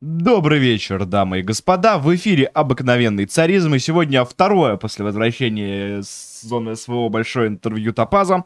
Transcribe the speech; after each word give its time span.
Добрый 0.00 0.60
вечер, 0.60 1.04
дамы 1.06 1.40
и 1.40 1.42
господа. 1.42 1.98
В 1.98 2.14
эфире 2.14 2.44
обыкновенный 2.44 3.26
царизм. 3.26 3.74
И 3.74 3.80
сегодня 3.80 4.24
второе 4.24 4.76
после 4.76 5.04
возвращения 5.04 6.02
с 6.04 6.42
зоны 6.42 6.76
СВО 6.76 7.08
большое 7.08 7.48
интервью 7.48 7.92
Топаза. 7.92 8.44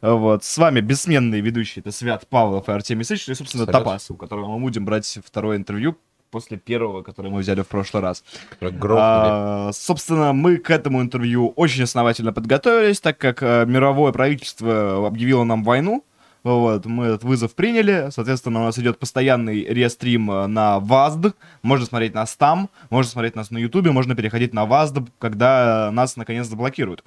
Вот. 0.00 0.44
С 0.44 0.58
вами 0.58 0.78
бессменные 0.78 1.40
ведущие. 1.40 1.80
Это 1.80 1.90
Свят 1.90 2.28
Павлов 2.28 2.68
и 2.68 2.72
Артемий 2.72 3.04
Сыч. 3.04 3.28
И, 3.28 3.34
собственно, 3.34 3.64
Салют. 3.64 3.82
Топаз, 3.82 4.12
у 4.12 4.14
которого 4.14 4.46
мы 4.56 4.60
будем 4.60 4.84
брать 4.84 5.18
второе 5.26 5.56
интервью 5.56 5.96
после 6.30 6.56
первого, 6.56 7.02
которое 7.02 7.30
мы 7.30 7.40
взяли 7.40 7.62
в 7.62 7.66
прошлый 7.66 8.00
раз. 8.04 8.22
А, 8.60 9.72
собственно, 9.72 10.32
мы 10.32 10.58
к 10.58 10.70
этому 10.70 11.02
интервью 11.02 11.48
очень 11.56 11.82
основательно 11.82 12.32
подготовились, 12.32 13.00
так 13.00 13.18
как 13.18 13.42
э, 13.42 13.66
мировое 13.66 14.12
правительство 14.12 15.04
объявило 15.04 15.42
нам 15.42 15.64
войну. 15.64 16.04
Вот, 16.42 16.86
мы 16.86 17.06
этот 17.06 17.22
вызов 17.22 17.54
приняли. 17.54 18.08
Соответственно, 18.10 18.60
у 18.60 18.64
нас 18.64 18.78
идет 18.78 18.98
постоянный 18.98 19.64
рестрим 19.64 20.30
э, 20.30 20.46
на 20.46 20.80
ВАЗД. 20.80 21.36
Можно 21.62 21.86
смотреть 21.86 22.14
нас 22.14 22.36
там, 22.36 22.68
можно 22.90 23.10
смотреть 23.10 23.36
нас 23.36 23.50
на 23.50 23.58
Ютубе, 23.58 23.92
можно 23.92 24.16
переходить 24.16 24.52
на 24.52 24.66
ВАЗД, 24.66 24.98
когда 25.18 25.88
э, 25.88 25.90
нас 25.92 26.16
наконец 26.16 26.48
заблокируют. 26.48 27.04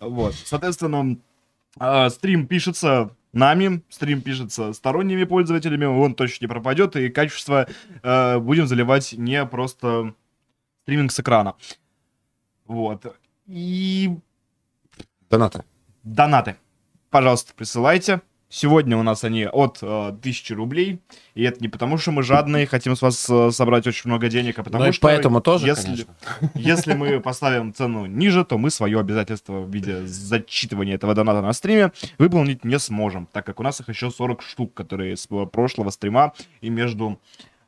Вот, 0.00 0.34
соответственно, 0.34 1.16
э, 1.78 2.10
стрим 2.10 2.46
пишется 2.48 3.10
нами, 3.32 3.82
стрим 3.88 4.20
пишется 4.20 4.72
сторонними 4.72 5.24
пользователями, 5.24 5.84
он 5.84 6.14
точно 6.14 6.44
не 6.44 6.48
пропадет, 6.48 6.96
и 6.96 7.08
качество 7.08 7.68
э, 8.02 8.38
будем 8.38 8.66
заливать 8.66 9.12
не 9.12 9.46
просто 9.46 10.14
стриминг 10.82 11.12
с 11.12 11.20
экрана. 11.20 11.54
Вот. 12.66 13.16
И 13.46 14.18
Донаты. 15.30 15.64
донаты. 16.02 16.56
Пожалуйста, 17.10 17.54
присылайте. 17.54 18.22
Сегодня 18.54 18.98
у 18.98 19.02
нас 19.02 19.24
они 19.24 19.46
от 19.46 19.78
э, 19.80 19.86
1000 19.86 20.54
рублей. 20.54 21.00
И 21.34 21.42
это 21.42 21.58
не 21.60 21.68
потому, 21.68 21.96
что 21.96 22.10
мы 22.10 22.22
жадные, 22.22 22.66
хотим 22.66 22.94
с 22.94 23.00
вас 23.00 23.26
э, 23.30 23.50
собрать 23.50 23.86
очень 23.86 24.10
много 24.10 24.28
денег, 24.28 24.58
а 24.58 24.62
потому 24.62 24.84
Ну 24.84 24.92
что... 24.92 25.00
поэтому 25.00 25.40
тоже, 25.40 25.66
если, 25.66 25.86
конечно. 25.86 26.14
если 26.54 26.92
мы 26.92 27.18
поставим 27.20 27.72
цену 27.72 28.04
ниже, 28.04 28.44
то 28.44 28.58
мы 28.58 28.68
свое 28.68 29.00
обязательство 29.00 29.62
в 29.62 29.70
виде 29.70 30.06
зачитывания 30.06 30.96
этого 30.96 31.14
доната 31.14 31.40
на 31.40 31.54
стриме 31.54 31.92
выполнить 32.18 32.62
не 32.62 32.78
сможем, 32.78 33.24
так 33.24 33.46
как 33.46 33.58
у 33.58 33.62
нас 33.62 33.80
их 33.80 33.88
еще 33.88 34.10
40 34.10 34.42
штук, 34.42 34.74
которые 34.74 35.16
с 35.16 35.26
э, 35.30 35.46
прошлого 35.46 35.88
стрима 35.88 36.34
и 36.60 36.68
между 36.68 37.18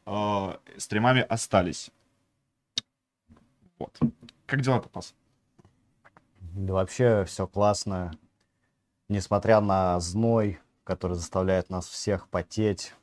э, 0.05 0.57
стримами 0.77 1.23
остались. 1.23 1.91
Вот. 3.79 3.99
Как 4.45 4.61
дела, 4.61 4.81
Топас? 4.81 5.15
Да 6.41 6.75
вообще 6.75 7.25
все 7.25 7.47
классно. 7.47 8.13
Несмотря 9.09 9.61
на 9.61 9.99
зной, 10.01 10.59
который 10.85 11.15
заставляет 11.15 11.71
нас 11.71 11.87
всех 11.87 12.29
потеть, 12.29 12.95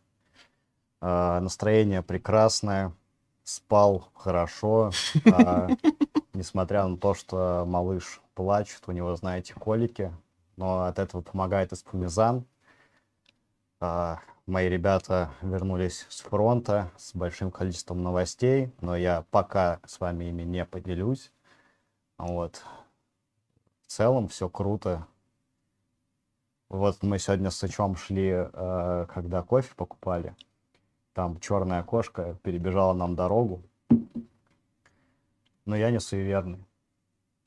э, 1.02 1.40
настроение 1.40 2.02
прекрасное, 2.02 2.94
спал 3.44 4.10
хорошо. 4.16 4.92
а, 5.26 5.70
Несмотря 6.34 6.86
на 6.88 6.98
то, 6.98 7.14
что 7.14 7.66
малыш 7.68 8.22
плачет, 8.36 8.84
у 8.88 8.92
него, 8.92 9.16
знаете, 9.16 9.54
колики, 9.54 10.14
но 10.56 10.86
от 10.86 10.98
этого 11.00 11.22
помогает 11.22 11.74
эспумизан. 11.74 12.46
А, 13.82 14.22
Мои 14.48 14.68
ребята 14.68 15.32
вернулись 15.42 16.06
с 16.10 16.20
фронта 16.22 16.92
с 16.98 17.16
большим 17.16 17.52
количеством 17.52 18.02
новостей, 18.02 18.74
но 18.82 18.98
я 18.98 19.24
пока 19.32 19.80
с 19.86 20.00
вами 20.00 20.26
ими 20.26 20.42
не 20.42 20.66
поделюсь. 20.66 21.32
Вот. 22.18 22.64
В 23.86 23.92
целом 23.92 24.28
все 24.28 24.50
круто. 24.50 25.08
Вот 26.72 27.04
мы 27.04 27.20
сегодня 27.20 27.50
с 27.50 27.58
Сычом 27.58 27.98
шли, 27.98 28.30
э, 28.32 29.06
когда 29.14 29.42
кофе 29.42 29.74
покупали. 29.76 30.34
Там 31.14 31.38
черная 31.42 31.84
кошка 31.84 32.38
перебежала 32.44 32.94
нам 32.94 33.14
дорогу. 33.14 33.62
Но 35.66 35.76
я 35.76 35.92
не 35.92 36.00
суеверный. 36.00 36.66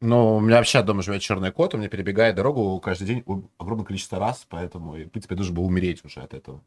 Ну, 0.02 0.36
у 0.36 0.40
меня 0.40 0.56
вообще 0.56 0.82
дома 0.82 1.02
живет 1.02 1.22
черный 1.22 1.52
кот, 1.52 1.72
у 1.72 1.78
меня 1.78 1.88
перебегает 1.88 2.36
дорогу 2.36 2.78
каждый 2.80 3.06
день 3.06 3.24
огромное 3.56 3.86
количество 3.86 4.18
раз, 4.18 4.46
поэтому, 4.46 4.92
в 4.92 5.08
принципе, 5.08 5.32
я 5.32 5.36
должен 5.36 5.54
был 5.54 5.64
умереть 5.64 6.04
уже 6.04 6.20
от 6.20 6.34
этого. 6.34 6.60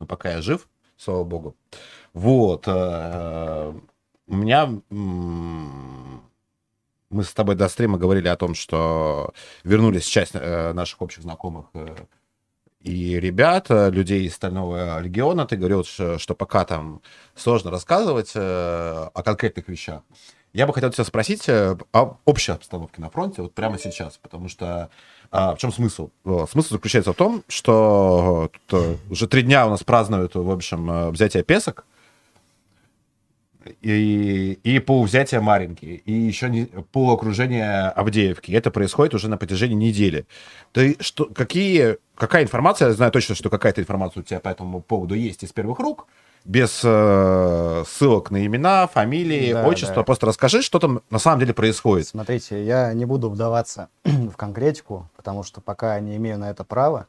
Но 0.00 0.06
пока 0.06 0.32
я 0.32 0.42
жив, 0.42 0.68
слава 0.96 1.22
богу. 1.22 1.54
Вот. 2.12 2.64
э, 2.66 3.72
У 4.26 4.34
меня... 4.34 4.82
Мы 7.10 7.24
с 7.24 7.32
тобой 7.32 7.56
до 7.56 7.68
стрима 7.68 7.98
говорили 7.98 8.28
о 8.28 8.36
том, 8.36 8.54
что 8.54 9.34
вернулись 9.64 10.04
часть 10.04 10.30
э, 10.34 10.72
наших 10.72 11.02
общих 11.02 11.24
знакомых 11.24 11.66
э, 11.74 11.96
и 12.82 13.18
ребят, 13.18 13.66
э, 13.68 13.90
людей 13.90 14.26
из 14.26 14.34
Стального 14.36 15.00
Легиона. 15.00 15.44
Ты 15.44 15.56
говорил, 15.56 15.82
что, 15.82 16.34
пока 16.36 16.64
там 16.64 17.02
сложно 17.34 17.72
рассказывать 17.72 18.30
о 18.36 19.22
конкретных 19.24 19.66
вещах. 19.66 20.02
Я 20.52 20.68
бы 20.68 20.72
хотел 20.72 20.90
тебя 20.90 21.04
спросить 21.04 21.48
о 21.48 22.16
общей 22.24 22.52
обстановке 22.52 23.00
на 23.00 23.10
фронте 23.10 23.42
вот 23.42 23.54
прямо 23.54 23.76
сейчас, 23.78 24.16
потому 24.18 24.48
что 24.48 24.90
а, 25.30 25.54
в 25.54 25.58
чем 25.58 25.72
смысл? 25.72 26.10
Смысл 26.24 26.74
заключается 26.74 27.12
в 27.12 27.16
том, 27.16 27.44
что 27.46 28.50
уже 29.08 29.28
три 29.28 29.42
дня 29.42 29.66
у 29.66 29.70
нас 29.70 29.84
празднуют, 29.84 30.34
в 30.34 30.50
общем, 30.50 31.10
взятие 31.10 31.44
Песок 31.44 31.86
и, 33.82 34.58
и 34.62 34.78
по 34.78 35.02
взятию 35.02 35.42
Маринки, 35.42 36.02
и 36.04 36.12
еще 36.12 36.48
не, 36.48 36.66
по 36.66 37.12
окружению 37.12 37.98
Авдеевки. 37.98 38.52
Это 38.52 38.70
происходит 38.70 39.14
уже 39.14 39.28
на 39.28 39.36
протяжении 39.36 39.88
недели. 39.88 40.26
Ты 40.72 40.96
что, 41.00 41.26
какие, 41.26 41.98
какая 42.14 42.42
информация, 42.42 42.88
я 42.88 42.94
знаю 42.94 43.12
точно, 43.12 43.34
что 43.34 43.50
какая-то 43.50 43.80
информация 43.80 44.20
у 44.20 44.24
тебя 44.24 44.40
по 44.40 44.48
этому 44.48 44.80
поводу 44.80 45.14
есть 45.14 45.42
из 45.42 45.52
первых 45.52 45.78
рук, 45.78 46.06
без 46.44 46.80
э, 46.84 47.84
ссылок 47.86 48.30
на 48.30 48.44
имена, 48.46 48.86
фамилии, 48.86 49.52
Да, 49.52 49.66
отчество. 49.66 49.96
да. 49.96 50.02
Просто 50.04 50.26
расскажи, 50.26 50.62
что 50.62 50.78
там 50.78 51.02
на 51.10 51.18
самом 51.18 51.40
деле 51.40 51.52
происходит. 51.52 52.08
Смотрите, 52.08 52.64
я 52.64 52.94
не 52.94 53.04
буду 53.04 53.28
вдаваться 53.28 53.88
в 54.04 54.32
конкретику, 54.36 55.10
потому 55.16 55.42
что 55.42 55.60
пока 55.60 56.00
не 56.00 56.16
имею 56.16 56.38
на 56.38 56.50
это 56.50 56.64
права. 56.64 57.06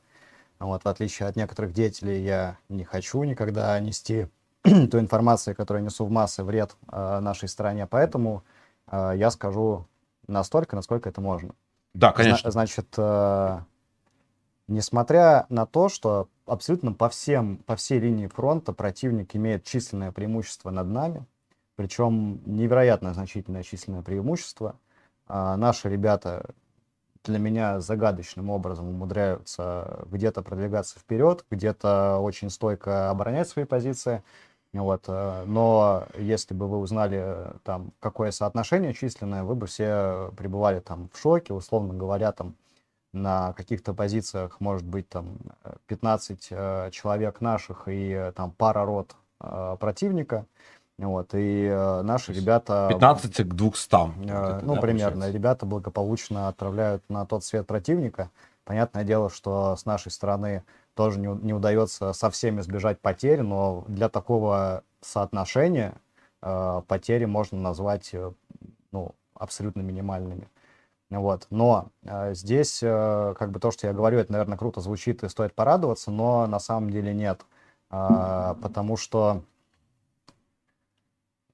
Вот, 0.59 0.83
в 0.83 0.87
отличие 0.87 1.27
от 1.27 1.35
некоторых 1.37 1.73
деятелей, 1.73 2.21
я 2.23 2.57
не 2.69 2.83
хочу 2.83 3.23
никогда 3.23 3.79
нести 3.79 4.27
ту 4.63 4.99
информацию, 4.99 5.55
которую 5.55 5.83
несу 5.83 6.05
в 6.05 6.11
массы, 6.11 6.43
вред 6.43 6.75
э, 6.91 7.19
нашей 7.19 7.49
стране. 7.49 7.87
Поэтому 7.87 8.43
э, 8.87 9.13
я 9.15 9.31
скажу 9.31 9.87
настолько, 10.27 10.75
насколько 10.75 11.09
это 11.09 11.21
можно. 11.21 11.53
Да, 11.93 12.07
Зна- 12.07 12.13
конечно. 12.13 12.51
Значит, 12.51 12.93
э, 12.97 13.59
несмотря 14.67 15.45
на 15.49 15.65
то, 15.65 15.89
что 15.89 16.29
абсолютно 16.45 16.93
по 16.93 17.09
всем, 17.09 17.57
по 17.57 17.75
всей 17.75 17.99
линии 17.99 18.27
фронта 18.27 18.73
противник 18.73 19.35
имеет 19.35 19.63
численное 19.63 20.11
преимущество 20.11 20.69
над 20.69 20.87
нами, 20.87 21.25
причем 21.75 22.41
невероятно 22.45 23.13
значительное 23.13 23.63
численное 23.63 24.03
преимущество, 24.03 24.75
а 25.27 25.57
наши 25.57 25.89
ребята 25.89 26.53
для 27.23 27.39
меня 27.39 27.79
загадочным 27.79 28.49
образом 28.49 28.89
умудряются 28.89 30.05
где-то 30.11 30.41
продвигаться 30.41 30.99
вперед, 30.99 31.45
где-то 31.49 32.17
очень 32.17 32.49
стойко 32.49 33.09
оборонять 33.09 33.47
свои 33.47 33.65
позиции. 33.65 34.23
Вот, 34.73 35.03
э, 35.07 35.43
но 35.45 36.05
если 36.17 36.53
бы 36.53 36.67
вы 36.67 36.77
узнали 36.77 37.19
э, 37.21 37.53
там 37.63 37.91
какое 37.99 38.31
соотношение 38.31 38.93
численное, 38.93 39.43
вы 39.43 39.55
бы 39.55 39.67
все 39.67 40.31
пребывали 40.37 40.79
там 40.79 41.09
в 41.13 41.19
шоке, 41.19 41.53
условно 41.53 41.93
говоря, 41.93 42.31
там 42.31 42.55
на 43.11 43.51
каких-то 43.53 43.93
позициях 43.93 44.61
может 44.61 44.85
быть 44.85 45.09
там 45.09 45.37
э, 45.65 45.73
15 45.87 46.47
э, 46.51 46.89
человек 46.91 47.41
наших 47.41 47.83
и 47.87 48.31
там 48.35 48.51
пара 48.51 48.85
рот 48.85 49.15
э, 49.41 49.75
противника. 49.79 50.45
Вот, 50.97 51.33
и 51.33 51.65
э, 51.65 52.01
наши 52.03 52.31
ребята... 52.31 52.87
15 52.89 53.49
к 53.49 53.53
200. 53.53 53.95
Э, 53.95 54.59
ну, 54.61 54.75
да, 54.75 54.81
примерно. 54.81 55.11
получается. 55.11 55.31
Ребята 55.31 55.65
благополучно 55.65 56.47
отправляют 56.47 57.03
на 57.09 57.25
тот 57.25 57.43
свет 57.43 57.65
противника. 57.67 58.29
Понятное 58.63 59.03
дело, 59.03 59.29
что 59.29 59.75
с 59.75 59.85
нашей 59.85 60.11
стороны 60.11 60.63
тоже 60.95 61.19
не, 61.19 61.27
не 61.27 61.53
удается 61.53 62.13
со 62.13 62.29
всеми 62.29 62.61
сбежать 62.61 62.99
потерь, 62.99 63.41
но 63.41 63.83
для 63.87 64.09
такого 64.09 64.83
соотношения 65.01 65.95
э, 66.41 66.81
потери 66.87 67.25
можно 67.25 67.59
назвать 67.59 68.09
э, 68.13 68.31
ну, 68.91 69.15
абсолютно 69.33 69.81
минимальными. 69.81 70.47
Вот. 71.09 71.47
Но 71.49 71.89
э, 72.03 72.33
здесь, 72.33 72.79
э, 72.81 73.35
как 73.37 73.51
бы 73.51 73.59
то, 73.59 73.71
что 73.71 73.87
я 73.87 73.93
говорю, 73.93 74.19
это, 74.19 74.31
наверное, 74.31 74.57
круто 74.57 74.79
звучит 74.81 75.23
и 75.23 75.29
стоит 75.29 75.53
порадоваться, 75.53 76.11
но 76.11 76.47
на 76.47 76.59
самом 76.59 76.89
деле 76.89 77.13
нет. 77.13 77.45
А, 77.89 78.55
потому 78.61 78.95
что 78.95 79.43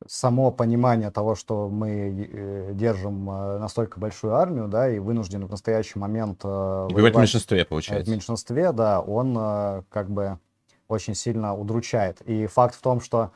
само 0.07 0.51
понимание 0.51 1.12
того, 1.12 1.36
что 1.36 1.69
мы 1.69 2.30
э, 2.31 2.71
держим 2.74 3.30
э, 3.30 3.59
настолько 3.59 4.00
большую 4.00 4.36
армию, 4.36 4.68
да, 4.68 4.89
и 4.89 5.00
вынуждены 5.00 5.45
в 5.45 5.51
настоящий 5.51 6.00
момент 6.00 6.42
э, 6.44 6.48
воевать 6.92 7.15
в 7.15 7.19
меньшинстве, 7.19 7.62
э, 7.62 7.65
в 7.65 7.68
получается. 7.68 8.12
меньшинстве, 8.12 8.71
да, 8.71 9.01
он 9.01 9.83
как 9.89 10.09
бы 10.09 10.39
очень 10.88 11.15
сильно 11.15 11.56
удручает. 11.56 12.21
И 12.21 12.48
факт 12.48 12.75
в 12.75 12.81
том, 12.81 13.01
что 13.01 13.31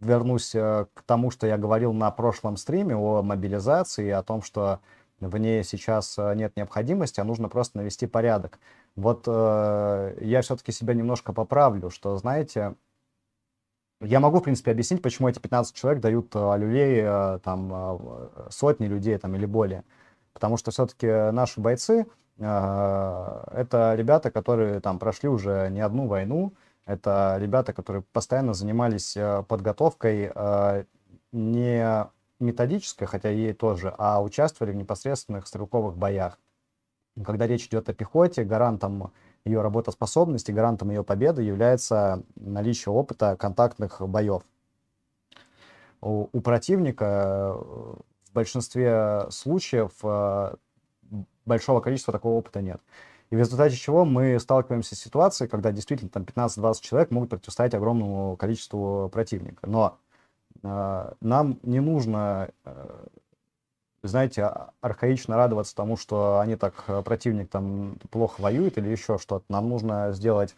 вернусь 0.00 0.52
к 0.52 0.88
тому, 1.06 1.30
что 1.30 1.46
я 1.46 1.58
говорил 1.58 1.92
на 1.92 2.10
прошлом 2.10 2.56
стриме 2.56 2.96
о 2.96 3.22
мобилизации, 3.22 4.10
о 4.10 4.22
том, 4.22 4.42
что 4.42 4.80
в 5.20 5.36
ней 5.36 5.64
сейчас 5.64 6.16
нет 6.16 6.56
необходимости, 6.56 7.18
а 7.20 7.24
нужно 7.24 7.48
просто 7.48 7.78
навести 7.78 8.06
порядок. 8.06 8.60
Вот 8.98 9.24
э, 9.28 10.18
я 10.20 10.42
все-таки 10.42 10.72
себя 10.72 10.92
немножко 10.92 11.32
поправлю, 11.32 11.88
что, 11.88 12.16
знаете, 12.16 12.74
я 14.00 14.20
могу, 14.20 14.38
в 14.38 14.44
принципе, 14.44 14.70
объяснить, 14.70 15.02
почему 15.02 15.28
эти 15.28 15.38
15 15.40 15.74
человек 15.74 16.00
дают 16.00 16.30
э, 16.34 16.58
люлей 16.58 17.00
э, 17.02 17.38
там 17.42 17.70
э, 17.72 18.48
сотни 18.50 18.86
людей 18.86 19.18
там 19.18 19.34
или 19.34 19.44
более. 19.46 19.84
Потому 20.32 20.56
что 20.56 20.70
все-таки 20.70 21.06
наши 21.32 21.60
бойцы 21.60 22.06
это 22.38 23.94
ребята, 23.96 24.30
которые 24.30 24.78
там 24.78 25.00
прошли 25.00 25.28
уже 25.28 25.68
не 25.72 25.80
одну 25.80 26.06
войну, 26.06 26.52
это 26.86 27.36
ребята, 27.40 27.72
которые 27.72 28.02
постоянно 28.12 28.54
занимались 28.54 29.18
подготовкой 29.48 30.30
не 31.32 32.08
методической, 32.38 33.08
хотя 33.08 33.28
ей 33.30 33.54
тоже, 33.54 33.92
а 33.98 34.22
участвовали 34.22 34.70
в 34.70 34.76
непосредственных 34.76 35.48
стрелковых 35.48 35.96
боях. 35.96 36.38
Когда 37.24 37.48
речь 37.48 37.66
идет 37.66 37.88
о 37.88 37.92
пехоте, 37.92 38.44
гарантом 38.44 39.12
ее 39.44 39.60
работоспособности, 39.62 40.52
гарантом 40.52 40.90
ее 40.90 41.02
победы 41.02 41.42
является 41.42 42.22
наличие 42.36 42.92
опыта 42.92 43.36
контактных 43.36 44.00
боев. 44.08 44.42
У, 46.00 46.28
у 46.32 46.40
противника 46.40 47.04
э, 47.04 47.94
в 48.30 48.32
большинстве 48.32 49.26
случаев 49.30 49.92
э, 50.02 50.54
большого 51.44 51.80
количества 51.80 52.12
такого 52.12 52.34
опыта 52.34 52.60
нет. 52.62 52.80
И 53.30 53.36
в 53.36 53.38
результате 53.38 53.76
чего 53.76 54.04
мы 54.04 54.38
сталкиваемся 54.38 54.94
с 54.94 55.00
ситуацией, 55.00 55.48
когда 55.48 55.70
действительно 55.72 56.10
там 56.10 56.22
15-20 56.22 56.74
человек 56.80 57.10
могут 57.10 57.30
противостоять 57.30 57.74
огромному 57.74 58.36
количеству 58.36 59.10
противника. 59.12 59.66
Но 59.66 59.98
э, 60.62 61.12
нам 61.20 61.58
не 61.62 61.80
нужно 61.80 62.50
э, 62.64 63.06
знаете, 64.08 64.50
архаично 64.80 65.36
радоваться 65.36 65.74
тому, 65.74 65.96
что 65.96 66.40
они 66.40 66.56
так, 66.56 66.84
э, 66.88 67.02
противник 67.02 67.50
там 67.50 67.98
плохо 68.10 68.40
воюет 68.40 68.78
или 68.78 68.88
еще 68.88 69.18
что-то. 69.18 69.44
Нам 69.48 69.68
нужно 69.68 70.12
сделать 70.12 70.54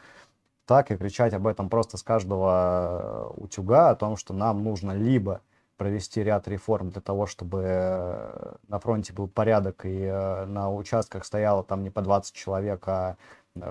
так 0.67 0.91
и 0.91 0.97
кричать 0.97 1.35
об 1.35 1.47
этом 1.47 1.69
просто 1.69 1.97
с 1.97 2.02
каждого 2.02 3.32
э, 3.37 3.43
утюга, 3.43 3.91
о 3.91 3.97
том, 3.97 4.17
что 4.17 4.35
нам 4.35 4.64
нужно 4.64 4.93
либо 4.93 5.41
провести 5.76 6.23
ряд 6.23 6.47
реформ 6.49 6.91
для 6.91 7.00
того, 7.00 7.26
чтобы 7.26 7.62
э, 7.64 8.55
на 8.69 8.79
фронте 8.79 9.12
был 9.12 9.29
порядок 9.29 9.82
и 9.85 10.06
на 10.47 10.70
участках 10.73 11.25
стояло 11.25 11.64
там 11.64 11.82
не 11.82 11.91
по 11.91 12.02
20 12.02 12.35
человек, 12.35 12.87
а 12.87 13.17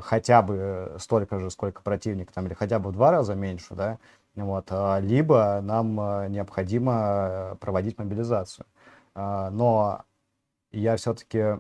хотя 0.02 0.42
бы 0.42 0.96
столько 1.00 1.40
же, 1.40 1.50
сколько 1.52 1.82
противник, 1.82 2.32
там, 2.32 2.48
или 2.48 2.54
хотя 2.54 2.80
бы 2.80 2.90
в 2.90 2.94
два 2.94 3.12
раза 3.12 3.36
меньше, 3.36 3.76
да, 3.76 3.98
вот, 4.36 4.68
а, 4.72 5.00
либо 5.00 5.60
нам 5.64 5.96
необходимо 6.32 7.58
проводить 7.62 7.98
мобилизацию. 7.98 8.66
А, 9.20 9.50
но 9.50 10.04
я 10.72 10.96
все-таки... 10.96 11.60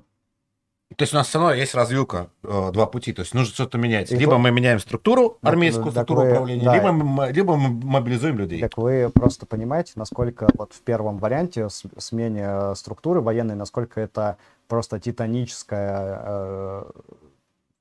То 0.95 1.03
есть 1.03 1.13
у 1.13 1.17
нас 1.17 1.27
все 1.27 1.37
равно 1.37 1.53
есть 1.53 1.75
развилка, 1.75 2.29
э, 2.41 2.71
два 2.73 2.87
пути. 2.87 3.13
То 3.13 3.21
есть 3.21 3.33
нужно 3.33 3.53
что-то 3.53 3.77
менять. 3.77 4.11
И 4.11 4.15
либо 4.15 4.31
вот... 4.31 4.39
мы 4.39 4.51
меняем 4.51 4.79
структуру, 4.79 5.37
армейскую 5.41 5.91
так 5.91 6.05
структуру 6.05 6.21
вы... 6.21 6.31
управления, 6.31 6.65
да. 6.65 6.75
либо, 6.75 6.91
мы, 6.91 7.31
либо 7.31 7.55
мы 7.57 7.69
мобилизуем 7.69 8.39
людей. 8.39 8.61
Так 8.61 8.77
вы 8.77 9.11
просто 9.13 9.45
понимаете, 9.45 9.93
насколько 9.95 10.47
вот 10.55 10.73
в 10.73 10.81
первом 10.81 11.19
варианте 11.19 11.67
смене 11.69 12.45
э, 12.47 12.75
структуры 12.75 13.21
военной, 13.21 13.55
насколько 13.55 14.01
это 14.01 14.37
просто 14.67 14.99
титаническая 14.99 16.21
э, 16.23 16.91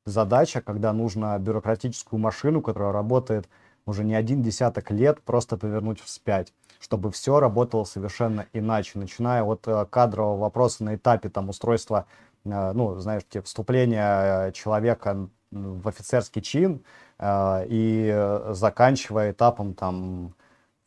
задача, 0.05 0.61
когда 0.61 0.93
нужно 0.93 1.39
бюрократическую 1.39 2.21
машину, 2.21 2.61
которая 2.61 2.93
работает 2.93 3.49
уже 3.87 4.05
не 4.05 4.17
один 4.17 4.43
десяток 4.43 4.91
лет, 4.91 5.23
просто 5.23 5.57
повернуть 5.57 6.01
вспять 6.01 6.53
чтобы 6.79 7.11
все 7.11 7.41
работало 7.41 7.85
совершенно 7.85 8.47
иначе, 8.53 8.99
начиная 8.99 9.43
от 9.43 9.67
э, 9.67 9.87
кадрового 9.87 10.39
вопроса 10.39 10.85
на 10.85 10.95
этапе 10.95 11.29
там 11.29 11.49
устройства, 11.49 12.07
э, 12.45 12.73
ну, 12.73 12.97
знаешь, 12.99 13.23
типа, 13.29 13.47
вступления 13.47 14.53
человека 14.53 15.29
в 15.51 15.89
офицерский 15.89 16.43
чин 16.43 16.85
э, 17.19 17.67
и 17.69 18.45
заканчивая 18.51 19.33
этапом 19.33 19.75
там 19.75 20.35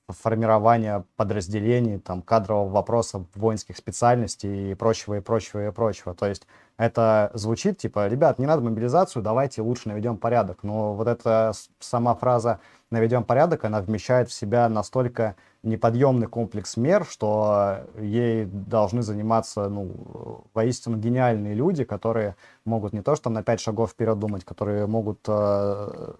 формирования 0.07 1.05
подразделений, 1.15 1.99
там, 1.99 2.21
кадрового 2.21 2.69
вопроса 2.69 3.25
воинских 3.35 3.77
специальностей 3.77 4.71
и 4.71 4.75
прочего, 4.75 5.17
и 5.17 5.21
прочего, 5.21 5.67
и 5.67 5.71
прочего. 5.71 6.13
То 6.13 6.27
есть 6.27 6.47
это 6.81 7.29
звучит 7.35 7.77
типа, 7.77 8.07
ребят, 8.07 8.39
не 8.39 8.47
надо 8.47 8.63
мобилизацию, 8.63 9.21
давайте 9.21 9.61
лучше 9.61 9.87
наведем 9.87 10.17
порядок. 10.17 10.63
Но 10.63 10.95
вот 10.95 11.07
эта 11.07 11.51
сама 11.79 12.15
фраза 12.15 12.59
«наведем 12.89 13.23
порядок», 13.23 13.65
она 13.65 13.81
вмещает 13.81 14.29
в 14.29 14.33
себя 14.33 14.67
настолько 14.67 15.35
неподъемный 15.61 16.25
комплекс 16.25 16.77
мер, 16.77 17.05
что 17.05 17.81
ей 17.99 18.45
должны 18.45 19.03
заниматься 19.03 19.69
ну, 19.69 20.43
воистину 20.55 20.97
гениальные 20.97 21.53
люди, 21.53 21.83
которые 21.83 22.35
могут 22.65 22.93
не 22.93 23.03
то 23.03 23.15
что 23.15 23.29
на 23.29 23.43
пять 23.43 23.59
шагов 23.59 23.91
вперед 23.91 24.17
думать, 24.17 24.43
которые 24.43 24.87
могут 24.87 25.19
э, 25.27 26.13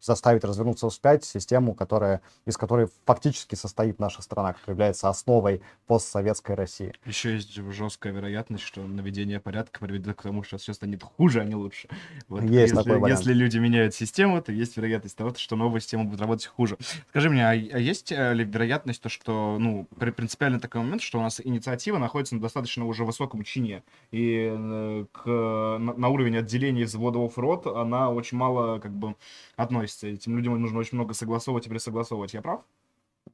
заставить 0.00 0.44
развернуться 0.44 0.88
вспять 0.88 1.24
систему, 1.24 1.74
которая, 1.74 2.20
из 2.46 2.56
которой 2.56 2.88
фактически 3.04 3.54
состоит 3.54 3.98
наша 3.98 4.22
страна, 4.22 4.52
которая 4.52 4.74
является 4.74 5.08
основой 5.08 5.60
постсоветской 5.86 6.54
России. 6.54 6.94
Еще 7.04 7.34
есть 7.34 7.54
жесткая 7.54 8.12
вероятность, 8.12 8.64
что 8.64 8.82
наведение 8.82 9.40
порядка 9.40 9.80
приведет 9.80 10.16
к 10.16 10.22
тому, 10.22 10.42
что 10.42 10.58
все 10.58 10.72
станет 10.72 11.02
хуже, 11.02 11.40
а 11.40 11.44
не 11.44 11.54
лучше. 11.54 11.88
Вот, 12.28 12.42
есть 12.42 12.52
если, 12.52 12.76
такой 12.76 12.98
вариант. 12.98 13.20
Если 13.20 13.32
люди 13.32 13.58
меняют 13.58 13.94
систему, 13.94 14.40
то 14.40 14.52
есть 14.52 14.76
вероятность 14.76 15.16
того, 15.16 15.34
что 15.34 15.56
новая 15.56 15.80
система 15.80 16.04
будет 16.04 16.20
работать 16.20 16.46
хуже. 16.46 16.76
Скажи 17.10 17.30
мне, 17.30 17.44
а, 17.44 17.50
а 17.50 17.78
есть 17.78 18.12
э, 18.12 18.34
ли 18.34 18.44
вероятность 18.44 19.02
то, 19.02 19.08
что, 19.08 19.56
ну, 19.58 19.86
принципиально 19.98 20.60
такой 20.60 20.82
момент, 20.82 21.02
что 21.02 21.18
у 21.18 21.22
нас 21.22 21.40
инициатива 21.42 21.98
находится 21.98 22.34
на 22.34 22.40
достаточно 22.40 22.86
уже 22.86 23.04
высоком 23.04 23.42
чине, 23.42 23.82
и 24.10 24.48
э, 24.50 25.06
к, 25.12 25.26
на, 25.26 25.94
на 25.94 26.08
уровень 26.08 26.36
отделения 26.36 26.84
взводов 26.84 27.36
рот 27.38 27.66
она 27.66 28.10
очень 28.10 28.38
мало, 28.38 28.78
как 28.78 28.92
бы, 28.92 29.16
относится. 29.56 29.87
Этим 30.02 30.36
людям 30.36 30.60
нужно 30.60 30.78
очень 30.78 30.96
много 30.96 31.14
согласовывать 31.14 31.66
и 31.66 31.70
присогласовывать. 31.70 32.34
Я 32.34 32.42
прав? 32.42 32.62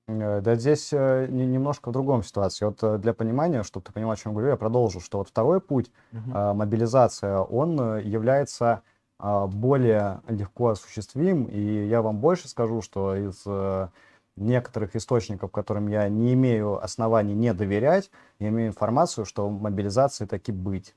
Э, 0.07 0.41
да 0.41 0.55
здесь 0.55 0.93
э, 0.93 1.27
немножко 1.29 1.91
в 1.91 1.93
другом 1.93 2.23
ситуации. 2.23 2.67
Вот 2.67 2.83
э, 2.83 2.99
для 2.99 3.15
понимания, 3.15 3.63
чтобы 3.63 3.87
ты 3.87 3.93
понимал, 3.93 4.13
о 4.13 4.17
чем 4.17 4.33
я 4.33 4.35
говорю, 4.35 4.51
я 4.51 4.57
продолжу, 4.57 5.01
что 5.01 5.19
вот 5.19 5.29
второй 5.29 5.61
путь, 5.61 5.91
uh-huh. 6.13 6.55
мобилизация, 6.55 7.39
он 7.39 7.99
является 7.99 8.83
более 9.19 10.21
легко 10.29 10.71
осуществим, 10.71 11.45
и 11.45 11.87
я 11.87 12.03
вам 12.03 12.19
больше 12.19 12.49
скажу, 12.49 12.83
что 12.83 13.15
из 13.15 13.45
некоторых 14.37 14.97
источников, 14.97 15.53
которым 15.53 15.87
я 15.87 16.09
не 16.09 16.35
имею 16.35 16.83
оснований 16.83 17.33
не 17.33 17.55
доверять, 17.55 18.11
я 18.41 18.49
имею 18.49 18.69
информацию, 18.69 19.25
что 19.25 19.49
мобилизации 19.49 20.27
таки 20.27 20.51
быть. 20.51 20.95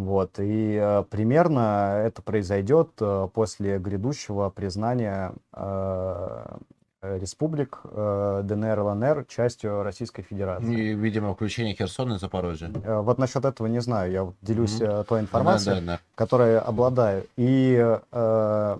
Вот, 0.00 0.38
и 0.38 0.78
э, 0.80 1.04
примерно 1.10 2.00
это 2.06 2.22
произойдет 2.22 2.88
э, 3.00 3.28
после 3.34 3.78
грядущего 3.78 4.48
признания 4.48 5.34
э, 5.52 6.46
республик 7.02 7.80
э, 7.84 8.40
ДНР, 8.44 8.80
ЛНР 8.80 9.26
частью 9.28 9.82
Российской 9.82 10.22
Федерации. 10.22 10.72
И, 10.72 10.94
видимо, 10.94 11.34
включение 11.34 11.74
Херсона 11.74 12.14
и 12.14 12.18
Запорожья. 12.18 12.70
Э, 12.82 13.00
вот 13.00 13.18
насчет 13.18 13.44
этого 13.44 13.66
не 13.66 13.80
знаю. 13.80 14.10
Я 14.10 14.32
делюсь 14.40 14.80
mm-hmm. 14.80 15.04
той 15.04 15.20
информацией, 15.20 15.80
да, 15.80 15.80
да, 15.80 15.92
да. 15.92 16.00
которой 16.14 16.58
обладаю. 16.58 17.26
И 17.36 17.98
э, 18.10 18.78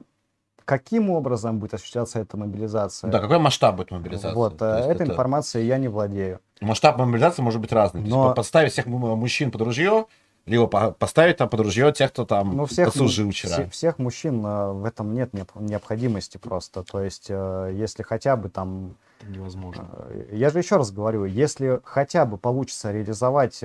каким 0.64 1.10
образом 1.10 1.58
будет 1.58 1.74
осуществляться 1.74 2.18
эта 2.18 2.38
мобилизация? 2.38 3.10
Да, 3.10 3.20
какой 3.20 3.38
масштаб 3.38 3.76
будет 3.76 3.90
мобилизация? 3.90 4.34
Вот, 4.34 4.62
э, 4.62 4.64
этой 4.64 5.04
это... 5.04 5.12
информацией 5.12 5.66
я 5.66 5.76
не 5.76 5.88
владею. 5.88 6.40
Масштаб 6.62 6.96
мобилизации 6.96 7.42
может 7.42 7.60
быть 7.60 7.72
разный. 7.72 8.00
Но... 8.00 8.08
То 8.08 8.24
есть, 8.28 8.36
подставить 8.36 8.72
всех 8.72 8.86
мужчин 8.86 9.50
под 9.50 9.60
ружье 9.60 10.06
либо 10.46 10.92
поставить 10.92 11.36
там 11.36 11.48
под 11.48 11.60
ружье 11.60 11.92
тех, 11.92 12.10
кто 12.10 12.24
там 12.24 12.56
ну, 12.56 12.66
всех, 12.66 12.86
послужил 12.86 13.30
вчера. 13.30 13.54
Всех, 13.54 13.72
всех 13.72 13.98
мужчин 13.98 14.44
э, 14.44 14.72
в 14.72 14.84
этом 14.84 15.14
нет 15.14 15.30
необходимости 15.32 16.38
просто. 16.38 16.82
То 16.82 17.02
есть, 17.02 17.26
э, 17.28 17.72
если 17.74 18.02
хотя 18.02 18.36
бы 18.36 18.48
там... 18.48 18.96
Это 19.20 19.30
невозможно. 19.30 19.88
Э, 20.08 20.28
я 20.32 20.50
же 20.50 20.58
еще 20.58 20.76
раз 20.76 20.90
говорю, 20.90 21.24
если 21.24 21.80
хотя 21.84 22.24
бы 22.24 22.38
получится 22.38 22.90
реализовать, 22.90 23.62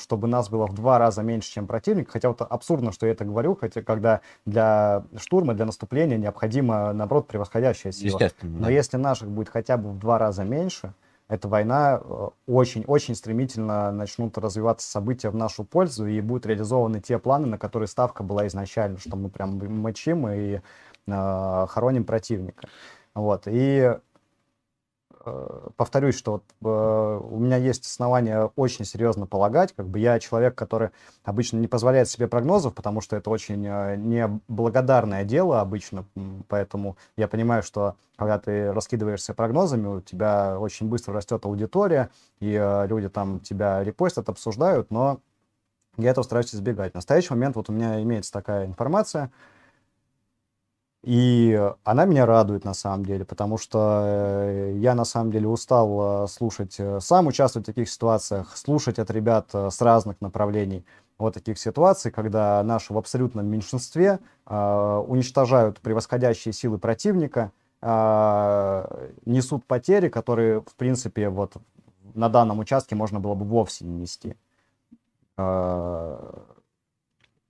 чтобы 0.00 0.28
нас 0.28 0.48
было 0.48 0.66
в 0.66 0.74
два 0.74 0.98
раза 0.98 1.22
меньше, 1.22 1.50
чем 1.50 1.66
противник, 1.66 2.10
хотя 2.10 2.28
вот 2.28 2.42
абсурдно, 2.42 2.92
что 2.92 3.06
я 3.06 3.12
это 3.12 3.24
говорю, 3.24 3.56
хотя 3.56 3.82
когда 3.82 4.20
для 4.44 5.04
штурма, 5.16 5.54
для 5.54 5.64
наступления 5.64 6.18
необходимо, 6.18 6.92
наоборот, 6.92 7.26
превосходящая 7.26 7.92
сила. 7.92 8.16
Естественно. 8.16 8.58
Но 8.58 8.66
да. 8.66 8.72
если 8.72 8.96
наших 8.96 9.28
будет 9.28 9.48
хотя 9.48 9.76
бы 9.76 9.90
в 9.90 9.98
два 9.98 10.18
раза 10.18 10.44
меньше, 10.44 10.92
эта 11.28 11.46
война 11.46 12.00
очень-очень 12.46 13.12
э, 13.12 13.16
стремительно 13.16 13.92
начнут 13.92 14.36
развиваться 14.38 14.90
события 14.90 15.28
в 15.30 15.36
нашу 15.36 15.64
пользу, 15.64 16.06
и 16.06 16.20
будут 16.20 16.46
реализованы 16.46 17.00
те 17.00 17.18
планы, 17.18 17.46
на 17.46 17.58
которые 17.58 17.86
ставка 17.86 18.22
была 18.22 18.46
изначально, 18.46 18.98
что 18.98 19.16
мы 19.16 19.28
прям 19.28 19.58
мочим 19.58 20.26
и 20.28 20.60
э, 21.06 21.66
хороним 21.68 22.04
противника. 22.04 22.68
Вот. 23.14 23.42
И 23.46 23.98
повторюсь, 25.76 26.16
что 26.16 26.32
вот, 26.32 26.44
э, 26.62 27.20
у 27.22 27.38
меня 27.38 27.56
есть 27.56 27.86
основания 27.86 28.50
очень 28.56 28.84
серьезно 28.84 29.26
полагать, 29.26 29.74
как 29.74 29.88
бы 29.88 29.98
я 29.98 30.18
человек, 30.18 30.54
который 30.54 30.90
обычно 31.24 31.58
не 31.58 31.66
позволяет 31.66 32.08
себе 32.08 32.28
прогнозов, 32.28 32.74
потому 32.74 33.00
что 33.00 33.16
это 33.16 33.30
очень 33.30 33.64
э, 33.66 33.96
неблагодарное 33.96 35.24
дело 35.24 35.60
обычно, 35.60 36.04
поэтому 36.48 36.96
я 37.16 37.28
понимаю, 37.28 37.62
что 37.62 37.96
когда 38.16 38.38
ты 38.38 38.72
раскидываешься 38.72 39.34
прогнозами, 39.34 39.86
у 39.86 40.00
тебя 40.00 40.58
очень 40.58 40.88
быстро 40.88 41.14
растет 41.14 41.44
аудитория, 41.44 42.10
и 42.40 42.52
э, 42.52 42.86
люди 42.86 43.08
там 43.08 43.40
тебя 43.40 43.82
репостят, 43.84 44.28
обсуждают, 44.28 44.90
но 44.90 45.20
я 45.96 46.10
этого 46.10 46.24
стараюсь 46.24 46.54
избегать. 46.54 46.92
В 46.92 46.94
настоящий 46.94 47.34
момент 47.34 47.56
вот 47.56 47.68
у 47.68 47.72
меня 47.72 48.00
имеется 48.02 48.32
такая 48.32 48.66
информация, 48.66 49.30
И 51.04 51.72
она 51.84 52.04
меня 52.06 52.26
радует 52.26 52.64
на 52.64 52.74
самом 52.74 53.04
деле, 53.04 53.24
потому 53.24 53.56
что 53.56 54.02
э, 54.04 54.72
я 54.78 54.94
на 54.94 55.04
самом 55.04 55.30
деле 55.30 55.46
устал 55.46 56.24
э, 56.24 56.26
слушать, 56.26 56.74
э, 56.78 56.98
сам 57.00 57.28
участвовать 57.28 57.66
в 57.66 57.70
таких 57.70 57.88
ситуациях, 57.88 58.56
слушать 58.56 58.98
от 58.98 59.10
ребят 59.10 59.54
с 59.54 59.80
разных 59.80 60.20
направлений 60.20 60.84
вот 61.18 61.34
таких 61.34 61.58
ситуаций, 61.58 62.10
когда 62.10 62.62
наши 62.62 62.92
в 62.92 62.98
абсолютном 62.98 63.46
меньшинстве 63.46 64.20
э, 64.46 65.04
уничтожают 65.06 65.80
превосходящие 65.80 66.52
силы 66.52 66.78
противника, 66.78 67.52
э, 67.82 69.10
несут 69.26 69.64
потери, 69.66 70.08
которые, 70.08 70.60
в 70.60 70.74
принципе, 70.76 71.28
вот 71.28 71.54
на 72.14 72.28
данном 72.28 72.60
участке 72.60 72.94
можно 72.94 73.20
было 73.20 73.34
бы 73.34 73.44
вовсе 73.44 73.84
не 73.84 73.94
нести. 73.94 74.36
Э, 75.36 76.18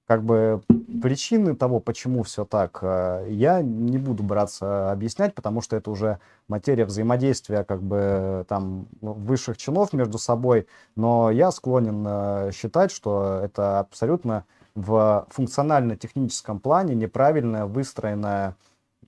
как 0.08 0.24
бы 0.24 0.62
причины 1.02 1.54
того, 1.54 1.80
почему 1.80 2.22
все 2.22 2.46
так, 2.46 2.78
э, 2.80 3.26
я 3.28 3.60
не 3.60 3.98
буду 3.98 4.22
браться 4.22 4.90
объяснять, 4.90 5.34
потому 5.34 5.60
что 5.60 5.76
это 5.76 5.90
уже 5.90 6.18
материя 6.48 6.86
взаимодействия 6.86 7.62
как 7.62 7.82
бы 7.82 8.46
там 8.48 8.86
высших 9.02 9.58
чинов 9.58 9.92
между 9.92 10.16
собой, 10.16 10.66
но 10.96 11.30
я 11.30 11.50
склонен 11.50 12.06
э, 12.08 12.52
считать, 12.54 12.90
что 12.90 13.42
это 13.44 13.80
абсолютно 13.80 14.46
в 14.74 15.26
функционально-техническом 15.28 16.58
плане 16.58 16.94
неправильная 16.94 17.66
выстроенная 17.66 18.56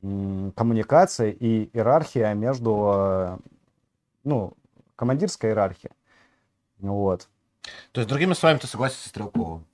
коммуникация 0.03 1.31
и 1.31 1.71
иерархия 1.73 2.35
между, 2.35 2.93
э, 2.95 3.39
ну, 4.25 4.53
командирская 4.97 5.53
иерархия. 5.53 5.93
Вот. 6.79 7.27
То 7.93 8.03
есть, 8.03 8.09
другими 8.11 8.35
словами, 8.35 8.59
ты 8.59 8.67
согласен 8.67 8.97
со 8.97 9.09
Стрелковым? 9.09 9.65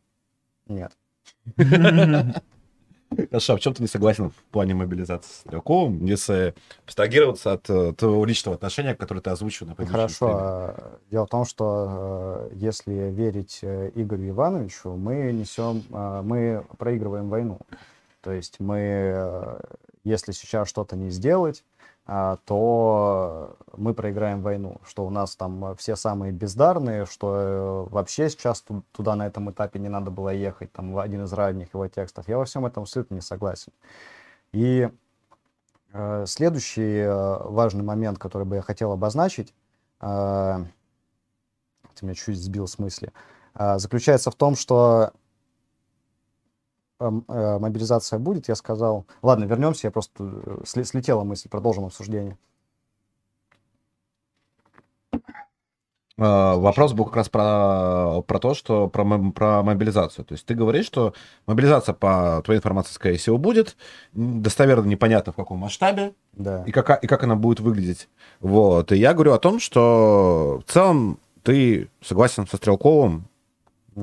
Нет. 0.69 0.93
Хорошо, 3.31 3.55
а 3.55 3.57
в 3.57 3.61
чем 3.61 3.73
ты 3.73 3.83
не 3.83 3.89
согласен 3.89 4.31
в 4.31 4.35
плане 4.51 4.75
мобилизации 4.75 5.31
с 5.31 5.37
Стрелковым, 5.37 6.05
если 6.05 6.55
абстрагироваться 6.85 7.53
от 7.53 7.71
э, 7.71 7.93
твоего 7.97 8.25
личного 8.25 8.57
отношения, 8.57 8.95
которое 8.95 9.21
ты 9.21 9.31
озвучил 9.31 9.67
на 9.67 9.77
Хорошо. 9.87 10.29
А, 10.29 10.99
дело 11.11 11.27
в 11.27 11.31
том, 11.31 11.45
что 11.45 12.49
э, 12.51 12.57
если 12.57 12.93
верить 12.93 13.61
э, 13.63 13.93
Игорю 13.95 14.31
Ивановичу, 14.31 14.97
мы 14.97 15.33
несем, 15.33 15.85
мы 15.91 16.65
проигрываем 16.79 17.29
войну. 17.29 17.61
То 18.23 18.33
есть 18.33 18.59
мы, 18.59 19.61
если 20.03 20.33
сейчас 20.33 20.69
что-то 20.69 20.97
не 20.97 21.11
сделать, 21.11 21.63
то 22.07 23.57
мы 23.77 23.93
проиграем 23.93 24.41
войну, 24.41 24.81
что 24.87 25.05
у 25.05 25.11
нас 25.11 25.35
там 25.35 25.75
все 25.77 25.97
самые 25.97 26.33
бездарные, 26.33 27.05
что 27.05 27.37
э, 27.37 27.93
вообще 27.93 28.31
сейчас 28.31 28.65
туда 28.93 29.17
на 29.17 29.27
этом 29.27 29.51
этапе 29.51 29.81
не 29.81 29.89
надо 29.89 30.13
было 30.13 30.29
ехать, 30.29 30.73
там 30.73 30.97
один 30.99 31.25
из 31.25 31.33
ранних 31.33 31.75
его 31.75 31.89
текстов. 31.89 32.29
Я 32.29 32.39
во 32.39 32.45
всем 32.45 32.65
этом 32.65 32.85
абсолютно 32.85 33.17
не 33.17 33.21
согласен. 33.21 33.73
И 34.53 34.89
э, 35.93 36.25
следующий 36.27 36.99
э, 37.01 37.39
важный 37.45 37.83
момент, 37.83 38.19
который 38.19 38.47
бы 38.47 38.57
я 38.57 38.63
хотел 38.63 38.93
обозначить, 38.93 39.53
э, 40.01 40.65
ты 41.95 42.07
меня 42.07 42.15
чуть 42.15 42.39
сбил 42.39 42.69
с 42.69 42.79
мысли, 42.79 43.13
э, 43.55 43.79
заключается 43.79 44.31
в 44.31 44.37
том, 44.37 44.55
что 44.55 45.11
Э, 45.11 45.26
мобилизация 46.99 48.19
будет, 48.19 48.49
я 48.49 48.55
сказал, 48.55 49.07
ладно, 49.23 49.45
вернемся, 49.45 49.87
я 49.87 49.91
просто 49.91 50.25
э, 50.67 50.85
слетела 50.85 51.25
мысль, 51.25 51.49
продолжим 51.49 51.85
обсуждение. 51.85 52.39
А, 56.19 56.57
вопрос 56.57 56.95
был 56.95 57.05
как 57.05 57.17
раз 57.17 57.29
про, 57.29 58.23
про 58.27 58.39
то, 58.39 58.55
что 58.55 58.89
про, 58.89 59.05
про 59.33 59.63
мобилизацию. 59.63 60.25
То 60.25 60.33
есть 60.33 60.47
ты 60.47 60.55
говоришь, 60.55 60.87
что 60.87 61.13
мобилизация, 61.47 61.95
по 61.95 62.41
твоей 62.45 62.59
информации, 62.59 62.93
скорее 62.93 63.19
всего, 63.19 63.37
будет. 63.37 63.77
Достоверно 64.13 64.87
непонятно 64.87 65.33
в 65.33 65.37
каком 65.37 65.59
масштабе 65.59 66.15
да. 66.33 66.65
и, 66.67 66.73
как, 66.73 67.03
и 67.05 67.07
как 67.07 67.23
она 67.23 67.37
будет 67.37 67.61
выглядеть. 67.61 68.09
Вот. 68.41 68.93
И 68.93 68.97
я 68.97 69.13
говорю 69.13 69.33
о 69.33 69.39
том, 69.39 69.61
что 69.61 70.63
в 70.67 70.73
целом 70.73 71.19
ты 71.43 71.91
согласен 72.01 72.47
со 72.47 72.57
Стрелковым, 72.57 73.29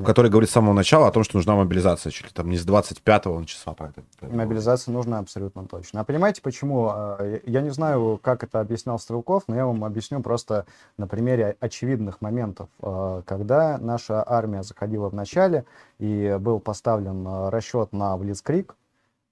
который 0.05 0.31
говорит 0.31 0.49
с 0.49 0.53
самого 0.53 0.73
начала 0.73 1.07
о 1.07 1.11
том, 1.11 1.23
что 1.23 1.37
нужна 1.37 1.55
мобилизация, 1.55 2.09
чуть 2.09 2.25
ли 2.25 2.31
там 2.33 2.49
не 2.49 2.57
с 2.57 2.65
25-го 2.65 3.43
числа. 3.43 3.73
Про 3.73 3.89
это, 3.89 4.03
Мобилизация 4.21 4.91
нужна 4.91 5.19
абсолютно 5.19 5.67
точно. 5.67 6.01
А 6.01 6.03
понимаете, 6.03 6.41
почему? 6.41 6.89
А, 6.89 7.39
я 7.45 7.61
не 7.61 7.69
знаю, 7.69 8.19
как 8.21 8.43
это 8.43 8.59
объяснял 8.59 8.97
Стрелков, 8.97 9.43
но 9.47 9.55
я 9.55 9.67
вам 9.67 9.83
объясню 9.83 10.21
просто 10.21 10.65
на 10.97 11.07
примере 11.07 11.57
очевидных 11.59 12.21
моментов. 12.21 12.69
А, 12.81 13.21
когда 13.21 13.77
наша 13.77 14.23
армия 14.27 14.63
заходила 14.63 15.09
в 15.09 15.13
начале 15.13 15.65
и 15.99 16.37
был 16.39 16.59
поставлен 16.59 17.23
а, 17.27 17.51
расчет 17.51 17.93
на 17.93 18.17
Блицкрик, 18.17 18.75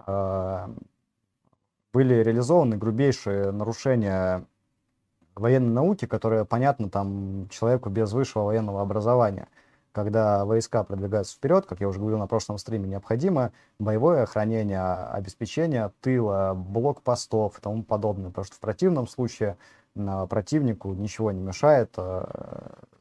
были 0.07 0.55
реализованы 1.93 2.77
грубейшие 2.77 3.51
нарушения 3.51 4.45
военной 5.35 5.73
науки, 5.73 6.05
которые, 6.05 6.43
понятно, 6.43 6.89
там 6.89 7.47
человеку 7.49 7.89
без 7.89 8.11
высшего 8.11 8.43
военного 8.43 8.81
образования– 8.81 9.47
когда 9.91 10.45
войска 10.45 10.83
продвигаются 10.83 11.35
вперед, 11.35 11.65
как 11.65 11.81
я 11.81 11.87
уже 11.87 11.99
говорил 11.99 12.19
на 12.19 12.27
прошлом 12.27 12.57
стриме, 12.57 12.87
необходимо 12.87 13.51
боевое 13.79 14.23
охранение, 14.23 14.81
обеспечение 14.81 15.91
тыла, 16.01 16.53
блокпостов 16.55 17.57
и 17.57 17.61
тому 17.61 17.83
подобное, 17.83 18.29
потому 18.29 18.45
что 18.45 18.55
в 18.55 18.59
противном 18.59 19.07
случае 19.07 19.57
противнику 20.29 20.93
ничего 20.93 21.31
не 21.31 21.41
мешает 21.41 21.93
э, 21.97 22.23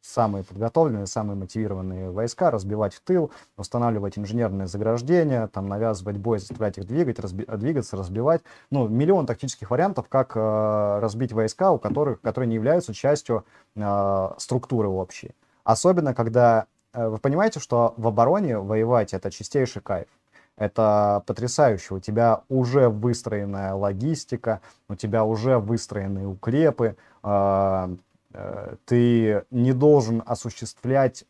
самые 0.01 0.45
подготовленные, 0.45 1.07
самые 1.07 1.37
мотивированные 1.37 2.11
войска 2.11 2.51
разбивать 2.51 2.95
в 2.95 3.01
тыл, 3.01 3.31
устанавливать 3.57 4.19
инженерные 4.19 4.67
заграждения, 4.67 5.47
там 5.49 5.69
навязывать 5.69 6.17
бой, 6.17 6.41
заставлять 6.41 6.79
их 6.79 6.87
двигать, 6.87 7.21
разби 7.21 7.45
двигаться, 7.45 7.97
разбивать. 7.97 8.43
Ну, 8.71 8.89
миллион 8.89 9.27
тактических 9.27 9.71
вариантов, 9.71 10.07
как 10.09 10.33
э, 10.35 10.99
разбить 11.01 11.33
войска, 11.33 11.71
у 11.71 11.79
которых, 11.79 12.21
которые 12.21 12.49
не 12.49 12.57
являются 12.57 12.93
частью 12.93 13.45
э, 13.77 14.29
структуры 14.39 14.89
общей. 14.89 15.33
Особенно, 15.63 16.15
когда 16.15 16.67
вы 16.93 17.19
понимаете, 17.19 17.61
что 17.61 17.95
в 17.97 18.07
обороне 18.07 18.59
воевать 18.59 19.15
это 19.15 19.31
чистейший 19.31 19.83
кайф. 19.83 20.09
Это 20.57 21.23
потрясающе. 21.27 21.95
У 21.95 22.01
тебя 22.01 22.43
уже 22.51 22.91
выстроенная 22.91 23.73
логистика, 23.73 24.61
у 24.89 24.95
тебя 24.95 25.25
уже 25.25 25.59
выстроенные 25.59 26.27
укрепы. 26.27 26.97
Э, 27.23 27.97
э, 28.35 28.75
ты 28.85 29.45
не 29.51 29.73
должен 29.73 30.23
осуществлять 30.27 31.25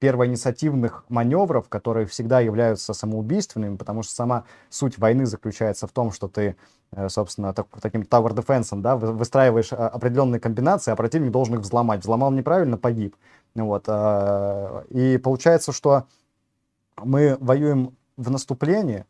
первоинициативных 0.00 1.04
маневров, 1.08 1.68
которые 1.68 2.06
всегда 2.06 2.40
являются 2.40 2.94
самоубийственными, 2.94 3.76
потому 3.76 4.02
что 4.02 4.14
сама 4.14 4.44
суть 4.70 4.96
войны 4.96 5.26
заключается 5.26 5.88
в 5.88 5.90
том, 5.90 6.12
что 6.12 6.28
ты, 6.28 6.54
собственно, 7.08 7.52
так, 7.52 7.66
таким 7.82 8.02
tower 8.02 8.32
defense, 8.32 8.80
да, 8.80 8.96
выстраиваешь 8.96 9.72
определенные 9.72 10.38
комбинации, 10.38 10.92
а 10.92 10.96
противник 10.96 11.32
должен 11.32 11.56
их 11.56 11.62
взломать. 11.62 12.02
Взломал 12.02 12.30
неправильно, 12.30 12.78
погиб. 12.78 13.16
Вот, 13.66 13.84
а, 13.88 14.84
и 14.90 15.18
получается, 15.18 15.72
что 15.72 16.04
мы 16.96 17.36
воюем 17.40 17.96
в 18.16 18.30
наступлении, 18.30 19.04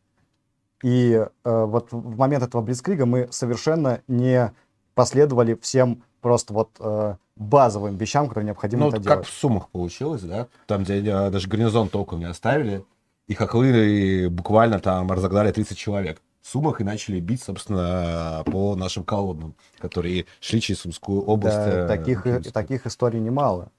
и 0.82 1.26
э, 1.44 1.64
вот 1.64 1.88
в 1.90 2.16
момент 2.16 2.44
этого 2.44 2.62
Блицкрига 2.62 3.04
мы 3.04 3.28
совершенно 3.30 4.00
не 4.06 4.52
последовали 4.94 5.54
всем 5.60 6.04
просто 6.20 6.52
вот 6.52 6.70
э, 6.78 7.16
базовым 7.36 7.96
вещам, 7.96 8.28
которые 8.28 8.46
необходимо 8.46 8.82
ну, 8.82 8.88
это 8.88 8.96
как 8.96 9.04
делать. 9.04 9.26
в 9.26 9.32
Сумах 9.32 9.68
получилось, 9.70 10.22
да? 10.22 10.46
Там, 10.66 10.84
где 10.84 10.98
э, 10.98 11.30
даже 11.30 11.48
гарнизон 11.48 11.88
толком 11.88 12.20
не 12.20 12.26
оставили, 12.26 12.84
и 13.26 13.34
хохлы 13.34 14.28
буквально 14.30 14.78
там 14.78 15.10
разогнали 15.10 15.50
30 15.50 15.76
человек. 15.76 16.20
В 16.42 16.48
Сумах 16.48 16.80
и 16.80 16.84
начали 16.84 17.20
бить, 17.20 17.42
собственно, 17.42 18.42
по 18.46 18.74
нашим 18.74 19.04
колоннам, 19.04 19.54
которые 19.78 20.26
шли 20.40 20.60
через 20.60 20.80
Сумскую 20.80 21.22
область. 21.22 21.56
Да, 21.56 21.88
таких, 21.88 22.24
таких 22.52 22.86
историй 22.86 23.20
немало. 23.20 23.70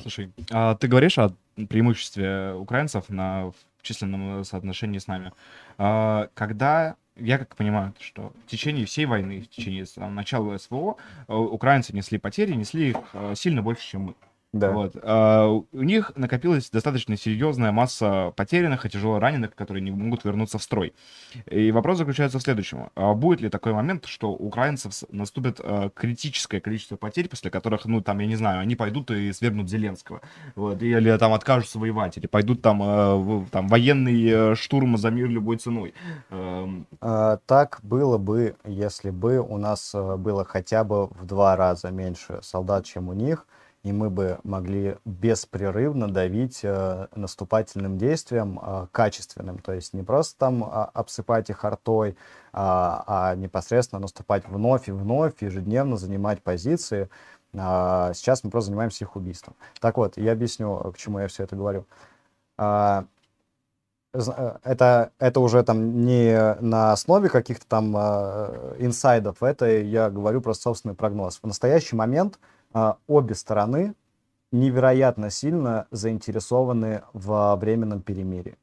Слушай, 0.00 0.32
а 0.50 0.74
ты 0.74 0.88
говоришь 0.88 1.18
о 1.18 1.34
преимуществе 1.68 2.54
украинцев 2.54 3.08
на 3.08 3.52
численном 3.82 4.44
соотношении 4.44 4.98
с 4.98 5.06
нами. 5.06 5.32
А, 5.78 6.28
когда 6.34 6.96
я 7.16 7.38
как 7.38 7.56
понимаю, 7.56 7.94
что 7.98 8.32
в 8.46 8.50
течение 8.50 8.84
всей 8.84 9.06
войны, 9.06 9.40
в 9.40 9.48
течение 9.48 9.84
там, 9.86 10.14
начала 10.14 10.58
СВО, 10.58 10.96
э, 11.28 11.34
украинцы 11.34 11.94
несли 11.94 12.18
потери, 12.18 12.52
несли 12.52 12.90
их 12.90 12.96
э, 13.14 13.34
сильно 13.34 13.62
больше, 13.62 13.88
чем 13.88 14.02
мы. 14.02 14.14
Да. 14.58 14.70
Вот. 14.70 14.96
А 15.02 15.48
у 15.48 15.82
них 15.82 16.12
накопилась 16.16 16.70
достаточно 16.70 17.16
серьезная 17.16 17.72
масса 17.72 18.32
потерянных 18.36 18.86
и 18.86 18.88
тяжело 18.90 19.18
раненых, 19.18 19.54
которые 19.54 19.82
не 19.82 19.90
могут 19.90 20.24
вернуться 20.24 20.58
в 20.58 20.62
строй. 20.62 20.94
И 21.50 21.70
вопрос 21.70 21.98
заключается 21.98 22.38
в 22.38 22.42
следующем. 22.42 22.90
А 22.94 23.14
будет 23.14 23.40
ли 23.40 23.48
такой 23.48 23.72
момент, 23.72 24.06
что 24.06 24.30
у 24.30 24.46
украинцев 24.56 24.92
наступит 25.10 25.60
а, 25.62 25.90
критическое 25.90 26.60
количество 26.60 26.96
потерь, 26.96 27.28
после 27.28 27.50
которых, 27.50 27.84
ну, 27.84 28.00
там, 28.00 28.18
я 28.20 28.26
не 28.26 28.36
знаю, 28.36 28.60
они 28.60 28.74
пойдут 28.74 29.10
и 29.10 29.32
свергнут 29.32 29.68
Зеленского, 29.68 30.22
вот, 30.54 30.80
или 30.82 31.16
там 31.18 31.32
откажутся 31.32 31.78
воевать, 31.78 32.16
или 32.16 32.26
пойдут 32.26 32.62
там, 32.62 32.80
а, 32.82 33.44
там 33.50 33.68
военный 33.68 34.28
э, 34.28 34.54
штурм 34.54 34.96
за 34.96 35.10
мир 35.10 35.28
любой 35.28 35.58
ценой? 35.58 35.92
Эм. 36.30 36.86
А, 37.00 37.38
так 37.46 37.80
было 37.82 38.18
бы, 38.18 38.56
если 38.64 39.10
бы 39.10 39.38
у 39.40 39.58
нас 39.58 39.94
э, 39.94 40.16
было 40.16 40.44
хотя 40.44 40.84
бы 40.84 41.08
в 41.08 41.26
два 41.26 41.56
раза 41.56 41.90
меньше 41.90 42.38
солдат, 42.42 42.86
чем 42.86 43.08
у 43.08 43.12
них, 43.12 43.46
и 43.86 43.92
мы 43.92 44.10
бы 44.10 44.40
могли 44.42 44.96
беспрерывно 45.04 46.08
давить 46.08 46.60
э, 46.64 47.06
наступательным 47.14 47.98
действием 47.98 48.58
э, 48.60 48.88
качественным, 48.90 49.60
то 49.60 49.72
есть 49.72 49.94
не 49.94 50.02
просто 50.02 50.36
там 50.38 50.64
а, 50.64 50.90
обсыпать 50.92 51.50
их 51.50 51.64
артой, 51.64 52.16
а, 52.52 53.04
а 53.06 53.34
непосредственно 53.36 54.00
наступать 54.00 54.48
вновь 54.48 54.88
и 54.88 54.92
вновь, 54.92 55.40
ежедневно 55.40 55.96
занимать 55.96 56.42
позиции. 56.42 57.08
А, 57.56 58.12
сейчас 58.12 58.42
мы 58.42 58.50
просто 58.50 58.70
занимаемся 58.70 59.04
их 59.04 59.14
убийством. 59.14 59.54
Так 59.78 59.98
вот, 59.98 60.16
я 60.16 60.32
объясню, 60.32 60.92
к 60.92 60.98
чему 60.98 61.20
я 61.20 61.28
все 61.28 61.44
это 61.44 61.54
говорю. 61.54 61.86
Э, 62.58 63.04
это, 64.64 65.12
это 65.20 65.40
уже 65.40 65.62
там 65.62 66.04
не 66.04 66.56
на 66.60 66.92
основе 66.92 67.28
каких-то 67.28 67.66
там 67.68 67.94
э, 67.96 68.76
инсайдов, 68.78 69.44
это 69.44 69.66
я 69.66 70.10
говорю 70.10 70.40
просто 70.40 70.64
собственный 70.64 70.96
прогноз. 70.96 71.38
В 71.40 71.46
настоящий 71.46 71.94
момент 71.94 72.40
э, 72.40 72.55
обе 73.06 73.34
стороны 73.34 73.94
невероятно 74.52 75.30
сильно 75.30 75.86
заинтересованы 75.90 77.02
в 77.12 77.56
временном 77.56 78.00
перемирии. 78.00 78.56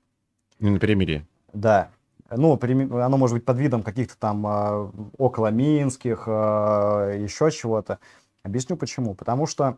На 0.59 0.79
перемирии? 0.79 1.25
Да. 1.53 1.89
Ну, 2.35 2.57
оно 2.57 3.17
может 3.17 3.35
быть 3.35 3.45
под 3.45 3.57
видом 3.57 3.83
каких-то 3.83 4.17
там 4.17 4.47
э, 4.47 4.91
около 5.17 5.51
Минских, 5.51 6.23
э, 6.25 7.19
еще 7.21 7.51
чего-то. 7.51 7.99
Объясню 8.43 8.75
почему. 8.75 9.13
Потому 9.13 9.45
что 9.45 9.77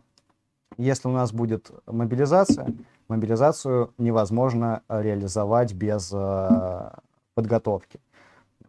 если 0.77 1.07
у 1.07 1.11
нас 1.11 1.33
будет 1.33 1.71
мобилизация, 1.85 2.73
мобилизацию 3.07 3.93
невозможно 3.97 4.83
реализовать 4.87 5.73
без 5.73 6.11
э, 6.13 6.91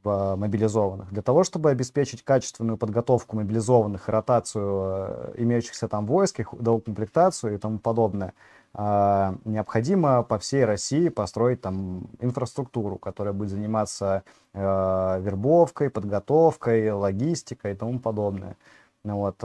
подготовки 0.06 0.36
мобилизованных. 0.36 1.12
Для 1.12 1.22
того, 1.22 1.44
чтобы 1.44 1.70
обеспечить 1.70 2.22
качественную 2.22 2.76
подготовку 2.78 3.36
мобилизованных 3.36 4.08
ротацию 4.08 4.64
э, 4.64 5.34
имеющихся 5.38 5.88
там 5.88 6.06
войск, 6.06 6.40
их 6.40 6.54
доукомплектацию 6.58 7.54
и 7.54 7.58
тому 7.58 7.78
подобное, 7.78 8.32
э, 8.74 9.34
необходимо 9.44 10.22
по 10.22 10.38
всей 10.38 10.64
России 10.64 11.08
построить 11.08 11.60
там 11.60 12.08
инфраструктуру, 12.20 12.96
которая 12.98 13.34
будет 13.34 13.50
заниматься 13.50 14.22
вербовкой, 14.54 15.90
подготовкой, 15.90 16.90
логистикой 16.90 17.72
и 17.72 17.74
тому 17.74 17.98
подобное. 18.00 18.56
Вот 19.04 19.36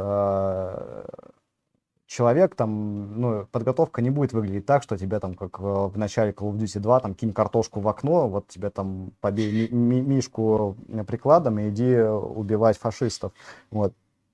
человек, 2.12 2.56
там, 2.56 3.22
ну, 3.22 3.48
подготовка 3.51 4.01
не 4.01 4.10
будет 4.10 4.34
выглядеть 4.34 4.65
так, 4.65 4.84
что 4.84 4.98
тебе 4.98 5.20
там, 5.20 5.34
как 5.34 5.60
в 5.60 5.94
начале 5.96 6.34
Call 6.34 6.51
of 6.51 6.58
Duty 6.58 6.80
2, 6.80 7.00
там, 7.00 7.15
кинь 7.15 7.32
картошку 7.32 7.80
в 7.80 7.88
окно, 7.88 8.27
вот 8.27 8.50
тебе 8.50 8.70
там 8.70 9.13
побей 9.22 9.70
ми 9.72 10.01
мишку 10.01 10.75
прикладом 11.08 11.60
и 11.60 11.70
иди 11.70 12.01
убивать 12.01 12.77
фашистов. 12.77 13.32
Вот. 13.72 13.94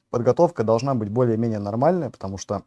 Подготовка 0.09 0.63
должна 0.63 0.95
быть 0.95 1.09
более-менее 1.09 1.59
нормальная, 1.59 2.09
потому 2.09 2.39
что 2.39 2.63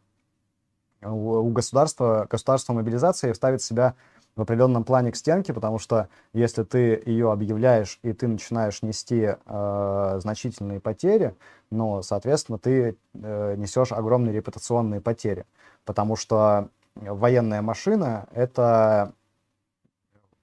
у 1.03 1.49
государства, 1.49 2.25
государство 2.29 2.73
мобилизации 2.73 3.33
ставит 3.33 3.61
себя 3.61 3.95
в 4.41 4.43
определенном 4.43 4.83
плане 4.83 5.11
к 5.11 5.15
стенке, 5.15 5.53
потому 5.53 5.77
что 5.77 6.09
если 6.33 6.63
ты 6.63 6.99
ее 7.05 7.31
объявляешь 7.31 7.99
и 8.01 8.11
ты 8.11 8.27
начинаешь 8.27 8.81
нести 8.81 9.35
э, 9.35 10.15
значительные 10.19 10.79
потери, 10.79 11.35
ну, 11.69 12.01
соответственно, 12.01 12.57
ты 12.57 12.97
э, 13.13 13.55
несешь 13.55 13.91
огромные 13.91 14.33
репутационные 14.33 14.99
потери, 14.99 15.45
потому 15.85 16.15
что 16.15 16.69
военная 16.95 17.61
машина— 17.61 18.27
это, 18.33 19.13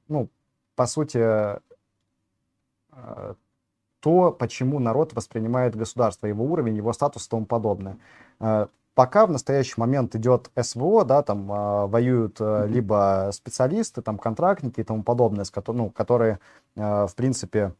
ну, 0.06 0.28
по 0.76 0.86
сути, 0.86 1.18
э, 1.18 1.58
то, 3.98 4.30
почему 4.30 4.78
народ 4.78 5.12
воспринимает 5.14 5.74
государство, 5.74 6.28
его 6.28 6.44
уровень, 6.44 6.76
его 6.76 6.92
статус 6.92 7.26
и 7.26 7.30
тому 7.30 7.46
подобное. 7.46 7.98
Пока 8.98 9.26
в 9.26 9.30
настоящий 9.30 9.74
момент 9.76 10.16
идет 10.16 10.50
СВО, 10.60 11.04
да, 11.04 11.22
там 11.22 11.52
э, 11.52 11.86
воюют 11.86 12.38
э, 12.40 12.66
либо 12.66 13.30
специалисты, 13.32 14.02
там 14.02 14.18
контрактники 14.18 14.80
и 14.80 14.82
тому 14.82 15.04
подобное, 15.04 15.44
с, 15.44 15.52
ну, 15.68 15.90
которые, 15.90 16.40
э, 16.74 17.06
в 17.06 17.14
принципе, 17.14 17.74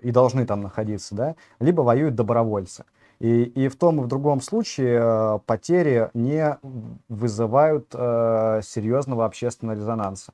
и 0.00 0.12
должны 0.12 0.46
там 0.46 0.60
находиться, 0.60 1.16
да, 1.16 1.34
либо 1.58 1.80
воюют 1.80 2.14
добровольцы. 2.14 2.84
И, 3.18 3.42
и 3.42 3.66
в 3.66 3.74
том 3.74 4.00
и 4.00 4.04
в 4.04 4.06
другом 4.06 4.40
случае 4.40 5.00
э, 5.02 5.38
потери 5.46 6.10
не 6.14 6.56
вызывают 7.08 7.88
э, 7.92 8.60
серьезного 8.62 9.24
общественного 9.24 9.74
резонанса. 9.74 10.32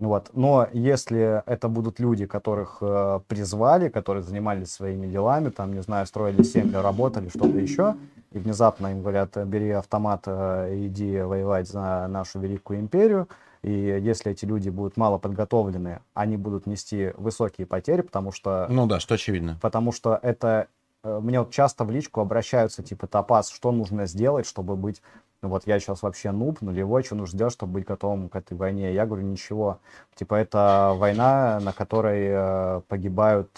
Вот. 0.00 0.30
Но 0.32 0.68
если 0.72 1.42
это 1.46 1.68
будут 1.68 2.00
люди, 2.00 2.26
которых 2.26 2.78
э, 2.80 3.20
призвали, 3.28 3.90
которые 3.90 4.24
занимались 4.24 4.72
своими 4.72 5.06
делами, 5.06 5.50
там, 5.50 5.72
не 5.72 5.82
знаю, 5.82 6.06
строили 6.06 6.42
семьи, 6.42 6.74
работали, 6.74 7.28
что-то 7.28 7.58
еще, 7.58 7.96
и 8.32 8.38
внезапно 8.38 8.88
им 8.88 9.00
говорят, 9.00 9.36
бери 9.36 9.70
автомат, 9.70 10.24
э, 10.26 10.86
иди 10.86 11.20
воевать 11.20 11.68
за 11.68 12.06
нашу 12.08 12.40
великую 12.40 12.80
империю. 12.80 13.28
И 13.62 13.72
если 13.72 14.32
эти 14.32 14.44
люди 14.44 14.68
будут 14.68 14.96
мало 14.96 15.18
подготовлены, 15.18 16.00
они 16.14 16.36
будут 16.36 16.66
нести 16.66 17.12
высокие 17.16 17.66
потери, 17.66 18.02
потому 18.02 18.30
что... 18.30 18.66
Ну 18.68 18.86
да, 18.86 19.00
что 19.00 19.14
очевидно. 19.14 19.58
Потому 19.60 19.92
что 19.92 20.18
это... 20.22 20.68
Э, 21.02 21.20
мне 21.20 21.40
вот 21.40 21.50
часто 21.50 21.84
в 21.84 21.90
личку 21.90 22.20
обращаются, 22.20 22.82
типа, 22.82 23.06
Топаз, 23.06 23.50
что 23.50 23.72
нужно 23.72 24.06
сделать, 24.06 24.46
чтобы 24.46 24.76
быть... 24.76 25.02
Ну 25.40 25.48
вот 25.48 25.66
я 25.66 25.78
сейчас 25.78 26.02
вообще 26.02 26.32
нуб, 26.32 26.60
нулевой, 26.60 27.04
что 27.04 27.14
нужно 27.14 27.36
сделать, 27.36 27.54
чтобы 27.54 27.74
быть 27.74 27.86
готовым 27.86 28.28
к 28.28 28.36
этой 28.36 28.56
войне? 28.56 28.92
Я 28.92 29.06
говорю, 29.06 29.22
ничего. 29.22 29.78
Типа, 30.16 30.34
это 30.34 30.94
война, 30.96 31.60
на 31.60 31.72
которой 31.72 32.26
э, 32.28 32.80
погибают 32.88 33.50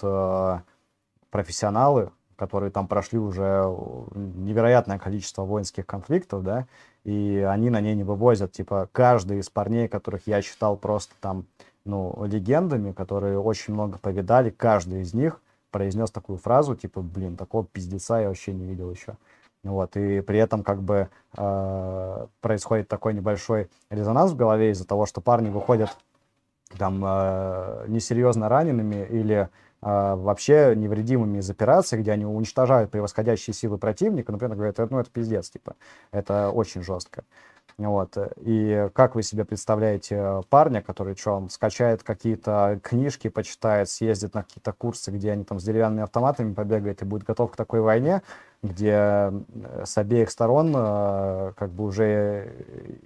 профессионалы, 1.31 2.11
которые 2.41 2.71
там 2.71 2.89
прошли 2.89 3.19
уже 3.19 3.67
невероятное 4.15 4.99
количество 4.99 5.43
воинских 5.43 5.85
конфликтов, 5.85 6.43
да, 6.43 6.67
и 7.05 7.47
они 7.47 7.69
на 7.69 7.83
ней 7.83 7.95
не 7.95 8.03
вывозят. 8.03 8.53
Типа, 8.53 8.89
каждый 8.93 9.41
из 9.41 9.51
парней, 9.51 9.89
которых 9.89 10.27
я 10.27 10.41
считал 10.41 10.79
просто 10.79 11.13
там, 11.21 11.45
ну, 11.85 12.25
легендами, 12.25 12.93
которые 12.93 13.39
очень 13.39 13.75
много 13.75 13.99
повидали, 13.99 14.49
каждый 14.49 15.03
из 15.03 15.13
них 15.13 15.43
произнес 15.71 16.11
такую 16.11 16.39
фразу, 16.39 16.75
типа, 16.75 17.03
блин, 17.03 17.37
такого 17.37 17.67
пиздеца 17.67 18.21
я 18.21 18.29
вообще 18.29 18.55
не 18.55 18.65
видел 18.65 18.91
еще. 18.91 19.17
Вот, 19.63 19.95
и 19.99 20.23
при 20.23 20.39
этом 20.39 20.63
как 20.63 20.81
бы 20.81 21.11
э, 21.37 22.27
происходит 22.41 22.89
такой 22.89 23.13
небольшой 23.13 23.69
резонанс 23.91 24.33
в 24.33 24.37
голове 24.37 24.71
из-за 24.71 24.87
того, 24.87 25.05
что 25.05 25.21
парни 25.21 25.51
выходят 25.51 25.91
там 26.79 27.03
э, 27.05 27.85
несерьезно 27.89 28.49
ранеными 28.49 29.07
или 29.11 29.51
вообще 29.83 30.75
невредимыми 30.77 31.39
из 31.39 31.49
операции, 31.51 31.97
где 31.97 32.13
они 32.13 32.27
уничтожают 32.27 32.91
превосходящие 32.91 33.55
силы 33.55 33.79
противника, 33.79 34.33
например, 34.33 34.57
говорят, 34.57 34.79
ну 34.91 34.99
это 34.99 35.11
пиздец, 35.11 35.51
типа, 35.51 35.77
это 36.13 36.51
очень 36.51 36.83
жестко. 36.83 37.25
Вот. 37.79 38.15
И 38.37 38.91
как 38.93 39.15
вы 39.15 39.23
себе 39.23 39.47
представляете 39.47 40.43
парня, 40.51 40.83
который 40.83 41.17
что, 41.17 41.33
он 41.33 41.49
скачает 41.49 42.03
какие-то 42.03 42.79
книжки, 42.83 43.29
почитает, 43.29 43.89
съездит 43.89 44.35
на 44.35 44.43
какие-то 44.43 44.73
курсы, 44.73 45.11
где 45.11 45.33
они 45.33 45.45
там 45.45 45.59
с 45.59 45.65
деревянными 45.65 46.03
автоматами 46.03 46.53
побегают 46.53 47.01
и 47.01 47.07
будет 47.07 47.25
готов 47.25 47.53
к 47.53 47.57
такой 47.57 47.81
войне, 47.81 48.21
где 48.63 48.93
э, 48.93 49.33
с 49.85 49.97
обеих 49.97 50.31
сторон 50.31 50.75
э, 50.77 51.53
как 51.57 51.71
бы 51.71 51.85
уже 51.85 52.53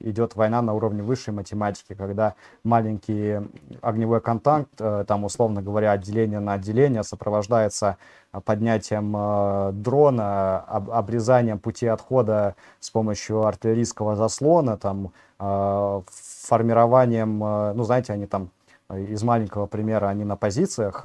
идет 0.01 0.35
война 0.35 0.63
на 0.63 0.75
уровне 0.75 1.03
высшей 1.03 1.33
математики, 1.33 1.95
когда 1.95 2.35
маленький 2.65 3.39
огневой 3.81 4.21
контакт, 4.21 4.69
э, 4.81 5.05
там, 5.07 5.25
условно 5.25 5.63
говоря, 5.63 5.93
отделение 5.93 6.41
на 6.41 6.55
отделение 6.55 7.05
сопровождается 7.05 7.99
поднятием 8.45 9.81
дрона, 9.81 10.59
обрезанием 10.59 11.61
пути 11.61 11.87
отхода 11.87 12.57
с 12.81 12.91
помощью 12.91 13.45
артиллерийского 13.45 14.17
заслона, 14.17 14.77
там, 14.77 15.13
формированием, 15.39 17.39
ну, 17.39 17.85
знаете, 17.85 18.13
они 18.13 18.27
там 18.27 18.51
из 18.91 19.23
маленького 19.23 19.67
примера 19.67 20.09
они 20.09 20.25
на 20.25 20.35
позициях 20.35 21.05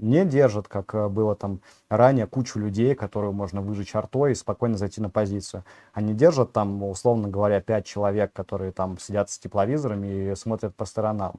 не 0.00 0.24
держат, 0.24 0.68
как 0.68 0.94
э, 0.94 1.08
было 1.08 1.34
там 1.34 1.60
ранее, 1.88 2.26
кучу 2.26 2.58
людей, 2.58 2.94
которые 2.94 3.32
можно 3.32 3.60
выжечь 3.60 3.94
артой 3.94 4.32
и 4.32 4.34
спокойно 4.34 4.76
зайти 4.76 5.00
на 5.00 5.10
позицию. 5.10 5.64
Они 5.92 6.14
держат 6.14 6.52
там, 6.52 6.82
условно 6.82 7.28
говоря, 7.28 7.60
пять 7.60 7.86
человек, 7.86 8.32
которые 8.32 8.72
там 8.72 8.98
сидят 8.98 9.30
с 9.30 9.38
тепловизорами 9.38 10.32
и 10.32 10.34
смотрят 10.34 10.74
по 10.74 10.84
сторонам. 10.84 11.36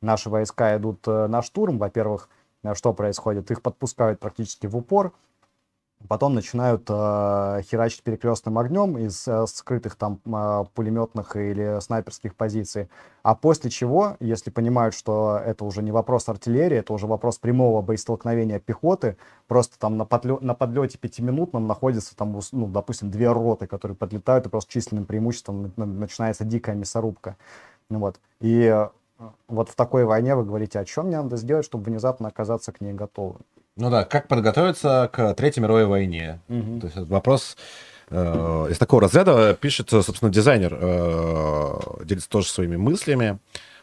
Наши 0.00 0.30
войска 0.30 0.76
идут 0.76 1.06
э, 1.06 1.26
на 1.26 1.42
штурм, 1.42 1.78
во-первых, 1.78 2.28
что 2.74 2.92
происходит? 2.92 3.50
Их 3.50 3.62
подпускают 3.62 4.18
практически 4.18 4.66
в 4.66 4.76
упор, 4.76 5.12
Потом 6.08 6.34
начинают 6.34 6.82
э, 6.88 7.62
херачить 7.62 8.02
перекрестным 8.02 8.58
огнем 8.58 8.98
из 8.98 9.26
э, 9.26 9.46
скрытых 9.46 9.96
там 9.96 10.20
э, 10.26 10.64
пулеметных 10.74 11.36
или 11.36 11.80
снайперских 11.80 12.34
позиций. 12.34 12.88
А 13.22 13.34
после 13.34 13.70
чего, 13.70 14.16
если 14.20 14.50
понимают, 14.50 14.94
что 14.94 15.40
это 15.44 15.64
уже 15.64 15.82
не 15.82 15.92
вопрос 15.92 16.28
артиллерии, 16.28 16.78
это 16.78 16.92
уже 16.92 17.06
вопрос 17.06 17.38
прямого 17.38 17.82
боестолкновения 17.82 18.58
пехоты, 18.58 19.16
просто 19.48 19.78
там 19.78 19.96
на, 19.96 20.04
подлё 20.04 20.38
на 20.40 20.54
подлете 20.54 20.98
пятиминутном 20.98 21.66
находится 21.66 22.16
там, 22.16 22.38
ну, 22.52 22.66
допустим, 22.68 23.10
две 23.10 23.32
роты, 23.32 23.66
которые 23.66 23.96
подлетают, 23.96 24.46
и 24.46 24.48
просто 24.48 24.72
численным 24.72 25.06
преимуществом 25.06 25.72
начинается 25.76 26.44
дикая 26.44 26.76
мясорубка. 26.76 27.36
Вот. 27.88 28.20
И 28.40 28.62
э, 28.62 28.88
вот 29.48 29.70
в 29.70 29.74
такой 29.74 30.04
войне 30.04 30.34
вы 30.34 30.44
говорите, 30.44 30.78
о 30.78 30.84
чем 30.84 31.06
мне 31.06 31.20
надо 31.20 31.36
сделать, 31.36 31.64
чтобы 31.64 31.84
внезапно 31.84 32.28
оказаться 32.28 32.72
к 32.72 32.80
ней 32.80 32.92
готовым. 32.92 33.38
Ну 33.76 33.90
да, 33.90 34.04
как 34.04 34.26
подготовиться 34.26 35.10
к 35.12 35.34
Третьей 35.34 35.62
мировой 35.62 35.84
войне? 35.86 36.40
Угу. 36.48 36.80
То 36.80 36.86
есть 36.86 36.96
вопрос 37.10 37.56
э, 38.08 38.68
из 38.70 38.78
такого 38.78 39.02
разряда 39.02 39.54
пишет, 39.54 39.90
собственно, 39.90 40.30
дизайнер, 40.30 40.76
э, 40.80 42.04
делится 42.04 42.28
тоже 42.28 42.48
своими 42.48 42.76
мыслями 42.76 43.38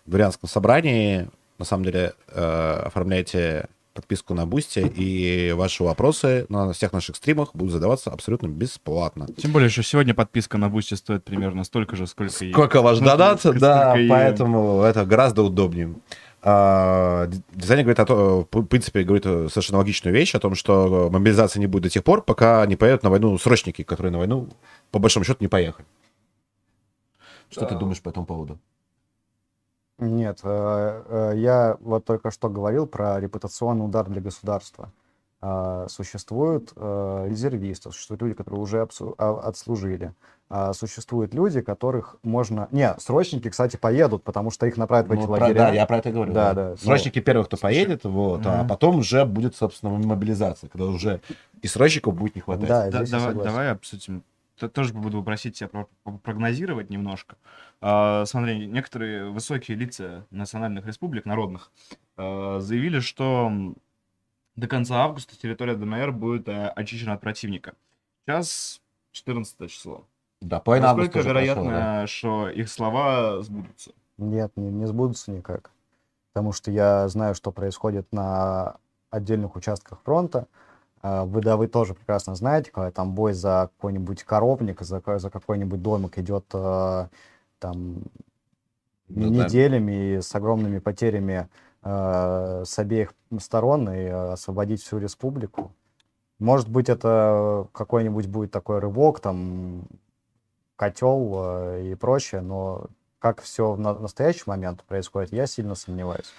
в 0.06 0.10
дворянском 0.10 0.50
собрании. 0.50 1.30
На 1.60 1.66
самом 1.66 1.86
деле, 1.86 2.14
э, 2.30 2.82
оформляйте 2.86 3.68
подписку 3.94 4.34
на 4.34 4.48
Boosty, 4.48 4.80
и 4.80 5.52
ваши 5.52 5.84
вопросы 5.84 6.48
на 6.50 6.74
всех 6.74 6.94
наших 6.94 7.16
стримах 7.16 7.52
будут 7.54 7.74
задаваться 7.74 8.10
абсолютно 8.10 8.48
бесплатно. 8.48 9.28
Тем 9.38 9.52
более, 9.52 9.70
что 9.70 9.84
сегодня 9.84 10.16
подписка 10.16 10.58
на 10.58 10.70
Boosty 10.70 10.96
стоит 10.96 11.24
примерно 11.24 11.64
столько 11.64 11.96
же, 11.96 12.08
сколько 12.08 12.44
и... 12.44 12.52
Сколько 12.52 12.82
ваш 12.82 13.00
Ну, 13.00 13.06
донат, 13.06 13.40
сколько 13.40 13.60
да, 13.60 14.00
и- 14.00 14.08
поэтому 14.10 14.82
это 14.82 15.06
гораздо 15.06 15.44
удобнее. 15.44 15.94
А, 16.46 17.28
Дизайнер 17.54 17.86
говорит 17.86 18.00
о 18.02 18.06
том, 18.06 18.48
в 18.52 18.66
принципе, 18.66 19.04
говорит 19.04 19.26
э, 19.26 19.48
совершенно 19.48 19.78
логичную 19.78 20.14
вещь 20.14 20.36
о 20.36 20.40
том, 20.40 20.56
что 20.56 21.10
мобилизации 21.10 21.62
не 21.62 21.68
будет 21.68 21.84
до 21.84 21.90
тех 21.90 22.04
пор, 22.04 22.22
пока 22.22 22.66
не 22.66 22.76
поедут 22.76 23.04
на 23.04 23.10
войну 23.10 23.38
срочники, 23.38 23.82
которые 23.84 24.12
на 24.12 24.18
войну, 24.18 24.50
по 24.92 25.00
большому 25.00 25.24
счету, 25.24 25.38
не 25.40 25.48
поехали. 25.48 25.88
Что 27.50 27.66
ты 27.66 27.76
думаешь 27.76 28.02
по 28.02 28.10
этому 28.10 28.26
поводу? 28.26 28.60
Нет, 30.00 30.40
э, 30.44 31.04
э, 31.08 31.38
я 31.38 31.78
вот 31.80 32.04
только 32.04 32.30
что 32.30 32.50
говорил 32.50 32.88
про 32.88 33.22
репутационный 33.22 33.86
удар 33.86 34.10
для 34.10 34.20
государства. 34.20 34.92
А, 35.46 35.88
Существуют 35.90 36.72
э, 36.78 37.26
резервисты, 37.30 37.92
существуют 37.92 38.22
люди, 38.22 38.34
которые 38.34 38.62
уже 38.62 38.88
а, 39.18 39.40
отслужили. 39.44 40.14
А 40.50 40.72
Существуют 40.72 41.34
люди, 41.34 41.60
которых 41.60 42.16
можно... 42.24 42.70
Не, 42.72 42.96
срочники, 42.98 43.50
кстати, 43.50 43.76
поедут, 43.76 44.24
потому 44.24 44.52
что 44.52 44.66
их 44.68 44.78
направят 44.78 45.08
в 45.10 45.12
эти 45.12 45.20
Ну, 45.22 45.26
про- 45.28 45.42
лагеря. 45.42 45.54
да, 45.58 45.70
я 45.72 45.86
про 45.86 45.98
это 45.98 46.12
говорю. 46.12 46.32
Да, 46.32 46.54
да. 46.54 46.78
Срочники 46.78 47.20
первых, 47.20 47.48
кто 47.48 47.58
поедет, 47.58 48.06
вот, 48.06 48.46
а 48.46 48.60
Мгм. 48.60 48.68
потом 48.70 49.00
уже 49.00 49.26
будет, 49.26 49.54
собственно, 49.58 49.92
мобилизация, 49.92 50.70
когда 50.70 50.86
уже 50.86 51.20
и 51.62 51.68
срочников 51.68 52.16
будет 52.16 52.36
не 52.36 52.42
хватать. 52.42 52.68
Да, 52.70 52.90
Да, 52.90 53.04
давай, 53.06 53.34
давай 53.36 53.72
обсудим. 53.72 54.24
Тоже 54.74 54.94
буду 54.94 55.22
просить 55.24 55.58
тебя 55.58 55.68
про- 55.68 55.88
про- 56.06 56.18
прогнозировать 56.20 56.90
немножко. 56.90 57.36
А, 57.82 58.24
смотри, 58.26 58.66
некоторые 58.68 59.30
высокие 59.30 59.76
лица 59.76 60.26
национальных 60.32 60.86
республик, 60.86 61.26
народных, 61.26 61.70
а, 62.16 62.60
заявили, 62.62 63.00
что 63.02 63.52
до 64.56 64.68
конца 64.68 65.04
августа 65.04 65.38
территория 65.38 65.76
ДНР 65.76 66.12
будет 66.12 66.48
э, 66.48 66.68
очищена 66.70 67.13
от 67.13 67.22
противника. 67.22 67.74
Сейчас 68.26 68.82
14 69.12 69.70
число. 69.70 70.06
Да, 70.42 70.60
половина 70.60 70.88
Насколько 70.88 71.20
августа 71.20 71.30
вероятно, 71.30 71.63
прошло, 71.63 71.80
да. 71.80 72.08
что 72.08 72.50
их 72.50 72.70
слова 72.70 73.42
сбудутся? 73.42 73.92
Нет, 74.18 74.52
не, 74.56 74.70
не 74.70 74.86
сбудутся 74.88 75.32
никак. 75.32 75.72
Потому 76.34 76.52
что 76.52 76.72
я 76.72 77.08
знаю, 77.08 77.36
что 77.36 77.52
происходит 77.52 78.08
на 78.12 78.76
отдельных 79.10 79.56
участках 79.56 80.00
фронта. 80.04 80.48
А, 81.02 81.26
Вы, 81.26 81.42
да, 81.42 81.58
вы 81.58 81.68
тоже 81.68 81.94
прекрасно 81.94 82.36
знаете, 82.36 82.72
когда 82.72 82.92
там 82.92 83.13
бой 83.13 83.34
за 83.34 83.70
какой-нибудь 83.78 84.24
коровник, 84.24 84.82
за, 84.82 85.02
за 85.20 85.30
какой-нибудь 85.30 85.82
домик 85.82 86.18
идет 86.18 86.46
а, 86.54 87.10
там 87.60 88.04
Ну 89.08 89.30
да. 89.30 89.46
неделями 89.46 90.16
и 90.18 90.22
с 90.22 90.34
огромными 90.36 90.80
потерями 90.80 91.48
с 91.84 92.80
обеих 92.80 93.13
сторон 93.39 93.89
и 93.89 94.06
освободить 94.08 94.82
всю 94.82 95.00
республику. 95.00 95.72
Может 96.39 96.69
быть, 96.69 96.89
это 96.89 97.67
какой-нибудь 97.74 98.28
будет 98.28 98.52
такой 98.52 98.80
рывок, 98.80 99.19
там, 99.19 99.84
котел 100.76 101.34
а, 101.36 101.80
и 101.80 101.96
прочее, 101.96 102.41
но 102.41 102.88
как 103.19 103.41
все 103.41 103.72
в 103.72 103.80
на- 103.80 103.93
настоящий 103.93 104.43
момент 104.46 104.84
происходит, 104.84 105.32
я 105.32 105.48
сильно 105.48 105.76
сомневаюсь. 105.76 106.34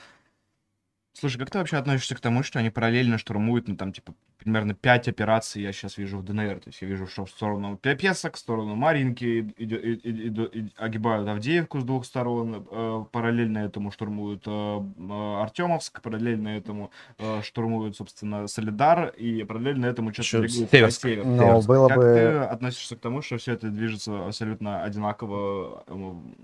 Слушай, 1.16 1.38
как 1.38 1.50
ты 1.50 1.58
вообще 1.58 1.76
относишься 1.76 2.16
к 2.16 2.20
тому, 2.20 2.42
что 2.42 2.58
они 2.58 2.70
параллельно 2.70 3.18
штурмуют, 3.18 3.68
ну, 3.68 3.76
там, 3.76 3.92
типа, 3.92 4.14
примерно 4.36 4.74
5 4.74 5.06
операций 5.08 5.62
я 5.62 5.72
сейчас 5.72 5.96
вижу 5.96 6.18
в 6.18 6.24
ДНР. 6.24 6.56
То 6.58 6.68
есть 6.70 6.82
я 6.82 6.88
вижу, 6.88 7.06
что 7.06 7.24
в 7.24 7.30
сторону 7.30 7.76
Пе- 7.76 7.94
Песок, 7.94 8.34
в 8.34 8.38
сторону 8.38 8.74
Маринки 8.74 9.24
и- 9.56 9.64
и- 9.64 10.28
и- 10.58 10.72
огибают 10.76 11.28
Авдеевку 11.28 11.78
с 11.80 11.84
двух 11.84 12.04
сторон, 12.04 12.66
э, 12.68 13.04
параллельно 13.12 13.58
этому 13.58 13.92
штурмуют 13.92 14.42
э, 14.46 14.50
э, 14.50 15.40
Артемовск, 15.40 16.02
параллельно 16.02 16.48
этому 16.48 16.90
э, 17.18 17.42
штурмуют, 17.42 17.96
собственно, 17.96 18.48
Солидар, 18.48 19.08
и 19.10 19.44
параллельно 19.44 19.86
этому 19.86 20.12
что-то 20.12 20.48
Северск. 20.48 21.00
север. 21.02 21.24
Но 21.24 21.42
Северск. 21.42 21.68
было 21.68 21.88
Как 21.88 21.96
бы... 21.98 22.02
ты 22.02 22.26
относишься 22.38 22.96
к 22.96 23.00
тому, 23.00 23.22
что 23.22 23.38
все 23.38 23.52
это 23.52 23.68
движется 23.68 24.26
абсолютно 24.26 24.82
одинаково, 24.82 25.84
э, 25.86 25.94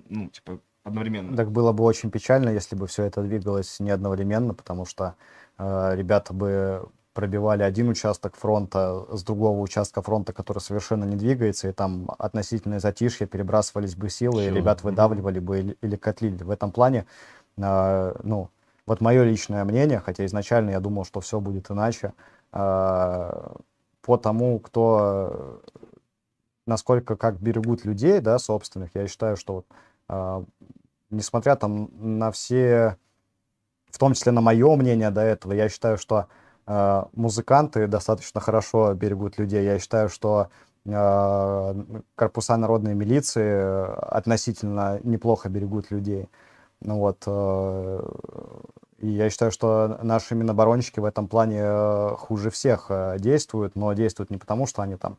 ну, 0.08 0.28
типа, 0.28 0.60
одновременно? 0.90 1.36
Так 1.36 1.50
было 1.50 1.72
бы 1.72 1.84
очень 1.84 2.10
печально, 2.10 2.50
если 2.50 2.76
бы 2.76 2.86
все 2.86 3.04
это 3.04 3.22
двигалось 3.22 3.80
не 3.80 3.90
одновременно, 3.90 4.54
потому 4.54 4.84
что 4.84 5.14
э, 5.58 5.96
ребята 5.96 6.34
бы 6.34 6.88
пробивали 7.12 7.62
один 7.62 7.88
участок 7.88 8.36
фронта 8.36 9.04
с 9.10 9.22
другого 9.22 9.60
участка 9.60 10.00
фронта, 10.02 10.32
который 10.32 10.58
совершенно 10.60 11.04
не 11.04 11.16
двигается, 11.16 11.68
и 11.68 11.72
там 11.72 12.10
относительное 12.18 12.78
затишье, 12.78 13.26
перебрасывались 13.26 13.96
бы 13.96 14.08
силы, 14.08 14.42
и 14.42 14.46
Силы, 14.46 14.58
ребят 14.58 14.82
выдавливали 14.82 15.40
бы 15.40 15.58
или, 15.58 15.76
или 15.82 15.96
котлили. 15.96 16.42
В 16.42 16.50
этом 16.50 16.70
плане, 16.70 17.06
э, 17.56 18.14
ну, 18.22 18.50
вот 18.86 19.00
мое 19.00 19.24
личное 19.24 19.64
мнение, 19.64 20.00
хотя 20.00 20.24
изначально 20.26 20.70
я 20.70 20.80
думал, 20.80 21.04
что 21.04 21.20
все 21.20 21.40
будет 21.40 21.70
иначе, 21.70 22.12
э, 22.52 23.54
по 24.02 24.16
тому, 24.16 24.58
кто, 24.60 25.60
э, 25.74 25.80
насколько 26.66 27.16
как 27.16 27.40
берегут 27.40 27.84
людей, 27.84 28.20
да, 28.20 28.38
собственных, 28.38 28.90
я 28.94 29.06
считаю, 29.08 29.36
что 29.36 29.54
вот, 29.54 29.66
а, 30.08 30.44
несмотря 31.10 31.56
там 31.56 31.90
на 31.92 32.30
все, 32.32 32.96
в 33.90 33.98
том 33.98 34.14
числе 34.14 34.32
на 34.32 34.40
мое 34.40 34.74
мнение 34.76 35.10
до 35.10 35.20
этого, 35.20 35.52
я 35.52 35.68
считаю, 35.68 35.98
что 35.98 36.26
а, 36.66 37.08
музыканты 37.14 37.86
достаточно 37.86 38.40
хорошо 38.40 38.94
берегут 38.94 39.38
людей. 39.38 39.64
Я 39.64 39.78
считаю, 39.78 40.08
что 40.08 40.48
а, 40.86 41.76
корпуса 42.14 42.56
народной 42.56 42.94
милиции 42.94 43.42
э, 43.42 43.84
относительно 43.84 45.00
неплохо 45.02 45.48
берегут 45.48 45.90
людей. 45.90 46.28
Ну 46.80 46.98
вот, 46.98 47.24
э, 47.26 48.00
и 48.98 49.08
я 49.08 49.30
считаю, 49.30 49.50
что 49.50 49.98
наши 50.02 50.34
миноборонщики 50.34 51.00
в 51.00 51.04
этом 51.04 51.26
плане 51.26 51.60
э, 51.62 52.14
хуже 52.18 52.50
всех 52.50 52.86
э, 52.90 53.16
действуют, 53.18 53.76
но 53.76 53.92
действуют 53.92 54.30
не 54.30 54.38
потому, 54.38 54.66
что 54.66 54.82
они 54.82 54.96
там 54.96 55.18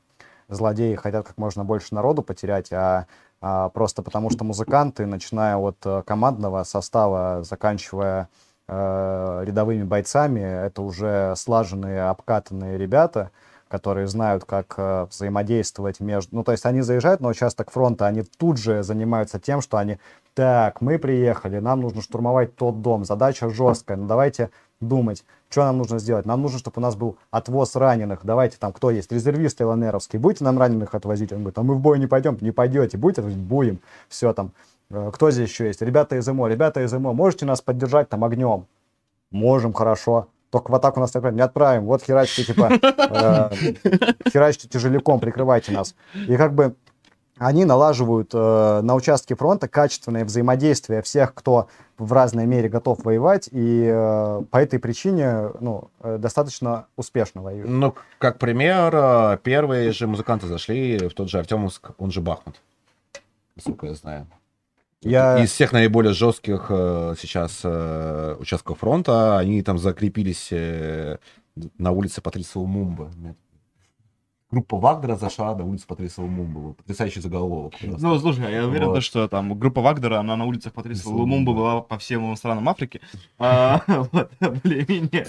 злодеи 0.52 0.96
хотят 0.96 1.26
как 1.26 1.38
можно 1.38 1.64
больше 1.64 1.96
народу 1.96 2.22
потерять, 2.22 2.72
а, 2.72 3.08
а 3.42 3.70
просто 3.70 4.04
потому, 4.04 4.30
что 4.30 4.44
музыканты, 4.44 5.06
начиная 5.06 5.58
от 5.58 5.78
э, 5.86 6.04
командного 6.06 6.64
состава, 6.64 7.44
заканчивая 7.44 8.30
э, 8.68 9.44
рядовыми 9.46 9.84
бойцами, 9.84 10.42
это 10.42 10.82
уже 10.82 11.34
слаженные, 11.36 12.04
обкатанные 12.04 12.78
ребята, 12.78 13.32
которые 13.68 14.08
знают, 14.08 14.44
как 14.44 14.76
э, 14.78 15.08
взаимодействовать 15.10 16.02
между... 16.02 16.36
Ну, 16.36 16.44
то 16.44 16.52
есть 16.52 16.66
они 16.66 16.82
заезжают 16.82 17.22
на 17.22 17.30
участок 17.30 17.72
фронта, 17.72 18.06
они 18.06 18.24
тут 18.38 18.58
же 18.58 18.84
занимаются 18.84 19.40
тем, 19.40 19.62
что 19.62 19.78
они... 19.78 19.98
Так, 20.34 20.82
мы 20.82 21.00
приехали, 21.00 21.60
нам 21.60 21.82
нужно 21.82 22.02
штурмовать 22.02 22.56
тот 22.56 22.82
дом, 22.82 23.06
задача 23.06 23.50
жесткая, 23.50 23.98
ну 23.98 24.08
давайте 24.08 24.50
думать, 24.80 25.26
что 25.52 25.66
нам 25.66 25.78
нужно 25.78 26.00
сделать. 26.00 26.26
Нам 26.26 26.42
нужно, 26.42 26.60
чтобы 26.60 26.76
у 26.78 26.82
нас 26.82 26.96
был 26.96 27.18
отвоз 27.30 27.76
раненых. 27.76 28.22
Давайте 28.24 28.58
там, 28.58 28.72
кто 28.72 28.90
есть, 28.90 29.12
резервисты 29.12 29.66
ЛНРовские, 29.66 30.20
будете 30.20 30.44
нам 30.46 30.58
раненых 30.58 30.96
отвозить? 30.96 31.32
Он 31.34 31.40
говорит, 31.40 31.58
а 31.58 31.64
мы 31.64 31.76
в 31.76 31.80
бой 31.80 32.00
не 32.00 32.08
пойдем, 32.08 32.38
не 32.42 32.52
пойдете, 32.52 32.98
будете 32.98 33.22
отвозить? 33.22 33.40
Будем. 33.40 33.80
Все 34.08 34.34
там. 34.34 34.52
Э, 34.90 35.12
Кто 35.14 35.30
здесь 35.30 35.50
еще 35.50 35.68
есть? 35.68 35.82
Ребята 35.82 36.16
из 36.16 36.28
ИМО, 36.28 36.48
ребята 36.48 36.82
из 36.84 36.94
ИМО, 36.94 37.14
можете 37.14 37.46
нас 37.46 37.62
поддержать 37.62 38.10
там 38.10 38.24
огнем? 38.24 38.66
Можем, 39.30 39.74
хорошо. 39.74 40.28
Только 40.50 40.72
в 40.72 40.76
атаку 40.76 41.00
нас 41.00 41.14
не 41.14 41.20
отправим. 41.20 41.36
Не 41.38 41.44
отправим. 41.44 41.86
Вот 41.86 42.04
херачьте, 42.04 42.44
типа, 42.44 42.70
э, 42.72 43.50
херачьте 44.30 44.68
тяжеляком, 44.68 45.20
прикрывайте 45.20 45.72
нас. 45.72 45.96
И 46.28 46.36
как 46.36 46.54
бы 46.54 46.76
они 47.44 47.66
налаживают 47.66 48.32
э, 48.34 48.82
на 48.84 48.94
участке 48.94 49.36
фронта 49.36 49.68
качественное 49.68 50.24
взаимодействие 50.26 51.02
всех, 51.02 51.34
кто 51.34 51.68
в 51.98 52.14
разной 52.14 52.46
мере 52.46 52.70
готов 52.70 53.04
воевать, 53.04 53.50
и 53.52 53.90
э, 53.92 54.44
по 54.52 54.58
этой 54.58 54.78
причине 54.80 55.50
ну, 55.60 55.90
э, 56.02 56.18
достаточно 56.20 56.86
успешно 56.96 57.42
воюют. 57.42 57.68
Ну, 57.70 57.96
как 58.20 58.38
пример, 58.38 58.94
э, 58.96 59.38
первые 59.44 59.92
же 59.92 60.06
музыканты 60.06 60.46
зашли 60.46 60.98
в 61.08 61.14
тот 61.14 61.30
же 61.30 61.40
Артемовск, 61.40 61.92
он 61.98 62.12
же 62.12 62.22
Бахмут. 62.22 62.62
Насколько 63.56 63.88
я 63.88 63.96
знаю. 63.96 64.28
Я- 65.02 65.40
Из 65.44 65.52
всех 65.52 65.72
наиболее 65.72 66.14
жестких 66.14 66.68
э, 66.70 67.16
сейчас 67.20 67.62
э, 67.64 68.36
участков 68.40 68.80
фронта, 68.80 69.40
они 69.40 69.64
там 69.64 69.80
закрепились 69.80 70.50
э, 70.52 71.18
на 71.80 71.90
улице 71.92 72.22
Патриса 72.22 72.60
Умумба. 72.60 73.10
Группа 74.52 74.78
Вагнера 74.78 75.16
зашла 75.16 75.56
на 75.56 75.64
улицу 75.64 75.88
Патриса 75.88 76.22
Умумба. 76.22 76.74
Потрясающий 76.74 77.22
заголовок. 77.22 77.74
просто. 77.80 78.06
Ну, 78.06 78.20
слушай, 78.20 78.46
а 78.46 78.50
я 78.50 78.68
уверен, 78.68 78.88
Вот. 78.88 78.96
то, 78.96 79.02
что 79.02 79.28
там 79.30 79.58
группа 79.58 79.82
Вагнера, 79.82 80.20
она 80.20 80.36
на 80.36 80.46
улицах 80.46 80.74
Патриса 80.74 81.08
Лумумба. 81.08 81.22
Лумумба 81.22 81.54
была 81.54 81.82
по 81.82 81.98
всем 81.98 82.36
странам 82.36 82.68
Африки. 82.68 83.02
А, 83.40 83.82
вот, 83.88 84.32
Более-менее. 84.40 85.26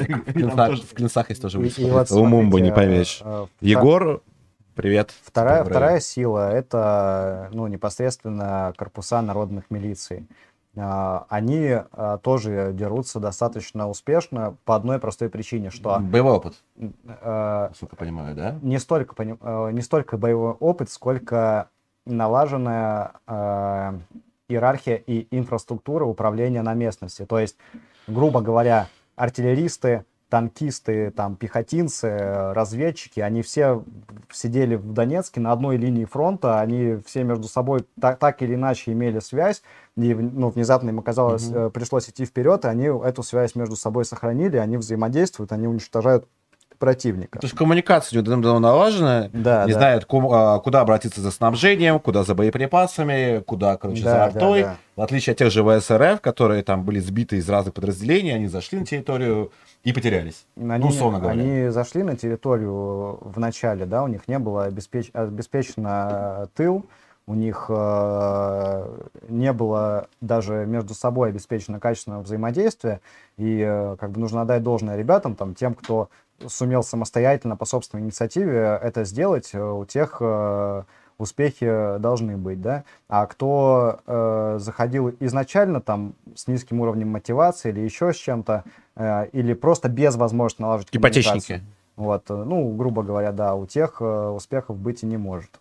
В 0.83 0.95
Клинцах 0.95 1.31
есть 1.31 1.41
тоже 1.41 1.59
улица 1.59 1.81
и 1.81 1.85
вот 1.85 1.93
Патриса 1.95 2.21
Умумба, 2.21 2.61
не 2.61 2.71
э, 2.71 3.05
э, 3.25 3.47
Егор, 3.61 4.23
привет. 4.75 5.15
Вторая, 5.23 5.65
вторая 5.65 6.01
сила— 6.01 6.53
это 6.53 7.49
ну, 7.53 7.69
непосредственно 7.69 8.75
корпуса 8.77 9.23
народных 9.23 9.71
милиций. 9.71 10.27
А, 10.77 11.27
они 11.29 11.69
а, 11.71 12.19
тоже 12.19 12.71
дерутся 12.73 13.21
достаточно 13.21 13.89
успешно 13.89 14.57
по 14.65 14.75
одной 14.75 14.99
простой 14.99 15.29
причине, 15.29 15.71
что 15.71 15.99
Боевой 16.01 16.33
опыт, 16.33 16.55
а, 17.07 17.69
насколько 17.69 17.97
понимаю, 17.97 18.35
да? 18.35 18.59
не 18.63 18.79
столько, 18.79 19.15
пони- 19.15 19.73
не 19.73 19.83
столько 19.83 20.17
боевой 20.17 20.53
опыт, 20.53 20.91
сколько 20.91 21.69
налаженная 22.05 23.13
э, 23.29 23.99
иерархия 24.49 24.97
и 24.97 25.29
инфраструктура 25.31 26.05
управления 26.05 26.63
на 26.63 26.75
местности. 26.75 27.25
То 27.25 27.39
есть, 27.39 27.57
грубо 28.07 28.41
говоря, 28.41 28.89
артиллеристы, 29.15 30.05
танкисты, 30.33 31.11
там, 31.11 31.37
пехотинцы, 31.37 32.09
разведчики, 32.55 33.21
они 33.21 33.43
все 33.43 33.85
сидели 34.33 34.77
в 34.77 34.95
Донецке 34.95 35.43
на 35.43 35.53
одной 35.53 35.77
линии 35.77 36.07
фронта, 36.07 36.59
они 36.59 36.97
все 37.05 37.23
между 37.23 37.49
собой 37.49 37.85
так, 38.01 38.19
так 38.19 38.41
или 38.41 38.55
иначе 38.55 38.93
имели 38.93 39.19
связь, 39.19 39.63
и 39.95 40.15
ну, 40.15 40.49
внезапно 40.49 40.89
им 40.89 41.01
оказалось, 41.01 41.51
э, 41.53 41.69
пришлось 41.69 42.09
идти 42.09 42.25
вперед, 42.25 42.65
и 42.65 42.69
они 42.69 42.85
эту 42.85 43.23
связь 43.23 43.55
между 43.55 43.77
собой 43.77 44.07
сохранили, 44.07 44.57
они 44.57 44.79
взаимодействуют, 44.79 45.53
они 45.53 45.67
уничтожают 45.67 46.27
противника. 46.83 47.39
То 47.39 47.45
есть 47.45 47.57
коммуникация 47.57 48.19
у 48.19 48.23
давно 48.25 48.59
налажена, 48.59 49.29
Да, 49.33 49.67
не 49.67 49.73
да. 49.73 49.79
знают, 49.79 50.05
а, 50.11 50.59
куда 50.59 50.81
обратиться 50.81 51.21
за 51.21 51.31
снабжением, 51.31 52.01
куда 52.01 52.25
за 52.25 52.35
боеприпасами, 52.35 53.39
куда, 53.47 53.77
короче, 53.77 54.03
за 54.03 54.11
Да, 54.11 54.17
да, 54.17 54.25
артой. 54.25 54.63
да. 54.63 54.77
В 54.97 55.01
отличие 55.01 55.35
от 55.35 55.39
тех 55.39 55.53
же 55.53 55.63
ВСРФ, 55.63 56.21
которые 56.21 56.65
там 56.65 56.83
были 56.83 56.99
сбиты 56.99 57.37
из 57.37 57.49
разных 57.49 57.75
подразделений, 57.75 58.35
они 58.35 58.49
зашли 58.49 58.81
на 58.81 58.85
территорию 58.85 59.53
и 59.85 59.93
потерялись. 59.93 60.45
Они, 60.57 60.83
Ну, 60.83 60.89
условно 60.89 61.21
говоря. 61.21 61.41
они 61.41 61.69
зашли 61.69 62.03
на 62.03 62.17
территорию 62.17 63.19
в 63.21 63.39
начале, 63.39 63.87
да, 63.87 64.03
у 64.03 64.09
них 64.09 64.27
не 64.27 64.41
было 64.41 64.65
обеспеч... 64.65 65.11
обеспечено 65.13 66.49
тыл, 66.57 66.85
у 67.29 67.35
них 67.35 67.67
э, 67.69 68.87
не 69.29 69.53
было 69.53 70.09
даже 70.21 70.67
между 70.67 70.95
собой 70.95 71.29
обеспечено 71.29 71.79
качественного 71.79 72.23
взаимодействия, 72.23 73.01
и 73.37 73.63
э, 73.65 73.97
как 74.01 74.11
бы 74.11 74.19
нужно 74.19 74.43
отдать 74.43 74.65
должное 74.65 74.97
ребятам, 74.97 75.37
там, 75.37 75.55
тем, 75.55 75.75
кто 75.75 76.09
сумел 76.49 76.83
самостоятельно 76.83 77.57
по 77.57 77.65
собственной 77.65 78.05
инициативе 78.05 78.79
это 78.83 79.05
сделать, 79.05 79.51
э, 79.53 79.63
у 79.63 79.85
тех 79.85 80.19
э, 80.21 80.83
успехи 81.19 81.99
должны 81.99 82.37
быть, 82.37 82.61
да. 82.61 82.85
А 83.09 83.27
кто 83.27 84.01
э, 84.07 84.57
заходил 84.59 85.15
изначально 85.21 85.81
там 85.81 86.15
с 86.35 86.47
низким 86.49 86.81
уровнем 86.81 87.09
мотивации 87.09 87.71
или 87.71 87.81
еще 87.81 88.13
с 88.13 88.17
чем-то, 88.17 88.65
э, 88.97 89.29
или 89.33 89.55
просто 89.55 89.89
без 89.89 90.17
возможности 90.17 90.93
коммуникацию, 90.93 91.23
Ипотечники. 91.23 91.65
Вот, 91.97 92.31
э, 92.31 92.35
ну, 92.35 92.75
грубо 92.77 93.03
говоря, 93.03 93.33
да, 93.33 93.55
у 93.55 93.67
тех 93.67 94.01
э, 94.01 94.29
успехов 94.29 94.79
быть 94.79 95.03
и 95.03 95.07
не 95.07 95.17
может. 95.17 95.61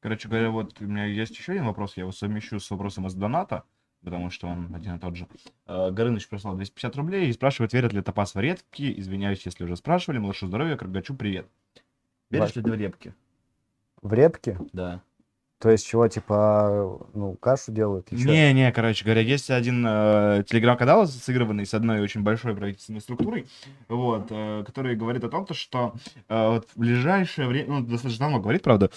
Короче 0.00 0.28
говоря, 0.28 0.50
вот 0.50 0.80
у 0.80 0.84
меня 0.84 1.04
есть 1.06 1.36
еще 1.36 1.52
один 1.52 1.66
вопрос, 1.66 1.96
я 1.96 2.02
его 2.02 2.12
совмещу 2.12 2.60
с 2.60 2.70
вопросом 2.70 3.06
из 3.06 3.14
доната, 3.14 3.64
потому 4.08 4.30
что 4.30 4.46
он 4.46 4.74
один 4.74 4.96
и 4.96 4.98
тот 4.98 5.16
же. 5.16 5.26
Э, 5.66 5.90
Горыныч 5.90 6.28
прислал 6.28 6.54
250 6.56 6.96
рублей 6.96 7.28
и 7.28 7.32
спрашивает, 7.32 7.72
верят 7.72 7.92
ли 7.92 8.00
Топас 8.00 8.34
в 8.34 8.40
редки. 8.40 8.98
Извиняюсь, 8.98 9.44
если 9.44 9.64
уже 9.64 9.76
спрашивали. 9.76 10.18
Малышу 10.18 10.46
здоровья, 10.46 10.76
Крагачу 10.76 11.14
привет. 11.14 11.46
Веришь 12.30 12.56
ли 12.56 12.62
ты 12.62 12.70
в 12.70 12.74
репки? 12.74 13.14
В 14.00 14.12
репке, 14.12 14.58
Да. 14.72 15.02
То 15.60 15.70
есть 15.70 15.86
чего, 15.86 16.06
типа, 16.06 17.00
ну, 17.14 17.34
кашу 17.34 17.72
делают? 17.72 18.12
Не-не, 18.12 18.70
короче 18.70 19.04
говоря, 19.04 19.22
есть 19.22 19.50
один 19.50 19.84
э, 19.84 20.44
телеграм-канал, 20.46 21.06
сыгранный 21.08 21.66
с 21.66 21.74
одной 21.74 22.00
очень 22.00 22.22
большой 22.22 22.54
правительственной 22.54 23.00
структурой, 23.00 23.48
вот, 23.88 24.28
э, 24.30 24.62
который 24.64 24.94
говорит 24.94 25.24
о 25.24 25.28
том, 25.28 25.46
то, 25.46 25.54
что 25.54 25.94
э, 26.28 26.48
вот 26.48 26.68
в 26.72 26.78
ближайшее 26.78 27.48
время, 27.48 27.68
ну, 27.68 27.80
достаточно 27.80 28.26
давно 28.26 28.40
говорит, 28.40 28.62
правда, 28.62 28.90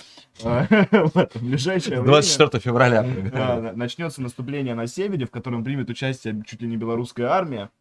э, 0.44 0.86
вот, 1.16 1.34
в 1.34 1.44
ближайшее 1.44 2.02
время... 2.02 2.06
24 2.06 2.62
февраля. 2.62 3.74
Начнется 3.74 4.22
наступление 4.22 4.76
на 4.76 4.86
севере, 4.86 5.26
в 5.26 5.32
котором 5.32 5.64
примет 5.64 5.90
участие 5.90 6.44
чуть 6.48 6.62
ли 6.62 6.68
не 6.68 6.78
белорусская 6.78 7.26
армия. 7.26 7.72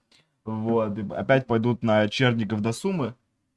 Вот, 0.47 0.97
и 0.97 1.05
опять 1.15 1.47
пойдут 1.47 1.83
на 1.83 2.09
Чернигов 2.09 2.63
до 2.63 2.73
Сумы. 2.73 3.15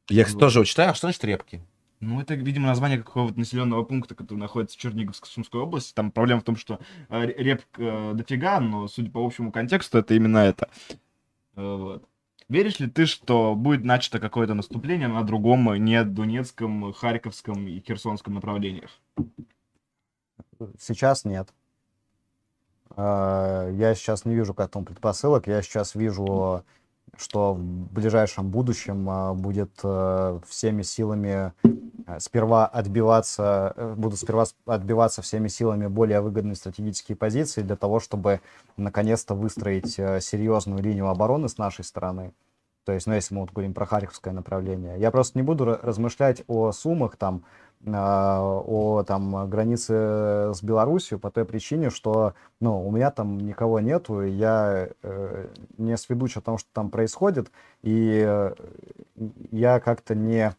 Я, 0.10 0.26
кстати, 0.26 0.40
тоже 0.40 0.66
читаю, 0.66 0.92
а 0.92 0.94
что 0.94 1.08
значит 1.08 1.24
репки? 1.24 1.62
Ну, 2.04 2.20
это, 2.20 2.34
видимо, 2.36 2.68
название 2.68 2.98
какого-то 2.98 3.40
населенного 3.40 3.84
пункта, 3.84 4.14
который 4.14 4.38
находится 4.38 4.78
в 4.78 4.82
Черниговской 4.82 5.30
Сумской 5.30 5.62
области. 5.62 5.94
Там 5.94 6.12
проблема 6.12 6.42
в 6.42 6.44
том, 6.44 6.58
что 6.58 6.80
э, 7.10 7.26
ре- 7.26 7.36
реп 7.38 7.62
э, 7.78 8.12
дофига, 8.14 8.60
но, 8.60 8.88
судя 8.88 9.10
по 9.10 9.26
общему 9.26 9.52
контексту, 9.52 10.00
это 10.00 10.14
именно 10.14 10.40
это. 10.40 10.70
Э, 11.56 11.76
Вот. 11.76 12.10
Веришь 12.50 12.80
ли 12.80 12.90
ты, 12.90 13.06
что 13.06 13.56
будет 13.56 13.86
начато 13.86 14.20
какое-то 14.20 14.54
наступление 14.54 15.08
на 15.08 15.24
другом, 15.24 15.74
не 15.84 16.04
Донецком, 16.04 16.92
Харьковском 16.92 17.68
и 17.68 17.80
Херсонском 17.80 18.34
направлениях? 18.34 18.92
Сейчас 20.78 21.24
нет. 21.26 21.54
Я 22.98 23.94
сейчас 23.96 24.26
не 24.26 24.36
вижу 24.36 24.54
к 24.54 24.60
этому 24.60 24.86
предпосылок. 24.86 25.48
Я 25.48 25.62
сейчас 25.62 25.96
вижу, 25.96 26.64
что 27.18 27.54
в 27.54 27.60
ближайшем 27.94 28.50
будущем 28.50 29.10
а, 29.10 29.34
будет 29.34 29.72
э, 29.84 30.40
всеми 30.48 30.82
силами 30.82 31.54
э, 31.64 32.20
сперва 32.20 32.66
отбиваться, 32.66 33.74
э, 33.76 33.94
будут 33.96 34.20
сперва 34.20 34.46
отбиваться 34.66 35.22
всеми 35.22 35.48
силами 35.48 35.88
более 35.88 36.22
выгодные 36.22 36.56
стратегические 36.56 37.16
позиции 37.16 37.62
для 37.62 37.76
того, 37.76 38.00
чтобы 38.00 38.42
наконец-то 38.78 39.36
выстроить 39.36 39.94
серьезную 39.94 40.82
линию 40.82 41.08
обороны 41.08 41.50
с 41.50 41.58
нашей 41.58 41.84
стороны. 41.84 42.34
То 42.86 42.92
есть, 42.92 43.08
ну, 43.08 43.14
если 43.14 43.34
мы 43.34 43.42
вот 43.42 43.52
говорим 43.52 43.74
про 43.74 43.86
Харьковское 43.86 44.34
направление. 44.34 45.00
Я 45.00 45.10
просто 45.10 45.38
не 45.38 45.44
буду 45.44 45.64
ра- 45.66 45.80
размышлять 45.82 46.44
о 46.48 46.72
суммах 46.74 47.16
там, 47.16 47.46
о 47.86 49.04
там 49.06 49.50
границе 49.50 50.54
с 50.54 50.64
Белоруссией 50.64 51.20
по 51.20 51.30
той 51.30 51.46
причине, 51.46 51.90
что 51.90 52.34
ну, 52.60 52.86
у 52.86 52.92
меня 52.92 53.12
там 53.12 53.38
никого 53.40 53.80
нету, 53.80 54.22
я 54.22 54.90
э, 55.02 55.48
не 55.78 55.98
сведущ 55.98 56.38
о 56.38 56.42
том, 56.42 56.58
что 56.58 56.70
там 56.74 56.90
происходит, 56.90 57.52
и 57.82 58.24
э, 58.26 58.54
я 59.52 59.80
как-то 59.80 60.16
не, 60.16 60.56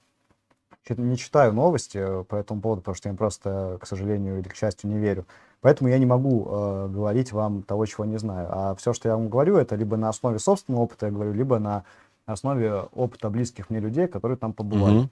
не 0.91 1.17
читаю 1.17 1.53
новости 1.55 2.23
по 2.25 2.37
этому 2.37 2.61
поводу, 2.61 2.83
потому 2.83 2.95
что 2.95 3.09
я 3.09 3.13
им 3.13 3.17
просто, 3.17 3.79
к 3.81 3.87
сожалению 3.87 4.39
или 4.39 4.49
к 4.49 4.55
счастью, 4.55 4.91
не 4.91 4.99
верю. 4.99 5.25
Поэтому 5.63 5.89
я 5.89 5.99
не 5.99 6.05
могу 6.05 6.47
э, 6.47 6.89
говорить 6.89 7.33
вам 7.33 7.63
того, 7.63 7.87
чего 7.87 8.05
не 8.05 8.19
знаю. 8.19 8.49
А 8.51 8.75
все, 8.75 8.93
что 8.93 9.09
я 9.09 9.17
вам 9.17 9.31
говорю, 9.31 9.57
это 9.57 9.77
либо 9.77 9.97
на 9.97 10.11
основе 10.11 10.39
собственного 10.39 10.83
опыта 10.83 11.07
я 11.07 11.13
говорю, 11.13 11.33
либо 11.33 11.59
на 11.59 11.85
основе 12.27 12.85
опыта 12.95 13.31
близких 13.31 13.71
мне 13.71 13.81
людей, 13.81 14.07
которые 14.07 14.37
там 14.37 14.53
побывали. 14.53 14.99
Мгм. 14.99 15.11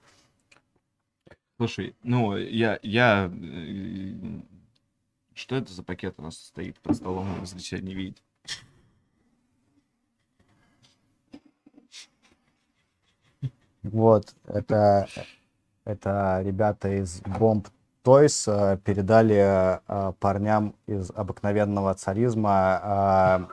Слушай, 1.63 1.95
ну, 2.03 2.35
я, 2.35 2.77
я... 2.83 3.31
э, 3.33 4.13
Что 5.33 5.55
это 5.55 5.71
за 5.71 5.81
пакет 5.81 6.15
у 6.17 6.21
нас 6.21 6.37
стоит 6.37 6.77
под 6.81 6.97
столом, 6.97 7.45
зритель 7.45 7.85
не 7.85 7.95
видит? 7.95 8.21
Вот, 13.81 14.35
это, 14.43 15.07
это 15.85 16.41
ребята 16.43 16.89
из 17.01 17.21
Bomb 17.21 17.65
Toys 18.03 18.43
э, 18.51 18.77
передали 18.79 19.79
э, 19.87 20.13
парням 20.19 20.75
из 20.85 21.11
обыкновенного 21.11 21.93
царизма, 21.93 23.47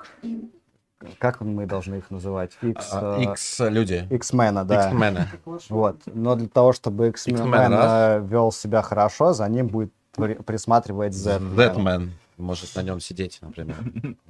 как 1.18 1.40
мы 1.40 1.66
должны 1.66 1.96
их 1.96 2.10
называть? 2.10 2.52
X, 2.62 2.88
А, 2.92 3.18
э, 3.18 3.22
X 3.32 3.60
люди. 3.60 4.06
X-мена, 4.10 4.64
да. 4.64 4.88
X-мены. 4.90 5.26
Вот. 5.68 5.96
Но 6.06 6.34
для 6.36 6.48
того, 6.48 6.72
чтобы 6.72 7.08
X-мен 7.08 8.26
вел 8.26 8.52
себя 8.52 8.82
хорошо, 8.82 9.32
за 9.32 9.48
ним 9.48 9.68
будет 9.68 9.92
при- 10.14 10.34
присматривать 10.34 11.14
Z. 11.14 11.40
Зетмен. 11.56 12.12
Может 12.36 12.74
на 12.74 12.82
нем 12.82 13.00
сидеть, 13.00 13.38
например. 13.42 13.76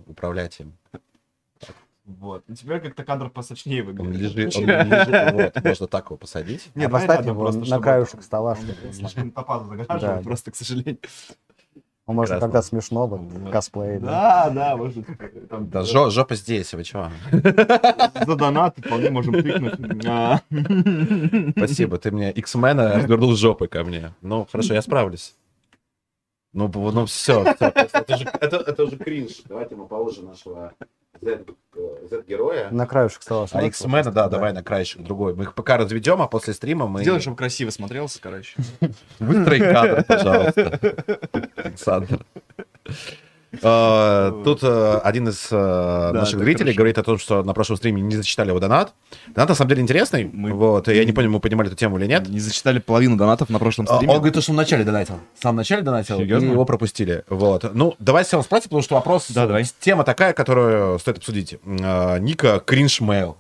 Управлять 0.07 0.59
им. 0.61 0.73
Вот. 2.05 2.43
И 2.49 2.55
теперь 2.55 2.81
как-то 2.81 3.05
кадр 3.05 3.31
посочнее 3.31 3.83
Он 3.85 3.95
выглядит. 3.95 4.35
лежит, 4.35 4.57
он 4.57 4.65
лежит, 4.65 5.33
вот, 5.55 5.65
можно 5.65 5.87
так 5.87 6.07
его 6.07 6.17
посадить. 6.17 6.69
А 6.75 6.79
Нет, 6.81 6.91
поставь 6.91 7.25
его 7.25 7.41
просто, 7.41 7.61
на 7.71 7.79
краешек 7.79 8.17
он- 8.17 8.23
стола, 8.23 8.51
он 8.53 8.57
чтобы 8.67 8.93
Слишком 8.93 9.31
топазу 9.31 9.67
загораживает, 9.67 10.19
Да. 10.19 10.23
просто, 10.25 10.51
к 10.51 10.57
сожалению. 10.57 10.99
Ну, 12.11 12.15
может, 12.15 12.31
Прекрасно. 12.33 12.49
когда 12.49 12.63
смешно, 12.63 13.07
вот, 13.07 13.21
Вот. 13.21 13.53
косплей. 13.53 14.01
да. 14.01 14.07
Да, 14.47 14.51
да, 14.51 14.77
может. 14.77 15.07
Там, 15.49 15.71
Да, 15.71 15.83
жо- 15.83 16.11
жопа 16.11 16.35
здесь, 16.35 16.75
вы 16.75 16.83
чего? 16.83 17.09
За 18.27 18.35
донат 18.35 18.77
вполне 18.79 19.11
можем 19.11 19.35
тыкнуть. 19.35 19.75
Спасибо, 21.57 21.99
ты 21.99 22.11
мне 22.11 22.33
X-мена 22.33 22.95
развернул 22.97 23.37
жопой 23.37 23.69
ко 23.69 23.85
мне. 23.85 24.13
Ну, 24.23 24.45
хорошо, 24.51 24.75
я 24.75 24.83
справлюсь. 24.83 25.37
Ну, 26.53 26.69
ну 26.75 27.07
все, 27.07 27.45
это, 27.45 28.17
же, 28.19 28.25
это, 28.41 28.57
это 28.57 28.83
уже 28.83 28.97
кринж. 28.97 29.43
Давайте 29.45 29.77
мы 29.77 29.87
положим 29.87 30.27
нашего 30.27 30.73
Z-героя. 31.23 32.71
На 32.71 32.87
краешек 32.87 33.23
стола. 33.23 33.47
А 33.53 33.63
X-мена, 33.63 34.03
просто, 34.03 34.13
да, 34.13 34.29
давай 34.29 34.53
на 34.53 34.63
краешек 34.63 35.03
другой. 35.03 35.35
Мы 35.35 35.45
их 35.45 35.55
пока 35.55 35.77
разведем, 35.77 36.21
а 36.23 36.27
после 36.27 36.55
стрима 36.55 36.87
мы... 36.87 37.03
Сделай, 37.03 37.21
чтобы 37.21 37.37
красиво 37.37 37.71
смотрелся, 37.71 38.21
короче. 38.21 38.57
Выстрой 39.19 39.61
кадр, 39.61 40.05
пожалуйста, 40.05 40.79
Александр. 41.57 42.25
Э, 43.53 44.43
Тут 44.45 44.61
э, 44.63 45.01
один 45.03 45.29
из 45.29 45.49
э, 45.51 46.11
наших 46.13 46.39
зрителей 46.39 46.73
говорит 46.73 46.99
о 46.99 47.03
том, 47.03 47.19
что 47.19 47.43
на 47.43 47.53
прошлом 47.53 47.77
стриме 47.77 48.01
не 48.01 48.15
зачитали 48.15 48.49
его 48.49 48.61
донат. 48.61 48.95
Донат 49.29 49.49
на 49.49 49.55
самом 49.55 49.71
деле 49.71 49.83
интересный. 49.83 50.31
Вот, 50.33 50.89
я 50.89 51.05
не 51.05 51.13
понял, 51.13 51.31
мы 51.31 51.41
понимали 51.41 51.69
эту 51.69 51.77
тему 51.77 51.99
или 51.99 52.07
нет. 52.07 52.29
Не 52.29 52.39
зачитали 52.39 52.79
половину 52.79 53.17
донатов 53.17 53.51
на 53.51 53.59
прошлом 53.59 53.87
А, 53.89 53.97
стриме. 53.97 54.13
Он 54.13 54.19
говорит, 54.21 54.41
что 54.43 54.53
в 54.53 54.55
начале 54.55 54.85
донатил. 54.85 55.19
В 55.39 55.43
самом 55.43 55.57
начале 55.57 55.83
донатил, 55.83 56.21
и 56.21 56.27
его 56.27 56.65
пропустили. 56.65 57.25
Вот. 57.29 57.75
Ну, 57.75 57.95
давай 57.99 58.25
с 58.25 58.29
спросим, 58.29 58.65
потому 58.65 58.83
что 58.83 58.95
вопрос... 58.95 59.27
Да, 59.31 59.47
давай. 59.47 59.65
Тема 59.81 60.05
такая, 60.05 60.33
которую 60.33 60.99
стоит 60.99 61.19
обсудить. 61.19 61.57
А, 61.67 62.19
Ника 62.19 62.63
Кринжмейл. 62.65 63.37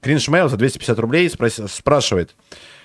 Кринжмейл 0.00 0.48
за 0.48 0.56
250 0.56 0.98
рублей 0.98 1.28
спрашивает. 1.28 2.34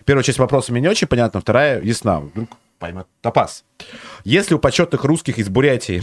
Первая 0.06 0.24
часть 0.24 0.40
вопроса 0.40 0.72
мне 0.72 0.82
не 0.82 0.88
очень 0.88 1.08
понятна, 1.08 1.40
вторая 1.40 1.82
ясна. 1.82 2.20
Вдруг 2.22 2.50
поймет. 2.82 3.08
Топаз. 3.22 3.64
Если 4.26 4.54
у 4.56 4.60
почетных 4.60 5.06
русских 5.06 5.38
из 5.38 5.48
Бурятии 5.48 6.02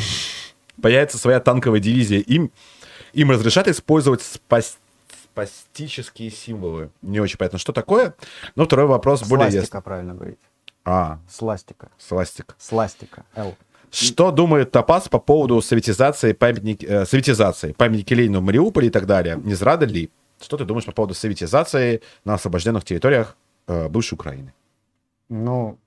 появится 0.80 1.18
своя 1.18 1.40
танковая 1.40 1.80
дивизия, 1.80 2.20
им, 2.20 2.50
им 3.12 3.30
разрешат 3.32 3.68
использовать 3.68 4.22
спас- 4.22 4.78
спастические 5.24 6.30
символы. 6.30 6.90
Не 7.02 7.20
очень 7.20 7.36
понятно, 7.36 7.58
что 7.58 7.72
такое. 7.72 8.14
Но 8.54 8.64
второй 8.64 8.86
вопрос 8.86 9.22
более 9.24 9.46
ясный. 9.46 9.58
Сластика, 9.60 9.80
правильно 9.82 10.14
говорить. 10.14 10.38
А, 10.84 11.18
Сластика. 11.28 11.90
сластик. 11.98 12.54
Сластика. 12.58 13.24
Л. 13.34 13.54
Что 13.90 14.30
думает 14.30 14.70
Топас 14.70 15.08
по 15.08 15.18
поводу 15.18 15.60
советизации 15.60 16.32
памятники, 16.32 16.86
э, 16.86 17.04
советизации 17.06 17.72
памятники 17.72 18.14
Ленину 18.14 18.40
в 18.40 18.42
Мариуполе 18.44 18.88
и 18.88 18.90
так 18.90 19.06
далее? 19.06 19.36
Не 19.42 19.54
зрада 19.54 19.84
ли? 19.86 20.10
Что 20.40 20.56
ты 20.56 20.64
думаешь 20.64 20.86
по 20.86 20.92
поводу 20.92 21.14
советизации 21.14 22.00
на 22.24 22.34
освобожденных 22.34 22.84
территориях 22.84 23.36
э, 23.66 23.88
бывшей 23.88 24.14
Украины? 24.14 24.52
Ну, 25.28 25.78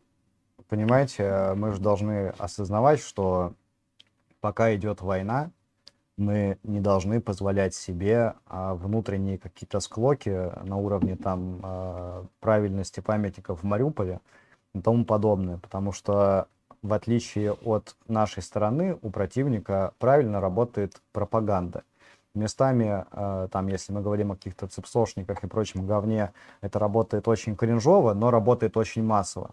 понимаете, 0.72 1.24
э, 1.24 1.54
мы 1.54 1.74
же 1.74 1.82
должны 1.82 2.30
осознавать, 2.38 3.02
что 3.02 3.54
пока 4.40 4.74
идет 4.74 5.02
война, 5.02 5.52
мы 6.16 6.58
не 6.64 6.80
должны 6.80 7.20
позволять 7.20 7.74
себе 7.76 8.36
а, 8.46 8.76
внутренние 8.76 9.38
какие-то 9.38 9.80
склоки 9.80 10.52
на 10.66 10.78
уровне 10.78 11.16
там 11.16 11.60
а, 11.64 12.26
правильности 12.40 13.00
памятников 13.00 13.62
в 13.62 13.64
Мариуполе 13.64 14.20
и 14.74 14.80
тому 14.82 15.04
подобное, 15.04 15.58
потому 15.58 15.92
что 15.92 16.48
в 16.82 16.94
отличие 16.94 17.54
от 17.54 17.96
нашей 18.08 18.44
стороны 18.44 18.98
у 19.02 19.10
противника 19.10 19.94
правильно 20.00 20.40
работает 20.40 21.02
пропаганда. 21.12 21.84
Местами, 22.34 23.06
э, 23.12 23.48
там, 23.52 23.68
если 23.68 23.92
мы 23.92 24.02
говорим 24.02 24.32
о 24.32 24.36
каких-то 24.36 24.68
цепсошниках 24.68 25.44
и 25.44 25.48
прочем 25.48 25.86
говне, 25.86 26.32
это 26.62 26.80
работает 26.80 27.28
очень 27.28 27.58
кринжово, 27.58 28.14
но 28.14 28.32
работает 28.32 28.78
очень 28.78 29.04
массово. 29.04 29.52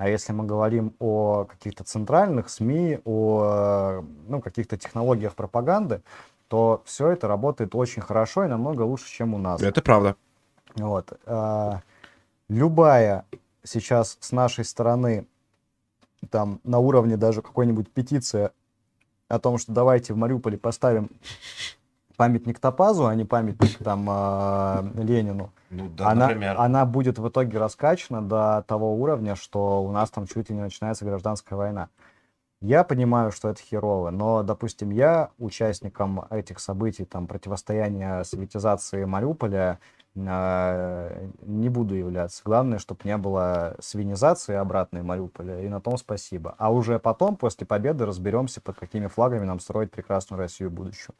А 0.00 0.08
если 0.08 0.32
мы 0.32 0.46
говорим 0.46 0.94
о 0.98 1.44
каких-то 1.44 1.84
центральных 1.84 2.48
СМИ, 2.48 3.00
о 3.04 4.00
э, 4.00 4.02
ну, 4.28 4.40
каких-то 4.40 4.78
технологиях 4.78 5.34
пропаганды, 5.34 6.00
то 6.48 6.80
все 6.86 7.10
это 7.10 7.28
работает 7.28 7.74
очень 7.74 8.00
хорошо 8.00 8.46
и 8.46 8.48
намного 8.48 8.80
лучше, 8.80 9.10
чем 9.10 9.34
у 9.34 9.38
нас. 9.38 9.60
Это 9.60 9.82
правда. 9.82 10.16
Вот. 10.74 11.12
а, 11.26 11.82
Любая 12.48 13.26
сейчас 13.62 14.16
с 14.20 14.32
нашей 14.32 14.64
стороны, 14.64 15.26
там, 16.30 16.60
на 16.64 16.78
уровне 16.78 17.18
даже 17.18 17.42
какой-нибудь 17.42 17.92
петиция 17.92 18.52
о 19.28 19.38
том, 19.38 19.58
что 19.58 19.72
давайте 19.72 20.14
в 20.14 20.16
Мариуполе 20.16 20.56
поставим 20.56 21.10
памятник 22.20 22.58
Топазу, 22.58 23.06
а 23.06 23.14
не 23.14 23.24
памятник 23.24 23.78
там 23.78 24.06
а, 24.10 24.84
Ленину, 24.94 25.52
Ну 25.70 25.90
она, 26.00 26.28
она 26.54 26.84
будет 26.84 27.18
в 27.18 27.26
итоге 27.26 27.56
раскачана 27.56 28.20
до 28.20 28.62
того 28.68 28.94
уровня, 28.94 29.36
что 29.36 29.82
у 29.82 29.90
нас 29.90 30.10
там 30.10 30.26
чуть 30.26 30.50
ли 30.50 30.54
не 30.54 30.60
начинается 30.60 31.06
гражданская 31.06 31.56
война. 31.56 31.88
Я 32.60 32.84
понимаю, 32.84 33.32
что 33.32 33.48
это 33.48 33.62
херово, 33.62 34.10
но, 34.10 34.42
допустим, 34.42 34.90
я 34.90 35.30
участником 35.38 36.26
этих 36.28 36.60
событий, 36.60 37.06
там, 37.06 37.26
противостояния 37.26 38.22
советизации 38.24 39.06
Мариуполя, 39.06 39.78
э, 40.14 41.28
не 41.40 41.70
буду 41.70 41.94
являться. 41.94 42.42
Главное, 42.44 42.78
чтобы 42.78 43.00
не 43.04 43.16
было 43.16 43.76
свинизации 43.80 44.56
обратной 44.56 45.00
Мариуполя, 45.00 45.62
и 45.62 45.68
на 45.70 45.80
том 45.80 45.96
спасибо. 45.96 46.54
А 46.58 46.70
уже 46.70 46.98
потом, 46.98 47.36
после 47.36 47.66
победы, 47.66 48.04
разберемся, 48.04 48.60
под 48.60 48.78
какими 48.78 49.06
флагами 49.06 49.46
нам 49.46 49.58
строить 49.58 49.90
прекрасную 49.90 50.38
Россию 50.38 50.70
будущего. 50.70 51.14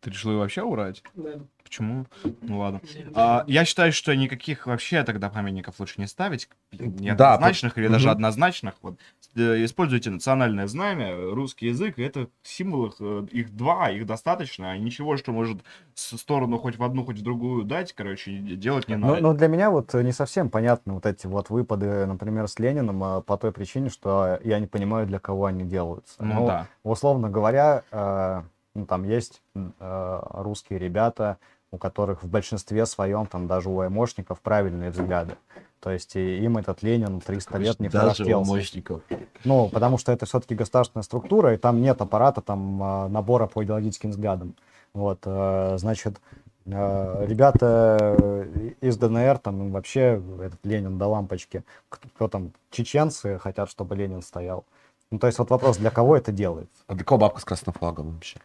Ты 0.00 0.10
решил 0.10 0.30
ее 0.32 0.38
вообще 0.38 0.62
убрать? 0.62 1.02
Да. 1.14 1.30
Почему? 1.62 2.06
Ну 2.40 2.58
ладно. 2.58 2.80
А, 3.14 3.44
я 3.46 3.64
считаю, 3.64 3.92
что 3.92 4.16
никаких 4.16 4.66
вообще 4.66 5.04
тогда 5.04 5.28
памятников 5.28 5.78
лучше 5.78 6.00
не 6.00 6.06
ставить, 6.06 6.48
неоднозначных 6.72 7.76
или 7.78 7.86
даже 7.86 8.06
Мгм. 8.08 8.12
однозначных. 8.12 8.74
Вот. 8.82 8.98
Э, 9.36 9.62
Используйте 9.64 10.10
национальное 10.10 10.66
знамя, 10.66 11.14
русский 11.32 11.66
язык, 11.66 11.98
это 11.98 12.28
символов, 12.42 12.94
э, 12.98 13.26
их 13.30 13.54
два, 13.54 13.90
их 13.90 14.06
достаточно, 14.06 14.70
а 14.72 14.78
ничего, 14.78 15.16
что 15.16 15.32
может 15.32 15.58
с 15.94 16.16
сторону 16.16 16.58
хоть 16.58 16.76
в 16.76 16.82
одну, 16.82 17.04
хоть 17.04 17.18
в 17.18 17.22
другую 17.22 17.64
дать, 17.64 17.92
короче, 17.92 18.32
делать 18.38 18.88
не 18.88 18.96
Ну, 18.96 19.08
надо. 19.08 19.20
ну, 19.22 19.34
для 19.34 19.46
меня 19.48 19.70
вот 19.70 19.92
не 19.94 20.12
совсем 20.12 20.48
понятны 20.50 20.94
вот 20.94 21.06
эти 21.06 21.26
вот 21.26 21.50
выпады, 21.50 22.06
например, 22.06 22.48
с 22.48 22.58
Лениным, 22.58 23.22
по 23.22 23.36
той 23.36 23.52
причине, 23.52 23.90
что 23.90 24.40
я 24.42 24.58
не 24.58 24.66
понимаю, 24.66 25.06
для 25.06 25.18
кого 25.20 25.44
они 25.44 25.62
делаются. 25.64 26.14
Ну 26.24 26.46
да. 26.46 26.66
Условно 26.82 27.28
говоря, 27.28 27.84
э, 27.92 28.42
ну, 28.74 28.86
там 28.86 29.04
есть 29.04 29.42
э, 29.54 30.20
русские 30.32 30.78
ребята, 30.78 31.38
у 31.72 31.78
которых 31.78 32.22
в 32.22 32.28
большинстве 32.28 32.86
своем, 32.86 33.26
там 33.26 33.46
даже 33.46 33.68
у 33.68 33.80
аймошников, 33.80 34.40
правильные 34.40 34.90
взгляды. 34.90 35.36
То 35.80 35.90
есть 35.90 36.14
и 36.14 36.38
им 36.44 36.58
этот 36.58 36.82
Ленин 36.82 37.20
300 37.20 37.58
лет 37.58 37.80
не 37.80 37.88
характерился. 37.88 38.50
мощников. 38.50 39.02
Ну, 39.44 39.68
потому 39.70 39.96
что 39.96 40.12
это 40.12 40.26
все-таки 40.26 40.54
государственная 40.54 41.02
структура, 41.02 41.54
и 41.54 41.56
там 41.56 41.80
нет 41.80 42.00
аппарата, 42.02 42.42
там, 42.42 42.82
а, 42.82 43.08
набора 43.08 43.46
по 43.46 43.64
идеологическим 43.64 44.10
взглядам. 44.10 44.54
Вот, 44.92 45.20
э, 45.24 45.76
значит, 45.78 46.20
э, 46.66 47.26
ребята 47.26 48.16
э, 48.20 48.72
из 48.80 48.96
ДНР, 48.98 49.38
там 49.38 49.70
вообще 49.70 50.22
этот 50.42 50.58
Ленин 50.64 50.98
до 50.98 51.06
лампочки. 51.06 51.64
Кто, 51.88 52.08
кто 52.08 52.28
там, 52.28 52.52
чеченцы 52.70 53.38
хотят, 53.38 53.70
чтобы 53.70 53.96
Ленин 53.96 54.20
стоял. 54.20 54.66
Ну, 55.10 55.18
то 55.18 55.28
есть 55.28 55.38
вот 55.38 55.50
вопрос, 55.50 55.78
для 55.78 55.90
кого 55.90 56.16
это 56.16 56.30
делается? 56.30 56.84
А 56.88 56.94
для 56.94 57.04
кого 57.04 57.20
бабка 57.20 57.40
с 57.40 57.44
красным 57.44 57.72
флагом 57.72 58.12
вообще? 58.12 58.38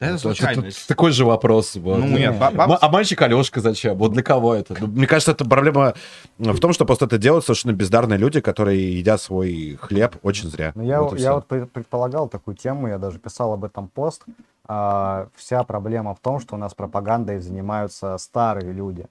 Да 0.00 0.06
это 0.06 0.18
случайность. 0.18 0.86
такой 0.86 1.10
же 1.10 1.24
вопрос. 1.24 1.74
вот. 1.74 1.98
Ну 1.98 2.06
нет, 2.06 2.38
баб- 2.38 2.78
А 2.80 2.88
мальчик 2.88 3.20
Алешка 3.20 3.60
зачем? 3.60 3.98
Вот 3.98 4.12
для 4.12 4.22
кого 4.22 4.54
это? 4.54 4.76
Ну, 4.78 4.86
Мне 4.86 5.08
кажется, 5.08 5.32
это 5.32 5.44
проблема 5.44 5.94
в 6.38 6.58
том, 6.60 6.72
что 6.72 6.84
просто 6.84 7.06
это 7.06 7.18
делают 7.18 7.44
совершенно 7.44 7.72
бездарные 7.72 8.16
люди, 8.16 8.40
которые 8.40 8.96
едят 8.96 9.20
свой 9.20 9.76
хлеб 9.80 10.16
очень 10.22 10.48
зря. 10.50 10.70
Ну, 10.76 10.84
я, 10.84 11.02
Вот 11.02 11.18
я 11.18 11.34
вот 11.34 11.46
пред- 11.46 11.72
предполагал 11.72 12.28
такую 12.28 12.56
тему, 12.56 12.86
я 12.86 12.98
даже 12.98 13.18
писал 13.18 13.52
об 13.52 13.64
этом 13.64 13.88
пост. 13.88 14.22
А, 14.68 15.26
вся 15.34 15.64
проблема 15.64 16.14
в 16.14 16.20
том, 16.20 16.38
что 16.38 16.54
у 16.54 16.58
нас 16.58 16.74
пропагандой 16.74 17.40
занимаются 17.40 18.16
старые 18.18 18.72
люди. 18.72 19.06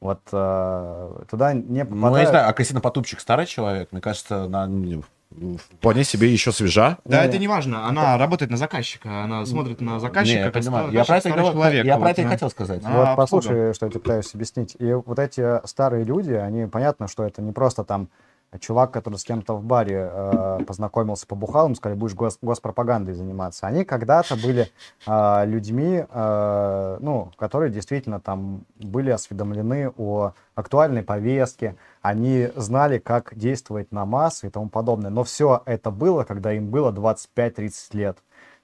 Вот 0.00 0.20
э, 0.30 1.10
туда 1.28 1.52
не 1.54 1.60
Ну, 1.62 1.74
я 1.78 1.84
попадают... 1.84 2.18
не 2.20 2.26
знаю, 2.30 2.48
а 2.48 2.52
Кристина 2.52 2.80
Потупчик 2.80 3.18
старый 3.18 3.46
человек, 3.46 3.88
мне 3.90 4.00
кажется, 4.00 4.44
она 4.44 4.68
ну, 4.68 5.02
вполне 5.78 6.04
себе 6.04 6.32
еще 6.32 6.52
свежа. 6.52 6.98
Да, 7.04 7.22
Не. 7.22 7.28
это 7.28 7.38
не 7.38 7.48
важно. 7.48 7.86
Она 7.86 8.16
работает 8.18 8.50
на 8.50 8.56
заказчика, 8.56 9.22
она 9.24 9.44
смотрит 9.46 9.80
на 9.80 9.94
Не, 9.94 10.00
заказчика, 10.00 10.38
я 10.38 10.44
как 10.50 10.54
понимаю. 10.54 10.92
Я 10.92 11.04
про 11.04 11.16
это, 11.16 11.28
старый 11.28 11.38
говорю, 11.42 11.52
человек. 11.58 11.86
я 11.86 11.94
про 11.96 12.00
вот, 12.00 12.10
это 12.10 12.20
и 12.20 12.24
да. 12.24 12.30
хотел 12.30 12.50
сказать. 12.50 12.82
А, 12.84 12.90
Вот 13.06 13.16
послушай, 13.16 13.74
что 13.74 13.86
я 13.86 13.90
тебе 13.90 14.00
пытаюсь 14.00 14.34
объяснить. 14.34 14.76
И 14.78 14.92
вот 14.92 15.18
эти 15.18 15.66
старые 15.66 16.04
люди, 16.04 16.32
они, 16.32 16.66
понятно, 16.66 17.08
что 17.08 17.24
это 17.24 17.42
не 17.42 17.52
просто 17.52 17.84
там 17.84 18.08
чувак, 18.60 18.90
который 18.92 19.16
с 19.16 19.24
кем-то 19.24 19.54
в 19.54 19.64
баре 19.64 20.10
э, 20.10 20.60
познакомился, 20.66 21.26
побухал, 21.26 21.66
ему 21.66 21.74
сказали, 21.74 21.98
будешь 21.98 22.14
гос- 22.14 22.38
госпропагандой 22.40 23.14
заниматься. 23.14 23.66
Они 23.66 23.84
когда-то 23.84 24.36
были 24.36 24.70
э, 25.06 25.46
людьми, 25.46 26.04
э, 26.08 26.96
ну, 27.00 27.30
которые 27.36 27.70
действительно 27.70 28.20
там 28.20 28.64
были 28.76 29.10
осведомлены 29.10 29.92
о 29.98 30.32
актуальной 30.54 31.02
повестке, 31.02 31.76
они 32.00 32.48
знали, 32.56 32.98
как 32.98 33.36
действовать 33.36 33.92
на 33.92 34.06
массы 34.06 34.46
и 34.46 34.50
тому 34.50 34.70
подобное. 34.70 35.10
Но 35.10 35.24
все 35.24 35.62
это 35.66 35.90
было, 35.90 36.24
когда 36.24 36.52
им 36.52 36.70
было 36.70 36.90
25-30 36.90 37.70
лет. 37.92 38.18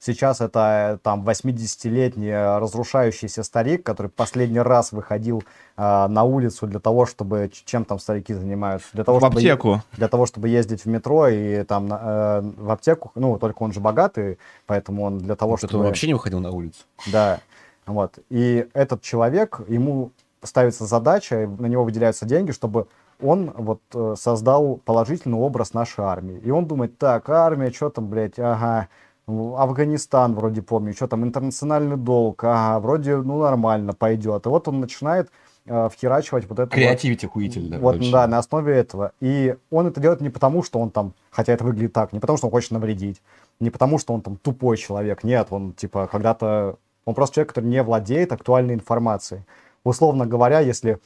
Сейчас 0.05 0.43
это 0.43 0.97
э, 0.97 0.99
там 1.03 1.27
80-летний 1.27 2.29
э, 2.29 2.59
разрушающийся 2.59 3.43
старик, 3.43 3.85
который 3.87 4.09
последний 4.09 4.59
раз 4.61 4.93
выходил 4.93 5.43
э, 5.79 6.07
на 6.09 6.25
улицу 6.25 6.67
для 6.67 6.79
того, 6.79 7.07
чтобы 7.07 7.51
чем 7.65 7.87
там 7.87 7.99
старики 7.99 8.35
занимаются, 8.35 8.89
для 8.93 9.05
того, 9.05 9.17
В 9.19 9.21
чтобы 9.23 9.37
аптеку. 9.37 9.83
для 9.93 10.09
того, 10.09 10.27
чтобы 10.27 10.51
ездить 10.51 10.85
в 10.85 10.89
метро 10.89 11.29
и 11.29 11.63
там 11.65 11.89
э, 11.91 12.41
в 12.59 12.71
аптеку. 12.71 13.13
Ну, 13.15 13.39
только 13.39 13.63
он 13.63 13.73
же 13.73 13.81
богатый, 13.81 14.39
поэтому 14.67 15.05
он 15.05 15.19
для 15.19 15.37
того, 15.37 15.53
Вот 15.53 15.61
чтобы 15.61 15.79
он 15.79 15.87
вообще 15.87 16.07
не 16.07 16.15
выходил 16.15 16.41
на 16.41 16.51
улицу. 16.51 16.85
да, 17.11 17.41
вот. 17.87 18.19
И 18.29 18.67
этот 18.75 19.01
человек, 19.01 19.61
ему 19.69 20.11
ставится 20.43 20.85
задача, 20.85 21.49
на 21.59 21.65
него 21.67 21.83
выделяются 21.85 22.27
деньги, 22.27 22.51
чтобы 22.51 22.89
он 23.23 23.53
вот 23.57 23.81
э, 23.95 24.17
создал 24.19 24.81
положительный 24.85 25.39
образ 25.39 25.73
нашей 25.73 26.05
армии. 26.05 26.39
И 26.45 26.51
он 26.51 26.67
думает, 26.67 26.99
так, 26.99 27.31
армия, 27.31 27.71
что 27.71 27.89
там, 27.89 28.09
блядь, 28.09 28.39
ага, 28.39 28.89
Афганистан 29.27 30.35
вроде 30.35 30.61
помню, 30.61 30.93
что 30.93 31.07
там, 31.07 31.25
интернациональный 31.25 31.97
долг, 31.97 32.45
ага, 32.45 32.79
вроде, 32.81 33.17
ну, 33.17 33.39
нормально 33.41 33.95
пойдет. 33.95 34.45
И 34.45 34.49
вот 34.49 34.69
он 34.69 34.81
начинает 34.81 35.31
э, 35.67 35.89
вхерачивать 35.91 36.45
вот 36.45 36.59
это 36.59 36.63
вот 36.63 36.73
Креативити 36.73 37.27
хуительно. 37.27 37.79
вот, 37.79 37.95
вообще. 37.97 38.13
да, 38.13 38.27
на 38.27 38.39
основе 38.39 38.75
этого. 38.75 39.13
И 39.21 39.57
он 39.71 39.87
это 39.87 40.01
делает 40.01 40.21
не 40.21 40.29
потому, 40.29 40.63
что 40.63 40.79
он 40.79 40.91
там, 40.91 41.15
хотя 41.31 41.55
это 41.55 41.65
выглядит 41.65 41.95
так, 41.95 42.13
не 42.13 42.21
потому, 42.21 42.37
что 42.37 42.49
он 42.49 42.51
хочет 42.51 42.73
навредить, 42.73 43.23
не 43.61 43.71
потому, 43.71 43.99
что 43.99 44.13
он 44.13 44.21
там 44.21 44.37
тупой 44.37 44.77
человек. 44.77 45.25
Нет, 45.25 45.49
он 45.51 45.73
типа 45.73 46.07
когда-то... 46.07 46.77
Он 47.07 47.15
просто 47.15 47.37
человек, 47.37 47.49
который 47.51 47.67
не 47.67 47.83
владеет 47.83 48.33
актуальной 48.33 48.75
информацией. 48.75 49.43
Условно 49.85 50.27
говоря, 50.27 50.61
если 50.61 50.99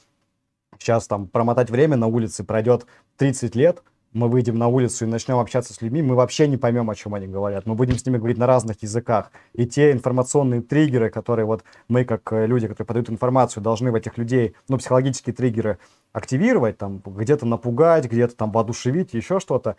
сейчас 0.79 1.07
там 1.07 1.27
промотать 1.27 1.71
время 1.71 1.97
на 1.97 2.07
улице, 2.07 2.45
пройдет 2.45 2.87
30 3.17 3.55
лет, 3.57 3.83
мы 4.13 4.29
выйдем 4.29 4.57
на 4.57 4.69
улицу 4.69 5.05
и 5.05 5.09
начнем 5.09 5.39
общаться 5.39 5.75
с 5.75 5.83
людьми, 5.83 6.03
мы 6.03 6.15
вообще 6.15 6.49
не 6.49 6.57
поймем, 6.57 6.89
о 6.91 6.95
чем 6.95 7.15
они 7.15 7.27
говорят. 7.27 7.67
Мы 7.67 7.75
будем 7.75 7.99
с 7.99 8.07
ними 8.07 8.17
говорить 8.17 8.39
на 8.39 8.47
разных 8.47 8.83
языках. 8.83 9.31
И 9.53 9.67
те 9.67 9.93
информационные 9.93 10.63
триггеры, 10.63 11.11
которые 11.11 11.47
вот 11.47 11.63
мы, 11.89 12.05
как 12.05 12.33
э, 12.33 12.47
люди, 12.47 12.67
которые 12.67 12.87
подают 12.87 13.11
информацию, 13.11 13.63
должны 13.63 13.93
в 13.93 13.95
этих 13.95 14.17
людей, 14.17 14.55
ну, 14.69 14.79
психологические 14.79 15.35
триггеры 15.35 15.79
активировать, 16.13 16.79
там, 16.79 17.03
где-то 17.05 17.47
напугать, 17.47 18.07
где-то 18.07 18.35
там 18.35 18.51
воодушевить, 18.51 19.13
еще 19.13 19.41
что-то, 19.41 19.77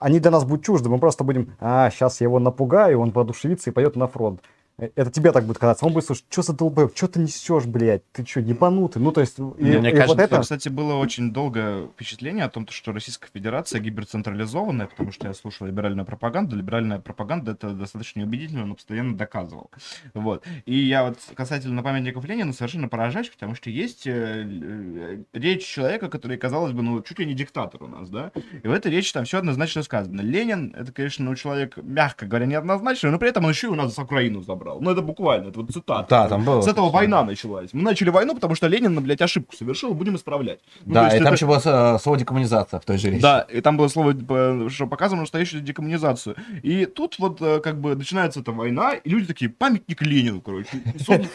они 0.00 0.20
для 0.20 0.30
нас 0.30 0.44
будут 0.44 0.64
чужды. 0.64 0.88
Мы 0.88 0.98
просто 0.98 1.24
будем, 1.24 1.54
а, 1.60 1.90
сейчас 1.90 2.20
я 2.20 2.26
его 2.26 2.38
напугаю, 2.38 3.00
он 3.00 3.10
воодушевится 3.10 3.70
и 3.70 3.72
пойдет 3.72 3.96
на 3.96 4.08
фронт. 4.08 4.42
Э, 4.78 4.88
Это 4.96 5.10
тебе 5.10 5.32
так 5.32 5.44
будет 5.44 5.58
казаться. 5.58 5.84
Он 5.86 5.92
будет 5.92 6.04
слушать, 6.04 6.24
что 6.28 6.42
за 6.42 6.52
долбоеб, 6.52 6.96
что 6.96 7.08
ты 7.08 7.20
несешь, 7.20 7.64
блядь, 7.66 8.02
ты 8.12 8.26
что, 8.26 8.40
ебанутый? 8.40 9.00
Ну, 9.00 9.12
то 9.12 9.20
есть, 9.20 9.38
и, 9.38 9.42
Мне 9.42 9.90
и 9.90 9.92
кажется, 9.92 10.06
вот 10.06 10.18
это... 10.18 10.40
Кстати, 10.40 10.68
было 10.68 10.94
очень 10.94 11.32
долгое 11.32 11.86
впечатление 11.88 12.44
о 12.44 12.48
том, 12.48 12.66
что 12.68 12.92
Российская 12.92 13.28
Федерация 13.32 13.80
гиперцентрализованная, 13.80 14.86
потому 14.86 15.12
что 15.12 15.28
я 15.28 15.34
слушал 15.34 15.66
либеральную 15.66 16.06
пропаганду. 16.06 16.56
Либеральная 16.56 16.98
пропаганда 16.98 17.52
это 17.52 17.70
достаточно 17.70 18.20
неубедительно, 18.20 18.66
но 18.66 18.74
постоянно 18.74 19.16
доказывал. 19.16 19.70
Вот. 20.12 20.44
И 20.66 20.76
я 20.76 21.04
вот 21.04 21.18
касательно 21.34 21.82
памятников 21.82 22.24
Ленина 22.24 22.52
совершенно 22.52 22.88
поражаюсь, 22.88 23.28
потому 23.28 23.54
что 23.54 23.70
есть 23.70 24.06
э, 24.06 24.44
э, 24.46 25.22
речь 25.32 25.64
человека, 25.64 26.08
который, 26.08 26.36
казалось 26.36 26.72
бы, 26.72 26.82
ну, 26.82 27.00
чуть 27.02 27.18
ли 27.18 27.26
не 27.26 27.34
диктатор 27.34 27.82
у 27.82 27.86
нас, 27.86 28.08
да? 28.08 28.32
И 28.62 28.66
в 28.66 28.72
этой 28.72 28.90
речи 28.90 29.12
там 29.12 29.24
все 29.24 29.38
однозначно 29.38 29.82
сказано. 29.82 30.20
Ленин, 30.20 30.74
это, 30.76 30.92
конечно, 30.92 31.24
ну, 31.24 31.34
человек, 31.36 31.76
мягко 31.76 32.26
говоря, 32.26 32.46
неоднозначный, 32.46 33.10
но 33.10 33.18
при 33.18 33.28
этом 33.28 33.44
он 33.44 33.50
еще 33.50 33.68
и 33.68 33.70
у 33.70 33.74
нас 33.74 33.96
Украину 33.98 34.40
забрал. 34.40 34.63
Ну, 34.80 34.90
это 34.90 35.02
буквально, 35.02 35.48
это 35.48 35.60
вот 35.60 35.70
цитата. 35.70 36.06
Да, 36.08 36.28
там 36.28 36.44
было. 36.44 36.60
С 36.60 36.66
этого 36.68 36.90
война 36.90 37.24
началась. 37.24 37.70
Мы 37.72 37.82
начали 37.82 38.10
войну, 38.10 38.34
потому 38.34 38.54
что 38.54 38.66
Ленин, 38.66 39.00
блядь, 39.02 39.20
ошибку 39.22 39.54
совершил, 39.56 39.94
будем 39.94 40.16
исправлять. 40.16 40.60
Ну, 40.84 40.94
Да, 40.94 41.04
есть 41.04 41.16
и 41.16 41.18
там 41.18 41.26
это- 41.28 41.34
еще 41.34 41.46
было 41.46 41.94
э, 41.94 41.98
слово 41.98 42.18
декоммунизация 42.18 42.80
в 42.80 42.84
той 42.84 42.98
же 42.98 43.10
речи. 43.10 43.22
Да, 43.22 43.40
и 43.40 43.60
там 43.60 43.76
было 43.76 43.88
слово, 43.88 44.14
э, 44.14 44.68
что 44.70 44.86
показывало 44.86 45.22
настоящую 45.22 45.62
декоммунизацию. 45.62 46.36
И 46.62 46.86
тут 46.86 47.18
вот 47.18 47.40
э, 47.40 47.60
как 47.60 47.80
бы 47.80 47.94
начинается 47.94 48.40
эта 48.40 48.52
война, 48.52 48.92
и 48.94 49.08
люди 49.08 49.26
такие, 49.26 49.50
памятник 49.50 50.00
Ленину, 50.02 50.40
короче. 50.40 50.68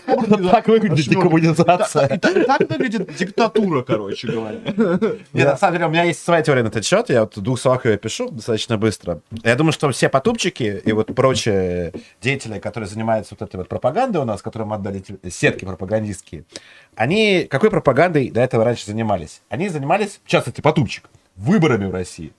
Так 0.52 0.68
выглядит 0.68 1.08
декоммунизация. 1.08 2.18
Так 2.18 2.60
выглядит 2.70 3.16
диктатура, 3.16 3.82
короче 3.84 4.28
говоря. 4.28 4.60
Нет, 5.34 5.48
на 5.48 5.58
самом 5.58 5.74
деле, 5.74 5.86
у 5.88 5.90
меня 5.90 6.04
есть 6.04 6.24
своя 6.24 6.42
теория 6.42 6.64
на 6.64 6.68
этот 6.68 6.86
счет. 6.86 7.10
Я 7.10 7.22
вот 7.22 7.38
в 7.38 7.42
двух 7.42 7.60
словах 7.60 7.86
ее 7.86 7.98
пишу 7.98 8.30
достаточно 8.30 8.78
быстро. 8.78 9.22
Я 9.44 9.56
думаю, 9.56 9.74
что 9.74 9.90
все 9.92 10.10
потупчики 10.10 10.82
и 10.86 10.92
вот 10.92 11.14
прочие 11.16 11.94
деятели, 12.22 12.60
которые 12.60 12.88
занимаются 12.88 13.19
вот 13.32 13.42
этой 13.42 13.58
вот 13.58 13.70
пропагандой 13.70 14.22
у 14.22 14.26
нас, 14.26 14.42
которым 14.42 14.74
отдали 14.74 15.00
эти 15.00 15.30
сетки 15.30 15.66
пропагандистские, 15.66 16.46
они 16.96 17.48
какой 17.50 17.70
пропагандой 17.70 18.30
до 18.30 18.42
этого 18.42 18.64
раньше 18.64 18.86
занимались? 18.86 19.42
Они 19.50 19.70
занимались, 19.70 20.20
в 20.24 20.28
частности, 20.28 20.62
потупчик, 20.62 21.10
выборами 21.36 21.86
в 21.86 21.92
России. 21.92 22.34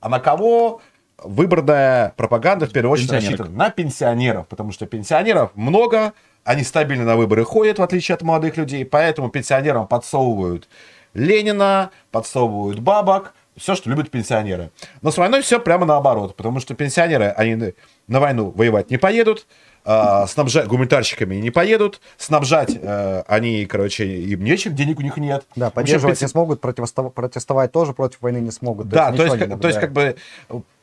А 0.00 0.08
на 0.08 0.20
кого 0.20 0.80
выборная 1.22 2.12
пропаганда 2.16 2.66
в 2.66 2.72
первую 2.72 2.92
очередь 2.92 3.12
рассчитана? 3.12 3.50
На 3.50 3.70
пенсионеров, 3.70 4.46
потому 4.48 4.72
что 4.72 4.86
пенсионеров 4.86 5.50
много, 5.54 6.12
они 6.44 6.62
стабильно 6.62 7.04
на 7.04 7.16
выборы 7.16 7.44
ходят, 7.44 7.78
в 7.78 7.82
отличие 7.82 8.14
от 8.14 8.22
молодых 8.22 8.56
людей, 8.56 8.84
поэтому 8.84 9.28
пенсионерам 9.28 9.86
подсовывают 9.86 10.68
Ленина, 11.14 11.90
подсовывают 12.10 12.78
бабок, 12.78 13.34
все, 13.56 13.74
что 13.74 13.90
любят 13.90 14.10
пенсионеры. 14.10 14.70
Но 15.02 15.10
с 15.10 15.18
войной 15.18 15.42
все 15.42 15.58
прямо 15.58 15.84
наоборот, 15.84 16.36
потому 16.36 16.60
что 16.60 16.74
пенсионеры, 16.74 17.26
они 17.36 17.74
на 18.06 18.20
войну 18.20 18.52
воевать 18.54 18.90
не 18.90 18.96
поедут, 18.96 19.46
а, 19.90 20.26
снабжать 20.26 20.66
гуманитарщиками 20.66 21.36
не 21.36 21.50
поедут, 21.50 22.00
снабжать 22.18 22.76
э, 22.80 23.22
они, 23.26 23.64
короче, 23.64 24.04
им 24.06 24.44
нечем, 24.44 24.74
денег 24.74 24.98
у 24.98 25.02
них 25.02 25.16
нет. 25.16 25.46
Да, 25.56 25.70
поддерживать 25.70 26.18
пенси- 26.18 26.24
не 26.24 26.28
смогут, 26.28 26.60
противостав- 26.60 27.10
протестовать 27.10 27.72
тоже 27.72 27.94
против 27.94 28.20
войны 28.20 28.38
не 28.38 28.50
смогут. 28.50 28.88
да, 28.88 29.10
то 29.12 29.22
есть, 29.22 29.34
ничего 29.34 29.46
не 29.46 29.50
как- 29.52 29.60
то 29.62 29.68
есть, 29.68 29.80
как 29.80 29.92
бы 29.92 30.16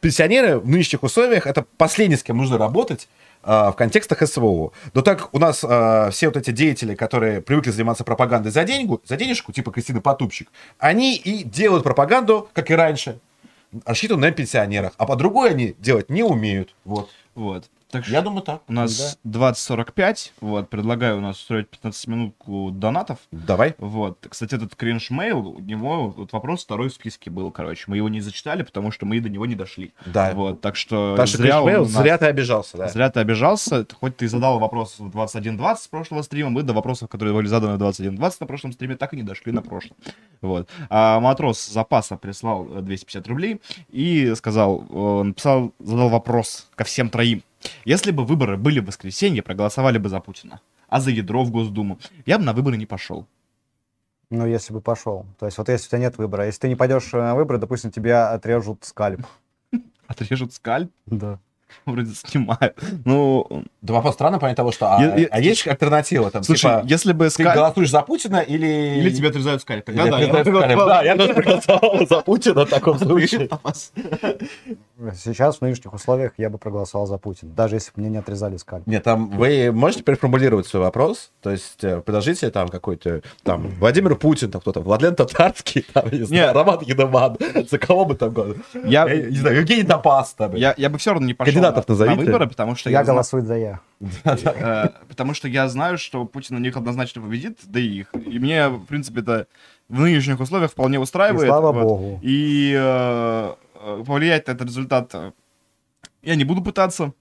пенсионеры 0.02 0.58
в 0.60 0.68
нынешних 0.68 1.04
условиях 1.04 1.46
это 1.48 1.66
последние, 1.78 2.18
с 2.18 2.24
кем 2.24 2.38
нужно 2.38 2.58
работать 2.58 3.08
э, 3.44 3.48
в 3.70 3.74
контекстах 3.74 4.28
СВО. 4.28 4.72
Но 4.96 5.02
так 5.04 5.30
у 5.34 5.38
нас 5.38 5.64
э, 5.64 6.10
все 6.12 6.28
вот 6.28 6.38
эти 6.38 6.50
деятели, 6.50 6.96
которые 6.96 7.42
привыкли 7.42 7.70
заниматься 7.70 8.04
пропагандой 8.04 8.50
за 8.52 8.64
деньгу, 8.64 9.02
за 9.06 9.18
денежку, 9.18 9.52
типа 9.54 9.72
Кристины 9.72 10.02
Потупчик, 10.02 10.50
они 10.80 11.16
и 11.16 11.44
делают 11.44 11.84
пропаганду, 11.84 12.50
как 12.54 12.72
и 12.72 12.74
раньше, 12.74 13.20
рассчитанную 13.86 14.32
на 14.32 14.36
пенсионерах, 14.36 14.94
а 14.98 15.06
по 15.06 15.16
другой 15.16 15.52
они 15.52 15.76
делать 15.78 16.10
не 16.10 16.24
умеют. 16.24 16.74
Вот. 16.86 17.10
Вот. 17.36 17.66
Так 17.96 18.10
Я 18.10 18.22
думаю 18.22 18.42
так. 18.42 18.62
у 18.68 18.74
нас 18.74 19.18
20.45, 19.26 20.32
вот, 20.42 20.70
предлагаю 20.70 21.18
у 21.18 21.22
нас 21.22 21.40
устроить 21.40 21.70
15 21.70 22.08
минутку 22.08 22.70
донатов. 22.72 23.20
Давай. 23.32 23.74
Вот. 23.78 24.18
Кстати, 24.30 24.56
этот 24.56 24.76
кринж 24.76 25.12
мейл, 25.12 25.48
у 25.48 25.60
него 25.62 26.10
вот 26.10 26.34
вопрос 26.34 26.66
второй 26.66 26.90
в 26.90 26.94
списке 26.94 27.30
был, 27.32 27.52
короче. 27.52 27.86
Мы 27.88 27.96
его 27.96 28.10
не 28.10 28.20
зачитали, 28.20 28.64
потому 28.64 28.92
что 28.92 29.06
мы 29.06 29.22
до 29.22 29.30
него 29.30 29.46
не 29.46 29.56
дошли. 29.56 29.94
Да. 30.08 30.34
Вот, 30.34 30.60
так 30.60 30.76
что 30.76 31.16
что 31.26 31.38
зря, 31.38 31.62
он 31.62 31.72
нас- 31.72 31.88
зря 31.88 32.18
ты 32.18 32.26
обижался, 32.26 32.76
да. 32.78 32.90
зря 32.90 33.10
ты 33.10 33.22
обижался. 33.22 33.88
Хоть 33.98 34.18
ты 34.18 34.28
задал 34.28 34.60
вопрос 34.60 35.00
в 35.00 35.08
21.20 35.08 35.76
с 35.78 35.88
прошлого 35.88 36.22
стрима, 36.22 36.50
мы 36.50 36.64
до 36.64 36.74
вопросов, 36.74 37.08
которые 37.08 37.34
были 37.34 37.48
заданы 37.48 37.78
в 37.78 37.82
21.20 37.82 38.38
на 38.42 38.46
прошлом 38.46 38.74
стриме, 38.74 38.98
так 38.98 39.14
и 39.14 39.16
не 39.16 39.24
дошли 39.24 39.54
на 39.54 39.62
прошлом. 39.62 39.96
Вот. 40.42 40.70
А 40.90 41.22
матрос 41.22 41.66
запаса 41.66 42.18
прислал 42.18 42.68
э, 42.76 42.82
250 42.82 43.28
рублей 43.30 43.62
и 43.90 44.34
сказал, 44.36 44.86
э, 44.90 45.24
написал, 45.24 45.72
задал 45.80 46.10
вопрос 46.10 46.68
ко 46.76 46.84
всем 46.84 47.10
троим. 47.10 47.42
Если 47.86 48.12
бы 48.12 48.26
выборы 48.26 48.58
были 48.58 48.80
в 48.80 48.86
воскресенье, 48.86 49.44
проголосовали 49.44 49.98
бы 49.98 50.10
за 50.10 50.20
Путина, 50.20 50.62
а 50.88 51.00
за 51.00 51.12
ядро 51.12 51.44
в 51.44 51.52
Госдуму, 51.52 52.00
я 52.26 52.38
бы 52.38 52.44
на 52.44 52.54
выборы 52.54 52.78
не 52.78 52.86
пошел. 52.86 53.28
Ну, 54.30 54.46
если 54.46 54.74
бы 54.74 54.82
пошел. 54.82 55.26
То 55.40 55.46
есть, 55.46 55.58
вот 55.58 55.70
если 55.70 55.88
у 55.88 55.90
тебя 55.90 56.00
нет 56.00 56.18
выбора. 56.18 56.46
Если 56.46 56.62
ты 56.62 56.68
не 56.68 56.76
пойдешь 56.76 57.14
э, 57.14 57.18
на 57.18 57.36
выборы, 57.36 57.60
допустим, 57.60 57.92
тебя 57.92 58.32
отрежут 58.32 58.84
скальп. 58.84 59.26
Отрежут 60.08 60.54
скальп, 60.54 60.92
Да. 61.06 61.40
вроде 61.86 62.14
снимают. 62.14 62.78
Ну, 63.06 63.64
Да 63.82 63.94
вопрос 63.94 64.16
странно 64.16 64.40
понять 64.40 64.58
того, 64.58 64.72
что... 64.72 64.96
А, 64.96 65.02
Я- 65.02 65.16
я- 65.16 65.28
а 65.32 65.40
есть 65.40 65.68
альтернатива? 65.68 66.32
Там, 66.32 66.44
слушай, 66.44 66.62
типа, 66.62 66.84
если 66.86 67.14
бы 67.14 67.26
ты 67.26 67.32
скальп... 67.32 67.56
голосуешь 67.56 67.90
за 67.92 68.02
Путина 68.02 68.38
или... 68.38 68.98
Или 69.00 69.10
тебе 69.12 69.30
отрезают 69.30 69.62
скальп. 69.62 69.86
Тогда 69.86 70.06
да, 70.08 70.20
я 70.20 70.28
скальп. 70.28 70.78
Да, 70.78 71.04
я 71.04 71.16
тоже 71.16 71.34
проголосовал 71.34 72.08
за 72.08 72.22
Путина 72.22 72.66
в 72.66 72.70
таком 72.70 73.00
случае. 73.00 73.50
Сейчас 75.14 75.58
в 75.58 75.62
нынешних 75.62 75.94
условиях 75.94 76.32
я 76.38 76.50
бы 76.50 76.58
проголосовал 76.58 77.06
за 77.06 77.18
Путина, 77.18 77.52
даже 77.52 77.76
если 77.76 77.92
бы 77.92 78.02
мне 78.02 78.10
не 78.10 78.18
отрезали 78.18 78.58
скальп. 78.58 78.88
Нет, 78.88 79.04
там 79.04 79.30
вы 79.30 79.72
можете 79.72 80.04
переформулировать 80.04 80.68
свой 80.68 80.84
вопрос? 80.84 81.32
То 81.42 81.52
есть 81.52 81.84
э, 81.84 82.02
предложите 82.02 82.50
там 82.50 82.70
какой-то, 82.70 83.22
там, 83.44 83.68
Владимир 83.80 84.16
Путин, 84.16 84.52
там 84.52 84.62
кто-то, 84.62 84.80
Владлен 84.80 85.16
Татарский, 85.16 85.86
там, 85.94 86.06
не 86.12 86.24
знаю. 86.24 86.54
Роман 86.54 86.80
Гедеман, 86.80 87.38
за 87.70 87.78
кого 87.78 88.06
бы 88.06 88.16
там, 88.16 88.34
Я, 88.86 89.06
не 89.14 89.38
знаю, 89.38 89.58
Евгений 89.58 89.84
Топас, 89.84 90.36
я 90.56 90.90
бы 90.90 90.98
все 90.98 91.12
равно 91.12 91.28
не 91.28 91.34
пошел 91.34 91.55
Кандидатов 91.56 91.88
на, 91.88 91.96
на 91.96 92.00
назовите. 92.00 92.26
выборы, 92.26 92.48
потому 92.48 92.76
что 92.76 92.90
Я 92.90 93.00
я, 93.00 93.06
голосую 93.06 93.46
за 93.46 93.58
я. 93.58 93.80
э, 94.24 94.90
потому 95.08 95.34
что 95.34 95.48
я 95.48 95.68
знаю, 95.68 95.98
что 95.98 96.26
Путин 96.26 96.56
на 96.56 96.60
них 96.60 96.78
однозначно 96.78 97.22
победит, 97.22 97.60
да 97.64 97.80
и 97.80 97.88
их. 97.88 98.14
И 98.14 98.40
мне, 98.40 98.70
в 98.70 98.86
принципе, 98.86 99.22
это 99.22 99.48
в 99.90 100.00
нынешних 100.00 100.40
условиях 100.40 100.72
вполне 100.72 101.00
устраивает. 101.00 101.48
слава 101.48 101.72
богу. 101.72 102.20
И 102.22 102.74
э, 102.78 103.54
э, 103.76 104.04
повлиять 104.06 104.48
на 104.48 104.52
этот 104.52 104.68
результат 104.68 105.14
я 106.24 106.36
не 106.36 106.44
буду 106.44 106.62
пытаться. 106.62 107.14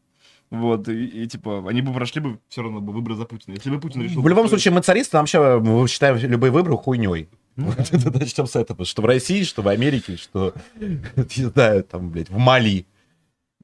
Вот, 0.50 0.88
и, 0.88 1.06
и, 1.06 1.26
типа, 1.26 1.64
они 1.68 1.82
бы 1.82 1.92
прошли 1.92 2.20
бы 2.20 2.38
все 2.48 2.62
равно 2.62 2.80
бы 2.80 2.92
выборы 2.92 3.16
за 3.16 3.24
Путина. 3.24 3.54
Если 3.54 3.70
бы 3.70 3.80
Путин 3.80 4.02
решил... 4.02 4.22
В 4.22 4.28
любом 4.28 4.48
случае, 4.48 4.72
мы 4.72 4.82
царисты, 4.82 5.16
нам 5.16 5.22
вообще 5.22 5.58
мы 5.58 5.88
считаем 5.88 6.16
любые 6.16 6.50
выборы 6.52 6.76
хуйней. 6.76 7.28
Это 7.56 8.10
Начнем 8.18 8.46
с 8.46 8.56
этого. 8.56 8.84
Что 8.84 9.02
в 9.02 9.06
России, 9.06 9.42
что 9.42 9.62
в 9.62 9.68
Америке, 9.68 10.16
что, 10.16 10.54
не 10.80 11.44
знаю, 11.44 11.84
там, 11.84 12.10
блядь, 12.10 12.30
в 12.30 12.36
Мали. 12.36 12.86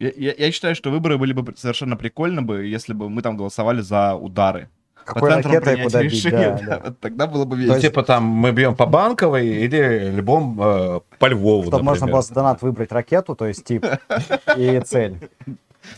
Я, 0.01 0.11
я- 0.17 0.35
я 0.37 0.51
считаю, 0.51 0.75
что 0.75 0.91
выборы 0.91 1.19
были 1.19 1.33
бы 1.33 1.55
совершенно 1.57 1.97
прикольно 1.97 2.43
бы, 2.43 2.65
если 2.67 2.95
бы 2.95 3.09
мы 3.11 3.23
там 3.23 3.37
голосовали 3.37 3.81
за 3.83 4.15
удары. 4.15 4.69
Какой 5.05 5.31
центрам 5.31 5.53
ракетой 5.55 5.75
принятия 5.75 5.85
куда 5.85 6.03
бить, 6.03 6.13
решения, 6.13 6.59
да, 6.67 6.67
да. 6.67 6.81
вот 6.85 7.01
Тогда 7.01 7.27
было 7.27 7.45
бы 7.45 7.57
То 7.57 7.61
весело. 7.63 7.75
есть, 7.75 7.87
типа, 7.87 8.03
там, 8.03 8.25
мы 8.25 8.53
бьем 8.53 8.75
по 8.77 8.87
Банковой 8.87 9.47
или 9.47 10.11
любом 10.11 10.59
э, 10.61 11.01
по 11.19 11.27
Львову, 11.27 11.63
Чтобы 11.65 11.83
можно 11.83 12.07
например. 12.07 12.13
было 12.13 12.23
за 12.23 12.35
донат 12.35 12.63
выбрать 12.63 12.93
ракету, 12.93 13.35
то 13.35 13.47
есть 13.47 13.65
тип 13.65 13.85
и 14.57 14.81
цель. 14.85 15.17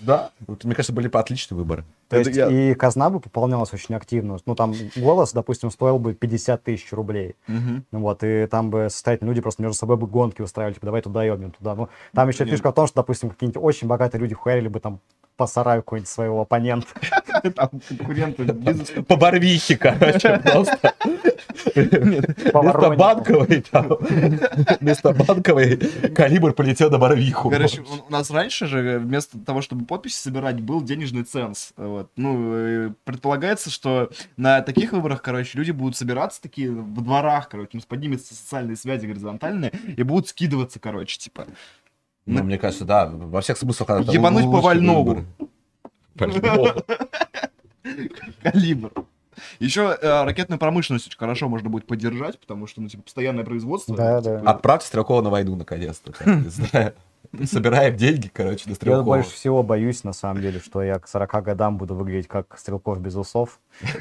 Да, 0.01 0.30
вот, 0.47 0.64
мне 0.64 0.74
кажется, 0.74 0.93
были 0.93 1.09
бы 1.09 1.18
отличные 1.18 1.59
выборы. 1.59 1.85
То 2.09 2.16
Это 2.16 2.28
есть 2.28 2.39
я- 2.39 2.49
и 2.49 2.74
казна 2.74 3.11
бы 3.11 3.20
пополнялась 3.20 3.72
очень 3.72 3.95
активно. 3.95 4.39
Ну, 4.47 4.55
там 4.55 4.74
голос, 4.97 5.33
допустим, 5.33 5.70
стоил 5.70 5.99
бы 5.99 6.14
50 6.14 6.62
тысяч 6.62 6.93
рублей. 6.93 7.37
Ну 7.49 7.83
Вот, 8.01 8.22
и 8.22 8.47
там 8.47 8.70
бы 8.70 8.89
состоятельные 8.91 9.30
люди 9.30 9.41
просто 9.41 9.62
между 9.62 9.76
собой 9.76 9.97
бы 9.97 10.07
гонки 10.07 10.43
устраивали, 10.43 10.74
типа, 10.74 10.87
давай 10.87 11.03
туда 11.03 11.24
ебнем, 11.24 11.51
туда. 11.53 11.74
Ну, 11.74 11.89
там 12.14 12.28
еще 12.28 12.45
Нет. 12.45 12.53
фишка 12.55 12.70
в 12.70 12.74
том, 12.74 12.87
что, 12.87 12.97
допустим, 12.97 13.30
какие-нибудь 13.30 13.62
очень 13.62 13.89
богатые 13.89 14.20
люди 14.20 14.35
хуярили 14.35 14.68
бы 14.68 14.80
там 14.80 15.01
по 15.37 15.47
сараю 15.47 15.83
какой-нибудь 15.83 16.09
своего 16.09 16.43
оппонента. 16.43 16.89
Там 17.55 17.70
конкуренты. 17.89 19.03
По 19.03 19.16
Барвихе, 19.16 19.76
короче, 19.76 20.39
просто. 20.45 20.95
Вместо 21.74 22.91
банковой, 22.97 23.64
вместо 24.80 25.12
банковой 25.12 25.76
калибр 26.14 26.53
полетел 26.53 26.91
на 26.91 26.99
Барвиху. 26.99 27.51
Короче, 27.51 27.83
у 28.09 28.12
нас 28.12 28.30
раньше 28.30 28.66
же 28.66 28.99
вместо 28.99 29.39
того, 29.39 29.62
чтобы 29.62 29.85
подписи 29.85 30.16
собирать, 30.16 30.61
был 30.61 30.83
денежный 30.83 31.24
ценз. 31.24 31.72
Вот. 31.76 32.11
Ну, 32.16 32.55
э, 32.55 32.91
предполагается, 33.05 33.70
что 33.70 34.11
на 34.37 34.61
таких 34.62 34.93
выборах, 34.93 35.22
короче, 35.22 35.59
люди 35.59 35.70
будут 35.70 35.97
собираться 35.97 36.41
такие 36.41 36.70
в 36.70 37.03
дворах, 37.03 37.49
короче, 37.49 37.70
у 37.74 37.76
нас 37.76 37.87
поднимутся 37.87 38.35
социальные 38.35 38.76
связи 38.76 39.07
горизонтальные 39.07 39.72
и 39.97 40.03
будут 40.03 40.28
скидываться, 40.28 40.78
короче, 40.80 41.18
типа. 41.18 41.47
Ну, 42.26 42.42
мне 42.44 42.58
кажется, 42.58 42.84
да, 42.84 43.06
во 43.06 43.40
всех 43.40 43.56
смыслах. 43.58 43.88
Ебануть 44.12 44.44
по 44.44 44.60
Вальнову. 44.60 45.24
Калибр. 48.42 48.92
Еще 49.58 49.96
э, 50.00 50.24
ракетную 50.24 50.58
промышленность 50.58 51.06
очень 51.06 51.18
хорошо 51.18 51.48
можно 51.48 51.68
будет 51.68 51.86
поддержать, 51.86 52.38
потому 52.38 52.66
что, 52.66 52.80
ну, 52.80 52.88
типа, 52.88 53.02
постоянное 53.04 53.44
производство. 53.44 53.96
Да, 53.96 54.20
да. 54.20 54.40
Отправьте 54.40 54.86
Стрелкова 54.86 55.22
на 55.22 55.30
войну, 55.30 55.56
наконец-то. 55.56 56.12
там, 56.12 56.42
Не 56.44 56.48
знаю. 56.48 56.94
Собираем 57.44 57.96
деньги, 57.96 58.30
короче, 58.32 58.64
на 58.66 58.70
Я 58.70 58.74
Стрелкова. 58.76 59.04
больше 59.04 59.30
всего 59.30 59.62
боюсь, 59.62 60.04
на 60.04 60.12
самом 60.12 60.42
деле, 60.42 60.60
что 60.60 60.82
я 60.82 60.98
к 60.98 61.08
40 61.08 61.42
годам 61.42 61.78
буду 61.78 61.94
выглядеть 61.94 62.28
как 62.28 62.56
Стрелков 62.58 63.00
без 63.00 63.14
усов. 63.16 63.58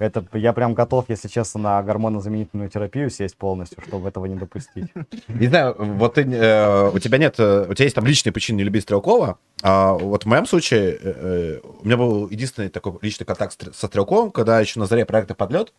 Это 0.00 0.24
я 0.32 0.54
прям 0.54 0.72
готов, 0.72 1.04
если 1.08 1.28
честно, 1.28 1.60
на 1.60 1.82
гормонозаменительную 1.82 2.70
терапию 2.70 3.10
сесть 3.10 3.36
полностью, 3.36 3.82
чтобы 3.86 4.08
этого 4.08 4.24
не 4.24 4.34
допустить. 4.34 4.86
Не 5.28 5.46
знаю, 5.46 5.76
вот 5.78 6.14
ты, 6.14 6.22
э, 6.22 6.88
у 6.88 6.98
тебя 6.98 7.18
нет, 7.18 7.34
э, 7.38 7.66
у 7.68 7.74
тебя 7.74 7.84
есть 7.84 7.94
там 7.94 8.06
личные 8.06 8.32
причины 8.32 8.56
не 8.56 8.64
любить 8.64 8.84
Стрелкова, 8.84 9.38
а 9.62 9.92
вот 9.92 10.24
в 10.24 10.26
моем 10.26 10.46
случае 10.46 10.92
э, 10.92 10.98
э, 11.02 11.60
у 11.82 11.84
меня 11.84 11.98
был 11.98 12.30
единственный 12.30 12.70
такой 12.70 12.94
личный 13.02 13.26
контакт 13.26 13.74
со 13.76 13.86
Стрелковым, 13.86 14.30
когда 14.30 14.58
еще 14.58 14.80
на 14.80 14.86
заре 14.86 15.04
проекта 15.04 15.34
«Подлет» 15.34 15.74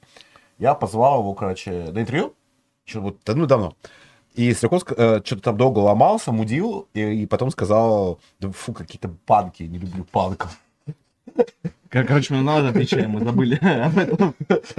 я 0.60 0.76
позвал 0.76 1.22
его, 1.22 1.34
короче, 1.34 1.72
на 1.92 2.00
интервью, 2.00 2.36
еще 2.86 3.00
вот 3.00 3.18
ну, 3.26 3.48
давно. 3.48 3.76
И 4.36 4.54
Стрелков 4.54 4.84
что-то 4.84 5.40
там 5.40 5.58
долго 5.58 5.80
ломался, 5.80 6.32
мудил, 6.32 6.88
и, 6.94 7.24
и 7.24 7.26
потом 7.26 7.50
сказал, 7.50 8.20
да 8.40 8.52
фу, 8.52 8.72
какие-то 8.72 9.10
панки, 9.26 9.64
не 9.64 9.80
люблю 9.80 10.04
панков. 10.04 10.60
Кор- 11.92 12.06
Короче, 12.06 12.34
мне 12.34 12.42
надо 12.44 12.70
отвечать, 12.70 13.06
мы 13.08 13.22
забыли 13.24 13.56
об 13.62 13.98
этом. 13.98 14.34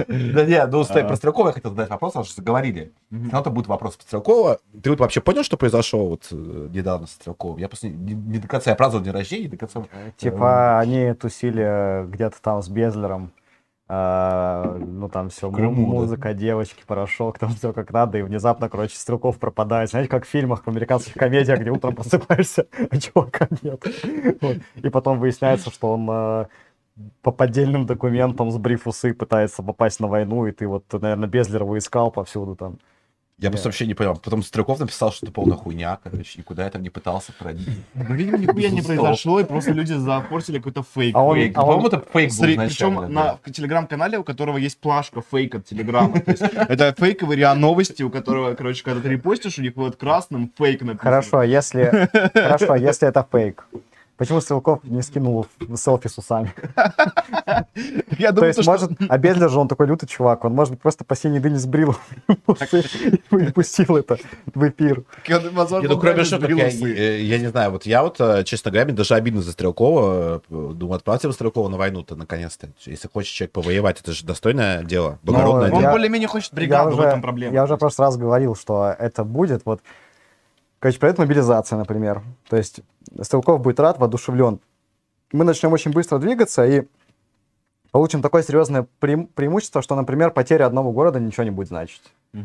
Да 0.07 0.45
нет, 0.45 0.69
ну, 0.71 0.83
стой, 0.83 1.03
А. 1.03 1.07
про 1.07 1.15
Стрелкова 1.15 1.47
я 1.47 1.53
хотел 1.53 1.69
задать 1.71 1.89
вопрос, 1.89 2.13
потому 2.13 2.25
что 2.25 2.35
заговорили. 2.37 2.91
Снова 3.29 3.49
будет 3.51 3.67
вопрос 3.67 3.95
про 3.97 4.03
Стрелкова. 4.03 4.59
Ты 4.81 4.89
вот 4.89 4.99
вообще 4.99 5.21
понял, 5.21 5.43
что 5.43 5.55
произошло 5.55 6.07
вот 6.09 6.27
э, 6.31 6.69
недавно 6.71 7.05
с 7.05 7.11
Стрелковым? 7.11 7.59
Я 7.59 7.67
просто 7.69 7.89
не, 7.89 8.13
не 8.13 8.39
до 8.39 8.47
конца, 8.47 8.71
я 8.71 8.75
праздновал 8.75 9.03
день 9.05 9.13
рождения, 9.13 9.43
не 9.43 9.49
до 9.49 9.57
конца... 9.57 9.83
Типа 10.17 10.79
они 10.79 11.13
тусили 11.13 12.07
где-то 12.07 12.41
там 12.41 12.63
с 12.63 12.67
Безлером, 12.69 13.31
а, 13.89 14.77
ну 14.79 15.09
там 15.09 15.29
все, 15.29 15.51
Крыму, 15.51 15.85
да. 15.85 15.91
музыка, 15.91 16.33
девочки, 16.33 16.83
порошок, 16.87 17.37
там 17.37 17.49
все 17.49 17.73
как 17.73 17.91
надо, 17.91 18.17
и 18.17 18.21
внезапно, 18.21 18.69
короче, 18.69 18.95
Стрелков 18.95 19.39
пропадает. 19.39 19.89
Знаете, 19.89 20.09
как 20.09 20.25
в 20.25 20.29
фильмах, 20.29 20.63
в 20.63 20.69
американских 20.69 21.13
комедиях, 21.13 21.59
где 21.59 21.69
утром 21.69 21.95
просыпаешься, 21.95 22.67
а 22.89 22.97
чувака 22.97 23.47
нет. 23.61 23.83
Вот. 24.41 24.57
И 24.75 24.89
потом 24.89 25.19
выясняется, 25.19 25.69
что 25.69 25.93
он 25.93 26.07
а, 26.09 26.47
по 27.21 27.31
поддельным 27.31 27.85
документам 27.85 28.51
с 28.51 28.57
брифусы 28.57 29.13
пытается 29.13 29.63
попасть 29.63 29.99
на 29.99 30.07
войну, 30.07 30.45
и 30.47 30.51
ты 30.51 30.67
вот, 30.67 30.85
наверное, 30.93 31.27
Безлерова 31.27 31.77
искал 31.77 32.11
повсюду 32.11 32.55
там. 32.55 32.79
Я 33.43 33.49
просто 33.49 33.67
вообще 33.67 33.85
не 33.85 33.93
понял. 33.93 34.15
Потом 34.15 34.41
Стрелков 34.41 34.79
написал, 34.79 35.11
что 35.11 35.25
это 35.25 35.33
полная 35.33 35.57
хуйня, 35.57 35.99
короче, 36.01 36.39
никуда 36.39 36.63
я 36.63 36.69
там 36.69 36.81
не 36.81 36.89
пытался 36.89 37.33
пройти. 37.33 37.71
Ну, 37.93 38.15
видимо, 38.15 38.37
нихуя 38.37 38.69
не 38.69 38.81
произошло, 38.81 39.39
и 39.41 39.43
просто 39.43 39.71
люди 39.73 39.91
запортили 39.93 40.59
какой-то 40.59 40.83
фейк. 40.95 41.13
А 41.15 41.21
он- 41.23 41.35
Фейк. 41.35 41.57
а 41.57 41.61
он- 41.61 41.67
По-моему, 41.67 41.87
это 41.87 42.03
фейк 42.13 42.31
был 42.31 42.45
причем 42.45 42.95
да. 43.01 43.07
на 43.09 43.37
в 43.43 43.51
телеграм-канале, 43.51 44.17
у 44.17 44.23
которого 44.23 44.57
есть 44.57 44.77
плашка 44.79 45.21
фейк 45.21 45.55
от 45.55 45.65
телеграма. 45.65 46.17
Это 46.69 46.95
фейковый 46.97 47.35
риа 47.35 47.53
новости, 47.53 48.01
у 48.03 48.09
которого, 48.09 48.53
короче, 48.55 48.81
когда 48.83 49.01
ты 49.01 49.09
репостишь, 49.09 49.59
у 49.59 49.61
них 49.61 49.73
вот 49.75 49.97
красным 49.97 50.49
фейк 50.57 50.81
написано. 50.81 50.99
Хорошо, 51.03 51.43
если, 51.43 52.09
хорошо, 52.33 52.75
если 52.75 53.09
это 53.09 53.27
фейк. 53.29 53.65
Почему 54.15 54.41
Стрелков 54.41 54.83
не 54.83 55.01
скинул 55.01 55.47
селфи 55.75 56.07
с 56.07 56.17
усами? 56.17 56.53
Я 58.19 58.29
То 58.29 58.35
думаю, 58.35 58.47
есть, 58.49 58.61
что- 58.61 58.71
может, 58.71 58.91
Безлер 59.19 59.49
же 59.49 59.59
он 59.59 59.67
такой 59.67 59.87
лютый 59.87 60.05
чувак, 60.07 60.45
он, 60.45 60.53
может 60.53 60.73
быть, 60.73 60.81
просто 60.81 61.03
по 61.03 61.15
синей 61.15 61.39
дыне 61.39 61.57
сбрил 61.57 61.95
усы 62.47 62.83
и 63.31 63.51
пустил 63.51 63.97
это 63.97 64.17
в 64.53 64.67
эфир. 64.69 65.03
Я, 65.27 65.39
возможно, 65.39 65.81
Не, 65.83 65.87
ну, 65.89 65.95
он 65.95 65.99
кроме 66.01 66.23
шуток, 66.23 66.49
я, 66.51 66.67
э, 66.69 67.21
я 67.21 67.39
не 67.39 67.47
знаю, 67.47 67.71
вот 67.71 67.85
я 67.87 68.03
вот, 68.03 68.17
э, 68.21 68.43
честно 68.43 68.69
говоря, 68.71 68.85
мне 68.85 68.93
даже 68.95 69.15
обидно 69.15 69.41
за 69.41 69.51
Стрелкова. 69.51 70.41
э, 70.49 70.71
Думаю, 70.73 70.97
отправьте 70.97 71.27
бы 71.27 71.33
Стрелкова 71.33 71.69
на 71.69 71.77
войну-то, 71.77 72.15
наконец-то. 72.15 72.69
Если 72.85 73.07
хочет 73.11 73.33
человек 73.33 73.51
повоевать, 73.53 73.99
это 73.99 74.11
же 74.11 74.25
достойное 74.25 74.83
дело, 74.83 75.19
благородное 75.23 75.65
Он 75.65 75.69
дело. 75.71 75.81
я- 75.81 75.91
более-менее 75.91 76.27
хочет 76.27 76.53
бригаду, 76.53 76.95
в 76.95 77.01
этом 77.01 77.21
проблема. 77.21 77.53
я 77.53 77.63
уже 77.63 77.75
в 77.75 77.79
прошлый 77.79 78.07
раз 78.07 78.17
говорил, 78.17 78.55
что 78.55 78.95
это 78.97 79.23
будет. 79.23 79.63
Вот, 79.65 79.81
короче, 80.79 80.99
пройдет 80.99 81.17
мобилизация, 81.19 81.77
например. 81.77 82.21
То 82.49 82.57
есть 82.57 82.81
Стрелков 83.21 83.61
будет 83.61 83.79
рад, 83.79 83.99
воодушевлен. 83.99 84.59
Мы 85.31 85.45
начнем 85.45 85.73
очень 85.73 85.91
быстро 85.91 86.19
двигаться 86.19 86.65
и 86.65 86.87
получим 87.91 88.21
такое 88.21 88.43
серьезное 88.43 88.87
преим- 88.99 89.27
преимущество, 89.27 89.81
что, 89.81 89.95
например, 89.95 90.31
потеря 90.31 90.65
одного 90.65 90.91
города 90.91 91.19
ничего 91.19 91.43
не 91.43 91.51
будет 91.51 91.67
значить. 91.67 92.01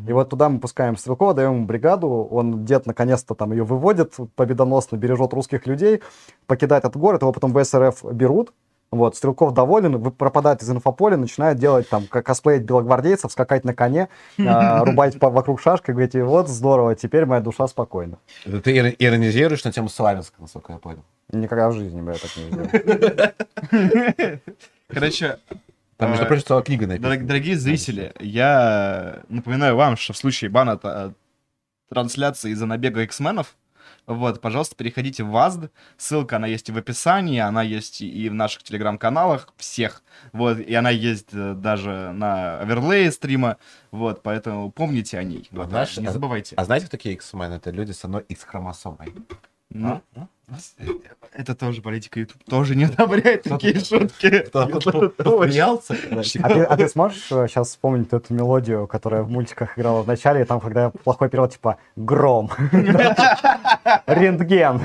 И 0.07 0.13
вот 0.13 0.29
туда 0.29 0.49
мы 0.51 0.61
пускаем 0.61 0.97
Стрелкова, 0.97 1.33
даем 1.33 1.55
ему 1.55 1.67
бригаду, 1.67 2.09
он 2.09 2.67
дед 2.67 2.85
наконец-то 2.85 3.35
там 3.35 3.53
ее 3.53 3.65
выводит, 3.65 4.15
победоносно 4.37 4.97
бережет 4.97 5.33
русских 5.33 5.67
людей, 5.67 6.03
покидает 6.47 6.85
этот 6.85 7.01
город, 7.01 7.23
его 7.23 7.33
потом 7.33 7.53
в 7.53 7.65
СРФ 7.65 8.05
берут, 8.13 8.53
вот, 8.91 9.17
Стрелков 9.17 9.53
доволен, 9.55 9.99
вы- 9.99 10.11
пропадает 10.11 10.63
из 10.63 10.71
инфополя, 10.71 11.17
начинает 11.17 11.59
делать 11.59 11.89
там, 11.89 12.07
как 12.07 12.25
косплеить 12.27 12.63
белогвардейцев, 12.63 13.31
скакать 13.31 13.65
на 13.65 13.75
коне, 13.75 14.09
а, 14.39 14.85
рубать 14.85 15.19
по- 15.19 15.31
вокруг 15.31 15.61
шашкой, 15.61 15.95
говорите, 15.95 16.25
вот, 16.25 16.49
здорово, 16.49 16.95
теперь 16.95 17.27
моя 17.27 17.41
душа 17.43 17.67
спокойна. 17.69 18.19
Ты 18.45 18.73
ир- 18.77 18.95
иронизируешь 18.99 19.65
на 19.65 19.73
тему 19.73 19.89
Славянска, 19.89 20.41
насколько 20.41 20.73
я 20.73 20.79
понял. 20.79 21.05
Никогда 21.31 21.69
в 21.69 21.75
жизни 21.75 22.01
бы 22.01 22.13
я 22.13 22.19
так 22.19 22.31
не 22.37 22.45
сделал. 23.71 24.41
Короче, 24.89 25.39
Там, 25.99 26.11
между 26.11 26.25
э, 26.25 26.29
прочим, 26.29 26.45
целая 26.47 26.63
книга 26.63 26.87
написана. 26.87 27.15
Дорог- 27.17 27.27
Дорогие 27.27 27.57
зрители, 27.59 28.13
я 28.21 29.21
напоминаю 29.29 29.77
вам, 29.77 29.97
что 29.97 30.13
в 30.13 30.17
случае 30.17 30.51
бана 30.51 30.73
от 30.73 31.15
трансляции 31.91 32.53
из-за 32.53 32.67
набега 32.67 33.03
X-менов, 33.03 33.55
вот, 34.09 34.41
пожалуйста, 34.41 34.75
переходите 34.75 35.23
в 35.23 35.29
ВАЗД, 35.29 35.71
ссылка, 35.97 36.37
она 36.37 36.47
есть 36.47 36.69
и 36.69 36.73
в 36.73 36.79
описании, 36.79 37.39
она 37.39 37.63
есть 37.63 38.01
и- 38.01 38.29
в 38.29 38.35
наших 38.35 38.63
телеграм-каналах, 38.65 39.53
всех, 39.57 40.03
вот, 40.33 40.59
и 40.59 40.75
она 40.75 40.91
есть 40.91 41.29
э, 41.33 41.55
даже 41.55 42.11
на 42.13 42.59
оверлее 42.61 43.13
стрима, 43.13 43.57
вот, 43.93 44.23
поэтому 44.23 44.71
помните 44.73 45.19
о 45.19 45.23
ней, 45.23 45.47
вот, 45.53 45.69
знаешь, 45.69 45.97
не 45.99 46.07
а- 46.07 46.13
забывайте. 46.13 46.57
А 46.57 46.65
знаете, 46.65 46.87
кто 46.87 46.97
такие 46.97 47.15
X-Men? 47.15 47.55
Это 47.57 47.71
люди 47.71 47.93
с 47.93 48.05
одной 48.05 48.23
X-хромосомой. 48.23 49.15
Ну, 49.71 50.01
это 51.33 51.55
тоже 51.55 51.83
политика 51.83 52.21
YouTube 52.21 52.43
тоже 52.45 52.75
не 52.75 52.85
одобряет 52.85 53.45
такие 53.45 53.79
шутки. 53.79 54.49
Посмеялся? 54.51 55.97
А 56.43 56.49
ты, 56.49 56.63
а 56.63 56.77
ты 56.77 56.89
сможешь 56.89 57.23
сейчас 57.23 57.69
вспомнить 57.69 58.13
эту 58.13 58.35
мелодию, 58.35 58.87
которая 58.87 59.23
в 59.23 59.31
мультиках 59.31 59.79
играла 59.79 60.03
в 60.03 60.07
начале, 60.07 60.43
и 60.43 60.45
там, 60.45 60.61
когда 60.61 60.91
плохой 60.91 61.29
перевод, 61.29 61.53
типа 61.53 61.79
«Гром», 61.97 62.51
«Рентген». 64.07 64.81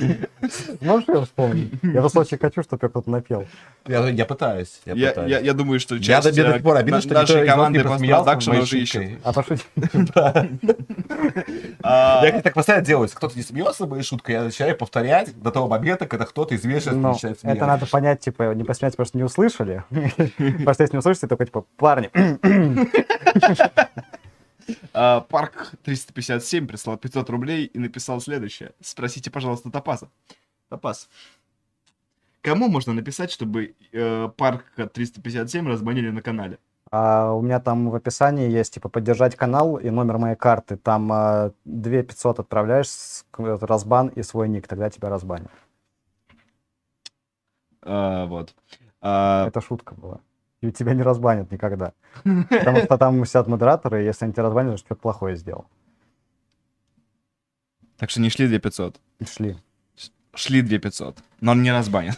Можешь 0.80 1.08
ее 1.08 1.22
вспомнить? 1.24 1.72
Я 1.82 2.00
просто 2.00 2.20
очень 2.20 2.38
хочу, 2.38 2.62
чтобы 2.62 2.84
ее 2.84 2.90
кто-то 2.90 3.10
напел. 3.10 3.46
Я, 3.86 4.08
я 4.08 4.24
пытаюсь. 4.26 4.80
Я, 4.84 4.92
Я, 4.94 5.08
пытаюсь. 5.10 5.30
я, 5.30 5.38
я 5.40 5.52
думаю, 5.52 5.80
что 5.80 5.94
Я 5.96 6.00
часть 6.02 6.34
до, 6.36 6.42
до 6.44 6.50
э, 6.50 6.54
сих 6.54 6.62
пор 6.62 6.76
обидно, 6.76 6.96
на- 6.96 7.00
что 7.02 7.08
никто 7.10 7.20
нашей 7.20 7.32
из 7.32 7.36
вас 7.36 7.42
не 7.44 7.50
команды 7.50 7.84
постпродакшена 7.84 8.52
моей 8.54 8.62
уже 8.64 8.78
ищет. 8.78 9.18
А 9.24 9.32
то 9.32 9.42
что... 9.42 9.56
А, 11.82 12.24
Я 12.24 12.32
как 12.32 12.42
так 12.42 12.54
постоянно 12.54 12.84
делаю. 12.84 13.04
Если 13.04 13.16
кто-то 13.16 13.36
не 13.36 13.42
смеется 13.42 13.86
моей 13.86 14.02
шуткой, 14.02 14.34
я 14.34 14.42
начинаю 14.42 14.76
повторять 14.76 15.40
до 15.40 15.50
того 15.50 15.68
момента, 15.68 16.06
когда 16.06 16.24
кто-то 16.26 16.54
из 16.54 16.64
Ну, 16.64 16.70
начинает 16.72 17.20
смеяться. 17.20 17.48
это 17.48 17.66
надо 17.66 17.86
понять, 17.86 18.20
типа, 18.20 18.54
не 18.54 18.64
посмеяться, 18.64 18.96
потому 18.96 19.06
что 19.08 19.18
не 19.18 19.24
услышали. 19.24 19.84
Просто 20.64 20.84
если 20.84 20.94
не 20.94 20.98
услышите, 20.98 21.26
такой, 21.26 21.46
типа, 21.46 21.64
парни, 21.76 22.10
А, 24.92 25.20
Парк 25.20 25.72
357 25.84 26.66
прислал 26.66 26.96
500 26.96 27.30
рублей 27.30 27.66
и 27.66 27.78
написал 27.78 28.20
следующее. 28.20 28.72
Спросите, 28.80 29.30
пожалуйста, 29.30 29.70
Топаза. 29.70 30.08
Топаз. 30.68 31.08
Кому 32.42 32.68
можно 32.68 32.92
написать, 32.92 33.30
чтобы 33.30 33.74
э, 33.92 34.28
Парк 34.36 34.64
357 34.76 35.68
разбанили 35.68 36.10
на 36.10 36.22
канале? 36.22 36.58
А 36.90 37.32
у 37.32 37.42
меня 37.42 37.60
там 37.60 37.90
в 37.90 37.94
описании 37.94 38.50
есть, 38.50 38.74
типа, 38.74 38.88
поддержать 38.88 39.36
канал 39.36 39.76
и 39.76 39.90
номер 39.90 40.18
моей 40.18 40.36
карты. 40.36 40.76
Там 40.76 41.12
а, 41.12 41.52
2 41.64 42.02
500 42.02 42.40
отправляешь, 42.40 42.88
разбан 43.36 44.08
и 44.08 44.22
свой 44.22 44.48
ник, 44.48 44.66
тогда 44.66 44.90
тебя 44.90 45.08
разбанят. 45.08 45.50
А, 47.82 48.26
вот. 48.26 48.54
А, 49.00 49.46
Это 49.46 49.60
шутка 49.60 49.94
была. 49.94 50.20
И 50.60 50.70
тебя 50.72 50.94
не 50.94 51.02
разбанят 51.02 51.50
никогда. 51.50 51.92
Потому 52.24 52.78
что 52.78 52.98
там 52.98 53.24
сидят 53.24 53.46
модераторы, 53.46 54.02
и 54.02 54.06
если 54.06 54.26
они 54.26 54.34
тебя 54.34 54.44
разбанят, 54.44 54.70
значит, 54.70 54.86
что-то 54.86 55.00
плохое 55.00 55.36
сделал. 55.36 55.66
так 57.96 58.10
что 58.10 58.20
не 58.20 58.30
шли 58.30 58.46
2500. 58.46 59.00
И 59.20 59.24
шли. 59.24 59.56
шли 60.34 60.62
2500, 60.62 61.18
но 61.40 61.52
он 61.52 61.62
не 61.62 61.72
разбанен. 61.72 62.14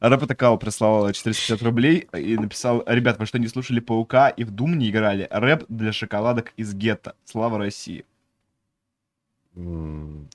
Рэп 0.00 0.24
Атакал 0.24 0.58
прислал 0.58 1.10
450 1.10 1.62
рублей 1.62 2.08
и 2.12 2.36
написал, 2.36 2.82
ребят, 2.86 3.18
вы 3.18 3.26
что, 3.26 3.38
не 3.38 3.48
слушали 3.48 3.80
Паука 3.80 4.28
и 4.28 4.44
в 4.44 4.50
Дум 4.50 4.76
не 4.76 4.90
играли? 4.90 5.26
Рэп 5.30 5.64
для 5.68 5.92
шоколадок 5.92 6.52
из 6.56 6.74
гетто. 6.74 7.14
Слава 7.24 7.58
России. 7.58 8.04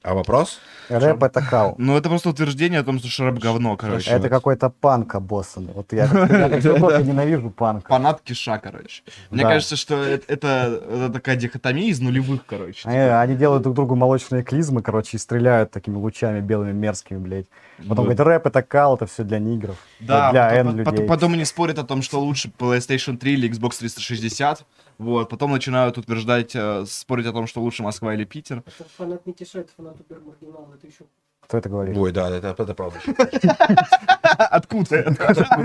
А 0.03 0.13
вопрос? 0.13 0.59
Рэп 0.89 1.23
это 1.23 1.41
кал. 1.41 1.75
Ну, 1.77 1.97
это 1.97 2.09
просто 2.09 2.29
утверждение 2.29 2.79
о 2.81 2.83
том, 2.83 2.99
что 2.99 3.25
рэп 3.25 3.39
говно, 3.39 3.75
короче. 3.75 4.11
Это 4.11 4.29
какой-то 4.29 4.69
панк 4.69 5.15
обоссанный. 5.15 5.73
Вот 5.73 5.93
я, 5.93 6.07
как 6.07 7.05
ненавижу 7.05 7.49
панк. 7.49 7.87
Фанат 7.87 8.21
Киша, 8.21 8.59
короче. 8.59 9.03
Мне 9.31 9.43
кажется, 9.43 9.75
что 9.75 9.95
э- 9.95 10.19
это, 10.27 10.79
это 10.89 11.09
такая 11.09 11.35
дихотомия 11.35 11.89
из 11.89 11.99
нулевых, 11.99 12.45
короче. 12.45 12.87
Они, 12.87 13.35
делают 13.35 13.63
друг 13.63 13.75
другу 13.75 13.95
молочные 13.95 14.43
клизмы, 14.43 14.81
короче, 14.81 15.17
и 15.17 15.19
стреляют 15.19 15.71
такими 15.71 15.95
лучами 15.95 16.39
белыми 16.39 16.71
мерзкими, 16.71 17.17
блядь. 17.17 17.45
Потом 17.77 18.05
Вот. 18.05 18.15
говорят, 18.15 18.19
рэп 18.19 18.45
это 18.47 18.61
кал, 18.61 18.95
это 18.95 19.05
все 19.07 19.23
для 19.23 19.39
нигров. 19.39 19.77
Да, 19.99 20.31
для 20.31 20.55
N 20.55 20.77
людей. 20.77 21.07
потом 21.07 21.33
они 21.33 21.45
спорят 21.45 21.79
о 21.79 21.83
том, 21.83 22.01
что 22.01 22.19
лучше 22.19 22.51
PlayStation 22.57 23.17
3 23.17 23.33
или 23.33 23.49
Xbox 23.49 23.79
360. 23.79 24.65
Вот, 24.97 25.29
потом 25.29 25.51
начинают 25.51 25.97
утверждать, 25.97 26.55
э, 26.55 26.85
спорить 26.85 27.25
о 27.25 27.33
том, 27.33 27.47
что 27.47 27.61
лучше 27.61 27.83
Москва 27.83 28.13
или 28.13 28.23
Питер. 28.23 28.63
Это 28.65 28.89
фанат 28.97 29.25
не 29.25 29.33
это 29.33 29.67
фанат 29.75 29.99
Убермаргинал, 29.99 30.71
это 30.73 30.87
еще... 30.87 31.05
Кто 31.47 31.59
это 31.59 31.69
говорит? 31.69 31.95
Ой, 31.95 32.11
да, 32.11 32.29
это, 32.29 32.55
это 32.57 32.73
правда. 32.73 32.99
Откуда? 34.23 34.95
Я 34.95 35.03
так 35.13 35.59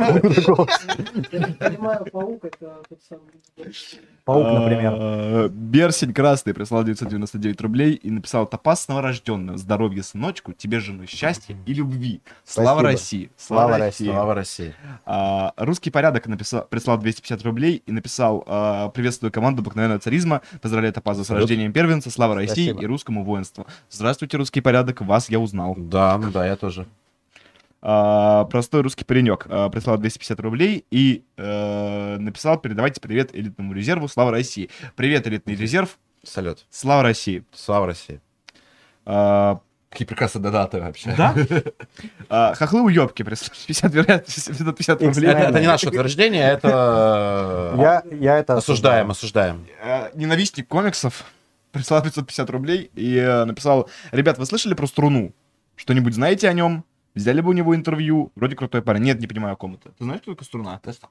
понимаю, 1.58 2.06
паук 2.12 2.44
это 2.44 2.82
тот 2.88 2.98
самый... 3.08 3.72
Паук, 4.24 4.46
например. 4.46 4.92
А, 4.94 5.48
Берсень 5.48 6.12
Красный 6.12 6.54
прислал 6.54 6.84
999 6.84 7.60
рублей 7.62 7.94
и 7.94 8.10
написал 8.10 8.46
«Топаз 8.46 8.84
с 8.84 8.88
новорожденным, 8.88 9.56
здоровья, 9.56 10.02
сыночку, 10.02 10.52
тебе 10.52 10.80
жены 10.80 11.06
счастья 11.06 11.56
и 11.66 11.74
любви. 11.74 12.20
Слава. 12.44 12.82
России!» 12.82 13.30
Слава 13.36 13.78
России. 13.78 14.06
Слава 14.06 14.34
России. 14.34 14.74
А, 15.06 15.52
Русский 15.56 15.90
порядок 15.90 16.26
написал, 16.26 16.66
прислал 16.68 16.98
250 16.98 17.42
рублей 17.42 17.82
и 17.86 17.92
написал 17.92 18.44
а, 18.46 18.88
«Приветствую 18.90 19.32
команду 19.32 19.62
обыкновенного 19.62 20.00
царизма, 20.00 20.42
поздравляю 20.60 20.92
Топаза 20.92 21.24
с 21.24 21.30
рождением 21.30 21.72
первенца, 21.72 22.10
слава 22.10 22.34
России 22.34 22.76
и 22.78 22.86
русскому 22.86 23.24
воинству». 23.24 23.66
Здравствуйте, 23.90 24.36
русский 24.36 24.60
порядок, 24.60 25.00
вас 25.00 25.30
я 25.30 25.40
узнал. 25.40 25.69
Да, 25.78 26.18
да, 26.18 26.46
я 26.46 26.56
тоже. 26.56 26.86
А, 27.82 28.44
простой 28.44 28.82
русский 28.82 29.04
паренек 29.04 29.46
а, 29.48 29.68
прислал 29.70 29.96
250 29.96 30.38
рублей 30.40 30.84
и 30.90 31.24
э, 31.38 32.16
написал 32.18 32.58
«Передавайте 32.58 33.00
привет 33.00 33.34
элитному 33.34 33.72
резерву, 33.72 34.06
слава 34.06 34.30
России». 34.30 34.68
Привет, 34.96 35.26
элитный 35.26 35.54
резерв, 35.54 35.98
Салют. 36.22 36.66
слава 36.70 37.02
России. 37.02 37.42
Слава 37.54 37.86
России. 37.86 38.20
А, 39.06 39.60
Какие 39.90 40.06
прекрасные 40.06 40.42
донаты 40.42 40.80
вообще. 40.80 41.14
да? 41.16 41.34
А, 42.28 42.54
Хохлы 42.54 42.82
уебки 42.82 43.22
прислали 43.24 43.50
50, 43.66 43.92
вероятно, 43.92 44.72
50 44.72 45.02
рублей. 45.02 45.30
Это, 45.30 45.38
это 45.38 45.60
не 45.60 45.66
наше 45.66 45.88
утверждение, 45.88 46.48
это... 46.48 47.74
Я, 47.76 48.02
я 48.14 48.38
это 48.38 48.56
Осуждаем, 48.58 49.10
осуждаем. 49.10 49.66
Э, 49.82 50.10
Ненавистник 50.14 50.68
комиксов 50.68 51.24
прислал 51.72 52.02
550 52.02 52.50
рублей 52.50 52.90
и 52.94 53.16
э, 53.16 53.44
написал 53.46 53.88
«Ребят, 54.12 54.38
вы 54.38 54.46
слышали 54.46 54.74
про 54.74 54.86
Струну? 54.86 55.32
Что-нибудь 55.80 56.14
знаете 56.14 56.46
о 56.46 56.52
нем? 56.52 56.84
Взяли 57.14 57.40
бы 57.40 57.48
у 57.48 57.52
него 57.54 57.74
интервью? 57.74 58.32
Вроде 58.34 58.54
крутой 58.54 58.82
парень». 58.82 59.02
Нет, 59.02 59.18
не 59.18 59.26
понимаю, 59.26 59.54
о 59.54 59.56
ком 59.56 59.76
это. 59.76 59.92
Ты 59.92 60.04
знаешь, 60.04 60.20
кто 60.20 60.32
такая 60.32 60.44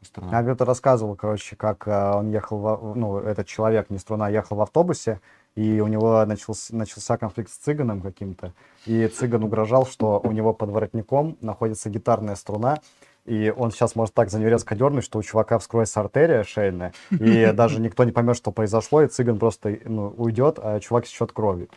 Струна? 0.03 0.31
Я 0.31 0.43
где-то 0.43 0.63
рассказывал, 0.63 1.15
короче, 1.15 1.55
как 1.55 1.87
э, 1.87 2.11
он 2.13 2.29
ехал, 2.29 2.59
во- 2.59 2.93
ну, 2.95 3.17
этот 3.17 3.47
человек, 3.47 3.89
не 3.89 3.97
струна, 3.97 4.29
ехал 4.29 4.57
в 4.57 4.61
автобусе, 4.61 5.21
и 5.55 5.79
у 5.79 5.87
него 5.87 6.23
начался, 6.23 6.75
начался 6.75 7.17
конфликт 7.17 7.49
с 7.49 7.57
цыганом 7.57 8.01
каким-то, 8.01 8.53
и 8.85 9.07
цыган 9.07 9.43
угрожал, 9.43 9.87
что 9.87 10.21
у 10.23 10.31
него 10.31 10.53
под 10.53 10.69
воротником 10.69 11.35
находится 11.41 11.89
гитарная 11.89 12.35
струна, 12.35 12.77
и 13.25 13.51
он 13.57 13.71
сейчас 13.71 13.95
может 13.95 14.13
так 14.13 14.29
за 14.29 14.37
нее 14.37 14.51
резко 14.51 14.75
дернуть, 14.75 15.03
что 15.03 15.17
у 15.17 15.23
чувака 15.23 15.57
вскроется 15.57 15.99
артерия 15.99 16.43
шейная, 16.43 16.93
и 17.09 17.51
даже 17.55 17.81
никто 17.81 18.03
не 18.03 18.11
поймет, 18.11 18.37
что 18.37 18.51
произошло, 18.51 19.01
и 19.01 19.07
цыган 19.07 19.39
просто 19.39 19.79
ну, 19.83 20.13
уйдет, 20.15 20.59
а 20.61 20.79
чувак 20.79 21.07
сечет 21.07 21.31
кровью. 21.31 21.69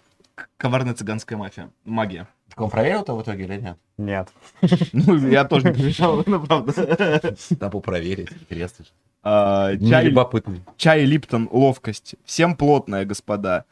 Коварная 0.56 0.94
цыганская 0.94 1.38
мафия. 1.38 1.70
Магия. 1.84 2.28
Так 2.52 2.60
он 2.60 2.68
проверил 2.68 3.00
это 3.00 3.14
в 3.14 3.22
итоге 3.22 3.44
или 3.44 3.56
нет? 3.56 3.78
Нет. 3.96 4.28
Ну, 4.92 5.16
я 5.30 5.44
тоже 5.44 5.68
не 5.68 5.72
проверял, 5.72 6.22
ну, 6.26 6.44
правда. 6.44 7.34
Надо 7.58 7.80
проверить, 7.80 8.30
интересно. 8.30 8.84
же. 8.84 8.90
А, 9.22 9.74
Чай 9.78 10.04
любопытный. 10.04 10.60
чай 10.76 11.04
Липтон, 11.06 11.48
ловкость. 11.50 12.16
Всем 12.26 12.54
плотная, 12.54 13.06
господа. 13.06 13.64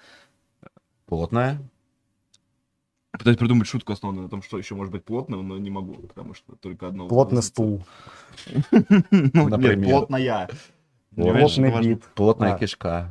Плотная. 1.05 1.59
Пытаюсь 3.13 3.37
придумать 3.37 3.69
шутку, 3.69 3.93
основанную 3.93 4.23
на 4.25 4.31
том, 4.31 4.41
что 4.43 4.57
еще 4.57 4.75
может 4.75 4.93
быть 4.93 5.05
плотным, 5.05 5.47
но 5.47 5.59
не 5.59 5.69
могу, 5.69 5.95
потому 5.97 6.33
что 6.33 6.57
только 6.57 6.87
одно... 6.89 7.07
Плотный 7.07 7.43
стул. 7.43 7.85
Ну, 8.71 8.89
нет, 9.11 9.35
Например. 9.35 9.91
плотная. 9.91 10.49
Плотный 11.15 11.83
вид. 11.83 12.03
Плотная 12.15 12.55
А. 12.55 12.59
кишка. 12.59 13.11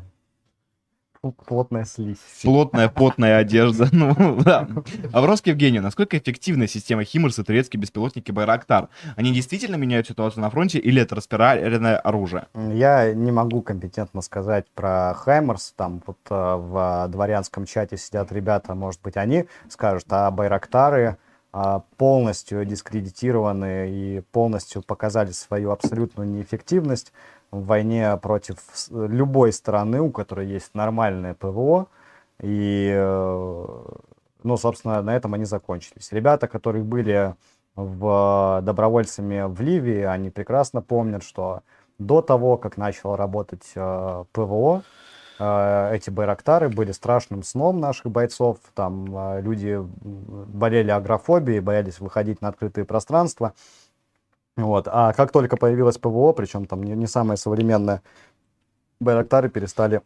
Плотная 1.22 1.84
слизь. 1.84 2.18
Плотная, 2.44 2.88
потная 2.88 3.38
одежда. 3.40 3.90
Ну, 4.00 4.42
да. 4.42 4.68
Авроский 5.14 5.52
Евгений, 5.52 5.82
насколько 5.82 6.18
эффективна 6.18 6.66
система 6.68 7.04
Химарс 7.04 7.40
и 7.40 7.44
турецкие 7.44 7.82
беспилотники 7.82 8.32
Байрактар? 8.32 8.88
Они 9.18 9.34
действительно 9.34 9.76
меняют 9.76 10.08
ситуацию 10.08 10.42
на 10.42 10.50
фронте 10.50 10.80
или 10.80 11.02
это 11.02 11.16
распиаренное 11.16 11.98
оружие? 11.98 12.48
Я 12.56 13.14
не 13.14 13.34
могу 13.34 13.62
компетентно 13.62 14.22
сказать 14.22 14.68
про 14.74 15.14
Хаймерс. 15.14 15.74
Там 15.76 16.02
вот 16.06 16.20
э, 16.30 16.34
в 16.34 17.08
дворянском 17.10 17.66
чате 17.66 17.98
сидят 17.98 18.32
ребята, 18.32 18.74
может 18.74 19.02
быть, 19.02 19.18
они 19.18 19.46
скажут, 19.68 20.06
а 20.10 20.32
Байрактары 20.32 21.18
а, 21.52 21.82
полностью 21.98 22.64
дискредитированы 22.64 23.90
и 23.90 24.22
полностью 24.32 24.84
показали 24.84 25.32
свою 25.32 25.72
абсолютную 25.72 26.30
неэффективность 26.30 27.12
в 27.52 27.66
войне 27.66 28.16
против 28.18 28.58
любой 28.90 29.52
страны, 29.54 30.02
у 30.02 30.12
которой 30.12 30.48
есть 30.48 30.74
нормальное 30.76 31.34
ПВО. 31.34 31.88
И, 32.42 32.92
э, 32.94 33.66
ну, 34.44 34.58
собственно, 34.58 35.02
на 35.02 35.16
этом 35.16 35.34
они 35.34 35.46
закончились. 35.46 36.12
Ребята, 36.12 36.48
которые 36.48 36.84
были 36.84 37.36
в, 37.76 38.62
добровольцами 38.64 39.46
в 39.48 39.62
Ливии, 39.62 40.02
они 40.02 40.30
прекрасно 40.30 40.82
помнят, 40.82 41.24
что 41.24 41.62
до 41.98 42.22
того, 42.22 42.58
как 42.58 42.78
начало 42.78 43.18
работать 43.18 43.72
э, 43.76 44.24
ПВО, 44.32 44.84
э, 45.38 45.96
эти 45.96 46.10
байрактары 46.10 46.70
были 46.70 46.92
страшным 46.92 47.44
сном 47.44 47.80
наших 47.80 48.12
бойцов. 48.12 48.58
Там 48.74 49.06
э, 49.16 49.42
люди 49.42 49.78
болели 49.82 50.92
агрофобией, 50.92 51.60
боялись 51.60 52.00
выходить 52.00 52.42
на 52.42 52.48
открытые 52.48 52.86
пространства. 52.86 53.54
Вот. 54.64 54.88
А 54.90 55.14
как 55.14 55.32
только 55.32 55.58
появилось 55.58 55.98
ПВО, 55.98 56.34
причем 56.34 56.66
там 56.66 56.84
не, 56.84 56.92
не 56.94 57.08
самое 57.08 57.38
современное, 57.38 58.02
байрактары 59.00 59.50
перестали 59.50 60.02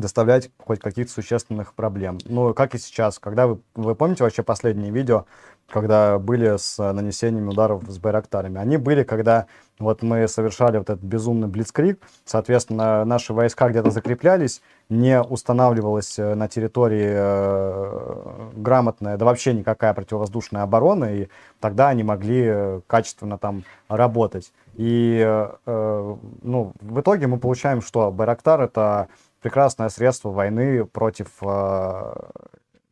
доставлять 0.00 0.50
хоть 0.58 0.80
каких-то 0.80 1.12
существенных 1.12 1.74
проблем. 1.74 2.18
Ну, 2.24 2.54
как 2.54 2.74
и 2.74 2.78
сейчас. 2.78 3.18
Когда 3.18 3.46
вы, 3.46 3.60
вы 3.74 3.94
помните 3.94 4.24
вообще 4.24 4.42
последние 4.42 4.90
видео, 4.90 5.26
когда 5.68 6.18
были 6.18 6.56
с 6.56 6.78
э, 6.78 6.92
нанесением 6.92 7.48
ударов 7.48 7.82
с 7.88 7.98
байрактарами? 7.98 8.60
Они 8.60 8.76
были, 8.76 9.02
когда 9.02 9.46
вот 9.78 10.02
мы 10.02 10.26
совершали 10.28 10.78
вот 10.78 10.88
этот 10.88 11.02
безумный 11.02 11.48
блицкрик, 11.48 12.00
соответственно, 12.24 13.04
наши 13.04 13.34
войска 13.34 13.68
где-то 13.68 13.90
закреплялись, 13.90 14.62
не 14.88 15.20
устанавливалась 15.20 16.18
э, 16.18 16.34
на 16.34 16.48
территории 16.48 17.10
э, 17.10 18.50
грамотная, 18.54 19.16
да 19.16 19.24
вообще 19.24 19.52
никакая 19.52 19.92
противовоздушная 19.92 20.62
оборона, 20.62 21.14
и 21.14 21.28
тогда 21.60 21.88
они 21.88 22.04
могли 22.04 22.44
э, 22.46 22.80
качественно 22.86 23.36
там 23.38 23.64
работать. 23.88 24.52
И, 24.76 25.22
э, 25.26 26.16
ну, 26.42 26.72
в 26.80 27.00
итоге 27.00 27.26
мы 27.26 27.38
получаем, 27.38 27.82
что 27.82 28.10
Байрактар— 28.10 28.60
это 28.62 29.08
прекрасное 29.46 29.88
средство 29.90 30.30
войны 30.30 30.84
против 30.84 31.28
э, 31.40 32.14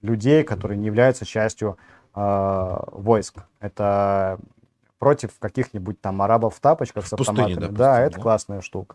людей, 0.02 0.44
которые 0.44 0.78
не 0.78 0.86
являются 0.86 1.24
частью 1.26 1.78
э, 2.14 2.76
войск. 2.92 3.38
Это 3.58 4.38
против 5.00 5.36
каких-нибудь 5.40 6.00
там 6.00 6.22
арабов 6.22 6.54
в 6.54 6.60
тапочках 6.60 7.08
с 7.08 7.12
В 7.12 7.16
пустыне, 7.16 7.42
автоматами. 7.42 7.60
да, 7.60 7.66
Да, 7.76 7.88
пустыне, 7.90 8.06
это 8.06 8.16
да. 8.16 8.22
классная 8.22 8.60
штука. 8.60 8.94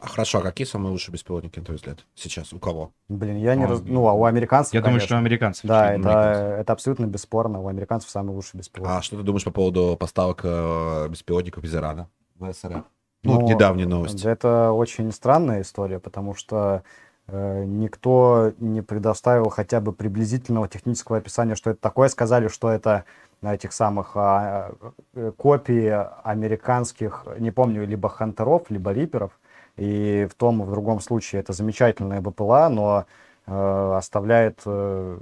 А 0.00 0.08
хорошо, 0.08 0.38
а 0.38 0.42
какие 0.42 0.66
самые 0.66 0.90
лучшие 0.90 1.12
беспилотники, 1.12 1.60
на 1.60 1.64
твой 1.64 1.76
взгляд, 1.76 2.04
сейчас? 2.16 2.52
У 2.52 2.58
кого? 2.58 2.90
Блин, 3.08 3.36
я 3.36 3.54
не 3.54 3.64
А, 3.64 3.68
раз... 3.68 3.80
Ну, 3.84 4.08
а 4.08 4.14
у 4.14 4.24
американцев, 4.24 4.74
Я 4.74 4.80
думаю, 4.80 4.98
что 4.98 5.10
конечно. 5.10 5.18
американцы. 5.18 5.64
Да, 5.64 5.92
это, 5.92 5.94
американцы. 5.94 6.40
это 6.60 6.72
абсолютно 6.72 7.06
бесспорно. 7.06 7.60
У 7.60 7.68
американцев 7.68 8.10
самый 8.10 8.34
лучший 8.34 8.58
беспилотник. 8.58 8.96
А 8.96 9.02
что 9.02 9.16
ты 9.16 9.22
думаешь 9.22 9.44
по 9.44 9.52
поводу 9.52 9.96
поставок 9.96 10.40
э, 10.42 11.06
беспилотников 11.08 11.62
из 11.62 11.72
Ирана 11.72 12.08
в 12.34 12.52
СРФ? 12.52 12.82
Ну, 13.28 13.40
Ну, 13.40 13.48
недавняя 13.48 13.86
новость. 13.86 14.24
Это 14.24 14.72
очень 14.72 15.12
странная 15.12 15.62
история, 15.62 15.98
потому 15.98 16.34
что 16.34 16.82
э, 17.26 17.64
никто 17.64 18.52
не 18.58 18.82
предоставил 18.82 19.48
хотя 19.50 19.80
бы 19.80 19.92
приблизительного 19.92 20.68
технического 20.68 21.18
описания, 21.18 21.54
что 21.54 21.70
это 21.70 21.80
такое. 21.80 22.08
Сказали, 22.08 22.48
что 22.48 22.70
это 22.70 23.04
этих 23.42 23.72
самых 23.72 24.12
а, 24.14 24.72
э, 25.14 25.32
копии 25.36 25.94
американских, 26.24 27.24
не 27.38 27.50
помню, 27.50 27.86
либо 27.86 28.08
хантеров, 28.08 28.70
либо 28.70 28.92
риперов. 28.92 29.32
И 29.76 30.26
в 30.30 30.34
том 30.34 30.62
и 30.62 30.66
в 30.66 30.70
другом 30.70 31.00
случае 31.00 31.40
это 31.40 31.52
замечательная 31.52 32.20
БПЛА, 32.20 32.68
но 32.68 33.04
э, 33.46 33.94
оставляет 33.96 34.60
э, 34.66 35.18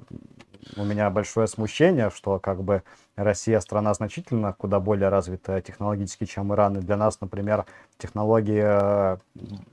у 0.77 0.85
меня 0.85 1.11
большое 1.11 1.47
смущение, 1.47 2.11
что 2.11 2.39
как 2.39 2.63
бы 2.63 2.83
Россия 3.17 3.61
страна 3.61 3.95
значительно 3.95 4.53
куда 4.53 4.79
более 4.79 5.09
развитая 5.09 5.63
технологически, 5.63 6.25
чем 6.25 6.53
Иран. 6.53 6.77
И 6.79 6.81
для 6.81 6.97
нас, 6.99 7.19
например, 7.21 7.65
технологии 7.99 8.63
э, 8.63 9.17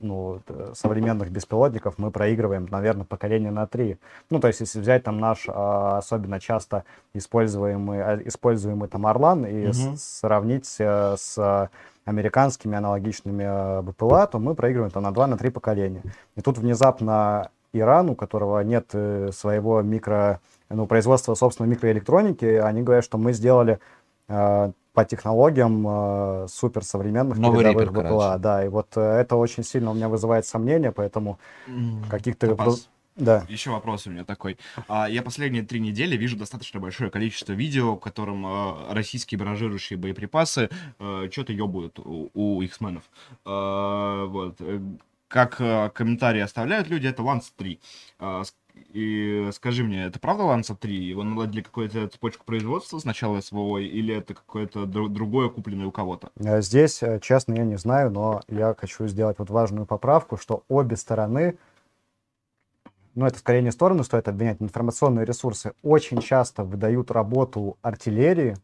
ну, 0.00 0.40
т- 0.46 0.74
современных 0.74 1.30
беспилотников 1.30 1.98
мы 1.98 2.10
проигрываем, 2.10 2.66
наверное, 2.70 3.04
поколение 3.04 3.50
на 3.50 3.66
три. 3.66 3.98
Ну, 4.30 4.40
то 4.40 4.48
есть, 4.48 4.60
если 4.60 4.80
взять 4.80 5.04
там 5.04 5.18
наш 5.18 5.44
а, 5.48 5.98
особенно 5.98 6.40
часто 6.40 6.84
используемый, 7.12 8.26
используемый 8.28 8.88
там 8.88 9.06
Орлан 9.06 9.44
и 9.44 9.66
Мгм. 9.66 9.96
сравнить 9.98 10.74
э, 10.78 11.16
с 11.18 11.70
американскими 12.06 12.76
аналогичными 12.76 13.44
э, 13.46 13.82
БПЛА, 13.82 14.26
то 14.26 14.38
мы 14.38 14.54
проигрываем 14.54 14.90
там 14.90 15.02
на 15.02 15.08
2-3 15.10 15.50
поколения. 15.50 16.02
И 16.36 16.40
тут 16.40 16.58
внезапно 16.58 17.50
Иран, 17.74 18.10
у 18.10 18.14
которого 18.14 18.60
нет 18.60 18.86
э, 18.92 19.30
своего 19.32 19.82
микро, 19.82 20.40
ну, 20.70 20.86
производства 20.86 21.34
собственной 21.34 21.68
микроэлектроники, 21.70 22.44
они 22.44 22.82
говорят, 22.82 23.04
что 23.04 23.18
мы 23.18 23.32
сделали 23.32 23.78
э, 24.28 24.72
по 24.92 25.04
технологиям 25.04 25.84
э, 25.86 26.46
суперсовременных 26.48 27.38
Новый 27.38 27.64
передовых 27.64 27.88
Риппер, 27.88 28.04
БПЛА. 28.04 28.20
короче. 28.20 28.38
Да, 28.38 28.64
и 28.64 28.68
вот 28.68 28.88
э, 28.96 29.00
это 29.00 29.36
очень 29.36 29.64
сильно 29.64 29.90
у 29.90 29.94
меня 29.94 30.08
вызывает 30.08 30.46
сомнения, 30.46 30.92
поэтому 30.92 31.38
каких-то... 32.08 32.48
Топаз. 32.48 32.88
Да. 33.16 33.44
Еще 33.48 33.70
вопрос 33.70 34.06
у 34.06 34.10
меня 34.10 34.24
такой. 34.24 34.58
А, 34.88 35.08
я 35.08 35.22
последние 35.22 35.62
три 35.62 35.78
недели 35.78 36.16
вижу 36.16 36.36
достаточно 36.36 36.80
большое 36.80 37.10
количество 37.10 37.52
видео, 37.52 37.94
в 37.94 38.00
котором 38.00 38.44
э, 38.44 38.92
российские 38.92 39.38
баражирующие 39.38 39.96
боеприпасы 39.96 40.68
что-то 40.98 41.52
ебают 41.52 42.00
у, 42.00 42.60
X-менов. 42.62 43.04
А, 43.44 44.26
вот. 44.26 44.56
э, 44.58 44.80
Как 45.28 45.60
э, 45.60 45.90
комментарии 45.90 46.40
оставляют 46.40 46.88
люди, 46.88 47.06
это 47.06 47.22
Lance 47.22 47.52
3. 47.56 47.80
И 48.74 49.48
скажи 49.52 49.84
мне, 49.84 50.04
это 50.04 50.18
правда 50.18 50.44
Ланца 50.44 50.74
3? 50.74 50.94
Его 50.96 51.22
наладили 51.22 51.62
какую-то 51.62 52.08
цепочку 52.08 52.44
производства 52.44 52.98
сначала 52.98 53.40
СВО, 53.40 53.78
или 53.78 54.14
это 54.14 54.34
какое-то 54.34 54.84
дру- 54.84 55.08
другое, 55.08 55.48
купленное 55.48 55.86
у 55.86 55.92
кого-то? 55.92 56.30
Э, 56.36 56.60
Здесь, 56.60 57.02
э, 57.02 57.20
честно, 57.20 57.54
я 57.54 57.64
не 57.64 57.76
знаю, 57.76 58.10
но 58.10 58.42
я 58.48 58.74
хочу 58.78 59.06
сделать 59.06 59.38
вот 59.38 59.50
важную 59.50 59.86
поправку, 59.86 60.36
что 60.36 60.64
обе 60.68 60.96
стороны, 60.96 61.56
ну, 63.14 63.26
это 63.26 63.38
скорее 63.38 63.62
не 63.62 63.70
стороны 63.70 64.02
стоит 64.02 64.26
обвинять, 64.28 64.60
информационные 64.60 65.24
ресурсы 65.24 65.72
очень 65.82 66.20
часто 66.20 66.64
выдают 66.64 67.10
работу 67.12 67.78
артиллерии, 67.82 68.56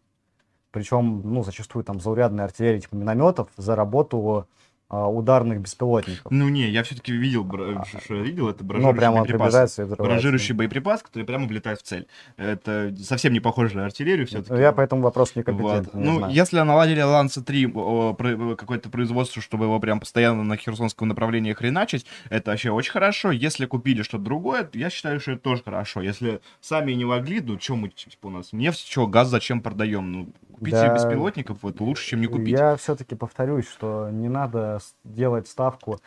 причем, 0.72 1.22
ну, 1.24 1.42
зачастую 1.44 1.84
там 1.84 2.00
заурядной 2.00 2.44
артиллерии, 2.44 2.80
типа 2.80 2.94
минометов, 2.96 3.48
за 3.56 3.76
работу 3.76 4.46
ударных 4.90 5.60
беспилотников. 5.60 6.30
Ну 6.30 6.48
не, 6.48 6.68
я 6.68 6.82
все-таки 6.82 7.12
видел, 7.12 7.44
бра- 7.44 7.84
что 8.04 8.16
я 8.16 8.22
видел, 8.22 8.48
это 8.48 8.64
Ну, 8.64 8.92
приближается 8.92 9.82
и 9.82 9.84
взрывается. 9.84 9.96
Баражирующий 10.02 10.54
боеприпас, 10.54 11.02
который 11.02 11.22
прямо 11.24 11.46
влетает 11.46 11.80
в 11.80 11.82
цель. 11.82 12.06
Это 12.36 12.92
совсем 13.02 13.32
не 13.32 13.40
похоже 13.40 13.76
на 13.76 13.84
артиллерию 13.84 14.26
все-таки. 14.26 14.52
Ну, 14.52 14.58
Я 14.58 14.72
по 14.72 14.80
этому 14.80 15.02
вопросу 15.02 15.32
Вот. 15.36 15.40
некомпетентен, 15.46 16.00
не 16.00 16.04
Ну, 16.06 16.16
знаю. 16.18 16.32
если 16.34 16.60
наладили 16.60 17.00
Ланса 17.02 17.42
3 17.42 17.66
о, 17.74 18.14
про- 18.14 18.56
какое-то 18.56 18.88
производство, 18.90 19.40
чтобы 19.40 19.66
его 19.66 19.78
прям 19.78 20.00
постоянно 20.00 20.42
на 20.42 20.56
херсонском 20.56 21.08
направлении 21.08 21.52
хреначить, 21.52 22.04
это 22.28 22.50
вообще 22.50 22.70
очень 22.70 22.92
хорошо. 22.92 23.30
Если 23.30 23.66
купили 23.66 24.02
что-то 24.02 24.24
другое, 24.24 24.68
я 24.74 24.90
считаю, 24.90 25.20
что 25.20 25.32
это 25.32 25.42
тоже 25.42 25.62
хорошо. 25.62 26.02
Если 26.02 26.40
сами 26.60 26.92
не 26.92 27.04
могли, 27.04 27.40
ну, 27.40 27.60
что 27.60 27.76
мы, 27.76 27.90
типа, 27.90 28.26
у 28.26 28.30
нас 28.30 28.52
нефть, 28.52 28.88
что, 28.90 29.06
газ 29.06 29.28
зачем 29.28 29.60
продаем? 29.60 30.10
Ну, 30.12 30.28
купить 30.60 30.74
Да. 30.74 30.94
беспилотников, 30.94 31.64
это 31.64 31.82
лучше, 31.82 32.06
чем 32.10 32.20
не 32.20 32.26
купить. 32.28 32.48
Я 32.50 32.76
все-таки 32.76 33.14
повторюсь, 33.16 33.66
что 33.66 34.08
не 34.10 34.28
надо 34.28 34.78
делать 35.04 35.48
ставку 35.48 35.98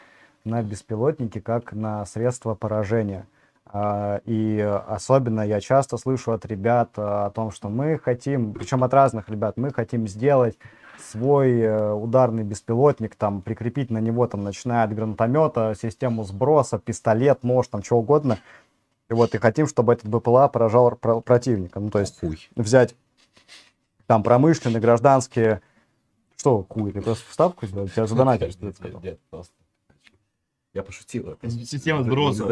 на 0.46 0.62
беспилотники 0.64 1.40
как 1.40 1.74
на 1.74 2.06
средство 2.06 2.56
поражения. 2.56 3.26
А, 3.66 4.22
И 4.26 4.60
особенно 4.88 5.42
я 5.42 5.60
часто 5.60 5.98
слышу 5.98 6.32
от 6.32 6.46
ребят 6.46 6.92
а, 6.98 7.26
о 7.26 7.30
том, 7.32 7.50
что 7.52 7.70
мы 7.70 7.98
хотим, 7.98 8.54
причем 8.54 8.84
от 8.84 8.94
разных 8.94 9.30
ребят, 9.30 9.58
мы 9.58 9.72
хотим 9.74 10.08
сделать 10.08 10.58
свой 11.00 11.60
э, 11.60 11.92
ударный 11.92 12.44
беспилотник, 12.44 13.16
там, 13.16 13.42
прикрепить 13.42 13.90
на 13.90 13.98
него, 13.98 14.28
там, 14.28 14.44
начиная 14.44 14.84
от 14.84 14.94
гранатомета, 14.94 15.74
систему 15.82 16.24
сброса, 16.24 16.78
пистолет, 16.78 17.44
нож, 17.44 17.68
там, 17.68 17.82
что 17.84 17.98
угодно. 17.98 18.38
И 19.10 19.14
вот, 19.14 19.34
и 19.36 19.38
хотим, 19.40 19.66
чтобы 19.68 19.94
этот 19.94 20.08
БПЛА 20.08 20.48
поражал 20.50 20.92
про- 20.96 21.20
противника. 21.20 21.80
Ну, 21.80 21.90
то 21.90 22.00
есть 22.00 22.20
Хуй. 22.20 22.38
взять 22.56 22.96
там 24.08 24.24
промышленные, 24.24 24.82
гражданские... 24.82 25.62
Что, 26.38 26.66
хуй, 26.68 26.92
ты 26.92 27.02
просто 27.02 27.24
вставку 27.30 27.66
сделал? 27.68 27.88
Тебя 27.88 28.06
задонатили, 28.06 28.50
что 28.50 28.68
ты 28.70 28.74
сказал? 28.74 29.02
Нет, 29.02 29.20
просто. 29.30 29.54
Я 30.74 30.82
пошутил. 30.82 31.38
Система 31.44 32.02
сброса. 32.02 32.46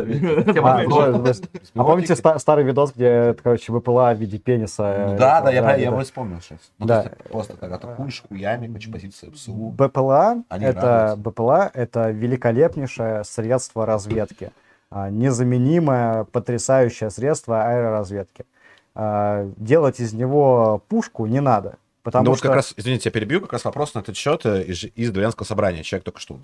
А, 0.63 0.81
а 0.81 1.83
помните 1.83 2.15
ста- 2.15 2.37
старый 2.37 2.63
видос, 2.63 2.93
где, 2.93 3.05
это, 3.07 3.41
короче, 3.41 3.73
ВПЛА 3.73 4.13
в 4.13 4.19
виде 4.19 4.37
пениса? 4.37 4.83
э, 4.83 5.17
Да, 5.17 5.41
да, 5.41 5.51
я 5.51 5.75
его 5.75 5.99
вспомнил 6.01 6.39
сейчас. 6.39 6.59
Ну, 6.77 6.85
Да. 6.85 7.11
Просто 7.29 7.57
так 7.57 7.71
атакуешь 7.71 8.21
хуями, 8.29 8.71
хочу 8.71 8.91
позиции 8.91 9.27
ПСУ. 9.29 9.73
БПЛА 9.75 10.43
это. 10.49 11.15
БПЛА 11.17 11.71
это 11.73 12.11
великолепнейшее 12.11 13.23
средство 13.23 13.87
разведки, 13.87 14.51
а, 14.91 15.09
незаменимое, 15.09 16.25
потрясающее 16.25 17.09
средство 17.09 17.63
аэроразведки. 17.63 18.45
А, 18.93 19.49
Делать 19.57 19.99
из 19.99 20.13
него 20.13 20.83
пушку 20.87 21.25
не 21.25 21.39
надо, 21.41 21.77
потому 22.03 22.25
ну, 22.25 22.31
вот 22.31 22.39
что 22.39 22.47
как 22.47 22.55
раз, 22.57 22.73
извините, 22.75 23.03
я 23.05 23.11
перебью, 23.11 23.41
как 23.41 23.53
раз 23.53 23.65
вопрос 23.65 23.93
на 23.93 23.99
этот 23.99 24.17
счет 24.17 24.45
э, 24.45 24.63
из, 24.63 24.83
из 24.95 25.11
дворянского 25.11 25.45
собрания. 25.45 25.83
Человек 25.83 26.05
только 26.05 26.19
что 26.19 26.39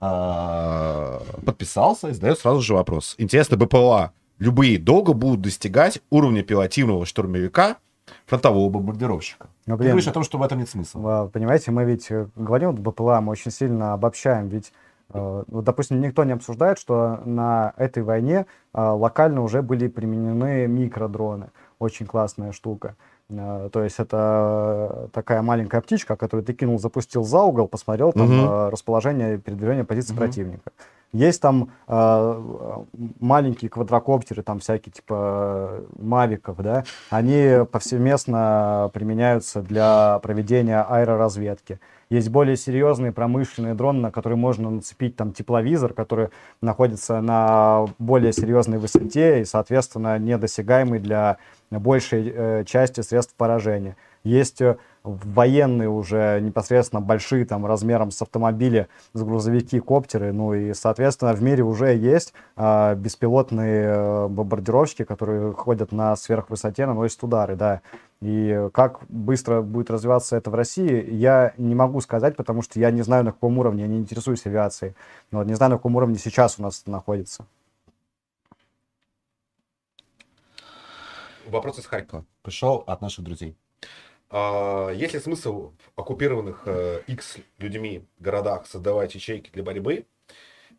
а, 0.00 1.22
подписался 1.44 2.08
и 2.08 2.12
задает 2.12 2.38
сразу 2.38 2.60
же 2.60 2.74
вопрос. 2.74 3.14
Интересно, 3.18 3.56
БПЛА 3.56 4.12
любые 4.38 4.78
долго 4.78 5.14
будут 5.14 5.40
достигать 5.40 6.00
уровня 6.10 6.42
пилотируемого 6.42 7.06
штурмовика 7.06 7.76
фронтового 8.26 8.68
бомбардировщика? 8.68 9.48
Ну, 9.66 9.74
Ты 9.74 9.78
блин, 9.78 9.90
говоришь 9.92 10.08
о 10.08 10.12
том, 10.12 10.24
что 10.24 10.38
в 10.38 10.42
этом 10.42 10.58
нет 10.58 10.68
смысла. 10.68 11.22
А, 11.22 11.28
Понимаете, 11.28 11.70
мы 11.70 11.84
ведь 11.84 12.10
э, 12.10 12.28
говорим 12.36 12.72
вот 12.72 12.80
БПЛА, 12.80 13.20
мы 13.20 13.32
очень 13.32 13.50
сильно 13.50 13.94
обобщаем, 13.94 14.48
ведь, 14.48 14.72
э, 15.12 15.44
вот, 15.46 15.64
допустим, 15.64 16.00
никто 16.00 16.24
не 16.24 16.32
обсуждает, 16.32 16.78
что 16.78 17.20
на 17.24 17.72
этой 17.76 18.02
войне 18.02 18.46
локально 18.74 19.42
уже 19.42 19.62
были 19.62 19.88
применены 19.88 20.66
микродроны, 20.66 21.50
очень 21.78 22.06
классная 22.06 22.52
штука. 22.52 22.96
Э, 23.30 23.68
То 23.72 23.82
есть 23.82 23.98
это 23.98 25.06
э, 25.06 25.08
такая 25.12 25.42
маленькая 25.42 25.80
птичка, 25.80 26.16
которую 26.16 26.44
ты 26.44 26.52
кинул, 26.52 26.78
запустил 26.78 27.24
за 27.24 27.40
угол, 27.42 27.68
посмотрел 27.68 28.12
там 28.12 28.28
э, 28.30 28.68
расположение 28.70 29.38
передвижения 29.38 29.84
позиции 29.84 30.12
Мгм. 30.12 30.18
противника. 30.18 30.70
Есть 31.12 31.40
там 31.40 31.70
э, 31.86 32.82
маленькие 33.20 33.70
квадрокоптеры, 33.70 34.42
там 34.42 34.58
всякие 34.58 34.92
типа 34.92 35.82
мавиков, 35.96 36.56
да, 36.56 36.82
они 37.10 37.64
повсеместно 37.70 38.90
применяются 38.92 39.62
для 39.62 40.18
проведения 40.24 40.82
аэроразведки. 40.82 41.78
Есть 42.10 42.28
более 42.30 42.56
серьезные 42.56 43.12
промышленные 43.12 43.74
дроны, 43.74 44.00
на 44.00 44.10
которые 44.10 44.36
можно 44.36 44.70
нацепить 44.70 45.16
там 45.16 45.32
тепловизор, 45.32 45.94
который 45.94 46.28
находится 46.60 47.20
на 47.20 47.86
более 47.98 48.32
серьезной 48.32 48.78
высоте 48.78 49.40
и, 49.40 49.44
соответственно, 49.44 50.18
недосягаемый 50.18 50.98
для 50.98 51.38
большей 51.78 52.32
э, 52.34 52.64
части 52.64 53.00
средств 53.00 53.34
поражения. 53.36 53.96
Есть 54.24 54.60
э, 54.62 54.76
военные 55.04 55.90
уже 55.90 56.40
непосредственно 56.40 57.02
большие 57.02 57.44
там 57.44 57.66
размером 57.66 58.10
с 58.10 58.22
автомобили, 58.22 58.88
с 59.12 59.22
грузовики, 59.22 59.78
коптеры, 59.78 60.32
ну 60.32 60.54
и, 60.54 60.72
соответственно, 60.72 61.34
в 61.34 61.42
мире 61.42 61.62
уже 61.62 61.94
есть 61.94 62.32
а, 62.56 62.94
беспилотные 62.94 63.84
э, 63.86 64.28
бомбардировщики, 64.28 65.04
которые 65.04 65.52
ходят 65.52 65.92
на 65.92 66.16
сверхвысоте, 66.16 66.86
наносят 66.86 67.22
удары, 67.22 67.54
да. 67.54 67.82
И 68.22 68.68
как 68.72 69.00
быстро 69.10 69.60
будет 69.60 69.90
развиваться 69.90 70.36
это 70.36 70.50
в 70.50 70.54
России, 70.54 71.06
я 71.12 71.52
не 71.58 71.74
могу 71.74 72.00
сказать, 72.00 72.36
потому 72.36 72.62
что 72.62 72.80
я 72.80 72.90
не 72.90 73.02
знаю, 73.02 73.24
на 73.24 73.32
каком 73.32 73.58
уровне, 73.58 73.82
я 73.82 73.88
не 73.88 73.98
интересуюсь 73.98 74.46
авиацией. 74.46 74.94
Но 75.30 75.40
вот 75.40 75.46
не 75.46 75.54
знаю, 75.54 75.72
на 75.72 75.76
каком 75.76 75.96
уровне 75.96 76.16
сейчас 76.16 76.58
у 76.58 76.62
нас 76.62 76.80
это 76.80 76.90
находится. 76.90 77.44
Вопрос 81.46 81.78
из 81.78 81.86
Харькова. 81.86 82.24
Пришел 82.42 82.84
от 82.86 83.00
наших 83.00 83.24
друзей. 83.24 83.56
А, 84.30 84.90
Есть 84.90 85.14
ли 85.14 85.20
смысл 85.20 85.72
в 85.94 86.00
оккупированных 86.00 86.62
э, 86.66 87.02
X 87.06 87.38
людьми 87.58 88.06
городах 88.18 88.66
создавать 88.66 89.14
ячейки 89.14 89.50
для 89.50 89.62
борьбы? 89.62 90.06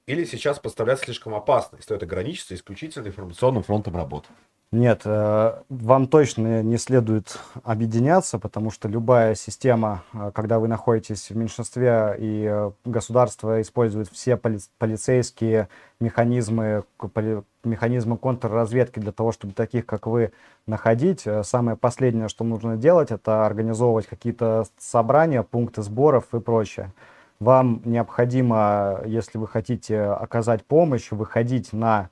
Или 0.08 0.26
сейчас 0.26 0.60
поставлять 0.60 1.00
слишком 1.00 1.34
опасно, 1.34 1.78
и 1.78 1.82
стоит 1.82 2.04
ограничиться 2.04 2.54
исключительно 2.54 3.08
информационным 3.08 3.64
фронтом 3.64 3.96
работы? 3.96 4.28
Нет, 4.76 5.04
э, 5.06 5.54
вам 5.70 6.08
точно 6.08 6.62
не 6.62 6.78
следует 6.78 7.40
объединяться, 7.64 8.40
потому 8.40 8.72
что 8.72 8.90
любая 8.90 9.34
система, 9.34 10.04
э, 10.14 10.32
когда 10.36 10.60
вы 10.60 10.68
находитесь 10.68 11.30
в 11.30 11.38
меньшинстве 11.38 12.18
и 12.20 12.46
э, 12.46 12.72
государство 12.84 13.62
использует 13.62 14.10
все 14.10 14.36
поли- 14.36 14.60
полицейские 14.78 15.70
механизмы, 16.02 16.84
поли- 17.14 17.44
механизмы 17.64 18.18
контрразведки 18.18 19.00
для 19.00 19.14
того, 19.14 19.32
чтобы 19.32 19.54
таких, 19.54 19.86
как 19.86 20.08
вы, 20.08 20.34
находить, 20.68 21.26
самое 21.44 21.78
последнее, 21.78 22.28
что 22.28 22.44
нужно 22.44 22.76
делать, 22.76 23.12
это 23.12 23.46
организовывать 23.46 24.08
какие-то 24.08 24.66
собрания, 24.78 25.42
пункты 25.44 25.84
сборов 25.84 26.26
и 26.34 26.42
прочее. 26.42 26.92
Вам 27.40 27.82
необходимо, 27.86 29.00
если 29.06 29.38
вы 29.38 29.48
хотите 29.48 30.02
оказать 30.02 30.66
помощь, 30.66 31.12
выходить 31.12 31.72
на 31.72 32.10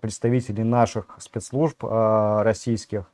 представителей 0.00 0.64
наших 0.64 1.06
спецслужб 1.18 1.84
э, 1.84 2.42
российских. 2.42 3.04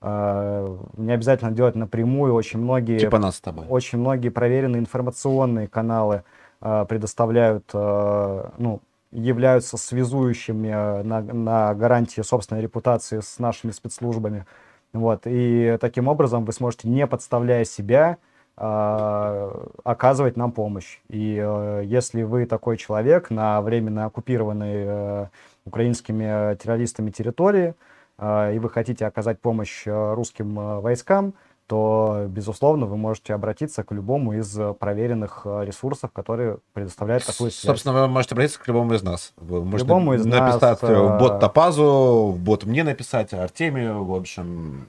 Э, 0.00 0.76
Не 0.96 1.12
обязательно 1.12 1.50
делать 1.50 1.74
напрямую. 1.74 2.34
Очень 2.34 2.60
многие 2.60 2.98
Типа 2.98 3.18
нас 3.18 3.36
с 3.36 3.40
тобой. 3.40 3.66
очень 3.68 3.98
многие 3.98 4.28
проверенные 4.30 4.80
информационные 4.80 5.68
каналы 5.68 6.22
э, 6.60 6.86
предоставляют, 6.88 7.64
э, 7.74 8.44
ну, 8.58 8.80
являются 9.10 9.76
связующими 9.76 10.68
э, 10.68 11.02
на, 11.02 11.20
на 11.22 11.74
гарантии 11.74 12.20
собственной 12.20 12.62
репутации 12.62 13.20
с 13.20 13.38
нашими 13.38 13.70
спецслужбами. 13.72 14.44
Вот. 14.92 15.22
И 15.24 15.76
таким 15.80 16.08
образом 16.08 16.44
вы 16.44 16.52
сможете, 16.52 16.88
не 16.88 17.06
подставляя 17.06 17.64
себя, 17.64 18.16
э, 18.56 19.50
оказывать 19.84 20.36
нам 20.36 20.52
помощь. 20.52 20.98
И 21.08 21.38
э, 21.40 21.82
если 21.84 22.22
вы 22.22 22.46
такой 22.46 22.76
человек 22.76 23.30
на 23.30 23.60
временно 23.62 24.06
оккупированной 24.06 24.74
э, 24.86 25.26
украинскими 25.68 26.52
э, 26.52 26.56
террористами 26.56 27.10
территории, 27.10 27.74
э, 28.18 28.54
и 28.54 28.58
вы 28.58 28.68
хотите 28.68 29.06
оказать 29.06 29.40
помощь 29.40 29.86
э, 29.86 30.14
русским 30.14 30.80
войскам, 30.80 31.34
то, 31.66 32.24
безусловно, 32.28 32.86
вы 32.86 32.96
можете 32.96 33.34
обратиться 33.34 33.84
к 33.84 33.92
любому 33.92 34.32
из 34.32 34.58
проверенных 34.80 35.42
ресурсов, 35.44 36.10
которые 36.12 36.58
предоставляют 36.72 37.26
такую 37.26 37.50
связь. 37.50 37.66
Собственно, 37.66 37.94
вы 37.94 38.08
можете 38.08 38.34
обратиться 38.34 38.58
к 38.58 38.66
любому 38.66 38.94
из 38.94 39.02
нас. 39.02 39.34
Вы 39.36 39.62
можете 39.62 39.84
любому 39.84 40.14
из 40.14 40.24
нас, 40.24 40.54
написать 40.54 40.82
в 40.82 41.18
бот 41.18 41.40
Топазу, 41.40 42.32
в 42.34 42.38
бот 42.38 42.64
мне 42.64 42.84
написать, 42.84 43.34
Артемию, 43.34 44.02
в 44.02 44.14
общем. 44.14 44.86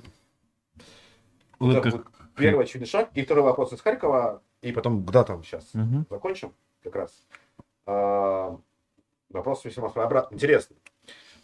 Это 1.60 2.02
Первый 2.40 2.64
очевидный 2.64 2.88
шаг. 2.88 3.10
И 3.14 3.24
второй 3.24 3.44
вопрос 3.44 3.74
из 3.74 3.82
Харькова. 3.82 4.42
И 4.62 4.72
потом 4.72 5.04
куда 5.06 5.24
там 5.24 5.44
сейчас 5.44 5.66
Мгм. 5.74 6.06
закончим 6.10 6.54
как 6.84 6.96
раз. 6.96 7.12
Вопрос 9.30 9.64
весьма 9.66 9.90
своеобразный. 9.90 10.36
Интересный. 10.36 10.78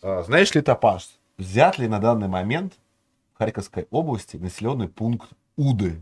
А, 0.02 0.24
Знаешь 0.24 0.54
ли, 0.56 0.62
Топаш, 0.62 1.10
взят 1.38 1.78
ли 1.78 1.88
на 1.88 2.00
данный 2.00 2.28
момент 2.28 2.74
в 3.34 3.38
Харьковской 3.38 3.88
области 3.92 4.38
населенный 4.38 4.88
пункт 4.88 5.30
Уды? 5.56 6.02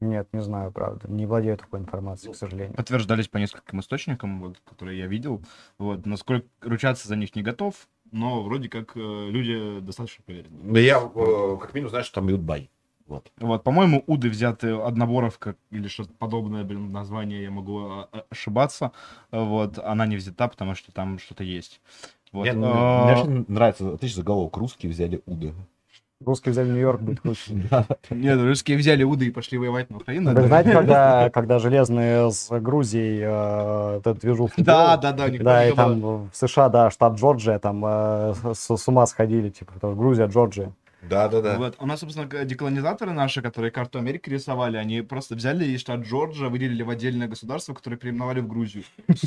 Нет, 0.00 0.28
не 0.32 0.42
знаю, 0.42 0.72
правда. 0.72 1.08
Не 1.08 1.26
владею 1.26 1.56
такой 1.56 1.80
информацией, 1.80 2.32
к 2.32 2.36
сожалению. 2.36 2.74
Подтверждались 2.74 3.28
по 3.28 3.38
нескольким 3.38 3.80
источникам, 3.80 4.40
вот, 4.40 4.60
которые 4.64 4.98
я 4.98 5.06
видел. 5.06 5.42
Вот, 5.78 6.04
насколько 6.04 6.46
ручаться 6.60 7.08
за 7.08 7.16
них 7.16 7.34
не 7.36 7.42
готов, 7.42 7.88
но 8.10 8.42
вроде 8.42 8.68
как 8.68 8.96
э, 8.96 9.00
люди 9.00 9.80
достаточно 9.80 10.22
проверенные. 10.24 10.62
Ну, 10.62 10.76
Я 10.76 10.98
э, 10.98 11.58
как 11.60 11.74
минимум 11.74 11.90
знаю, 11.90 12.04
что 12.04 12.16
там 12.16 12.28
идут 12.30 12.42
бай. 12.42 12.70
Вот. 13.06 13.30
Вот, 13.38 13.62
по-моему, 13.62 14.02
Уды 14.06 14.30
взяты 14.30 14.70
одноборовка 14.70 15.56
или 15.70 15.88
что-то 15.88 16.12
подобное, 16.18 16.64
блин, 16.64 16.90
название, 16.90 17.42
я 17.42 17.50
могу 17.50 17.80
а, 17.80 18.08
а, 18.10 18.24
ошибаться. 18.30 18.92
Вот, 19.30 19.78
она 19.78 20.06
не 20.06 20.16
взята, 20.16 20.48
потому 20.48 20.74
что 20.74 20.90
там 20.90 21.18
что-то 21.18 21.44
есть. 21.44 21.80
Вот. 22.32 22.42
Мне, 22.42 22.52
а, 22.64 23.04
мне 23.04 23.20
очень 23.20 23.44
нравится 23.48 23.92
отличный 23.92 24.22
заголовок. 24.22 24.56
Русские 24.56 24.90
взяли 24.90 25.20
Уды. 25.26 25.52
Русские 26.24 26.52
взяли 26.52 26.70
Нью-Йорк, 26.70 27.00
будет 27.00 27.20
круче. 27.20 27.52
Нет, 28.10 28.40
русские 28.40 28.78
взяли 28.78 29.02
Уды 29.02 29.26
и 29.26 29.30
пошли 29.30 29.58
воевать 29.58 29.90
на 29.90 29.98
Украину. 29.98 30.32
Вы 30.32 30.46
знаете, 30.46 30.72
когда, 30.72 31.28
когда 31.28 31.58
железные 31.58 32.30
с 32.30 32.48
Грузией 32.60 33.20
э, 33.22 33.98
этот 33.98 34.20
движуху 34.20 34.54
Да, 34.58 34.96
да, 34.96 35.12
да, 35.12 35.28
Да, 35.28 35.68
и 35.68 35.74
там 35.74 36.00
в 36.00 36.30
США, 36.32 36.70
да, 36.70 36.90
штат 36.90 37.18
Джорджия, 37.18 37.58
там 37.58 37.84
э, 37.84 38.34
с, 38.54 38.76
с 38.76 38.88
ума 38.88 39.06
сходили, 39.06 39.50
типа, 39.50 39.72
Грузия, 39.94 40.26
Джорджия. 40.26 40.72
Да, 41.08 41.28
да, 41.28 41.40
да. 41.40 41.58
Вот. 41.58 41.76
У 41.78 41.86
нас, 41.86 42.00
собственно, 42.00 42.44
деколонизаторы 42.44 43.12
наши, 43.12 43.42
которые 43.42 43.70
карту 43.70 43.98
Америки 43.98 44.30
рисовали, 44.30 44.76
они 44.76 45.02
просто 45.02 45.34
взяли 45.34 45.64
и 45.64 45.78
штат 45.78 46.00
Джорджия, 46.00 46.48
выделили 46.48 46.82
в 46.82 46.90
отдельное 46.90 47.28
государство, 47.28 47.74
которое 47.74 47.96
переименовали 47.96 48.40
в 48.40 48.48
Грузию. 48.48 48.84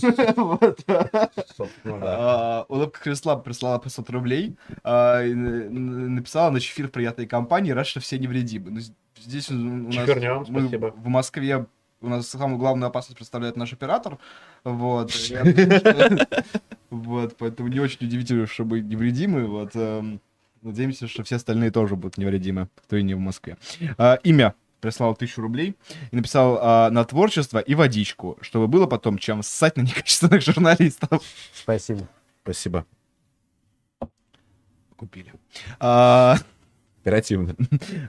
А, 1.86 2.66
Улыбка 2.68 3.00
Кресла 3.02 3.36
прислала 3.36 3.80
500 3.80 4.10
рублей, 4.10 4.58
а, 4.84 5.24
написала 5.24 6.50
на 6.52 6.60
чефир 6.60 6.90
приятной 6.90 7.26
компании, 7.26 7.72
рад, 7.72 7.88
что 7.88 8.00
все 8.00 8.18
невредимы. 8.18 8.72
Ну, 8.72 8.80
Здесь 9.20 9.50
у 9.50 9.54
нас... 9.54 10.48
В 10.48 11.08
Москве 11.08 11.66
у 12.02 12.10
нас 12.10 12.28
самую 12.28 12.60
главную 12.60 12.88
опасность 12.88 13.18
представляет 13.18 13.56
наш 13.56 13.74
оператор. 13.74 14.18
Вот. 14.64 15.12
Вот, 16.90 17.36
поэтому 17.38 17.68
не 17.68 17.82
очень 17.82 18.08
удивительно, 18.08 18.48
что 18.48 18.64
мы 18.64 18.80
невредимы. 18.80 19.46
Вот. 19.46 19.72
Надеемся, 20.68 21.08
что 21.08 21.24
все 21.24 21.38
остальные 21.38 21.72
тоже 21.72 21.96
будут 21.96 22.18
невредимы, 22.18 22.68
кто 22.76 22.98
и 22.98 23.04
не 23.04 23.14
в 23.14 23.20
Москве. 23.20 23.58
А, 23.98 24.16
Имя 24.24 24.54
прислал 24.82 25.16
тысячу 25.16 25.42
рублей 25.42 25.78
и 26.12 26.16
написал 26.16 26.60
а, 26.62 26.90
на 26.90 27.06
творчество 27.06 27.60
и 27.60 27.74
водичку, 27.74 28.38
чтобы 28.42 28.68
было 28.68 28.86
потом 28.86 29.18
чем 29.18 29.44
ссать 29.44 29.78
на 29.78 29.82
некачественных 29.84 30.42
журналистов. 30.42 31.24
Спасибо. 31.54 32.10
Спасибо. 32.44 32.86
Купили. 34.98 35.32
А, 35.80 36.36
Оперативно. 37.02 37.56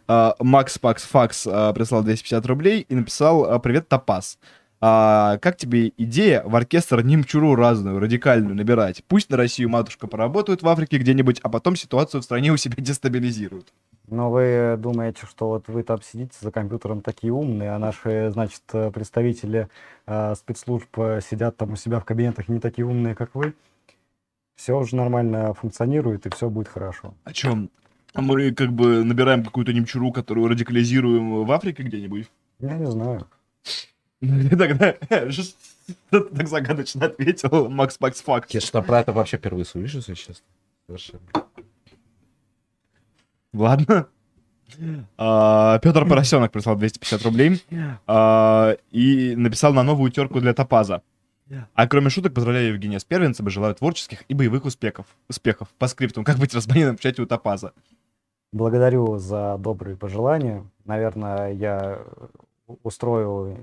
а, 0.09 0.35
Макс 0.41 0.81
Пакс 0.81 1.05
Факс 1.05 1.47
а, 1.47 1.73
прислал 1.73 2.03
250 2.03 2.45
рублей 2.47 2.81
и 2.89 2.95
написал 2.97 3.45
а, 3.45 3.61
«Привет, 3.61 3.89
Топас». 3.89 4.37
А, 4.81 5.39
как 5.39 5.57
тебе 5.57 5.93
идея 5.97 6.43
в 6.45 6.55
оркестр 6.55 7.03
немчуру 7.03 7.57
разную, 7.57 7.99
радикальную 7.99 8.55
набирать? 8.55 9.03
Пусть 9.09 9.29
на 9.31 9.37
Россию 9.37 9.70
матушка 9.70 10.07
поработают 10.07 10.62
в 10.62 10.68
Африке 10.68 10.99
где-нибудь, 10.99 11.41
а 11.43 11.49
потом 11.49 11.74
ситуацию 11.74 12.20
в 12.20 12.24
стране 12.24 12.53
у 12.53 12.57
себя 12.57 12.76
дестабилизируют. 12.79 13.72
Но 14.07 14.31
вы 14.31 14.76
думаете, 14.79 15.26
что 15.26 15.49
вот 15.49 15.68
вы 15.68 15.83
там 15.83 16.01
сидите 16.03 16.33
за 16.41 16.51
компьютером 16.51 17.03
такие 17.03 17.33
умные, 17.33 17.72
а 17.72 17.79
наши, 17.79 18.31
значит, 18.31 18.62
представители 18.95 19.68
э, 20.07 20.35
спецслужб 20.35 20.89
сидят 21.29 21.57
там 21.57 21.72
у 21.72 21.76
себя 21.76 22.01
в 22.01 22.05
кабинетах 22.05 22.49
не 22.49 22.61
такие 22.61 22.87
умные, 22.87 23.14
как 23.14 23.35
вы? 23.35 23.55
Все 24.57 24.79
уже 24.79 24.97
нормально 24.97 25.53
функционирует, 25.55 26.26
и 26.26 26.31
все 26.31 26.49
будет 26.49 26.68
хорошо. 26.68 27.14
О 27.24 27.33
чем? 27.33 27.70
Мы 28.14 28.53
как 28.53 28.72
бы 28.72 29.05
набираем 29.05 29.45
какую-то 29.45 29.72
немчуру, 29.72 30.11
которую 30.11 30.49
радикализируем 30.49 31.45
в 31.45 31.53
Африке 31.53 31.83
где-нибудь? 31.83 32.31
Я 32.61 32.76
не 32.76 32.87
знаю. 32.87 33.26
Тогда 34.21 34.97
что 35.31 35.55
ты 36.11 36.21
так 36.21 36.49
загадочно 36.49 37.07
ответил, 37.07 37.69
Макс 37.69 37.97
Пакс 37.99 38.21
Факс. 38.23 38.51
Я 38.51 38.61
что 38.61 38.83
про 38.83 39.01
это 39.01 39.12
вообще 39.12 39.37
впервые 39.37 39.64
слышу, 39.64 39.99
если 39.99 40.14
честно. 40.14 40.45
Совершенно. 40.87 41.23
Ладно. 43.53 44.09
А, 45.16 45.79
Петр 45.79 46.07
Поросенок 46.07 46.53
прислал 46.53 46.77
250 46.77 47.23
рублей 47.23 47.62
а, 48.07 48.77
и 48.91 49.35
написал 49.37 49.73
на 49.73 49.83
новую 49.83 50.11
терку 50.11 50.41
для 50.41 50.53
Топаза. 50.53 51.03
А 51.75 51.89
кроме 51.89 52.11
шуток, 52.11 52.35
поздравляю 52.35 52.69
Евгения 52.69 53.01
с 53.01 53.05
первенцем 53.05 53.47
и 53.47 53.51
желаю 53.51 53.75
творческих 53.75 54.25
и 54.29 54.35
боевых 54.35 54.66
успехов. 54.66 55.07
Успехов. 55.29 55.69
По 55.79 55.87
скриптам. 55.87 56.25
Как 56.25 56.37
быть 56.37 56.55
разбаненным 56.55 56.99
в 56.99 57.01
чате 57.01 57.23
у 57.23 57.27
Топаза? 57.27 57.73
Благодарю 58.53 59.16
за 59.16 59.57
добрые 59.59 59.97
пожелания. 59.97 60.66
Наверное, 60.85 61.53
я 61.53 62.03
устрою 62.83 63.59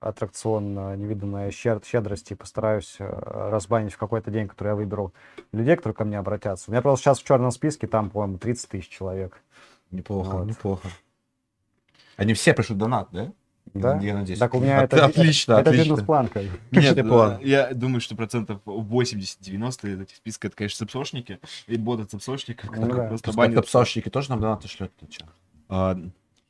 аттракцион 0.00 0.76
э, 0.78 0.96
невиданной 0.96 1.50
щед- 1.50 1.84
щедрости 1.84 2.32
и 2.32 2.36
постараюсь 2.36 2.96
э, 2.98 3.04
разбанить 3.50 3.92
в 3.92 3.98
какой-то 3.98 4.30
день, 4.30 4.48
который 4.48 4.68
я 4.68 4.74
выберу 4.74 5.12
людей, 5.52 5.76
которые 5.76 5.94
ко 5.94 6.04
мне 6.04 6.18
обратятся. 6.18 6.70
У 6.70 6.72
меня 6.72 6.82
просто 6.82 7.04
сейчас 7.04 7.20
в 7.20 7.24
черном 7.24 7.50
списке, 7.50 7.86
там, 7.86 8.10
по-моему, 8.10 8.38
30 8.38 8.68
тысяч 8.70 8.88
человек. 8.88 9.40
Неплохо, 9.90 10.36
Вот. 10.38 10.46
неплохо. 10.46 10.88
Они 12.16 12.34
все 12.34 12.54
пришлют 12.54 12.78
донат, 12.78 13.08
да? 13.12 13.32
Да? 13.74 13.98
Я 14.00 14.14
надеюсь. 14.14 14.38
Так 14.38 14.54
у 14.54 14.60
меня 14.60 14.80
От- 14.80 14.84
это, 14.94 15.04
отлично, 15.04 15.52
это 15.54 15.70
отлично. 15.70 15.96
как 16.28 16.42
бы. 16.44 16.58
Нет, 16.72 17.08
план. 17.08 17.38
я 17.42 17.72
думаю, 17.72 18.00
что 18.00 18.16
процентов 18.16 18.60
80-90 18.64 19.92
из 19.94 20.00
этих 20.00 20.16
списков 20.16 20.48
это, 20.48 20.56
конечно, 20.56 20.78
цепсошники 20.86 21.38
и 21.66 21.76
боты 21.76 22.04
цепсошников, 22.04 22.66
Ну 22.70 22.72
которые 22.82 22.96
да. 23.02 23.08
просто 23.08 23.26
Пускай 23.28 23.48
банят. 23.48 23.66
псовщики 23.66 24.08
тоже 24.08 24.30
нам 24.30 24.40
донаты 24.40 24.66
шлют. 24.66 24.90
А, 25.68 25.96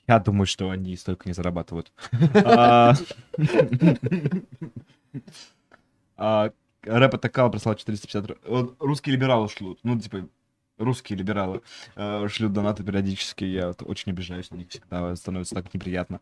Я 0.06 0.18
думаю, 0.18 0.46
что 0.46 0.70
они 0.70 0.96
столько 0.96 1.28
не 1.28 1.32
зарабатывают. 1.32 1.92
А, 2.44 2.94
а, 6.16 6.50
Рэп 6.82 7.14
атакал 7.14 7.50
прислал 7.50 7.74
450. 7.74 8.26
ру- 8.26 8.38
вот 8.46 8.76
Русские 8.80 9.14
либералы 9.14 9.48
шлют. 9.48 9.78
Ну, 9.82 9.98
типа, 9.98 10.26
русские 10.78 11.18
либералы 11.18 11.62
э, 11.96 12.28
шлют 12.28 12.52
донаты 12.52 12.82
периодически. 12.82 13.44
Я 13.44 13.70
очень 13.80 14.12
обижаюсь 14.12 14.50
на 14.50 14.56
них 14.56 14.68
всегда. 14.70 15.14
Становится 15.16 15.54
так 15.54 15.72
неприятно. 15.72 16.20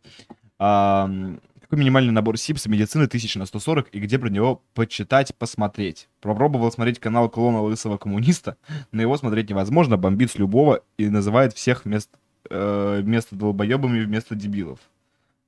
Какой 0.59 1.81
минимальный 1.81 2.13
набор 2.13 2.39
СИПСа 2.39 2.71
медицины 2.71 3.05
1000 3.05 3.39
на 3.39 3.45
140 3.47 3.89
и 3.95 4.01
где 4.01 4.19
про 4.19 4.31
него 4.31 4.63
почитать, 4.75 5.35
посмотреть? 5.37 6.09
Попробовал 6.21 6.73
смотреть 6.73 6.99
канал 6.99 7.29
клона 7.29 7.61
лысого 7.61 7.99
коммуниста. 7.99 8.57
На 8.91 9.03
его 9.03 9.17
смотреть 9.19 9.51
невозможно, 9.51 9.99
бомбит 9.99 10.31
с 10.31 10.37
любого 10.37 10.83
и 10.97 11.09
называет 11.11 11.53
всех 11.53 11.85
вместо, 11.85 12.17
э, 12.51 13.01
вместо 13.03 13.37
долбоебами 13.37 14.05
вместо 14.05 14.35
дебилов. 14.35 14.79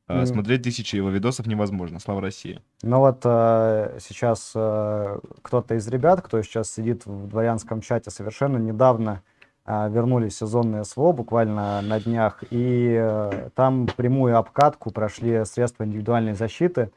Мгм. 0.09 0.27
Смотреть 0.27 0.63
тысячи 0.63 0.97
его 0.97 1.11
видосов 1.11 1.47
невозможно. 1.47 2.01
Слава 2.01 2.21
России. 2.21 2.61
Ну 2.83 2.99
вот 2.99 3.21
э, 3.25 3.99
сейчас 4.01 4.53
э, 4.55 5.19
кто-то 5.43 5.75
из 5.75 5.87
ребят, 5.89 6.21
кто 6.23 6.43
сейчас 6.43 6.73
сидит 6.73 7.07
в 7.07 7.29
дворянском 7.29 7.81
чате, 7.81 8.11
совершенно 8.11 8.57
недавно 8.57 9.23
э, 9.67 9.89
вернулись 9.91 10.35
в 10.35 10.39
сезонное 10.39 10.83
СВО, 10.83 11.13
буквально 11.13 11.81
на 11.83 12.01
днях, 12.01 12.43
и 12.51 12.99
э, 13.01 13.51
там 13.55 13.87
прямую 13.87 14.37
обкатку 14.37 14.91
прошли 14.91 15.45
средства 15.45 15.85
индивидуальной 15.85 16.35
защиты, 16.35 16.91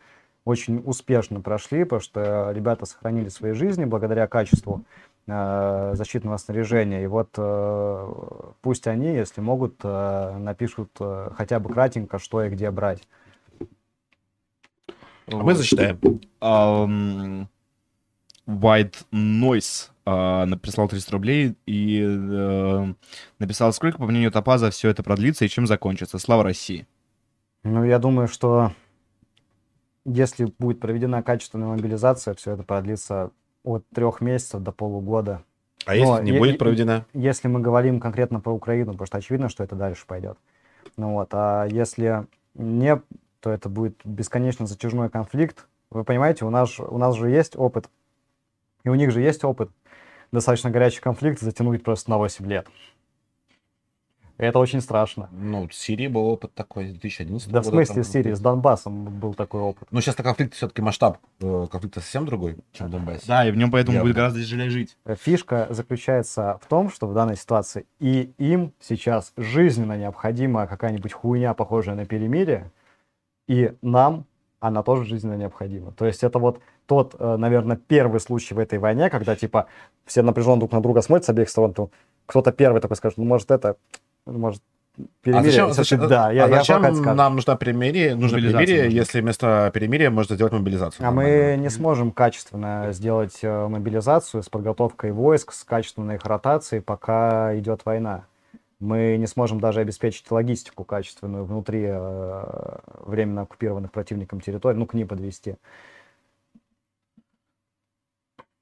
очень 0.43 0.81
успешно 0.83 1.39
прошли, 1.39 1.83
потому 1.83 2.01
что 2.01 2.51
ребята 2.51 2.85
сохранили 2.85 3.29
свои 3.29 3.53
жизни 3.53 3.85
благодаря 3.85 4.25
качеству 4.27 4.81
э, 4.81 5.12
защитного 5.25 6.37
снаряжения. 6.37 7.03
И 7.03 7.07
вот 7.07 7.29
э, 7.37 8.13
пусть 8.61 8.87
они, 8.87 9.13
если 9.13 9.39
могут, 9.41 9.79
э, 9.83 10.37
напишут 10.37 10.91
э, 10.99 11.29
хотя 11.35 11.59
бы 11.59 11.71
кратенько, 11.71 12.19
что 12.19 12.43
и 12.43 12.49
где 12.49 12.69
брать. 12.71 13.07
А 15.27 15.37
мы 15.37 15.55
зачитаем. 15.55 15.99
Ам, 16.41 17.47
White 18.45 19.05
Noise 19.13 19.89
написал 20.05 20.89
300 20.89 21.11
рублей 21.13 21.55
и 21.65 22.01
э, 22.03 22.93
написал, 23.39 23.71
сколько, 23.71 23.99
по 23.99 24.05
мнению 24.05 24.33
Топаза, 24.33 24.69
все 24.69 24.89
это 24.89 25.01
продлится 25.01 25.45
и 25.45 25.49
чем 25.49 25.65
закончится. 25.65 26.19
Слава 26.19 26.43
России. 26.43 26.85
Ну, 27.63 27.85
я 27.85 27.99
думаю, 27.99 28.27
что 28.27 28.73
если 30.03 30.51
будет 30.59 30.81
проведена 30.81 31.23
качественная 31.23 31.69
мобилизация, 31.69 32.33
все 32.33 32.51
это 32.51 32.63
продлится 32.63 33.31
от 33.63 33.87
трех 33.89 34.21
месяцев 34.21 34.61
до 34.61 34.71
полугода. 34.71 35.41
А 35.85 35.95
если 35.95 36.09
Но 36.09 36.21
не 36.21 36.31
будет 36.37 36.57
проведена? 36.57 37.05
Если 37.13 37.47
мы 37.47 37.59
говорим 37.59 37.99
конкретно 37.99 38.39
про 38.39 38.51
Украину, 38.51 38.91
потому 38.91 39.07
что 39.07 39.17
очевидно, 39.17 39.49
что 39.49 39.63
это 39.63 39.75
дальше 39.75 40.05
пойдет. 40.05 40.37
Ну 40.97 41.13
вот, 41.13 41.29
а 41.33 41.65
если 41.65 42.25
не, 42.55 43.01
то 43.39 43.49
это 43.49 43.69
будет 43.69 43.97
бесконечно 44.03 44.65
затяжной 44.65 45.09
конфликт. 45.09 45.67
Вы 45.89 46.03
понимаете, 46.03 46.45
у 46.45 46.49
нас, 46.49 46.79
у 46.79 46.97
нас 46.97 47.15
же 47.15 47.29
есть 47.29 47.55
опыт, 47.55 47.89
и 48.83 48.89
у 48.89 48.95
них 48.95 49.11
же 49.11 49.21
есть 49.21 49.43
опыт 49.43 49.69
достаточно 50.33 50.69
горячий 50.69 50.99
конфликт 50.99 51.39
затянуть 51.39 51.83
просто 51.83 52.09
на 52.09 52.17
8 52.17 52.45
лет. 52.47 52.67
Это 54.43 54.59
очень 54.59 54.81
страшно. 54.81 55.29
Ну, 55.31 55.67
в 55.67 55.73
Сирии 55.73 56.07
был 56.07 56.25
опыт 56.25 56.53
такой, 56.53 56.85
2011 56.85 57.49
Да 57.49 57.61
в 57.61 57.65
смысле 57.65 57.95
там 57.95 58.03
в 58.03 58.07
Сирии, 58.07 58.33
с 58.33 58.39
Донбассом 58.39 59.05
был 59.19 59.33
такой 59.33 59.61
опыт. 59.61 59.87
Ну, 59.91 60.01
сейчас 60.01 60.15
конфликт 60.15 60.53
все-таки 60.53 60.81
масштаб 60.81 61.17
э, 61.41 61.67
конфликта 61.71 62.01
совсем 62.01 62.25
другой, 62.25 62.57
чем 62.71 62.87
в 62.87 62.89
Донбассе. 62.89 63.23
Да, 63.27 63.47
и 63.47 63.51
в 63.51 63.57
нем 63.57 63.71
поэтому 63.71 63.95
Явно. 63.95 64.09
будет 64.09 64.15
гораздо 64.15 64.41
тяжелее 64.41 64.69
жить. 64.69 64.97
Фишка 65.21 65.67
заключается 65.69 66.59
в 66.61 66.67
том, 66.67 66.89
что 66.89 67.07
в 67.07 67.13
данной 67.13 67.37
ситуации 67.37 67.85
и 67.99 68.33
им 68.37 68.73
сейчас 68.79 69.33
жизненно 69.37 69.97
необходима 69.97 70.67
какая-нибудь 70.67 71.13
хуйня, 71.13 71.53
похожая 71.53 71.95
на 71.95 72.05
перемирие, 72.05 72.71
и 73.47 73.73
нам 73.81 74.25
она 74.59 74.81
тоже 74.81 75.03
жизненно 75.03 75.35
необходима. 75.35 75.91
То 75.91 76.05
есть 76.05 76.23
это 76.23 76.39
вот 76.39 76.61
тот, 76.85 77.15
э, 77.19 77.35
наверное, 77.35 77.75
первый 77.75 78.21
случай 78.21 78.53
в 78.53 78.59
этой 78.59 78.79
войне, 78.79 79.09
когда 79.09 79.35
типа 79.35 79.67
все 80.05 80.21
напряженно 80.21 80.59
друг 80.59 80.71
на 80.71 80.81
друга 80.81 81.01
смотрят 81.01 81.25
с 81.25 81.29
обеих 81.29 81.49
сторон, 81.49 81.73
то 81.73 81.89
кто-то 82.25 82.53
первый 82.53 82.79
такой 82.81 82.95
скажет, 82.95 83.17
ну 83.17 83.25
может 83.25 83.51
это, 83.51 83.75
может 84.25 84.61
перемирие. 85.21 85.39
а 85.39 85.43
зачем, 85.43 85.73
зачем- 85.73 86.07
да, 86.07 86.31
я, 86.31 86.45
а 86.45 86.47
я 86.47 86.57
зачем 86.57 86.81
нам 86.81 87.35
нужна 87.35 87.55
перемирие, 87.55 88.15
нужно 88.15 88.37
Мобилизация 88.37 88.65
перемирие, 88.65 88.85
нужна. 88.85 88.99
если 88.99 89.21
вместо 89.21 89.71
перемирия 89.73 90.09
можно 90.09 90.35
сделать 90.35 90.53
мобилизацию? 90.53 91.07
А 91.07 91.11
мы 91.11 91.55
не 91.59 91.69
сможем 91.69 92.11
качественно 92.11 92.89
сделать 92.91 93.39
э, 93.41 93.67
мобилизацию 93.67 94.43
с 94.43 94.49
подготовкой 94.49 95.11
войск, 95.11 95.53
с 95.53 95.63
качественной 95.63 96.15
их 96.15 96.25
ротацией, 96.25 96.81
пока 96.81 97.57
идет 97.57 97.85
война. 97.85 98.25
Мы 98.79 99.15
не 99.17 99.27
сможем 99.27 99.61
даже 99.61 99.79
обеспечить 99.79 100.29
логистику 100.29 100.83
качественную 100.83 101.45
внутри 101.45 101.85
э, 101.87 102.77
временно 103.05 103.43
оккупированных 103.43 103.91
противником 103.91 104.41
территорий, 104.41 104.77
ну, 104.77 104.85
к 104.85 104.93
ним 104.93 105.07
подвести. 105.07 105.55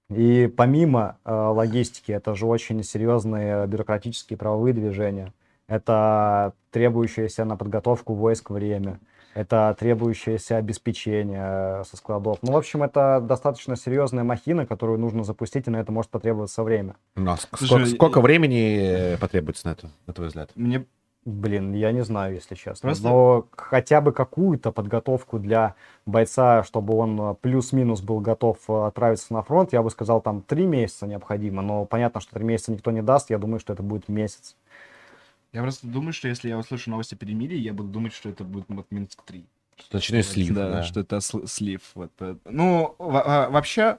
И 0.10 0.52
помимо 0.56 1.18
э, 1.24 1.34
логистики, 1.34 2.12
это 2.12 2.36
же 2.36 2.46
очень 2.46 2.84
серьезные 2.84 3.66
бюрократические 3.66 4.38
правовые 4.38 4.74
движения. 4.74 5.34
Это 5.72 6.52
требующееся 6.72 7.46
на 7.46 7.56
подготовку 7.56 8.14
войск 8.14 8.50
время. 8.50 9.00
Это 9.34 9.74
требующееся 9.80 10.58
обеспечение 10.58 11.80
э, 11.80 11.84
со 11.86 11.96
складов. 11.96 12.40
Ну, 12.42 12.52
в 12.52 12.58
общем, 12.58 12.84
это 12.84 13.22
достаточно 13.22 13.78
серьезная 13.78 14.26
махина, 14.26 14.66
которую 14.66 15.00
нужно 15.00 15.24
запустить, 15.24 15.68
и 15.68 15.70
на 15.72 15.78
это 15.78 15.94
может 15.94 16.12
потребоваться 16.12 16.64
время. 16.64 16.96
У 17.16 17.22
нас 17.22 17.48
Слушай, 17.54 17.68
сколько, 17.68 17.86
и- 17.90 17.94
сколько 17.96 18.22
времени 18.22 19.14
э, 19.14 19.18
потребуется 19.18 19.68
на 19.68 19.72
это, 19.72 19.90
на 20.08 20.14
твой 20.14 20.28
взгляд? 20.28 20.52
Мне 20.56 20.86
Блин, 21.24 21.74
я 21.74 21.92
не 21.92 22.04
знаю, 22.04 22.34
если 22.34 22.56
честно. 22.56 22.90
Просто- 22.90 23.08
Но 23.08 23.46
хотя 23.56 24.02
бы 24.02 24.12
какую-то 24.12 24.72
подготовку 24.72 25.38
для 25.38 25.76
бойца, 26.08 26.64
чтобы 26.64 26.96
он 26.96 27.22
э, 27.22 27.36
плюс-минус 27.40 28.02
был 28.02 28.20
готов 28.20 28.58
отправиться 28.68 29.32
на 29.32 29.44
фронт, 29.44 29.72
я 29.72 29.84
бы 29.84 29.92
сказал, 29.92 30.20
там 30.22 30.42
три 30.42 30.66
месяца 30.66 31.06
необходимо. 31.06 31.62
Но 31.62 31.86
понятно, 31.86 32.22
что 32.22 32.34
три 32.34 32.44
месяца 32.44 32.72
никто 32.72 32.90
не 32.90 33.04
даст. 33.04 33.30
Я 33.30 33.38
думаю, 33.38 33.60
что 33.60 33.72
это 33.72 33.84
будет 33.84 34.10
месяц. 34.10 34.56
Я 35.54 35.62
просто 35.62 35.88
думаю, 35.88 36.14
что 36.14 36.28
если 36.28 36.50
я 36.50 36.58
услышу 36.58 36.90
новости 36.90 37.14
о 37.16 37.18
перемирии, 37.18 37.58
я 37.58 37.74
буду 37.74 37.90
думать, 37.90 38.14
что 38.14 38.30
это 38.30 38.44
будет 38.44 38.66
вот 38.70 38.88
Минск-3. 38.90 39.44
Ночной 39.92 40.24
слив, 40.24 40.54
да, 40.54 40.70
да. 40.70 40.84
что 40.84 41.00
это 41.02 41.18
сл- 41.18 41.48
слив. 41.48 41.82
Вот. 41.96 42.12
э, 42.20 42.36
Ну, 42.46 42.96
во- 43.00 43.24
во- 43.24 43.50
вообще, 43.50 43.98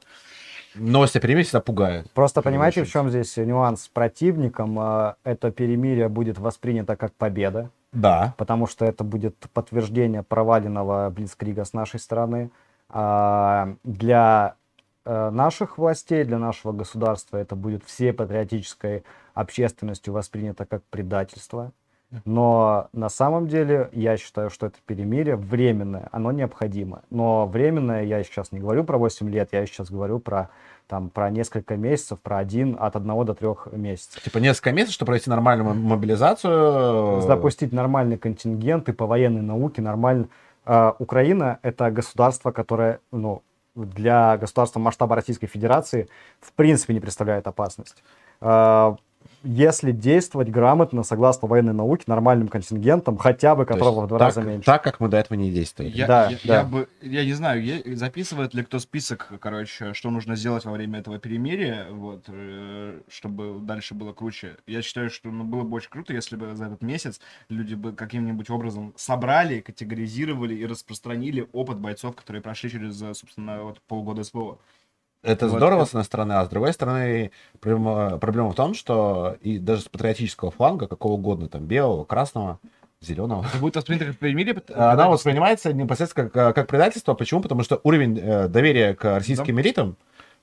Новость 0.74 1.16
о 1.16 1.20
перемирии 1.20 1.42
всегда 1.44 1.61
пугает. 1.61 2.11
Просто 2.12 2.40
понимаете, 2.40 2.84
в 2.84 2.90
чем 2.90 3.11
здесь 3.11 3.36
нюанс 3.36 3.82
с 3.82 3.88
противником? 3.88 4.78
Э, 4.80 5.14
Это 5.24 5.50
перемирие 5.50 6.09
будет 6.09 6.38
воспринято 6.38 6.96
как 6.96 7.12
победа. 7.14 7.70
Да. 7.92 8.32
потому 8.38 8.66
что 8.66 8.86
это 8.86 9.05
будет 9.05 9.36
подтверждение 9.53 10.22
проваленного 10.22 11.11
Блицкрига 11.11 11.66
с 11.66 11.74
нашей 11.74 12.00
стороны. 12.00 12.50
А 12.88 13.74
для 13.84 14.55
э, 15.05 15.28
наших 15.30 15.76
властей, 15.76 16.24
для 16.24 16.38
нашего 16.38 16.72
государства 16.72 17.36
это 17.36 17.55
будет 17.55 17.84
всей 17.84 18.14
патриотической 18.14 19.03
общественностью 19.35 20.12
воспринято 20.12 20.64
как 20.64 20.83
предательство. 20.85 21.72
Но 22.26 22.89
на 22.93 23.09
самом 23.09 23.49
деле 23.49 23.89
я 23.93 24.18
считаю, 24.18 24.51
что 24.51 24.66
это 24.66 24.76
перемирие 24.87 25.37
временное, 25.37 26.09
оно 26.12 26.30
необходимо. 26.30 27.01
Но 27.09 27.47
временное 27.47 28.05
я 28.05 28.22
сейчас 28.22 28.53
не 28.53 28.61
говорю 28.61 28.85
про 28.85 28.99
8 28.99 29.30
лет, 29.30 29.49
я 29.53 29.64
сейчас 29.64 29.91
говорю 29.91 30.18
про, 30.18 30.51
там, 30.89 31.09
про 31.09 31.30
несколько 31.30 31.76
месяцев, 31.76 32.20
про 32.20 32.37
один, 32.37 32.76
от 32.78 32.97
одного 32.97 33.24
до 33.24 33.35
трех 33.35 33.68
месяцев. 33.72 34.22
Типа 34.22 34.39
несколько 34.39 34.72
месяцев, 34.72 34.95
чтобы 34.97 35.12
провести 35.12 35.30
нормальную 35.30 35.74
мо- 35.74 35.97
мобилизацию. 35.97 37.22
запустить 37.22 37.72
нормальный 37.72 38.18
контингент 38.18 38.91
и 38.91 38.93
по 38.93 39.07
военной 39.07 39.43
науке 39.43 39.80
нормально. 39.80 40.28
А, 40.66 40.95
Украина 40.99 41.61
это 41.62 41.91
государство, 41.91 42.51
которое, 42.51 43.01
ну, 43.11 43.43
для 43.74 44.37
государства 44.37 44.80
масштаба 44.80 45.16
Российской 45.16 45.47
Федерации 45.47 46.09
в 46.41 46.53
принципе 46.53 46.93
не 46.93 47.01
представляет 47.01 47.47
опасность. 47.47 48.03
Если 49.45 49.93
действовать 49.93 50.49
грамотно, 50.49 51.03
согласно 51.03 51.49
военной 51.49 51.72
науке, 51.72 52.05
нормальным 52.07 52.49
контингентом, 52.49 53.16
хотя 53.16 53.55
бы 53.55 53.66
которого 53.66 54.03
в 54.03 54.09
два 54.09 54.18
так, 54.18 54.28
раза 54.28 54.43
меньше. 54.43 54.64
Так, 54.64 54.82
как 54.84 55.01
мы 55.01 55.09
до 55.09 55.16
этого 55.16 55.36
не 55.36 55.51
действовали. 55.51 55.90
я, 55.90 56.07
Да, 56.07 56.30
я, 56.30 56.38
да. 56.45 56.55
я 56.55 56.64
бы, 56.64 56.88
я 57.01 57.24
не 57.24 57.32
знаю, 57.32 57.62
записывает 57.97 58.55
ли 58.55 58.62
кто 58.62 58.78
список, 58.78 59.32
короче, 59.40 59.95
что 59.95 60.11
нужно 60.11 60.36
сделать 60.36 60.64
во 60.64 60.72
время 60.72 61.01
этого 61.01 61.18
перемирия, 61.18 61.86
вот, 61.90 62.24
э, 62.28 63.01
чтобы 63.09 63.59
дальше 63.61 63.95
было 63.95 64.12
круче. 64.12 64.57
Я 64.66 64.82
считаю, 64.82 65.11
что 65.11 65.30
ну, 65.30 65.45
было 65.45 65.62
бы 65.62 65.76
очень 65.76 65.90
круто, 65.90 66.12
если 66.12 66.36
бы 66.36 66.55
за 66.55 66.66
этот 66.66 66.82
месяц 66.82 67.20
люди 67.49 67.74
бы 67.74 67.93
каким-нибудь 67.93 68.51
образом 68.51 68.95
собрали, 68.97 69.61
категоризировали 69.61 70.55
и 70.55 70.66
распространили 70.66 71.49
опыт 71.53 71.78
бойцов, 71.78 72.16
которые 72.16 72.43
прошли 72.43 72.70
через, 72.70 72.99
собственно, 72.99 73.62
вот 73.62 73.80
полгода 73.82 74.22
СВО. 74.22 74.59
Это 75.23 75.47
Вот 75.47 75.57
здорово, 75.57 75.83
это- 75.83 75.87
с 75.87 75.89
одной 75.91 76.05
стороны, 76.05 76.33
а 76.33 76.45
с 76.45 76.49
другой 76.49 76.73
стороны, 76.73 77.31
проблема, 77.61 78.51
в 78.51 78.55
том, 78.55 78.75
что 78.75 79.37
и 79.41 79.59
даже 79.59 79.83
с 79.83 79.89
патриотического 79.89 80.51
фланга, 80.51 80.89
какого 80.89 81.12
угодно, 81.12 81.49
там, 81.49 81.64
белого, 81.64 82.05
красного, 82.05 82.59
зеленого, 83.01 83.45
Это 83.45 83.59
будет 83.59 83.77
воспринято 83.77 84.07
как 84.07 84.18
перемирие? 84.18 84.62
она 84.75 85.09
воспринимается 85.09 85.73
непосредственно 85.73 86.29
как, 86.29 86.55
как 86.55 86.66
предательство. 86.68 87.14
Почему? 87.14 87.41
Потому 87.41 87.62
что 87.62 87.81
уровень 87.83 88.18
э, 88.18 88.49
доверия 88.49 88.95
к 88.95 89.05
российским 89.05 89.61
элитам 89.61 89.97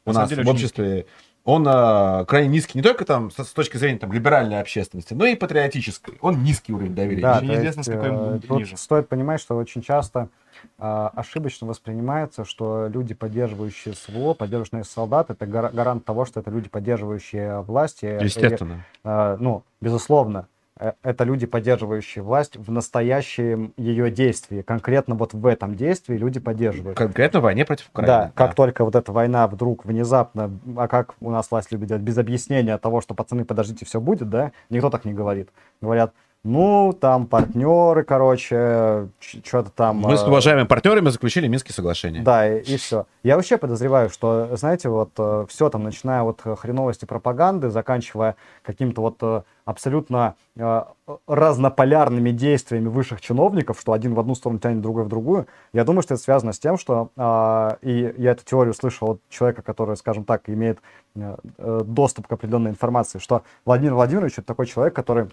у 0.05 0.11
На 0.11 0.21
нас 0.21 0.29
деле 0.29 0.43
в 0.43 0.49
обществе, 0.49 1.05
он 1.45 1.65
э, 1.67 2.25
крайне 2.25 2.49
низкий 2.49 2.77
не 2.77 2.83
только 2.83 3.05
там 3.05 3.31
с, 3.31 3.43
с 3.43 3.53
точки 3.53 3.77
зрения 3.77 3.99
там, 3.99 4.11
либеральной 4.11 4.59
общественности, 4.59 5.13
но 5.13 5.25
и 5.25 5.35
патриотической. 5.35 6.17
Он 6.21 6.43
низкий 6.43 6.73
уровень 6.73 6.95
доверия. 6.95 7.21
Да, 7.21 7.41
неизвестно, 7.41 7.79
есть, 7.79 7.89
с 7.89 7.93
какой 7.93 8.09
э, 8.09 8.39
ниже. 8.49 8.77
стоит 8.77 9.07
понимать, 9.07 9.39
что 9.41 9.55
очень 9.55 9.81
часто 9.81 10.29
ошибочно 10.77 11.67
воспринимается, 11.67 12.45
что 12.45 12.87
люди, 12.87 13.13
поддерживающие 13.13 13.93
СВО, 13.93 14.33
поддержанные 14.33 14.83
солдат, 14.83 15.29
это 15.29 15.45
гара- 15.45 15.69
гарант 15.71 16.05
того, 16.05 16.25
что 16.25 16.39
это 16.39 16.49
люди, 16.51 16.69
поддерживающие 16.69 17.61
власть. 17.61 18.03
и- 18.03 18.07
Естественно. 18.07 18.83
Э, 19.03 19.37
ну, 19.39 19.63
безусловно, 19.81 20.47
э, 20.79 20.93
это 21.03 21.23
люди, 21.23 21.45
поддерживающие 21.45 22.23
власть 22.23 22.55
в 22.57 22.71
настоящем 22.71 23.73
ее 23.77 24.11
действии. 24.11 24.61
Конкретно 24.61 25.15
вот 25.15 25.33
в 25.33 25.45
этом 25.45 25.75
действии 25.75 26.15
люди 26.17 26.39
поддерживают. 26.39 26.97
Конкретно 26.97 27.39
в 27.39 27.43
войне 27.43 27.65
против 27.65 27.89
Украины. 27.89 28.07
Да, 28.07 28.31
как 28.35 28.55
только 28.55 28.85
вот 28.85 28.95
эта 28.95 29.11
война 29.11 29.47
вдруг 29.47 29.85
внезапно, 29.85 30.51
а 30.77 30.87
как 30.87 31.15
у 31.21 31.31
нас 31.31 31.49
власть 31.51 31.71
любит 31.71 31.87
делать, 31.89 32.03
без 32.03 32.17
объяснения 32.17 32.77
того, 32.77 33.01
что 33.01 33.13
пацаны, 33.13 33.45
подождите, 33.45 33.85
все 33.85 33.99
будет, 33.99 34.29
да, 34.29 34.51
никто 34.69 34.89
так 34.89 35.05
не 35.05 35.13
говорит. 35.13 35.49
Говорят, 35.81 36.13
Ну, 36.45 36.97
там 36.97 37.27
партнеры, 37.27 38.03
короче, 38.03 39.09
что-то 39.19 39.71
там... 39.71 39.97
Мы 39.97 40.15
с 40.15 40.23
э, 40.23 40.27
уважаемыми 40.27 40.67
партнерами 40.67 41.09
заключили 41.09 41.47
Минские 41.49 41.73
соглашения. 41.73 42.21
Да, 42.21 42.47
и, 42.47 42.77
все. 42.77 43.07
Я 43.23 43.35
вообще 43.35 43.57
подозреваю, 43.57 44.09
что, 44.09 44.55
знаете, 44.55 44.87
вот 44.87 45.11
все 45.49 45.69
там, 45.69 45.83
начиная 45.83 46.23
от 46.23 46.39
э, 46.45 46.55
хреновости 46.55 47.03
пропаганды, 47.03 47.69
заканчивая 47.69 48.37
каким-то 48.63 49.01
вот 49.01 49.17
э, 49.21 49.41
абсолютно 49.65 50.35
э, 50.55 50.83
разнополярными 51.27 52.31
действиями 52.31 52.87
высших 52.87 53.19
чиновников, 53.19 53.77
что 53.81 53.91
один 53.91 54.13
в 54.13 54.19
одну 54.21 54.33
сторону 54.33 54.59
тянет, 54.59 54.81
другой 54.81 55.03
в 55.03 55.09
другую, 55.09 55.45
я 55.73 55.83
думаю, 55.83 56.03
что 56.03 56.13
это 56.13 56.23
связано 56.23 56.53
с 56.53 56.59
тем, 56.59 56.77
что, 56.77 57.09
э, 57.17 57.75
и 57.81 58.13
я 58.17 58.31
эту 58.31 58.45
теорию 58.45 58.73
слышал 58.73 59.11
от 59.11 59.21
человека, 59.29 59.61
который, 59.61 59.97
скажем 59.97 60.23
так, 60.23 60.47
имеет 60.47 60.79
э, 61.15 61.35
э, 61.57 61.81
доступ 61.83 62.27
к 62.27 62.31
определенной 62.31 62.71
информации, 62.71 63.19
что 63.19 63.43
Владимир 63.65 63.93
Владимирович 63.93 64.33
это 64.39 64.47
такой 64.47 64.67
человек, 64.67 64.95
который 64.95 65.27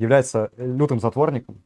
является 0.00 0.50
лютым 0.56 0.98
затворником. 0.98 1.62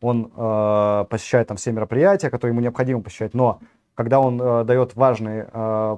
Он 0.00 0.32
э, 0.34 1.04
посещает 1.08 1.48
там 1.48 1.56
все 1.56 1.72
мероприятия, 1.72 2.30
которые 2.30 2.52
ему 2.52 2.60
необходимо 2.60 3.02
посещать, 3.02 3.34
но 3.34 3.60
когда 3.94 4.18
он 4.20 4.40
э, 4.40 4.64
дает 4.64 4.96
важные 4.96 5.48
э, 5.52 5.96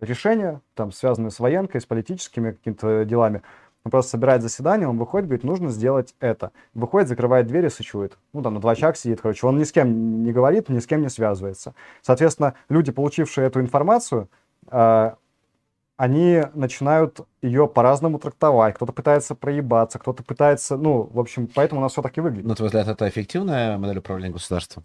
решения, 0.00 0.60
там, 0.74 0.92
связанные 0.92 1.30
с 1.30 1.40
военкой, 1.40 1.80
с 1.80 1.86
политическими 1.86 2.52
какими-то 2.52 3.04
делами, 3.04 3.42
он 3.84 3.90
просто 3.90 4.10
собирает 4.10 4.42
заседание, 4.42 4.88
он 4.88 4.98
выходит, 4.98 5.28
говорит, 5.28 5.44
нужно 5.44 5.70
сделать 5.70 6.14
это. 6.20 6.52
Выходит, 6.74 7.08
закрывает 7.08 7.46
дверь 7.46 7.66
и 7.66 7.70
сычует. 7.70 8.18
Ну, 8.34 8.42
там 8.42 8.54
на 8.54 8.60
два 8.60 8.74
шага 8.74 8.96
сидит, 8.96 9.20
короче. 9.22 9.46
Он 9.46 9.56
ни 9.56 9.64
с 9.64 9.72
кем 9.72 10.22
не 10.22 10.32
говорит, 10.32 10.68
ни 10.68 10.78
с 10.78 10.86
кем 10.86 11.00
не 11.00 11.08
связывается. 11.08 11.74
Соответственно, 12.02 12.54
люди, 12.68 12.92
получившие 12.92 13.46
эту 13.46 13.60
информацию, 13.60 14.28
э, 14.70 15.12
они 15.98 16.44
начинают 16.54 17.20
ее 17.42 17.66
по-разному 17.66 18.18
трактовать. 18.20 18.76
Кто-то 18.76 18.92
пытается 18.92 19.34
проебаться, 19.34 19.98
кто-то 19.98 20.22
пытается, 20.22 20.76
ну, 20.76 21.02
в 21.12 21.18
общем, 21.18 21.48
поэтому 21.52 21.80
у 21.80 21.82
нас 21.82 21.92
все 21.92 22.02
так 22.02 22.16
и 22.16 22.20
выглядит. 22.20 22.46
На 22.46 22.54
твой 22.54 22.68
взгляд, 22.68 22.86
это 22.86 23.08
эффективная 23.08 23.76
модель 23.78 23.98
управления 23.98 24.32
государством? 24.32 24.84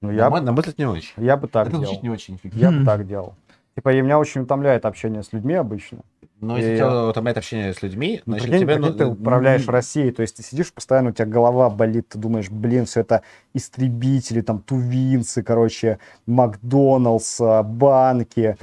Ну, 0.00 0.10
На 0.10 0.12
я, 0.12 0.30
мой, 0.30 0.40
на 0.42 0.52
мой 0.52 0.60
взгляд, 0.60 0.78
не 0.78 0.86
очень. 0.86 1.12
я 1.16 1.36
бы 1.36 1.48
так 1.48 1.68
это 1.68 1.78
делал. 1.78 1.98
не 2.02 2.08
очень 2.08 2.36
эффективно. 2.36 2.64
Я 2.64 2.70
бы 2.70 2.84
так 2.84 3.06
делал. 3.06 3.34
Типа, 3.76 3.92
и 3.92 4.00
меня 4.00 4.18
очень 4.18 4.40
утомляет 4.40 4.86
общение 4.86 5.22
с 5.22 5.32
людьми 5.34 5.54
обычно. 5.54 5.98
Но 6.40 6.56
если 6.56 6.74
И- 6.74 6.76
тебя 6.76 7.08
утомляет 7.08 7.38
общение 7.38 7.72
с 7.72 7.82
людьми, 7.82 8.20
Ну, 8.26 8.32
значит, 8.32 8.48
прикинь, 8.48 8.60
тебе... 8.66 8.74
прикинь, 8.76 8.90
ну, 8.92 8.96
ты 8.98 9.06
управляешь 9.06 9.66
Россией, 9.68 10.10
то 10.12 10.20
есть 10.22 10.36
ты 10.36 10.42
сидишь 10.42 10.72
постоянно, 10.72 11.10
у 11.10 11.12
тебя 11.12 11.24
голова 11.26 11.70
болит, 11.70 12.08
ты 12.10 12.18
думаешь, 12.18 12.50
блин, 12.50 12.84
все 12.84 13.00
это 13.00 13.22
истребители, 13.54 14.42
там, 14.42 14.60
тувинцы, 14.60 15.42
короче, 15.42 15.98
Макдоналдс, 16.26 17.40
а, 17.40 17.62
банки, 17.62 18.56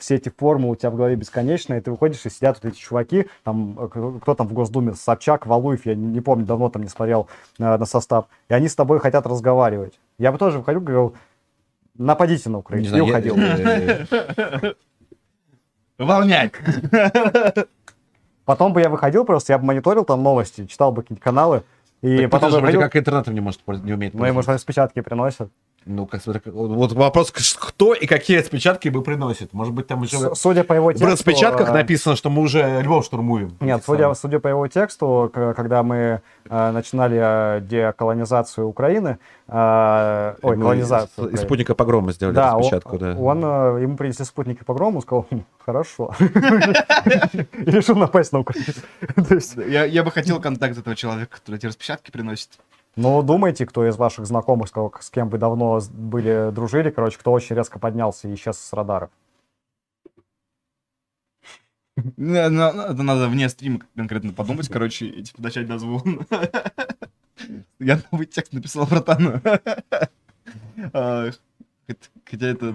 все 0.00 0.16
эти 0.16 0.28
формы 0.36 0.70
у 0.70 0.76
тебя 0.76 0.90
в 0.90 0.96
голове 0.96 1.14
бесконечные, 1.16 1.78
и 1.80 1.82
ты 1.82 1.90
выходишь, 1.92 2.24
и 2.26 2.30
сидят 2.30 2.58
вот 2.62 2.72
эти 2.72 2.78
чуваки, 2.78 3.26
там, 3.44 3.76
э, 3.78 4.18
кто 4.20 4.34
там 4.34 4.48
в 4.48 4.52
Госдуме, 4.52 4.94
Собчак, 4.94 5.46
Валуев, 5.46 5.86
я 5.86 5.94
не, 5.94 6.06
не 6.06 6.20
помню, 6.20 6.46
давно 6.46 6.68
там 6.68 6.82
не 6.82 6.88
смотрел 6.88 7.28
э, 7.58 7.76
на 7.76 7.86
состав, 7.86 8.26
и 8.48 8.54
они 8.54 8.68
с 8.68 8.74
тобой 8.74 8.98
хотят 8.98 9.26
разговаривать. 9.26 9.98
Я 10.18 10.32
бы 10.32 10.38
тоже 10.38 10.58
выходил, 10.58 10.80
говорил, 10.80 11.14
нападите 11.96 12.48
на 12.48 12.54
не 12.54 12.58
Украину, 12.58 12.88
знаю, 12.88 13.04
я- 13.04 13.10
уходил. 13.10 13.36
Выполнять. 15.98 16.52
Потом 18.44 18.72
бы 18.72 18.80
я 18.80 18.88
выходил 18.88 19.24
просто, 19.24 19.52
я 19.52 19.58
бы 19.58 19.64
мониторил 19.64 20.04
там 20.04 20.22
новости, 20.22 20.66
читал 20.66 20.92
бы 20.92 21.02
какие-то 21.02 21.22
каналы, 21.22 21.62
и 22.02 22.18
так 22.22 22.30
потом 22.30 22.50
бы 22.50 22.56
же 22.56 22.60
вроде 22.60 22.78
как 22.78 22.96
интернетом 22.96 23.34
не 23.34 23.40
может 23.40 23.60
не 23.66 23.92
умеет 23.94 24.12
ну, 24.14 24.24
ему 24.26 24.42
же 24.42 24.52
распечатки 24.52 25.00
приносят. 25.00 25.50
Ну, 25.86 26.06
как 26.06 26.22
вот 26.26 26.92
вопрос, 26.92 27.30
кто 27.30 27.92
и 27.92 28.06
какие 28.06 28.38
распечатки 28.38 28.88
бы 28.88 29.02
приносит. 29.02 29.52
Может 29.52 29.74
быть, 29.74 29.86
там 29.86 30.02
уже 30.02 30.34
Судя 30.34 30.64
по 30.64 30.72
его 30.72 30.88
в 30.88 30.92
тексту... 30.94 31.06
распечатках 31.06 31.68
э, 31.68 31.72
написано, 31.72 32.16
что 32.16 32.30
мы 32.30 32.40
уже 32.42 32.80
Львов 32.82 33.04
штурмуем. 33.04 33.56
Нет, 33.60 33.82
судя, 33.84 34.14
судя 34.14 34.40
по 34.40 34.48
его 34.48 34.66
тексту, 34.66 35.30
когда 35.34 35.82
мы 35.82 36.22
э, 36.48 36.70
начинали 36.70 37.18
э, 37.20 37.60
деколонизацию 37.60 38.66
Украины, 38.66 39.18
э, 39.46 40.34
ой, 40.42 40.56
Мы 40.56 40.62
колонизацию. 40.62 41.28
Из 41.28 41.40
спутника 41.40 41.74
погрома 41.74 42.12
сделали 42.12 42.34
Да, 42.34 42.54
он, 42.54 42.60
распечатку, 42.60 42.98
да. 42.98 43.14
он, 43.18 43.44
э, 43.44 43.82
ему 43.82 43.96
принесли 43.98 44.24
спутники 44.24 44.64
погрому, 44.64 45.02
сказал, 45.02 45.26
«Хм, 45.30 45.44
хорошо. 45.58 46.14
И 46.18 46.24
решил 47.70 47.96
напасть 47.96 48.32
на 48.32 48.38
Украину. 48.38 48.72
Я 49.68 50.02
бы 50.02 50.10
хотел 50.10 50.40
контакт 50.40 50.78
этого 50.78 50.96
человека, 50.96 51.36
который 51.36 51.56
эти 51.56 51.66
распечатки 51.66 52.10
приносит. 52.10 52.48
Ну, 52.96 53.22
думайте, 53.22 53.66
кто 53.66 53.86
из 53.88 53.96
ваших 53.96 54.26
знакомых, 54.26 54.68
с 55.00 55.10
кем 55.10 55.28
вы 55.28 55.38
давно 55.38 55.80
были, 55.92 56.50
дружили, 56.52 56.90
короче, 56.90 57.18
кто 57.18 57.32
очень 57.32 57.56
резко 57.56 57.78
поднялся 57.78 58.28
и 58.28 58.34
исчез 58.34 58.56
с 58.58 58.72
радаров. 58.72 59.10
На- 62.16 62.70
Это 62.90 63.02
надо 63.02 63.28
вне 63.28 63.48
стрима 63.48 63.80
конкретно 63.96 64.32
подумать, 64.32 64.68
короче, 64.68 65.06
и 65.06 65.22
типа 65.22 65.42
начать 65.42 65.66
дозвон. 65.66 66.26
Я 67.78 68.00
новый 68.10 68.26
текст 68.26 68.52
написал, 68.52 68.86
братан. 68.86 69.40
А, 70.92 71.28
хот- 71.88 72.10
Хотя 72.28 72.46
это 72.48 72.74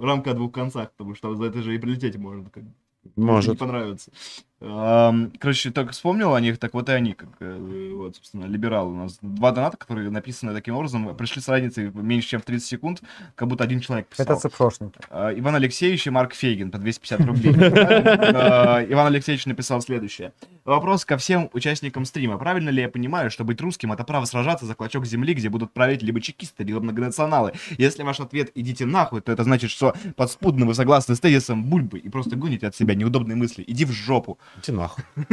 рамка 0.00 0.30
о 0.30 0.34
двух 0.34 0.52
концах, 0.52 0.90
потому 0.92 1.14
что 1.14 1.34
за 1.34 1.44
это 1.46 1.60
же 1.62 1.74
и 1.74 1.78
прилететь 1.78 2.16
можно. 2.16 2.48
как 2.50 2.62
бы. 2.62 2.70
Не 3.16 3.24
Может. 3.24 3.58
понравится. 3.58 4.10
Короче, 4.58 5.70
только 5.70 5.92
вспомнил 5.92 6.34
о 6.34 6.40
них, 6.40 6.58
так 6.58 6.72
вот 6.72 6.88
и 6.88 6.92
они, 6.92 7.12
как, 7.12 7.28
э, 7.40 7.92
вот, 7.94 8.16
собственно, 8.16 8.46
либералы. 8.46 8.92
У 8.92 8.96
нас 8.96 9.18
два 9.20 9.52
доната, 9.52 9.76
которые 9.76 10.08
написаны 10.08 10.54
таким 10.54 10.76
образом, 10.76 11.14
пришли 11.14 11.42
с 11.42 11.48
разницей 11.48 11.90
меньше, 11.92 12.28
чем 12.28 12.40
в 12.40 12.44
30 12.44 12.66
секунд, 12.66 13.02
как 13.34 13.48
будто 13.48 13.64
один 13.64 13.80
человек 13.80 14.06
писал. 14.06 14.24
Это 14.24 14.36
цепшошники. 14.36 14.98
А, 15.10 15.30
Иван 15.30 15.56
Алексеевич 15.56 16.06
и 16.06 16.10
Марк 16.10 16.32
Фейгин 16.32 16.70
по 16.70 16.78
250 16.78 17.20
рублей. 17.26 17.52
Иван 17.52 19.06
Алексеевич 19.08 19.44
написал 19.44 19.82
следующее. 19.82 20.32
Вопрос 20.64 21.04
ко 21.04 21.18
всем 21.18 21.50
участникам 21.52 22.06
стрима. 22.06 22.38
Правильно 22.38 22.70
ли 22.70 22.82
я 22.82 22.88
понимаю, 22.88 23.30
что 23.30 23.44
быть 23.44 23.60
русским 23.60 23.92
это 23.92 24.04
право 24.04 24.24
сражаться 24.24 24.64
за 24.64 24.74
клочок 24.74 25.04
земли, 25.04 25.34
где 25.34 25.50
будут 25.50 25.72
править 25.72 26.02
либо 26.02 26.20
чекисты, 26.20 26.64
либо 26.64 26.80
многонационалы? 26.80 27.52
Если 27.76 28.02
ваш 28.02 28.20
ответ 28.20 28.50
«идите 28.54 28.86
нахуй», 28.86 29.20
то 29.20 29.32
это 29.32 29.44
значит, 29.44 29.70
что 29.70 29.94
подспудно 30.16 30.64
вы 30.64 30.74
согласны 30.74 31.14
с 31.14 31.20
тезисом 31.20 31.62
Бульбы 31.64 31.98
и 31.98 32.08
просто 32.08 32.36
гоните 32.36 32.66
от 32.66 32.74
себя 32.74 32.94
неудобные 32.94 33.36
мысли. 33.36 33.62
Иди 33.66 33.84
в 33.84 33.92
жопу. 33.92 34.38
Иди 34.62 34.72
нахуй. 34.72 35.04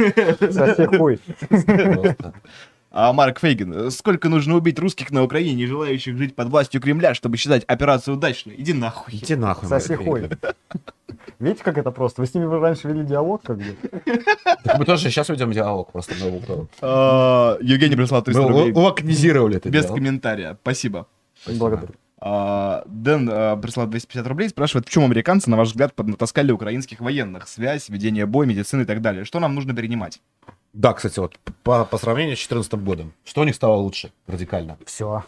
Соси 0.52 0.86
хуй. 0.98 1.20
А 2.96 3.12
Марк 3.12 3.40
Фейгин, 3.40 3.90
сколько 3.90 4.28
нужно 4.28 4.54
убить 4.54 4.78
русских 4.78 5.10
на 5.10 5.24
Украине, 5.24 5.54
не 5.54 5.66
желающих 5.66 6.16
жить 6.16 6.36
под 6.36 6.48
властью 6.48 6.80
Кремля, 6.80 7.14
чтобы 7.14 7.36
считать 7.36 7.64
операцию 7.64 8.16
удачной? 8.16 8.54
Иди 8.56 8.72
нахуй. 8.72 9.14
Иди 9.14 9.34
нахуй. 9.34 9.68
Соси 9.68 9.96
хуй. 9.96 10.30
Видите, 11.40 11.64
как 11.64 11.76
это 11.76 11.90
просто? 11.90 12.20
Вы 12.20 12.28
с 12.28 12.34
ними 12.34 12.44
раньше 12.44 12.86
вели 12.86 13.02
диалог, 13.04 13.42
как 13.42 13.56
бы? 13.58 13.64
Так 14.64 14.78
Мы 14.78 14.84
тоже 14.84 15.10
сейчас 15.10 15.28
ведем 15.28 15.50
диалог 15.50 15.90
просто 15.90 16.14
на. 16.14 16.68
А, 16.82 17.58
Евгений 17.60 17.96
прислал 17.96 18.22
300 18.22 18.40
Мы 18.42 18.48
рублей. 18.48 18.72
у- 18.72 18.78
локализировали 18.80 19.56
это 19.56 19.68
Без 19.68 19.86
комментария. 19.86 20.56
Спасибо. 20.62 21.08
Спасибо. 21.42 21.58
Благодарю. 21.68 21.94
А, 22.18 22.82
Дэн 22.86 23.28
а, 23.30 23.56
прислал 23.56 23.86
250 23.86 24.26
рублей, 24.26 24.48
спрашивает, 24.48 24.86
в 24.86 24.90
чем 24.90 25.04
американцы, 25.04 25.50
на 25.50 25.56
ваш 25.56 25.68
взгляд, 25.68 25.94
поднатаскали 25.94 26.52
украинских 26.52 27.00
военных? 27.00 27.48
Связь, 27.48 27.88
ведение 27.88 28.26
боя, 28.26 28.46
медицины 28.46 28.82
и 28.82 28.84
так 28.84 29.00
далее. 29.00 29.24
Что 29.24 29.40
нам 29.40 29.54
нужно 29.54 29.74
перенимать? 29.74 30.20
Да, 30.72 30.92
кстати, 30.92 31.18
вот 31.20 31.38
по, 31.62 31.84
по 31.84 31.98
сравнению 31.98 32.36
с 32.36 32.40
2014 32.48 32.74
годом. 32.84 33.12
Что 33.24 33.42
у 33.42 33.44
них 33.44 33.54
стало 33.54 33.76
лучше 33.76 34.12
радикально? 34.26 34.76
Все. 34.86 35.24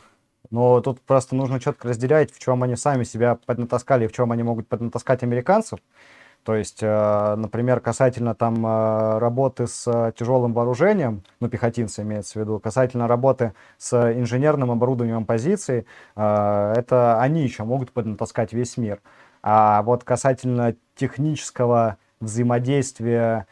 Но 0.51 0.81
тут 0.81 1.01
просто 1.01 1.35
нужно 1.35 1.61
четко 1.61 1.89
разделять, 1.89 2.33
в 2.33 2.39
чем 2.39 2.63
они 2.63 2.77
сами 2.77 3.05
себя 3.05 3.37
поднатаскали, 3.47 4.05
и 4.05 4.09
в 4.09 4.13
чем 4.13 4.33
они 4.33 4.43
могут 4.43 4.69
поднатаскать 4.69 5.23
американцев. 5.23 5.81
То 6.47 6.55
есть, 6.55 6.79
э, 6.81 7.35
например, 7.37 7.81
касательно 7.81 8.37
там 8.37 8.65
э, 8.65 9.19
работы 9.19 9.67
с 9.67 9.85
э, 9.89 10.13
тяжелым 10.17 10.53
вооружением, 10.53 11.25
ну, 11.41 11.49
пехотинцы 11.49 12.03
имеется 12.03 12.39
в 12.39 12.43
виду, 12.43 12.61
касательно 12.61 13.09
работы 13.09 13.53
с 13.79 13.93
инженерным 14.13 14.71
оборудованием 14.71 15.25
позиций, 15.25 15.87
это 16.15 17.19
они 17.21 17.43
еще 17.43 17.65
могут 17.65 17.91
поднатаскать 17.91 18.53
весь 18.53 18.77
мир. 18.77 19.01
А 19.43 19.83
вот 19.83 20.05
касательно 20.05 20.77
технического 20.95 21.97
взаимодействия, 22.21 23.49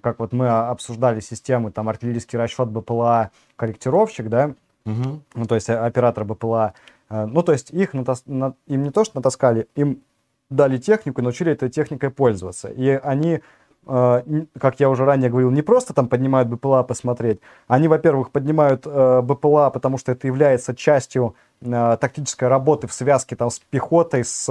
как 0.00 0.20
вот 0.20 0.32
мы 0.32 0.48
обсуждали 0.48 1.18
системы, 1.18 1.72
там 1.72 1.88
артиллерийский 1.88 2.38
расчет 2.38 2.68
БПЛА, 2.68 3.32
корректировщик, 3.56 4.28
да, 4.28 4.54
Угу. 4.84 5.20
ну, 5.34 5.44
то 5.46 5.56
есть 5.56 5.68
оператор 5.68 6.24
БПЛА. 6.24 6.74
Ну, 7.10 7.42
то 7.42 7.50
есть 7.50 7.70
их 7.72 7.92
натас- 7.92 8.22
на- 8.26 8.54
им 8.68 8.84
не 8.84 8.90
то, 8.92 9.02
что 9.04 9.18
натаскали, 9.18 9.66
им 9.74 10.02
дали 10.50 10.78
технику 10.78 11.22
научили 11.22 11.52
этой 11.52 11.68
техникой 11.68 12.10
пользоваться. 12.10 12.68
И 12.68 12.88
они, 12.88 13.40
э, 13.86 14.22
как 14.58 14.80
я 14.80 14.90
уже 14.90 15.04
ранее 15.04 15.30
говорил, 15.30 15.50
не 15.50 15.62
просто 15.62 15.94
там 15.94 16.08
поднимают 16.08 16.48
БПЛА 16.48 16.82
посмотреть, 16.82 17.40
они, 17.66 17.88
во-первых, 17.88 18.30
поднимают 18.30 18.82
э, 18.86 19.22
БПЛА, 19.22 19.70
потому 19.70 19.98
что 19.98 20.12
это 20.12 20.26
является 20.26 20.74
частью 20.74 21.34
тактической 21.62 22.48
работы 22.48 22.86
в 22.86 22.92
связке 22.92 23.34
там 23.36 23.50
с 23.50 23.58
пехотой, 23.58 24.24
с 24.24 24.46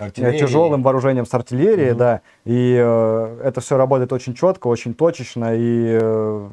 э, 0.00 0.10
тяжелым 0.10 0.82
вооружением, 0.82 1.24
с 1.26 1.32
артиллерией, 1.32 1.90
Мгм. 1.90 1.98
да. 1.98 2.20
И 2.44 2.76
э, 2.78 3.40
это 3.44 3.60
все 3.60 3.76
работает 3.76 4.12
очень 4.12 4.34
четко, 4.34 4.66
очень 4.66 4.94
точечно 4.94 5.54
и 5.54 5.98
э, 6.00 6.48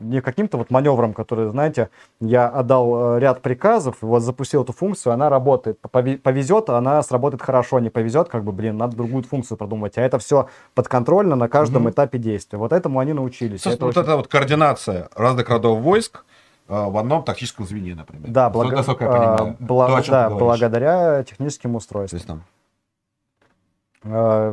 не 0.00 0.20
каким-то 0.20 0.58
вот 0.58 0.70
маневром, 0.70 1.14
который, 1.14 1.48
знаете, 1.50 1.88
я 2.20 2.48
отдал 2.48 3.16
э, 3.16 3.20
ряд 3.20 3.40
приказов, 3.42 3.96
вот 4.02 4.20
запустил 4.22 4.62
эту 4.64 4.72
функцию, 4.72 5.12
она 5.12 5.28
работает. 5.30 5.78
Пове- 5.92 6.18
Повезет, 6.18 6.68
она 6.70 7.02
сработает 7.02 7.42
хорошо, 7.42 7.78
не 7.80 7.90
повезет, 7.90 8.28
как 8.28 8.44
бы, 8.44 8.52
блин, 8.52 8.76
надо 8.76 8.96
другую 8.96 9.22
функцию 9.24 9.56
продумать. 9.56 9.96
А 9.98 10.02
это 10.02 10.18
все 10.18 10.48
подконтрольно 10.74 11.36
на 11.36 11.48
каждом 11.48 11.82
Мгм. 11.82 11.90
этапе 11.92 12.18
действия. 12.18 12.58
Вот 12.58 12.72
этому 12.72 12.98
они 12.98 13.12
научились. 13.14 13.66
Это 13.66 13.86
вот 13.86 13.96
очень- 13.96 14.02
эта 14.02 14.16
вот 14.16 14.28
координация 14.28 15.08
разных 15.14 15.48
родов 15.48 15.78
войск 15.78 16.18
э, 16.18 16.20
в 16.68 16.96
одном 16.98 17.24
тактическом 17.24 17.66
звене, 17.66 17.94
например. 17.94 18.30
Да, 18.30 18.50
насколько 18.50 19.04
я 19.04 19.10
а, 19.10 19.36
понимаю. 19.36 19.56
бла- 19.58 20.02
То, 20.02 20.10
да, 20.10 20.30
благодаря 20.30 21.22
техническим 21.24 21.72
То 21.72 21.76
устройствам. 21.78 22.16
есть 22.18 22.26
там 22.26 22.42
Э, 24.04 24.52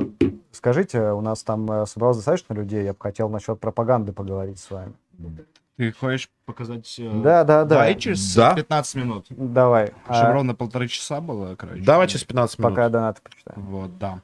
Скажите, 0.51 1.11
у 1.11 1.21
нас 1.21 1.43
там 1.43 1.69
э, 1.71 1.85
собралось 1.85 2.17
достаточно 2.17 2.53
людей, 2.53 2.83
я 2.83 2.93
бы 2.93 2.99
хотел 2.99 3.29
насчет 3.29 3.59
пропаганды 3.59 4.11
поговорить 4.13 4.59
с 4.59 4.71
вами. 4.71 4.93
Ты 5.77 5.91
хочешь 5.91 6.29
показать... 6.45 6.95
э, 6.97 7.11
Да, 7.21 7.43
да, 7.43 7.63
да. 7.63 7.65
Давай 7.65 7.95
через 7.95 8.33
Да. 8.35 8.55
15 8.55 8.95
минут. 8.95 9.25
Давай. 9.29 9.87
Чтобы 10.05 10.17
а, 10.19 10.33
ровно 10.33 10.55
полтора 10.55 10.87
часа 10.87 11.19
было, 11.21 11.55
короче. 11.55 11.83
Давай 11.83 12.07
через 12.07 12.23
15 12.23 12.59
минут. 12.59 12.71
пока 12.71 12.83
я 12.83 12.89
донаты 12.89 13.21
почитаю. 13.21 13.59
Вот, 13.59 13.97
да. 13.97 14.21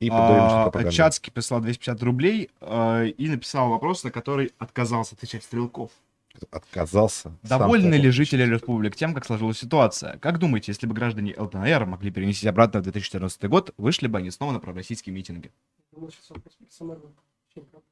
И 0.00 0.08
А. 0.12 0.70
Чацкий 0.90 1.32
прислал 1.32 1.60
250 1.60 2.02
рублей 2.02 2.50
э, 2.60 3.06
и 3.08 3.28
написал 3.28 3.68
вопрос, 3.70 4.04
на 4.04 4.10
который 4.10 4.52
отказался 4.58 5.14
отвечать 5.14 5.42
Стрелков. 5.42 5.90
Отказался. 6.50 7.32
Довольны 7.42 7.94
ли 7.94 8.10
жители 8.10 8.42
республик 8.42 8.96
тем, 8.96 9.14
как 9.14 9.24
сложилась 9.24 9.58
ситуация? 9.58 10.18
Как 10.18 10.38
думаете, 10.38 10.72
если 10.72 10.86
бы 10.86 10.94
граждане 10.94 11.34
ЛДНР 11.36 11.86
могли 11.86 12.10
перенести 12.10 12.48
обратно 12.48 12.80
в 12.80 12.82
2014 12.82 13.44
год, 13.48 13.72
вышли 13.78 14.08
бы 14.08 14.18
они 14.18 14.30
снова 14.30 14.52
на 14.52 14.60
пророссийские 14.60 15.14
митинги? 15.14 15.52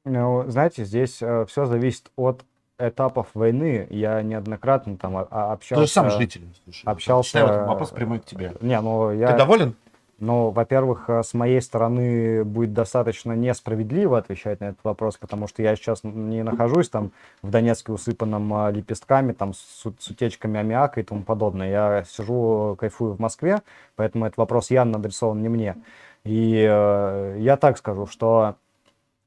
Ну, 0.05 0.43
знаете, 0.49 0.83
здесь 0.83 1.15
все 1.15 1.65
зависит 1.65 2.11
от 2.15 2.43
этапов 2.77 3.27
войны. 3.33 3.87
Я 3.89 4.21
неоднократно 4.21 4.97
там 4.97 5.17
а- 5.17 5.27
а- 5.29 5.53
общался... 5.53 5.81
Ты 5.81 5.87
же 5.87 5.93
сам 5.93 6.09
житель. 6.11 6.41
слушай. 6.63 6.85
общался- 6.85 7.29
Считай, 7.29 7.43
вот 7.43 7.67
вопрос 7.67 7.91
прямой 7.91 8.19
к 8.19 8.25
тебе. 8.25 8.53
Не, 8.61 8.79
ну 8.81 9.11
я... 9.11 9.27
Ты 9.31 9.37
доволен? 9.37 9.75
Ну, 10.23 10.51
во-первых, 10.51 11.09
э, 11.09 11.21
с 11.21 11.33
моей 11.33 11.61
стороны 11.61 12.45
будет 12.45 12.71
достаточно 12.71 13.33
несправедливо 13.33 14.17
отвечать 14.17 14.61
на 14.61 14.69
этот 14.69 14.81
вопрос, 14.85 15.17
потому 15.17 15.47
что 15.47 15.61
я 15.61 15.75
сейчас 15.75 15.99
не 16.05 16.43
нахожусь 16.43 16.87
там 16.87 17.11
в 17.41 17.49
Донецке, 17.49 17.91
усыпанном 17.91 18.53
э, 18.53 18.71
лепестками, 18.71 19.33
там, 19.33 19.53
с, 19.53 19.83
с 19.83 20.07
утечками 20.09 20.61
аммиака 20.61 21.01
и 21.01 21.03
тому 21.03 21.23
подобное. 21.23 21.69
Я 21.69 22.03
сижу, 22.05 22.77
кайфую 22.79 23.15
в 23.15 23.19
Москве, 23.19 23.63
поэтому 23.97 24.25
этот 24.25 24.37
вопрос 24.37 24.71
явно 24.71 24.97
адресован 24.97 25.41
не 25.41 25.49
мне. 25.49 25.75
И 26.23 26.65
э, 26.69 27.35
я 27.39 27.57
так 27.57 27.77
скажу, 27.77 28.07
что 28.07 28.55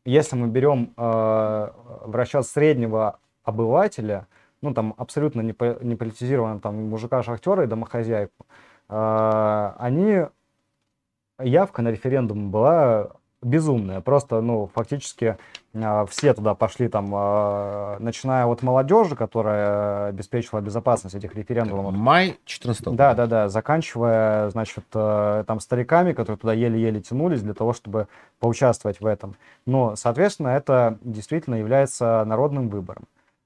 если 0.06 0.34
мы 0.36 0.46
берем 0.48 0.94
э, 0.96 1.02
в 2.06 2.14
расчет 2.14 2.46
среднего 2.46 3.18
обывателя, 3.44 4.28
ну, 4.62 4.72
там, 4.72 4.94
абсолютно 4.96 5.42
не, 5.42 5.52
по- 5.52 5.76
не 5.82 5.94
политизированного, 5.94 6.60
там, 6.60 6.88
мужика-шахтера 6.88 7.64
и 7.64 7.66
домохозяйку, 7.66 8.46
э, 8.88 9.72
они 9.78 10.24
явка 11.38 11.82
на 11.82 11.88
референдум 11.88 12.50
была 12.50 13.10
безумная. 13.42 14.00
Просто, 14.00 14.40
ну, 14.40 14.70
фактически 14.74 15.36
а, 15.74 16.06
все 16.06 16.34
туда 16.34 16.54
пошли, 16.54 16.88
там, 16.88 17.10
а, 17.12 17.96
начиная 18.00 18.46
от 18.46 18.62
молодежи, 18.62 19.14
которая 19.14 20.08
обеспечивала 20.08 20.60
безопасность 20.60 21.14
этих 21.14 21.34
референдумов. 21.34 21.94
Май 21.94 22.38
14 22.44 22.94
Да, 22.96 23.14
да, 23.14 23.26
да, 23.26 23.48
заканчивая, 23.48 24.50
значит, 24.50 24.84
э, 24.94 25.44
там 25.46 25.60
стариками, 25.60 26.12
которые 26.12 26.38
туда 26.38 26.52
еле-еле 26.54 27.00
тянулись 27.00 27.42
для 27.42 27.54
того, 27.54 27.72
чтобы 27.72 28.08
поучаствовать 28.40 29.00
в 29.00 29.06
этом. 29.06 29.36
Но, 29.66 29.96
соответственно, 29.96 30.48
это 30.48 30.98
действительно 31.02 31.56
является 31.56 32.24
народным 32.24 32.68
выбором. 32.68 33.04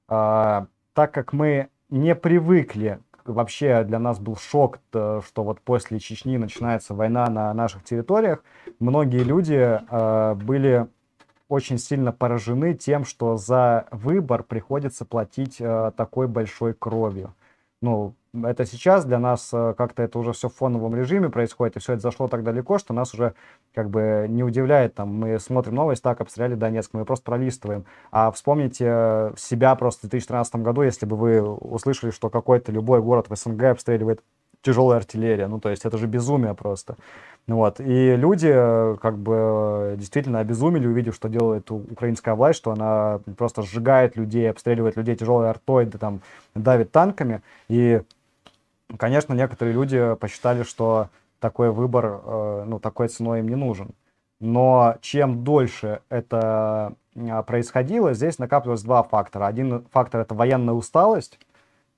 А, 0.09 0.67
так 0.95 1.13
как 1.13 1.33
мы 1.33 1.69
не 1.89 2.15
привыкли, 2.15 3.01
вообще 3.25 3.85
для 3.85 3.99
нас 3.99 4.19
был 4.19 4.37
шок, 4.37 4.79
то, 4.91 5.23
что 5.27 5.45
вот 5.45 5.61
после 5.61 5.99
Чечни 5.99 6.37
начинается 6.37 6.95
война 6.95 7.27
на 7.27 7.53
наших 7.55 7.85
территориях, 7.85 8.43
многие 8.79 9.23
люди 9.23 9.81
э, 9.81 10.35
были 10.35 10.87
очень 11.49 11.79
сильно 11.79 12.13
поражены 12.13 12.75
тем, 12.75 13.05
что 13.05 13.37
за 13.37 13.87
выбор 13.91 14.45
приходится 14.45 15.05
платить 15.05 15.57
э, 15.61 15.93
такой 15.97 16.29
большой 16.29 16.75
кровью. 16.75 17.35
Ну, 17.83 18.15
это 18.45 18.67
сейчас 18.67 19.07
для 19.07 19.19
нас 19.19 19.51
э, 19.55 19.75
как-то 19.77 20.03
это 20.03 20.19
уже 20.19 20.33
все 20.33 20.49
в 20.51 20.55
фоновом 20.55 20.95
режиме 20.95 21.31
происходит, 21.31 21.77
и 21.77 21.81
все 21.81 21.95
это 21.95 22.03
зашло 22.03 22.29
так 22.29 22.45
далеко, 22.45 22.79
что 22.79 22.93
нас 22.93 23.15
уже 23.15 23.35
как 23.75 23.89
бы 23.89 24.27
не 24.29 24.45
удивляет, 24.45 24.95
там, 24.95 25.09
мы 25.09 25.39
смотрим 25.41 25.77
новость, 25.77 26.03
так, 26.03 26.21
обстреляли 26.21 26.57
Донецк, 26.57 26.91
мы 26.93 27.07
просто 27.07 27.25
пролистываем. 27.25 27.87
А 28.11 28.31
вспомните 28.33 28.85
э, 28.87 29.33
себя 29.39 29.75
просто 29.77 30.07
в 30.07 30.11
2013 30.11 30.57
году, 30.57 30.83
если 30.83 31.07
бы 31.07 31.17
вы 31.17 31.41
услышали, 31.43 32.11
что 32.11 32.29
какой-то 32.29 32.71
любой 32.71 33.01
город 33.01 33.31
в 33.31 33.37
СНГ 33.37 33.65
обстреливает 33.65 34.23
тяжелая 34.63 34.99
артиллерия, 34.99 35.49
ну, 35.49 35.59
то 35.59 35.71
есть 35.71 35.85
это 35.85 35.99
же 35.99 36.07
безумие 36.07 36.55
просто. 36.55 36.97
Ну 37.47 37.57
Вот. 37.57 37.81
И 37.81 38.17
люди 38.17 38.51
э, 38.53 38.97
как 39.01 39.19
бы 39.19 39.35
э, 39.35 39.97
действительно 39.99 40.39
обезумели, 40.41 40.87
увидев, 40.87 41.15
что 41.15 41.29
делает 41.29 41.71
украинская 41.71 42.35
власть, 42.35 42.59
что 42.59 42.73
она 42.73 43.21
просто 43.37 43.63
сжигает 43.63 44.17
людей, 44.17 44.51
обстреливает 44.51 44.97
людей 44.97 45.17
тяжелой 45.17 45.51
артой, 45.51 45.87
да, 45.87 45.99
там, 45.99 46.21
давит 46.55 46.93
танками. 46.93 47.43
И, 47.69 48.03
конечно, 48.97 49.35
некоторые 49.35 49.75
люди 49.75 50.15
посчитали, 50.17 50.63
что 50.63 51.09
такой 51.41 51.71
выбор, 51.71 52.21
э, 52.25 52.65
ну, 52.67 52.79
такой 52.79 53.09
ценой 53.09 53.41
им 53.41 53.49
не 53.49 53.57
нужен. 53.57 53.89
Но 54.39 54.97
чем 55.01 55.43
дольше 55.43 56.01
это 56.09 56.95
происходило, 57.47 58.15
здесь 58.15 58.39
накапливалось 58.39 58.83
два 58.83 59.03
фактора. 59.03 59.47
Один 59.47 59.85
фактор— 59.91 60.21
это 60.23 60.35
военная 60.35 60.75
усталость, 60.75 61.39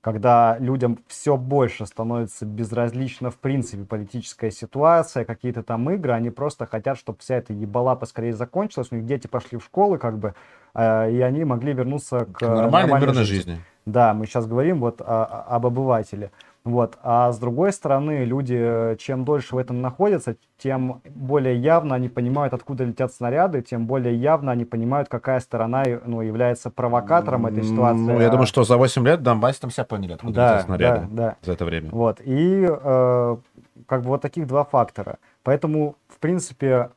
когда 0.03 0.57
людям 0.59 0.99
все 1.07 1.37
больше 1.37 1.85
становится 1.85 2.45
безразлична 2.45 3.31
в 3.31 3.37
принципе 3.37 3.85
политическая 3.85 4.51
ситуация, 4.51 5.23
какие-то 5.23 5.63
там 5.63 5.89
игры, 5.91 6.11
они 6.11 6.29
просто 6.29 6.65
хотят, 6.65 6.97
чтобы 6.97 7.19
вся 7.19 7.35
эта 7.35 7.53
ебала 7.53 7.95
поскорее 7.95 8.33
закончилась, 8.33 8.89
у 8.91 8.95
них 8.95 9.05
дети 9.05 9.27
пошли 9.27 9.57
в 9.57 9.63
школы, 9.63 9.97
как 9.97 10.19
бы, 10.19 10.33
э, 10.73 11.09
и 11.09 11.21
они 11.21 11.45
могли 11.45 11.71
вернуться 11.71 12.25
к 12.25 12.33
К 12.33 12.41
нормальной, 12.41 12.69
нормальной 12.91 12.99
мирной 12.99 13.23
жизни. 13.23 13.51
жизни. 13.53 13.61
Да, 13.85 14.13
мы 14.13 14.25
сейчас 14.25 14.45
говорим 14.45 14.81
вот 14.81 14.99
о- 14.99 15.45
об 15.47 15.65
обывателе. 15.67 16.31
Вот. 16.65 16.97
А 17.03 17.29
с 17.33 17.39
другой 17.39 17.73
стороны, 17.73 18.23
люди, 18.23 18.57
э, 18.57 18.95
чем 18.97 19.25
дольше 19.25 19.55
в 19.55 19.57
этом 19.57 19.81
находятся, 19.81 20.37
тем 20.57 21.01
более 21.13 21.57
явно 21.57 21.95
они 21.95 22.07
понимают, 22.07 22.53
откуда 22.53 22.85
летят 22.85 23.13
снаряды, 23.13 23.61
тем 23.61 23.85
более 23.85 24.15
явно 24.15 24.53
они 24.53 24.63
понимают, 24.63 25.09
какая 25.09 25.41
сторона 25.41 25.83
э, 25.83 25.99
ну, 26.05 26.21
является 26.21 26.69
провокатором 26.69 27.47
этой 27.47 27.63
ситуации. 27.63 27.99
Ну, 27.99 28.21
я 28.21 28.27
А- 28.27 28.31
думаю, 28.31 28.47
что 28.47 28.63
за 28.63 28.77
8 28.77 29.05
лет 29.05 29.21
Донбассе 29.21 29.59
там 29.59 29.71
все 29.71 29.83
поняли, 29.83 30.13
откуда 30.13 30.33
да, 30.33 30.51
летят 30.53 30.65
снаряды 30.65 31.07
да, 31.11 31.23
да. 31.23 31.35
за 31.41 31.51
это 31.51 31.65
время. 31.65 31.89
Вот. 31.91 32.21
И 32.23 32.65
э, 32.65 33.37
как 33.85 34.01
бы 34.01 34.07
вот 34.07 34.21
таких 34.21 34.47
два 34.47 34.63
фактора. 34.63 35.17
Поэтому, 35.43 35.97
в 36.07 36.17
принципе, 36.19 36.91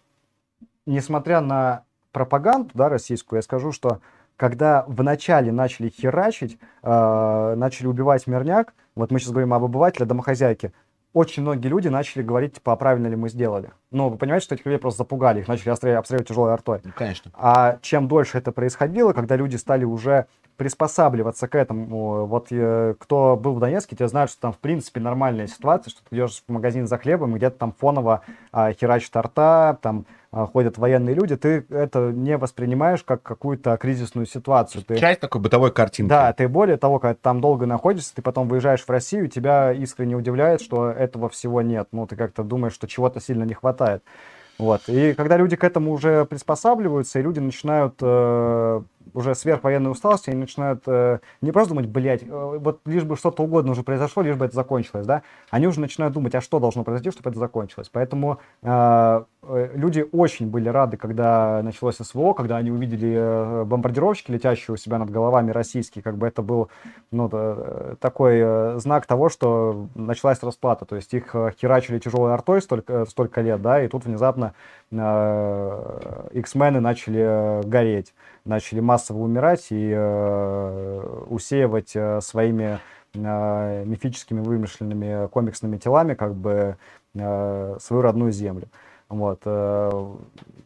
несмотря 0.86 1.40
на 1.40 1.82
пропаганду, 2.12 2.70
да, 2.74 2.88
российскую, 2.88 3.38
я 3.38 3.42
скажу, 3.42 3.72
что 3.72 3.98
когда 4.36 4.84
в 4.86 5.02
начале 5.02 5.52
начали 5.52 5.88
херачить, 5.88 6.58
э, 6.82 7.54
начали 7.56 7.86
убивать 7.86 8.26
мирняк, 8.26 8.74
вот 8.94 9.10
мы 9.10 9.18
сейчас 9.18 9.30
говорим 9.30 9.54
об 9.54 9.64
обывателе, 9.64 10.06
домохозяйке, 10.06 10.72
очень 11.16 11.42
многие 11.42 11.68
люди 11.68 11.88
начали 11.88 12.22
говорить, 12.22 12.56
типа, 12.56 12.74
а 12.74 12.76
правильно 12.76 13.06
ли 13.06 13.16
мы 13.16 13.30
сделали. 13.30 13.70
Ну, 13.90 14.10
вы 14.10 14.18
понимаете, 14.18 14.44
что 14.44 14.54
этих 14.54 14.66
людей 14.66 14.78
просто 14.78 14.98
запугали, 14.98 15.40
их 15.40 15.48
начали 15.48 15.70
обстреливать, 15.70 16.28
тяжелой 16.28 16.52
артой. 16.52 16.80
Ну, 16.84 16.92
конечно. 16.94 17.30
А 17.32 17.78
чем 17.80 18.06
дольше 18.06 18.36
это 18.36 18.52
происходило, 18.52 19.14
когда 19.14 19.34
люди 19.34 19.56
стали 19.56 19.84
уже 19.84 20.26
приспосабливаться 20.58 21.48
к 21.48 21.54
этому, 21.54 22.26
вот 22.26 22.48
э, 22.50 22.94
кто 22.98 23.36
был 23.36 23.54
в 23.54 23.60
Донецке, 23.60 23.96
те 23.96 24.08
знают, 24.08 24.30
что 24.30 24.42
там 24.42 24.52
в 24.52 24.58
принципе 24.58 25.00
нормальная 25.00 25.46
ситуация, 25.46 25.90
что 25.90 26.02
ты 26.06 26.16
идешь 26.16 26.42
в 26.46 26.52
магазин 26.52 26.86
за 26.86 26.98
хлебом, 26.98 27.34
и 27.34 27.38
где-то 27.38 27.58
там 27.58 27.72
фоново 27.72 28.22
а, 28.52 28.72
херачат 28.72 29.16
арта, 29.16 29.78
там 29.80 30.04
ходят 30.30 30.78
военные 30.78 31.14
люди, 31.14 31.36
ты 31.36 31.66
это 31.70 32.10
не 32.12 32.36
воспринимаешь 32.36 33.02
как 33.02 33.22
какую-то 33.22 33.76
кризисную 33.76 34.26
ситуацию. 34.26 34.84
Ты, 34.84 34.98
Часть 34.98 35.20
такой 35.20 35.40
бытовой 35.40 35.72
картинки. 35.72 36.08
да, 36.08 36.32
ты 36.32 36.48
более 36.48 36.76
того, 36.76 36.98
когда 36.98 37.14
ты 37.14 37.20
там 37.22 37.40
долго 37.40 37.66
находишься, 37.66 38.14
ты 38.14 38.22
потом 38.22 38.48
выезжаешь 38.48 38.82
в 38.84 38.90
Россию, 38.90 39.28
тебя 39.28 39.72
искренне 39.72 40.16
удивляет, 40.16 40.60
что 40.60 40.90
этого 40.90 41.28
всего 41.28 41.62
нет. 41.62 41.88
Ну, 41.92 42.06
ты 42.06 42.16
как-то 42.16 42.42
думаешь, 42.42 42.74
что 42.74 42.86
чего-то 42.86 43.20
сильно 43.20 43.44
не 43.44 43.54
хватает. 43.54 44.02
Вот. 44.58 44.82
И 44.88 45.12
когда 45.14 45.36
люди 45.36 45.56
к 45.56 45.64
этому 45.64 45.92
уже 45.92 46.24
приспосабливаются, 46.24 47.18
и 47.18 47.22
люди 47.22 47.40
начинают 47.40 47.94
э, 48.00 48.82
уже 49.14 49.34
сверхвоенной 49.34 49.90
усталости, 49.90 50.30
они 50.30 50.40
начинают 50.40 50.82
э, 50.86 51.18
не 51.40 51.52
просто 51.52 51.70
думать, 51.70 51.86
блядь, 51.86 52.22
э, 52.22 52.58
вот 52.58 52.80
лишь 52.86 53.04
бы 53.04 53.16
что-то 53.16 53.42
угодно 53.42 53.72
уже 53.72 53.82
произошло, 53.82 54.22
лишь 54.22 54.36
бы 54.36 54.44
это 54.46 54.54
закончилось, 54.54 55.06
да, 55.06 55.22
они 55.50 55.66
уже 55.66 55.80
начинают 55.80 56.14
думать, 56.14 56.34
а 56.34 56.40
что 56.40 56.58
должно 56.58 56.84
произойти, 56.84 57.10
чтобы 57.10 57.30
это 57.30 57.38
закончилось. 57.38 57.88
Поэтому 57.92 58.38
э, 58.62 59.24
э, 59.42 59.70
люди 59.74 60.04
очень 60.12 60.48
были 60.48 60.68
рады, 60.68 60.96
когда 60.96 61.62
началось 61.62 61.96
СВО, 61.96 62.34
когда 62.34 62.56
они 62.56 62.70
увидели 62.70 63.14
э, 63.16 63.64
бомбардировщики, 63.64 64.30
летящие 64.30 64.74
у 64.74 64.76
себя 64.76 64.98
над 64.98 65.10
головами 65.10 65.50
российские, 65.50 66.02
как 66.02 66.16
бы 66.16 66.26
это 66.26 66.42
был 66.42 66.68
ну, 67.10 67.28
э, 67.32 67.96
такой 68.00 68.78
знак 68.80 69.06
того, 69.06 69.28
что 69.28 69.88
началась 69.94 70.42
расплата, 70.42 70.84
то 70.84 70.96
есть 70.96 71.12
их 71.14 71.34
херачили 71.60 71.98
тяжелой 71.98 72.34
артой 72.34 72.60
столько, 72.60 73.04
столько 73.06 73.40
лет, 73.40 73.62
да, 73.62 73.82
и 73.82 73.88
тут 73.88 74.04
внезапно 74.04 74.54
X-мены 74.90 76.80
начали 76.80 77.20
э, 77.20 77.62
гореть, 77.64 78.14
начали 78.44 78.78
массово 78.78 79.18
умирать 79.18 79.66
и 79.70 79.92
э, 79.92 81.24
усеивать 81.28 81.96
э, 81.96 82.20
своими 82.20 82.78
э, 83.14 83.84
мифическими 83.84 84.40
вымышленными 84.40 85.26
комиксными 85.28 85.76
телами 85.78 86.14
как 86.14 86.36
бы 86.36 86.76
э, 87.14 87.76
свою 87.80 88.02
родную 88.02 88.30
землю. 88.30 88.68
Вот. 89.08 89.40
э, 89.44 90.14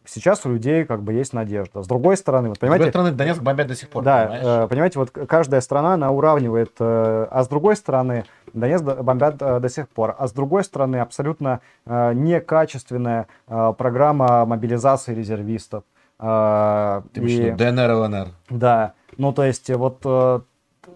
Сейчас 0.03 0.43
у 0.47 0.49
людей 0.49 0.83
как 0.83 1.03
бы 1.03 1.13
есть 1.13 1.31
надежда. 1.31 1.83
С 1.83 1.87
другой 1.87 2.17
стороны, 2.17 2.49
вот, 2.49 2.57
С 2.57 2.59
другой 2.59 2.77
понимаете, 2.79 2.91
стороны, 2.91 3.11
Донецк 3.15 3.41
бомбят 3.41 3.67
до 3.67 3.75
сих 3.75 3.87
пор, 3.89 4.03
да, 4.03 4.23
понимаешь? 4.23 4.43
э, 4.43 4.67
понимаете, 4.67 4.99
вот 4.99 5.11
каждая 5.11 5.61
страна, 5.61 5.93
она 5.93 6.09
уравнивает, 6.11 6.71
э, 6.79 7.27
а 7.29 7.43
с 7.43 7.47
другой 7.47 7.75
стороны, 7.75 8.25
Донецк 8.51 8.83
до- 8.83 9.03
бомбят 9.03 9.37
до 9.37 9.69
сих 9.69 9.87
пор, 9.89 10.15
а 10.17 10.27
с 10.27 10.31
другой 10.33 10.63
стороны, 10.63 10.97
абсолютно 10.97 11.61
некачественная 11.85 13.27
программа 13.47 14.45
мобилизации 14.45 15.13
резервистов. 15.13 15.83
Ты 16.19 16.25
и- 17.21 17.51
ДНР, 17.51 17.91
ЛНР. 17.91 18.27
да, 18.49 18.93
ну 19.17 19.33
то 19.33 19.43
есть 19.43 19.69
вот 19.69 20.01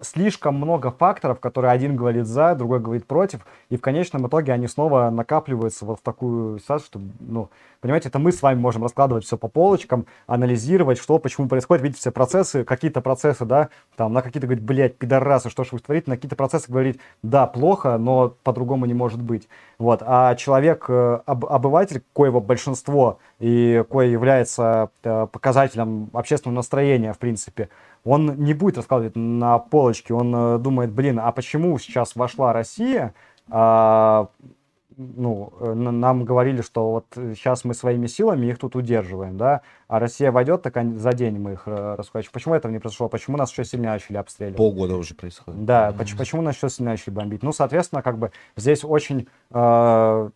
слишком 0.00 0.56
много 0.56 0.90
факторов, 0.90 1.40
которые 1.40 1.72
один 1.72 1.96
говорит 1.96 2.26
за, 2.26 2.54
другой 2.54 2.80
говорит 2.80 3.06
против, 3.06 3.46
и 3.70 3.76
в 3.76 3.80
конечном 3.80 4.26
итоге 4.26 4.52
они 4.52 4.66
снова 4.66 5.10
накапливаются 5.10 5.84
вот 5.84 6.00
в 6.00 6.02
такую 6.02 6.58
ситуацию, 6.58 6.86
что, 6.86 7.00
ну, 7.20 7.50
понимаете, 7.80 8.08
это 8.08 8.18
мы 8.18 8.32
с 8.32 8.42
вами 8.42 8.58
можем 8.58 8.82
раскладывать 8.82 9.24
все 9.24 9.36
по 9.36 9.48
полочкам, 9.48 10.06
анализировать, 10.26 10.98
что, 10.98 11.18
почему 11.18 11.48
происходит, 11.48 11.82
видеть 11.82 11.98
все 11.98 12.10
процессы, 12.10 12.64
какие-то 12.64 13.00
процессы, 13.00 13.44
да, 13.44 13.68
там, 13.96 14.12
на 14.12 14.22
какие-то 14.22 14.46
говорить, 14.46 14.64
блядь, 14.64 14.96
пидорасы, 14.96 15.50
что 15.50 15.64
ж 15.64 15.72
вы 15.72 15.78
творите, 15.78 16.10
на 16.10 16.16
какие-то 16.16 16.36
процессы 16.36 16.70
говорить, 16.70 16.98
да, 17.22 17.46
плохо, 17.46 17.98
но 17.98 18.34
по-другому 18.42 18.86
не 18.86 18.94
может 18.94 19.20
быть. 19.20 19.48
Вот, 19.78 20.02
а 20.04 20.34
человек, 20.36 20.86
э, 20.88 21.20
об- 21.26 21.46
обыватель, 21.46 22.02
коего 22.12 22.40
большинство, 22.40 23.18
и 23.38 23.84
кое 23.90 24.08
является 24.08 24.90
э, 25.02 25.26
показателем 25.30 26.10
общественного 26.12 26.56
настроения, 26.56 27.12
в 27.12 27.18
принципе, 27.18 27.68
он 28.06 28.36
не 28.42 28.54
будет 28.54 28.78
раскладывать 28.78 29.16
на 29.16 29.58
полочке, 29.58 30.14
он 30.14 30.34
э, 30.34 30.58
думает, 30.58 30.90
блин, 30.92 31.20
а 31.22 31.30
почему 31.32 31.76
сейчас 31.78 32.16
вошла 32.16 32.52
Россия, 32.54 33.12
а, 33.50 34.28
ну, 34.96 35.52
э, 35.60 35.74
нам 35.74 36.24
говорили, 36.24 36.62
что 36.62 36.90
вот 36.90 37.06
сейчас 37.14 37.64
мы 37.64 37.74
своими 37.74 38.06
силами 38.06 38.46
их 38.46 38.58
тут 38.58 38.76
удерживаем, 38.76 39.36
да, 39.36 39.60
а 39.88 39.98
Россия 39.98 40.32
войдет, 40.32 40.62
так 40.62 40.76
они, 40.78 40.96
за 40.96 41.12
день 41.12 41.38
мы 41.38 41.52
их 41.52 41.64
э, 41.66 41.94
расхватим. 41.98 42.30
Почему 42.32 42.54
этого 42.54 42.72
не 42.72 42.78
произошло? 42.78 43.08
Почему 43.10 43.36
нас 43.36 43.50
еще 43.52 43.64
сильнее 43.64 43.90
начали 43.90 44.16
обстреливать? 44.16 44.56
Полгода 44.56 44.96
уже 44.96 45.14
происходит. 45.14 45.64
Да, 45.66 45.92
поч- 45.92 46.16
почему 46.16 46.40
нас 46.42 46.56
еще 46.56 46.70
сильнее 46.70 46.92
начали 46.92 47.12
бомбить? 47.12 47.42
Ну, 47.42 47.52
соответственно, 47.52 48.00
как 48.02 48.18
бы 48.18 48.30
здесь 48.56 48.84
очень... 48.84 49.28
э, 49.50 50.30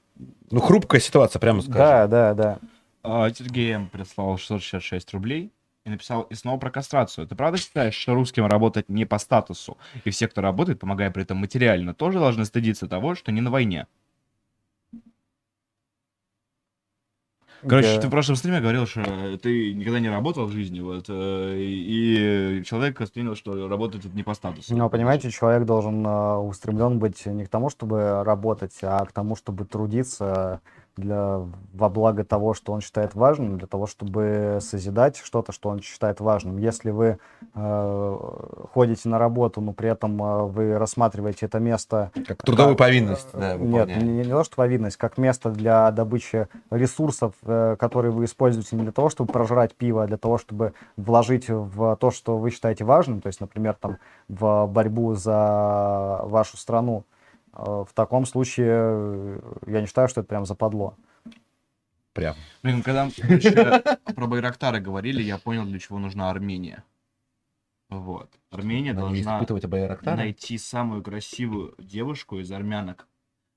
Ну, 0.51 0.61
хрупкая 0.61 1.01
ситуация, 1.01 1.41
прямо 1.41 1.63
скажем. 1.63 1.79
да, 1.79 2.07
да, 2.07 2.35
да. 2.35 2.59
А, 3.03 3.31
Сергей 3.31 3.73
М. 3.73 3.87
прислал 3.89 4.37
666 4.37 5.15
рублей 5.15 5.51
и 5.91 5.93
написал 5.93 6.23
и 6.23 6.35
снова 6.35 6.59
про 6.59 6.71
кастрацию. 6.71 7.27
Ты 7.27 7.35
правда 7.35 7.59
считаешь, 7.59 7.95
что 7.95 8.15
русским 8.15 8.47
работать 8.47 8.89
не 8.89 9.05
по 9.05 9.19
статусу? 9.19 9.77
И 10.05 10.11
все, 10.11 10.29
кто 10.29 10.41
работает, 10.41 10.79
помогая 10.81 11.11
при 11.11 11.23
этом 11.25 11.39
материально, 11.39 11.95
тоже 11.95 12.19
должны 12.19 12.45
стыдиться 12.45 12.87
того, 12.87 13.15
что 13.15 13.33
не 13.33 13.41
на 13.41 13.51
войне? 13.51 13.87
Короче, 17.69 17.95
Я- 17.95 18.01
ты 18.01 18.07
в 18.07 18.11
прошлом 18.11 18.37
стриме 18.37 18.61
говорил, 18.61 18.87
что 18.87 19.37
ты 19.37 19.75
никогда 19.75 20.01
не 20.01 20.09
работал 20.09 20.47
в 20.47 20.51
жизни, 20.51 20.81
вот, 20.81 21.07
э, 21.11 21.57
и 21.59 22.63
человек 22.65 22.99
воспринял, 23.01 23.35
что 23.37 23.69
работает 23.69 24.07
это 24.07 24.17
не 24.17 24.23
по 24.23 24.33
статусу. 24.33 24.75
Ну, 24.75 24.89
понимаете, 24.89 25.31
человек 25.31 25.67
должен 25.67 26.07
э, 26.07 26.37
устремлен 26.37 26.99
быть 26.99 27.27
не 27.27 27.45
к 27.45 27.51
тому, 27.51 27.69
чтобы 27.69 28.25
работать, 28.25 28.79
а 28.83 29.05
к 29.05 29.13
тому, 29.13 29.37
чтобы 29.37 29.67
трудиться 29.67 30.63
для, 30.97 31.43
во 31.73 31.89
благо 31.89 32.25
того, 32.25 32.55
что 32.55 32.73
он 32.73 32.81
считает 32.81 33.15
важным, 33.15 33.59
для 33.59 33.67
того, 33.67 33.87
чтобы 33.87 34.59
созидать 34.61 35.17
что-то, 35.17 35.53
что 35.53 35.69
он 35.69 35.81
считает 35.81 36.21
важным. 36.21 36.59
Если 36.59 36.91
вы 36.91 37.19
э, 37.55 38.19
ходите 38.73 39.09
на 39.09 39.19
работу, 39.19 39.61
но 39.61 39.73
при 39.73 39.91
этом 39.91 40.23
э, 40.23 40.43
вы 40.47 40.79
рассматриваете 40.79 41.47
это 41.47 41.59
место 41.59 42.11
Как 42.27 42.43
трудовую 42.43 42.77
повинность, 42.77 43.29
да, 43.33 43.57
Нет, 43.57 43.89
не, 43.89 44.25
не 44.25 44.25
то, 44.25 44.45
что 44.45 44.57
повинность, 44.57 44.97
как 44.97 45.19
место 45.19 45.51
для 45.51 45.91
добычи 45.91 46.49
ресурсов, 46.71 47.35
э, 47.43 47.77
которые 47.79 48.13
вы 48.13 48.25
используете 48.25 48.77
не 48.77 48.83
для 48.83 48.93
того, 48.93 49.09
чтобы 49.09 49.33
прожрать 49.33 49.75
пиво, 49.75 50.05
а 50.05 50.07
для 50.07 50.19
того, 50.19 50.39
чтобы 50.39 50.75
вложить 50.97 51.49
в 51.49 51.97
то, 51.97 52.11
что 52.11 52.39
вы 52.39 52.51
считаете 52.51 52.85
важным, 52.85 53.21
то 53.21 53.29
есть, 53.29 53.41
например, 53.41 53.77
там, 53.81 53.99
в 54.29 54.67
борьбу 54.67 55.15
за 55.15 56.21
вашу 56.25 56.57
страну. 56.57 57.05
Э, 57.53 57.85
В 57.87 57.93
таком 57.95 58.27
случае 58.27 58.69
э, 58.71 59.41
я 59.67 59.81
не 59.81 59.87
считаю, 59.87 60.09
что 60.09 60.21
это 60.21 60.29
прям 60.29 60.47
западло. 60.47 60.97
Прям. 62.13 62.35
Блин, 62.63 62.83
когда 62.83 63.09
короче, 63.17 63.83
про 64.15 64.27
Байрактары 64.27 64.81
говорили, 64.81 65.23
я 65.23 65.39
понял, 65.39 65.65
для 65.65 65.79
чего 65.79 65.99
нужна 65.99 66.31
Армения. 66.31 66.85
Вот. 67.89 68.31
Армения 68.51 68.93
Надо 68.93 69.07
должна 69.09 70.17
найти 70.17 70.59
самую 70.59 71.03
красивую 71.03 71.75
девушку 71.79 72.39
из 72.39 72.51
армянок. 72.53 73.07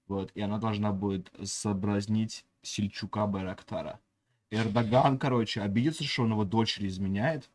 Вот, 0.07 0.31
и 0.33 0.41
она 0.41 0.57
должна 0.57 0.91
будет 0.91 1.31
соблазнить 1.43 2.45
Сельчука 2.61 3.25
Байрактара. 3.25 3.99
Эрдоган, 4.51 5.17
короче, 5.17 5.61
обидится, 5.61 6.03
что 6.03 6.23
он 6.23 6.31
его 6.31 6.43
дочери 6.43 6.87
изменяет. 6.87 7.49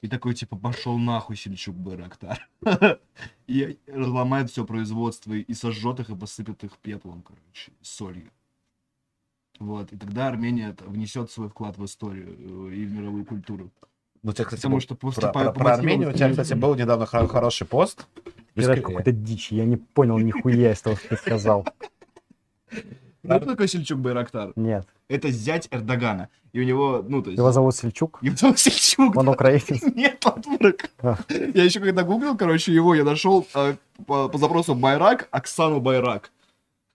И 0.00 0.08
такой, 0.08 0.34
типа, 0.34 0.56
пошел 0.56 0.98
нахуй 0.98 1.36
Сельчук 1.36 1.76
Байрактар. 1.76 2.48
И 3.46 3.78
разломает 3.86 4.50
все 4.50 4.64
производство 4.64 5.34
и 5.34 5.54
сожжет 5.54 6.00
их 6.00 6.10
и 6.10 6.16
посыпет 6.16 6.64
их 6.64 6.78
пеплом, 6.78 7.22
короче, 7.22 7.72
солью. 7.82 8.30
Вот, 9.58 9.92
и 9.92 9.96
тогда 9.96 10.28
Армения 10.28 10.74
внесет 10.80 11.30
свой 11.30 11.48
вклад 11.48 11.76
в 11.76 11.84
историю 11.84 12.70
э, 12.70 12.74
и 12.74 12.84
в 12.84 12.92
мировую 12.92 13.24
культуру. 13.24 13.70
Ну, 14.22 14.30
у 14.30 14.32
тебя, 14.32 14.44
кстати, 14.44 14.60
Потому 14.60 14.76
был- 14.76 14.80
что 14.80 14.94
просто 14.94 15.20
про, 15.20 15.32
про- 15.32 15.52
про 15.52 15.74
Армению 15.74 16.10
у 16.10 16.12
тебя, 16.12 16.30
кстати, 16.30 16.54
был 16.54 16.74
недавно 16.74 17.06
хо- 17.06 17.28
хороший 17.28 17.66
пост. 17.66 18.06
Это 18.54 18.76
какой-то 18.80 19.12
дичь, 19.12 19.52
я 19.52 19.64
не 19.66 19.76
понял 19.76 20.18
нихуя 20.18 20.72
из 20.72 20.80
того, 20.80 20.96
что 20.96 21.08
ты 21.10 21.16
сказал. 21.16 21.66
Ну, 23.22 23.36
кто 23.38 23.50
такой 23.50 23.68
Сельчук 23.68 23.98
Байрактар? 24.00 24.52
Нет. 24.56 24.86
Это 25.08 25.30
зять 25.30 25.68
Эрдогана. 25.70 26.28
И 26.52 26.60
у 26.60 26.64
него, 26.64 27.04
ну, 27.06 27.22
то 27.22 27.30
есть... 27.30 27.38
Его 27.38 27.52
зовут 27.52 27.76
Сельчук, 27.76 28.18
Его 28.20 28.36
зовут 28.36 28.58
Сельчук. 28.58 29.16
он 29.16 29.28
украинец. 29.28 29.82
Нет, 29.94 30.24
отвырок. 30.26 30.90
А. 31.00 31.16
Я 31.54 31.64
еще 31.64 31.80
когда 31.80 32.02
гуглил, 32.02 32.36
короче, 32.36 32.72
его, 32.74 32.94
я 32.94 33.04
нашел 33.04 33.46
э, 33.54 33.76
по, 34.06 34.28
по 34.28 34.38
запросу 34.38 34.74
Байрак, 34.74 35.28
Оксану 35.30 35.80
Байрак. 35.80 36.30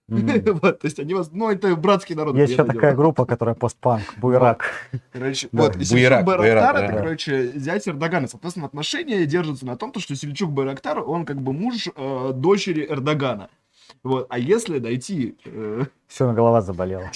М. 0.09 0.27
Вот, 0.61 0.79
то 0.79 0.85
есть 0.85 0.99
они 0.99 1.13
вас, 1.13 1.29
ну, 1.31 1.49
это 1.49 1.75
братский 1.75 2.15
народ. 2.15 2.35
Есть 2.35 2.53
еще 2.53 2.63
такая 2.63 2.91
дело. 2.91 3.01
группа, 3.01 3.25
которая 3.25 3.55
постпанк, 3.55 4.03
буйрак. 4.17 4.71
Короче, 5.11 5.49
Да. 5.51 5.63
вот, 5.63 5.75
и 5.75 5.93
Буйрак, 5.93 6.25
Байрактар, 6.25 6.75
это, 6.77 6.93
да. 6.93 6.99
короче, 6.99 7.51
зять 7.55 7.87
Эрдогана. 7.87 8.27
Соответственно, 8.27 8.67
отношения 8.67 9.25
держатся 9.25 9.65
на 9.65 9.75
том, 9.75 9.91
то, 9.91 9.99
что 9.99 10.15
Сельчук 10.15 10.51
Байрактар, 10.51 10.99
он 10.99 11.25
как 11.25 11.41
бы 11.41 11.51
муж 11.53 11.87
э, 11.93 12.31
дочери 12.33 12.85
Эрдогана. 12.87 13.49
Вот, 14.03 14.27
а 14.29 14.37
если 14.39 14.79
дойти... 14.79 15.37
э, 15.45 15.83
Все, 16.07 16.31
голова 16.33 16.61
заболела. 16.61 17.09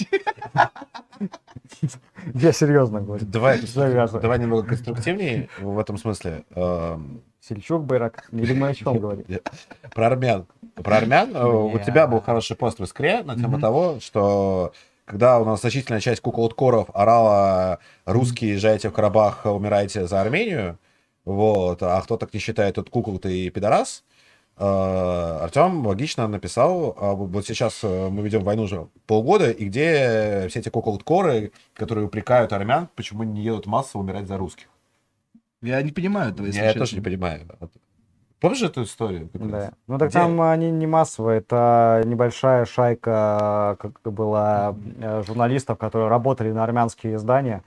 Я 2.34 2.52
серьезно 2.52 3.00
говорю. 3.00 3.24
Давай, 3.26 3.60
давай 3.74 4.38
немного 4.38 4.68
конструктивнее 4.68 5.48
в 5.60 5.78
этом 5.78 5.98
смысле. 5.98 6.44
Эм, 6.54 7.22
Сельчук, 7.40 7.84
Байрак. 7.84 8.28
Или 8.32 8.52
мы 8.54 8.68
о 8.68 8.74
чем 8.74 8.98
говорим? 8.98 9.24
Про 9.94 10.06
армян. 10.06 10.46
Про 10.76 10.98
армян 10.98 11.34
э, 11.34 11.44
у 11.44 11.76
Не. 11.78 11.84
тебя 11.84 12.06
был 12.06 12.20
хороший 12.20 12.56
пост 12.56 12.78
в 12.78 12.84
Искре 12.84 13.22
на 13.22 13.34
тему 13.36 13.58
того, 13.60 13.98
что 14.00 14.72
когда 15.04 15.40
у 15.40 15.44
нас 15.44 15.60
значительная 15.60 16.00
часть 16.00 16.20
куколоткоров 16.20 16.88
орала 16.94 17.78
«русские, 18.06 18.52
езжайте 18.52 18.88
в 18.88 18.92
Карабах, 18.92 19.44
умирайте 19.44 20.06
за 20.06 20.20
Армению», 20.20 20.78
вот, 21.24 21.82
а 21.82 22.00
кто 22.00 22.16
так 22.16 22.32
не 22.32 22.40
считает, 22.40 22.76
тот 22.76 22.90
кукол 22.90 23.18
ты 23.18 23.50
пидорас, 23.50 24.04
Артем 24.56 25.86
логично 25.86 26.28
написал, 26.28 26.96
а 26.98 27.14
вот 27.14 27.46
сейчас 27.46 27.80
э, 27.82 28.08
мы 28.10 28.22
ведем 28.22 28.44
войну 28.44 28.64
уже 28.64 28.86
полгода, 29.06 29.50
и 29.50 29.64
где 29.64 30.46
все 30.48 30.60
эти 30.60 30.68
куколоткоры, 30.68 31.52
которые 31.74 32.06
упрекают 32.06 32.52
армян, 32.52 32.88
почему 32.94 33.22
не 33.24 33.42
едут 33.42 33.66
массово 33.66 34.02
умирать 34.02 34.28
за 34.28 34.36
русских. 34.36 34.66
Я 35.62 35.80
не 35.82 35.90
понимаю 35.90 36.32
этого, 36.32 36.46
если 36.46 36.60
Я 36.60 36.66
честно. 36.66 36.80
тоже 36.80 36.96
не 36.96 37.02
понимаю. 37.02 37.40
Помнишь 38.40 38.62
эту 38.62 38.82
историю? 38.82 39.30
Да. 39.34 39.70
Ну 39.86 39.98
так 39.98 40.10
Где? 40.10 40.18
там 40.18 40.40
они 40.42 40.70
не 40.72 40.88
массовые, 40.88 41.38
это 41.38 42.02
небольшая 42.04 42.64
шайка 42.64 43.76
как 43.78 44.00
была 44.12 44.74
э, 45.00 45.22
журналистов, 45.24 45.78
которые 45.78 46.08
работали 46.08 46.50
на 46.50 46.64
армянские 46.64 47.14
издания. 47.14 47.62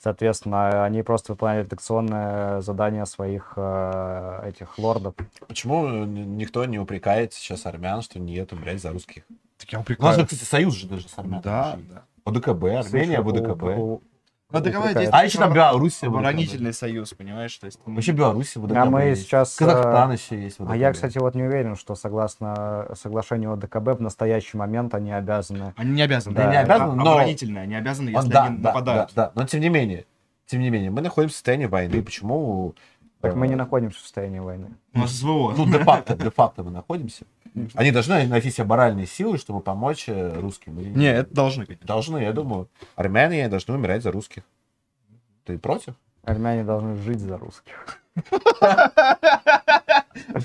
Соответственно, 0.00 0.84
они 0.84 1.02
просто 1.02 1.32
выполняли 1.32 1.64
редакционное 1.64 2.60
задание 2.60 3.04
своих 3.04 3.54
э, 3.56 4.48
этих 4.48 4.78
лордов. 4.78 5.14
Почему 5.48 5.86
н- 5.86 6.36
никто 6.36 6.64
не 6.66 6.78
упрекает 6.78 7.32
сейчас 7.32 7.66
армян, 7.66 8.02
что 8.02 8.20
не 8.20 8.34
едут 8.34 8.52
умирать 8.52 8.80
за 8.80 8.90
русских? 8.92 9.24
Так 9.58 9.72
я 9.72 9.80
У 9.98 10.02
нас 10.02 10.16
же, 10.16 10.24
кстати, 10.24 10.44
союз 10.44 10.74
же 10.74 10.86
даже 10.86 11.08
с 11.08 11.18
армянами. 11.18 11.42
Да, 11.42 11.78
да. 11.90 12.02
ОДКБ, 12.24 12.64
Армения, 12.64 13.18
ОДКБ. 13.18 14.02
Ну, 14.50 14.60
Упрекает. 14.60 15.10
А 15.12 15.24
еще 15.24 15.38
там 15.38 15.52
Беларусь. 15.52 16.02
Оборонительный 16.02 16.72
союз, 16.72 17.12
понимаешь? 17.12 17.54
То 17.58 17.66
есть, 17.66 17.78
Вообще 17.84 18.12
Беларусь 18.12 18.56
в 18.56 18.64
ОДКБ 18.64 18.76
А 18.78 18.84
мы 18.86 19.02
есть. 19.02 19.24
сейчас, 19.24 19.54
Казахстан 19.56 20.12
еще 20.12 20.42
есть 20.42 20.58
в 20.58 20.70
А 20.70 20.74
я, 20.74 20.90
кстати, 20.92 21.18
вот 21.18 21.34
не 21.34 21.42
уверен, 21.42 21.76
что 21.76 21.94
согласно 21.94 22.88
соглашению 22.94 23.52
ОДКБ 23.52 23.98
в 23.98 24.00
настоящий 24.00 24.56
момент 24.56 24.94
они 24.94 25.12
обязаны. 25.12 25.74
Они 25.76 25.90
не 25.92 26.00
обязаны. 26.02 26.34
Да, 26.34 26.44
Они 26.44 26.52
не 26.52 26.58
обязаны, 26.62 26.92
А- 26.92 26.94
но- 26.94 27.10
Оборонительные, 27.12 27.64
они 27.64 27.74
обязаны, 27.74 28.08
если 28.08 28.28
да, 28.30 28.44
они 28.44 28.56
да, 28.56 28.68
нападают. 28.70 29.12
Да, 29.14 29.26
да, 29.26 29.32
но 29.34 29.46
тем 29.46 29.60
не 29.60 29.68
менее, 29.68 30.06
тем 30.46 30.60
не 30.62 30.70
менее, 30.70 30.90
мы 30.90 31.02
находимся 31.02 31.34
в 31.34 31.36
состоянии 31.36 31.66
войны. 31.66 32.02
Почему? 32.02 32.74
Так 33.20 33.34
мы 33.34 33.48
не 33.48 33.54
э, 33.54 33.56
находимся 33.56 33.98
в 33.98 34.00
состоянии 34.02 34.38
войны. 34.38 34.68
У 34.94 35.00
нас 35.00 35.12
СВО. 35.12 35.52
Ну, 35.56 35.66
де-факто, 35.66 36.16
де-факто 36.16 36.62
мы 36.62 36.70
находимся. 36.70 37.26
Они 37.74 37.90
должны 37.90 38.26
найти 38.26 38.50
себе 38.50 38.64
моральные 38.64 39.06
силы, 39.06 39.38
чтобы 39.38 39.60
помочь 39.60 40.08
э, 40.08 40.38
русским. 40.38 40.78
или 40.80 40.90
Не, 40.90 41.12
это 41.12 41.34
должны, 41.34 41.66
конечно. 41.66 41.86
Должны, 41.86 42.18
я 42.18 42.32
думаю. 42.32 42.68
Армяне 42.96 43.48
должны 43.48 43.74
умирать 43.74 44.02
за 44.02 44.10
русских. 44.12 44.42
Ты 45.44 45.58
против? 45.58 45.94
Армяне 46.24 46.64
должны 46.64 46.96
жить 46.96 47.20
за 47.20 47.38
русских. 47.38 48.00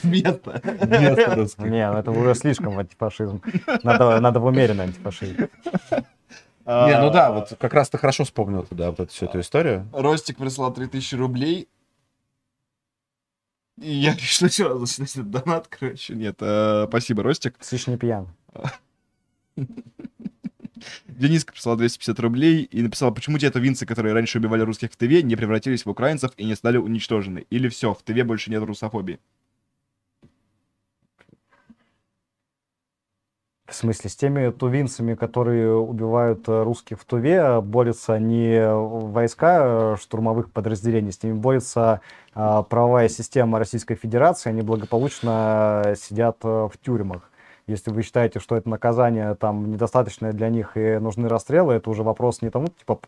Вместо. 0.04 0.62
Вместо 0.64 1.36
русских. 1.36 1.66
Не, 1.66 1.92
ну 1.92 1.98
это 1.98 2.12
уже 2.12 2.36
слишком 2.36 2.78
антифашизм. 2.80 3.42
Надо, 3.84 4.20
надо 4.20 4.40
в 4.40 4.46
умеренный 4.46 4.86
антифашизм. 4.86 5.48
Не, 6.66 7.00
ну 7.00 7.12
да, 7.12 7.32
вот 7.32 7.54
как 7.60 7.74
раз 7.74 7.90
ты 7.90 7.98
хорошо 7.98 8.24
вспомнил 8.24 8.64
туда 8.64 8.92
вот 8.92 9.00
эту 9.02 9.12
всю 9.12 9.26
эту 9.26 9.40
историю. 9.42 9.88
Ростик 9.92 10.38
прислал 10.38 10.74
3000 10.74 11.16
рублей. 11.16 11.68
Я 13.78 14.16
решил 14.44 14.68
раз 14.68 14.80
зачитать 14.80 15.12
этот 15.16 15.32
донат, 15.32 15.68
короче. 15.68 16.16
Нет, 16.16 16.38
э, 16.40 16.86
спасибо, 16.88 17.24
Ростик. 17.24 17.56
Сыч 17.60 17.88
не 17.88 17.98
пьян. 17.98 18.28
Дениска 21.08 21.54
прислал 21.54 21.78
250 21.78 22.20
рублей 22.20 22.64
и 22.64 22.82
написал, 22.82 23.14
почему 23.14 23.38
те 23.38 23.50
тувинцы, 23.50 23.86
которые 23.86 24.14
раньше 24.14 24.40
убивали 24.40 24.62
русских 24.62 24.92
в 24.92 24.96
ТВ, 24.98 25.24
не 25.24 25.36
превратились 25.36 25.86
в 25.86 25.90
украинцев 25.90 26.32
и 26.38 26.46
не 26.46 26.56
стали 26.56 26.78
уничтожены? 26.78 27.46
Или 27.50 27.70
все, 27.70 27.94
в 27.94 28.02
ТВ 28.02 28.24
больше 28.26 28.52
нет 28.52 28.64
русофобии? 28.64 29.20
В 33.74 33.76
смысле, 33.76 34.08
с 34.12 34.16
теми 34.16 34.52
тувинцами, 34.52 35.16
которые 35.16 35.76
убивают 35.76 36.48
э, 36.48 36.62
русских 36.62 37.00
в 37.02 37.06
Туве, 37.06 37.60
борются 37.60 38.20
не 38.20 38.72
войска 38.72 39.62
э, 39.64 39.96
штурмовых 40.00 40.52
подразделений, 40.52 41.12
с 41.12 41.24
ними 41.24 41.34
борется 41.34 42.02
э, 42.36 42.64
правовая 42.70 43.10
система 43.10 43.58
Российской 43.58 43.96
Федерации, 43.96 44.50
они 44.52 44.62
благополучно 44.62 45.96
сидят 45.98 46.38
в 46.44 46.72
тюрьмах. 46.86 47.32
Если 47.66 47.92
вы 47.92 48.02
считаете, 48.02 48.40
что 48.40 48.56
это 48.56 48.70
наказание 48.70 49.36
там 49.36 49.72
недостаточное 49.72 50.34
для 50.34 50.50
них 50.50 50.76
и 50.76 50.98
нужны 51.00 51.30
расстрелы, 51.30 51.74
это 51.76 51.90
уже 51.90 52.04
вопрос 52.04 52.42
не 52.42 52.50
тому, 52.50 52.68
типа, 52.68 53.00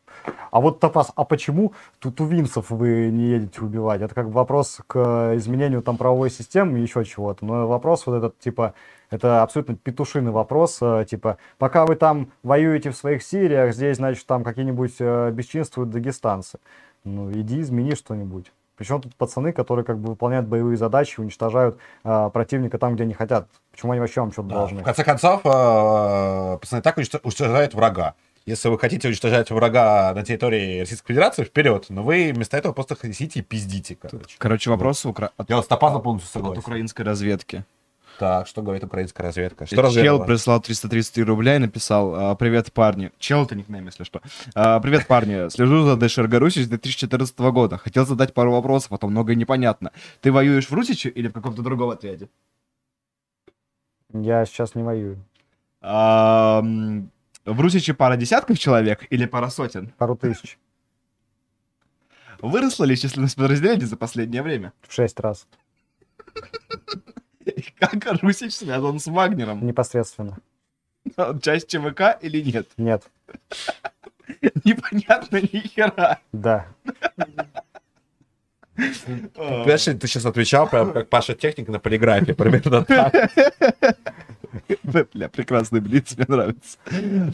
а 0.49 0.61
вот 0.61 0.79
топаз, 0.79 1.11
а 1.15 1.25
почему 1.25 1.73
ту- 1.99 2.11
тувинцев 2.11 2.69
вы 2.69 3.09
не 3.11 3.25
едете 3.25 3.61
убивать? 3.61 4.01
Это 4.01 4.15
как 4.15 4.27
бы 4.27 4.33
вопрос 4.33 4.79
к 4.87 5.33
изменению 5.35 5.81
там 5.81 5.97
правовой 5.97 6.29
системы 6.29 6.79
и 6.79 6.81
еще 6.81 7.03
чего-то. 7.03 7.45
Но 7.45 7.67
вопрос 7.67 8.05
вот 8.05 8.15
этот, 8.15 8.39
типа, 8.39 8.73
это 9.09 9.43
абсолютно 9.43 9.75
петушиный 9.75 10.31
вопрос, 10.31 10.77
э, 10.81 11.05
типа, 11.09 11.37
пока 11.57 11.85
вы 11.85 11.95
там 11.95 12.31
воюете 12.41 12.91
в 12.91 12.95
своих 12.95 13.23
Сириях, 13.23 13.75
здесь, 13.75 13.97
значит, 13.97 14.25
там 14.25 14.43
какие-нибудь 14.43 14.95
э, 14.99 15.31
бесчинствуют 15.31 15.89
дагестанцы. 15.89 16.59
Ну, 17.03 17.31
иди 17.31 17.61
измени 17.61 17.93
что-нибудь. 17.93 18.51
Причем 18.77 19.01
тут 19.01 19.15
пацаны, 19.15 19.51
которые 19.53 19.85
как 19.85 19.99
бы 19.99 20.09
выполняют 20.09 20.47
боевые 20.47 20.77
задачи, 20.77 21.19
уничтожают 21.19 21.77
э, 22.03 22.29
противника 22.33 22.77
там, 22.77 22.95
где 22.95 23.03
они 23.03 23.13
хотят. 23.13 23.47
Почему 23.71 23.91
они 23.93 24.01
вообще 24.01 24.21
вам 24.21 24.31
что-то 24.31 24.49
Да. 24.49 24.55
должны? 24.55 24.81
В 24.81 24.83
конце 24.83 25.03
концов, 25.03 25.41
э, 25.45 26.57
пацаны 26.61 26.81
так 26.81 26.97
уничтож- 26.97 27.21
уничтожают 27.23 27.73
врага. 27.73 28.15
Если 28.45 28.69
вы 28.69 28.77
хотите 28.77 29.07
уничтожать 29.07 29.49
врага 29.49 30.13
на 30.13 30.23
территории 30.23 30.81
Российской 30.81 31.07
Федерации, 31.13 31.43
вперед. 31.43 31.87
Но 31.89 32.03
вы 32.03 32.31
вместо 32.31 32.55
этого 32.57 32.73
просто 32.73 32.95
сидите 33.01 33.39
и 33.39 33.41
пиздите, 33.41 33.95
короче. 33.95 34.35
Короче, 34.37 34.69
вопрос 34.69 35.03
укра- 35.05 35.31
от, 35.37 35.49
Я 35.49 35.55
вот 35.55 35.65
с 35.65 35.67
Топазом 35.67 36.03
полностью 36.03 36.27
от 36.29 36.33
согласен. 36.33 36.59
украинской 36.59 37.01
разведки. 37.01 37.63
Так, 38.19 38.47
что 38.47 38.61
говорит 38.61 38.83
украинская 38.83 39.27
разведка? 39.27 39.65
Что 39.65 39.75
Чел 39.75 39.83
разведала? 39.85 40.25
прислал 40.25 40.61
333 40.61 41.23
рубля 41.23 41.55
и 41.55 41.59
написал 41.59 42.15
а, 42.15 42.35
«Привет, 42.35 42.71
парни». 42.71 43.11
Чел 43.19 43.43
это 43.43 43.55
никнейм, 43.55 43.85
если 43.85 44.03
что. 44.03 44.21
А, 44.53 44.79
«Привет, 44.79 45.07
парни. 45.07 45.49
Слежу 45.49 45.83
за 45.83 45.97
ДШРГ 45.97 46.33
Руси 46.35 46.63
с 46.63 46.67
2014 46.67 47.37
года. 47.39 47.77
Хотел 47.77 48.05
задать 48.05 48.33
пару 48.33 48.51
вопросов, 48.51 48.93
а 48.93 48.97
то 48.97 49.07
многое 49.07 49.35
непонятно. 49.35 49.91
Ты 50.21 50.31
воюешь 50.31 50.69
в 50.69 50.73
Русиче 50.73 51.09
или 51.09 51.27
в 51.27 51.33
каком-то 51.33 51.61
другом 51.61 51.89
отряде?» 51.89 52.29
Я 54.13 54.45
сейчас 54.45 54.75
не 54.75 54.83
воюю. 54.83 55.17
А, 55.81 56.61
В 56.61 57.61
Русиче 57.61 57.93
пара 57.93 58.15
десятков 58.15 58.57
человек 58.57 59.05
или 59.09 59.25
пара 59.25 59.49
сотен? 59.49 59.89
Пару 59.97 60.15
тысяч. 60.15 60.57
Выросла 62.39 62.85
ли 62.85 62.95
численность 62.97 63.35
подразделений 63.35 63.85
за 63.85 63.97
последнее 63.97 64.41
время? 64.41 64.71
В 64.87 64.93
шесть 64.93 65.19
раз. 65.19 65.47
Как 67.79 68.21
Русич 68.21 68.53
связан 68.53 68.99
с 68.99 69.07
Вагнером? 69.07 69.65
Непосредственно. 69.65 70.37
Он 71.17 71.39
часть 71.39 71.67
ЧВК 71.69 72.17
или 72.21 72.41
нет? 72.41 72.67
Нет. 72.77 73.03
Непонятно 74.63 75.37
ни 75.37 75.59
хера. 75.59 76.19
Да. 76.31 76.65
А, 78.77 78.81
Понимаешь, 79.35 79.85
ты 79.85 80.07
сейчас 80.07 80.25
отвечал 80.25 80.67
прям 80.67 80.91
как 80.91 81.09
Паша 81.09 81.33
Техник 81.33 81.69
на 81.69 81.79
полиграфе, 81.79 82.33
примерно 82.33 82.83
так. 82.83 83.13
Бля, 85.13 85.29
прекрасный 85.29 85.79
блиц, 85.79 86.15
мне 86.17 86.25
нравится. 86.27 86.77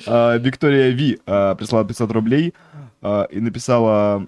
А, 0.06 0.38
Виктория 0.38 0.90
Ви 0.90 1.20
а, 1.26 1.56
прислала 1.56 1.86
500 1.86 2.12
рублей 2.12 2.54
а, 3.02 3.24
и 3.24 3.40
написала 3.40 4.28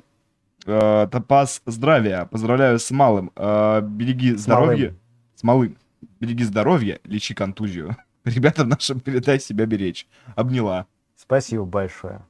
а, 0.65 1.07
Топаз 1.07 1.61
здравия, 1.65 2.25
поздравляю 2.25 2.79
с 2.79 2.89
малым, 2.89 3.31
А, 3.35 3.81
береги 3.81 4.33
здоровье. 4.35 4.95
С 5.35 5.43
малым. 5.43 5.77
Береги 6.23 6.45
здоровье, 6.45 7.01
лечи 7.03 7.33
контузию. 7.33 7.97
Ребятам 8.23 8.69
нашим 8.69 8.99
передай 9.01 9.41
себя 9.41 9.65
беречь. 9.65 10.07
Обняла. 10.37 10.85
Спасибо 11.17 11.65
большое. 11.65 12.21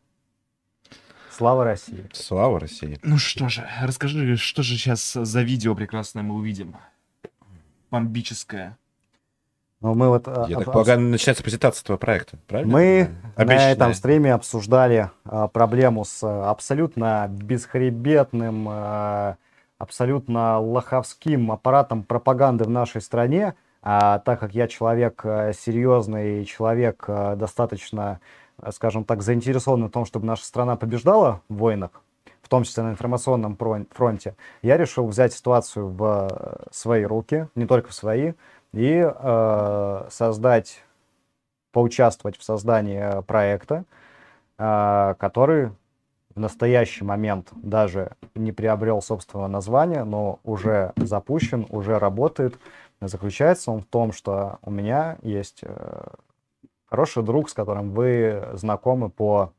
Слава 1.29 1.63
России. 1.63 2.09
Слава 2.11 2.59
России. 2.59 2.97
Ну 3.03 3.19
что 3.19 3.49
же, 3.49 3.69
расскажи, 3.83 4.35
что 4.35 4.63
же 4.63 4.77
сейчас 4.77 5.13
за 5.13 5.43
видео 5.43 5.75
прекрасное 5.75 6.23
мы 6.23 6.33
увидим? 6.33 6.75
Бомбическое. 7.91 8.79
Ну, 9.79 9.93
мы 9.93 10.07
вот... 10.09 10.27
а, 10.27 10.47
Я 10.49 10.57
об- 10.57 10.63
так 10.63 10.73
полагаю, 10.73 10.99
начинается 10.99 11.43
презентация 11.43 11.85
твоего 11.85 11.99
проекта, 11.99 12.37
правильно? 12.47 12.73
Мы 12.73 13.09
на 13.37 13.43
Обещанная. 13.43 13.73
этом 13.73 13.93
стриме 13.93 14.33
обсуждали 14.33 15.11
а, 15.25 15.47
проблему 15.49 16.03
с 16.03 16.23
а, 16.23 16.49
абсолютно 16.49 17.27
бесхребетным, 17.29 18.65
а, 18.69 19.37
абсолютно 19.77 20.57
лоховским 20.59 21.51
аппаратом 21.51 22.01
пропаганды 22.01 22.63
в 22.63 22.71
нашей 22.71 22.99
стране. 23.01 23.53
А 23.83 24.19
так 24.19 24.39
как 24.39 24.55
я 24.55 24.67
человек 24.67 25.25
а, 25.25 25.51
серьезный, 25.51 26.45
человек 26.45 27.03
а, 27.07 27.35
достаточно, 27.35 28.21
а, 28.57 28.71
скажем 28.71 29.03
так, 29.03 29.21
заинтересованный 29.21 29.87
в 29.87 29.91
том, 29.91 30.05
чтобы 30.05 30.25
наша 30.25 30.45
страна 30.45 30.77
побеждала 30.77 31.41
в 31.49 31.55
войнах, 31.55 31.91
в 32.41 32.47
том 32.47 32.63
числе 32.63 32.83
на 32.83 32.91
информационном 32.91 33.57
фронте, 33.91 34.35
я 34.61 34.77
решил 34.77 35.05
взять 35.07 35.33
ситуацию 35.33 35.89
в 35.89 36.29
э, 36.31 36.65
свои 36.71 37.03
руки, 37.03 37.47
не 37.55 37.65
только 37.65 37.89
в 37.89 37.93
свои, 37.93 38.33
и 38.73 39.05
э, 39.05 40.07
создать 40.09 40.83
поучаствовать 41.71 42.37
в 42.37 42.43
создании 42.43 42.99
э, 42.99 43.21
проекта, 43.21 43.85
э, 44.57 45.15
который 45.19 45.71
в 46.35 46.39
настоящий 46.39 47.03
момент 47.03 47.49
даже 47.53 48.13
не 48.35 48.51
приобрел 48.51 49.01
собственного 49.01 49.47
названия, 49.47 50.03
но 50.03 50.39
уже 50.43 50.93
запущен, 50.95 51.65
уже 51.69 51.99
работает. 51.99 52.57
Заключается 53.01 53.71
он 53.71 53.81
в 53.81 53.85
том, 53.85 54.11
что 54.11 54.59
у 54.61 54.71
меня 54.71 55.17
есть 55.21 55.59
э, 55.63 56.07
хороший 56.85 57.23
друг, 57.23 57.49
с 57.49 57.53
которым 57.53 57.91
вы 57.91 58.49
знакомы 58.53 59.09
по 59.09 59.51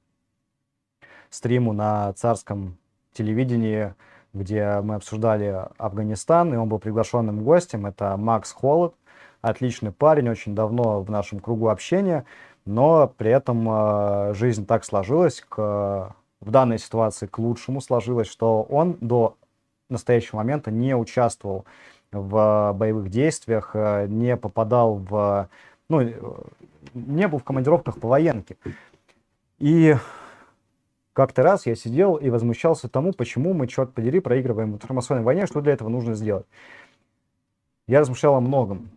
стриму 1.30 1.72
на 1.72 2.12
царском 2.14 2.78
телевидении, 3.12 3.94
где 4.32 4.80
мы 4.80 4.96
обсуждали 4.96 5.66
Афганистан, 5.78 6.54
и 6.54 6.56
он 6.56 6.68
был 6.68 6.78
приглашенным 6.78 7.44
гостем. 7.44 7.86
Это 7.86 8.16
Макс 8.16 8.52
Холод, 8.52 8.94
отличный 9.40 9.92
парень, 9.92 10.28
очень 10.28 10.54
давно 10.54 11.02
в 11.02 11.10
нашем 11.10 11.40
кругу 11.40 11.68
общения, 11.68 12.24
но 12.64 13.12
при 13.16 13.30
этом 13.30 13.68
э, 13.68 14.34
жизнь 14.34 14.66
так 14.66 14.84
сложилась, 14.84 15.44
к, 15.46 16.14
в 16.40 16.50
данной 16.50 16.78
ситуации 16.78 17.26
к 17.26 17.38
лучшему 17.38 17.80
сложилось, 17.80 18.28
что 18.28 18.62
он 18.62 18.96
до 19.00 19.36
настоящего 19.88 20.38
момента 20.38 20.70
не 20.70 20.96
участвовал 20.96 21.64
в 22.14 22.72
боевых 22.74 23.10
действиях, 23.10 23.70
э, 23.74 24.06
не 24.08 24.36
попадал 24.36 24.96
в... 24.96 25.48
Ну, 25.88 26.00
э, 26.00 26.12
не 26.94 27.28
был 27.28 27.38
в 27.38 27.44
командировках 27.44 27.98
по 27.98 28.08
военке. 28.08 28.56
И 29.58 29.96
как-то 31.12 31.42
раз 31.42 31.66
я 31.66 31.74
сидел 31.74 32.16
и 32.16 32.30
возмущался 32.30 32.88
тому, 32.88 33.12
почему 33.12 33.54
мы, 33.54 33.66
черт 33.66 33.92
подери, 33.92 34.20
проигрываем 34.20 34.72
в 34.72 34.76
информационной 34.76 35.22
войне, 35.22 35.46
что 35.46 35.60
для 35.60 35.72
этого 35.72 35.88
нужно 35.88 36.14
сделать. 36.14 36.46
Я 37.86 38.00
размышлял 38.00 38.34
о 38.36 38.40
многом. 38.40 38.90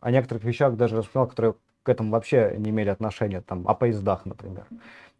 О 0.00 0.10
некоторых 0.10 0.44
вещах 0.44 0.76
даже 0.76 0.96
размышлял, 0.96 1.26
которые 1.26 1.54
к 1.82 1.88
этому 1.88 2.10
вообще 2.10 2.54
не 2.58 2.70
имели 2.70 2.88
отношения, 2.88 3.40
там, 3.40 3.66
о 3.66 3.74
поездах, 3.74 4.26
например. 4.26 4.66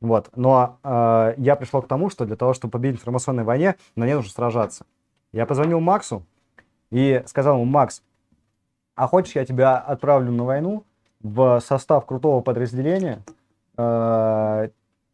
Вот. 0.01 0.31
Но 0.37 0.79
э, 0.83 1.35
я 1.39 1.57
пришел 1.57 1.83
к 1.83 1.89
тому, 1.89 2.11
что 2.11 2.25
для 2.27 2.37
того, 2.37 2.55
чтобы 2.55 2.73
победить 2.73 2.99
в 2.99 3.03
информационной 3.03 3.45
войне, 3.45 3.77
на 3.97 4.05
ней 4.05 4.15
нужно 4.15 4.31
сражаться. 4.31 4.85
Я 5.33 5.47
позвонил 5.47 5.81
Максу 5.81 6.25
и 6.91 7.23
сказал 7.27 7.57
ему, 7.57 7.65
Макс, 7.65 8.03
а 8.95 9.07
хочешь, 9.07 9.37
я 9.37 9.45
тебя 9.45 9.77
отправлю 9.77 10.33
на 10.33 10.45
войну 10.45 10.85
в 11.21 11.61
состав 11.61 12.07
крутого 12.07 12.41
подразделения, 12.41 13.23
э, 13.77 14.69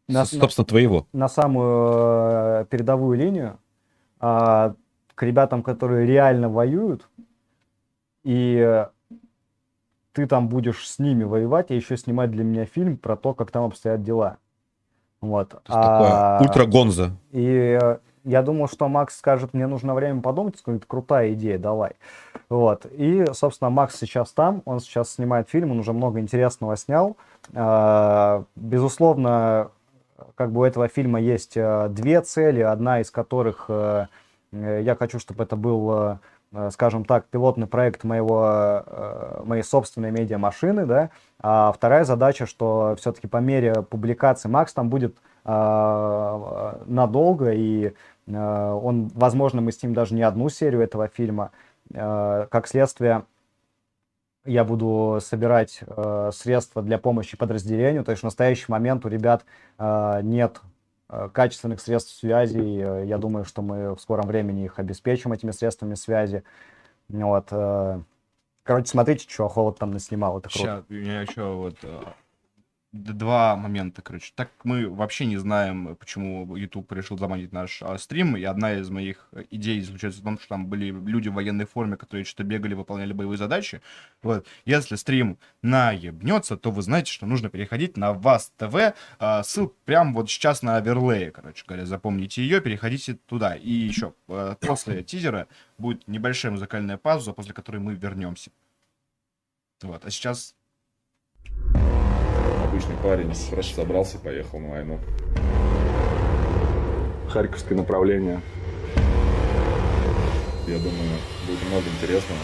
на, 0.07 0.24
Собственно, 0.24 0.66
твоего. 0.66 1.07
на 1.12 1.28
самую 1.28 2.62
э, 2.62 2.66
передовую 2.70 3.19
линию, 3.19 3.59
а, 4.20 4.74
к 5.15 5.23
ребятам, 5.23 5.62
которые 5.62 6.07
реально 6.07 6.49
воюют, 6.49 7.09
и 8.23 8.57
э, 8.59 8.86
ты 10.12 10.27
там 10.27 10.49
будешь 10.49 10.89
с 10.89 10.99
ними 10.99 11.24
воевать, 11.24 11.70
и 11.70 11.77
еще 11.77 11.97
снимать 11.97 12.31
для 12.31 12.45
меня 12.45 12.66
фильм 12.66 12.97
про 12.97 13.16
то, 13.16 13.35
как 13.35 13.51
там 13.51 13.65
обстоят 13.65 14.03
дела. 14.03 14.39
Вот. 15.20 15.51
То 15.51 15.57
есть 15.57 15.66
такое 15.66 16.41
ультра 16.41 16.66
гонза. 16.66 17.11
И 17.32 17.78
э, 17.81 17.99
я 18.25 18.43
думал, 18.43 18.69
что 18.69 18.89
Макс 18.89 19.17
скажет, 19.17 19.55
мне 19.55 19.67
нужно 19.67 19.95
время 19.95 20.21
подумать, 20.21 20.59
скажет, 20.59 20.85
крутая 20.87 21.33
идея, 21.35 21.59
давай. 21.59 21.93
Вот. 22.49 22.87
И, 22.93 23.25
собственно, 23.33 23.71
Макс 23.71 23.99
сейчас 23.99 24.33
там, 24.33 24.63
он 24.65 24.81
сейчас 24.81 25.15
снимает 25.15 25.49
фильм, 25.49 25.73
он 25.73 25.79
уже 25.79 25.93
много 25.93 26.21
интересного 26.21 26.77
снял. 26.77 27.17
А, 27.55 28.45
Безусловно, 28.57 29.71
как 30.35 30.53
бы 30.53 30.61
у 30.61 30.65
этого 30.65 30.89
фильма 30.89 31.21
есть 31.21 31.57
э, 31.57 31.89
две 31.91 32.21
цели, 32.21 32.61
одна 32.61 33.01
из 33.01 33.11
которых 33.11 33.67
э, 33.69 34.07
э, 34.53 34.83
я 34.83 34.95
хочу, 34.95 35.19
чтобы 35.19 35.45
это 35.45 35.57
был, 35.57 36.19
скажем 36.71 37.05
так, 37.05 37.27
пилотный 37.27 37.67
проект 37.67 38.05
моего, 38.05 38.85
моей 39.45 39.65
собственной 39.65 40.13
медиамашины, 40.13 40.87
да, 40.87 41.11
а 41.41 41.73
вторая 41.73 42.05
задача, 42.05 42.47
что 42.47 42.95
все-таки 42.97 43.27
по 43.27 43.39
мере 43.39 43.83
публикации 43.83 44.49
Макс 44.49 44.73
там 44.73 44.89
будет 44.89 45.17
надолго, 45.45 47.51
и 47.53 47.93
он, 48.33 49.09
возможно, 49.15 49.61
мы 49.61 49.73
с 49.73 49.83
ним 49.83 49.95
даже 49.95 50.15
не 50.15 50.23
одну 50.23 50.49
серию 50.49 50.83
этого 50.83 51.09
фильма. 51.09 51.51
Э, 51.93 52.47
Как 52.51 52.67
следствие, 52.67 53.25
я 54.45 54.65
буду 54.65 55.19
собирать 55.21 55.81
э, 55.87 56.31
средства 56.33 56.83
для 56.83 56.99
помощи 56.99 57.37
подразделению. 57.37 58.05
То 58.05 58.11
есть 58.11 58.21
в 58.23 58.25
настоящий 58.25 58.67
момент 58.69 59.05
у 59.07 59.09
ребят 59.09 59.45
э, 59.79 60.21
нет 60.23 60.61
э, 61.09 61.29
качественных 61.33 61.81
средств 61.81 62.15
связи. 62.15 62.59
э, 62.59 63.07
я 63.07 63.19
думаю, 63.19 63.45
что 63.45 63.63
мы 63.63 63.95
в 63.95 64.01
скором 64.01 64.27
времени 64.27 64.65
их 64.65 64.79
обеспечим 64.79 65.33
этими 65.33 65.51
средствами 65.51 65.95
связи. 65.95 66.45
Вот. 67.09 67.49
э, 67.51 68.01
Короче, 68.65 68.87
смотрите, 68.89 69.29
что 69.29 69.49
Холод 69.49 69.79
там 69.79 69.91
наснимал. 69.93 70.39
Это 70.39 70.49
круто. 70.49 70.59
Сейчас, 70.59 70.85
у 70.89 70.93
меня 70.95 71.21
еще 71.21 71.53
вот 71.55 71.77
э, 71.83 72.01
два 72.95 73.57
момента, 73.57 74.03
короче. 74.03 74.33
Так 74.37 74.51
мы 74.62 74.89
вообще 74.89 75.27
не 75.27 75.37
знаем, 75.37 75.97
почему 75.97 76.57
YouTube 76.57 76.91
решил 76.93 77.19
заманить 77.19 77.53
наш 77.53 77.83
а, 77.83 77.99
стрим, 77.99 78.37
и 78.37 78.45
одна 78.45 78.75
из 78.75 78.89
моих 78.89 79.29
э, 79.33 79.45
идей 79.51 79.81
заключается 79.81 80.21
в 80.21 80.25
том, 80.25 80.39
что 80.39 80.49
там 80.49 80.66
были 80.66 80.87
люди 80.87 81.29
в 81.29 81.35
военной 81.35 81.65
форме, 81.65 81.97
которые 81.97 82.25
что-то 82.25 82.45
бегали, 82.45 82.75
выполняли 82.75 83.12
боевые 83.12 83.37
задачи. 83.37 83.83
Вот. 84.23 84.47
Если 84.65 84.95
стрим 84.95 85.39
наебнется, 85.61 86.57
то 86.57 86.71
вы 86.71 86.83
знаете, 86.83 87.11
что 87.11 87.27
нужно 87.27 87.49
переходить 87.49 87.97
на 87.97 88.12
ВАЗ 88.12 88.53
ТВ. 88.57 88.95
А, 89.19 89.43
ссылка 89.43 89.75
прям 89.85 90.15
вот 90.15 90.31
сейчас 90.31 90.62
на 90.62 90.77
оверлее, 90.77 91.33
короче 91.33 91.65
говоря. 91.66 91.87
Запомните 91.87 92.43
ее, 92.43 92.61
переходите 92.61 93.15
туда. 93.27 93.57
И 93.57 93.71
еще, 93.71 94.15
э, 94.29 94.55
после 94.61 95.03
тизера 95.03 95.49
будет 95.79 96.07
небольшая 96.07 96.53
музыкальная 96.53 96.97
пауза, 96.97 97.33
после 97.33 97.53
которой 97.53 97.79
мы 97.79 97.95
вернемся. 97.95 98.53
Вот. 99.83 100.05
А 100.05 100.11
сейчас 100.11 100.55
Обычный 102.75 102.97
парень 103.05 103.33
просто 103.53 103.77
собрался 103.77 104.19
и 104.19 104.21
поехал 104.21 104.59
на 104.59 104.71
войну. 104.71 104.99
Харьковское 107.29 107.79
направление. 107.79 108.41
Я 110.67 110.79
думаю, 110.79 111.21
будет 111.47 111.69
много 111.69 111.85
интересного. 111.89 112.41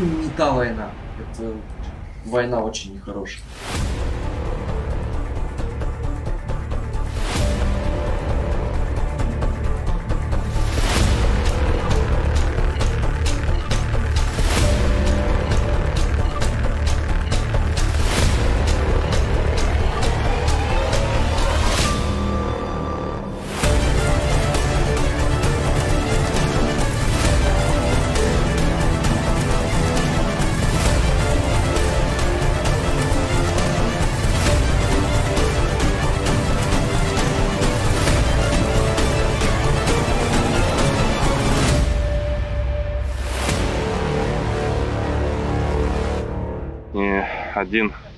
не 0.00 0.30
та 0.30 0.50
война. 0.50 0.90
Это 1.20 1.52
война 2.24 2.60
очень 2.60 2.94
нехорошая. 2.94 3.44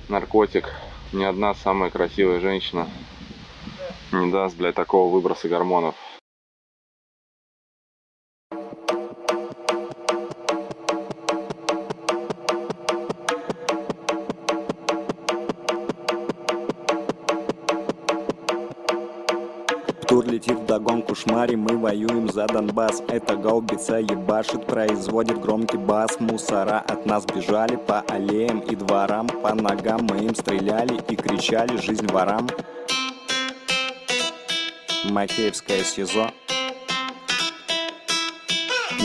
Наркотик, 0.07 0.69
ни 1.11 1.23
одна 1.23 1.53
самая 1.53 1.89
красивая 1.89 2.39
женщина 2.39 2.89
не 4.11 4.31
даст, 4.31 4.55
блядь, 4.57 4.75
такого 4.75 5.11
выброса 5.11 5.49
гормонов. 5.49 5.95
Шмари, 21.15 21.55
мы 21.55 21.77
воюем 21.77 22.29
за 22.31 22.47
Донбасс. 22.47 23.01
Это 23.07 23.35
гаубица 23.35 23.97
ебашит, 23.97 24.65
производит 24.65 25.39
громкий 25.39 25.77
бас. 25.77 26.19
Мусора 26.19 26.83
от 26.87 27.05
нас 27.05 27.25
бежали 27.25 27.75
по 27.75 28.01
аллеям 28.01 28.59
и 28.59 28.75
дворам. 28.75 29.27
По 29.27 29.53
ногам 29.53 30.07
мы 30.09 30.17
им 30.19 30.35
стреляли 30.35 31.01
и 31.09 31.15
кричали 31.15 31.77
«Жизнь 31.77 32.07
ворам» 32.07 32.47
Макеевское 35.05 35.83
СИЗО 35.83 36.31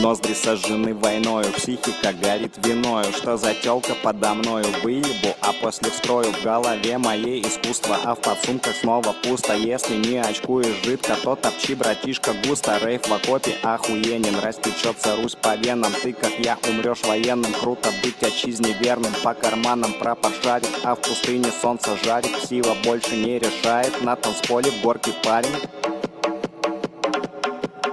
Ноздри 0.02 0.32
сожжены 0.32 0.94
войною, 0.94 1.52
психика 1.52 2.12
горит 2.12 2.54
виною. 2.64 3.12
Что 3.12 3.36
за 3.36 3.52
тёлка 3.52 3.96
подо 4.00 4.32
мною? 4.34 4.64
Выебу, 4.84 5.34
а 5.40 5.52
после 5.52 5.90
вскрою 5.90 6.32
В 6.32 6.44
голове 6.44 6.98
моей 6.98 7.42
искусство, 7.42 7.98
а 8.04 8.14
в 8.14 8.20
подсумках 8.20 8.76
снова 8.76 9.12
пусто. 9.24 9.54
Если 9.54 9.96
не 9.96 10.18
очкуешь 10.18 10.84
жидко, 10.84 11.16
то 11.20 11.34
топчи, 11.34 11.74
братишка, 11.74 12.32
густо. 12.46 12.78
Рейв 12.78 13.08
в 13.08 13.12
окопе 13.12 13.56
охуенен, 13.64 14.38
растечется 14.38 15.16
Русь 15.16 15.34
по 15.34 15.56
венам. 15.56 15.92
Ты, 16.00 16.12
как 16.12 16.30
я, 16.38 16.56
умрешь 16.68 17.02
военным. 17.02 17.52
Круто 17.54 17.90
быть 18.00 18.22
отчизне 18.22 18.74
верным, 18.74 19.12
по 19.24 19.34
карманам 19.34 19.92
прапор 19.94 20.30
шарит 20.44 20.70
А 20.84 20.94
в 20.94 21.00
пустыне 21.00 21.50
солнце 21.60 21.96
жарит, 22.04 22.30
сила 22.48 22.76
больше 22.84 23.16
не 23.16 23.40
решает. 23.40 24.00
На 24.00 24.14
танцполе 24.14 24.70
в 24.70 24.80
горке 24.80 25.12
парень. 25.24 25.50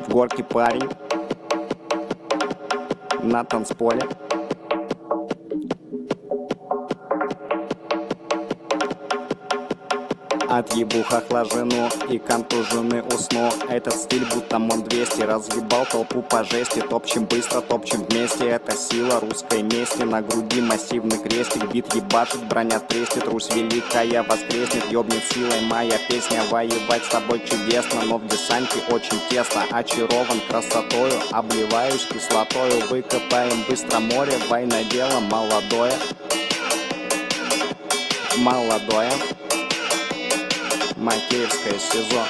В 0.08 0.10
горке 0.10 0.44
парень 0.44 0.88
на 3.26 3.44
танцполе. 3.44 4.02
Отъебу 10.58 11.04
хохла 11.04 11.44
жену 11.44 11.90
и 12.10 12.18
контуженный 12.18 13.02
усну. 13.02 13.52
Этот 13.68 13.94
стиль 13.94 14.24
будто 14.34 14.58
мон 14.58 14.84
200 14.84 15.24
Разъебал 15.24 15.86
толпу 15.86 16.22
по 16.22 16.46
жести. 16.46 16.80
Топчем 16.80 17.26
быстро, 17.26 17.60
топчем 17.60 18.06
вместе. 18.06 18.48
Это 18.48 18.74
сила 18.78 19.20
русской 19.20 19.64
мести. 19.64 20.04
На 20.04 20.22
груди 20.22 20.62
массивный 20.62 21.18
крестик. 21.18 21.70
Бит 21.74 21.94
ебашит, 21.94 22.42
броня 22.48 22.80
трестит. 22.80 23.28
Русь 23.28 23.50
великая 23.54 24.24
воскреснет. 24.24 24.90
Ёбнет 24.90 25.24
силой 25.30 25.60
моя 25.70 25.98
песня. 26.08 26.42
Воевать 26.50 27.04
с 27.04 27.10
тобой 27.10 27.40
чудесно 27.40 28.04
Но 28.06 28.18
в 28.18 28.26
десанте 28.28 28.80
очень 28.90 29.20
тесно. 29.30 29.64
Очарован 29.72 30.40
красотою 30.48 31.20
Обливаюсь 31.32 32.06
кислотою. 32.06 32.88
Выкопаем 32.90 33.62
быстро 33.68 34.00
море. 34.00 34.38
Война 34.48 34.84
дело 34.84 35.20
молодое. 35.20 35.92
Молодое. 38.38 39.12
Макеевское 41.06 41.78
СИЗО. 41.78 42.24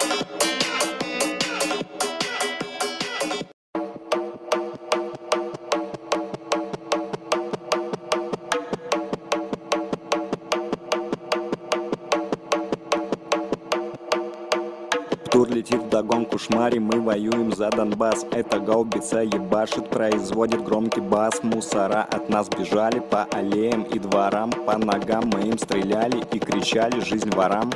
Летит 15.47 15.83
в 15.83 15.89
догонку 15.89 16.37
шмари, 16.37 16.79
мы 16.79 16.99
воюем 16.99 17.55
за 17.55 17.69
Донбасс 17.69 18.25
Это 18.31 18.59
гаубица 18.59 19.21
ебашит, 19.21 19.89
производит 19.89 20.63
громкий 20.63 20.99
бас 20.99 21.41
Мусора 21.43 22.01
от 22.11 22.27
нас 22.29 22.49
бежали 22.49 22.99
по 22.99 23.23
аллеям 23.31 23.83
и 23.83 23.97
дворам 23.97 24.51
По 24.51 24.77
ногам 24.77 25.31
мы 25.33 25.47
им 25.47 25.57
стреляли 25.57 26.25
и 26.33 26.39
кричали 26.39 26.99
«Жизнь 26.99 27.29
ворам!» 27.29 27.71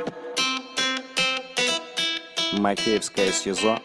Макеевское 2.52 3.30
СИЗО 3.32 3.78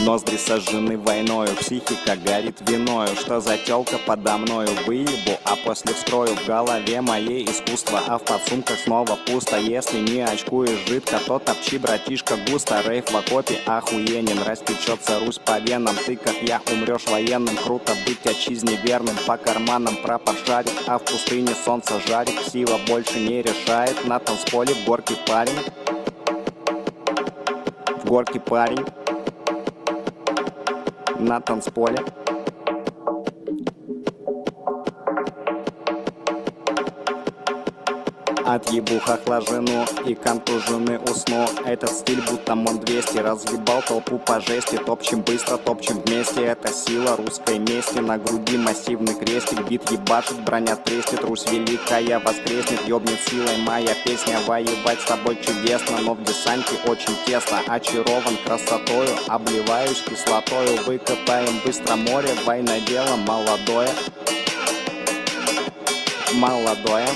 Ноздри 0.00 0.38
сожжены 0.38 0.96
войною, 0.96 1.54
психика 1.56 2.16
горит 2.16 2.56
виною. 2.66 3.14
Что 3.16 3.38
за 3.40 3.58
тёлка 3.58 3.98
подо 3.98 4.38
мною? 4.38 4.68
Выебу, 4.86 5.38
а 5.44 5.56
после 5.56 5.92
вскрою 5.92 6.34
В 6.36 6.46
голове 6.46 7.02
моей 7.02 7.44
искусство, 7.44 8.00
а 8.06 8.16
в 8.16 8.24
подсумках 8.24 8.78
снова 8.78 9.18
пусто. 9.26 9.58
Если 9.58 9.98
не 9.98 10.22
очкуешь 10.22 10.88
жидко, 10.88 11.18
то 11.26 11.38
топчи, 11.38 11.76
братишка, 11.76 12.36
густо. 12.48 12.80
Рейв 12.86 13.10
в 13.10 13.14
окопе 13.14 13.58
охуенен, 13.66 14.42
растечется 14.42 15.20
Русь 15.20 15.38
по 15.38 15.58
венам. 15.58 15.94
Ты, 16.06 16.16
как 16.16 16.36
я, 16.42 16.62
умрешь 16.72 17.06
военным, 17.06 17.56
круто 17.56 17.92
быть 18.06 18.26
отчизне 18.26 18.76
верным 18.82 19.16
По 19.26 19.36
карманам 19.36 19.96
прапор 20.02 20.36
а 20.86 20.98
в 20.98 21.04
пустыне 21.04 21.54
солнце 21.62 22.00
жарит. 22.06 22.40
Сила 22.50 22.80
больше 22.88 23.20
не 23.20 23.42
решает, 23.42 24.06
на 24.06 24.18
танцполе 24.18 24.72
в 24.74 24.84
горке 24.86 25.14
парень. 25.26 25.52
В 28.02 28.06
горке 28.06 28.40
парень 28.40 28.86
на 31.20 31.40
танцполе. 31.40 31.98
Отъебу 38.54 38.98
хохла 38.98 39.40
жену 39.42 39.86
и 40.04 40.16
контужены 40.16 40.98
усну. 40.98 41.46
Этот 41.64 41.92
стиль 41.92 42.20
будто 42.20 42.56
МОН-200 42.56 43.22
Разъебал 43.22 43.80
толпу 43.82 44.18
по 44.18 44.40
жести. 44.40 44.76
Топчем 44.76 45.20
быстро, 45.20 45.56
топчем 45.56 46.00
вместе. 46.00 46.46
Это 46.46 46.72
сила 46.72 47.14
русской 47.14 47.60
мести. 47.60 48.00
На 48.00 48.18
груди 48.18 48.56
массивный 48.56 49.14
крестик. 49.14 49.68
Бит 49.68 49.88
ебашит, 49.92 50.40
броня 50.40 50.74
трестит. 50.74 51.22
Русь 51.22 51.44
великая 51.48 52.18
воскреснет. 52.18 52.88
Ёбнет 52.88 53.20
силой 53.28 53.56
моя 53.58 53.94
песня. 54.04 54.36
Воевать 54.44 55.00
с 55.00 55.04
тобой 55.04 55.36
чудесно 55.36 55.98
Но 56.00 56.14
в 56.14 56.24
десанте 56.24 56.74
очень 56.86 57.14
тесно. 57.26 57.60
Очарован 57.68 58.36
красотою 58.44 59.10
Обливаюсь 59.28 60.02
кислотою. 60.02 60.82
Выкопаем 60.86 61.54
быстро 61.64 61.94
море 61.94 62.30
Война 62.44 62.80
дело 62.80 63.14
молодое. 63.14 63.90
Молодое 66.34 67.06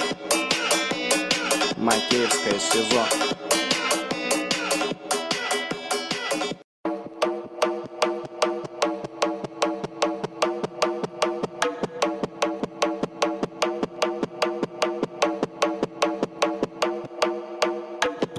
Макеевское 1.84 2.58
СИЗО. 2.58 3.04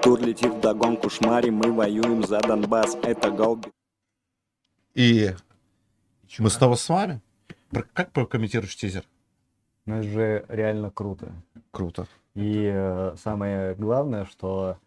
Тур 0.01 0.19
летит 0.21 0.51
в 0.51 0.59
догонку 0.59 1.11
шмари, 1.11 1.51
мы 1.51 1.71
воюем 1.71 2.25
за 2.25 2.39
Донбасс. 2.39 2.95
Это 3.03 3.29
гаубица. 3.29 3.69
И 4.95 5.35
мы 6.39 6.49
снова 6.49 6.73
с 6.73 6.89
вами. 6.89 7.21
Как 7.93 8.11
прокомментируешь 8.11 8.75
тизер? 8.75 9.03
Ну, 9.85 9.99
это 9.99 10.07
же 10.07 10.45
реально 10.49 10.89
круто. 10.89 11.31
Круто. 11.69 12.07
И 12.35 12.69
э, 12.71 13.15
самое 13.17 13.75
главное, 13.75 14.25
что 14.25 14.77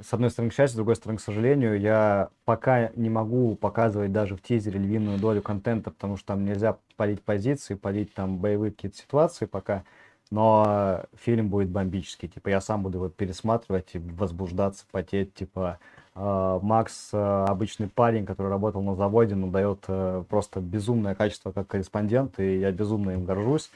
с 0.00 0.12
одной 0.12 0.30
стороны, 0.30 0.50
к 0.50 0.54
счастью, 0.54 0.74
с 0.74 0.76
другой 0.76 0.96
стороны, 0.96 1.18
к 1.18 1.22
сожалению, 1.22 1.78
я 1.78 2.30
пока 2.44 2.90
не 2.96 3.10
могу 3.10 3.54
показывать 3.56 4.12
даже 4.12 4.36
в 4.36 4.42
тизере 4.42 4.80
львиную 4.80 5.18
долю 5.18 5.42
контента, 5.42 5.90
потому 5.90 6.16
что 6.16 6.28
там 6.28 6.44
нельзя 6.44 6.78
полить 6.96 7.22
позиции, 7.22 7.74
полить 7.74 8.12
там 8.14 8.38
боевые 8.38 8.72
какие-то 8.72 8.96
ситуации 8.96 9.46
пока. 9.46 9.84
Но 10.30 11.04
фильм 11.14 11.50
будет 11.50 11.68
бомбический. 11.68 12.26
Типа 12.26 12.48
я 12.48 12.62
сам 12.62 12.82
буду 12.82 12.98
его 12.98 13.08
пересматривать 13.10 13.90
и 13.92 13.98
возбуждаться, 13.98 14.86
потеть. 14.90 15.34
Типа 15.34 15.78
э, 16.14 16.58
Макс 16.62 17.10
э, 17.12 17.44
обычный 17.46 17.88
парень, 17.88 18.24
который 18.24 18.48
работал 18.48 18.80
на 18.80 18.94
заводе, 18.94 19.34
но 19.34 19.48
дает 19.48 19.84
э, 19.88 20.24
просто 20.28 20.60
безумное 20.60 21.14
качество 21.14 21.52
как 21.52 21.66
корреспондент, 21.68 22.40
и 22.40 22.58
я 22.60 22.72
безумно 22.72 23.10
им 23.10 23.26
горжусь. 23.26 23.70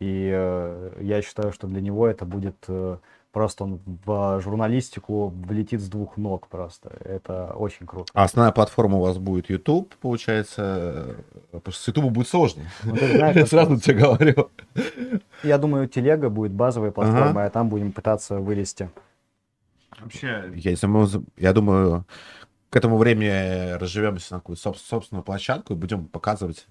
И 0.00 0.30
э, 0.32 0.92
я 1.00 1.22
считаю, 1.22 1.52
что 1.52 1.66
для 1.66 1.80
него 1.80 2.06
это 2.06 2.24
будет 2.24 2.56
э, 2.68 2.98
просто 3.32 3.64
он 3.64 3.80
в 4.06 4.40
журналистику 4.40 5.28
влетит 5.28 5.80
с 5.80 5.88
двух 5.88 6.16
ног 6.16 6.46
просто. 6.48 6.90
Это 7.04 7.52
очень 7.54 7.84
круто. 7.86 8.10
А 8.14 8.22
основная 8.24 8.52
платформа 8.52 8.98
у 8.98 9.00
вас 9.00 9.18
будет 9.18 9.50
YouTube, 9.50 9.92
получается. 9.96 10.62
э, 10.64 11.14
Потому 11.50 11.72
что 11.72 11.82
с 11.82 11.88
YouTube 11.88 12.10
будет 12.12 12.28
сложно. 12.28 12.62
Ну, 12.84 12.94
ты 12.96 13.08
знаешь, 13.16 13.36
Я 13.42 13.46
сразу 13.46 13.80
тебе 13.80 13.96
говорю. 13.98 14.50
Я 15.42 15.58
думаю, 15.58 15.88
телега 15.88 16.30
будет 16.30 16.52
базовой 16.52 16.92
платформой, 16.92 17.46
а 17.46 17.50
там 17.50 17.68
будем 17.68 17.90
пытаться 17.92 18.38
вылезти. 18.38 18.90
Вообще, 20.00 20.52
Я, 20.54 20.70
если 20.70 20.86
мы 20.86 21.06
за- 21.06 21.24
я 21.36 21.52
думаю, 21.52 22.04
к 22.70 22.76
этому 22.76 22.98
времени 22.98 23.72
разживемся 23.78 24.34
на 24.34 24.40
какую-то 24.40 24.68
соб- 24.70 24.76
собственную 24.78 25.24
площадку 25.24 25.72
и 25.72 25.76
будем 25.76 26.04
показывать 26.06 26.68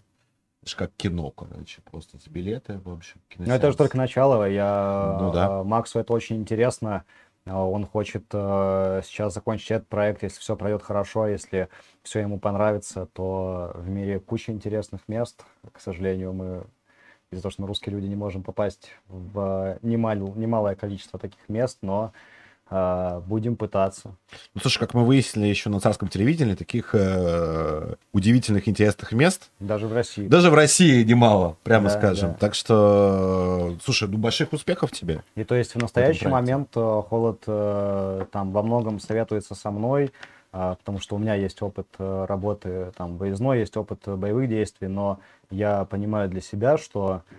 это 0.63 0.75
как 0.75 0.91
кино, 0.97 1.31
короче, 1.31 1.81
просто 1.89 2.17
за 2.17 2.29
билеты, 2.29 2.79
в 2.79 2.89
общем. 2.89 3.21
Ну, 3.37 3.53
это 3.53 3.71
же 3.71 3.77
только 3.77 3.97
начало. 3.97 4.49
Я, 4.49 5.17
Ну 5.19 5.31
да. 5.31 5.61
э, 5.61 5.63
Максу 5.63 5.99
это 5.99 6.13
очень 6.13 6.37
интересно. 6.37 7.03
Э, 7.45 7.53
Он 7.53 7.85
хочет 7.85 8.25
э, 8.33 9.01
сейчас 9.03 9.33
закончить 9.33 9.71
этот 9.71 9.87
проект, 9.87 10.23
если 10.23 10.39
все 10.39 10.55
пройдет 10.55 10.83
хорошо, 10.83 11.27
если 11.27 11.69
все 12.03 12.19
ему 12.19 12.39
понравится, 12.39 13.05
то 13.13 13.71
в 13.75 13.87
мире 13.87 14.19
куча 14.19 14.51
интересных 14.51 15.07
мест. 15.07 15.45
К 15.71 15.79
сожалению, 15.79 16.33
мы 16.33 16.63
из-за 17.31 17.43
того, 17.43 17.51
что 17.51 17.61
мы 17.61 17.67
русские 17.67 17.93
люди 17.93 18.07
не 18.07 18.15
можем 18.15 18.43
попасть 18.43 18.91
в 19.07 19.77
немал- 19.81 20.35
немалое 20.35 20.75
количество 20.75 21.19
таких 21.19 21.47
мест, 21.49 21.79
но 21.81 22.13
будем 22.69 23.55
пытаться. 23.55 24.15
Ну, 24.53 24.61
слушай, 24.61 24.79
как 24.79 24.93
мы 24.93 25.05
выяснили 25.05 25.47
еще 25.47 25.69
на 25.69 25.79
царском 25.79 26.09
телевидении, 26.09 26.53
таких 26.55 26.89
э, 26.93 27.95
удивительных, 28.11 28.67
интересных 28.67 29.11
мест 29.13 29.49
Даже 29.59 29.87
в 29.87 29.93
России. 29.93 30.27
даже 30.27 30.49
в 30.49 30.53
России 30.53 31.03
немало, 31.03 31.55
прямо 31.63 31.89
Да, 31.89 31.97
скажем. 31.97 32.31
да. 32.31 32.37
Так 32.39 32.55
что, 32.55 33.75
э, 33.75 33.79
слушай, 33.83 34.07
ну, 34.09 34.17
больших 34.17 34.51
успехов 34.53 34.91
тебе. 34.91 35.23
И 35.35 35.43
то 35.43 35.55
есть 35.55 35.75
в 35.75 35.77
настоящий 35.79 36.25
проекте. 36.25 36.29
момент 36.29 36.69
э, 36.75 37.01
Холод 37.09 37.43
э, 37.47 38.25
там 38.31 38.51
во 38.51 38.61
многом 38.63 38.99
советуется 38.99 39.55
со 39.55 39.71
мной, 39.71 40.11
а, 40.51 40.75
потому 40.75 40.99
что 40.99 41.15
у 41.15 41.19
меня 41.19 41.35
есть 41.35 41.61
опыт 41.61 41.87
э, 41.99 42.25
работы 42.27 42.91
там 42.97 43.17
выездной, 43.17 43.59
есть 43.59 43.77
опыт 43.77 43.99
э, 44.07 44.15
боевых 44.15 44.49
действий, 44.49 44.87
но 44.87 45.19
я 45.49 45.85
понимаю 45.85 46.29
для 46.29 46.41
себя, 46.41 46.77
что 46.77 47.21
э, 47.29 47.33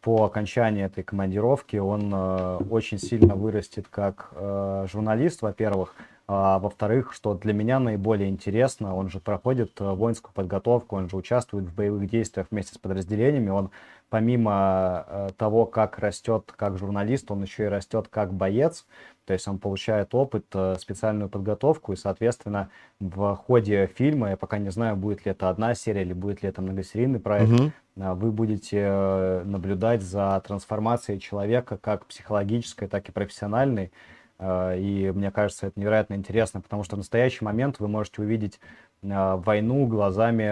по 0.00 0.24
окончании 0.24 0.84
этой 0.84 1.04
командировки 1.04 1.76
он 1.76 2.10
э, 2.12 2.56
очень 2.70 2.98
сильно 2.98 3.34
вырастет 3.34 3.88
как 3.88 4.30
э, 4.32 4.86
журналист, 4.90 5.42
во-первых, 5.42 5.94
а 6.32 6.60
во-вторых, 6.60 7.12
что 7.12 7.34
для 7.34 7.52
меня 7.52 7.80
наиболее 7.80 8.28
интересно, 8.28 8.94
он 8.94 9.10
же 9.10 9.18
проходит 9.18 9.80
э, 9.80 9.84
воинскую 9.84 10.32
подготовку, 10.32 10.94
он 10.94 11.10
же 11.10 11.16
участвует 11.16 11.64
в 11.64 11.74
боевых 11.74 12.08
действиях 12.08 12.46
вместе 12.52 12.76
с 12.76 12.78
подразделениями, 12.78 13.50
он 13.50 13.70
помимо 14.10 15.04
э, 15.08 15.28
того, 15.36 15.66
как 15.66 15.98
растет 15.98 16.52
как 16.54 16.78
журналист, 16.78 17.32
он 17.32 17.42
еще 17.42 17.64
и 17.64 17.68
растет 17.68 18.06
как 18.06 18.32
боец, 18.32 18.86
то 19.30 19.34
есть 19.34 19.46
он 19.46 19.60
получает 19.60 20.12
опыт, 20.12 20.46
э, 20.54 20.74
специальную 20.80 21.28
подготовку, 21.28 21.92
и, 21.92 21.96
соответственно, 21.96 22.68
в 22.98 23.36
ходе 23.36 23.86
фильма, 23.86 24.30
я 24.30 24.36
пока 24.36 24.58
не 24.58 24.70
знаю, 24.70 24.96
будет 24.96 25.24
ли 25.24 25.30
это 25.30 25.48
одна 25.48 25.76
серия 25.76 26.02
или 26.02 26.12
будет 26.12 26.42
ли 26.42 26.48
это 26.48 26.60
многосерийный 26.62 27.20
проект, 27.20 27.52
а, 27.96 28.14
вы 28.16 28.32
будете 28.32 28.78
э, 28.80 29.42
наблюдать 29.44 30.02
за 30.02 30.42
трансформацией 30.44 31.20
человека 31.20 31.78
как 31.78 32.06
психологической, 32.06 32.88
так 32.88 33.08
и 33.08 33.12
профессиональной. 33.12 33.92
Э, 34.40 34.76
И 34.76 35.12
мне 35.12 35.30
кажется, 35.30 35.68
это 35.68 35.78
невероятно 35.78 36.14
интересно, 36.14 36.60
потому 36.60 36.82
что 36.82 36.96
в 36.96 36.98
настоящий 36.98 37.44
момент 37.44 37.78
вы 37.78 37.86
можете 37.86 38.22
увидеть 38.22 38.58
э, 39.04 39.36
войну 39.36 39.86
глазами 39.86 40.50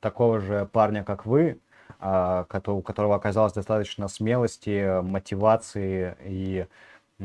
такого 0.00 0.40
же 0.40 0.68
парня, 0.72 1.04
как 1.04 1.24
вы, 1.24 1.60
а, 2.00 2.46
у 2.66 2.82
которого 2.82 3.14
оказалось 3.14 3.52
достаточно 3.52 4.08
смелости, 4.08 5.02
мотивации 5.02 6.16
и 6.24 6.66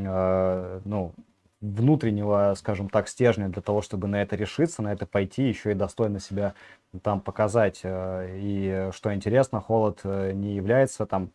ну, 0.04 1.14
внутреннего, 1.62 2.54
скажем 2.58 2.90
так, 2.90 3.08
стержня 3.08 3.50
для 3.50 3.62
того, 3.62 3.82
чтобы 3.82 4.08
на 4.08 4.22
это 4.22 4.36
решиться, 4.36 4.82
на 4.82 4.94
это 4.94 5.06
пойти, 5.06 5.48
еще 5.48 5.72
и 5.72 5.76
достойно 5.76 6.20
себя 6.20 6.54
там 7.02 7.22
показать. 7.22 7.82
Э, 7.84 8.38
И 8.38 8.90
что 8.94 9.14
интересно, 9.14 9.62
Холод 9.62 10.02
э, 10.04 10.32
не 10.34 10.56
является 10.56 11.06
там 11.06 11.32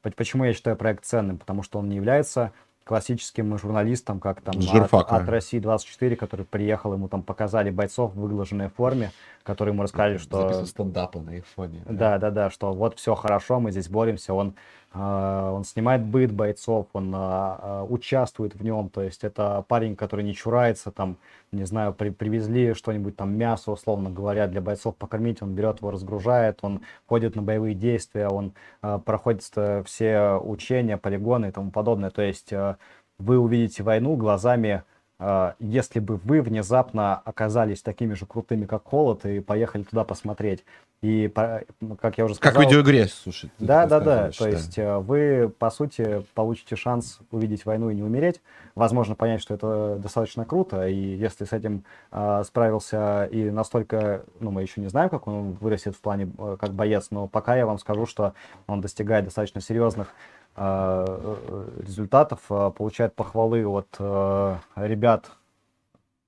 Почему 0.00 0.44
я 0.44 0.52
считаю 0.54 0.76
проект 0.76 1.04
ценным? 1.04 1.38
Потому 1.38 1.62
что 1.62 1.80
он 1.80 1.88
не 1.88 1.96
является 1.96 2.52
классическим 2.84 3.58
журналистом, 3.58 4.18
как 4.18 4.40
там 4.40 4.54
от, 4.56 4.92
от 4.94 5.28
России 5.28 5.58
24, 5.58 6.16
который 6.16 6.46
приехал, 6.46 6.94
ему 6.94 7.08
там 7.08 7.22
показали 7.22 7.68
бойцов 7.70 8.14
в 8.14 8.20
выглаженной 8.20 8.70
форме, 8.70 9.10
которые 9.42 9.74
ему 9.74 9.82
рассказали, 9.82 10.16
что 10.16 10.42
Записывал 10.42 10.66
стендапы 10.66 11.20
на 11.20 11.30
их 11.36 11.46
фоне. 11.46 11.82
да, 11.86 12.16
да, 12.16 12.30
да, 12.30 12.48
что 12.48 12.72
вот 12.72 12.98
все 12.98 13.14
хорошо, 13.14 13.60
мы 13.60 13.72
здесь 13.72 13.90
боремся, 13.90 14.32
он, 14.32 14.48
э, 14.48 14.52
он 14.94 15.64
снимает 15.64 16.02
быт 16.02 16.32
бойцов, 16.32 16.86
он 16.94 17.14
э, 17.14 17.18
э, 17.18 17.86
участвует 17.88 18.54
в 18.54 18.64
нем, 18.64 18.88
то 18.88 19.02
есть 19.02 19.22
это 19.22 19.64
парень, 19.68 19.96
который 19.96 20.24
не 20.24 20.34
чурается, 20.34 20.90
там, 20.90 21.18
не 21.52 21.64
знаю, 21.64 21.92
при- 21.92 22.10
привезли 22.10 22.72
что-нибудь 22.74 23.16
там, 23.16 23.36
мясо, 23.36 23.70
условно 23.70 24.08
говоря, 24.10 24.46
для 24.46 24.60
бойцов 24.62 24.96
покормить, 24.96 25.42
он 25.42 25.54
берет 25.54 25.80
его, 25.80 25.90
разгружает, 25.90 26.60
он 26.62 26.80
ходит 27.06 27.36
на 27.36 27.42
боевые 27.42 27.74
действия, 27.74 28.28
он 28.28 28.54
э, 28.82 28.98
проходит 29.04 29.44
э, 29.56 29.82
все 29.84 30.32
учения, 30.42 30.96
полигоны 30.96 31.48
и 31.48 31.52
тому 31.52 31.70
подобное, 31.70 32.10
то 32.10 32.22
есть 32.22 32.52
э, 32.52 32.76
вы 33.18 33.38
увидите 33.38 33.82
войну 33.82 34.16
глазами 34.16 34.84
а, 35.20 35.56
если 35.58 35.98
бы 35.98 36.16
вы 36.16 36.42
внезапно 36.42 37.16
оказались 37.16 37.82
такими 37.82 38.14
же 38.14 38.24
крутыми, 38.24 38.66
как 38.66 38.84
Холод, 38.84 39.26
и 39.26 39.40
поехали 39.40 39.82
туда 39.82 40.04
посмотреть. 40.04 40.64
И, 41.00 41.32
ну, 41.80 41.94
как 41.94 42.18
я 42.18 42.24
уже 42.24 42.34
Как 42.34 42.52
сказал... 42.52 42.62
в 42.62 42.66
видеоигре, 42.66 43.06
слушай. 43.06 43.52
Да, 43.60 43.86
да, 43.86 44.00
да. 44.00 44.30
То 44.32 44.48
есть 44.48 44.76
э, 44.78 44.98
вы, 44.98 45.48
по 45.48 45.70
сути, 45.70 46.24
получите 46.34 46.74
шанс 46.74 47.20
увидеть 47.30 47.64
войну 47.64 47.90
и 47.90 47.94
не 47.94 48.02
умереть. 48.02 48.40
Возможно, 48.74 49.14
понять, 49.14 49.40
что 49.40 49.54
это 49.54 49.96
достаточно 50.02 50.44
круто. 50.44 50.88
И 50.88 50.96
если 50.96 51.44
с 51.44 51.52
этим 51.52 51.84
э, 52.10 52.42
справился 52.44 53.26
и 53.26 53.48
настолько, 53.48 54.24
ну, 54.40 54.50
мы 54.50 54.62
еще 54.62 54.80
не 54.80 54.88
знаем, 54.88 55.08
как 55.08 55.28
он 55.28 55.52
вырастет 55.52 55.94
в 55.94 56.00
плане 56.00 56.32
э, 56.36 56.56
как 56.60 56.72
боец, 56.72 57.08
но 57.12 57.28
пока 57.28 57.54
я 57.54 57.64
вам 57.64 57.78
скажу, 57.78 58.04
что 58.04 58.34
он 58.66 58.80
достигает 58.80 59.24
достаточно 59.24 59.60
серьезных 59.60 60.08
э, 60.56 61.04
э, 61.06 61.68
результатов, 61.86 62.40
э, 62.50 62.72
получает 62.76 63.14
похвалы 63.14 63.64
от 63.64 63.86
э, 64.00 64.56
ребят, 64.74 65.30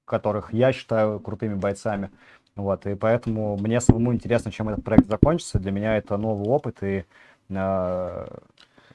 которых 0.04 0.52
я 0.52 0.72
считаю 0.72 1.18
крутыми 1.18 1.54
бойцами. 1.54 2.10
Вот, 2.60 2.86
и 2.86 2.94
поэтому 2.94 3.56
мне 3.56 3.80
самому 3.80 4.12
интересно, 4.12 4.50
чем 4.50 4.68
этот 4.68 4.84
проект 4.84 5.08
закончится. 5.08 5.58
Для 5.58 5.72
меня 5.72 5.96
это 5.96 6.16
новый 6.16 6.46
опыт, 6.48 6.82
и 6.82 7.04
э, 7.48 8.26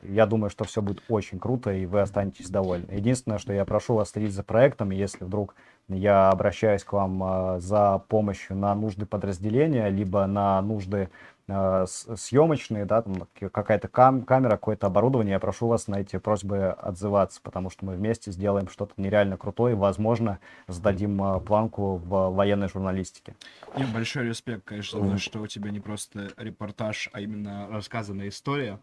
я 0.09 0.25
думаю, 0.25 0.49
что 0.49 0.63
все 0.63 0.81
будет 0.81 1.03
очень 1.09 1.39
круто, 1.39 1.71
и 1.71 1.85
вы 1.85 2.01
останетесь 2.01 2.49
довольны. 2.49 2.91
Единственное, 2.91 3.37
что 3.37 3.53
я 3.53 3.65
прошу 3.65 3.95
вас 3.95 4.11
следить 4.11 4.33
за 4.33 4.43
проектом, 4.43 4.91
если 4.91 5.23
вдруг 5.23 5.55
я 5.87 6.29
обращаюсь 6.29 6.83
к 6.83 6.93
вам 6.93 7.23
э, 7.23 7.59
за 7.59 7.99
помощью 8.07 8.55
на 8.55 8.73
нужды 8.75 9.05
подразделения, 9.05 9.89
либо 9.89 10.25
на 10.25 10.61
нужды 10.61 11.09
с- 11.47 12.07
съемочные, 12.15 12.85
да, 12.85 13.03
там 13.03 13.27
какая-то 13.51 13.87
кам- 13.87 14.23
камера, 14.23 14.51
какое-то 14.51 14.87
оборудование, 14.87 15.33
я 15.33 15.39
прошу 15.39 15.67
вас 15.67 15.87
на 15.87 15.97
эти 15.99 16.17
просьбы 16.17 16.69
отзываться, 16.69 17.39
потому 17.43 17.69
что 17.69 17.85
мы 17.85 17.93
вместе 17.93 18.31
сделаем 18.31 18.67
что-то 18.67 18.93
нереально 18.97 19.37
крутое, 19.37 19.73
и, 19.75 19.77
возможно, 19.77 20.39
зададим 20.67 21.21
э, 21.23 21.39
планку 21.41 21.97
в 21.97 22.29
военной 22.31 22.67
журналистике. 22.67 23.35
И 23.77 23.83
большой 23.83 24.27
респект, 24.27 24.63
конечно, 24.63 24.99
за 24.99 25.11
то, 25.11 25.17
что 25.19 25.39
у 25.41 25.47
тебя 25.47 25.69
не 25.69 25.79
просто 25.79 26.29
репортаж, 26.37 27.09
а 27.13 27.21
именно 27.21 27.67
рассказанная 27.69 28.29
история. 28.29 28.79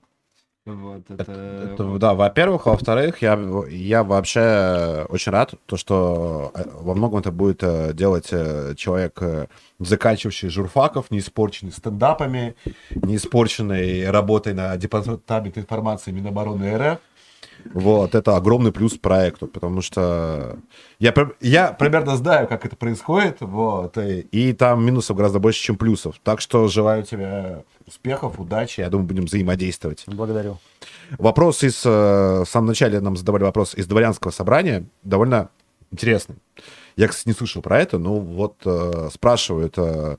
Вот, 0.64 1.02
это... 1.08 1.32
Это, 1.72 1.98
да, 1.98 2.14
во-первых. 2.14 2.66
Во-вторых, 2.66 3.20
я, 3.20 3.36
я 3.68 4.04
вообще 4.04 5.06
очень 5.08 5.32
рад, 5.32 5.54
то, 5.66 5.76
что 5.76 6.52
э, 6.54 6.62
во 6.80 6.94
многом 6.94 7.18
это 7.18 7.32
будет 7.32 7.64
э, 7.64 7.92
делать 7.92 8.28
э, 8.30 8.74
человек, 8.76 9.20
заканчивающий 9.80 10.50
журфаков, 10.50 11.10
не 11.10 11.18
испорченный 11.18 11.72
стендапами, 11.72 12.54
не 12.94 13.16
испорченный 13.16 14.08
работой 14.08 14.54
на 14.54 14.76
департаменте 14.76 15.60
информации 15.60 16.12
Минобороны 16.12 16.76
РФ. 16.76 16.98
Вот, 17.74 18.14
это 18.14 18.36
огромный 18.36 18.72
плюс 18.72 18.94
проекту, 18.98 19.46
потому 19.46 19.82
что 19.82 20.58
я, 20.98 21.14
я 21.40 21.72
примерно 21.72 22.16
знаю, 22.16 22.46
как 22.48 22.66
это 22.66 22.76
происходит, 22.76 23.38
вот, 23.40 23.96
и, 23.98 24.20
и 24.20 24.52
там 24.52 24.84
минусов 24.84 25.16
гораздо 25.16 25.38
больше, 25.38 25.62
чем 25.62 25.76
плюсов. 25.76 26.16
Так 26.22 26.40
что 26.40 26.68
желаю 26.68 27.02
тебе 27.04 27.64
успехов, 27.86 28.38
удачи, 28.38 28.80
я 28.80 28.88
думаю, 28.88 29.06
будем 29.06 29.24
взаимодействовать. 29.24 30.04
Благодарю. 30.06 30.58
Вопрос 31.18 31.62
из... 31.62 31.82
э, 31.84 32.44
В 32.44 32.48
самом 32.48 32.66
начале 32.68 33.00
нам 33.00 33.16
задавали 33.16 33.44
вопрос 33.44 33.74
из 33.74 33.86
дворянского 33.86 34.32
собрания, 34.32 34.84
довольно 35.02 35.48
интересный. 35.90 36.36
Я, 36.96 37.08
кстати, 37.08 37.28
не 37.28 37.34
слышал 37.34 37.62
про 37.62 37.80
это, 37.80 37.98
но 37.98 38.18
вот 38.18 38.56
э, 38.64 39.08
спрашивают... 39.12 39.74
э, 39.76 40.16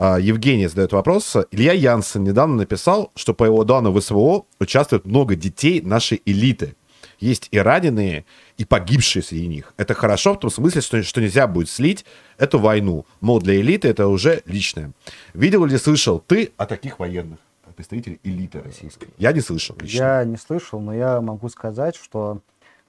Евгений 0.00 0.66
задает 0.66 0.92
вопрос. 0.92 1.36
Илья 1.50 1.74
Янсен 1.74 2.24
недавно 2.24 2.56
написал, 2.56 3.12
что 3.14 3.34
по 3.34 3.44
его 3.44 3.64
данным 3.64 3.92
в 3.92 4.00
СВО 4.00 4.46
участвует 4.58 5.04
много 5.04 5.34
детей 5.34 5.82
нашей 5.82 6.22
элиты. 6.24 6.74
Есть 7.18 7.48
и 7.50 7.58
раненые, 7.58 8.24
и 8.56 8.64
погибшие 8.64 9.22
среди 9.22 9.46
них. 9.46 9.74
Это 9.76 9.92
хорошо 9.92 10.32
в 10.32 10.38
том 10.38 10.50
смысле, 10.50 10.80
что, 10.80 11.02
что 11.02 11.20
нельзя 11.20 11.46
будет 11.46 11.68
слить 11.68 12.06
эту 12.38 12.58
войну. 12.58 13.04
Мол, 13.20 13.40
для 13.40 13.60
элиты 13.60 13.88
это 13.88 14.08
уже 14.08 14.42
личное. 14.46 14.92
Видел 15.34 15.66
или 15.66 15.76
слышал 15.76 16.18
ты 16.18 16.52
о 16.56 16.64
таких 16.64 16.98
военных? 16.98 17.38
Представителей 17.76 18.20
элиты 18.24 18.62
российской. 18.62 19.08
Я 19.18 19.32
не 19.32 19.40
слышал 19.40 19.76
лично. 19.80 19.96
Я 19.98 20.24
не 20.24 20.36
слышал, 20.36 20.80
но 20.80 20.94
я 20.94 21.20
могу 21.20 21.48
сказать, 21.50 21.96
что 21.96 22.40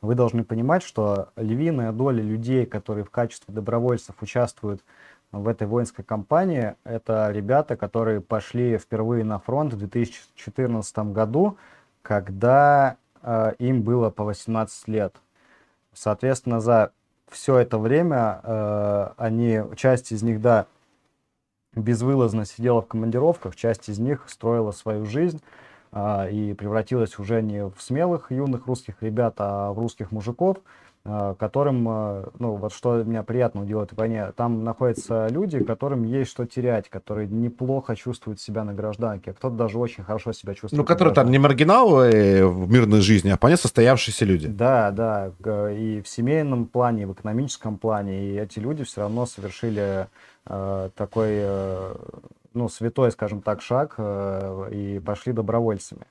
вы 0.01 0.15
должны 0.15 0.43
понимать, 0.43 0.83
что 0.83 1.29
львиная 1.35 1.91
доля 1.91 2.23
людей, 2.23 2.65
которые 2.65 3.05
в 3.05 3.09
качестве 3.09 3.53
добровольцев 3.53 4.15
участвуют 4.21 4.81
в 4.81 4.83
этой 5.47 5.67
воинской 5.67 6.03
кампании, 6.03 6.75
это 6.83 7.29
ребята, 7.31 7.77
которые 7.77 8.21
пошли 8.21 8.77
впервые 8.77 9.23
на 9.23 9.39
фронт 9.39 9.73
в 9.73 9.77
2014 9.77 10.97
году, 11.13 11.57
когда 12.01 12.97
э, 13.21 13.53
им 13.59 13.81
было 13.81 14.09
по 14.09 14.23
18 14.23 14.87
лет. 14.87 15.15
Соответственно, 15.93 16.59
за 16.59 16.91
все 17.29 17.57
это 17.57 17.77
время 17.77 18.41
э, 18.43 19.09
они, 19.17 19.61
часть 19.77 20.11
из 20.11 20.21
них, 20.21 20.41
да, 20.41 20.65
безвылазно 21.73 22.45
сидела 22.45 22.81
в 22.81 22.87
командировках, 22.87 23.55
часть 23.55 23.89
из 23.89 23.99
них 23.99 24.25
строила 24.27 24.71
свою 24.71 25.05
жизнь 25.05 25.41
а, 25.91 26.27
и 26.27 26.53
превратилась 26.53 27.17
уже 27.17 27.41
не 27.41 27.65
в 27.65 27.75
смелых 27.79 28.31
юных 28.31 28.67
русских 28.67 29.01
ребят, 29.01 29.35
а 29.37 29.71
в 29.71 29.79
русских 29.79 30.11
мужиков, 30.11 30.57
которым, 31.03 31.87
а, 31.89 32.29
ну 32.37 32.57
вот 32.57 32.73
что 32.73 33.03
меня 33.03 33.23
приятно 33.23 33.61
удивило 33.61 33.87
в 33.87 33.97
войне, 33.97 34.31
там 34.35 34.63
находятся 34.63 35.27
люди, 35.31 35.63
которым 35.63 36.03
есть 36.03 36.29
что 36.29 36.45
терять, 36.45 36.89
которые 36.89 37.27
неплохо 37.27 37.95
чувствуют 37.95 38.39
себя 38.39 38.63
на 38.63 38.73
гражданке, 38.73 39.31
а 39.31 39.33
кто-то 39.33 39.55
даже 39.55 39.79
очень 39.79 40.03
хорошо 40.03 40.31
себя 40.31 40.53
чувствует. 40.53 40.77
Ну, 40.77 40.85
которые 40.85 41.15
там 41.15 41.31
не 41.31 41.39
маргиналы 41.39 42.47
в 42.47 42.69
мирной 42.69 43.01
жизни, 43.01 43.29
а 43.29 43.37
вполне 43.37 43.57
состоявшиеся 43.57 44.25
люди. 44.25 44.47
Да, 44.47 44.91
да, 44.91 45.31
и 45.71 46.01
в 46.01 46.07
семейном 46.07 46.67
плане, 46.67 47.03
и 47.03 47.05
в 47.05 47.13
экономическом 47.13 47.77
плане, 47.77 48.29
и 48.29 48.37
эти 48.37 48.59
люди 48.59 48.83
все 48.83 49.01
равно 49.01 49.25
совершили 49.25 50.07
э, 50.45 50.89
такой, 50.95 51.29
э, 51.31 51.95
ну, 52.53 52.69
святой, 52.69 53.11
скажем 53.11 53.41
так, 53.41 53.63
шаг 53.63 53.95
э, 53.97 54.69
и 54.71 54.99
пошли 54.99 55.33
добровольцами. 55.33 56.05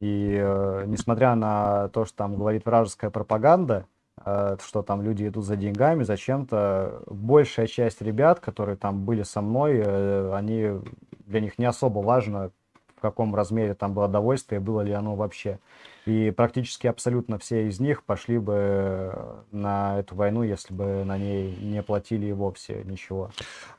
И 0.00 0.38
э, 0.38 0.84
несмотря 0.86 1.34
на 1.34 1.88
то, 1.88 2.04
что 2.04 2.16
там 2.16 2.36
говорит 2.36 2.64
вражеская 2.64 3.10
пропаганда, 3.10 3.84
э, 3.84 3.95
что 4.24 4.82
там 4.82 5.02
люди 5.02 5.28
идут 5.28 5.44
за 5.44 5.56
деньгами, 5.56 6.02
за 6.02 6.16
чем-то, 6.16 7.02
большая 7.06 7.66
часть 7.66 8.00
ребят, 8.02 8.40
которые 8.40 8.76
там 8.76 9.04
были 9.04 9.22
со 9.22 9.40
мной, 9.40 9.82
э, 9.84 10.32
они, 10.34 10.80
для 11.26 11.40
них 11.40 11.58
не 11.58 11.66
особо 11.66 12.00
важно, 12.00 12.50
в 12.96 13.00
каком 13.00 13.34
размере 13.34 13.74
там 13.74 13.92
было 13.92 14.08
довольствие, 14.08 14.58
было 14.60 14.80
ли 14.80 14.92
оно 14.92 15.14
вообще. 15.16 15.58
И 16.06 16.30
практически 16.30 16.86
абсолютно 16.86 17.38
все 17.38 17.66
из 17.68 17.80
них 17.80 18.04
пошли 18.04 18.38
бы 18.38 19.12
на 19.50 19.98
эту 19.98 20.14
войну, 20.14 20.44
если 20.44 20.72
бы 20.72 21.04
на 21.04 21.18
ней 21.18 21.56
не 21.60 21.82
платили 21.82 22.26
и 22.26 22.32
вовсе 22.32 22.82
ничего. 22.84 23.30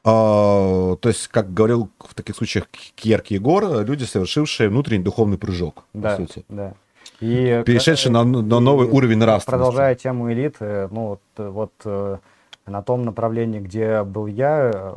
А, 0.03 0.95
то 0.97 1.09
есть, 1.09 1.29
как 1.29 1.53
говорил 1.53 1.89
в 1.99 2.13
таких 2.13 2.35
случаях 2.35 2.67
Кьерк 2.95 3.27
Егор, 3.27 3.81
люди, 3.81 4.03
совершившие 4.03 4.69
внутренний 4.69 5.03
духовный 5.03 5.37
прыжок, 5.37 5.85
Да, 5.93 6.11
по 6.11 6.15
сути. 6.17 6.45
да. 6.49 6.73
И, 7.19 7.63
Перешедшие 7.65 8.11
на, 8.11 8.23
на 8.23 8.39
и 8.39 8.59
новый 8.59 8.87
уровень 8.87 9.17
нравственности. 9.17 9.49
Продолжая 9.51 9.95
тему 9.95 10.31
элиты, 10.31 10.87
ну 10.91 11.07
вот, 11.07 11.21
э, 11.37 11.49
вот 11.49 11.71
э, 11.85 12.17
на 12.67 12.81
том 12.83 13.03
направлении, 13.05 13.59
где 13.59 14.03
был 14.03 14.27
я, 14.27 14.71
э, 14.73 14.93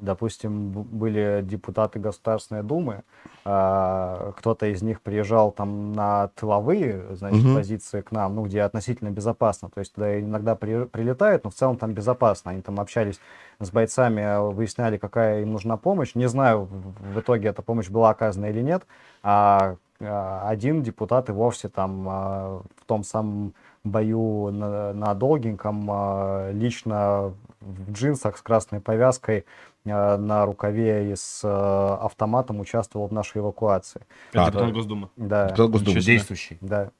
допустим, 0.00 0.70
были 0.70 1.40
депутаты 1.42 1.98
Государственной 1.98 2.62
Думы, 2.62 3.02
а, 3.48 4.32
кто-то 4.36 4.66
из 4.66 4.82
них 4.82 5.00
приезжал 5.00 5.52
там 5.52 5.92
на 5.92 6.28
тыловые, 6.34 7.14
значит, 7.14 7.44
Мгм. 7.44 7.54
позиции 7.54 8.00
к 8.00 8.10
нам, 8.10 8.34
ну, 8.34 8.42
где 8.44 8.62
относительно 8.62 9.10
безопасно, 9.10 9.70
то 9.72 9.78
есть 9.78 9.94
туда 9.94 10.20
иногда 10.20 10.56
при- 10.56 10.84
прилетают, 10.86 11.44
но 11.44 11.50
в 11.50 11.54
целом 11.54 11.76
там 11.76 11.92
безопасно, 11.92 12.50
они 12.50 12.60
там 12.60 12.80
общались 12.80 13.20
с 13.60 13.70
бойцами, 13.70 14.20
э, 14.20 14.40
выясняли, 14.40 14.96
какая 14.96 15.42
им 15.42 15.52
нужна 15.52 15.76
помощь, 15.76 16.16
не 16.16 16.28
знаю, 16.28 16.64
в- 16.64 17.20
итоге 17.20 17.48
эта 17.50 17.62
помощь 17.62 17.88
была 17.88 18.10
оказана 18.10 18.46
или 18.46 18.60
нет, 18.60 18.82
а, 19.22 19.76
один 20.00 20.82
депутат 20.82 21.28
и 21.28 21.32
вовсе 21.32 21.68
там 21.68 22.06
а, 22.08 22.62
в 22.80 22.84
том 22.86 23.02
самом 23.04 23.54
бою 23.84 24.50
на, 24.50 24.92
на 24.92 25.14
Долгеньком 25.14 25.88
а, 25.90 26.50
лично 26.52 27.32
в 27.60 27.92
джинсах 27.92 28.36
с 28.36 28.42
красной 28.42 28.80
повязкой 28.80 29.44
на 29.84 30.44
рукаве 30.44 31.12
и 31.12 31.14
с 31.16 31.44
автоматом 31.44 32.58
участвовал 32.58 33.06
в 33.06 33.12
нашей 33.12 33.38
эвакуации. 33.38 34.00
Это 34.32 34.42
А, 34.42 34.46
депутат 34.46 34.68
да. 34.68 34.74
Госдумы. 34.74 35.08
Да, 35.16 35.44
Депутат 35.46 35.70
Госдумы, 35.70 36.00
действующий. 36.00 36.58
да, 36.60 36.90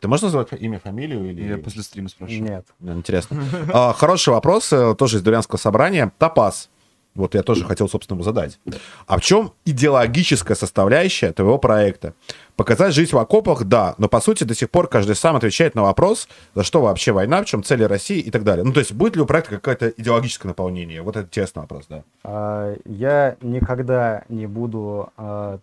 Ты 0.00 0.08
можешь 0.08 0.24
назвать 0.24 0.48
имя, 0.52 0.80
фамилию? 0.80 1.30
Или... 1.30 1.44
Я 1.44 1.58
после 1.58 1.82
стрима 1.84 2.08
спрошу. 2.08 2.34
нет. 2.34 2.66
Интересно. 2.80 3.42
А, 3.72 3.92
Хороший 3.92 4.30
вопрос, 4.30 4.72
э, 4.72 4.96
тоже 4.96 5.18
из 5.18 5.22
дворянского 5.22 5.58
собрания. 5.58 6.12
Топаз. 6.18 6.68
Вот 7.16 7.34
я 7.34 7.42
тоже 7.42 7.64
хотел, 7.64 7.88
собственно, 7.88 8.16
ему 8.16 8.24
задать. 8.24 8.58
А 9.06 9.18
в 9.18 9.22
чем 9.22 9.52
идеологическая 9.64 10.54
составляющая 10.54 11.32
твоего 11.32 11.58
проекта? 11.58 12.14
Показать 12.56 12.94
жизнь 12.94 13.12
в 13.12 13.18
окопах, 13.18 13.64
да, 13.64 13.94
но 13.98 14.08
по 14.08 14.20
сути 14.20 14.44
до 14.44 14.54
сих 14.54 14.70
пор 14.70 14.88
каждый 14.88 15.16
сам 15.16 15.36
отвечает 15.36 15.74
на 15.74 15.82
вопрос, 15.82 16.28
за 16.54 16.62
что 16.62 16.80
вообще 16.80 17.12
война, 17.12 17.42
в 17.42 17.46
чем 17.46 17.62
цели 17.62 17.82
России 17.84 18.18
и 18.18 18.30
так 18.30 18.44
далее. 18.44 18.64
Ну, 18.64 18.72
то 18.72 18.80
есть 18.80 18.92
будет 18.92 19.16
ли 19.16 19.22
у 19.22 19.26
проекта 19.26 19.56
какое-то 19.56 19.88
идеологическое 19.88 20.48
наполнение? 20.50 21.02
Вот 21.02 21.16
это 21.16 21.26
интересный 21.26 21.60
вопрос, 21.60 21.86
да. 21.88 22.02
А, 22.24 22.74
Я 22.84 23.36
никогда 23.42 24.24
не 24.28 24.46
буду 24.46 25.10
а, 25.16 25.58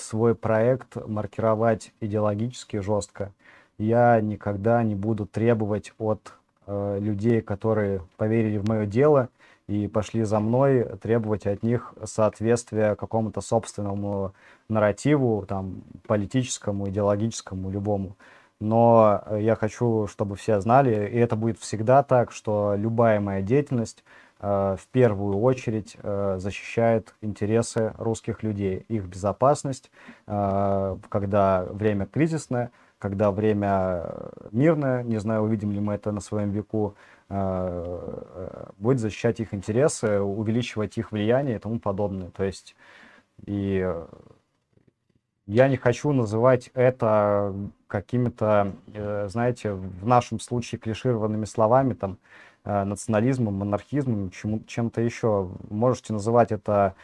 свой 0.00 0.34
проект 0.34 0.96
маркировать 1.06 1.92
идеологически 2.00 2.80
жестко. 2.80 3.32
Я 3.78 4.20
никогда 4.20 4.82
не 4.82 4.94
буду 4.94 5.26
требовать 5.26 5.92
от 5.98 6.32
э, 6.66 6.98
людей, 7.00 7.40
которые 7.40 8.02
поверили 8.16 8.58
в 8.58 8.68
мое 8.68 8.86
дело 8.86 9.28
и 9.68 9.86
пошли 9.86 10.24
за 10.24 10.40
мной, 10.40 10.84
требовать 11.00 11.46
от 11.46 11.62
них 11.62 11.94
соответствия 12.04 12.96
какому-то 12.96 13.40
собственному 13.40 14.32
нарративу, 14.68 15.44
там, 15.46 15.82
политическому, 16.06 16.88
идеологическому, 16.88 17.70
любому. 17.70 18.16
Но 18.60 19.22
я 19.38 19.54
хочу, 19.54 20.08
чтобы 20.08 20.34
все 20.34 20.60
знали, 20.60 21.08
и 21.08 21.16
это 21.18 21.36
будет 21.36 21.58
всегда 21.58 22.02
так, 22.02 22.32
что 22.32 22.74
любая 22.76 23.20
моя 23.20 23.40
деятельность 23.40 24.02
э, 24.40 24.76
в 24.80 24.86
первую 24.90 25.38
очередь 25.38 25.96
э, 26.02 26.38
защищает 26.40 27.14
интересы 27.20 27.92
русских 27.98 28.42
людей, 28.42 28.84
их 28.88 29.04
безопасность, 29.04 29.92
э, 30.26 30.96
когда 31.08 31.66
время 31.70 32.06
кризисное, 32.06 32.72
когда 32.98 33.30
время 33.30 34.02
э, 34.04 34.30
мирное, 34.50 35.02
не 35.04 35.18
знаю, 35.18 35.42
увидим 35.42 35.70
ли 35.70 35.78
мы 35.78 35.94
это 35.94 36.10
на 36.10 36.20
своем 36.20 36.50
веку, 36.50 36.96
будет 37.28 38.98
защищать 39.00 39.40
их 39.40 39.52
интересы, 39.52 40.20
увеличивать 40.20 40.96
их 40.96 41.12
влияние 41.12 41.56
и 41.56 41.58
тому 41.58 41.78
подобное. 41.78 42.30
То 42.30 42.44
есть 42.44 42.74
и 43.46 43.82
э, 43.84 44.06
я 45.46 45.68
не 45.68 45.76
хочу 45.76 46.12
называть 46.12 46.70
это 46.74 47.54
какими-то, 47.86 48.72
э, 48.92 49.28
знаете, 49.28 49.72
в 49.72 50.06
нашем 50.06 50.40
случае 50.40 50.78
клишированными 50.78 51.44
словами, 51.44 51.94
там, 51.94 52.18
э, 52.64 52.84
национализмом, 52.84 53.54
монархизмом, 53.54 54.30
чем-то 54.30 55.00
еще. 55.00 55.48
Можете 55.70 56.12
называть 56.12 56.52
это 56.52 56.94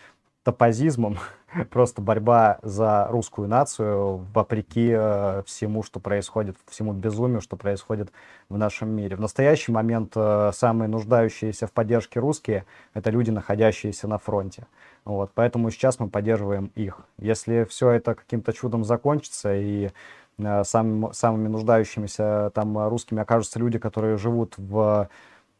топозизмом, 0.45 1.19
просто 1.71 2.03
борьба 2.03 2.59
за 2.63 3.09
русскую 3.09 3.49
нацию 3.49 4.27
вопреки 4.33 4.91
э, 4.95 5.43
всему, 5.47 5.83
что 5.83 5.99
происходит, 5.99 6.57
всему 6.69 6.93
безумию, 6.93 7.41
что 7.41 7.57
происходит 7.57 8.13
в 8.49 8.57
нашем 8.57 8.91
мире. 8.91 9.17
В 9.17 9.21
настоящий 9.21 9.73
момент 9.73 10.13
э, 10.15 10.51
самые 10.55 10.89
нуждающиеся 10.89 11.67
в 11.67 11.73
поддержке 11.73 12.21
русские— 12.21 12.67
это 12.95 13.11
люди, 13.11 13.31
находящиеся 13.31 14.07
на 14.07 14.19
фронте. 14.19 14.67
Вот, 15.05 15.33
поэтому 15.35 15.71
сейчас 15.71 15.99
мы 15.99 16.09
поддерживаем 16.09 16.71
их. 16.75 17.01
Если 17.19 17.65
все 17.65 17.91
это 17.91 18.15
каким-то 18.15 18.53
чудом 18.53 18.85
закончится 18.85 19.55
и 19.55 19.91
э, 20.39 20.65
самым- 20.65 21.13
самыми 21.13 21.49
нуждающимися 21.49 22.53
там 22.55 22.89
русскими 22.89 23.23
окажутся 23.23 23.59
люди, 23.59 23.79
которые 23.79 24.19
живут 24.19 24.55
в 24.59 25.09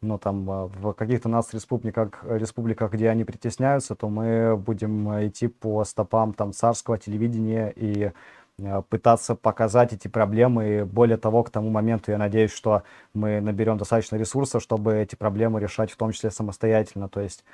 ну, 0.01 0.19
там, 0.19 0.49
э, 0.51 0.67
в 0.67 0.93
каких-то 0.93 1.29
нацреспубликах, 1.29 2.25
республиках, 2.25 2.93
где 2.93 3.09
они 3.09 3.25
притесняются, 3.25 3.95
то 3.95 4.09
мы 4.09 4.57
будем 4.57 5.11
э, 5.11 5.29
идти 5.29 5.49
по 5.49 5.85
стопам 5.85 6.35
там 6.35 6.53
царского 6.53 6.99
телевидения 6.99 7.73
и 7.75 8.13
э, 8.59 8.83
пытаться 8.89 9.35
показать 9.35 9.93
эти 9.93 10.09
проблемы. 10.09 10.69
И 10.69 10.83
более 10.83 11.17
того, 11.17 11.43
к 11.43 11.51
тому 11.51 11.71
моменту 11.71 12.11
я 12.11 12.19
надеюсь, 12.19 12.53
что 12.53 12.83
мы 13.15 13.41
наберем 13.41 13.79
достаточно 13.79 14.17
ресурсов, 14.17 14.63
чтобы 14.63 14.95
эти 14.97 15.17
проблемы 15.17 15.61
решать 15.61 15.91
в 15.91 15.97
том 15.97 16.13
числе 16.13 16.31
самостоятельно. 16.31 17.09
То 17.09 17.21
есть, 17.21 17.45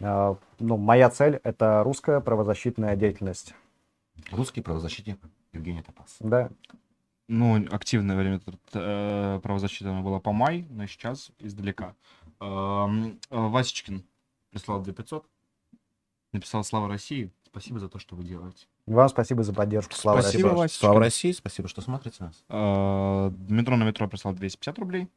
ну, 0.00 0.36
моя 0.60 1.10
цель— 1.10 1.40
это 1.42 1.82
русская 1.82 2.20
правозащитная 2.20 2.94
деятельность. 2.94 3.54
Русский 4.30 4.60
правозащитник 4.60 5.18
Евгений 5.52 5.82
Топаз. 5.82 6.16
Да. 6.20 6.50
Ну, 7.28 7.66
активное 7.70 8.16
время 8.16 8.40
э, 8.72 9.40
правозащита 9.42 9.92
была 10.00 10.18
по 10.18 10.32
май, 10.32 10.66
но 10.70 10.86
сейчас 10.86 11.30
издалека. 11.38 11.94
Эм, 12.40 13.20
э, 13.30 13.36
Васечкин 13.36 14.02
прислал 14.50 14.82
2500. 14.82 15.26
Написал 16.32 16.64
«Слава 16.64 16.88
России». 16.88 17.30
Спасибо 17.44 17.80
за 17.80 17.88
то, 17.90 17.98
что 17.98 18.16
вы 18.16 18.24
делаете. 18.24 18.66
Вам 18.86 19.08
спасибо 19.10 19.42
за 19.42 19.52
поддержку. 19.52 19.94
Слава 19.94 20.22
Спасибо, 20.22 20.48
России. 20.48 20.58
Васечкин. 20.58 20.80
Слава 20.80 21.00
России, 21.00 21.32
спасибо, 21.32 21.68
что 21.68 21.82
смотрите 21.82 22.24
нас. 22.24 22.44
Э, 22.48 23.30
Метро 23.48 23.76
на 23.76 23.84
метро 23.84 24.08
прислал 24.08 24.32
250 24.32 24.78
рублей. 24.78 25.08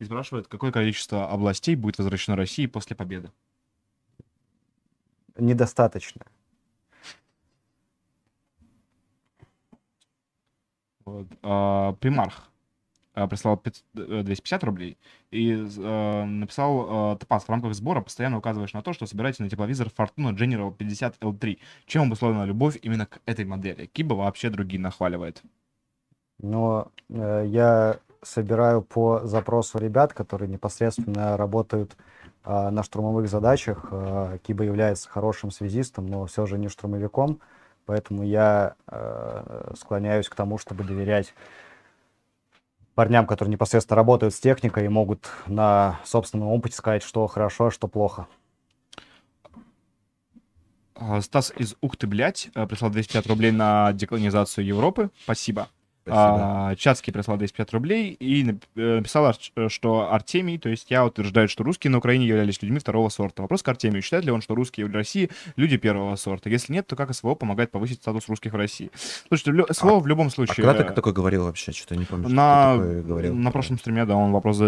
И 0.00 0.04
спрашивает, 0.04 0.48
какое 0.48 0.72
количество 0.72 1.30
областей 1.30 1.76
будет 1.76 1.98
возвращено 1.98 2.34
России 2.34 2.66
после 2.66 2.96
победы. 2.96 3.30
Недостаточно. 5.36 6.22
Вот. 11.04 11.26
А, 11.42 11.92
Примарх 11.94 12.50
а, 13.14 13.26
прислал 13.26 13.56
500, 13.56 13.84
э, 13.96 14.22
250 14.22 14.64
рублей 14.64 14.98
и 15.30 15.52
э, 15.52 16.24
написал 16.24 17.14
э, 17.14 17.18
Топаз 17.18 17.44
в 17.44 17.48
рамках 17.48 17.74
сбора 17.74 18.00
постоянно 18.00 18.38
указываешь 18.38 18.72
на 18.72 18.82
то, 18.82 18.92
что 18.92 19.06
собираете 19.06 19.42
на 19.42 19.50
тепловизор 19.50 19.88
Fortuna 19.88 20.34
General 20.34 20.74
50 20.74 21.18
L3. 21.18 21.58
Чем 21.86 22.04
обусловлена 22.04 22.46
любовь 22.46 22.78
именно 22.82 23.06
к 23.06 23.20
этой 23.26 23.44
модели? 23.44 23.86
Киба 23.86 24.14
вообще 24.14 24.50
другие 24.50 24.80
нахваливает. 24.80 25.42
Но 26.40 26.90
э, 27.08 27.44
я 27.46 27.98
собираю 28.22 28.82
по 28.82 29.20
запросу 29.24 29.78
ребят, 29.78 30.12
которые 30.12 30.48
непосредственно 30.48 31.36
работают 31.36 31.96
а, 32.42 32.70
на 32.70 32.82
штурмовых 32.82 33.28
задачах. 33.28 33.88
А, 33.90 34.38
Киба 34.38 34.64
является 34.64 35.08
хорошим 35.08 35.50
связистом, 35.50 36.06
но 36.06 36.26
все 36.26 36.46
же 36.46 36.58
не 36.58 36.68
штурмовиком, 36.68 37.40
поэтому 37.86 38.22
я 38.24 38.74
э, 38.86 39.72
склоняюсь 39.76 40.28
к 40.28 40.34
тому, 40.34 40.58
чтобы 40.58 40.84
доверять 40.84 41.34
парням, 42.94 43.26
которые 43.26 43.52
непосредственно 43.52 43.96
работают 43.96 44.34
с 44.34 44.40
техникой 44.40 44.86
и 44.86 44.88
могут 44.88 45.28
на 45.46 46.00
собственном 46.04 46.48
опыте 46.48 46.76
сказать, 46.76 47.02
что 47.02 47.26
хорошо, 47.26 47.66
а 47.66 47.70
что 47.70 47.88
плохо. 47.88 48.26
А, 50.94 51.20
Стас 51.20 51.52
из 51.56 51.74
Ухты, 51.80 52.06
блядь, 52.06 52.50
э, 52.54 52.66
прислал 52.66 52.90
250 52.90 53.26
рублей 53.26 53.50
на 53.50 53.92
деколонизацию 53.92 54.64
Европы. 54.64 55.10
Спасибо. 55.24 55.68
А, 56.06 56.74
Чацкий 56.76 57.12
прислал 57.12 57.38
250 57.38 57.72
рублей 57.72 58.12
и 58.12 58.42
э, 58.76 58.96
написал, 58.96 59.34
э, 59.56 59.68
что 59.68 60.12
Артемий, 60.12 60.58
то 60.58 60.68
есть 60.68 60.90
я 60.90 61.06
утверждаю, 61.06 61.48
что 61.48 61.64
русские 61.64 61.90
на 61.90 61.98
Украине 61.98 62.26
являлись 62.26 62.60
людьми 62.60 62.78
второго 62.78 63.08
сорта. 63.08 63.42
Вопрос 63.42 63.62
к 63.62 63.68
Артемию. 63.68 64.02
Считает 64.02 64.24
ли 64.24 64.30
он, 64.30 64.42
что 64.42 64.54
русские 64.54 64.86
в 64.86 64.92
России 64.92 65.30
люди 65.56 65.76
первого 65.78 66.16
сорта? 66.16 66.50
Если 66.50 66.72
нет, 66.74 66.86
то 66.86 66.94
как 66.96 67.14
СВО 67.14 67.34
помогает 67.34 67.70
повысить 67.70 68.02
статус 68.02 68.28
русских 68.28 68.52
в 68.52 68.56
России? 68.56 68.90
Слушайте, 69.28 69.72
СВО 69.72 69.98
в 70.00 70.06
любом 70.06 70.26
А 70.26 70.30
случае... 70.30 70.56
когда 70.56 70.74
э, 70.82 70.84
ты 70.88 70.92
такое 70.92 71.12
говорил 71.14 71.44
вообще? 71.44 71.72
Что-то 71.72 71.96
не 71.96 72.04
помню, 72.04 72.28
на, 72.28 72.76
говорил. 72.76 73.34
на 73.34 73.50
прошлом 73.50 73.78
стриме, 73.78 74.04
да, 74.04 74.14
он 74.16 74.32
вопрос 74.32 74.58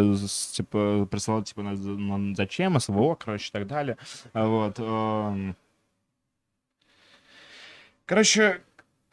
типа, 0.52 1.06
присылал, 1.10 1.42
типа, 1.42 1.62
на- 1.62 1.72
на- 1.72 2.34
зачем, 2.34 2.80
СВО, 2.80 3.14
короче, 3.14 3.48
и 3.48 3.52
так 3.52 3.66
далее. 3.66 3.98
А 4.32 4.46
Вот. 4.46 4.78
эм. 4.78 5.54
Короче, 8.06 8.60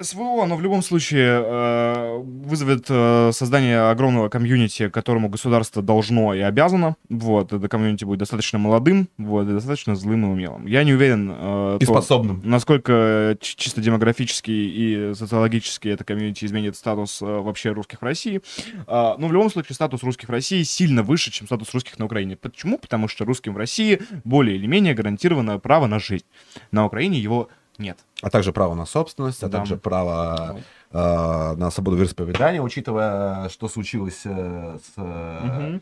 СВО, 0.02 0.44
оно 0.44 0.56
в 0.56 0.62
любом 0.62 0.82
случае 0.82 1.40
э, 1.46 2.18
вызовет 2.18 2.88
э, 2.90 3.30
создание 3.32 3.80
огромного 3.92 4.28
комьюнити, 4.28 4.90
которому 4.90 5.30
государство 5.30 5.84
должно 5.84 6.34
и 6.34 6.40
обязано. 6.40 6.96
Вот, 7.10 7.54
это 7.54 7.68
комьюнити 7.70 8.04
будет 8.04 8.18
достаточно 8.20 8.58
молодым, 8.58 9.08
вот, 9.20 9.48
и 9.48 9.52
достаточно 9.52 9.96
злым 9.96 10.26
и 10.26 10.30
умелым. 10.30 10.66
Я 10.66 10.84
не 10.84 10.94
уверен, 10.94 11.32
э, 11.34 11.78
И 11.80 11.86
то- 11.86 11.94
способным. 11.94 12.42
насколько 12.44 13.38
чисто 13.40 13.82
демографически 13.82 14.50
и 14.52 15.14
социологически 15.14 15.90
это 15.90 16.04
комьюнити 16.04 16.44
изменит 16.46 16.76
статус 16.76 17.22
э, 17.22 17.26
вообще 17.26 17.72
русских 17.72 18.02
в 18.02 18.04
России. 18.04 18.42
А, 18.88 19.16
но 19.20 19.28
в 19.28 19.32
любом 19.34 19.52
случае 19.52 19.76
статус 19.76 20.02
русских 20.02 20.28
в 20.28 20.32
России 20.32 20.64
сильно 20.64 21.04
выше, 21.04 21.32
чем 21.32 21.46
статус 21.46 21.72
русских 21.72 22.00
на 22.00 22.06
Украине. 22.06 22.36
Почему? 22.36 22.80
Потому 22.80 23.08
что 23.08 23.26
русским 23.26 23.54
в 23.54 23.58
России 23.58 24.02
более 24.24 24.58
или 24.58 24.66
менее 24.66 24.96
гарантировано 24.96 25.60
право 25.60 25.86
на 25.86 26.00
жизнь. 26.00 26.26
На 26.72 26.84
Украине 26.86 27.20
его 27.20 27.50
нет. 27.78 27.98
А 28.22 28.30
также 28.30 28.52
право 28.54 28.74
на 28.76 28.86
собственность, 28.86 29.44
а 29.44 29.50
Да. 29.50 29.58
также 29.60 29.78
право 29.78 30.58
э, 30.92 31.54
на 31.58 31.72
свободу 31.72 31.98
вероисповедания, 31.98 32.62
учитывая, 32.62 33.50
что 33.50 33.68
случилось 33.68 34.22
э, 34.26 34.78
с, 34.84 34.92
э, 34.98 35.80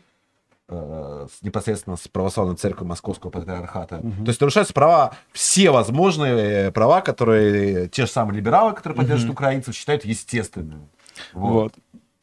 э, 0.68 1.26
с- 1.30 1.42
непосредственно 1.42 1.96
с 1.96 2.08
православной 2.08 2.56
церковью 2.56 2.88
Московского 2.88 3.30
патриархата. 3.30 3.98
То 4.00 4.28
есть 4.28 4.40
нарушаются 4.40 4.72
права, 4.72 5.12
все 5.32 5.70
возможные 5.70 6.70
права, 6.72 7.00
которые 7.02 7.88
те 7.88 8.06
же 8.06 8.10
самые 8.12 8.36
либералы, 8.38 8.72
которые 8.72 8.96
поддерживают 8.96 9.34
Мгм. 9.34 9.44
украинцев, 9.44 9.74
считают 9.74 10.04
естественными. 10.04 10.88
Вот. 11.34 11.52
Вот. 11.52 11.74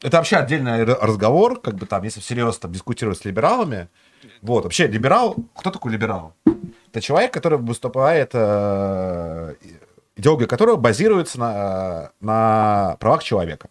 это 0.02 0.16
вообще 0.16 0.36
отдельный 0.36 0.82
разговор, 0.84 1.60
как 1.60 1.74
бы 1.74 1.84
там, 1.86 2.02
если 2.02 2.20
всерьез 2.20 2.58
там 2.58 2.72
дискутировать 2.72 3.18
с 3.18 3.24
либералами. 3.24 3.88
Вот, 4.42 4.64
вообще, 4.64 4.86
либерал, 4.86 5.36
кто 5.54 5.70
такой 5.70 5.92
либерал? 5.92 6.32
Это 6.90 7.00
человек, 7.00 7.32
который 7.32 7.58
выступает, 7.58 8.30
э, 8.32 9.54
идеология 10.16 10.48
которого 10.48 10.74
базируется 10.74 11.38
на, 11.38 12.10
на 12.20 12.96
правах 12.98 13.22
человека. 13.22 13.68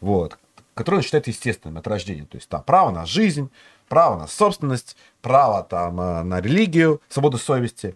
Вот. 0.00 0.36
Который 0.74 0.96
он 0.96 1.02
считает 1.02 1.28
естественным 1.28 1.78
от 1.78 1.86
рождения. 1.86 2.24
То 2.24 2.36
есть 2.36 2.48
там 2.48 2.64
право 2.64 2.90
на 2.90 3.06
жизнь, 3.06 3.50
право 3.88 4.18
на 4.18 4.26
собственность, 4.26 4.96
право 5.22 5.62
там 5.62 6.00
э, 6.00 6.22
на 6.24 6.40
религию, 6.40 7.00
свободу 7.08 7.38
совести. 7.38 7.94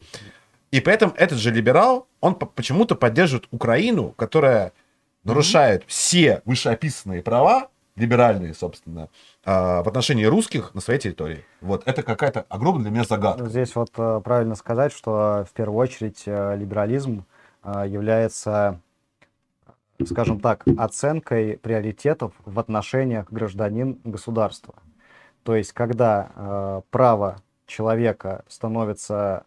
И 0.70 0.80
при 0.80 0.94
этом 0.94 1.14
этот 1.16 1.38
же 1.38 1.50
либерал, 1.50 2.06
он 2.20 2.36
по- 2.36 2.46
почему-то 2.46 2.94
поддерживает 2.94 3.48
Украину, 3.50 4.10
которая 4.10 4.72
нарушает 5.24 5.82
все 5.88 6.42
вышеописанные 6.44 7.22
права, 7.22 7.70
либеральные, 7.96 8.54
собственно, 8.54 9.02
а, 9.02 9.08
в 9.44 9.88
отношении 9.88 10.24
русских 10.24 10.74
на 10.74 10.80
своей 10.80 11.00
территории. 11.00 11.44
Вот 11.60 11.82
это 11.86 12.02
какая-то 12.02 12.44
огромная 12.48 12.84
для 12.84 12.90
меня 12.90 13.04
загадка. 13.04 13.46
Здесь 13.46 13.74
вот 13.74 13.90
э, 13.96 14.20
правильно 14.22 14.54
сказать, 14.54 14.92
что 14.92 15.46
в 15.48 15.54
первую 15.54 15.78
очередь 15.78 16.24
э, 16.26 16.56
либерализм 16.56 17.24
э, 17.62 17.84
является, 17.88 18.80
скажем 20.04 20.40
так, 20.40 20.64
оценкой 20.76 21.56
приоритетов 21.56 22.34
в 22.44 22.58
отношениях 22.58 23.30
гражданин-государства. 23.30 24.74
То 25.42 25.56
есть, 25.56 25.72
когда 25.72 26.30
э, 26.34 26.82
право 26.90 27.40
человека 27.66 28.44
становится 28.46 29.44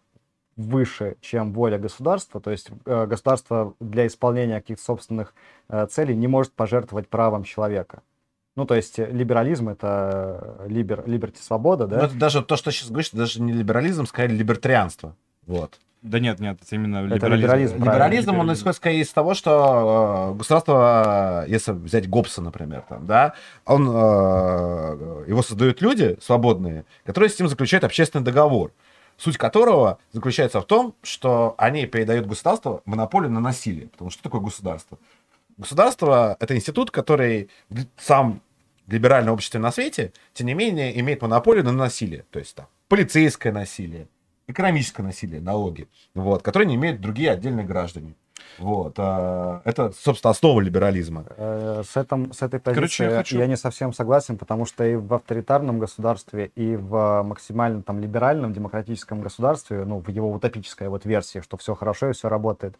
выше, 0.56 1.16
чем 1.20 1.52
воля 1.52 1.78
государства, 1.78 2.40
то 2.40 2.50
есть 2.50 2.70
э, 2.84 3.06
государство 3.06 3.74
для 3.80 4.06
исполнения 4.06 4.60
каких-то 4.60 4.82
собственных 4.82 5.34
э, 5.68 5.86
целей 5.86 6.16
не 6.16 6.26
может 6.26 6.52
пожертвовать 6.52 7.08
правом 7.08 7.44
человека. 7.44 8.02
Ну, 8.56 8.66
то 8.66 8.74
есть 8.74 8.98
э, 8.98 9.10
либерализм 9.10 9.68
это 9.68 10.56
э, 10.60 10.68
либер, 10.68 11.02
либерти 11.06 11.40
свобода, 11.40 11.86
да? 11.86 11.98
Но 11.98 12.04
это 12.04 12.14
даже 12.14 12.42
то, 12.42 12.56
что 12.56 12.70
сейчас 12.70 12.88
говоришь, 12.88 13.08
это 13.08 13.18
даже 13.18 13.42
не 13.42 13.52
либерализм, 13.52 14.06
скорее 14.06 14.36
либертарианство. 14.36 15.16
Вот. 15.46 15.78
Да 16.02 16.20
нет, 16.20 16.38
нет, 16.38 16.58
это 16.62 16.74
именно 16.74 16.98
Это 16.98 17.14
либерализм. 17.14 17.42
либерализм, 17.42 17.76
правильно. 17.76 17.92
Либерализм, 17.92 18.38
он 18.38 18.52
исходит 18.52 18.76
скорее 18.76 19.00
из 19.00 19.10
того, 19.10 19.32
что 19.32 20.32
э, 20.32 20.38
государство, 20.38 21.44
э, 21.46 21.50
если 21.50 21.72
взять 21.72 22.10
Гоббса, 22.10 22.42
например, 22.42 22.84
там, 22.86 23.06
да, 23.06 23.32
он, 23.64 23.88
э, 23.88 25.24
его 25.26 25.42
создают 25.42 25.80
люди 25.80 26.18
свободные, 26.20 26.84
которые 27.04 27.30
с 27.30 27.38
ним 27.38 27.48
заключают 27.48 27.84
общественный 27.84 28.22
договор, 28.22 28.70
суть 29.16 29.38
которого 29.38 29.98
заключается 30.12 30.60
в 30.60 30.66
том, 30.66 30.94
что 31.02 31.54
они 31.56 31.86
передают 31.86 32.26
государству 32.26 32.82
монополию 32.84 33.30
на 33.30 33.40
насилие. 33.40 33.88
Потому 33.88 34.10
что 34.10 34.20
что 34.20 34.28
такое 34.28 34.42
государство? 34.42 34.98
Государство— 35.56 36.36
это 36.40 36.54
институт, 36.54 36.90
который 36.90 37.48
сам 37.96 38.40
в 38.86 38.92
либеральном 38.92 39.34
обществе 39.34 39.60
на 39.60 39.72
свете, 39.72 40.12
тем 40.32 40.46
не 40.46 40.54
менее, 40.54 40.98
имеет 41.00 41.22
монополию 41.22 41.64
на 41.64 41.72
насилие. 41.72 42.24
То 42.30 42.38
есть 42.38 42.54
там 42.54 42.66
полицейское 42.88 43.52
насилие, 43.52 44.08
экономическое 44.46 45.02
насилие, 45.02 45.40
налоги, 45.40 45.88
вот, 46.14 46.42
которые 46.42 46.68
не 46.68 46.74
имеют 46.76 47.00
другие 47.00 47.30
отдельные 47.30 47.66
граждане. 47.66 48.14
Вот, 48.58 48.94
а, 48.98 49.62
это, 49.64 49.92
собственно, 49.92 50.30
основа 50.30 50.60
либерализма. 50.60 51.24
Э, 51.36 51.82
С, 51.84 51.96
этом, 51.96 52.32
с 52.32 52.42
этой 52.42 52.60
позиции 52.60 52.74
Короче, 52.74 53.04
я 53.04 53.10
я, 53.10 53.16
хочу- 53.16 53.44
не 53.44 53.56
совсем 53.56 53.92
согласен, 53.92 54.38
потому 54.38 54.64
что 54.64 54.84
и 54.84 54.94
в 54.94 55.12
авторитарном 55.14 55.78
государстве, 55.80 56.52
и 56.54 56.76
в 56.76 57.22
максимально 57.22 57.82
там 57.82 58.00
либеральном 58.00 58.52
демократическом 58.52 59.22
государстве, 59.22 59.84
ну, 59.84 59.98
в 59.98 60.08
его 60.08 60.30
утопической 60.30 60.88
вот 60.88 61.04
версии, 61.04 61.40
что 61.40 61.56
все 61.56 61.74
хорошо 61.74 62.10
и 62.10 62.12
все 62.12 62.28
работает, 62.28 62.76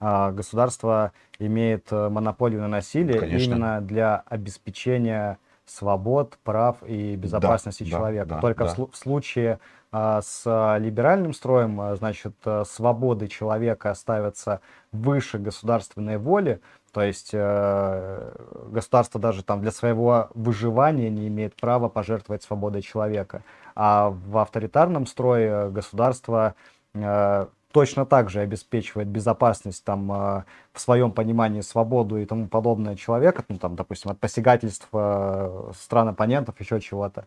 а, 0.00 0.30
государство 0.30 1.12
имеет 1.38 1.88
э, 1.90 2.08
монополию 2.08 2.60
на 2.60 2.68
насилие 2.68 3.18
Конечно. 3.18 3.44
именно 3.44 3.80
для 3.80 4.22
обеспечения 4.26 5.38
свобод, 5.68 6.38
прав 6.44 6.76
и 6.82 7.16
безопасности 7.16 7.84
да, 7.84 7.90
человека. 7.90 8.28
да, 8.28 8.40
Только 8.40 8.64
да. 8.64 8.74
в, 8.74 8.78
слу- 8.78 8.90
в 8.90 8.96
случае 8.96 9.60
а, 9.92 10.20
с 10.22 10.76
либеральным 10.78 11.32
строем, 11.32 11.80
а, 11.80 11.96
значит, 11.96 12.34
а, 12.44 12.64
свободы 12.64 13.28
человека 13.28 13.94
ставятся 13.94 14.60
выше 14.92 15.38
государственной 15.38 16.18
воли, 16.18 16.60
то 16.92 17.02
есть 17.02 17.30
э, 17.32 18.32
государство 18.70 19.20
даже 19.20 19.44
там 19.44 19.60
для 19.60 19.70
своего 19.70 20.30
выживания 20.34 21.10
не 21.10 21.28
имеет 21.28 21.54
права 21.54 21.88
пожертвовать 21.88 22.42
свободой 22.42 22.82
человека. 22.82 23.42
А 23.74 24.08
в 24.08 24.38
авторитарном 24.38 25.06
строе 25.06 25.68
государство 25.68 26.54
э, 26.94 27.46
точно 27.72 28.06
так 28.06 28.30
же 28.30 28.40
обеспечивает 28.40 29.08
безопасность 29.08 29.84
там 29.84 30.10
э, 30.10 30.42
в 30.72 30.80
своем 30.80 31.12
понимании 31.12 31.60
свободу 31.60 32.16
и 32.16 32.24
тому 32.24 32.48
подобное 32.48 32.96
человека, 32.96 33.44
ну 33.48 33.58
там, 33.58 33.76
допустим, 33.76 34.10
от 34.10 34.18
посягательств 34.18 34.88
э, 34.92 35.72
стран 35.78 36.08
оппонентов, 36.08 36.60
еще 36.60 36.80
чего-то. 36.80 37.24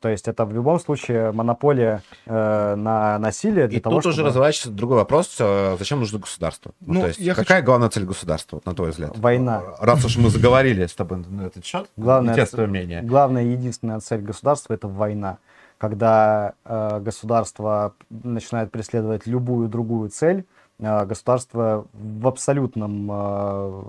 То 0.00 0.10
есть 0.10 0.28
это 0.28 0.44
в 0.44 0.52
любом 0.52 0.78
случае 0.78 1.32
монополия 1.32 2.02
э, 2.26 2.74
на 2.76 3.18
насилие 3.18 3.66
для 3.66 3.78
И 3.78 3.80
того, 3.80 3.96
тут 3.96 4.06
уже 4.06 4.16
чтобы 4.16 4.28
разворачивается 4.28 4.70
другой 4.70 4.98
вопрос, 4.98 5.36
э, 5.38 5.76
зачем 5.78 6.00
нужно 6.00 6.18
государство? 6.18 6.72
Ну, 6.80 6.94
Ну, 6.94 7.00
то 7.00 7.06
есть, 7.08 7.18
я 7.18 7.34
какая 7.34 7.62
главная 7.62 7.88
цель 7.88 8.04
государства, 8.04 8.60
на 8.64 8.74
твой 8.74 8.90
взгляд? 8.90 9.16
Война. 9.16 9.62
Раз 9.80 10.04
уж 10.04 10.16
мы 10.16 10.28
заговорили 10.28 10.86
с 10.86 10.94
тобой 10.94 11.24
на 11.26 11.46
этот 11.46 11.64
счет, 11.64 11.88
Главное, 11.96 12.34
интересное 12.34 12.66
мнение. 12.66 13.02
Главная 13.02 13.44
единственная 13.44 14.00
цель 14.00 14.20
государства 14.20 14.74
это 14.74 14.86
война. 14.86 15.38
Когда 15.78 16.54
э, 16.64 17.00
государство 17.00 17.94
начинает 18.08 18.70
преследовать 18.70 19.26
любую 19.26 19.68
другую 19.68 20.08
цель, 20.08 20.46
э, 20.78 21.04
государство 21.04 21.86
в 21.92 22.26
абсолютном, 22.26 23.08
э, 23.12 23.82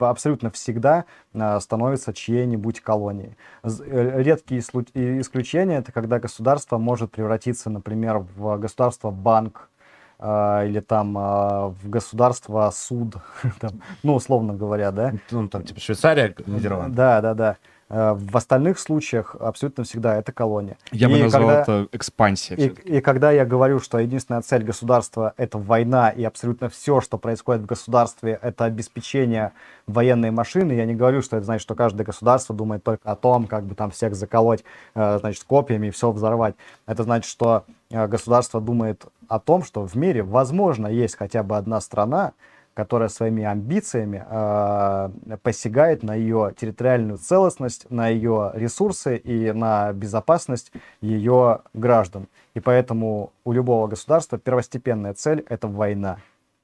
абсолютно 0.00 0.50
всегда 0.50 1.06
э, 1.32 1.60
становится 1.60 2.12
чьей-нибудь 2.12 2.80
колонией. 2.80 3.36
Э, 3.62 4.22
Редкие 4.22 4.60
и- 4.60 5.20
исключения 5.20 5.78
это 5.78 5.92
когда 5.92 6.18
государство 6.18 6.76
может 6.76 7.10
превратиться, 7.12 7.70
например, 7.70 8.18
в 8.36 8.58
государство-банк, 8.58 9.70
э, 10.18 10.66
или 10.68 10.80
там 10.80 11.16
э, 11.16 11.20
в 11.68 11.88
государство 11.88 12.70
суд, 12.70 13.14
там, 13.60 13.70
ну 14.02 14.14
условно 14.16 14.52
говоря, 14.52 14.90
да. 14.90 15.14
Ну, 15.30 15.48
там, 15.48 15.62
типа, 15.62 15.80
Швейцария, 15.80 16.34
Нидерланды. 16.46 16.96
Да, 16.96 17.20
да, 17.22 17.32
да. 17.34 17.56
Э, 17.90 18.14
В 18.14 18.36
остальных 18.36 18.78
случаях 18.78 19.36
абсолютно 19.38 19.84
всегда 19.84 20.16
это 20.16 20.32
колония. 20.32 20.76
Я 20.90 21.08
бы 21.08 21.18
И 21.18 21.22
назвал 21.22 21.42
когда- 21.42 21.62
это 21.62 21.88
экспансия. 21.92 22.56
И, 22.56 22.68
и 22.96 23.00
когда 23.00 23.30
я 23.30 23.44
говорю, 23.44 23.78
что 23.80 23.98
единственная 23.98 24.40
цель 24.42 24.64
государства 24.64 25.34
это 25.36 25.58
война, 25.58 26.08
и 26.10 26.24
абсолютно 26.24 26.68
все, 26.68 27.00
что 27.00 27.18
происходит 27.18 27.62
в 27.62 27.66
государстве, 27.66 28.38
это 28.40 28.64
обеспечение 28.64 29.52
военной 29.86 30.30
машины, 30.30 30.72
я 30.72 30.86
не 30.86 30.94
говорю, 30.94 31.20
что 31.22 31.36
это 31.36 31.44
значит, 31.44 31.62
что 31.62 31.74
каждое 31.74 32.04
государство 32.04 32.54
думает 32.54 32.82
только 32.82 33.10
о 33.10 33.16
том, 33.16 33.46
как 33.46 33.64
бы 33.64 33.74
там 33.74 33.90
всех 33.90 34.14
заколоть, 34.14 34.64
э, 34.94 35.18
значит, 35.20 35.44
копьями 35.44 35.88
и 35.88 35.90
все 35.90 36.10
взорвать. 36.10 36.54
Это 36.86 37.02
значит, 37.02 37.30
что 37.30 37.64
э, 37.90 38.06
государство 38.06 38.60
думает 38.60 39.04
о 39.28 39.38
том, 39.38 39.62
что 39.62 39.86
в 39.86 39.94
мире, 39.94 40.22
возможно, 40.22 40.86
есть 40.86 41.16
хотя 41.16 41.42
бы 41.42 41.56
одна 41.56 41.80
страна, 41.80 42.32
которая 42.74 43.08
своими 43.08 43.44
амбициями 43.44 44.24
э, 44.28 45.36
посягает 45.42 46.02
на 46.02 46.14
ее 46.14 46.52
территориальную 46.56 47.18
целостность, 47.18 47.90
на 47.90 48.08
ее 48.08 48.50
ресурсы 48.54 49.16
и 49.16 49.52
на 49.52 49.92
безопасность 49.92 50.72
ее 51.00 51.60
граждан. 51.72 52.28
И 52.54 52.60
поэтому 52.60 53.32
у 53.44 53.52
любого 53.52 53.86
государства 53.86 54.38
первостепенная 54.38 55.14
цель 55.14 55.44
это 55.48 55.68
война. 55.68 56.18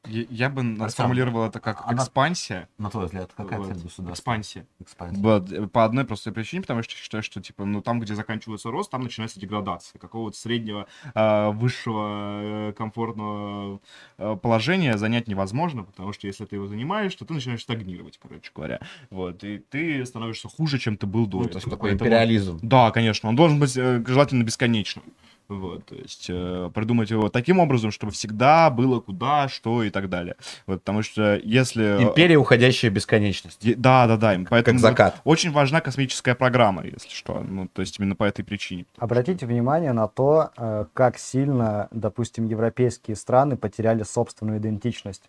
Я, 0.08 0.24
я 0.30 0.48
бы 0.48 0.62
Артём, 0.62 0.88
сформулировал 0.88 1.44
это 1.46 1.60
как 1.60 1.82
она- 1.86 1.98
экспансия. 2.02 2.68
На 2.78 2.88
твой 2.88 3.04
взгляд, 3.04 3.32
какая 3.36 3.58
Вот. 3.58 3.66
цель 3.68 3.76
государства? 3.82 4.12
Экспансия. 4.12 4.66
Экспансия. 4.80 5.20
Вот, 5.20 5.52
э, 5.52 5.66
по 5.66 5.84
одной 5.84 6.04
простой 6.06 6.32
причине, 6.32 6.62
потому 6.62 6.82
что 6.82 6.94
я 6.94 6.98
считаю, 6.98 7.22
что 7.22 7.40
типа, 7.42 7.66
ну 7.66 7.82
там, 7.82 8.00
где 8.00 8.14
заканчивается 8.14 8.70
рост, 8.70 8.90
там 8.90 9.02
начинается 9.02 9.38
деградация 9.38 9.98
какого-то 9.98 10.38
среднего, 10.38 10.86
э, 11.14 11.50
высшего, 11.50 12.40
э, 12.70 12.72
комфортного 12.72 13.80
э, 14.16 14.36
положения 14.40 14.96
занять 14.96 15.28
невозможно, 15.28 15.82
потому 15.84 16.14
что 16.14 16.26
если 16.26 16.46
ты 16.46 16.56
его 16.56 16.66
занимаешь, 16.66 17.14
то 17.14 17.26
ты 17.26 17.34
начинаешь 17.34 17.60
стагнировать, 17.62 18.18
короче 18.22 18.50
говоря. 18.54 18.80
Вот, 19.10 19.44
и 19.44 19.58
ты 19.58 20.04
становишься 20.06 20.48
хуже, 20.48 20.78
чем 20.78 20.96
ты 20.96 21.06
был 21.06 21.26
до 21.26 21.38
Ну, 21.38 21.42
этого. 21.44 21.52
то 21.52 21.58
есть 21.58 21.70
такой 21.70 21.90
Поэтому- 21.90 22.08
империализм. 22.08 22.58
Да, 22.62 22.90
конечно, 22.90 23.28
он 23.28 23.36
должен 23.36 23.60
быть 23.60 23.76
э, 23.76 24.02
желательно 24.06 24.44
бесконечным. 24.44 25.04
Вот, 25.50 25.84
то 25.86 25.96
есть 25.96 26.26
э, 26.28 26.70
придумать 26.72 27.10
его 27.10 27.28
таким 27.28 27.58
образом, 27.58 27.90
чтобы 27.90 28.12
всегда 28.12 28.70
было 28.70 29.00
куда, 29.00 29.48
что 29.48 29.82
и 29.82 29.90
так 29.90 30.08
далее. 30.08 30.36
Вот, 30.66 30.78
потому 30.80 31.02
что 31.02 31.36
если... 31.42 32.02
Империя, 32.02 32.36
уходящая 32.36 32.90
в 32.90 32.94
бесконечность. 32.94 33.64
Е- 33.64 33.74
Да, 33.74 34.06
да, 34.06 34.16
да. 34.16 34.34
им 34.34 34.46
Поэтому 34.46 34.78
Как 34.78 34.90
закат. 34.90 35.20
вот 35.24 35.32
очень 35.32 35.50
важна 35.50 35.80
космическая 35.80 36.36
программа, 36.36 36.84
если 36.84 37.08
что. 37.10 37.40
Ну, 37.40 37.66
то 37.66 37.80
есть 37.82 37.98
именно 37.98 38.14
по 38.14 38.22
этой 38.24 38.44
причине. 38.44 38.86
Обратите 38.96 39.44
внимание 39.44 39.92
на 39.92 40.06
то, 40.06 40.50
э, 40.56 40.84
как 40.94 41.18
сильно, 41.18 41.88
допустим, 41.90 42.46
европейские 42.46 43.16
страны 43.16 43.56
потеряли 43.56 44.04
собственную 44.04 44.58
идентичность. 44.58 45.22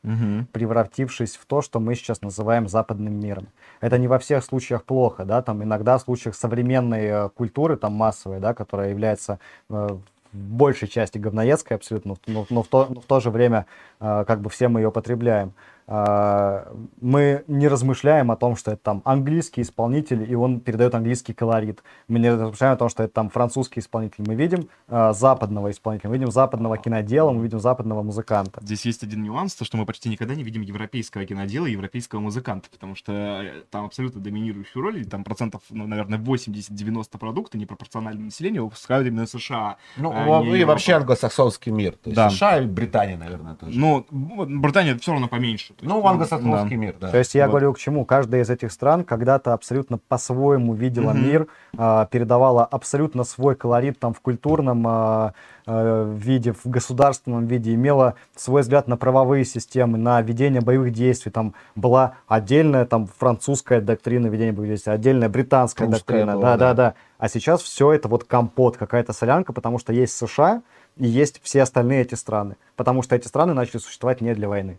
превратившись 0.52 1.36
в 1.36 1.46
то, 1.46 1.62
что 1.62 1.80
мы 1.80 1.96
сейчас 1.96 2.22
называем 2.22 2.68
западным 2.68 3.20
миром. 3.20 3.48
Это 3.80 3.98
не 3.98 4.08
во 4.08 4.20
всех 4.20 4.44
случаях 4.44 4.84
плохо, 4.84 5.26
да, 5.26 5.42
там 5.42 5.64
иногда 5.64 5.98
в 5.98 6.02
случаях 6.02 6.36
современной 6.36 7.06
э, 7.06 7.30
культуры, 7.30 7.76
там 7.78 7.94
массовой, 7.94 8.40
да, 8.40 8.54
которая 8.54 8.90
является 8.90 9.40
э, 9.70 9.88
большей 10.34 10.88
части 10.88 11.18
говноедской 11.18 11.78
абсолютно, 11.78 12.16
но, 12.28 12.46
но 12.50 12.64
в, 12.64 12.68
то, 12.68 12.88
но 12.90 13.02
в 13.02 13.06
то 13.06 13.20
же 13.20 13.30
время 13.30 13.66
э, 14.00 14.24
как 14.28 14.42
бы 14.42 14.50
все 14.50 14.68
мы 14.68 14.82
ее 14.82 14.92
потребляем. 14.92 15.54
А, 15.88 16.72
мы 17.00 17.44
не 17.48 17.68
размышляем 17.68 18.32
о 18.32 18.36
том, 18.36 18.56
что 18.56 18.72
это 18.72 18.82
там 18.82 19.02
английский 19.06 19.62
исполнитель, 19.62 20.30
и 20.30 20.36
он 20.36 20.60
передает 20.60 20.96
английский 20.96 21.34
колорит. 21.34 21.84
Мы 22.08 22.20
не 22.20 22.32
размышляем 22.32 22.76
о 22.76 22.78
том, 22.78 22.90
что 22.90 23.04
это 23.04 23.14
там 23.14 23.30
французский 23.30 23.80
исполнитель. 23.80 24.24
Мы 24.26 24.36
видим 24.36 24.70
а, 24.88 25.14
западного 25.14 25.72
исполнителя, 25.72 26.10
мы 26.10 26.18
видим 26.18 26.32
западного 26.32 26.78
кинодела, 26.78 27.32
мы 27.32 27.44
видим 27.44 27.60
западного 27.60 28.04
музыканта. 28.04 28.62
Здесь 28.64 28.86
есть 28.86 29.04
один 29.04 29.24
нюанс, 29.24 29.56
то, 29.56 29.66
что 29.66 29.78
мы 29.78 29.86
почти 29.86 30.10
никогда 30.10 30.36
не 30.36 30.44
видим 30.44 30.62
европейского 30.62 31.26
кинодела 31.26 31.66
и 31.66 31.72
европейского 31.72 32.20
музыканта, 32.20 32.70
потому 32.70 32.96
что 32.96 33.12
э, 33.12 33.64
там 33.70 33.86
абсолютно 33.86 34.22
доминирующую 34.22 34.84
роль, 34.84 35.02
и 35.02 35.04
там 35.04 35.24
процентов, 35.24 35.62
ну, 35.70 35.88
наверное, 35.88 36.20
80-90 36.20 37.18
продукта 37.18 37.58
непропорционально 37.58 38.26
населению 38.26 38.66
выпускают 38.66 39.08
именно 39.08 39.26
США. 39.26 39.78
Ну, 39.98 40.12
а 40.14 40.42
и 40.44 40.50
Европа. 40.50 40.74
вообще 40.74 40.94
англосаксонский 40.94 41.72
мир. 41.72 41.94
То 41.94 42.10
есть 42.10 42.16
Да. 42.16 42.30
США 42.30 42.60
и 42.60 42.66
Британия, 42.66 43.18
наверное, 43.18 43.56
тоже. 43.56 43.78
Ну, 43.78 44.06
Британия 44.10 44.98
все 44.98 45.12
равно 45.12 45.28
поменьше. 45.28 45.71
То 45.78 45.84
есть, 45.86 45.94
Ну, 45.94 46.06
англосаксонский 46.06 46.76
мир, 46.76 46.96
да. 47.00 47.10
То 47.10 47.18
есть 47.18 47.36
я 47.36 47.46
Вот. 47.46 47.52
говорю 47.52 47.74
к 47.74 47.80
чему? 47.80 48.06
Каждая 48.06 48.42
из 48.42 48.50
этих 48.50 48.72
стран 48.72 49.04
когда-то 49.04 49.54
абсолютно 49.54 49.98
по-своему 49.98 50.74
видела 50.74 51.12
Мгм. 51.12 51.24
мир, 51.24 51.48
а, 51.78 52.06
передавала 52.06 52.66
абсолютно 52.66 53.24
свой 53.24 53.56
колорит 53.56 54.00
там 54.00 54.14
в 54.14 54.20
культурном 54.22 54.86
а, 54.88 55.34
а, 55.66 56.12
виде, 56.14 56.54
в 56.54 56.66
государственном 56.66 57.46
виде, 57.46 57.74
имела 57.74 58.16
свой 58.36 58.62
взгляд 58.62 58.88
на 58.88 58.98
правовые 58.98 59.46
системы, 59.46 59.98
на 59.98 60.22
ведение 60.22 60.62
боевых 60.62 60.92
действий. 60.92 61.32
Там 61.32 61.54
была 61.76 62.14
отдельная 62.28 62.86
там 62.86 63.08
французская 63.08 63.82
доктрина 63.82 64.28
ведения 64.28 64.52
боевых 64.52 64.70
действий, 64.72 64.94
отдельная 64.94 65.30
британская 65.30 65.86
Прусская 65.88 66.20
доктрина. 66.26 66.34
была, 66.38 66.52
да, 66.52 66.58
да, 66.58 66.74
да. 66.74 66.74
да. 66.90 66.94
А 67.20 67.30
сейчас 67.30 67.62
все 67.62 67.92
это 67.92 68.08
вот 68.08 68.24
компот, 68.24 68.78
какая-то 68.78 69.14
солянка, 69.14 69.54
потому 69.54 69.78
что 69.78 69.94
есть 69.94 70.18
США 70.18 70.64
и 70.98 71.08
есть 71.08 71.40
все 71.44 71.62
остальные 71.62 72.02
эти 72.02 72.16
страны. 72.16 72.56
Потому 72.76 73.04
что 73.04 73.16
эти 73.16 73.28
страны 73.28 73.54
начали 73.54 73.78
существовать 73.78 74.22
не 74.22 74.34
для 74.34 74.50
войны. 74.50 74.78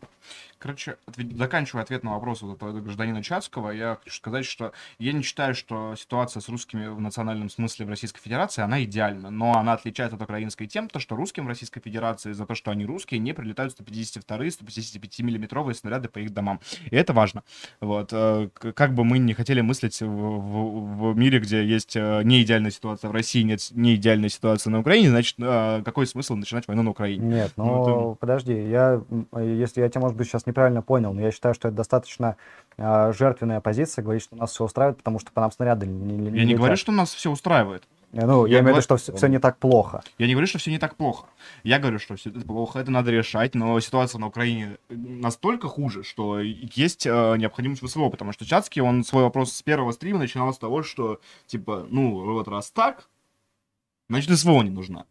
Короче, 0.62 0.96
ответ- 1.06 1.36
заканчивая 1.36 1.82
ответ 1.82 2.04
на 2.04 2.12
вопрос 2.12 2.40
вот 2.42 2.54
этого 2.56 2.80
гражданина 2.80 3.20
Чацкого, 3.20 3.70
я 3.70 3.96
хочу 4.04 4.14
сказать, 4.16 4.44
что 4.44 4.70
я 5.00 5.12
не 5.12 5.22
считаю, 5.22 5.56
что 5.56 5.96
ситуация 5.96 6.40
с 6.40 6.48
русскими 6.48 6.86
в 6.86 7.00
национальном 7.00 7.50
смысле 7.50 7.84
в 7.86 7.88
Российской 7.88 8.20
Федерации, 8.20 8.62
она 8.62 8.84
идеальна, 8.84 9.30
но 9.30 9.58
она 9.58 9.72
отличается 9.72 10.14
от 10.14 10.22
украинской 10.22 10.66
тем, 10.68 10.88
то, 10.88 11.00
что 11.00 11.16
русским 11.16 11.46
в 11.46 11.48
Российской 11.48 11.80
Федерации 11.80 12.30
за 12.30 12.46
то, 12.46 12.54
что 12.54 12.70
они 12.70 12.86
русские, 12.86 13.18
не 13.18 13.32
прилетают 13.34 13.72
152 13.72 14.50
155 14.52 15.18
миллиметровые 15.22 15.74
снаряды 15.74 16.08
по 16.08 16.20
их 16.20 16.32
домам. 16.32 16.60
И 16.92 16.94
это 16.94 17.12
важно. 17.12 17.42
Вот. 17.80 18.10
э, 18.12 18.48
Как 18.74 18.94
бы 18.94 19.02
мы 19.04 19.18
не 19.18 19.34
хотели 19.34 19.62
мыслить 19.62 20.00
в, 20.00 20.06
в- 20.06 21.12
в 21.12 21.18
мире, 21.18 21.40
где 21.40 21.66
есть 21.66 21.96
э, 21.96 22.22
не 22.22 22.40
идеальная 22.42 22.70
ситуация 22.70 23.08
в 23.08 23.12
России, 23.12 23.42
нет 23.42 23.68
не 23.72 23.96
идеальной 23.96 24.28
ситуации 24.28 24.70
на 24.70 24.78
Украине, 24.78 25.10
значит, 25.10 25.34
э, 25.40 25.82
какой 25.84 26.06
смысл 26.06 26.36
начинать 26.36 26.68
войну 26.68 26.84
на 26.84 26.90
Украине? 26.90 27.26
Нет, 27.26 27.52
Ну, 27.56 27.84
ну 27.84 28.14
подожди, 28.14 28.52
я, 28.68 29.02
если 29.36 29.80
я 29.80 29.88
тебя, 29.88 30.02
может 30.02 30.16
быть, 30.16 30.28
сейчас 30.28 30.46
неправильно 30.52 30.82
понял, 30.82 31.12
но 31.12 31.20
я 31.20 31.32
считаю, 31.32 31.54
что 31.54 31.68
это 31.68 31.76
достаточно 31.78 32.36
а, 32.78 33.12
жертвенная 33.12 33.60
позиция, 33.60 34.02
говорить, 34.02 34.22
что 34.22 34.36
нас 34.36 34.50
все 34.52 34.64
устраивает, 34.64 34.98
потому 34.98 35.18
что 35.18 35.32
по 35.32 35.40
нам 35.40 35.50
снаряды 35.50 35.86
не, 35.86 36.16
не 36.16 36.24
Я 36.26 36.30
не 36.30 36.40
летят. 36.40 36.58
говорю, 36.58 36.76
что 36.76 36.92
нас 36.92 37.12
все 37.12 37.30
устраивает. 37.30 37.84
Э, 38.12 38.26
Ну, 38.26 38.46
я 38.46 38.56
я, 38.56 38.60
имею 38.60 38.74
в 38.74 38.76
виду, 38.76 38.82
что 38.82 38.96
все, 39.16 39.26
не 39.26 39.38
так 39.38 39.58
плохо. 39.58 40.02
Я 40.18 40.26
не 40.26 40.34
говорю, 40.34 40.46
что 40.46 40.58
все 40.58 40.70
не 40.70 40.78
так 40.78 40.96
плохо. 40.96 41.26
Я 41.64 41.78
говорю, 41.78 41.98
что 41.98 42.14
все 42.16 42.30
это 42.30 42.40
плохо, 42.40 42.78
это 42.78 42.90
надо 42.90 43.10
решать, 43.10 43.54
но 43.54 43.80
ситуация 43.80 44.18
на 44.18 44.26
Украине 44.26 44.76
настолько 44.90 45.68
хуже, 45.68 46.04
что 46.04 46.40
есть 46.40 47.06
э, 47.06 47.36
необходимость 47.36 47.82
ВСВО, 47.82 48.10
потому 48.10 48.32
что 48.32 48.44
Чацкий, 48.44 48.82
он 48.82 49.04
свой 49.04 49.22
вопрос 49.22 49.52
с 49.52 49.62
первого 49.62 49.92
стрима 49.92 50.18
начинал 50.18 50.52
с 50.52 50.58
того, 50.58 50.82
что, 50.82 51.20
типа, 51.46 51.86
ну, 51.90 52.32
вот 52.34 52.48
раз 52.48 52.70
так, 52.70 53.08
значит, 54.08 54.38
СВО 54.38 54.62
не 54.62 54.70
нужна. 54.70 55.04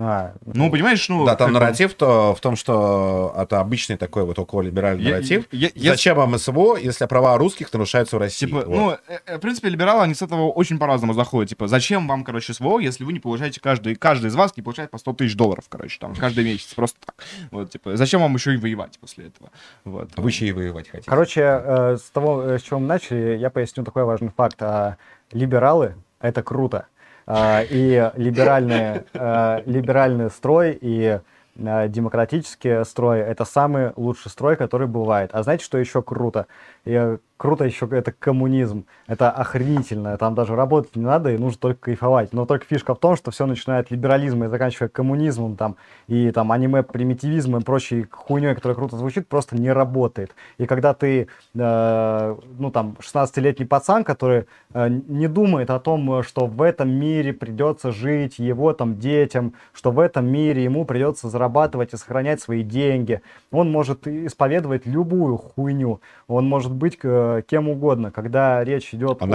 А, 0.00 0.34
Ну, 0.44 0.70
понимаешь, 0.70 1.08
ну... 1.08 1.26
Да, 1.26 1.34
там 1.34 1.48
как 1.48 1.54
бы- 1.54 1.60
нарратив-то 1.60 2.32
в 2.32 2.40
том, 2.40 2.54
что 2.54 3.34
это 3.36 3.58
обычный 3.58 3.96
такой 3.96 4.24
вот 4.24 4.38
окололиберальный 4.38 5.02
Я- 5.02 5.10
нарратив. 5.16 5.48
я- 5.50 5.70
я- 5.74 5.90
Зачем 5.90 6.16
вам 6.16 6.38
СВО, 6.38 6.76
если 6.76 7.04
права 7.06 7.36
русских 7.36 7.72
нарушаются 7.72 8.14
в 8.14 8.20
России? 8.20 8.46
Типа, 8.46 8.58
Вот. 8.58 8.68
ну, 8.68 8.90
э, 8.92 9.18
э, 9.26 9.36
в 9.38 9.40
принципе, 9.40 9.68
либералы, 9.70 10.02
они 10.04 10.14
с 10.14 10.22
этого 10.22 10.50
очень 10.52 10.78
по-разному 10.78 11.14
заходят. 11.14 11.48
Типа, 11.48 11.66
зачем 11.66 12.06
вам, 12.06 12.22
короче, 12.22 12.52
СВО, 12.54 12.78
если 12.78 13.02
вы 13.02 13.12
не 13.12 13.18
получаете, 13.18 13.60
каждый, 13.60 13.96
каждый 13.96 14.26
из 14.28 14.36
вас 14.36 14.56
не 14.56 14.62
получает 14.62 14.92
по 14.92 14.98
100 14.98 15.14
тысяч 15.14 15.34
долларов, 15.36 15.64
короче, 15.68 15.98
там, 15.98 16.14
каждый 16.14 16.44
месяц, 16.44 16.74
просто 16.74 16.98
так. 17.04 17.16
Вот, 17.50 17.70
типа, 17.70 17.96
зачем 17.96 18.20
вам 18.20 18.32
еще 18.34 18.54
и 18.54 18.56
воевать 18.56 18.98
после 19.00 19.26
этого? 19.26 19.50
Вот. 19.84 20.10
Вы 20.16 20.30
еще 20.30 20.46
и 20.46 20.52
воевать 20.52 20.88
хотите. 20.88 21.10
Короче, 21.10 21.40
э, 21.42 21.96
с 21.96 22.08
того, 22.10 22.42
э, 22.42 22.58
с 22.60 22.62
чего 22.62 22.78
мы 22.78 22.86
начали, 22.86 23.36
я 23.36 23.50
поясню 23.50 23.82
такой 23.82 24.04
важный 24.04 24.30
факт. 24.36 24.62
А, 24.62 24.96
Либералы— 25.32 25.96
это 26.20 26.42
круто. 26.44 26.86
А, 27.30 27.62
И 27.68 28.10
либеральный, 28.16 29.02
э, 29.12 29.62
либеральный 29.66 30.30
строй 30.30 30.78
и 30.80 31.20
э, 31.56 31.88
демократический 31.88 32.82
строй— 32.86 33.20
это 33.20 33.44
самый 33.44 33.92
лучший 33.96 34.30
строй, 34.30 34.56
который 34.56 34.86
бывает. 34.86 35.28
А 35.34 35.42
знаете, 35.42 35.62
что 35.62 35.76
еще 35.76 36.00
круто? 36.00 36.46
И, 36.88 36.92
э, 36.94 37.18
круто 37.38 37.64
еще 37.64 37.88
это 37.90 38.12
коммунизм. 38.12 38.84
Это 39.06 39.30
охренительно. 39.30 40.16
Там 40.18 40.34
даже 40.34 40.54
работать 40.54 40.96
не 40.96 41.04
надо, 41.04 41.30
и 41.30 41.38
нужно 41.38 41.58
только 41.58 41.80
кайфовать. 41.80 42.32
Но 42.32 42.44
только 42.44 42.66
фишка 42.66 42.94
в 42.94 42.98
том, 42.98 43.16
что 43.16 43.30
все 43.30 43.46
начинает 43.46 43.86
от 43.86 43.90
либерализма 43.92 44.46
и 44.46 44.48
заканчивая 44.48 44.88
коммунизмом 44.88 45.56
там, 45.56 45.76
и 46.08 46.30
там 46.32 46.52
аниме, 46.52 46.82
примитивизмом 46.82 47.60
и 47.60 47.64
прочей 47.64 48.06
хуйней, 48.10 48.54
которая 48.54 48.76
круто 48.76 48.96
звучит, 48.96 49.28
просто 49.28 49.56
не 49.56 49.72
работает. 49.72 50.34
И 50.58 50.66
когда 50.66 50.94
ты, 50.94 51.28
э, 51.54 52.36
ну 52.58 52.70
там, 52.70 52.96
16-летний 52.98 53.66
пацан, 53.66 54.02
который 54.02 54.46
э, 54.74 54.88
не 54.88 55.28
думает 55.28 55.70
о 55.70 55.78
том, 55.78 56.18
э, 56.18 56.22
что 56.24 56.46
в 56.46 56.60
этом 56.60 56.90
мире 56.90 57.32
придется 57.32 57.92
жить 57.92 58.38
его 58.38 58.72
там 58.72 58.98
детям, 58.98 59.54
что 59.72 59.92
в 59.92 60.00
этом 60.00 60.26
мире 60.26 60.64
ему 60.64 60.84
придется 60.84 61.28
зарабатывать 61.28 61.94
и 61.94 61.96
сохранять 61.96 62.40
свои 62.40 62.64
деньги, 62.64 63.22
он 63.52 63.70
может 63.70 64.08
исповедовать 64.08 64.86
любую 64.86 65.36
хуйню, 65.36 66.00
он 66.26 66.48
может 66.48 66.72
быть 66.78 66.98
э, 67.02 67.42
кем 67.46 67.68
угодно, 67.68 68.10
когда 68.10 68.64
речь 68.64 68.94
идет 68.94 69.18
о... 69.20 69.26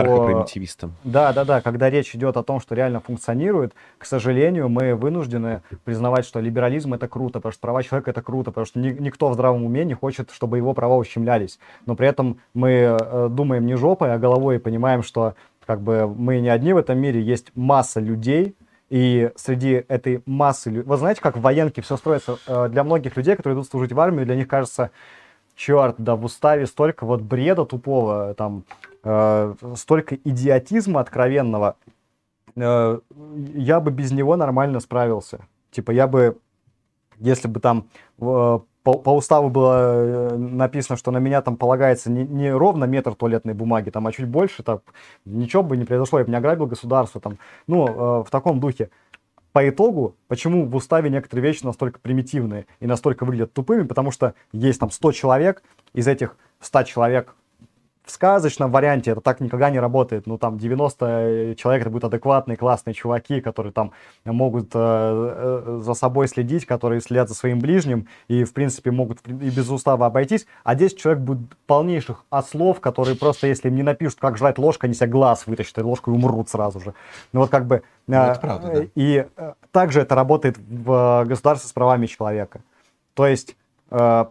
Да, 1.03 1.31
да, 1.33 1.45
да. 1.45 1.61
Когда 1.61 1.89
речь 1.89 2.15
идет 2.15 2.37
о 2.37 2.43
том, 2.43 2.59
что 2.59 2.73
реально 2.75 2.99
функционирует, 2.99 3.73
к 3.97 4.05
сожалению, 4.05 4.69
мы 4.69 4.95
вынуждены 4.95 5.61
признавать, 5.83 6.25
что 6.25 6.39
либерализм 6.39 6.93
это 6.93 7.07
круто, 7.07 7.39
потому 7.39 7.51
что 7.51 7.61
права 7.61 7.83
человека 7.83 8.09
это 8.11 8.21
круто, 8.21 8.51
потому 8.51 8.65
что 8.65 8.79
ни- 8.79 8.97
никто 8.99 9.29
в 9.29 9.33
здравом 9.33 9.63
уме 9.63 9.85
не 9.85 9.93
хочет, 9.93 10.31
чтобы 10.31 10.57
его 10.57 10.73
права 10.73 10.95
ущемлялись. 10.95 11.59
Но 11.85 11.95
при 11.95 12.07
этом 12.07 12.39
мы 12.53 12.97
э, 12.99 13.27
думаем 13.29 13.65
не 13.65 13.75
жопой, 13.75 14.13
а 14.13 14.17
головой 14.17 14.55
и 14.55 14.59
понимаем, 14.59 15.03
что 15.03 15.35
как 15.65 15.81
бы 15.81 16.07
мы 16.07 16.39
не 16.39 16.49
одни 16.49 16.73
в 16.73 16.77
этом 16.77 16.97
мире, 16.97 17.21
есть 17.21 17.51
масса 17.55 17.99
людей, 17.99 18.55
и 18.89 19.31
среди 19.35 19.83
этой 19.87 20.21
массы... 20.27 20.69
Вы 20.69 20.97
знаете, 20.97 21.19
как 21.19 21.37
в 21.37 21.41
военке 21.41 21.81
все 21.81 21.97
строится? 21.97 22.37
Э, 22.47 22.67
Для 22.69 22.83
многих 22.83 23.17
людей, 23.17 23.35
которые 23.35 23.55
идут 23.55 23.67
служить 23.67 23.91
в 23.91 23.99
армию, 23.99 24.25
для 24.25 24.35
них 24.35 24.47
кажется, 24.47 24.91
черт, 25.55 25.95
да 25.97 26.15
в 26.15 26.25
уставе 26.25 26.65
столько 26.65 27.05
вот 27.05 27.21
бреда 27.21 27.65
тупого, 27.65 28.33
там, 28.33 28.63
э, 29.03 29.53
столько 29.75 30.15
идиотизма 30.15 30.99
откровенного, 30.99 31.75
э, 32.55 32.99
я 33.55 33.79
бы 33.79 33.91
без 33.91 34.11
него 34.11 34.35
нормально 34.35 34.79
справился. 34.79 35.39
Типа 35.71 35.91
я 35.91 36.07
бы, 36.07 36.37
если 37.19 37.47
бы 37.47 37.59
там 37.59 37.87
э, 38.19 38.59
по, 38.83 38.93
по 38.93 39.15
уставу 39.15 39.49
было 39.49 40.33
э, 40.33 40.35
написано, 40.35 40.97
что 40.97 41.11
на 41.11 41.17
меня 41.17 41.41
там 41.41 41.55
полагается 41.55 42.11
не, 42.11 42.25
не 42.25 42.51
ровно 42.51 42.83
метр 42.83 43.15
туалетной 43.15 43.53
бумаги, 43.53 43.89
там, 43.89 44.05
а 44.07 44.11
чуть 44.11 44.27
больше, 44.27 44.61
так, 44.61 44.81
ничего 45.25 45.63
бы 45.63 45.77
не 45.77 45.85
произошло, 45.85 46.19
я 46.19 46.25
бы 46.25 46.31
не 46.31 46.37
ограбил 46.37 46.67
государство, 46.67 47.21
там, 47.21 47.37
ну, 47.65 47.87
э, 47.87 48.23
в 48.23 48.29
таком 48.29 48.59
духе. 48.59 48.89
По 49.53 49.69
итогу, 49.69 50.17
почему 50.27 50.65
в 50.65 50.75
уставе 50.75 51.11
некоторые 51.11 51.43
вещи 51.47 51.63
настолько 51.63 51.99
примитивные 51.99 52.65
и 52.79 52.87
настолько 52.87 53.23
выглядят 53.23 53.53
тупыми, 53.53 53.83
потому 53.87 54.09
что 54.09 54.33
есть 54.51 54.79
там 54.79 54.89
100 54.89 55.11
человек, 55.11 55.61
из 55.93 56.07
этих 56.07 56.37
100 56.59 56.83
человек 56.83 57.35
в 58.05 58.11
сказочном 58.11 58.71
варианте 58.71 59.11
это 59.11 59.21
так 59.21 59.39
никогда 59.39 59.69
не 59.69 59.79
работает. 59.79 60.27
Ну, 60.27 60.37
там 60.37 60.57
90 60.57 61.55
человек 61.57 61.81
это 61.81 61.89
будут 61.89 62.05
адекватные, 62.05 62.57
классные 62.57 62.93
чуваки, 62.93 63.39
которые 63.39 63.71
там 63.71 63.91
могут 64.25 64.71
э, 64.73 64.77
э, 64.77 65.79
за 65.81 65.93
собой 65.93 66.27
следить, 66.27 66.65
которые 66.65 66.99
следят 66.99 67.29
за 67.29 67.35
своим 67.35 67.59
ближним 67.59 68.07
и, 68.27 68.43
в 68.43 68.53
принципе, 68.53 68.91
могут 68.91 69.19
и 69.27 69.31
без 69.31 69.69
устава 69.69 70.07
обойтись. 70.07 70.45
А 70.65 70.75
10 70.75 70.97
человек 70.97 71.23
будут 71.23 71.55
полнейших 71.65 72.25
ослов, 72.29 72.81
которые 72.81 73.15
просто, 73.15 73.47
если 73.47 73.69
им 73.69 73.75
не 73.75 73.83
напишут, 73.83 74.19
как 74.19 74.37
жрать 74.37 74.57
ложкой, 74.57 74.87
они 74.87 74.95
себе 74.95 75.07
глаз 75.07 75.47
вытащат, 75.47 75.77
и 75.77 75.81
ложкой 75.81 76.13
умрут 76.13 76.49
сразу 76.49 76.81
же. 76.81 76.93
Ну, 77.31 77.41
вот 77.41 77.49
как 77.49 77.65
бы... 77.65 77.83
Ну, 78.07 78.17
э, 78.17 78.31
это 78.31 78.39
правда, 78.41 78.71
да. 78.73 78.85
И 78.95 79.25
э, 79.35 79.53
также 79.71 80.01
это 80.01 80.15
работает 80.15 80.57
в 80.57 81.23
э, 81.23 81.25
государстве 81.25 81.69
с 81.69 81.73
правами 81.73 82.05
человека. 82.07 82.61
То 83.13 83.27
есть 83.27 83.55
э, 83.91 84.25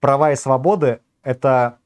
права 0.00 0.32
и 0.32 0.36
свободы— 0.36 1.00
это 1.22 1.79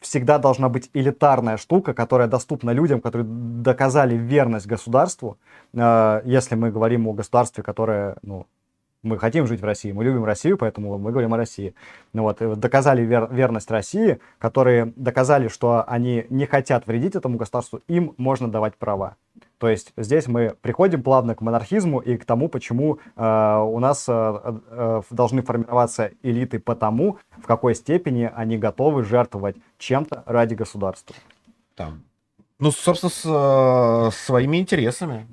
всегда 0.00 0.38
должна 0.38 0.68
быть 0.68 0.90
элитарная 0.94 1.56
штука, 1.56 1.94
которая 1.94 2.28
доступна 2.28 2.70
людям, 2.70 3.00
которые 3.00 3.26
доказали 3.26 4.16
верность 4.16 4.66
государству. 4.66 5.38
Э, 5.72 6.20
Если 6.24 6.54
мы 6.54 6.70
говорим 6.70 7.06
о 7.08 7.12
государстве, 7.12 7.62
которое, 7.62 8.16
ну, 8.22 8.46
мы 9.02 9.18
хотим 9.18 9.46
жить 9.46 9.60
в 9.60 9.64
России, 9.64 9.92
мы 9.92 10.04
любим 10.04 10.24
Россию, 10.24 10.58
поэтому 10.58 10.98
мы 10.98 11.12
говорим 11.12 11.32
о 11.34 11.36
России. 11.36 11.74
Ну 12.12 12.22
вот, 12.22 12.40
вот 12.40 12.58
доказали 12.58 13.04
вер- 13.04 13.32
верность 13.32 13.70
России, 13.70 14.18
которые 14.38 14.92
доказали, 14.96 15.48
что 15.48 15.84
они 15.86 16.26
не 16.28 16.46
хотят 16.46 16.86
вредить 16.86 17.14
этому 17.14 17.38
государству, 17.38 17.80
им 17.86 18.14
можно 18.16 18.48
давать 18.48 18.74
права. 18.76 19.16
То 19.58 19.68
есть 19.68 19.92
здесь 19.96 20.26
мы 20.26 20.54
приходим 20.60 21.02
плавно 21.02 21.34
к 21.34 21.40
монархизму 21.40 22.00
и 22.00 22.16
к 22.16 22.24
тому, 22.24 22.48
почему 22.48 22.98
э, 23.16 23.56
у 23.58 23.78
нас 23.78 24.04
э, 24.06 24.12
э, 24.70 25.02
должны 25.10 25.42
формироваться 25.42 26.10
элиты 26.22 26.58
по 26.58 26.74
тому, 26.74 27.18
в 27.38 27.46
какой 27.46 27.74
степени 27.74 28.30
они 28.34 28.58
готовы 28.58 29.02
жертвовать 29.02 29.56
чем-то 29.78 30.24
ради 30.26 30.54
государства. 30.54 31.16
Там. 31.74 32.02
Ну, 32.58 32.70
собственно, 32.70 33.10
с 33.10 33.22
э, 33.24 34.10
своими 34.14 34.58
интересами. 34.58 35.26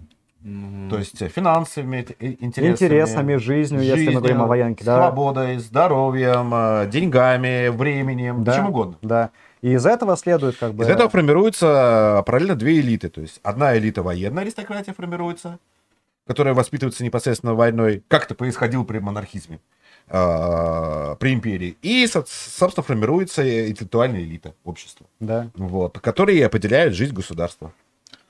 Ну, 0.46 0.90
То 0.90 0.98
есть 0.98 1.18
финансовыми 1.18 2.06
интересами. 2.20 2.72
Интересами, 2.72 3.36
жизнью, 3.36 3.82
если 3.82 3.92
мы 3.92 3.98
жизнью, 3.98 4.20
говорим 4.20 4.42
о 4.42 4.48
военке, 4.48 4.84
да. 4.84 4.98
Свободой, 4.98 5.58
здоровьем, 5.58 6.54
э, 6.54 6.90
деньгами, 6.90 7.70
временем, 7.70 8.44
Да, 8.44 8.56
чем 8.56 8.68
угодно. 8.68 8.98
Да. 9.02 9.32
И 9.64 9.72
из 9.74 9.86
этого 9.86 10.18
следует 10.18 10.58
как 10.58 10.74
бы... 10.74 10.84
Из 10.84 10.90
этого 10.90 11.10
формируются 11.10 12.22
параллельно 12.26 12.56
две 12.56 12.82
элиты. 12.82 13.10
То 13.10 13.22
есть 13.22 13.40
одна 13.44 13.78
элита 13.78 14.04
военная 14.04 14.44
аристократия 14.44 14.94
формируется, 14.94 15.58
которая 16.28 16.54
воспитывается 16.54 17.02
непосредственно 17.04 17.54
войной, 17.56 18.04
как 18.10 18.26
это 18.26 18.36
происходило 18.36 18.84
при 18.84 19.00
монархизме, 19.00 19.60
э, 20.10 21.16
при 21.18 21.34
империи. 21.34 21.78
И, 21.82 22.06
со- 22.08 22.26
собственно, 22.28 22.84
формируется 22.84 23.70
интеллектуальная 23.70 24.22
элита 24.22 24.54
общества, 24.66 25.06
Да. 25.22 25.48
вот, 25.56 25.98
которые 26.00 26.46
определяют 26.46 26.94
жизнь 26.94 27.14
государства 27.14 27.72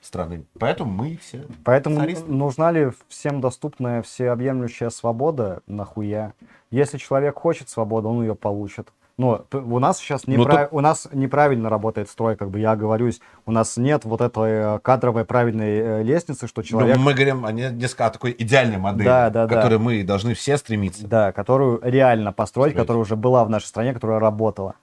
страны. 0.00 0.44
Поэтому 0.60 0.92
мы 0.92 1.16
все... 1.20 1.44
Поэтому 1.64 1.96
Царисты. 1.96 2.30
нужна 2.30 2.70
ли 2.70 2.92
всем 3.08 3.40
доступная 3.40 4.02
всеобъемлющая 4.02 4.90
свобода? 4.90 5.62
Нахуя? 5.66 6.32
Если 6.70 6.98
человек 6.98 7.36
хочет 7.36 7.68
свободу, 7.68 8.08
он 8.08 8.22
ее 8.22 8.36
получит. 8.36 8.88
Но 9.16 9.44
у 9.52 9.78
нас 9.78 9.98
сейчас 9.98 10.26
Ну, 10.26 10.34
неправ- 10.44 10.68
у 10.72 10.80
нас 10.80 11.08
неправильно 11.12 11.70
работает 11.70 12.08
строй, 12.10 12.34
как 12.34 12.50
бы 12.50 12.58
я 12.58 12.74
говорюсь. 12.74 13.20
У 13.46 13.52
нас 13.52 13.76
нет 13.76 14.04
вот 14.04 14.20
этой 14.20 14.50
э, 14.50 14.78
кадровой 14.80 15.24
правильной 15.24 15.78
э, 15.78 16.02
лестницы, 16.02 16.48
что 16.48 16.62
Ну, 16.62 16.66
человек, 16.66 16.96
мы 16.96 17.14
говорим 17.14 17.44
о 17.46 17.52
не- 17.52 17.70
несколько 17.70 18.06
о 18.06 18.10
такой 18.10 18.34
идеальной 18.36 18.78
модели, 18.78 19.04
Да, 19.06 19.30
да, 19.30 19.46
к 19.46 19.50
да. 19.50 19.54
которой 19.56 19.78
мы 19.78 20.02
должны 20.02 20.34
все 20.34 20.56
стремиться. 20.56 21.06
да, 21.06 21.30
которую 21.30 21.78
реально 21.82 22.32
построить, 22.32 22.72
Строить. 22.72 22.82
которая 22.86 23.02
уже 23.02 23.14
была 23.14 23.44
в 23.44 23.50
нашей 23.50 23.66
стране, 23.66 23.94
которая 23.94 24.18
работала. 24.18 24.74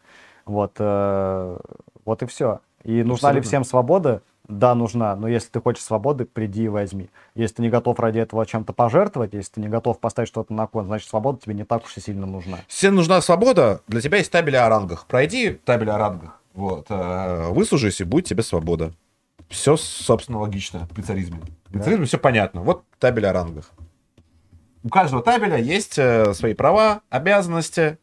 Вот, 0.45 0.75
э, 0.79 1.57
вот 2.05 2.23
и 2.23 2.25
все. 2.25 2.61
И 2.83 3.03
нужна 3.03 3.31
ли 3.33 3.39
Абсолютно. 3.39 3.47
всем 3.47 3.63
свобода? 3.65 4.21
Да, 4.47 4.75
нужна. 4.75 5.15
Но 5.15 5.27
если 5.27 5.49
ты 5.49 5.61
хочешь 5.61 5.83
свободы, 5.83 6.25
приди 6.25 6.63
и 6.63 6.67
возьми. 6.67 7.09
Если 7.35 7.55
ты 7.55 7.61
не 7.61 7.69
готов 7.69 7.99
ради 7.99 8.19
этого 8.19 8.45
чем-то 8.45 8.73
пожертвовать, 8.73 9.33
если 9.33 9.53
ты 9.53 9.61
не 9.61 9.69
готов 9.69 9.99
поставить 9.99 10.27
что-то 10.29 10.53
на 10.53 10.67
кон, 10.67 10.87
значит, 10.87 11.07
свобода 11.07 11.39
тебе 11.39 11.53
не 11.53 11.63
так 11.63 11.85
уж 11.85 11.95
и 11.97 12.01
сильно 12.01 12.25
нужна. 12.25 12.57
Всем 12.67 12.95
нужна 12.95 13.21
свобода, 13.21 13.81
для 13.87 14.01
тебя 14.01 14.17
есть 14.17 14.31
табель 14.31 14.57
о 14.57 14.67
рангах. 14.67 15.05
Пройди 15.07 15.51
табель 15.51 15.89
о 15.91 15.97
рангах, 15.97 16.41
вот, 16.53 16.87
э, 16.89 17.49
выслужись, 17.51 18.01
и 18.01 18.03
будет 18.03 18.25
тебе 18.25 18.43
свобода. 18.43 18.91
Все, 19.47 19.77
собственно, 19.77 20.39
логично 20.39 20.87
при 20.95 21.01
царизме. 21.01 21.39
При 21.69 21.77
Да. 21.77 21.83
царизме 21.83 22.05
все 22.05 22.17
понятно. 22.17 22.61
Вот 22.61 22.83
табель 22.99 23.27
о 23.27 23.33
рангах. 23.33 23.71
У 24.83 24.89
каждого 24.89 25.21
табеля 25.21 25.57
есть 25.57 25.99
э, 25.99 26.33
свои 26.33 26.53
права, 26.55 27.01
обязанности 27.09 27.99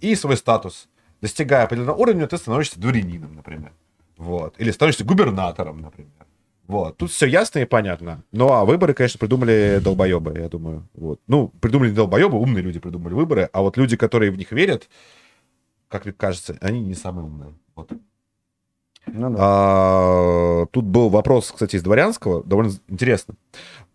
и 0.00 0.14
свой 0.14 0.36
статус. 0.36 0.88
Достигая 1.22 1.64
определенного 1.64 1.96
уровня, 1.96 2.26
ты 2.26 2.36
становишься 2.36 2.78
дворянином, 2.80 3.34
например. 3.36 3.72
Вот. 4.22 4.54
Или 4.58 4.70
становишься 4.70 5.04
губернатором, 5.04 5.80
например. 5.80 6.26
Вот. 6.68 6.96
Тут 6.96 7.10
все 7.10 7.26
ясно 7.26 7.58
и 7.58 7.64
понятно. 7.64 8.22
Ну, 8.30 8.52
а 8.52 8.64
выборы, 8.64 8.94
конечно, 8.94 9.18
придумали 9.18 9.80
долбоебы, 9.82 10.38
я 10.38 10.48
думаю. 10.48 10.88
Вот. 10.94 11.20
Ну, 11.26 11.48
придумали 11.48 11.90
не 11.90 11.96
долбоебы, 11.96 12.38
умные 12.38 12.62
люди 12.62 12.78
придумали 12.78 13.14
выборы, 13.14 13.50
а 13.52 13.62
вот 13.62 13.76
люди, 13.76 13.96
которые 13.96 14.30
в 14.30 14.38
них 14.38 14.52
верят, 14.52 14.88
как 15.88 16.04
мне 16.04 16.14
кажется, 16.14 16.56
они 16.60 16.80
не 16.80 16.94
самые 16.94 17.24
умные. 17.24 17.54
Вот. 17.74 17.90
Ну 19.06 19.30
да. 19.30 19.36
А, 19.40 20.66
тут 20.66 20.84
был 20.84 21.08
вопрос, 21.08 21.50
кстати, 21.50 21.74
из 21.74 21.82
дворянского, 21.82 22.44
довольно 22.44 22.72
интересно. 22.86 23.34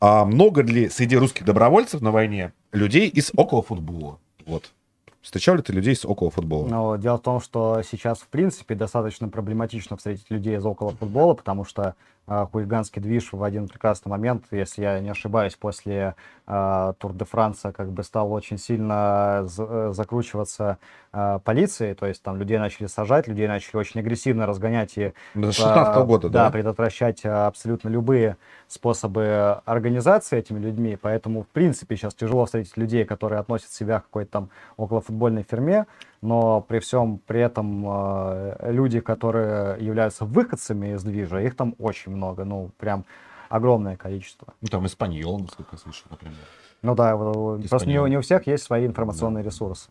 А 0.02 0.26
много 0.26 0.62
ли 0.62 0.90
среди 0.90 1.16
русских 1.16 1.46
добровольцев 1.46 2.02
на 2.02 2.12
войне 2.12 2.52
людей 2.74 3.08
из 3.08 3.32
около 3.34 3.62
футбола? 3.62 4.20
Вот. 4.46 4.74
Встречал 5.22 5.56
ли 5.56 5.62
ты 5.62 5.74
людей 5.74 5.94
из 5.94 6.06
около 6.06 6.30
футбола? 6.32 6.68
Но 6.68 6.96
дело 6.96 7.18
в 7.18 7.22
том, 7.22 7.40
что 7.42 7.82
сейчас, 7.84 8.20
в 8.20 8.28
принципе, 8.28 8.76
достаточно 8.76 9.28
проблематично 9.28 9.98
встретить 9.98 10.30
людей 10.30 10.56
из 10.58 10.66
около 10.66 10.92
футбола, 10.92 11.34
потому 11.34 11.66
что 11.66 11.96
э, 12.28 12.46
хулиганский 12.52 13.02
движ 13.02 13.34
в 13.34 13.44
один 13.44 13.68
прекрасный 13.68 14.10
момент, 14.10 14.46
если 14.52 14.84
я 14.84 15.00
не 15.02 15.10
ошибаюсь, 15.10 15.56
после 15.56 16.16
э, 16.48 16.94
Тур 17.00 17.14
де 17.14 17.26
Франса 17.26 17.74
как 17.74 17.92
бы 17.92 18.04
стал 18.04 18.32
очень 18.32 18.58
сильно 18.58 19.44
з- 19.48 19.66
э, 19.68 19.92
закручиваться 19.94 20.78
э, 21.18 21.40
полицией, 21.44 21.96
то 21.96 22.06
есть 22.06 22.22
там 22.22 22.38
людей 22.38 22.58
начали 22.58 22.88
сажать, 22.88 23.28
людей 23.28 23.48
начали 23.48 23.78
очень 23.78 24.00
агрессивно 24.00 24.46
разгонять 24.46 24.98
и 24.98 25.14
С 25.34 25.56
16 25.56 25.58
а, 25.66 26.04
года, 26.04 26.30
да, 26.30 26.46
да? 26.46 26.52
предотвращать 26.52 27.26
а, 27.26 27.48
абсолютно 27.48 27.90
любые 27.90 28.38
способы 28.68 29.62
организации 29.66 30.38
этими 30.38 30.60
людьми. 30.60 30.98
Поэтому, 31.02 31.44
в 31.44 31.48
принципе, 31.48 31.96
сейчас 31.96 32.14
тяжело 32.14 32.46
встретить 32.46 32.78
людей, 32.78 33.06
которые 33.06 33.40
относят 33.40 33.72
себя 33.72 34.00
к 34.00 34.04
какой-то 34.04 34.32
там 34.32 34.50
околофутбольной 34.78 35.44
фирме, 35.44 35.88
но 36.22 36.62
при 36.62 36.80
всем 36.80 37.20
при 37.26 37.42
этом 37.42 37.86
э, 37.88 38.72
люди, 38.72 39.00
которые 39.00 39.84
являются 39.84 40.26
выходцами 40.26 40.94
из 40.94 41.04
движа, 41.04 41.40
их 41.40 41.56
там 41.56 41.76
очень 41.80 42.12
много, 42.12 42.44
ну, 42.46 42.70
прям 42.78 43.06
огромное 43.50 43.96
количество. 43.96 44.54
Ну, 44.62 44.68
там 44.68 44.86
испаньол, 44.86 45.40
насколько 45.40 45.70
я 45.74 45.78
слышал, 45.78 46.08
например. 46.10 46.36
Ну 46.82 46.96
да, 46.96 47.14
Из 47.14 47.70
просто 47.70 47.88
не, 47.88 48.10
не 48.10 48.18
у 48.18 48.22
всех 48.22 48.46
есть 48.48 48.64
свои 48.64 48.86
информационные 48.86 49.44
ресурсы. 49.44 49.90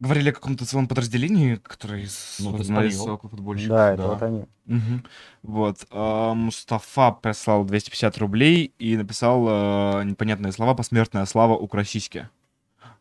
Говорили 0.00 0.30
о 0.30 0.32
каком-то 0.32 0.64
целом 0.64 0.88
подразделении, 0.88 1.56
которое 1.56 2.08
Ну, 2.38 2.54
это 2.54 2.64
связано 2.64 2.90
с 2.90 2.94
«Спаньол». 2.94 3.14
околофутбольщиком. 3.16 3.76
Да, 3.76 3.92
это 3.92 4.02
да. 4.02 4.08
вот 4.08 4.22
они. 4.22 4.44
Мгм. 4.64 5.04
Вот. 5.42 5.86
а, 5.90 6.32
Мустафа 6.32 7.12
прислал 7.12 7.64
250 7.64 8.16
рублей 8.16 8.72
и 8.78 8.96
написал 8.96 9.46
а, 9.46 10.02
непонятные 10.02 10.52
слова 10.52 10.74
«Посмертная 10.74 11.26
слава 11.26 11.54
Украсиське». 11.54 12.30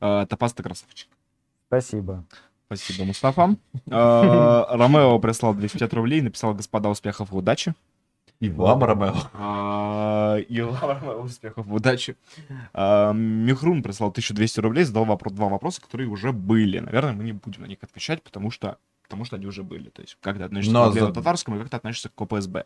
А, 0.01 0.25
Топаз 0.25 0.51
ты 0.53 0.61
красавчик. 0.61 1.07
Спасибо. 1.67 2.25
Спасибо, 2.65 3.05
Мустафа. 3.05 3.55
А, 3.89 4.67
Ромео 4.77 5.17
прислал 5.19 5.53
250 5.53 5.93
рублей 5.93 6.19
и 6.19 6.23
написал 6.23 6.53
«Господа 6.53 6.89
успехов 6.89 7.31
и 7.31 7.35
удачи». 7.35 7.73
И 8.39 8.49
вам, 8.49 8.81
Ромео. 8.83 9.15
А, 9.33 10.37
И 10.37 10.61
вам, 10.61 10.77
Ромео, 10.81 11.21
успехов 11.23 11.65
удачи. 11.69 12.15
А, 12.73 13.11
Михрун 13.11 13.83
прислал 13.83 14.11
1200 14.11 14.59
рублей, 14.61 14.85
задал 14.85 15.05
вопро- 15.05 15.29
два 15.31 15.49
вопроса, 15.49 15.81
которые 15.81 16.07
уже 16.07 16.31
были. 16.31 16.79
Наверное, 16.79 17.11
мы 17.13 17.25
не 17.25 17.33
будем 17.33 17.63
на 17.63 17.65
них 17.67 17.79
отвечать, 17.81 18.23
потому 18.23 18.49
что 18.51 18.77
потому 19.03 19.25
что 19.25 19.37
они 19.37 19.47
уже 19.47 19.63
были. 19.63 19.89
То 19.89 20.03
есть, 20.03 20.17
как 20.21 20.37
ты 20.37 20.43
относишься 20.43 20.71
Но 20.71 20.91
к 20.91 20.93
за- 20.93 21.11
татарскому 21.11 21.57
и 21.57 21.59
как 21.61 21.69
ты 21.71 21.77
относишься 21.77 22.09
к 22.09 22.21
ОПСБ. 22.21 22.57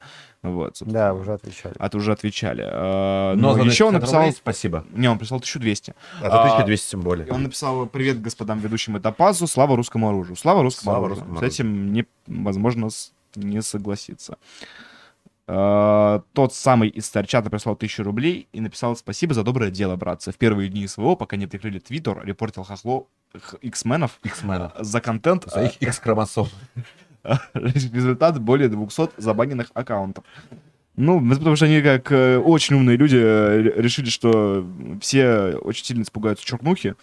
Вот, 0.43 0.75
собственно. 0.75 0.91
Да, 0.91 1.13
уже 1.13 1.31
отвечали. 1.33 1.73
А 1.79 1.87
ты 1.89 1.97
уже 1.97 2.11
отвечали. 2.11 2.61
А, 2.67 3.33
Но 3.35 3.55
Но 3.55 3.63
за 3.63 3.69
еще 3.69 3.85
он 3.85 3.91
250 3.91 4.01
написал... 4.01 4.19
рублей 4.19 4.33
спасибо. 4.33 4.85
Не, 4.91 5.07
он 5.09 5.17
прислал 5.17 5.39
1200. 5.39 5.95
А 6.21 6.29
за 6.29 6.41
А, 6.41 6.43
1200 6.43 6.91
тем 6.91 7.01
более. 7.01 7.27
И 7.27 7.31
он 7.31 7.43
написал 7.43 7.85
«Привет 7.87 8.21
господам 8.21 8.59
ведущим 8.59 8.97
Этапазу, 8.97 9.47
слава 9.47 9.77
русскому 9.77 10.09
оружию». 10.09 10.35
Слава 10.35 10.61
русскому 10.63 10.91
Слава 10.91 11.05
оружию. 11.05 11.25
русскому 11.29 11.39
С 11.49 11.53
этим 11.53 11.93
не, 11.93 12.05
возможно 12.27 12.89
с- 12.89 13.13
не 13.35 13.61
согласиться. 13.61 14.37
А, 15.45 16.23
тот 16.33 16.53
самый 16.53 16.89
из 16.89 17.05
Старчата 17.05 17.49
прислал 17.49 17.75
1000 17.75 18.03
рублей 18.03 18.47
и 18.53 18.61
написал 18.61 18.95
«Спасибо 18.95 19.33
за 19.33 19.43
доброе 19.43 19.71
дело, 19.71 19.95
братцы. 19.95 20.31
В 20.31 20.37
первые 20.37 20.69
дни 20.69 20.87
СВО, 20.87 21.15
пока 21.15 21.35
не 21.35 21.47
прикрыли 21.47 21.79
Твиттер, 21.79 22.23
репортил 22.23 22.63
хохло 22.63 23.07
X-менов 23.61 24.19
за 24.79 25.01
контент. 25.01 25.45
За 25.51 25.65
их 25.65 25.81
X-хромосом. 25.81 26.47
Результат 27.53 28.39
более 28.39 28.69
200 28.69 29.11
забаненных 29.17 29.71
аккаунтов. 29.73 30.23
Ну, 30.95 31.27
потому 31.27 31.55
что 31.55 31.65
они, 31.65 31.81
как 31.81 32.11
э, 32.11 32.37
очень 32.37 32.75
умные 32.75 32.97
люди, 32.97 33.17
э, 33.17 33.61
ре- 33.61 33.81
решили, 33.81 34.09
что 34.09 34.63
все 35.01 35.55
очень 35.55 35.85
сильно 35.85 36.03
испугаются 36.03 36.45
чернухи. 36.45 36.95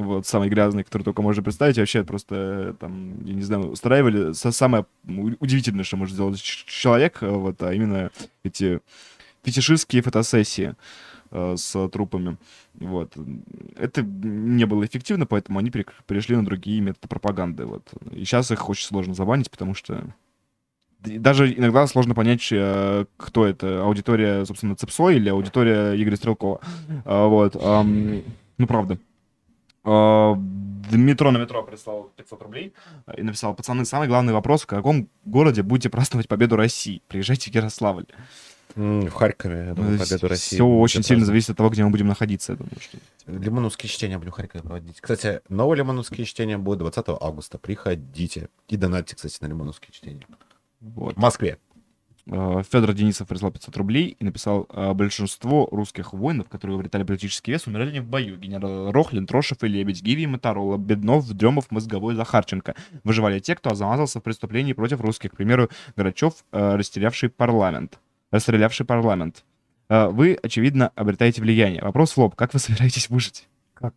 Вот, 0.00 0.26
самые 0.26 0.48
грязные, 0.48 0.84
которые 0.84 1.04
только 1.04 1.20
можно 1.20 1.42
представить. 1.42 1.76
И 1.76 1.80
вообще 1.80 2.04
просто, 2.04 2.34
э, 2.34 2.74
там, 2.78 3.22
я 3.24 3.34
не 3.34 3.42
знаю, 3.42 3.70
устраивали 3.70 4.32
самое 4.32 4.86
удивительное, 5.04 5.84
что 5.84 5.98
может 5.98 6.14
сделать 6.14 6.40
человек, 6.40 7.18
э, 7.22 7.28
вот, 7.28 7.62
а 7.62 7.74
именно 7.74 8.10
эти 8.42 8.80
фетишистские 9.42 10.00
фотосессии 10.02 10.74
э, 11.32 11.54
с 11.56 11.88
трупами. 11.88 12.38
Вот. 12.74 13.12
Это 13.76 14.02
не 14.02 14.64
было 14.64 14.86
эффективно, 14.86 15.26
поэтому 15.26 15.58
они 15.58 15.70
перешли 15.70 16.34
на 16.34 16.46
другие 16.46 16.80
методы 16.80 17.08
пропаганды. 17.08 17.66
Вот. 17.66 17.90
И 18.12 18.24
сейчас 18.24 18.50
их 18.50 18.68
очень 18.70 18.86
сложно 18.86 19.12
забанить, 19.12 19.50
потому 19.50 19.74
что 19.74 20.02
даже 21.02 21.52
иногда 21.52 21.86
сложно 21.86 22.14
понять, 22.14 22.46
кто 22.46 23.46
это. 23.46 23.82
Аудитория, 23.82 24.44
собственно, 24.44 24.76
Цепсо 24.76 25.08
или 25.10 25.28
аудитория 25.28 25.94
Игоря 25.94 26.16
Стрелкова. 26.16 26.60
А, 27.04 27.26
Вот. 27.26 27.54
Ну, 27.54 28.66
правда. 28.66 28.98
Дмитро 29.84 31.30
на 31.30 31.38
метро 31.38 31.62
прислал 31.62 32.10
500 32.16 32.42
рублей 32.42 32.74
э, 33.06 33.14
и 33.18 33.22
написал, 33.22 33.54
пацаны, 33.54 33.84
самый 33.84 34.08
главный 34.08 34.32
вопрос, 34.32 34.62
в 34.62 34.66
каком 34.66 35.08
городе 35.24 35.62
будете 35.62 35.88
праздновать 35.88 36.28
победу 36.28 36.56
России? 36.56 37.02
Приезжайте 37.08 37.50
в 37.50 37.54
Ярославль. 37.54 38.06
В 38.74 39.10
Харькове, 39.10 39.66
я 39.68 39.74
думаю, 39.74 39.98
победу 39.98 40.28
России. 40.28 40.56
Все 40.56 40.64
очень 40.64 41.00
будет 41.00 41.06
сильно 41.06 41.24
зависит 41.24 41.50
от 41.50 41.56
того, 41.56 41.70
где 41.70 41.84
мы 41.84 41.90
будем 41.90 42.06
находиться, 42.06 42.52
я 42.52 42.58
думаю. 42.58 42.76
Что... 42.78 42.98
Лимоновские 43.26 43.90
чтения 43.90 44.18
будем 44.18 44.32
в 44.32 44.34
Харькове 44.34 44.62
проводить. 44.62 45.00
Кстати, 45.00 45.40
новые 45.48 45.78
лимоновские 45.78 46.24
чтения 46.24 46.58
будут 46.58 46.80
20 46.80 47.06
августа. 47.20 47.58
Приходите. 47.58 48.48
И 48.68 48.76
донатьте, 48.76 49.16
кстати, 49.16 49.38
на 49.40 49.46
лимоновские 49.46 49.92
чтения. 49.92 50.26
Вот. 50.80 51.16
В 51.16 51.18
Москве. 51.18 51.58
Федор 52.26 52.92
Денисов 52.92 53.28
прислал 53.28 53.50
500 53.50 53.76
рублей 53.76 54.16
и 54.18 54.24
написал, 54.24 54.66
э, 54.70 54.92
большинство 54.92 55.68
русских 55.70 56.12
воинов, 56.12 56.48
которые 56.48 56.76
обретали 56.76 57.02
политический 57.02 57.52
вес, 57.52 57.66
умирали 57.66 57.92
не 57.92 58.00
в 58.00 58.06
бою. 58.06 58.36
Генерал 58.36 58.92
Рохлин, 58.92 59.26
Трошев 59.26 59.62
и 59.62 59.68
Лебедь, 59.68 60.02
Гиви, 60.02 60.26
Моторола, 60.26 60.76
Беднов, 60.76 61.28
Дремов, 61.28 61.70
Мозговой, 61.70 62.14
Захарченко. 62.14 62.74
Выживали 63.04 63.38
те, 63.40 63.54
кто 63.54 63.74
замазался 63.74 64.20
в 64.20 64.22
преступлении 64.22 64.72
против 64.72 65.00
русских. 65.00 65.32
К 65.32 65.36
примеру, 65.36 65.70
Грачев, 65.96 66.44
э, 66.52 66.76
расстрелявший 66.76 67.30
парламент. 67.30 67.98
Расстрелявший 68.30 68.86
парламент. 68.86 69.44
Э, 69.88 70.08
Вы, 70.08 70.38
очевидно, 70.40 70.92
обретаете 70.94 71.42
влияние. 71.42 71.82
Вопрос 71.82 72.12
в 72.12 72.18
лоб. 72.18 72.36
Как 72.36 72.54
вы 72.54 72.60
собираетесь 72.60 73.10
выжить? 73.10 73.49
Как... 73.80 73.94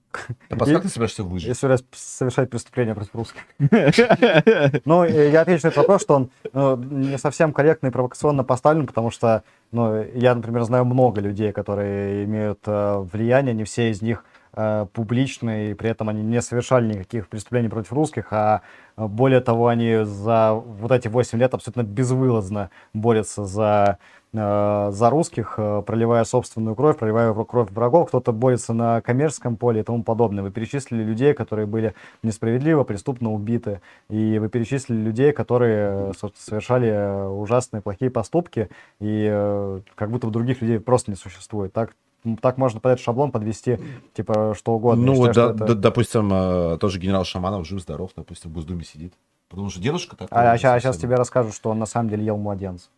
А 0.50 0.56
как 0.56 0.84
ты 0.84 0.88
собираешься 0.88 1.24
Я 1.24 1.28
выжить? 1.28 1.58
собираюсь 1.58 1.84
совершать 1.92 2.50
преступление 2.50 2.96
против 2.96 3.14
русских. 3.16 3.42
Ну, 4.86 5.04
э, 5.04 5.30
я 5.30 5.42
отвечу 5.42 5.66
на 5.66 5.70
этот 5.70 5.78
вопрос, 5.78 6.02
что 6.02 6.16
он 6.16 6.30
ну, 6.54 6.78
не 6.78 7.18
совсем 7.18 7.52
корректно 7.52 7.88
и 7.88 7.92
провокационно 7.92 8.44
поставлен, 8.44 8.88
потому 8.88 9.12
что, 9.12 9.44
ну, 9.72 10.04
я, 10.14 10.36
например, 10.36 10.64
знаю 10.64 10.86
много 10.86 11.20
людей, 11.20 11.52
которые 11.52 12.24
имеют 12.24 12.60
э, 12.66 13.06
влияние, 13.12 13.54
не 13.54 13.66
все 13.66 13.92
из 13.92 14.02
них 14.02 14.24
э, 14.54 14.86
публичные, 14.94 15.72
и 15.72 15.74
при 15.74 15.90
этом 15.90 16.08
они 16.08 16.24
не 16.24 16.42
совершали 16.42 16.94
никаких 16.94 17.28
преступлений 17.28 17.70
против 17.70 17.92
русских, 17.92 18.28
а 18.32 18.62
более 18.96 19.42
того, 19.42 19.68
они 19.68 20.04
за 20.04 20.54
вот 20.54 20.92
эти 20.92 21.08
8 21.10 21.38
лет 21.40 21.54
абсолютно 21.54 21.84
безвылазно 21.84 22.70
борются 22.94 23.44
за, 23.44 23.98
за 24.34 25.10
русских, 25.12 25.56
э, 25.58 25.84
проливая 25.86 26.24
собственную 26.24 26.76
кровь, 26.76 26.98
проливая 26.98 27.34
кровь 27.46 27.70
врагов. 27.72 28.08
Кто-то 28.08 28.32
борется 28.32 28.74
на 28.74 29.00
коммерческом 29.02 29.56
поле 29.58 29.82
и 29.82 29.84
тому 29.84 30.04
подобное. 30.04 30.44
Вы 30.44 30.50
перечислили 30.50 31.04
людей, 31.04 31.34
которые 31.36 31.68
были 31.68 31.94
несправедливо, 32.24 32.84
преступно 32.84 33.32
убиты. 33.32 33.82
И 34.10 34.40
вы 34.40 34.50
перечислили 34.50 34.98
людей, 35.00 35.32
которые 35.34 36.12
э, 36.12 36.30
совершали 36.36 36.88
э, 36.90 37.28
ужасные, 37.28 37.82
плохие 37.82 38.10
поступки, 38.10 38.70
и 39.00 39.28
э, 39.32 39.82
как 39.96 40.10
будто 40.10 40.26
бы 40.28 40.34
других 40.34 40.62
людей 40.62 40.80
просто 40.80 41.12
не 41.12 41.16
существует. 41.18 41.72
Так, 41.72 41.94
так 42.42 42.58
можно 42.58 42.80
под 42.80 42.94
этот 42.94 43.04
шаблон 43.04 43.32
подвести, 43.32 43.78
типа, 44.14 44.56
что 44.58 44.74
угодно. 44.74 45.06
Ну, 45.06 45.16
считаю, 45.28 45.34
да- 45.54 45.66
это- 45.66 45.76
да- 45.76 45.82
допустим, 45.82 46.30
э, 46.34 46.78
тоже 46.80 46.98
генерал 47.00 47.24
Шаманов 47.24 47.68
жив-здоров, 47.68 48.12
допустим, 48.16 48.50
в 48.50 48.54
Госдуме 48.56 48.84
сидит. 48.84 49.14
Потому 49.50 49.70
что 49.70 49.80
дедушка 49.80 50.16
такой. 50.16 50.30
А, 50.36 50.58
сейчас, 50.58 50.82
совсем- 50.82 51.02
тебе 51.02 51.16
расскажу, 51.18 51.52
что 51.52 51.70
он 51.70 51.78
на 51.78 51.86
самом 51.86 52.10
деле 52.10 52.26
ел 52.26 52.38
младенца. 52.38 52.90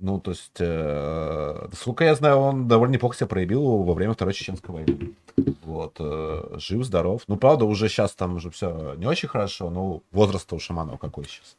Ну, 0.00 0.20
то 0.20 0.32
есть, 0.32 0.56
э, 0.58 1.68
сколько 1.72 2.04
я 2.04 2.14
знаю, 2.14 2.38
он 2.38 2.68
довольно 2.68 2.94
неплохо 2.94 3.16
себя 3.16 3.26
проявил 3.26 3.82
во 3.82 3.94
время 3.94 4.14
Второй 4.14 4.34
Чеченской 4.34 4.74
войны. 4.74 5.14
Вот, 5.64 5.96
э, 5.98 6.56
жив, 6.58 6.84
здоров. 6.84 7.22
Ну, 7.26 7.36
правда, 7.36 7.64
уже 7.64 7.88
сейчас 7.88 8.14
там 8.14 8.36
уже 8.36 8.50
все 8.50 8.94
не 8.96 9.06
очень 9.06 9.28
хорошо, 9.28 9.70
но 9.70 10.02
возраст 10.12 10.52
у 10.52 10.58
Шаманова 10.58 10.96
какой 10.96 11.24
сейчас. 11.24 11.56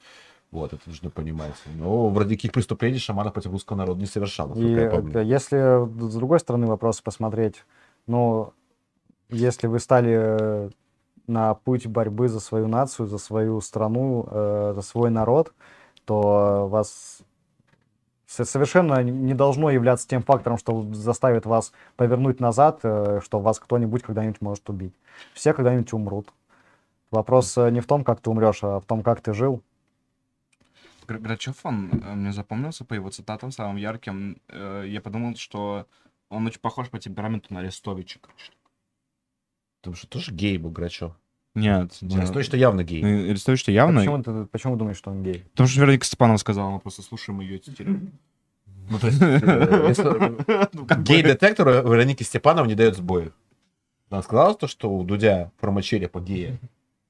Вот, 0.51 0.71
это 0.71 0.81
нужно 0.85 1.09
понимать. 1.09 1.55
Но 1.75 2.09
вроде 2.09 2.35
каких 2.35 2.53
преступлений 2.53 2.97
Шаманов 2.97 3.33
против 3.33 3.51
русского 3.51 3.77
народа 3.77 3.99
не 3.99 4.05
совершал, 4.05 4.53
И 4.55 4.71
я 4.71 4.83
э, 4.83 4.89
помню. 4.89 5.21
если 5.21 5.85
с 6.09 6.15
другой 6.15 6.39
стороны 6.39 6.67
вопрос 6.67 7.01
посмотреть, 7.01 7.65
ну, 8.07 8.53
если 9.29 9.67
вы 9.67 9.79
стали 9.79 10.13
э, 10.13 10.69
на 11.27 11.55
путь 11.55 11.87
борьбы 11.87 12.29
за 12.29 12.39
свою 12.39 12.67
нацию, 12.67 13.07
за 13.07 13.17
свою 13.17 13.59
страну, 13.61 14.27
э, 14.29 14.73
за 14.75 14.81
свой 14.81 15.09
народ, 15.09 15.51
то 16.05 16.67
вас 16.69 17.19
совершенно 18.43 19.01
не 19.03 19.33
должно 19.33 19.69
являться 19.69 20.07
тем 20.07 20.23
фактором, 20.23 20.57
что 20.57 20.83
заставит 20.93 21.45
вас 21.45 21.71
повернуть 21.95 22.39
назад, 22.39 22.79
э, 22.83 23.21
что 23.23 23.39
вас 23.39 23.59
кто-нибудь 23.59 24.03
когда-нибудь 24.03 24.41
может 24.41 24.69
убить. 24.69 24.93
Все 25.33 25.53
когда-нибудь 25.53 25.93
умрут. 25.93 26.33
Вопрос 27.11 27.57
э, 27.57 27.69
не 27.71 27.79
в 27.79 27.87
том, 27.87 28.03
как 28.03 28.19
ты 28.19 28.29
умрешь, 28.29 28.63
а 28.63 28.79
в 28.79 28.85
том, 28.85 29.03
как 29.03 29.21
ты 29.21 29.33
жил. 29.33 29.61
Гр- 31.07 31.19
Грачев, 31.19 31.57
он 31.63 31.91
э, 31.91 32.15
мне 32.15 32.33
запомнился 32.33 32.83
по 32.83 32.93
его 32.93 33.09
цитатам 33.09 33.51
самым 33.51 33.77
ярким. 33.77 34.41
Я 34.49 35.01
подумал, 35.01 35.35
что 35.35 35.85
он 36.29 36.47
очень 36.47 36.59
похож 36.59 36.89
по 36.89 36.99
темпераменту 36.99 37.53
на 37.53 37.59
Арестовича. 37.59 38.19
Потому 39.81 39.95
что 39.95 40.07
тоже 40.07 40.31
гей 40.31 40.57
был 40.57 40.71
Грачев. 40.71 41.13
Нет, 41.55 41.97
нет. 42.01 42.31
то, 42.31 42.43
что 42.43 42.57
явно 42.57 42.83
гей. 42.83 43.01
Ну, 43.01 43.29
Арестович-то 43.31 43.71
А 43.71 43.73
явно. 43.73 44.01
Почему, 44.01 44.21
ты, 44.21 44.45
почему 44.45 44.75
думаешь, 44.75 44.97
что 44.97 45.09
он 45.11 45.23
гей? 45.23 45.45
Потому 45.51 45.67
что 45.69 45.79
Вероника 45.79 46.05
Степанова 46.05 46.37
сказала, 46.37 46.69
мы 46.69 46.79
просто 46.79 47.01
слушаем 47.01 47.39
ее 47.39 47.57
цитируем. 47.57 48.11
Ну, 48.87 48.99
то 48.99 49.07
есть, 49.07 49.19
э, 49.19 49.85
если- 49.87 50.67
Ну, 50.73 50.85
Гей-детектор 51.03 51.67
Вероники 51.69 52.21
Степанов 52.21 52.67
не 52.67 52.75
дает 52.75 52.95
сбоев. 52.95 53.33
Она 54.11 54.21
сказала 54.21 54.53
то, 54.53 54.67
что 54.67 54.91
у 54.91 55.03
Дудя 55.03 55.49
промочерепа 55.59 56.19
гея. 56.21 56.59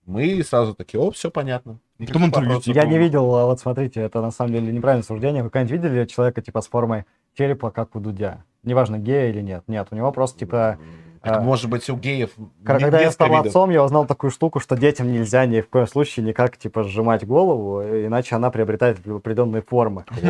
Мы 0.05 0.41
сразу 0.43 0.73
такие, 0.73 1.01
о, 1.01 1.11
все 1.11 1.29
понятно. 1.29 1.79
Потом 1.97 2.25
интервью 2.25 2.61
типа, 2.61 2.75
Я 2.77 2.85
не 2.85 2.97
видел, 2.97 3.33
а 3.35 3.45
вот 3.45 3.59
смотрите, 3.59 3.99
это 3.99 4.21
на 4.21 4.31
самом 4.31 4.53
деле 4.53 4.71
неправильное 4.71 5.03
суждение. 5.03 5.43
Вы 5.43 5.49
когда-нибудь 5.49 5.89
видели 5.89 6.05
человека 6.05 6.41
типа 6.41 6.61
с 6.61 6.67
формой 6.67 7.03
черепа, 7.37 7.71
как 7.71 7.95
у 7.95 7.99
Дудя? 7.99 8.45
Неважно, 8.63 8.97
гея 8.97 9.29
или 9.29 9.41
нет. 9.41 9.63
Нет, 9.67 9.87
у 9.91 9.95
него 9.95 10.11
просто 10.11 10.39
типа... 10.39 10.77
Так, 11.25 11.37
а, 11.37 11.41
может 11.41 11.69
быть, 11.69 11.89
у 11.89 11.95
геев 11.95 12.29
Когда 12.63 12.99
я 13.01 13.09
стал 13.09 13.29
видов. 13.29 13.47
отцом, 13.47 13.71
я 13.71 13.83
узнал 13.83 14.05
такую 14.05 14.29
штуку, 14.29 14.59
что 14.59 14.77
детям 14.77 15.11
нельзя 15.11 15.45
ни 15.47 15.61
в 15.61 15.69
коем 15.69 15.87
случае 15.87 16.25
никак 16.25 16.55
типа 16.57 16.83
сжимать 16.83 17.25
голову, 17.25 17.81
иначе 17.81 18.35
она 18.35 18.51
приобретает 18.51 18.99
определенные 19.07 19.63
формы. 19.63 20.05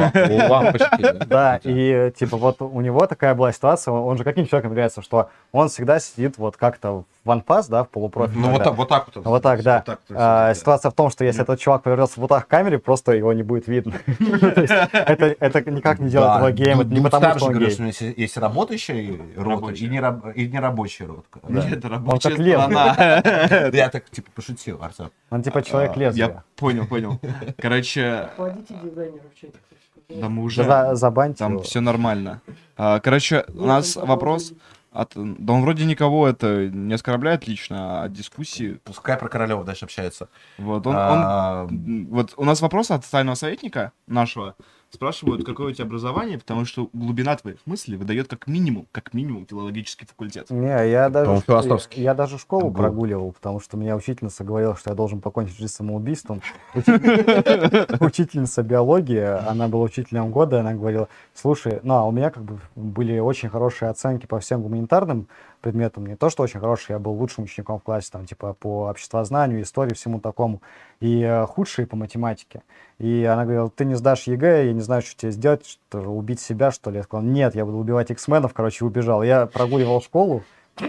Лампочки, 0.50 1.26
да? 1.26 1.60
И 1.64 2.14
типа 2.18 2.38
вот 2.38 2.62
у 2.62 2.80
него 2.82 3.06
такая 3.08 3.36
была 3.36 3.52
ситуация, 3.52 3.92
он 3.92 4.18
же 4.18 4.24
каким 4.24 4.48
человеком 4.48 4.72
является, 4.72 5.02
что 5.02 5.30
он 5.52 5.68
всегда 5.70 6.00
сидит 6.00 6.38
вот 6.38 6.56
как-то 6.56 7.04
в 7.26 7.32
анфас, 7.32 7.68
да, 7.68 7.84
в 7.84 7.90
полупрофиль. 7.90 8.38
Ну, 8.40 8.52
вот 8.52 8.64
так, 8.64 8.76
вот 8.76 8.88
так 8.88 9.10
вот. 9.14 9.42
Так, 9.42 9.62
да. 9.64 9.84
А, 10.12 10.48
да. 10.48 10.54
ситуация 10.54 10.92
в 10.92 10.94
том, 10.94 11.10
что 11.10 11.26
если 11.26 11.42
этот 11.42 11.60
чувак 11.60 11.84
повернется 11.84 12.22
вот 12.22 12.28
так 12.28 12.46
к 12.46 12.48
камере, 12.48 12.80
просто 12.80 13.14
его 13.14 13.34
не 13.34 13.44
будет 13.44 13.68
видно. 13.68 13.94
Это 14.94 15.36
это 15.40 15.72
никак 15.72 16.00
не 16.00 16.10
делает 16.10 16.38
его 16.38 16.50
геем, 16.52 16.82
это 16.82 16.90
не 16.90 16.98
Ну, 17.00 17.04
потому, 17.04 17.38
что 17.38 17.46
он 17.48 17.60
гей. 17.60 17.68
есть, 18.16 18.38
работающий 18.38 19.22
и, 19.86 19.88
не 19.88 20.00
раб- 20.00 20.36
род. 21.06 21.26
Да. 21.44 21.49
Нет, 21.62 21.72
это 21.78 21.88
Он 21.88 21.94
рабочая 21.94 22.30
как 22.30 22.40
страна. 22.40 23.70
Я 23.74 23.90
так 23.90 24.10
типа 24.10 24.30
пошутил, 24.36 24.82
Артем. 24.84 25.12
Он 25.30 25.41
типа 25.44 25.62
человек 25.64 25.91
А, 25.95 25.99
Я 25.99 26.07
лезвия. 26.07 26.44
понял, 26.56 26.86
понял. 26.88 27.20
Короче, 27.57 28.30
да 30.10 30.30
мы 30.30 30.44
уже... 30.44 30.64
За- 30.64 30.95
Забаньте 30.95 31.40
Там 31.40 31.53
его. 31.53 31.62
все 31.64 31.82
нормально. 31.82 32.41
А, 32.78 32.99
Короче, 32.99 33.45
у 33.49 33.52
Нет, 33.53 33.66
нас 33.68 33.95
вопрос... 33.95 34.53
От... 34.91 35.12
Да 35.16 35.52
он 35.53 35.62
вроде 35.64 35.84
никого 35.84 36.26
это 36.26 36.70
не 36.70 36.94
оскорбляет 36.94 37.48
лично, 37.49 38.02
а 38.02 38.03
от 38.06 38.14
дискуссии. 38.14 38.80
Пускай 38.86 39.18
про 39.18 39.28
Королева 39.28 39.66
дальше 39.66 39.84
общается. 39.84 40.30
Вот 40.57 40.88
он, 40.88 40.95
он- 40.95 41.02
А, 41.02 41.68
Вот 42.10 42.34
у 42.38 42.45
нас 42.45 42.62
вопрос 42.62 42.91
от 42.91 43.03
тайного 43.06 43.36
советника 43.36 43.91
нашего. 44.07 44.56
Спрашивают, 44.96 45.46
какое 45.46 45.68
у 45.68 45.72
тебя 45.72 45.86
образование, 45.86 46.40
потому 46.40 46.66
что 46.66 46.90
глубина 46.94 47.36
твоих 47.36 47.58
мыслей 47.66 47.98
выдает 47.98 48.28
как 48.28 48.48
минимум, 48.48 48.88
как 48.92 49.14
минимум 49.14 49.46
филологический 49.46 50.08
факультет. 50.08 50.50
Не, 50.50 50.90
я 50.90 51.10
даже, 51.10 51.42
философский. 51.42 52.02
я 52.02 52.14
даже 52.14 52.38
школу 52.38 52.70
Был. 52.70 52.82
прогуливал, 52.84 53.32
потому 53.34 53.60
что 53.60 53.78
меня 53.78 53.96
учительница 53.96 54.44
говорила, 54.44 54.76
что 54.76 54.90
я 54.92 54.96
должен 54.96 55.20
покончить 55.22 55.58
жизнь 55.58 55.74
самоубийством. 55.74 56.42
Учи- 56.74 57.98
Учительница 58.06 58.64
биологии, 58.64 59.48
она 59.50 59.68
была 59.68 59.84
учителем 59.84 60.32
года, 60.32 60.62
она 60.62 60.74
говорила, 60.74 61.08
слушай, 61.34 61.80
ну, 61.84 61.96
а 61.96 62.04
у 62.06 62.12
меня 62.12 62.30
как 62.30 62.44
бы 62.44 62.60
были 62.76 63.20
очень 63.20 63.50
хорошие 63.50 63.90
оценки 63.90 64.26
по 64.26 64.40
всем 64.40 64.62
гуманитарным 64.62 65.28
предметам, 65.66 66.06
не 66.06 66.16
то, 66.16 66.30
что 66.30 66.44
очень 66.44 66.60
хорошие, 66.60 66.94
я 66.94 67.00
был 67.00 67.14
лучшим 67.14 67.46
учеником 67.46 67.80
в 67.80 67.84
классе, 67.84 68.10
там, 68.12 68.28
типа, 68.28 68.54
по 68.54 68.88
обществознанию, 68.88 69.64
истории, 69.64 69.96
всему 69.96 70.20
такому, 70.20 70.62
и 71.00 71.22
э, 71.22 71.48
худшие 71.48 71.88
по 71.88 71.96
математике. 71.96 72.62
И 73.00 73.24
она 73.24 73.46
говорила, 73.46 73.72
ты 73.72 73.84
не 73.84 73.96
сдашь 73.96 74.28
ЕГЭ, 74.28 74.68
я 74.68 74.74
не 74.74 74.82
знаю, 74.82 75.02
что 75.02 75.20
тебе 75.20 75.32
сделать, 75.32 75.66
что 75.66 76.02
убить 76.02 76.40
себя, 76.40 76.70
что 76.70 76.92
ли? 76.92 76.98
Я 76.98 77.04
сказал, 77.04 77.26
нет, 77.26 77.56
я 77.56 77.66
буду 77.66 77.78
убивать 77.78 78.12
X-менов, 78.12 78.54
короче, 78.54 78.86
убежал. 78.86 79.24
Я 79.24 79.48
прогуливал 79.48 80.04
школу. 80.04 80.44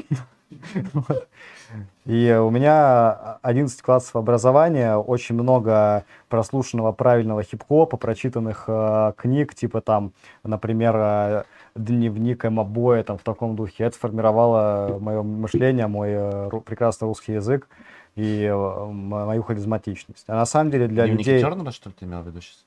и 2.05 2.33
у 2.41 2.51
меня 2.51 3.39
11 3.43 3.83
классов 3.83 4.17
образования, 4.17 4.97
очень 4.97 5.35
много 5.35 6.05
прослушанного 6.29 6.93
правильного 6.93 7.43
хип-хопа, 7.43 7.97
прочитанных 7.97 8.65
э, 8.69 9.13
книг, 9.17 9.55
типа 9.55 9.81
там, 9.81 10.13
например, 10.45 10.95
э, 10.97 11.43
дневник 11.75 12.45
Эмма 12.45 12.65
Боя, 12.65 13.03
там 13.03 13.19
в 13.19 13.23
таком 13.23 13.57
духе. 13.57 13.85
Это 13.85 13.97
сформировало 13.97 14.99
мое 15.01 15.23
мышление, 15.23 15.87
мой 15.87 16.09
э, 16.13 16.51
прекрасный 16.65 17.07
русский 17.07 17.33
язык 17.35 17.69
и 18.15 18.45
э, 18.45 18.85
мою 18.87 19.43
харизматичность. 19.43 20.25
А 20.29 20.35
на 20.37 20.47
самом 20.47 20.71
деле 20.71 20.87
для 20.89 21.05
дневники 21.07 21.31
людей... 21.31 21.41
Черного, 21.43 21.71
что 21.73 21.89
ли, 21.91 21.95
ты 21.99 22.05
имел 22.05 22.23
в 22.23 22.27
виду 22.27 22.41
сейчас? 22.41 22.65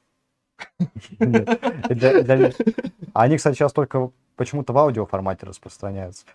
Для- 1.19 2.51
Они, 3.13 3.37
кстати, 3.37 3.55
сейчас 3.55 3.73
только 3.73 4.11
почему-то 4.35 4.73
в 4.73 4.77
аудиоформате 4.77 5.45
распространяются. 5.45 6.25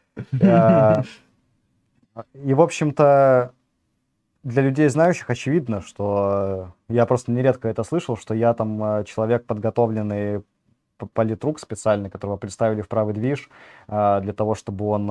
И, 2.35 2.55
в 2.55 2.61
общем-то, 2.61 3.53
для 4.45 4.63
людей 4.63 4.89
знающих 4.89 5.31
очевидно, 5.31 5.81
что 5.81 6.73
э, 6.89 6.95
я 6.95 7.07
просто 7.07 7.33
нередко 7.33 7.67
это 7.69 7.83
слышал, 7.83 8.17
что 8.17 8.35
я 8.35 8.55
там 8.55 8.83
э, 8.85 9.05
человек 9.05 9.47
подготовленный 9.47 10.45
политрук 11.13 11.59
специальный, 11.59 12.09
которого 12.09 12.37
представили 12.37 12.83
в 12.83 12.89
правый 12.89 13.15
движ, 13.15 13.49
э, 13.89 14.21
для 14.23 14.33
того, 14.33 14.55
чтобы 14.55 14.87
он 14.87 15.07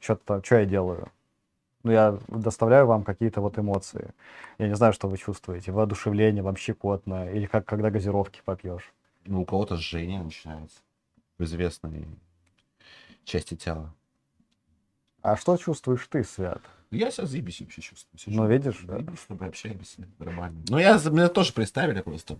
что-то, 0.00 0.42
что 0.44 0.56
я 0.56 0.66
делаю? 0.66 1.08
Ну, 1.84 1.90
я 1.90 2.16
доставляю 2.28 2.86
вам 2.86 3.02
какие-то 3.02 3.40
вот 3.40 3.58
эмоции. 3.58 4.10
Я 4.58 4.68
не 4.68 4.76
знаю, 4.76 4.92
что 4.92 5.08
вы 5.08 5.16
чувствуете. 5.16 5.72
Воодушевление, 5.72 6.42
вам 6.42 6.56
щекотно, 6.56 7.28
или 7.32 7.46
как 7.46 7.64
когда 7.64 7.90
газировки 7.90 8.40
попьешь. 8.44 8.92
Ну, 9.24 9.42
у 9.42 9.44
кого-то 9.44 9.76
жжение 9.76 10.22
начинается 10.22 10.78
в 11.38 11.44
известной 11.44 12.06
части 13.24 13.56
тела. 13.56 13.92
А 15.22 15.36
что 15.36 15.56
чувствуешь 15.56 16.06
ты, 16.10 16.24
Свят? 16.24 16.60
Я 16.90 17.10
сейчас 17.10 17.30
заебись 17.30 17.60
вообще 17.60 17.80
чувствую. 17.80 18.18
сижу. 18.18 18.36
Ну, 18.36 18.48
видишь, 18.48 18.80
да. 18.82 18.94
Заебись, 18.98 19.20
с 19.20 19.26
тобой 19.26 19.48
общаемся, 19.48 20.02
нормально. 20.18 20.60
Ну, 20.68 20.78
я, 20.78 21.00
меня 21.10 21.28
тоже 21.28 21.52
представили 21.52 22.00
просто. 22.02 22.36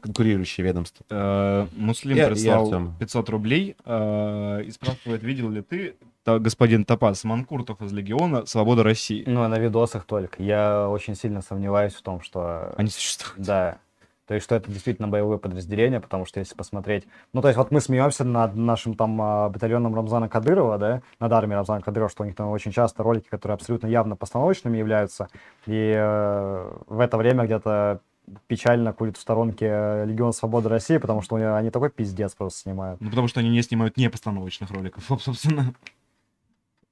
Конкурирующие 0.00 0.66
ведомства. 0.66 1.06
Э, 1.08 1.66
Муслим 1.74 2.16
Я- 2.16 2.28
прислал 2.28 2.64
Артём. 2.66 2.94
500 3.00 3.28
рублей 3.30 3.76
э, 3.84 4.62
и 4.66 4.70
спрашивает, 4.70 5.22
видел 5.22 5.48
ли 5.48 5.62
ты, 5.62 5.96
та- 6.22 6.38
господин 6.38 6.84
Топас, 6.84 7.24
Манкуртов 7.24 7.80
из 7.80 7.92
Легиона, 7.92 8.44
Свобода 8.44 8.82
России? 8.82 9.24
Ну, 9.26 9.48
на 9.48 9.58
видосах 9.58 10.04
только. 10.04 10.42
Я 10.42 10.88
очень 10.90 11.14
сильно 11.14 11.40
сомневаюсь 11.40 11.94
в 11.94 12.02
том, 12.02 12.20
что... 12.20 12.74
Они 12.76 12.90
существуют. 12.90 13.40
Да. 13.46 13.78
То 14.26 14.34
есть, 14.34 14.44
что 14.44 14.56
это 14.56 14.70
действительно 14.70 15.08
боевое 15.08 15.38
подразделение, 15.38 16.00
потому 16.00 16.26
что 16.26 16.40
если 16.40 16.54
посмотреть... 16.54 17.06
Ну, 17.32 17.42
то 17.42 17.48
есть, 17.48 17.56
вот 17.56 17.70
мы 17.70 17.80
смеемся 17.80 18.24
над 18.24 18.56
нашим 18.56 18.94
там 18.94 19.20
а, 19.22 19.48
батальоном 19.48 19.94
Рамзана 19.94 20.28
Кадырова, 20.28 20.78
да, 20.78 21.02
над 21.20 21.32
армией 21.32 21.56
Рамзана 21.56 21.80
Кадырова, 21.80 22.10
что 22.10 22.24
у 22.24 22.26
них 22.26 22.34
там 22.34 22.48
очень 22.48 22.72
часто 22.72 23.02
ролики, 23.02 23.28
которые 23.28 23.54
абсолютно 23.54 23.86
явно 23.86 24.16
постановочными 24.16 24.78
являются. 24.78 25.28
И 25.66 25.94
э, 25.96 26.72
в 26.88 27.00
это 27.00 27.16
время 27.16 27.44
где-то 27.44 28.00
печально 28.46 28.92
курит 28.92 29.16
в 29.16 29.20
сторонке 29.20 29.66
э, 29.68 30.04
Легион 30.06 30.32
Свободы 30.32 30.68
России, 30.68 30.98
потому 30.98 31.22
что 31.22 31.36
они 31.56 31.70
такой 31.70 31.90
пиздец 31.90 32.34
просто 32.34 32.60
снимают. 32.60 33.00
Ну, 33.00 33.10
потому 33.10 33.28
что 33.28 33.40
они 33.40 33.50
не 33.50 33.62
снимают 33.62 33.96
непостановочных 33.96 34.70
роликов, 34.70 35.04
собственно. 35.20 35.74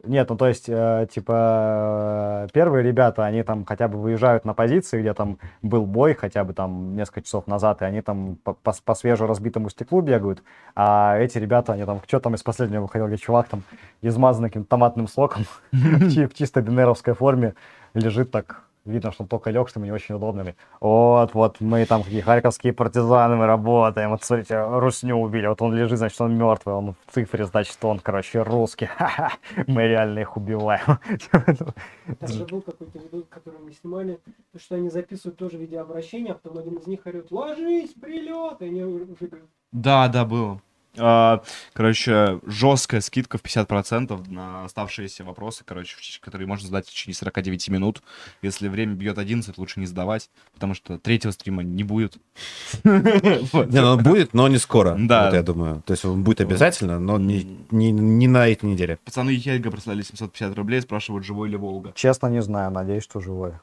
Нет, 0.07 0.29
ну 0.29 0.37
то 0.37 0.47
есть, 0.49 0.67
э, 0.69 1.07
типа, 1.11 2.47
э, 2.47 2.49
первые 2.53 2.83
ребята, 2.83 3.25
они 3.25 3.43
там 3.43 3.65
хотя 3.65 3.89
бы 3.89 3.99
выезжают 3.99 4.45
на 4.45 4.55
позиции, 4.55 5.01
где 5.01 5.15
там 5.15 5.39
был 5.63 5.87
бой 5.87 6.15
хотя 6.15 6.45
бы 6.45 6.53
там 6.53 6.97
несколько 6.97 7.23
часов 7.23 7.47
назад, 7.47 7.83
и 7.83 7.85
они 7.85 8.03
там 8.03 8.37
по, 8.37 8.55
по, 8.55 8.75
по 8.85 8.95
свежо 8.95 9.27
разбитому 9.27 9.71
стеклу 9.71 10.01
бегают, 10.01 10.43
а 10.75 11.17
эти 11.19 11.39
ребята, 11.39 11.73
они 11.73 11.85
там, 11.85 12.01
что 12.07 12.21
там 12.21 12.35
из 12.35 12.43
последнего 12.43 12.83
выходил, 12.83 13.09
где 13.09 13.17
чувак 13.17 13.49
там 13.49 13.63
измазанный 14.03 14.51
каким-то 14.51 14.69
томатным 14.69 15.09
соком 15.09 15.45
в 15.73 16.11
чи- 16.11 16.27
в 16.27 16.35
чистой 16.35 16.63
ДНРовской 16.63 17.15
форме 17.15 17.55
лежит 17.95 18.31
так, 18.31 18.64
видно, 18.85 19.13
что 19.13 19.23
он 19.23 19.29
только 19.29 19.51
лег, 19.51 19.69
что 19.69 19.79
ему 19.79 19.87
не 19.87 19.93
очень 19.93 20.15
удобными. 20.15 20.57
Вот, 20.81 21.35
вот, 21.35 21.61
мы 21.61 21.85
там 21.87 22.03
какие 22.03 22.21
харьковские 22.21 22.73
партизаны, 22.73 23.37
мы 23.37 23.47
работаем. 23.47 24.11
Вот, 24.11 24.23
смотрите, 24.23 24.63
Русню 24.63 25.17
убили. 25.17 25.47
Вот 25.47 25.63
он 25.63 25.75
лежит, 25.75 25.99
значит, 25.99 26.21
он 26.21 26.37
мертвый. 26.37 26.75
Он 26.75 26.95
в 27.07 27.13
цифре, 27.13 27.45
значит, 27.47 27.79
он, 27.85 27.99
короче, 27.99 28.43
русский. 28.43 28.87
Ха-ха. 28.87 29.33
Мы 29.67 29.87
реально 29.89 30.21
их 30.21 30.37
убиваем. 30.37 30.99
Там 31.31 32.29
же 32.29 32.45
был 32.47 32.63
какой-то 32.63 32.99
видос, 32.99 33.25
который 33.29 33.61
мы 33.61 33.73
снимали, 33.73 34.21
то, 34.53 34.59
что 34.59 34.77
они 34.77 34.91
записывают 34.91 35.39
тоже 35.39 35.57
видеообращение, 35.57 36.33
а 36.33 36.35
потом 36.35 36.59
один 36.59 36.75
из 36.75 36.87
них 36.87 37.07
орет 37.07 37.31
«Ложись, 37.31 37.95
прилет!» 37.95 38.61
И 38.61 38.67
они 38.67 38.83
убегают. 38.83 39.49
Да, 39.73 40.09
да, 40.09 40.25
было. 40.25 40.61
А, 40.97 41.43
Короче, 41.73 42.41
жесткая 42.47 43.01
скидка 43.01 43.39
в 43.39 43.43
50% 43.43 44.31
на 44.31 44.65
оставшиеся 44.65 45.25
вопросы, 45.25 45.65
короче, 45.65 45.97
которые 46.21 46.47
можно 46.47 46.67
задать 46.67 46.87
в 46.87 46.91
течение 46.91 47.15
49 47.15 47.69
минут. 47.69 48.03
Если 48.43 48.69
время 48.69 48.95
бьет 48.95 49.19
11, 49.19 49.59
лучше 49.59 49.81
не 49.81 49.87
сдавать, 49.87 50.31
потому 50.53 50.75
что 50.75 50.99
третьего 50.99 51.33
стрима 51.33 51.63
не 51.63 51.85
будет. 51.85 52.17
Не, 52.85 53.81
ну 53.81 53.93
он 53.93 54.03
будет, 54.03 54.35
но 54.35 54.49
не 54.49 54.59
скоро. 54.59 54.97
Да. 54.99 55.31
Я 55.31 55.43
думаю. 55.43 55.83
То 55.87 55.93
есть 55.93 56.05
он 56.05 56.23
будет 56.23 56.41
обязательно, 56.41 56.99
но 56.99 57.19
не, 57.19 58.29
на 58.29 58.49
этой 58.49 58.67
неделе. 58.67 58.99
Пацаны 59.05 59.35
Хельга 59.37 59.71
прислали 59.71 60.03
750 60.03 60.55
рублей, 60.57 60.81
спрашивают, 60.83 61.25
живой 61.25 61.49
ли 61.49 61.57
Волга. 61.57 61.93
Честно, 61.95 62.29
не 62.29 62.43
знаю, 62.43 62.71
надеюсь, 62.71 63.05
что 63.05 63.21
живой. 63.21 63.55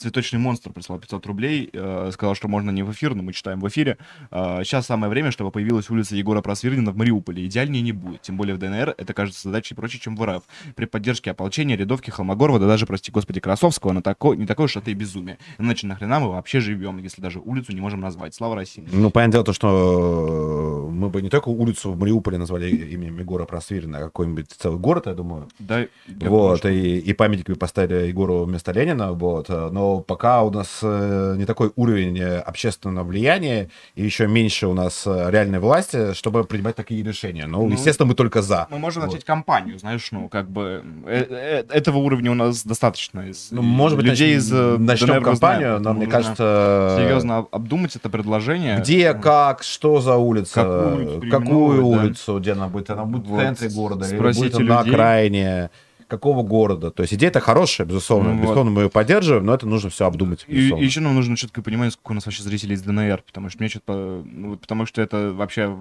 Цветочный 0.00 0.38
монстр 0.38 0.72
прислал 0.72 0.98
500 0.98 1.26
рублей, 1.26 1.68
э, 1.74 2.10
сказал, 2.14 2.34
что 2.34 2.48
можно 2.48 2.70
не 2.70 2.82
в 2.82 2.90
эфир, 2.90 3.14
но 3.14 3.22
мы 3.22 3.34
читаем 3.34 3.60
в 3.60 3.68
эфире. 3.68 3.98
А, 4.30 4.64
Сейчас 4.64 4.86
самое 4.86 5.10
время, 5.10 5.30
чтобы 5.30 5.50
появилась 5.50 5.90
улица 5.90 6.16
Егора 6.16 6.40
Просвирнина 6.40 6.90
в 6.90 6.96
Мариуполе. 6.96 7.44
Идеальнее 7.44 7.82
не 7.82 7.92
будет, 7.92 8.22
тем 8.22 8.38
более 8.38 8.54
в 8.54 8.58
ДНР 8.58 8.94
это 8.96 9.12
кажется 9.12 9.42
задачей 9.48 9.74
проще, 9.74 9.98
чем 9.98 10.16
в 10.16 10.24
РФ. 10.24 10.42
При 10.74 10.86
поддержке 10.86 11.32
ополчения, 11.32 11.76
рядовки 11.76 12.08
Холмогорова, 12.08 12.58
да 12.58 12.66
даже, 12.66 12.86
прости 12.86 13.12
господи, 13.12 13.40
Красовского, 13.40 13.92
на 13.92 14.00
тако- 14.00 14.34
не 14.34 14.46
такое 14.46 14.64
уж 14.66 14.76
это 14.76 14.90
и 14.90 14.94
безумие. 14.94 15.36
Иначе 15.58 15.86
нахрена 15.86 16.18
мы 16.18 16.30
вообще 16.30 16.60
живем, 16.60 16.96
если 16.96 17.20
даже 17.20 17.38
улицу 17.38 17.72
не 17.74 17.82
можем 17.82 18.00
назвать. 18.00 18.34
Слава 18.34 18.54
России. 18.54 18.88
Ну, 18.90 19.10
понятное 19.10 19.32
дело, 19.32 19.44
то, 19.44 19.52
что 19.52 20.86
э, 20.88 20.90
мы 20.90 21.10
бы 21.10 21.20
не 21.20 21.28
только 21.28 21.50
улицу 21.50 21.92
в 21.92 21.98
Мариуполе 21.98 22.38
назвали 22.38 22.70
именем 22.70 23.18
Егора 23.18 23.44
Просвирина, 23.44 23.98
а 23.98 24.00
какой-нибудь 24.04 24.46
целый 24.50 24.78
город, 24.78 25.06
я 25.06 25.12
думаю. 25.14 25.48
Да, 25.58 25.80
я 25.80 25.88
вот, 26.30 26.62
думаю, 26.62 26.74
и, 26.74 26.98
и 26.98 27.12
памятник 27.12 27.48
бы 27.48 27.56
поставили 27.56 28.06
Егору 28.08 28.44
вместо 28.44 28.72
Ленина, 28.72 29.12
вот. 29.12 29.50
э, 29.50 29.68
Но 29.90 30.00
пока 30.00 30.42
у 30.42 30.50
нас 30.50 30.78
э, 30.82 31.34
не 31.36 31.44
такой 31.44 31.72
уровень 31.76 32.18
э, 32.18 32.38
общественного 32.38 33.04
влияния, 33.04 33.68
и 33.96 34.04
еще 34.04 34.26
меньше 34.28 34.66
у 34.66 34.74
нас 34.74 35.04
э, 35.06 35.30
реальной 35.30 35.58
власти, 35.58 36.14
чтобы 36.14 36.44
принимать 36.44 36.76
такие 36.76 37.02
решения. 37.02 37.46
Ну, 37.46 37.66
Ну, 37.66 37.72
естественно, 37.74 38.08
мы 38.08 38.14
только 38.14 38.42
за. 38.42 38.66
Мы 38.70 38.78
можем 38.78 39.02
Вот. 39.02 39.08
начать 39.10 39.24
кампанию, 39.24 39.78
знаешь, 39.78 40.08
ну, 40.12 40.28
как 40.28 40.48
бы, 40.48 40.82
э, 41.06 41.26
э, 41.28 41.76
этого 41.78 41.98
уровня 41.98 42.30
у 42.30 42.34
нас 42.34 42.64
достаточно. 42.64 43.20
Из, 43.28 43.48
Ну, 43.50 43.62
может 43.62 43.96
быть, 43.98 44.06
людей 44.06 44.34
нач- 44.34 44.38
из 44.38 44.50
начнем 44.78 45.14
мы 45.16 45.20
кампанию, 45.22 45.68
знаем, 45.78 45.82
но 45.82 45.92
мне 45.94 46.06
кажется... 46.06 46.96
серьезно 46.98 47.38
об- 47.38 47.48
обдумать 47.52 47.96
это 47.96 48.08
предложение. 48.10 48.78
Где, 48.78 49.12
как, 49.14 49.62
что 49.62 50.00
за 50.00 50.16
улица, 50.16 50.54
Какую 50.62 50.94
улицу 50.96 51.20
какую 51.30 51.30
переименовывать, 51.30 51.96
да. 51.96 52.02
улицу, 52.06 52.38
где 52.40 52.52
она 52.52 52.68
будет, 52.68 52.90
она 52.90 53.04
будет 53.04 53.26
Вот, 53.26 53.38
в 53.38 53.42
центре 53.42 53.68
города, 53.70 54.06
или 54.06 54.16
спросите 54.16 54.44
будет 54.58 54.60
она 54.60 54.74
на 54.74 54.80
окраине, 54.80 55.70
какого 56.10 56.42
города. 56.42 56.90
То 56.90 57.02
есть 57.02 57.14
идея-то 57.14 57.40
хорошая, 57.40 57.86
безусловно, 57.86 58.30
Ну 58.30 58.34
вот. 58.36 58.42
безусловно, 58.42 58.70
мы 58.70 58.82
ее 58.82 58.90
поддерживаем, 58.90 59.46
но 59.46 59.54
это 59.54 59.66
нужно 59.66 59.88
все 59.88 60.06
обдумать. 60.06 60.44
И, 60.48 60.54
безусловно. 60.56 60.84
еще 60.84 61.00
нам 61.00 61.14
нужно 61.14 61.36
четкое 61.36 61.64
понимание, 61.64 61.90
сколько 61.92 62.12
у 62.12 62.14
нас 62.14 62.26
вообще 62.26 62.42
зрителей 62.42 62.74
из 62.74 62.82
ДНР, 62.82 63.22
потому 63.26 63.48
что 63.48 63.58
мне 63.60 63.68
что-то, 63.70 64.22
ну, 64.26 64.56
потому 64.56 64.84
что 64.86 65.00
это 65.00 65.32
вообще 65.32 65.76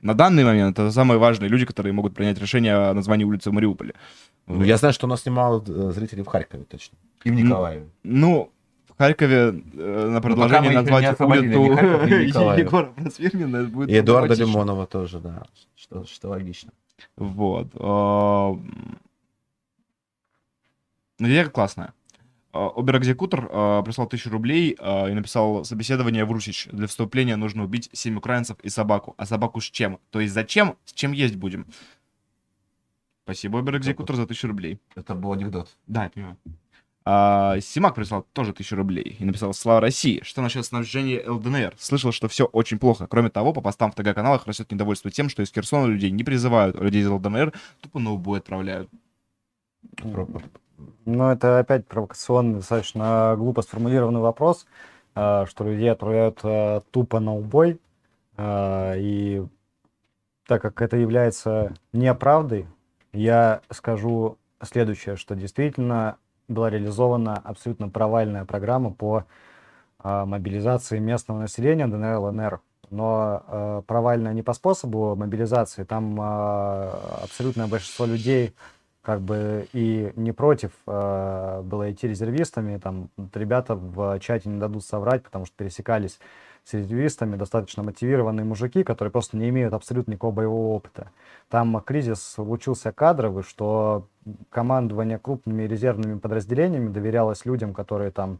на 0.00 0.14
данный 0.14 0.44
момент 0.44 0.78
это 0.78 0.90
самые 0.90 1.18
важные 1.18 1.48
люди, 1.48 1.64
которые 1.64 1.92
могут 1.92 2.14
принять 2.14 2.38
решение 2.38 2.74
о 2.74 2.94
названии 2.94 3.24
улицы 3.24 3.50
в 3.50 3.52
Мариуполе. 3.52 3.94
Ну, 4.46 4.56
Вот. 4.56 4.64
я 4.64 4.76
знаю, 4.76 4.92
что 4.92 5.06
у 5.06 5.10
нас 5.10 5.24
немало 5.26 5.62
э, 5.66 5.92
зрителей 5.94 6.22
в 6.22 6.26
Харькове, 6.26 6.64
точно. 6.64 6.98
И 7.24 7.30
в 7.30 7.34
Николаеве. 7.34 7.86
Ну, 8.02 8.50
в 8.88 8.98
Харькове 8.98 9.62
э, 9.74 10.08
на 10.10 10.20
предложение 10.20 10.70
мы 10.70 10.80
их 10.80 10.86
не 10.86 10.90
назвать 10.90 11.20
улицу. 11.20 11.62
Егора 12.58 12.92
будет 12.96 13.88
И 13.88 13.98
Эдуарда. 13.98 14.34
Лимонова 14.34 14.86
тоже, 14.86 15.20
да, 15.20 15.44
что, 15.76 16.04
что 16.04 16.28
логично. 16.28 16.72
Вот. 17.16 17.68
А, 21.18 21.22
Ну, 21.22 21.28
идея 21.28 21.48
классная. 21.48 21.94
А, 22.52 22.68
Обер-экзекутор 22.76 23.48
а, 23.50 23.82
прислал 23.82 24.06
тысячу 24.06 24.30
рублей 24.30 24.76
а, 24.78 25.08
и 25.08 25.14
написал 25.14 25.64
собеседование 25.64 26.24
в 26.24 26.32
Русич. 26.32 26.68
Для 26.72 26.86
вступления 26.86 27.36
нужно 27.36 27.64
убить 27.64 27.88
семь 27.92 28.16
украинцев 28.16 28.58
и 28.62 28.68
собаку. 28.68 29.14
А 29.16 29.26
собаку 29.26 29.60
с 29.60 29.64
чем? 29.64 29.98
То 30.10 30.20
есть 30.20 30.34
зачем? 30.34 30.76
С 30.84 30.92
чем 30.92 31.12
есть 31.12 31.36
будем? 31.36 31.66
Спасибо, 33.24 33.60
Обер-экзекутор, 33.60 34.16
за 34.16 34.26
тысячу 34.26 34.48
рублей. 34.48 34.80
Это 34.96 35.14
был 35.14 35.32
анекдот. 35.32 35.68
Да, 35.86 36.04
я 36.04 36.10
понимаю. 36.10 36.36
А, 37.04 37.58
Симак 37.60 37.94
прислал 37.94 38.26
тоже 38.32 38.52
тысячу 38.52 38.76
рублей 38.76 39.16
и 39.18 39.24
написал 39.24 39.52
«Слава 39.54 39.80
России! 39.80 40.20
Что 40.22 40.40
насчет 40.40 40.64
снабжения 40.64 41.28
ЛДНР? 41.28 41.74
Слышал, 41.78 42.12
что 42.12 42.28
все 42.28 42.44
очень 42.44 42.78
плохо. 42.78 43.06
Кроме 43.08 43.28
того, 43.28 43.52
по 43.52 43.60
постам 43.60 43.90
в 43.90 43.94
ТГ-каналах 43.96 44.46
растет 44.46 44.70
недовольство 44.70 45.10
тем, 45.10 45.28
что 45.28 45.42
из 45.42 45.52
Херсона 45.52 45.86
людей 45.86 46.10
не 46.10 46.22
призывают, 46.22 46.76
а 46.76 46.84
людей 46.84 47.02
из 47.02 47.08
ЛДНР 47.08 47.52
тупо 47.80 47.98
на 47.98 48.12
убой 48.12 48.38
отправляют. 48.38 48.88
Ну, 51.04 51.30
это 51.30 51.58
опять 51.58 51.86
провокационный, 51.86 52.56
достаточно 52.56 53.34
глупо 53.36 53.62
сформулированный 53.62 54.20
вопрос, 54.20 54.66
э, 55.14 55.44
что 55.46 55.64
людей 55.64 55.90
отправляют 55.90 56.40
э, 56.44 56.80
тупо 56.90 57.20
на 57.20 57.34
убой. 57.34 57.80
э, 58.36 58.94
И 58.98 59.46
так 60.46 60.62
как 60.62 60.80
это 60.82 60.96
является 60.96 61.74
неправдой, 61.92 62.66
я 63.12 63.60
скажу 63.70 64.38
следующее, 64.62 65.16
что 65.16 65.34
действительно 65.34 66.16
была 66.48 66.70
реализована 66.70 67.36
абсолютно 67.36 67.88
провальная 67.88 68.44
программа 68.44 68.92
по 68.92 69.24
мобилизации 70.02 70.98
местного 70.98 71.38
населения 71.38 71.86
ДНР, 71.86 72.16
ЛНР. 72.16 72.60
Но 72.90 73.84
провальная 73.86 74.32
не 74.32 74.42
по 74.42 74.52
способу 74.52 75.14
мобилизации, 75.14 75.84
там 75.84 76.20
абсолютное 76.20 77.68
большинство 77.68 78.04
людей 78.04 78.52
как 79.02 79.20
бы 79.20 79.66
и 79.72 80.12
не 80.16 80.32
против 80.32 80.70
э, 80.86 81.62
было 81.64 81.90
идти 81.90 82.06
резервистами. 82.06 82.78
Там 82.78 83.08
ребята 83.34 83.74
в 83.74 84.18
чате 84.20 84.48
не 84.48 84.60
дадут 84.60 84.84
соврать, 84.84 85.22
потому 85.24 85.44
что 85.44 85.56
пересекались 85.56 86.18
с 86.64 86.74
резервистами 86.74 87.36
достаточно 87.36 87.82
мотивированные 87.82 88.44
мужики, 88.44 88.84
которые 88.84 89.10
просто 89.10 89.36
не 89.36 89.48
имеют 89.48 89.74
абсолютно 89.74 90.12
никакого 90.12 90.32
боевого 90.32 90.74
опыта. 90.74 91.10
Там 91.50 91.80
кризис 91.80 92.22
случился 92.22 92.92
кадровый, 92.92 93.42
что 93.42 94.06
командование 94.50 95.18
крупными 95.18 95.64
резервными 95.64 96.18
подразделениями 96.18 96.88
доверялось 96.88 97.44
людям, 97.44 97.74
которые 97.74 98.12
там 98.12 98.38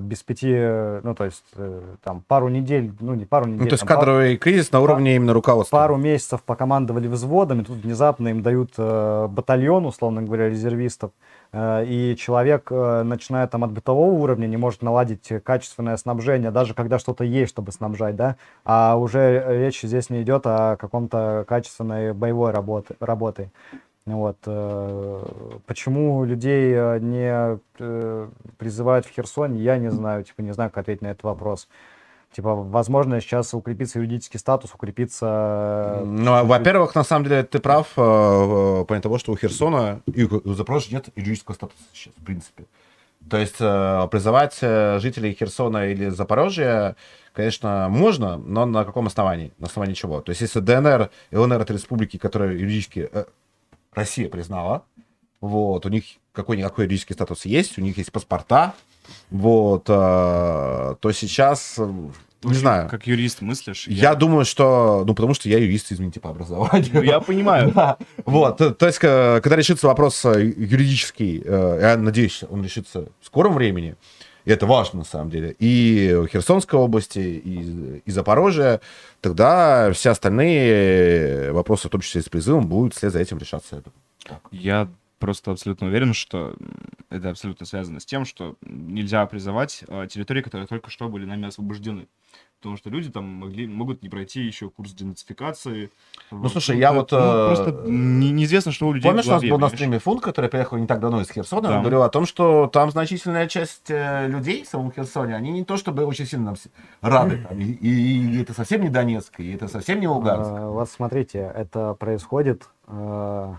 без 0.00 0.22
пяти, 0.24 0.52
э, 0.52 1.00
ну, 1.04 1.14
то 1.14 1.26
есть, 1.26 1.44
э, 1.54 1.80
там, 2.02 2.24
пару 2.26 2.48
недель, 2.48 2.92
ну, 2.98 3.14
не 3.14 3.24
пару 3.24 3.46
недель. 3.46 3.62
Ну, 3.62 3.66
то 3.66 3.74
есть 3.74 3.80
там, 3.82 3.88
пару- 3.88 4.00
кадровый 4.00 4.36
кризис 4.36 4.72
на 4.72 4.80
уровне 4.80 5.14
именно 5.14 5.32
руководства. 5.32 5.76
пару 5.76 5.96
месяцев 5.96 6.42
покомандовали 6.42 7.06
взводами, 7.06 7.62
тут 7.62 7.78
внезапно 7.78 8.28
им 8.28 8.42
дают 8.42 8.72
э, 8.78 9.28
батальон, 9.30 9.86
условно 9.86 10.22
говоря, 10.22 10.48
резервистов, 10.48 11.12
э, 11.52 11.84
и 11.86 12.16
человек, 12.16 12.66
э, 12.70 13.02
начиная 13.04 13.46
там 13.46 13.62
от 13.62 13.70
бытового 13.70 14.10
уровня, 14.12 14.48
не 14.48 14.56
может 14.56 14.82
наладить 14.82 15.32
качественное 15.44 15.96
снабжение, 15.96 16.50
даже 16.50 16.74
когда 16.74 16.98
что-то 16.98 17.22
есть, 17.22 17.50
чтобы 17.50 17.70
снабжать, 17.70 18.16
да, 18.16 18.36
а 18.64 18.96
уже 18.96 19.44
речь 19.46 19.82
здесь 19.82 20.10
не 20.10 20.22
идет 20.22 20.46
о 20.46 20.76
каком-то 20.76 21.44
качественной 21.46 22.12
боевой 22.12 22.50
работе, 22.50 22.96
работе. 22.98 23.50
Вот. 24.14 24.38
э, 24.46 25.22
Почему 25.66 26.24
людей 26.24 26.72
э, 26.74 26.98
не 27.00 27.58
э, 27.78 28.28
призывают 28.58 29.06
в 29.06 29.10
Херсоне, 29.10 29.60
я 29.60 29.78
не 29.78 29.90
знаю, 29.90 30.24
типа, 30.24 30.42
не 30.42 30.52
знаю, 30.52 30.70
как 30.70 30.78
ответить 30.78 31.02
на 31.02 31.08
этот 31.08 31.22
вопрос. 31.22 31.68
Типа, 32.32 32.54
возможно, 32.54 33.20
сейчас 33.20 33.54
укрепится 33.54 33.98
юридический 33.98 34.38
статус, 34.38 34.72
укрепится... 34.74 36.02
Ну, 36.04 36.32
а, 36.32 36.44
во-первых, 36.44 36.94
на 36.94 37.02
самом 37.02 37.24
деле, 37.24 37.42
ты 37.42 37.58
прав, 37.58 37.88
плане 37.94 39.02
того, 39.02 39.18
что 39.18 39.32
у 39.32 39.36
Херсона 39.36 40.00
и 40.06 40.24
у 40.24 40.52
Запорожья 40.54 40.94
нет 40.94 41.08
юридического 41.16 41.54
статуса 41.54 41.82
сейчас, 41.92 42.14
в 42.16 42.24
принципе. 42.24 42.64
То 43.28 43.36
есть 43.36 43.58
призывать 43.58 44.54
жителей 44.60 45.36
Херсона 45.38 45.90
или 45.90 46.08
Запорожья, 46.08 46.94
конечно, 47.32 47.88
можно, 47.90 48.36
но 48.38 48.64
на 48.64 48.84
каком 48.84 49.08
основании? 49.08 49.52
На 49.58 49.66
основании 49.66 49.94
чего? 49.94 50.20
То 50.20 50.30
есть 50.30 50.40
если 50.40 50.60
ДНР 50.60 51.10
и 51.32 51.36
ЛНР 51.36 51.62
это 51.62 51.72
республики, 51.72 52.16
которые 52.16 52.60
юридически 52.60 53.10
Россия 53.92 54.28
признала, 54.28 54.84
вот, 55.40 55.86
у 55.86 55.88
них 55.88 56.04
какой-никакой 56.32 56.84
юридический 56.84 57.14
статус 57.14 57.44
есть, 57.44 57.78
у 57.78 57.80
них 57.80 57.98
есть 57.98 58.12
паспорта, 58.12 58.74
вот, 59.30 59.84
э, 59.88 60.94
то 61.00 61.12
сейчас, 61.12 61.74
э, 61.78 61.92
не 62.42 62.54
знаю, 62.54 62.88
Как 62.88 63.06
юрист 63.06 63.40
мыслишь? 63.42 63.86
я 63.88 64.14
думаю, 64.14 64.44
что, 64.44 65.04
ну, 65.06 65.14
потому 65.14 65.34
что 65.34 65.48
я 65.48 65.58
юрист, 65.58 65.92
извините, 65.92 66.20
по 66.20 66.30
образованию. 66.30 66.90
Ну, 66.92 67.02
я 67.02 67.20
понимаю. 67.20 67.72
Да. 67.74 67.98
Вот, 68.24 68.58
то, 68.58 68.70
то 68.70 68.86
есть, 68.86 68.98
э, 69.02 69.40
когда 69.42 69.56
решится 69.56 69.86
вопрос 69.88 70.24
э, 70.24 70.44
юридический, 70.56 71.42
э, 71.44 71.78
я 71.82 71.96
надеюсь, 71.96 72.44
он 72.48 72.62
решится 72.62 73.08
в 73.20 73.26
скором 73.26 73.54
времени, 73.54 73.96
и 74.44 74.50
это 74.50 74.66
важно, 74.66 75.00
на 75.00 75.04
самом 75.04 75.30
деле, 75.30 75.54
и 75.58 76.26
Херсонской 76.32 76.78
области, 76.78 77.18
и, 77.18 78.02
и 78.04 78.10
Запорожье, 78.10 78.80
тогда 79.20 79.92
все 79.92 80.10
остальные 80.10 81.52
вопросы, 81.52 81.88
в 81.88 81.90
том 81.90 82.00
числе 82.00 82.20
и 82.20 82.24
с 82.24 82.28
призывом, 82.28 82.66
будут 82.66 82.94
вслед 82.94 83.12
за 83.12 83.20
этим 83.20 83.38
решаться. 83.38 83.82
Я 84.50 84.88
просто 85.18 85.52
абсолютно 85.52 85.86
уверен, 85.86 86.14
что 86.14 86.56
это 87.10 87.30
абсолютно 87.30 87.66
связано 87.66 88.00
с 88.00 88.06
тем, 88.06 88.24
что 88.24 88.56
нельзя 88.62 89.24
призывать 89.26 89.84
э, 89.86 90.06
территории, 90.08 90.42
которые 90.42 90.66
только 90.66 90.90
что 90.90 91.08
были 91.08 91.26
нами 91.26 91.46
освобождены. 91.46 92.08
Потому 92.60 92.76
что 92.76 92.90
люди 92.90 93.10
там 93.10 93.24
могли, 93.24 93.66
могут 93.66 94.02
не 94.02 94.10
пройти 94.10 94.42
еще 94.42 94.68
курс 94.68 94.92
денацификации. 94.92 95.90
Ну, 96.30 96.46
слушай, 96.50 96.76
я 96.76 96.92
вот, 96.92 97.10
э, 97.10 97.16
просто 97.16 97.84
не- 97.86 98.30
неизвестно, 98.32 98.70
что 98.70 98.86
у 98.88 98.92
людей 98.92 99.08
Помнишь, 99.08 99.24
в 99.24 99.28
у 99.28 99.30
нас 99.32 99.42
был 99.42 99.58
на 99.58 99.68
стриме 99.70 99.98
Фунт, 99.98 100.20
который 100.20 100.50
приехал 100.50 100.76
не 100.76 100.86
так 100.86 101.00
давно 101.00 101.22
из 101.22 101.30
Херсона, 101.30 101.68
Да. 101.68 101.74
он 101.76 101.80
говорил 101.80 102.02
о 102.02 102.10
том, 102.10 102.26
что 102.26 102.66
там 102.66 102.90
значительная 102.90 103.48
часть 103.48 103.90
э, 103.90 104.26
людей 104.28 104.64
в 104.64 104.68
самом 104.68 104.92
Херсоне, 104.92 105.34
они 105.36 105.52
не 105.52 105.64
то 105.64 105.78
чтобы 105.78 106.04
очень 106.04 106.26
сильно 106.26 106.44
нам 106.46 106.56
рады. 107.00 107.46
там, 107.48 107.58
и, 107.58 107.64
и- 107.64 108.36
и 108.36 108.42
это 108.42 108.52
совсем 108.52 108.82
не 108.82 108.90
Донецк, 108.90 109.40
и 109.40 109.52
это 109.54 109.66
совсем 109.66 109.98
не 109.98 110.06
Луганск. 110.08 110.50
Э, 110.52 110.66
Вот 110.68 110.90
смотрите, 110.90 111.50
это 111.56 111.94
происходит 111.94 112.68
э, 112.88 113.54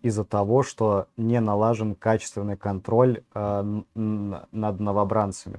из-за 0.00 0.24
того, 0.24 0.62
что 0.62 1.06
не 1.18 1.38
налажен 1.38 1.94
качественный 1.94 2.56
контроль 2.56 3.22
э, 3.34 3.82
над 3.94 4.80
новобранцами. 4.80 5.58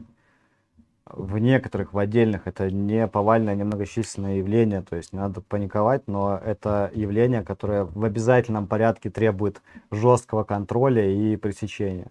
В 1.06 1.38
некоторых, 1.38 1.94
в 1.94 1.98
отдельных, 1.98 2.48
это 2.48 2.72
не 2.72 3.08
повальное, 3.08 3.56
немногочисленное 3.56 4.38
явление, 4.38 4.82
то 4.82 4.96
есть 4.96 5.12
не 5.12 5.20
надо 5.20 5.42
паниковать, 5.42 6.08
но 6.08 6.38
это 6.38 6.90
явление, 6.94 7.44
которое 7.44 7.84
в 7.84 8.06
обязательном 8.06 8.68
порядке 8.68 9.10
требует 9.10 9.62
жесткого 9.92 10.46
контроля 10.46 11.06
и 11.06 11.36
пресечения. 11.36 12.08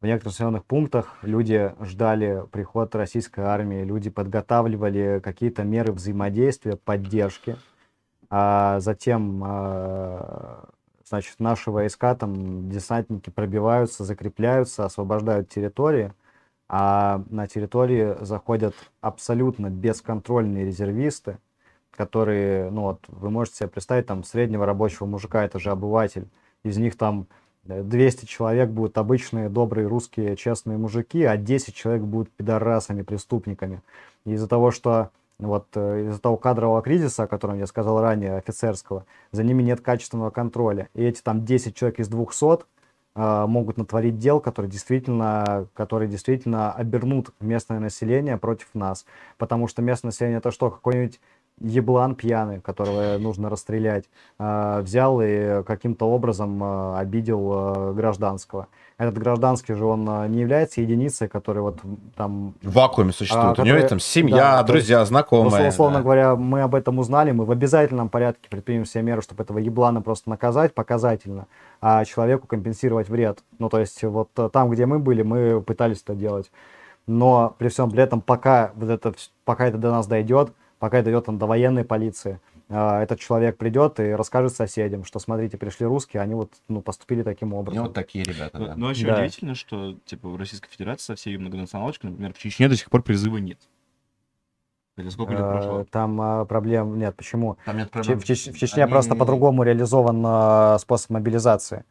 В 0.00 0.06
некоторых 0.06 0.34
населенных 0.34 0.64
пунктах 0.64 1.18
люди 1.22 1.74
ждали 1.80 2.44
приход 2.52 2.94
российской 2.94 3.40
армии, 3.40 3.84
люди 3.84 4.08
подготавливали 4.08 5.20
какие-то 5.22 5.64
меры 5.64 5.92
взаимодействия, 5.92 6.76
поддержки, 6.76 7.56
а 8.30 8.80
затем, 8.80 9.42
а, 9.44 10.68
значит, 11.04 11.38
наши 11.38 11.70
войска, 11.70 12.14
там, 12.14 12.70
десантники 12.70 13.30
пробиваются, 13.30 14.04
закрепляются, 14.04 14.84
освобождают 14.86 15.48
территории, 15.50 16.12
а 16.68 17.22
на 17.30 17.46
территории 17.46 18.16
заходят 18.20 18.74
абсолютно 19.00 19.70
бесконтрольные 19.70 20.64
резервисты, 20.64 21.38
которые, 21.90 22.70
ну 22.70 22.82
вот, 22.82 23.00
вы 23.08 23.30
можете 23.30 23.58
себе 23.58 23.68
представить, 23.68 24.06
там, 24.06 24.24
среднего 24.24 24.66
рабочего 24.66 25.06
мужика, 25.06 25.44
это 25.44 25.58
же 25.58 25.70
обыватель, 25.70 26.28
из 26.62 26.76
них 26.78 26.96
там 26.96 27.26
э, 27.66 27.82
200 27.82 28.26
человек 28.26 28.70
будут 28.70 28.98
обычные, 28.98 29.48
добрые, 29.48 29.86
русские, 29.86 30.36
честные 30.36 30.78
мужики, 30.78 31.22
а 31.24 31.36
10 31.36 31.74
человек 31.74 32.02
будут 32.02 32.30
пидорасами, 32.30 33.02
преступниками. 33.02 33.82
Из-за 34.24 34.48
того, 34.48 34.70
что 34.70 35.10
вот 35.38 35.66
э, 35.74 36.06
из-за 36.08 36.20
того 36.20 36.36
кадрового 36.36 36.82
кризиса, 36.82 37.24
о 37.24 37.26
котором 37.26 37.58
я 37.58 37.66
сказал 37.66 38.00
ранее, 38.00 38.36
офицерского, 38.36 39.04
за 39.32 39.44
ними 39.44 39.62
нет 39.62 39.80
качественного 39.80 40.30
контроля. 40.30 40.88
И 40.94 41.02
эти 41.02 41.22
там 41.22 41.44
10 41.44 41.74
человек 41.74 42.00
из 42.00 42.08
200 42.08 42.44
э, 42.44 42.56
могут 43.16 43.78
натворить 43.78 44.18
дел, 44.18 44.40
которые 44.40 44.70
действительно, 44.70 45.66
которые 45.74 46.08
действительно 46.08 46.72
обернут 46.72 47.32
местное 47.40 47.80
население 47.80 48.36
против 48.36 48.68
нас. 48.74 49.06
Потому 49.38 49.68
что 49.68 49.82
местное 49.82 50.08
население 50.08 50.38
это 50.38 50.50
что, 50.50 50.70
какой-нибудь 50.70 51.18
еблан 51.60 52.14
пьяный, 52.14 52.60
которого 52.60 53.16
нужно 53.18 53.48
расстрелять, 53.48 54.04
э, 54.38 54.80
взял 54.82 55.20
и 55.22 55.62
каким-то 55.62 56.06
образом 56.06 56.62
э, 56.62 56.98
обидел 56.98 57.52
э, 57.52 57.92
гражданского. 57.94 58.68
Этот 58.98 59.18
гражданский 59.18 59.74
же, 59.74 59.84
он 59.84 60.04
не 60.30 60.40
является 60.40 60.80
единицей, 60.80 61.28
который 61.28 61.60
вот 61.60 61.78
там 62.16 62.54
В 62.62 62.72
вакууме 62.72 63.12
существует. 63.12 63.58
А, 63.58 63.62
У 63.62 63.64
него 63.66 63.76
есть 63.76 63.90
там 63.90 64.00
семья, 64.00 64.56
да, 64.56 64.62
друзья, 64.62 65.00
Ну, 65.00 65.04
знакомые. 65.04 65.68
условно 65.68 65.98
да. 65.98 66.02
говоря, 66.02 66.34
мы 66.34 66.62
об 66.62 66.74
этом 66.74 66.98
узнали, 66.98 67.30
мы 67.30 67.44
в 67.44 67.50
обязательном 67.50 68.08
порядке 68.08 68.48
предпримем 68.48 68.84
все 68.84 69.02
меры, 69.02 69.20
чтобы 69.20 69.42
этого 69.42 69.58
еблана 69.58 70.00
просто 70.00 70.30
наказать 70.30 70.74
показательно, 70.74 71.46
а 71.82 72.06
человеку 72.06 72.46
компенсировать 72.46 73.10
вред. 73.10 73.40
Ну, 73.58 73.68
то 73.68 73.80
есть, 73.80 74.02
вот 74.02 74.30
там, 74.52 74.70
где 74.70 74.86
мы 74.86 74.98
были, 74.98 75.20
мы 75.20 75.60
пытались 75.60 76.00
это 76.02 76.14
делать. 76.14 76.50
Но 77.06 77.54
при 77.58 77.68
всем 77.68 77.90
при 77.90 78.02
этом, 78.02 78.22
пока, 78.22 78.72
вот 78.76 78.88
это, 78.88 79.14
пока 79.44 79.66
это 79.66 79.76
до 79.76 79.90
нас 79.90 80.06
дойдет, 80.06 80.52
пока 80.86 80.98
это 80.98 81.06
дойдет 81.06 81.24
там, 81.24 81.36
до 81.36 81.46
военной 81.46 81.84
полиции, 81.84 82.38
э, 82.68 83.02
этот 83.02 83.18
человек 83.18 83.56
придет 83.58 83.98
и 83.98 84.12
расскажет 84.12 84.54
соседям, 84.54 85.02
что, 85.02 85.18
смотрите, 85.18 85.56
пришли 85.58 85.84
русские, 85.84 86.22
они 86.22 86.34
вот 86.34 86.52
ну, 86.68 86.80
поступили 86.80 87.24
таким 87.24 87.50
И 87.52 87.56
образом. 87.56 87.82
вот 87.84 87.92
такие 87.92 88.24
ребята, 88.24 88.56
Ну, 88.58 88.66
да. 88.66 88.74
Но 88.76 88.90
еще 88.90 89.06
Да. 89.06 89.14
удивительно, 89.16 89.56
что 89.56 89.94
типа 90.04 90.28
в 90.28 90.36
Российской 90.36 90.68
Федерации 90.70 91.02
со 91.06 91.14
всей 91.16 91.32
ее 91.32 91.40
многонационалочкой, 91.40 92.10
например, 92.10 92.32
в 92.34 92.38
Чечне 92.38 92.68
до 92.68 92.76
сих 92.76 92.88
пор 92.88 93.02
призыва 93.02 93.38
нет. 93.38 93.58
Или 94.96 95.08
сколько 95.08 95.32
лет 95.32 95.40
Э, 95.40 95.50
прошло? 95.52 95.84
Там 95.90 96.46
проблем 96.46 96.96
нет. 96.98 97.16
Почему? 97.16 97.56
Там 97.64 97.76
нет 97.78 97.90
проблем. 97.90 98.20
В, 98.20 98.24
Чеч- 98.24 98.52
в 98.52 98.56
Чечне 98.58 98.84
Они- 98.84 98.92
просто 98.92 99.16
по-другому 99.16 99.64
реализован 99.64 100.78
способ 100.78 101.10
мобилизации. 101.10 101.84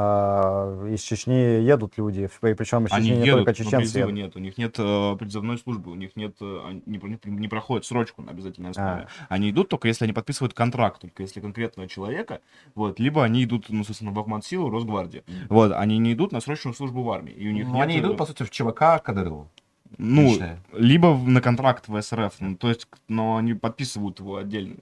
Э, 0.00 0.88
из 0.92 1.00
Чечни 1.02 1.32
едут 1.34 1.98
люди, 1.98 2.30
причем 2.40 2.86
из 2.86 2.92
Они 2.92 3.08
Чечни 3.08 3.20
не 3.20 3.26
едут, 3.26 3.46
только 3.46 3.50
но 3.64 3.64
чеченцы 3.70 3.98
едут. 3.98 4.14
нет, 4.14 4.36
у 4.36 4.38
них 4.38 4.56
нет 4.56 4.76
э, 4.78 5.16
призывной 5.18 5.58
службы, 5.58 5.90
у 5.90 5.96
них 5.96 6.14
нет, 6.14 6.36
э, 6.40 6.60
они 6.68 6.82
не, 6.86 7.18
не- 7.24 7.48
проходят 7.48 7.84
срочку 7.84 8.22
на 8.22 8.30
обязательной 8.30 8.70
основе. 8.70 9.08
Они 9.28 9.50
идут 9.50 9.70
только 9.70 9.88
если 9.88 10.04
они 10.04 10.12
подписывают 10.12 10.54
контракт, 10.54 11.00
только 11.00 11.24
если 11.24 11.40
конкретного 11.40 11.88
человека, 11.88 12.40
вот, 12.76 13.00
либо 13.00 13.24
они 13.24 13.42
идут, 13.42 13.66
ну, 13.70 13.82
собственно, 13.82 14.12
в 14.12 14.18
Ахмат 14.20 14.44
Силу, 14.44 14.70
Росгвардии, 14.70 15.24
вот, 15.48 15.72
они 15.72 15.98
не 15.98 16.12
идут 16.12 16.30
на 16.30 16.40
срочную 16.40 16.74
службу 16.74 17.02
в 17.02 17.10
армии, 17.10 17.32
и 17.32 17.48
у 17.48 17.52
них 17.52 17.66
Ну, 17.66 17.74
нет, 17.74 17.82
они 17.82 17.96
э, 17.96 18.00
идут, 18.00 18.18
по 18.18 18.26
сути, 18.26 18.44
в 18.44 18.50
ЧВК 18.50 19.02
Кадырову. 19.02 19.48
ну, 19.96 20.22
личное. 20.28 20.60
либо 20.74 21.16
на 21.18 21.40
контракт 21.40 21.88
в 21.88 22.00
СРФ, 22.00 22.34
ну, 22.38 22.56
то 22.56 22.68
есть, 22.68 22.86
но 23.08 23.36
они 23.36 23.54
подписывают 23.54 24.20
его 24.20 24.36
отдельно. 24.36 24.76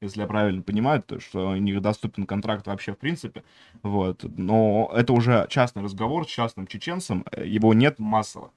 Если 0.00 0.20
я 0.20 0.26
правильно 0.26 0.62
понимаю, 0.62 1.02
то 1.02 1.18
что 1.18 1.50
у 1.50 1.56
них 1.56 1.82
доступен 1.82 2.24
контракт 2.24 2.66
вообще 2.66 2.92
в 2.92 2.98
принципе, 2.98 3.42
вот. 3.82 4.24
Но 4.36 4.90
это 4.94 5.12
уже 5.12 5.46
частный 5.50 5.82
разговор 5.82 6.24
с 6.24 6.28
частным 6.30 6.66
чеченцем, 6.68 7.24
э, 7.32 7.44
его 7.46 7.74
нет 7.74 7.98
массово. 7.98 8.50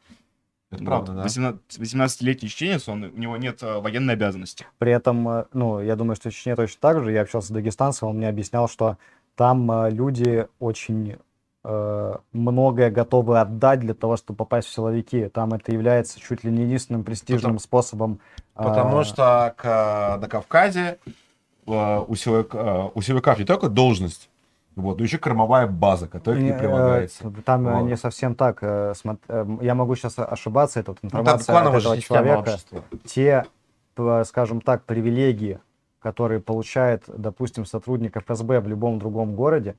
Это 0.70 0.86
правда, 0.86 1.14
да. 1.14 1.24
18 1.24 1.80
18-летний 1.80 2.48
чеченец, 2.48 2.88
он, 2.88 3.04
у 3.04 3.18
него 3.18 3.38
нет 3.38 3.62
э, 3.64 3.80
военной 3.80 4.14
обязанности. 4.14 4.66
При 4.78 4.92
этом, 4.92 5.28
э, 5.28 5.46
ну, 5.52 5.82
я 5.82 5.96
думаю, 5.96 6.16
что 6.16 6.30
в 6.30 6.34
Чечне 6.34 6.56
точно 6.56 6.78
так 6.80 7.04
же. 7.04 7.12
Я 7.12 7.22
общался 7.22 7.48
с 7.48 7.52
дагестанцем, 7.52 8.08
он 8.10 8.18
мне 8.18 8.30
объяснял, 8.30 8.70
что 8.70 8.98
там 9.36 9.70
э, 9.72 9.90
люди 9.92 10.48
очень 10.60 11.18
э, 11.64 12.16
многое 12.32 12.90
готовы 12.92 13.40
отдать 13.40 13.80
для 13.80 13.94
того, 13.96 14.16
чтобы 14.16 14.38
попасть 14.38 14.68
в 14.68 14.72
силовики. 14.74 15.28
Там 15.28 15.54
это 15.54 15.72
является 15.74 16.20
чуть 16.22 16.44
ли 16.44 16.52
не 16.52 16.64
единственным 16.64 17.04
престижным 17.04 17.58
способом. 17.60 18.20
э, 18.56 18.64
Потому 18.64 19.04
что 19.04 19.54
к- 19.58 20.18
на 20.22 20.28
Кавказе 20.30 21.00
э, 21.06 21.10
у, 21.66 22.14
силовик- 22.16 22.56
э, 22.56 22.90
у 22.94 23.02
силовиков 23.02 23.40
не 23.40 23.46
только 23.46 23.70
должность, 23.70 24.30
Вот, 24.76 24.98
ну 25.00 25.04
еще 25.04 25.18
кормовая 25.18 25.68
база, 25.68 26.08
которая 26.08 26.42
Не, 26.42 26.50
ней 26.52 26.58
прилагается. 26.58 27.28
э, 27.28 27.32
Там 27.46 27.68
э, 27.68 27.74
Вот. 27.82 27.88
не 27.90 27.98
совсем 27.98 28.36
так. 28.36 28.60
э, 28.62 28.94
э, 29.28 29.46
Я 29.62 29.76
могу 29.76 29.96
сейчас 29.96 30.18
ошибаться, 30.18 30.80
это 30.80 30.92
вот 30.92 31.00
Ну, 31.02 31.08
информация 31.10 31.42
от 31.42 31.46
клановая 31.48 31.80
этого 31.82 32.02
человека. 32.02 32.58
Те, 33.06 33.46
скажем 34.24 34.62
так, 34.62 34.84
привилегии, 34.86 35.60
которые 36.00 36.40
получает, 36.40 37.04
допустим, 37.08 37.66
сотрудник 37.66 38.16
ФСБ 38.18 38.60
в 38.62 38.68
любом 38.68 38.98
другом 38.98 39.36
городе, 39.36 39.76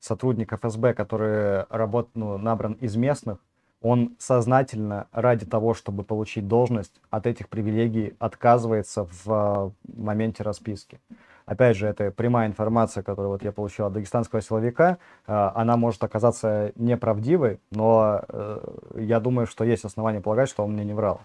сотрудник 0.00 0.52
ФСБ, 0.52 0.92
который 0.94 1.64
работ, 1.70 2.08
ну, 2.14 2.36
набран 2.36 2.72
из 2.74 2.96
местных, 2.96 3.38
он 3.82 4.14
сознательно 4.18 5.06
ради 5.12 5.44
того, 5.44 5.74
чтобы 5.74 6.04
получить 6.04 6.46
должность, 6.48 7.00
от 7.10 7.26
этих 7.26 7.48
привилегий 7.48 8.14
отказывается 8.18 9.08
в 9.24 9.26
э, 9.26 9.70
моменте 9.96 10.42
расписки. 10.42 11.00
Опять 11.44 11.76
же, 11.76 11.88
это 11.88 12.10
прямая 12.12 12.46
информация, 12.46 13.02
которую 13.02 13.32
вот 13.32 13.42
я 13.42 13.50
получил 13.50 13.86
от 13.86 13.92
дагестанского 13.92 14.40
силовика. 14.40 14.98
Э, 15.26 15.50
Она 15.54 15.76
может 15.76 16.02
оказаться 16.04 16.72
неправдивой, 16.76 17.60
но 17.70 18.22
э, 18.28 18.60
я 18.98 19.20
думаю, 19.20 19.46
что 19.46 19.64
есть 19.64 19.84
основания 19.84 20.20
полагать, 20.20 20.48
что 20.48 20.64
он 20.64 20.72
мне 20.72 20.84
не 20.84 20.94
врал. 20.94 21.20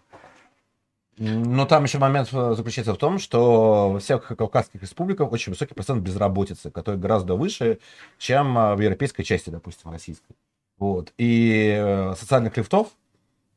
Но 1.20 1.66
там 1.66 1.84
еще 1.84 1.98
момент 1.98 2.30
заключается 2.30 2.94
в 2.94 2.98
том, 2.98 3.18
что 3.18 3.92
во 3.92 4.00
всех 4.00 4.28
кавказских 4.28 4.82
республиках 4.84 5.32
очень 5.32 5.52
высокий 5.52 5.74
процент 5.74 6.04
безработицы, 6.04 6.70
который 6.70 7.00
гораздо 7.00 7.36
выше, 7.36 7.80
чем 8.20 8.54
в 8.54 8.80
европейской 8.80 9.24
части, 9.24 9.50
допустим, 9.50 9.92
российской. 9.92 10.36
Вот. 10.78 11.14
И 11.18 11.76
э, 11.78 12.14
социальных 12.16 12.56
лифтов 12.58 12.88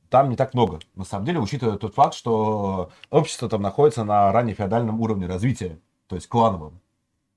там 0.08 0.28
не 0.30 0.36
так 0.36 0.54
много. 0.54 0.80
На 0.94 1.04
самом 1.04 1.24
деле, 1.24 1.38
учитывая 1.38 1.76
тот 1.76 1.94
факт, 1.94 2.14
что 2.14 2.90
общество 3.10 3.48
там 3.48 3.62
находится 3.62 4.04
на 4.04 4.32
ранее 4.32 4.54
феодальном 4.54 5.00
уровне 5.00 5.26
развития, 5.26 5.78
то 6.08 6.16
есть 6.16 6.28
клановом. 6.28 6.80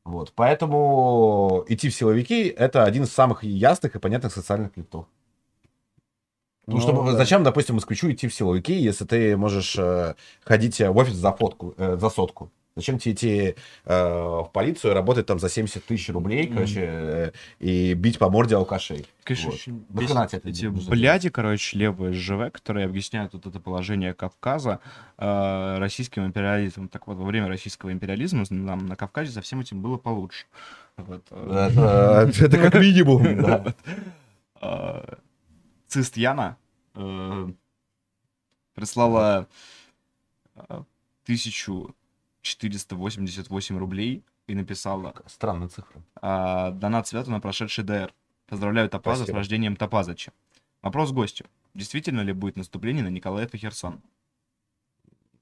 Вот. 0.05 0.33
Поэтому 0.35 1.63
идти 1.67 1.89
в 1.89 1.95
силовики– 1.95 2.47
это 2.57 2.83
один 2.83 3.03
из 3.03 3.13
самых 3.13 3.43
ясных 3.43 3.95
и 3.95 3.99
понятных 3.99 4.33
социальных 4.33 4.75
лифтов. 4.75 5.05
Ну, 6.65 6.75
Ну, 6.75 6.81
чтобы, 6.81 7.11
да. 7.11 7.17
зачем, 7.17 7.43
допустим, 7.43 7.75
москвичу 7.75 8.11
идти 8.11 8.27
в 8.27 8.33
силовики, 8.33 8.73
если 8.73 9.05
ты 9.05 9.35
можешь 9.37 9.75
э, 9.77 10.15
ходить 10.43 10.79
в 10.79 10.97
офис 10.97 11.13
за, 11.13 11.33
фотку, 11.33 11.73
э, 11.77 11.97
за 11.97 12.09
сотку? 12.09 12.51
Зачем 12.75 12.97
тебе 12.97 13.13
идти 13.13 13.55
э, 13.85 14.03
в 14.03 14.49
полицию 14.51 14.95
работать 14.95 15.27
там 15.27 15.37
за 15.37 15.47
70 15.47 15.85
тысяч 15.85 16.09
рублей, 16.09 16.47
короче, 16.47 16.81
э, 16.81 17.31
и 17.59 17.93
бить 17.93 18.17
по 18.17 18.29
морде 18.31 18.55
алкашей? 18.55 19.05
Конечно, 19.23 19.51
Вот. 19.51 19.55
очень 19.55 19.85
бесит 19.89 20.33
это 20.33 20.49
эти 20.49 20.65
бляди, 20.65 21.29
короче, 21.29 21.77
левые 21.77 22.13
ЖВ, 22.13 22.51
которые 22.51 22.87
объясняют 22.87 23.33
вот 23.33 23.45
это 23.45 23.59
положение 23.59 24.15
Кавказа 24.15 24.79
э, 25.19 25.77
российским 25.77 26.25
империализмом. 26.25 26.87
Так 26.89 27.05
вот, 27.05 27.17
во 27.17 27.25
время 27.25 27.47
российского 27.47 27.91
империализма 27.91 28.43
нам 28.49 28.87
на 28.87 28.95
Кавказе 28.95 29.31
со 29.31 29.41
всем 29.41 29.59
этим 29.59 29.83
было 29.83 29.97
получше. 29.97 30.45
Вот, 30.97 31.23
э, 31.29 31.69
Это, 31.69 32.45
это 32.45 32.57
как 32.57 32.73
минимум, 32.73 33.41
да. 33.43 33.75
э, 34.61 35.15
Цист 35.87 36.17
Яна 36.17 36.57
э, 36.95 37.49
прислала 38.73 39.47
э, 40.55 40.81
1488 42.43 43.77
рублей 43.77 44.23
и 44.47 44.55
написала 44.55 45.13
Странная 45.27 45.69
цифра. 45.69 46.01
а, 46.21 46.71
донат 46.71 47.07
свято 47.07 47.31
на 47.31 47.39
прошедший 47.39 47.83
ДР. 47.83 48.13
Поздравляю 48.47 48.89
Топаза 48.89 49.23
Спасибо. 49.23 49.35
с 49.35 49.37
рождением 49.39 49.75
Топазыча. 49.77 50.31
Вопрос 50.81 51.11
гостю. 51.11 51.45
Действительно 51.73 52.21
ли 52.21 52.33
будет 52.33 52.57
наступление 52.57 53.03
на 53.03 53.07
Николаев 53.07 53.53
и 53.53 53.57
Херсон? 53.57 54.01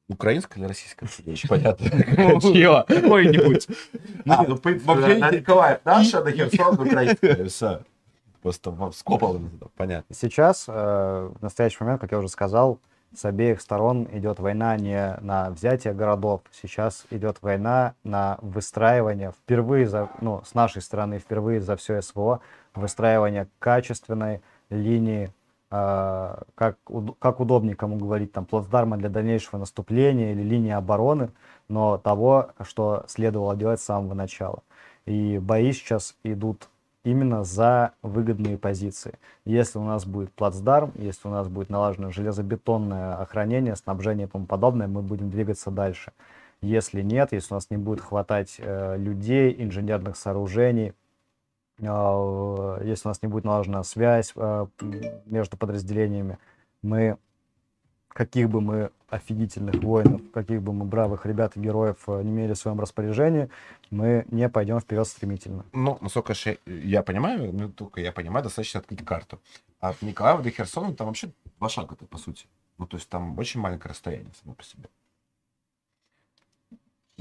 Украинская 0.07 0.59
или 0.61 0.67
российская? 0.67 1.07
Очень 1.31 1.49
понятно. 1.49 1.89
Чье? 2.41 2.85
Какой-нибудь. 2.87 3.67
А, 4.27 4.43
ну, 4.47 4.55
вообще- 4.55 5.17
на 5.17 5.31
Николаев 5.31 5.79
наша, 5.83 6.23
на 6.23 6.31
Херсон 6.31 6.73
украинская. 6.79 7.45
Все. 7.47 7.81
Просто 8.41 8.91
скопал, 8.93 9.39
понятно. 9.75 10.15
Сейчас, 10.15 10.65
э, 10.67 10.71
в 10.71 11.41
настоящий 11.41 11.77
момент, 11.83 12.01
как 12.01 12.11
я 12.11 12.17
уже 12.17 12.27
сказал, 12.27 12.79
с 13.13 13.25
обеих 13.25 13.61
сторон 13.61 14.07
идет 14.11 14.39
война 14.39 14.77
не 14.77 15.17
на 15.21 15.49
взятие 15.49 15.93
городов, 15.93 16.41
сейчас 16.51 17.05
идет 17.09 17.37
война 17.41 17.93
на 18.03 18.37
выстраивание 18.41 19.31
впервые 19.31 19.87
за, 19.87 20.09
ну, 20.21 20.41
с 20.45 20.53
нашей 20.53 20.81
стороны 20.81 21.19
впервые 21.19 21.61
за 21.61 21.75
все 21.75 22.01
СВО, 22.01 22.39
выстраивание 22.73 23.47
качественной 23.59 24.41
линии, 24.69 25.33
э, 25.71 26.35
как, 26.55 26.77
как 27.19 27.39
удобнее 27.39 27.75
кому 27.75 27.97
говорить, 27.97 28.31
там, 28.31 28.45
плацдарма 28.45 28.97
для 28.97 29.09
дальнейшего 29.09 29.59
наступления 29.59 30.31
или 30.31 30.41
линии 30.41 30.71
обороны, 30.71 31.31
но 31.67 31.97
того, 31.97 32.51
что 32.61 33.03
следовало 33.07 33.55
делать 33.55 33.81
с 33.81 33.85
самого 33.85 34.13
начала. 34.13 34.63
И 35.05 35.37
бои 35.39 35.73
сейчас 35.73 36.15
идут 36.23 36.69
именно 37.03 37.43
за 37.43 37.93
выгодные 38.01 38.57
позиции. 38.57 39.17
Если 39.45 39.79
у 39.79 39.83
нас 39.83 40.05
будет 40.05 40.31
плацдарм, 40.33 40.91
если 40.95 41.27
у 41.27 41.31
нас 41.31 41.47
будет 41.47 41.69
налажено 41.69 42.11
железобетонное 42.11 43.15
охранение, 43.15 43.75
снабжение 43.75 44.27
и 44.27 44.29
тому 44.29 44.45
подобное, 44.45 44.87
мы 44.87 45.01
будем 45.01 45.29
двигаться 45.29 45.71
дальше. 45.71 46.11
Если 46.61 47.01
нет, 47.01 47.31
если 47.31 47.53
у 47.53 47.57
нас 47.57 47.69
не 47.71 47.77
будет 47.77 48.01
хватать 48.01 48.57
э, 48.59 48.97
людей, 48.97 49.55
инженерных 49.57 50.15
сооружений, 50.15 50.93
э, 51.79 52.81
если 52.83 53.07
у 53.07 53.09
нас 53.09 53.21
не 53.23 53.27
будет 53.27 53.45
налажена 53.45 53.83
связь 53.83 54.31
э, 54.35 54.67
между 55.25 55.57
подразделениями, 55.57 56.37
мы, 56.83 57.17
каких 58.13 58.49
бы 58.49 58.61
мы 58.61 58.91
офигительных 59.09 59.75
воинов, 59.83 60.21
каких 60.33 60.61
бы 60.61 60.73
мы 60.73 60.85
бравых 60.85 61.25
ребят 61.25 61.57
и 61.57 61.59
героев 61.59 61.97
э, 62.07 62.21
не 62.23 62.31
имели 62.31 62.53
в 62.53 62.57
своем 62.57 62.79
распоряжении, 62.79 63.49
мы 63.89 64.25
не 64.31 64.47
пойдем 64.49 64.79
вперед 64.79 65.05
стремительно. 65.07 65.65
Ну, 65.73 65.97
насколько 66.01 66.33
я 66.65 67.03
понимаю, 67.03 67.51
ну, 67.53 67.69
только 67.69 67.99
я 68.01 68.11
понимаю, 68.11 68.43
достаточно 68.43 68.79
открыть 68.79 69.03
карту. 69.03 69.39
А 69.79 69.89
От 69.89 70.01
Николаева 70.01 70.41
до 70.41 70.49
Херсона 70.49 70.93
там 70.93 71.07
вообще 71.07 71.31
два 71.59 71.67
шага-то, 71.67 72.05
по 72.05 72.17
сути. 72.17 72.45
Ну, 72.77 72.87
то 72.87 72.97
есть 72.97 73.09
там 73.09 73.37
очень 73.37 73.59
маленькое 73.59 73.91
расстояние 73.91 74.31
само 74.41 74.53
по 74.55 74.63
себе. 74.63 74.89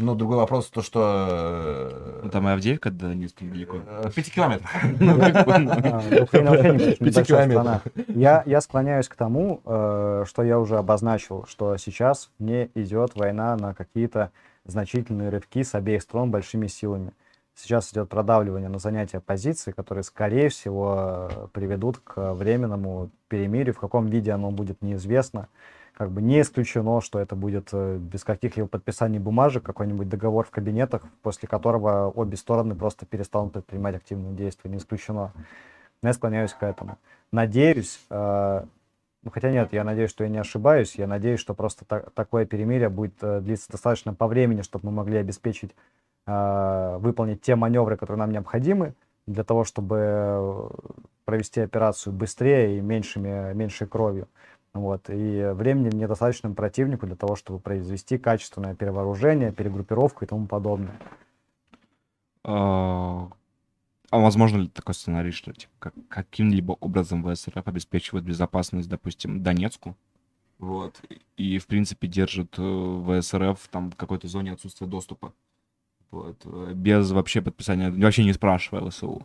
Ну, 0.01 0.15
другой 0.15 0.39
вопрос, 0.39 0.69
то, 0.71 0.83
что... 0.83 2.21
Ну, 2.25 2.31
Там 2.31 2.49
и 2.49 2.53
Авдеевка 2.53 2.91
до 2.91 3.09
Донецка 3.09 3.45
недалеко. 3.45 3.79
э, 3.87 4.11
Пяти 4.15 4.31
километров. 4.31 4.71
А, 5.01 6.03
не 6.03 6.21
очень 6.21 7.05
Пяти 7.05 7.23
километров. 7.25 7.63
страна. 7.63 7.81
Я, 8.09 8.43
я 8.47 8.61
склоняюсь 8.61 9.09
к 9.09 9.15
тому, 9.15 9.61
э, 9.65 10.25
что 10.27 10.43
я 10.43 10.59
уже 10.59 10.77
обозначил, 10.79 11.45
что 11.49 11.77
сейчас 11.77 12.31
не 12.39 12.71
идет 12.75 13.15
война 13.15 13.57
на 13.57 13.75
какие-то 13.75 14.31
значительные 14.65 15.29
рывки 15.29 15.63
с 15.63 15.75
обеих 15.75 16.03
сторон 16.03 16.31
большими 16.31 16.67
силами. 16.67 17.13
Сейчас 17.55 17.93
идет 17.93 18.09
продавливание 18.09 18.69
на 18.71 18.79
занятия 18.79 19.21
позиций, 19.21 19.73
которые, 19.75 20.05
скорее 20.05 20.49
всего, 20.49 21.29
э, 21.31 21.47
приведут 21.53 21.99
к 21.99 22.33
временному 22.33 23.11
перемирию. 23.29 23.75
В 23.75 23.79
каком 23.81 24.07
виде 24.07 24.33
оно 24.33 24.51
будет, 24.51 24.81
неизвестно. 24.83 25.49
Как 26.01 26.11
бы 26.11 26.23
не 26.23 26.41
исключено, 26.41 27.03
что 27.03 27.19
это 27.19 27.37
будет 27.37 27.69
э, 27.73 27.99
без 27.99 28.25
каких-либо 28.25 28.67
подписаний 28.67 29.19
бумажек, 29.19 29.63
какой-нибудь 29.63 30.09
договор 30.09 30.47
в 30.47 30.51
кабинетах, 30.51 31.03
после 31.21 31.47
которого 31.47 32.09
обе 32.09 32.39
стороны 32.39 32.75
просто 32.75 33.05
перестанут 33.05 33.53
предпринимать 33.53 33.97
активные 33.97 34.33
действия. 34.33 34.71
Не 34.71 34.79
исключено. 34.79 35.31
Но 36.03 36.09
я 36.09 36.15
склоняюсь 36.15 36.55
к 36.55 36.63
этому. 36.63 36.97
Надеюсь, 37.33 38.01
э, 38.09 38.65
ну, 39.23 39.31
хотя 39.31 39.51
нет, 39.51 39.75
я 39.75 39.85
надеюсь, 39.85 40.09
что 40.09 40.25
я 40.25 40.31
не 40.31 40.39
ошибаюсь. 40.39 40.95
Я 40.95 41.07
надеюсь, 41.07 41.39
что 41.39 41.53
просто 41.53 41.85
та- 41.85 42.05
такое 42.15 42.47
перемирие 42.47 42.89
будет 42.89 43.17
э, 43.21 43.43
длиться 43.43 43.71
достаточно 43.71 44.15
по 44.15 44.27
времени, 44.27 44.63
чтобы 44.63 44.87
мы 44.87 44.93
могли 44.93 45.19
обеспечить 45.19 45.77
э, 46.27 46.97
выполнить 46.99 47.43
те 47.43 47.57
маневры, 47.57 47.99
которые 47.99 48.21
нам 48.21 48.33
необходимы 48.33 48.95
для 49.27 49.45
того, 49.45 49.65
чтобы 49.65 49.97
э, 50.01 50.69
провести 51.27 51.61
операцию 51.61 52.15
быстрее 52.15 52.79
и 52.79 52.81
меньшими, 52.81 53.53
меньшей 53.53 53.87
кровью. 53.87 54.29
Вот. 54.73 55.11
И 55.11 55.51
времени 55.53 55.95
недостаточно 55.95 56.53
противнику 56.53 57.07
для 57.07 57.17
того, 57.17 57.37
чтобы 57.37 57.59
произвести 57.59 58.19
качественное 58.19 58.75
перевооружение, 58.75 59.53
перегруппировку 59.53 60.25
и 60.25 60.29
тому 60.29 60.47
подобное. 60.47 60.99
А 62.45 63.29
а 64.11 64.19
возможно 64.19 64.59
ли 64.59 64.69
такой 64.69 64.95
сценарий, 64.95 65.31
что 65.31 65.53
типа, 65.53 65.73
как- 65.79 65.95
каким-либо 66.09 66.73
образом 66.81 67.23
ВСРФ 67.23 67.67
обеспечивает 67.67 68.25
безопасность, 68.25 68.89
допустим, 68.89 69.41
Донецку? 69.43 69.97
Вот. 70.59 71.01
И, 71.37 71.59
в 71.59 71.67
принципе, 71.69 72.09
держит 72.09 72.55
э, 72.59 73.21
ВСРФ 73.21 73.69
там 73.69 73.91
в 73.93 73.97
какой-то 73.97 74.27
зоне 74.27 74.53
отсутствия 74.53 74.89
доступа. 74.89 75.33
Вот. 76.11 76.43
э, 76.45 76.73
Без 76.75 77.11
вообще 77.13 77.41
подписания, 77.41 77.91
вообще 77.91 78.25
не 78.25 78.33
спрашивая 78.33 78.83
ЛСУ. 78.83 79.23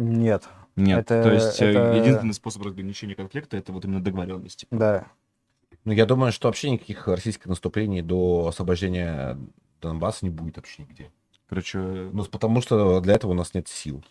Нет, 0.00 0.48
Нет. 0.76 0.98
Это- 0.98 1.22
То 1.22 1.32
есть 1.32 1.60
э, 1.60 1.66
это- 1.70 1.92
единственный 1.96 2.34
способ 2.34 2.62
разграничения 2.62 3.14
конфликта 3.14 3.56
это 3.56 3.72
вот 3.72 3.84
именно 3.84 4.02
договоренности. 4.02 4.66
да. 4.70 5.06
Ну, 5.84 5.92
я 5.92 6.04
думаю, 6.04 6.30
что 6.30 6.48
вообще 6.48 6.70
никаких 6.70 7.08
российских 7.08 7.46
наступлений 7.46 8.02
до 8.02 8.48
освобождения 8.48 9.38
Донбасса 9.80 10.26
не 10.26 10.30
будет 10.30 10.56
вообще 10.56 10.82
нигде. 10.82 11.10
Короче, 11.48 11.78
Ну, 11.78 12.24
потому 12.26 12.60
что 12.60 13.00
для 13.00 13.14
этого 13.14 13.30
у 13.30 13.34
нас 13.34 13.54
нет 13.54 13.66
сил. 13.66 14.04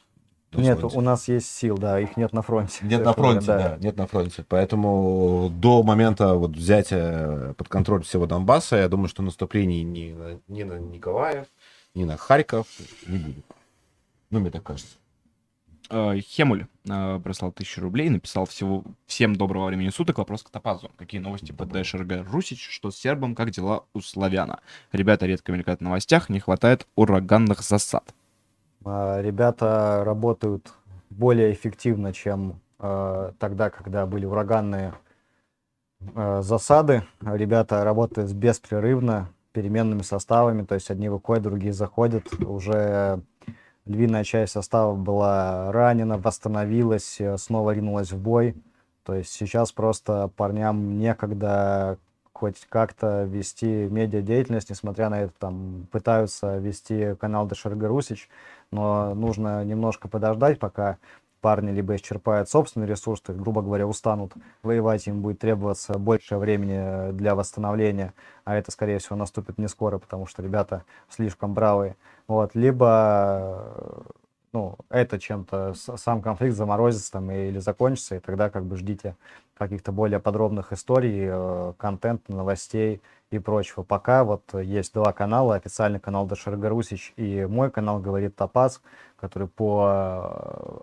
на 0.51 0.61
Нет, 0.61 0.79
фронте. 0.79 0.97
у 0.97 1.01
нас 1.01 1.27
есть 1.27 1.45
сил, 1.47 1.77
да, 1.77 1.99
их 1.99 2.17
нет 2.17 2.33
на 2.33 2.41
фронте. 2.41 2.79
Нет 2.81 3.05
на 3.05 3.13
фронте, 3.13 3.45
да. 3.45 3.77
нет 3.79 3.97
на 3.97 4.07
фронте. 4.07 4.43
Поэтому 4.49 5.49
до 5.53 5.83
момента 5.83 6.33
вот 6.33 6.51
взятия 6.55 7.53
под 7.53 7.67
контроль 7.67 8.01
всего 8.03 8.25
Донбасса, 8.25 8.77
я 8.77 8.89
думаю, 8.89 9.07
что 9.09 9.21
наступлений 9.21 9.83
ни 9.83 10.11
на, 10.11 10.39
ни 10.47 10.63
на 10.63 10.79
Николаев, 10.79 11.45
ни 11.93 12.03
на 12.03 12.17
Харьков 12.17 12.65
не 13.05 13.19
будет. 13.19 13.45
Ну, 14.31 14.39
мне 14.39 14.49
так 14.49 14.63
кажется. 14.63 14.97
Э, 15.89 16.19
Хемуль 16.19 16.67
э, 16.87 17.19
прислал 17.23 17.51
тысячу 17.51 17.81
рублей, 17.81 18.09
написал 18.09 18.45
всего 18.45 18.83
всем 19.07 19.35
доброго 19.35 19.67
времени 19.67 19.89
суток. 19.89 20.19
Вопрос 20.19 20.43
к 20.43 20.49
Топазу. 20.49 20.91
Какие 20.97 21.19
новости 21.19 21.51
по 21.51 21.65
ДШРГ 21.65 22.29
Русич? 22.31 22.67
Что 22.69 22.91
с 22.91 22.97
сербом? 22.97 23.33
Как 23.33 23.49
дела 23.49 23.83
у 23.93 24.01
славяна? 24.01 24.59
Ребята 24.91 25.25
редко 25.25 25.51
мелькают 25.51 25.79
в 25.79 25.83
новостях, 25.83 26.29
не 26.29 26.39
хватает 26.39 26.85
ураганных 26.95 27.61
засад. 27.61 28.13
А, 28.85 29.19
Ребята 29.21 30.03
работают 30.05 30.71
более 31.09 31.51
эффективно, 31.53 32.13
чем 32.13 32.59
э, 32.77 33.31
тогда, 33.39 33.71
когда 33.71 34.05
были 34.05 34.25
ураганные 34.25 34.93
э, 36.13 36.41
засады. 36.43 37.03
Ребята 37.21 37.83
работают 37.83 38.31
беспрерывно, 38.31 39.29
переменными 39.53 40.03
составами, 40.03 40.63
то 40.63 40.75
есть 40.75 40.91
одни 40.91 41.09
выходят, 41.09 41.43
другие 41.43 41.73
заходят. 41.73 42.31
Уже 42.39 43.23
львиная 43.89 44.23
часть 44.23 44.53
состава 44.53 44.95
была 44.95 45.71
ранена, 45.71 46.17
восстановилась, 46.17 47.19
э, 47.19 47.37
снова 47.37 47.71
ринулась 47.71 48.11
в 48.11 48.21
бой. 48.21 48.55
То 49.03 49.15
есть 49.15 49.31
сейчас 49.31 49.71
просто 49.71 50.29
парням 50.37 50.99
некогда 50.99 51.97
хоть 52.31 52.65
как-то 52.69 53.23
вести 53.23 53.65
медиадеятельность, 53.65 54.69
несмотря 54.69 55.09
на 55.09 55.21
это, 55.21 55.33
там 55.39 55.87
пытаются 55.91 56.57
вести 56.57 57.15
канал 57.15 57.47
ДШРГ 57.47 57.83
Русич, 57.83 58.29
но 58.71 59.13
нужно 59.13 59.65
немножко 59.65 60.07
подождать, 60.07 60.59
пока 60.59 60.99
парни 61.39 61.71
либо 61.71 61.95
исчерпают 61.95 62.49
собственный 62.49 62.87
ресурс, 62.87 63.21
то 63.21 63.31
есть, 63.31 63.41
грубо 63.41 63.61
говоря, 63.61 63.87
устанут 63.87 64.33
воевать, 64.63 65.07
им 65.07 65.21
будет 65.21 65.39
требоваться 65.39 65.97
больше 65.97 66.37
времени 66.37 67.11
для 67.11 67.35
восстановления, 67.35 68.13
а 68.45 68.55
это, 68.55 68.71
скорее 68.71 68.99
всего, 68.99 69.15
наступит 69.15 69.57
не 69.57 69.67
скоро, 69.67 69.97
потому 69.97 70.25
что 70.25 70.41
ребята 70.41 70.83
слишком 71.09 71.53
бравые. 71.53 71.95
Вот, 72.27 72.55
либо 72.55 73.73
э, 73.77 74.11
ну, 74.51 74.77
это 74.89 75.19
чем-то, 75.19 75.73
сам 75.73 76.21
конфликт 76.21 76.55
заморозится 76.55 77.11
там 77.11 77.29
или 77.31 77.59
закончится, 77.59 78.15
и 78.15 78.19
тогда 78.19 78.49
как 78.49 78.65
бы 78.65 78.77
ждите 78.77 79.15
каких-то 79.57 79.91
более 79.91 80.19
подробных 80.19 80.73
историй, 80.73 81.27
э, 81.29 81.73
контента, 81.77 82.33
новостей 82.33 83.01
и 83.29 83.39
прочего. 83.39 83.83
Пока 83.83 84.23
вот 84.23 84.41
есть 84.53 84.93
два 84.93 85.13
канала, 85.13 85.55
официальный 85.55 85.99
канал 85.99 86.25
ДШРГ 86.25 86.63
Русич 86.65 87.13
и 87.15 87.45
мой 87.45 87.69
канал 87.69 87.99
«Говорит 87.99 88.35
Топаз», 88.35 88.81
который 89.17 89.47
по, 89.47 89.89
э, 89.91 90.79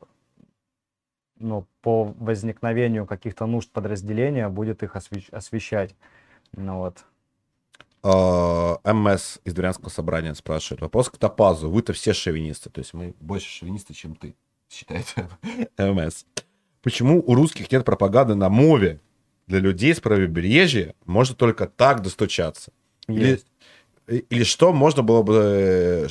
ну, 1.39 1.67
по 1.83 2.05
возникновению 2.19 3.07
каких-то 3.07 3.47
нужд 3.47 3.71
подразделения 3.71 4.49
будет 4.49 4.83
их 4.83 4.97
освещ- 4.97 5.31
освещать. 5.31 5.95
Ну 6.53 6.79
вот. 6.79 7.05
А, 8.03 8.79
МС 8.85 9.39
из 9.45 9.55
Дворянского 9.55 9.89
собрания 9.89 10.35
спрашивает. 10.35 10.81
Вопрос 10.81 11.11
к 11.11 11.19
Топазу. 11.19 11.71
Вы-то 11.71 11.93
все 11.93 12.13
шовинисты. 12.13 12.71
То 12.71 12.81
есть 12.81 12.95
мы 12.95 13.15
больше 13.21 13.49
шовинисты, 13.49 13.95
чем 13.95 14.15
ты, 14.15 14.35
считает 14.71 15.15
МС. 15.79 16.25
Почему 16.83 17.23
у 17.27 17.35
русских 17.35 17.71
нет 17.73 17.85
пропаганды 17.85 18.35
на 18.35 18.49
мове? 18.49 19.01
Для 19.47 19.61
людей 19.61 19.95
с 19.95 20.01
правобережья 20.01 20.95
можно 21.05 21.35
только 21.35 21.67
так 21.67 22.03
достучаться. 22.03 22.73
Или, 23.09 23.41
или 24.09 24.45
что 24.45 24.73
можно 24.73 25.03
было 25.03 25.23
бы... 25.23 25.35
э, 25.35 26.09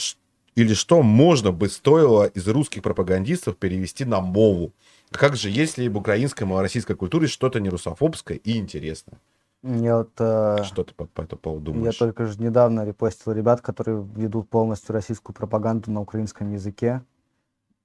Или 0.55 0.73
что 0.73 1.01
можно 1.01 1.51
бы 1.51 1.69
стоило 1.69 2.25
из 2.25 2.47
русских 2.47 2.81
пропагандистов 2.81 3.57
перевести 3.57 4.05
на 4.05 4.21
мову? 4.21 4.73
Как 5.17 5.35
же, 5.35 5.49
если 5.49 5.87
в 5.87 5.97
украинской 5.97 6.43
и 6.43 6.61
российской 6.61 6.95
культуре 6.95 7.27
что-то 7.27 7.59
не 7.59 7.69
русофобское 7.69 8.37
и 8.37 8.57
интересное? 8.57 9.19
Я 9.63 9.97
вот, 9.97 10.11
э, 10.19 10.63
Что 10.63 10.83
ты 10.83 10.93
по, 10.93 11.05
по 11.05 11.21
этому 11.23 11.39
поводу 11.39 11.71
Я 11.71 11.75
думаешь? 11.77 11.97
только 11.97 12.25
же 12.25 12.39
недавно 12.39 12.85
репостил 12.85 13.33
ребят, 13.33 13.61
которые 13.61 14.05
ведут 14.15 14.47
полностью 14.49 14.93
российскую 14.93 15.35
пропаганду 15.35 15.91
на 15.91 16.01
украинском 16.01 16.51
языке. 16.51 17.01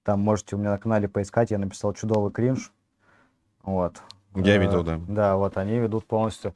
Там 0.03 0.21
можете 0.21 0.57
у 0.57 0.59
меня 0.59 0.71
на 0.73 0.79
канале 0.79 1.09
поискать, 1.09 1.51
я 1.51 1.59
написал 1.59 1.95
чудовый 1.95 2.33
кринж. 2.33 2.73
Вот. 3.63 4.03
Я 4.35 4.57
Э, 4.57 4.59
видел, 4.59 4.83
да. 4.85 5.01
Да, 5.09 5.37
вот 5.37 5.57
они 5.57 5.79
ведут 5.79 6.07
полностью. 6.07 6.55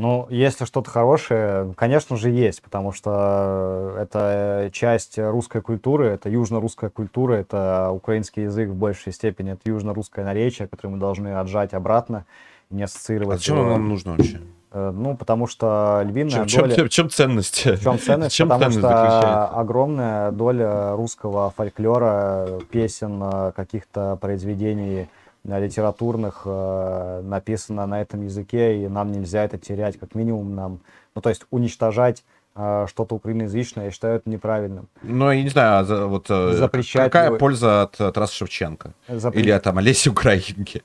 Ну, 0.00 0.26
если 0.30 0.64
что-то 0.64 0.90
хорошее, 0.90 1.74
конечно 1.76 2.16
же, 2.16 2.30
есть, 2.30 2.62
потому 2.62 2.90
что 2.90 3.94
это 3.98 4.70
часть 4.72 5.18
русской 5.18 5.60
культуры, 5.60 6.06
это 6.06 6.30
южно-русская 6.30 6.88
культура, 6.88 7.34
это 7.34 7.90
украинский 7.92 8.44
язык 8.44 8.70
в 8.70 8.74
большей 8.74 9.12
степени, 9.12 9.52
это 9.52 9.60
южно-русское 9.64 10.24
наречие, 10.24 10.68
которое 10.68 10.94
мы 10.94 10.98
должны 10.98 11.34
отжать 11.38 11.74
обратно 11.74 12.24
и 12.70 12.76
не 12.76 12.82
А 12.82 12.84
ассоциировать. 12.86 13.40
зачем 13.40 13.56
его. 13.56 13.66
оно 13.66 13.76
нам 13.76 13.88
нужно 13.90 14.12
вообще? 14.12 14.40
Э, 14.72 14.90
Ну, 14.94 15.16
потому 15.18 15.46
что 15.46 16.00
львиная 16.06 16.46
чем, 16.46 16.62
доля... 16.62 16.74
чем- 16.76 16.86
в 16.86 16.88
чем 16.90 17.10
ценность? 17.10 17.66
В 17.66 17.82
чем 17.82 17.98
ценность? 17.98 18.34
Чем 18.34 18.48
Потому 18.48 18.70
ценность 18.72 18.78
что 18.78 18.88
заключается? 18.88 19.46
огромная 19.48 20.30
доля 20.30 20.92
русского 20.96 21.50
фольклора, 21.50 22.48
песен, 22.70 23.20
э, 23.22 23.52
каких-то 23.54 24.16
произведений 24.18 25.02
э, 25.02 25.06
литературных 25.44 26.42
э, 26.44 27.20
написано 27.24 27.86
на 27.86 28.00
этом 28.02 28.22
языке, 28.24 28.82
и 28.84 28.88
нам 28.88 29.10
нельзя 29.12 29.44
это 29.44 29.58
терять, 29.58 29.98
как 29.98 30.14
минимум 30.14 30.54
нам. 30.54 30.80
Ну, 31.14 31.22
то 31.22 31.28
есть 31.30 31.46
уничтожать 31.50 32.24
э, 32.54 32.86
что-то 32.88 33.14
украиноязычное, 33.14 33.86
я 33.86 33.90
считаю 33.90 34.16
это 34.16 34.28
неправильным. 34.28 34.88
Ну, 35.02 35.30
я 35.30 35.42
не 35.42 35.48
знаю, 35.48 35.78
а 35.80 35.84
за- 35.84 36.06
вот 36.06 36.26
э, 36.28 36.52
Запрещать 36.56 37.04
какая 37.10 37.26
его- 37.28 37.38
польза 37.38 37.82
от 37.82 38.00
э, 38.00 38.12
Тараса 38.12 38.34
Шевченко? 38.34 38.92
Запре- 39.08 39.40
Или 39.40 39.50
от 39.50 39.62
там 39.62 39.78
Олеси 39.78 40.08
Украинки? 40.10 40.82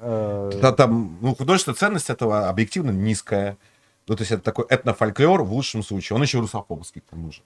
э, 0.00 0.72
там, 0.76 1.18
ну, 1.20 1.34
художественная 1.34 1.76
ценность 1.76 2.08
этого 2.10 2.48
объективно 2.48 2.90
низкая. 2.90 3.56
Ну, 4.06 4.16
то 4.16 4.22
есть 4.22 4.32
это 4.32 4.42
такой 4.42 4.64
этнофольклор 4.70 5.42
в 5.42 5.52
лучшем 5.52 5.82
случае. 5.82 6.16
Он 6.16 6.22
еще 6.22 6.38
русофобский, 6.40 7.02
к 7.02 7.04
тому 7.10 7.30
же. 7.30 7.42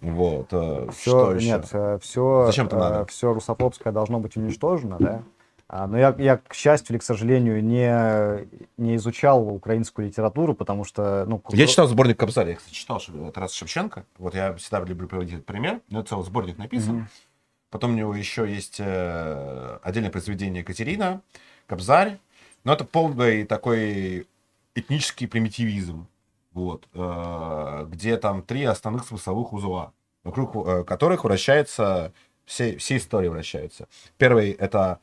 Вот. 0.00 0.46
э, 0.52 0.88
все, 0.96 1.10
что 1.10 1.34
еще? 1.34 1.46
нет, 1.46 2.02
все, 2.02 2.46
Зачем 2.46 2.66
это 2.66 2.76
надо? 2.76 3.06
все 3.06 3.34
русофобское 3.34 3.92
должно 3.92 4.18
быть 4.20 4.36
уничтожено, 4.36 4.96
да. 4.98 5.22
А, 5.70 5.86
но 5.86 5.98
я, 5.98 6.14
я, 6.18 6.38
к 6.38 6.54
счастью 6.54 6.94
или 6.94 6.98
к 6.98 7.02
сожалению, 7.02 7.62
не, 7.62 8.48
не 8.78 8.96
изучал 8.96 9.46
украинскую 9.46 10.08
литературу, 10.08 10.54
потому 10.54 10.84
что, 10.84 11.26
ну, 11.28 11.42
Я 11.50 11.66
читал 11.66 11.86
сборник 11.86 12.18
Кобзаря, 12.18 12.50
я, 12.50 12.56
кстати, 12.56 12.74
читал 12.74 13.00
Тараса 13.32 13.54
Шевченко. 13.54 14.06
Вот 14.16 14.34
я 14.34 14.54
всегда 14.54 14.80
люблю 14.80 15.06
приводить 15.06 15.34
этот 15.34 15.46
пример. 15.46 15.82
У 15.90 15.92
него 15.92 16.02
целый 16.04 16.24
сборник 16.24 16.56
написан. 16.56 16.96
Мгм. 16.96 17.08
Потом 17.70 17.92
у 17.92 17.94
него 17.94 18.14
еще 18.14 18.50
есть 18.50 18.76
э, 18.78 19.78
отдельное 19.82 20.10
произведение 20.10 20.60
Екатерина, 20.60 21.20
Кобзарь. 21.66 22.18
Но 22.64 22.72
это 22.72 22.84
полный 22.84 23.44
такой 23.44 24.26
этнический 24.74 25.28
примитивизм. 25.28 26.06
Вот, 26.52 26.88
э, 26.94 27.86
где 27.90 28.16
там 28.16 28.42
три 28.42 28.64
основных 28.64 29.04
смысловых 29.06 29.52
узла, 29.52 29.92
вокруг 30.24 30.56
э, 30.66 30.84
которых 30.84 31.24
вращается, 31.24 32.14
все, 32.46 32.78
все 32.78 32.96
истории 32.96 33.28
вращаются. 33.28 33.86
Первый 34.16 34.52
это 34.52 34.98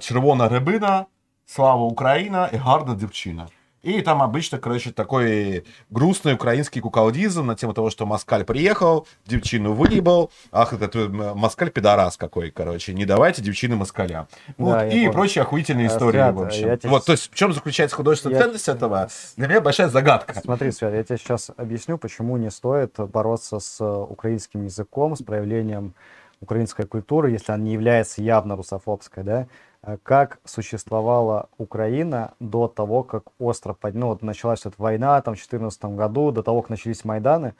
червона 0.00 0.48
рибина, 0.48 1.06
слава 1.46 1.82
Украина 1.82 2.48
и 2.52 2.56
гарна 2.58 2.94
девчина. 2.94 3.48
И 3.82 4.00
там 4.02 4.20
обычно, 4.20 4.58
короче, 4.58 4.90
такой 4.90 5.64
грустный 5.90 6.34
украинский 6.34 6.80
куколдизм 6.80 7.46
на 7.46 7.54
тему 7.54 7.72
того, 7.72 7.88
что 7.88 8.04
Москаль 8.04 8.42
приехал, 8.44 9.06
девчину 9.26 9.74
выебал, 9.74 10.32
ах, 10.50 10.72
этот 10.72 10.96
Москаль 11.36 11.70
пидорас 11.70 12.16
какой, 12.16 12.50
короче, 12.50 12.94
не 12.94 13.04
давайте 13.04 13.42
девчины 13.42 13.76
москалям. 13.76 14.26
Вот, 14.58 14.72
Да, 14.72 14.88
и 14.88 15.08
прочие 15.08 15.42
охуительные 15.42 15.86
А, 15.86 15.90
истории, 15.92 16.16
Свят, 16.18 16.34
в 16.34 16.42
общем. 16.42 16.66
я 16.66 16.76
тебе 16.76 16.90
Вот, 16.90 17.04
то 17.06 17.12
есть, 17.12 17.30
в 17.30 17.34
чем 17.36 17.52
заключается 17.52 17.94
художественная 17.94 18.38
Я- 18.38 18.42
ценность 18.44 18.68
этого? 18.68 19.08
Для 19.36 19.46
меня 19.46 19.60
большая 19.60 19.88
загадка. 19.88 20.34
Смотри, 20.40 20.72
Свят, 20.72 20.92
я 20.92 21.04
тебе 21.04 21.18
сейчас 21.18 21.52
объясню, 21.56 21.96
почему 21.96 22.36
не 22.38 22.50
стоит 22.50 22.94
бороться 22.98 23.60
с 23.60 23.80
э, 23.80 23.84
украинским 23.84 24.64
языком, 24.64 25.14
с 25.14 25.22
проявлением 25.22 25.94
украинской 26.40 26.86
культуры, 26.86 27.30
если 27.30 27.52
она 27.52 27.64
не 27.64 27.72
является 27.72 28.22
явно 28.22 28.56
русофобской, 28.56 29.24
да, 29.24 29.46
Э, 29.86 29.98
как 30.02 30.38
существовала 30.44 31.48
Украина 31.58 32.34
до 32.40 32.68
того, 32.68 33.02
как 33.04 33.24
остров, 33.38 33.78
ну 33.82 34.08
вот 34.08 34.22
началась 34.22 34.66
эта 34.66 34.74
война 34.78 35.20
там 35.22 35.34
в 35.34 35.38
2014 35.38 35.84
году, 35.96 36.32
до 36.32 36.42
того, 36.42 36.62
как 36.62 36.70
начались 36.70 37.04
Майданы, 37.04 37.54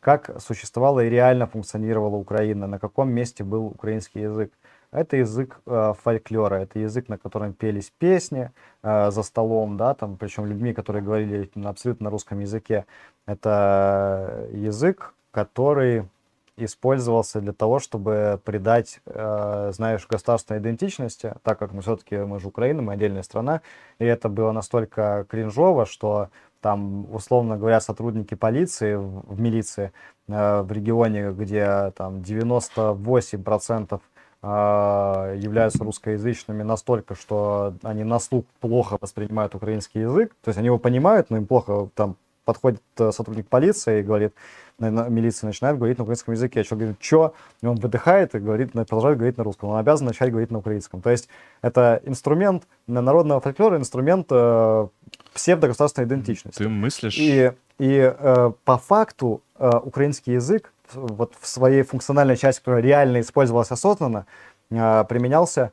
как 0.00 0.40
существовала 0.40 1.04
и 1.04 1.10
реально 1.10 1.46
функционировала 1.46 2.16
Украина, 2.16 2.66
на 2.66 2.78
каком 2.78 3.10
месте 3.10 3.44
был 3.44 3.66
украинский 3.66 4.22
язык. 4.22 4.52
Это 4.92 5.16
язык 5.16 5.60
э, 5.66 5.94
фольклора, 6.02 6.56
это 6.56 6.78
язык, 6.78 7.08
на 7.08 7.18
котором 7.18 7.52
пелись 7.52 7.90
песни 7.98 8.50
э, 8.82 9.10
за 9.10 9.22
столом, 9.22 9.76
да, 9.76 9.94
там, 9.94 10.16
причем 10.16 10.46
людьми, 10.46 10.72
которые 10.72 11.02
говорили 11.02 11.50
на 11.54 11.70
абсолютно 11.70 12.04
на 12.04 12.10
русском 12.10 12.40
языке. 12.40 12.86
Это 13.26 14.48
язык, 14.52 15.14
который 15.32 16.08
использовался 16.56 17.40
для 17.40 17.52
того, 17.52 17.78
чтобы 17.78 18.40
придать, 18.44 19.00
э, 19.06 19.72
знаешь, 19.74 20.06
государственной 20.06 20.60
идентичности, 20.60 21.34
так 21.42 21.58
как 21.58 21.72
мы 21.72 21.82
все-таки, 21.82 22.16
мы 22.16 22.40
же 22.40 22.48
Украина, 22.48 22.82
мы 22.82 22.94
отдельная 22.94 23.22
страна, 23.22 23.60
и 23.98 24.04
это 24.04 24.28
было 24.28 24.52
настолько 24.52 25.26
кринжово, 25.28 25.84
что 25.86 26.28
там, 26.60 27.12
условно 27.14 27.58
говоря, 27.58 27.80
сотрудники 27.80 28.34
полиции 28.34 28.94
в, 28.94 29.34
в 29.34 29.40
милиции 29.40 29.92
э, 30.28 30.62
в 30.62 30.72
регионе, 30.72 31.32
где 31.32 31.92
там 31.94 32.18
98% 32.20 34.00
э, 34.42 35.38
являются 35.38 35.84
русскоязычными 35.84 36.62
настолько, 36.62 37.14
что 37.14 37.74
они 37.82 38.02
на 38.02 38.18
слух 38.18 38.46
плохо 38.60 38.96
воспринимают 39.00 39.54
украинский 39.54 40.00
язык, 40.02 40.34
то 40.42 40.48
есть 40.48 40.58
они 40.58 40.66
его 40.66 40.78
понимают, 40.78 41.28
но 41.28 41.36
им 41.36 41.46
плохо 41.46 41.90
там 41.94 42.16
подходит 42.46 42.80
э, 42.96 43.10
сотрудник 43.12 43.48
полиции 43.48 44.00
и 44.00 44.02
говорит, 44.02 44.32
милиция 44.78 45.48
начинает 45.48 45.76
говорить 45.76 45.98
на 45.98 46.04
украинском 46.04 46.32
языке. 46.32 46.62
Человек 46.62 46.80
говорит, 46.80 46.96
что? 47.00 47.34
И 47.62 47.66
он 47.66 47.76
выдыхает 47.76 48.34
и 48.34 48.38
говорит, 48.38 48.72
продолжает 48.72 49.18
говорить 49.18 49.36
на 49.36 49.44
русском. 49.44 49.70
Он 49.70 49.76
обязан 49.78 50.06
начать 50.06 50.30
говорить 50.30 50.50
на 50.50 50.58
украинском. 50.58 51.02
То 51.02 51.10
есть 51.10 51.28
это 51.60 52.00
инструмент 52.04 52.64
на- 52.86 53.02
народного 53.02 53.40
фольклора, 53.40 53.76
инструмент 53.76 54.28
э, 54.30 54.88
псевдогосударственной 55.34 56.06
идентичности. 56.06 56.58
Ты 56.58 56.68
мыслишь... 56.68 57.18
И, 57.18 57.52
и 57.78 58.14
э, 58.18 58.52
по 58.64 58.78
факту 58.78 59.42
э, 59.58 59.70
украинский 59.82 60.34
язык 60.34 60.72
вот 60.94 61.34
в 61.40 61.46
своей 61.46 61.82
функциональной 61.82 62.36
части, 62.36 62.60
которая 62.60 62.82
реально 62.82 63.20
использовалась 63.20 63.70
осознанно, 63.70 64.26
э, 64.70 65.04
применялся 65.08 65.72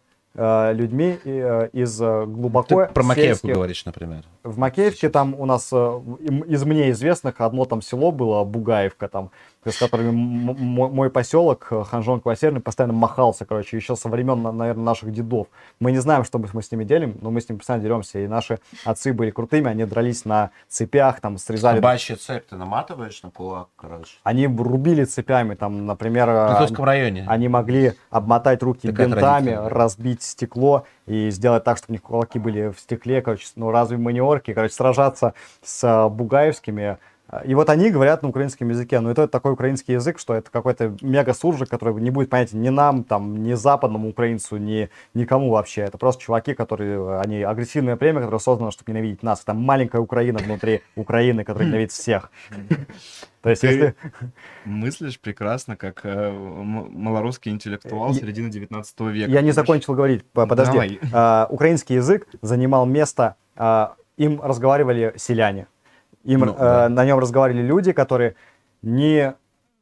людьми 0.73 1.17
и, 1.23 1.29
э, 1.31 1.69
из 1.73 2.01
э, 2.01 2.25
глубоко 2.25 2.85
Ты 2.87 2.93
про 2.93 3.03
Макеевку 3.03 3.35
сельских- 3.47 3.53
говоришь, 3.55 3.85
например. 3.85 4.23
в 4.43 4.57
Макеевке 4.57 5.09
там 5.09 5.35
у 5.39 5.45
нас 5.45 5.69
э, 5.71 6.01
из 6.47 6.63
мне 6.65 6.89
известных 6.91 7.39
одно 7.41 7.65
там 7.65 7.81
село 7.81 8.11
было, 8.11 8.43
Бугаевка 8.43 9.07
там, 9.07 9.29
с 9.72 9.77
которыми 9.77 10.11
мой 10.11 11.09
поселок 11.09 11.67
э, 11.72 11.83
Ханжон 11.83 12.22
Квасерный 12.22 12.61
постоянно 12.61 12.93
махался, 12.93 13.45
короче, 13.45 13.77
еще 13.77 13.95
со 13.95 14.09
времен, 14.09 14.42
наверное, 14.42 14.83
наших 14.83 15.11
дедов. 15.11 15.48
Мы 15.80 15.92
не 15.92 16.00
знаем, 16.00 16.24
что 16.24 16.40
мы 16.40 16.61
с 16.61 16.72
ними 16.72 16.83
делим, 16.83 17.17
но 17.22 17.32
мы 17.32 17.42
с 17.42 17.50
ними 17.50 17.58
постоянно 17.58 17.83
деремся, 17.83 18.19
и 18.19 18.27
наши 18.27 18.59
отцы 18.85 19.14
были 19.14 19.32
крутыми, 19.32 19.69
они 19.69 19.85
дрались 19.85 20.25
на 20.25 20.51
цепях, 20.67 21.19
там, 21.22 21.38
срезали... 21.38 21.77
Собачья 21.77 22.16
цепь 22.16 22.48
ты 22.48 22.56
наматываешь 22.56 23.22
на 23.24 23.32
кулак, 23.32 23.69
короче. 23.75 24.17
Они 24.24 24.48
рубили 24.48 25.03
цепями, 25.06 25.56
там, 25.56 25.85
например, 25.85 26.27
В 26.27 26.80
э, 26.80 26.83
районе. 26.83 27.25
они 27.27 27.48
могли 27.48 27.93
обмотать 28.09 28.61
руки 28.64 28.88
Так 28.88 28.98
как 28.98 29.09
бинтами, 29.09 29.51
разбить 29.51 30.24
стекло 30.24 30.85
и 31.06 31.30
сделать 31.30 31.64
так, 31.64 31.77
чтобы 31.77 31.92
у 31.92 31.93
них 31.93 32.01
кулаки 32.01 32.40
были 32.40 32.69
в 32.69 32.80
стекле. 32.80 33.22
Короче, 33.22 33.48
ну 33.56 33.72
разве 33.72 33.98
мы 33.98 34.14
не 34.14 34.22
орки? 34.22 34.53
Короче, 34.53 34.74
сражаться 34.74 35.33
с 35.61 35.83
а, 35.83 36.09
бугаевскими. 36.09 36.98
И 37.45 37.55
вот 37.55 37.69
они 37.69 37.89
говорят 37.89 38.21
на 38.23 38.29
украинском 38.29 38.69
языке. 38.69 38.99
Но 38.99 39.11
это 39.11 39.27
такой 39.27 39.53
украинский 39.53 39.93
язык, 39.93 40.19
что 40.19 40.33
это 40.33 40.51
какой-то 40.51 40.95
мега-суржик, 41.01 41.69
который 41.69 41.93
не 42.01 42.09
будет 42.09 42.29
понятен 42.29 42.61
ни 42.61 42.69
нам, 42.69 43.03
там, 43.03 43.43
ни 43.43 43.53
западному 43.53 44.09
украинцу, 44.09 44.57
ни 44.57 44.89
никому 45.13 45.49
вообще. 45.51 45.81
Это 45.81 45.97
просто 45.97 46.21
чуваки, 46.23 46.53
которые, 46.53 46.99
э, 46.99 47.21
они 47.21 47.41
агрессивное 47.43 47.95
племя, 47.95 48.19
которое 48.21 48.39
создано, 48.39 48.71
чтобы 48.71 48.91
ненавидеть 48.91 49.23
нас. 49.23 49.41
Это 49.43 49.53
маленькая 49.53 50.01
Украина 50.01 50.39
внутри 50.39 50.81
Украины, 50.95 51.43
которая 51.43 51.69
ненавидит 51.69 51.91
всех. 51.91 52.31
То 53.41 53.49
есть, 53.49 53.61
Ты- 53.61 53.67
если... 53.67 53.95
Мыслишь 54.65 55.19
прекрасно, 55.19 55.75
как 55.75 56.01
э, 56.05 56.31
малорусский 56.31 57.51
интеллектуал 57.51 58.13
Я- 58.13 58.19
середины 58.19 58.49
19 58.49 58.99
века. 59.11 59.31
Я 59.31 59.41
не 59.41 59.51
закончил 59.51 59.93
говорить, 59.95 60.23
по- 60.31 60.47
подожди. 60.47 60.71
Давай. 60.71 60.99
А, 61.11 61.47
украинский 61.49 61.95
язык 61.97 62.27
занимал 62.41 62.85
место, 62.85 63.35
а, 63.55 63.95
им 64.17 64.41
разговаривали 64.41 65.13
селяне. 65.17 65.67
Им, 66.23 66.41
Ну, 66.41 66.53
э, 66.53 66.57
да. 66.57 66.89
На 66.89 67.05
нем 67.05 67.19
разговаривали 67.19 67.63
люди, 67.63 67.91
которые 67.91 68.35
не 68.81 69.33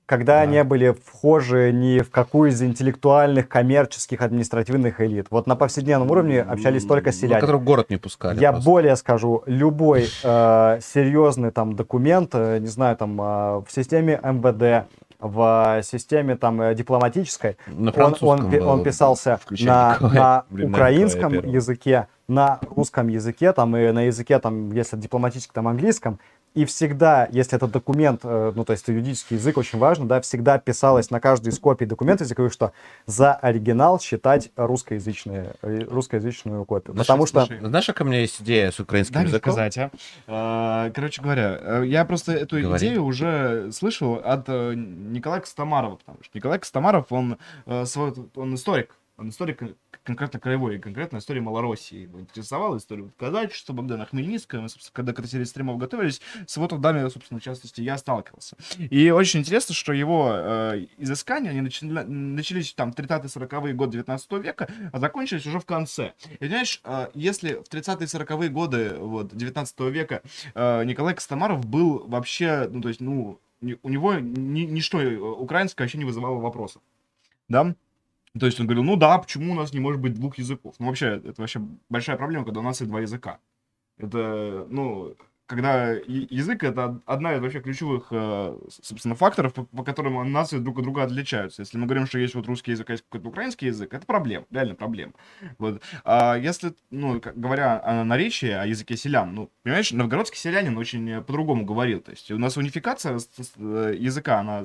когда 0.07 0.41
Да. 0.41 0.45
не 0.45 0.65
были 0.65 0.93
вхожи 1.05 1.71
ни 1.71 1.99
в 1.99 2.11
какую 2.11 2.49
из 2.49 2.61
интеллектуальных, 2.61 3.47
коммерческих, 3.47 4.21
административных 4.21 4.99
элит. 4.99 5.27
Вот 5.29 5.47
на 5.47 5.55
повседневном 5.55 6.11
уровне 6.11 6.41
общались 6.41 6.85
только 6.85 7.11
Ну, 7.11 7.13
селяне. 7.13 7.39
которых 7.39 7.61
в 7.61 7.63
город 7.63 7.89
не 7.89 7.95
пускали. 7.95 8.37
Я 8.37 8.51
просто. 8.51 8.69
более 8.69 8.95
скажу, 8.97 9.41
любой 9.45 10.07
э, 10.23 10.79
серьезный 10.81 11.51
там 11.51 11.77
документ, 11.77 12.31
э, 12.33 12.57
не 12.59 12.67
знаю, 12.67 12.97
там 12.97 13.21
э, 13.21 13.23
в 13.59 13.67
системе 13.69 14.19
МВД, 14.21 14.87
в 15.21 15.81
системе 15.83 16.35
там 16.35 16.61
э, 16.61 16.75
дипломатической, 16.75 17.57
На 17.67 17.91
он, 17.91 18.15
он, 18.21 18.61
он 18.63 18.83
писался 18.83 19.37
включая 19.37 19.97
на, 19.99 20.09
на 20.09 20.45
украинском 20.67 21.33
языке, 21.33 22.07
на 22.27 22.59
русском 22.75 23.07
языке, 23.07 23.53
там 23.53 23.75
и 23.77 23.91
на 23.91 24.03
языке, 24.03 24.39
там, 24.39 24.71
если 24.71 24.97
дипломатическом, 24.97 25.53
там 25.53 25.67
английском. 25.67 26.19
И 26.53 26.65
всегда, 26.65 27.29
если 27.31 27.55
этот 27.55 27.71
документ, 27.71 28.21
э, 28.23 28.51
ну, 28.53 28.65
то 28.65 28.73
есть 28.73 28.85
юридический 28.87 29.37
язык 29.37 29.57
очень 29.57 29.79
важно, 29.79 30.05
да, 30.05 30.19
всегда 30.19 30.57
писалось 30.59 31.09
на 31.09 31.21
каждой 31.21 31.49
из 31.49 31.59
копий 31.59 31.85
документа 31.85 32.25
языковых, 32.25 32.51
что 32.51 32.73
за 33.05 33.33
оригинал 33.35 34.01
считать 34.01 34.51
русскоязычные, 34.57 35.53
э, 35.61 35.85
русскоязычную 35.89 36.65
копию. 36.65 36.93
Слушай, 36.93 37.07
Потому 37.07 37.25
что... 37.25 37.45
слушай, 37.45 37.65
Знаешь, 37.65 37.89
у 37.97 38.03
меня 38.03 38.19
есть 38.19 38.41
идея 38.41 38.71
с 38.71 38.79
украинским 38.81 39.19
мне 39.21 39.29
языком? 39.29 39.53
сказать, 39.53 39.77
а. 39.77 39.91
А, 40.27 40.89
Короче 40.91 41.21
говоря, 41.21 41.57
э, 41.61 41.83
я 41.85 42.03
просто 42.03 42.33
эту 42.33 42.59
Говори. 42.61 42.85
идею 42.87 43.05
уже 43.05 43.71
слышал 43.71 44.15
от 44.15 44.47
Николая 44.49 45.39
Костомарова, 45.39 45.95
потому 45.97 46.17
что 46.21 46.37
Николай 46.37 46.59
Костомаров, 46.59 47.05
он, 47.11 47.37
свой- 47.85 48.13
он 48.35 48.55
историк, 48.55 48.93
он 49.21 49.29
историк 49.29 49.59
кон- 49.59 49.75
конкретно 50.03 50.39
краевой, 50.39 50.79
конкретно 50.79 51.17
история 51.17 51.41
Малороссии. 51.41 52.01
Его 52.03 52.19
интересовала 52.19 52.77
история 52.77 53.03
вот 53.03 53.11
казачества, 53.17 53.73
Богдана 53.73 54.05
Хмельницкого. 54.05 54.61
Мы, 54.61 54.69
собственно, 54.69 54.93
когда 54.93 55.13
к 55.13 55.19
этой 55.19 55.29
серии 55.29 55.43
стримов 55.43 55.77
готовились, 55.77 56.21
с 56.47 56.57
его 56.57 56.67
трудами, 56.67 57.07
собственно, 57.09 57.39
в 57.39 57.43
частности, 57.43 57.81
я 57.81 57.97
сталкивался. 57.97 58.57
И 58.79 59.11
очень 59.11 59.41
интересно, 59.41 59.73
что 59.75 59.93
его 59.93 60.31
э, 60.33 60.87
изыскания, 60.97 61.51
они 61.51 61.61
начали- 61.61 62.03
начались 62.03 62.73
там 62.73 62.91
30-40-е 62.91 63.73
годы 63.73 63.93
19 63.93 64.31
века, 64.39 64.67
а 64.91 64.99
закончились 64.99 65.45
уже 65.45 65.59
в 65.59 65.65
конце. 65.65 66.13
И 66.39 66.47
знаешь, 66.47 66.81
э, 66.83 67.07
если 67.13 67.53
в 67.53 67.69
30-е 67.69 68.07
40-е 68.07 68.49
годы 68.49 68.95
вот, 68.97 69.33
19 69.35 69.79
века 69.91 70.21
э, 70.55 70.83
Николай 70.83 71.13
Костомаров 71.13 71.65
был 71.65 72.07
вообще, 72.07 72.67
ну, 72.71 72.81
то 72.81 72.89
есть, 72.89 73.01
ну, 73.01 73.39
у 73.83 73.89
него 73.89 74.15
ни- 74.15 74.65
ничто 74.65 74.99
э, 74.99 75.15
украинское 75.15 75.85
вообще 75.85 75.99
не 75.99 76.05
вызывало 76.05 76.39
вопросов. 76.39 76.81
Да? 77.47 77.75
То 78.39 78.45
есть 78.45 78.59
он 78.59 78.65
говорил, 78.65 78.83
ну 78.83 78.95
да, 78.95 79.17
почему 79.17 79.51
у 79.51 79.55
нас 79.55 79.73
не 79.73 79.79
может 79.79 79.99
быть 79.99 80.13
двух 80.13 80.37
языков? 80.37 80.75
Ну, 80.79 80.87
вообще, 80.87 81.21
это 81.23 81.41
вообще 81.41 81.59
большая 81.89 82.17
проблема, 82.17 82.45
когда 82.45 82.61
у 82.61 82.63
нас 82.63 82.79
есть 82.79 82.89
два 82.89 83.01
языка. 83.01 83.39
Это, 83.97 84.65
ну, 84.69 85.15
когда 85.51 85.91
язык 85.91 86.63
это 86.63 87.01
одна 87.05 87.35
из 87.35 87.41
вообще 87.41 87.59
ключевых, 87.59 88.07
э, 88.11 88.57
собственно, 88.81 89.15
факторов, 89.15 89.53
по, 89.53 89.65
по 89.65 89.83
которым 89.83 90.31
нации 90.31 90.59
друг 90.59 90.77
от 90.77 90.83
друга 90.83 91.03
отличаются. 91.03 91.61
Если 91.61 91.77
мы 91.77 91.87
говорим, 91.87 92.07
что 92.07 92.19
есть 92.19 92.35
вот 92.35 92.47
русский 92.47 92.71
язык, 92.71 92.89
а 92.89 92.93
есть 92.93 93.03
какой-то 93.03 93.27
украинский 93.27 93.67
язык, 93.67 93.93
это 93.93 94.05
проблема, 94.05 94.45
реально 94.49 94.75
проблема. 94.75 95.11
Вот. 95.57 95.81
А 96.05 96.35
если, 96.35 96.73
ну, 96.89 97.21
говоря 97.35 97.81
о 97.83 98.05
наречии, 98.05 98.49
о 98.49 98.65
языке 98.65 98.95
селян, 98.95 99.35
ну, 99.35 99.51
понимаешь, 99.63 99.91
новгородский 99.91 100.37
селянин 100.37 100.77
очень 100.77 101.09
э, 101.09 101.21
по-другому 101.21 101.65
говорил. 101.65 101.99
То 101.99 102.11
есть 102.11 102.31
у 102.31 102.37
нас 102.37 102.55
унификация 102.55 103.19
э, 103.57 103.95
языка, 103.97 104.39
она 104.39 104.63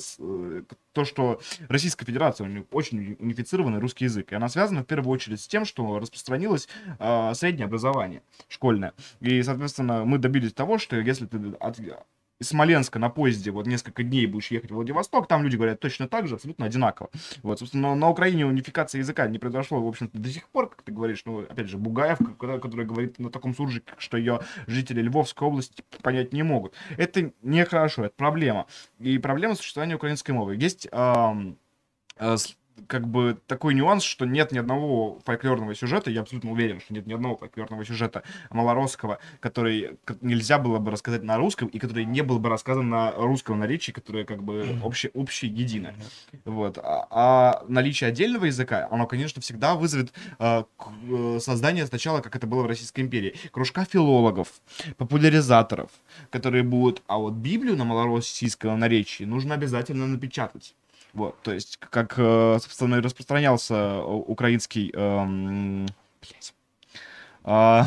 то, 0.92 1.04
что 1.04 1.40
Российская 1.68 2.06
Федерация, 2.06 2.46
у 2.46 2.50
них 2.50 2.64
очень 2.70 3.16
унифицированный 3.18 3.80
русский 3.80 4.04
язык, 4.04 4.32
и 4.32 4.34
она 4.34 4.48
связана 4.48 4.82
в 4.82 4.86
первую 4.86 5.12
очередь 5.12 5.42
с 5.42 5.48
тем, 5.48 5.64
что 5.66 5.98
распространилось 5.98 6.68
э, 6.98 7.34
среднее 7.34 7.66
образование 7.66 8.22
школьное. 8.48 8.94
И, 9.20 9.42
соответственно, 9.42 10.04
мы 10.06 10.18
добились 10.18 10.54
того, 10.54 10.75
что 10.78 10.96
если 10.96 11.26
ты 11.26 11.38
от, 11.60 11.78
из 12.38 12.48
Смоленска 12.48 12.98
на 12.98 13.08
поезде 13.08 13.50
вот 13.50 13.66
несколько 13.66 14.02
дней 14.02 14.26
будешь 14.26 14.50
ехать 14.50 14.70
в 14.70 14.74
Владивосток, 14.74 15.26
там 15.26 15.42
люди 15.42 15.56
говорят 15.56 15.80
точно 15.80 16.08
так 16.08 16.28
же, 16.28 16.34
абсолютно 16.34 16.66
одинаково. 16.66 17.10
Вот, 17.42 17.58
собственно, 17.58 17.94
на 17.94 18.10
Украине 18.10 18.46
унификация 18.46 18.98
языка 18.98 19.26
не 19.26 19.38
произошло, 19.38 19.80
в 19.80 19.88
общем-то, 19.88 20.18
до 20.18 20.28
сих 20.28 20.48
пор, 20.48 20.68
как 20.68 20.82
ты 20.82 20.92
говоришь, 20.92 21.22
ну, 21.24 21.40
опять 21.40 21.68
же, 21.68 21.78
Бугаев, 21.78 22.18
который, 22.38 22.84
говорит 22.86 23.18
на 23.18 23.30
таком 23.30 23.54
суржике, 23.54 23.92
что 23.98 24.16
ее 24.16 24.40
жители 24.66 25.00
Львовской 25.00 25.48
области 25.48 25.82
понять 26.02 26.32
не 26.32 26.42
могут. 26.42 26.74
Это 26.98 27.32
нехорошо, 27.42 28.04
это 28.04 28.14
проблема. 28.16 28.66
И 28.98 29.18
проблема 29.18 29.54
существования 29.54 29.96
украинской 29.96 30.32
мовы. 30.32 30.56
Есть 30.56 30.88
ам, 30.92 31.56
э, 32.18 32.36
как 32.86 33.08
бы 33.08 33.38
такой 33.46 33.74
нюанс, 33.74 34.02
что 34.02 34.26
нет 34.26 34.52
ни 34.52 34.58
одного 34.58 35.18
фольклорного 35.24 35.74
сюжета, 35.74 36.10
я 36.10 36.20
абсолютно 36.20 36.52
уверен, 36.52 36.80
что 36.80 36.94
нет 36.94 37.06
ни 37.06 37.14
одного 37.14 37.36
фольклорного 37.36 37.84
сюжета 37.84 38.22
малоросского, 38.50 39.18
который 39.40 39.98
нельзя 40.20 40.58
было 40.58 40.78
бы 40.78 40.90
рассказать 40.90 41.22
на 41.22 41.36
русском, 41.36 41.68
и 41.68 41.78
который 41.78 42.04
не 42.04 42.22
был 42.22 42.38
бы 42.38 42.48
рассказан 42.48 42.88
на 42.88 43.12
русском 43.12 43.58
наречии, 43.58 43.92
которое 43.92 44.24
как 44.24 44.42
бы 44.42 44.78
общее, 44.82 45.10
общее 45.14 45.50
единое. 45.50 45.94
Вот. 46.44 46.78
А, 46.78 47.06
а 47.10 47.64
наличие 47.68 48.08
отдельного 48.08 48.46
языка, 48.46 48.88
оно, 48.90 49.06
конечно, 49.06 49.40
всегда 49.40 49.74
вызовет 49.74 50.12
э, 50.38 50.64
э, 51.08 51.38
создание 51.40 51.86
сначала, 51.86 52.20
как 52.20 52.36
это 52.36 52.46
было 52.46 52.62
в 52.62 52.66
Российской 52.66 53.00
империи, 53.00 53.34
кружка 53.50 53.84
филологов, 53.84 54.48
популяризаторов, 54.96 55.90
которые 56.30 56.62
будут, 56.62 57.02
а 57.06 57.18
вот 57.18 57.34
Библию 57.34 57.76
на 57.76 57.84
малороссийском 57.84 58.78
наречии 58.78 59.24
нужно 59.24 59.54
обязательно 59.54 60.06
напечатать. 60.06 60.74
Вот, 61.16 61.34
то 61.42 61.50
есть, 61.52 61.78
как, 61.78 62.14
э, 62.18 62.58
собственно, 62.60 62.96
и 62.96 63.00
распространялся 63.00 63.74
э, 63.74 64.02
украинский 64.04 64.90
эм, 64.94 65.86
блядь, 66.20 66.54
а, 67.42 67.86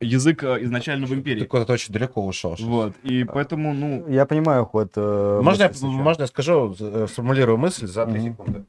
язык 0.00 0.44
э, 0.44 0.62
изначально 0.62 1.06
в 1.06 1.08
Ты 1.08 1.16
империи. 1.16 1.44
куда-то 1.44 1.72
очень 1.72 1.92
далеко 1.92 2.24
ушел. 2.24 2.54
Вот, 2.60 2.94
и 3.02 3.24
поэтому, 3.24 3.74
ну, 3.74 4.06
Я 4.08 4.26
понимаю 4.26 4.64
ход. 4.64 4.92
э, 4.94 5.40
Можно 5.42 5.62
я, 5.64 5.68
сейчас. 5.72 5.82
можно 5.82 6.22
я 6.22 6.26
скажу, 6.28 6.76
э, 6.78 7.06
сформулирую 7.10 7.58
мысль 7.58 7.86
за 7.88 8.06
три 8.06 8.20
Мгм. 8.20 8.30
секунды? 8.30 8.64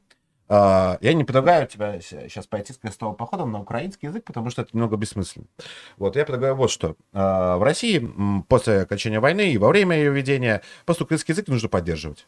А, 0.48 0.98
Я 1.00 1.12
не 1.12 1.22
предлагаю 1.22 1.68
тебя 1.68 2.00
сейчас 2.00 2.48
пойти 2.48 2.72
с 2.72 2.78
крестовым 2.78 3.14
походом 3.14 3.52
на 3.52 3.60
украинский 3.60 4.08
язык, 4.08 4.24
потому 4.24 4.50
что 4.50 4.62
это 4.62 4.70
немного 4.72 4.96
бессмысленно. 4.96 5.46
Вот, 5.98 6.16
я 6.16 6.24
предлагаю 6.24 6.56
вот 6.56 6.72
что. 6.72 6.96
А, 7.12 7.58
В 7.58 7.62
России 7.62 8.04
после 8.48 8.80
окончания 8.80 9.20
войны 9.20 9.52
и 9.52 9.58
во 9.58 9.68
время 9.68 9.96
ее 9.96 10.10
ведения 10.10 10.62
просто 10.84 11.04
украинский 11.04 11.30
язык 11.32 11.46
нужно 11.46 11.68
поддерживать. 11.68 12.26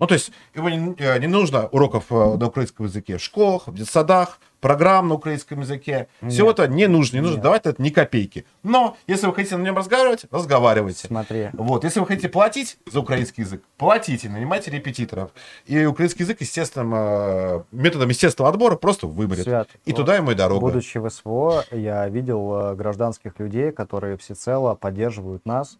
Ну, 0.00 0.06
то 0.06 0.14
есть 0.14 0.32
его 0.54 0.70
не, 0.70 0.94
э, 0.98 1.18
не 1.18 1.26
нужно 1.26 1.68
уроков 1.68 2.06
э, 2.10 2.14
на 2.14 2.46
украинском 2.46 2.86
языке 2.86 3.18
в 3.18 3.22
школах, 3.22 3.68
в 3.68 3.74
детсадах, 3.74 4.40
программ 4.60 5.08
на 5.08 5.14
украинском 5.14 5.60
языке. 5.60 6.08
Всего 6.26 6.48
Нет. 6.48 6.58
это 6.58 6.68
не 6.72 6.86
нужно, 6.86 7.16
не 7.16 7.20
нужно 7.20 7.34
Нет. 7.34 7.42
давать 7.42 7.66
это 7.66 7.82
ни 7.82 7.90
копейки. 7.90 8.46
Но 8.62 8.96
если 9.06 9.26
вы 9.26 9.34
хотите 9.34 9.58
на 9.58 9.62
нем 9.62 9.76
разговаривать, 9.76 10.24
разговаривайте. 10.30 11.06
Смотри. 11.06 11.50
Вот, 11.52 11.84
если 11.84 12.00
вы 12.00 12.06
хотите 12.06 12.30
платить 12.30 12.78
за 12.90 13.00
украинский 13.00 13.42
язык, 13.42 13.62
платите, 13.76 14.30
нанимайте 14.30 14.70
репетиторов. 14.70 15.32
И 15.66 15.84
украинский 15.84 16.24
язык 16.24 16.40
естественным 16.40 16.94
э, 16.94 17.62
методом 17.70 18.08
естественного 18.08 18.54
отбора 18.54 18.76
просто 18.76 19.06
вымрет. 19.06 19.42
Свят, 19.42 19.68
И 19.84 19.90
вот 19.90 19.96
туда 19.98 20.16
ему 20.16 20.30
и 20.30 20.34
дорога. 20.34 20.60
Будучи 20.62 20.96
в 20.96 21.10
СВО, 21.10 21.64
я 21.72 22.08
видел 22.08 22.74
гражданских 22.74 23.38
людей, 23.38 23.70
которые 23.70 24.16
всецело 24.16 24.74
поддерживают 24.74 25.44
нас, 25.44 25.78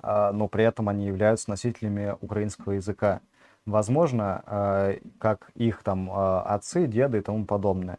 а, 0.00 0.32
но 0.32 0.48
при 0.48 0.64
этом 0.64 0.88
они 0.88 1.06
являются 1.06 1.48
носителями 1.48 2.16
украинского 2.20 2.72
языка. 2.72 3.20
Возможно, 3.66 4.42
э, 4.46 4.98
как 5.18 5.50
их 5.54 5.82
там 5.84 6.10
э, 6.10 6.40
отцы, 6.46 6.86
деды 6.86 7.18
и 7.18 7.20
тому 7.20 7.44
подобное. 7.44 7.98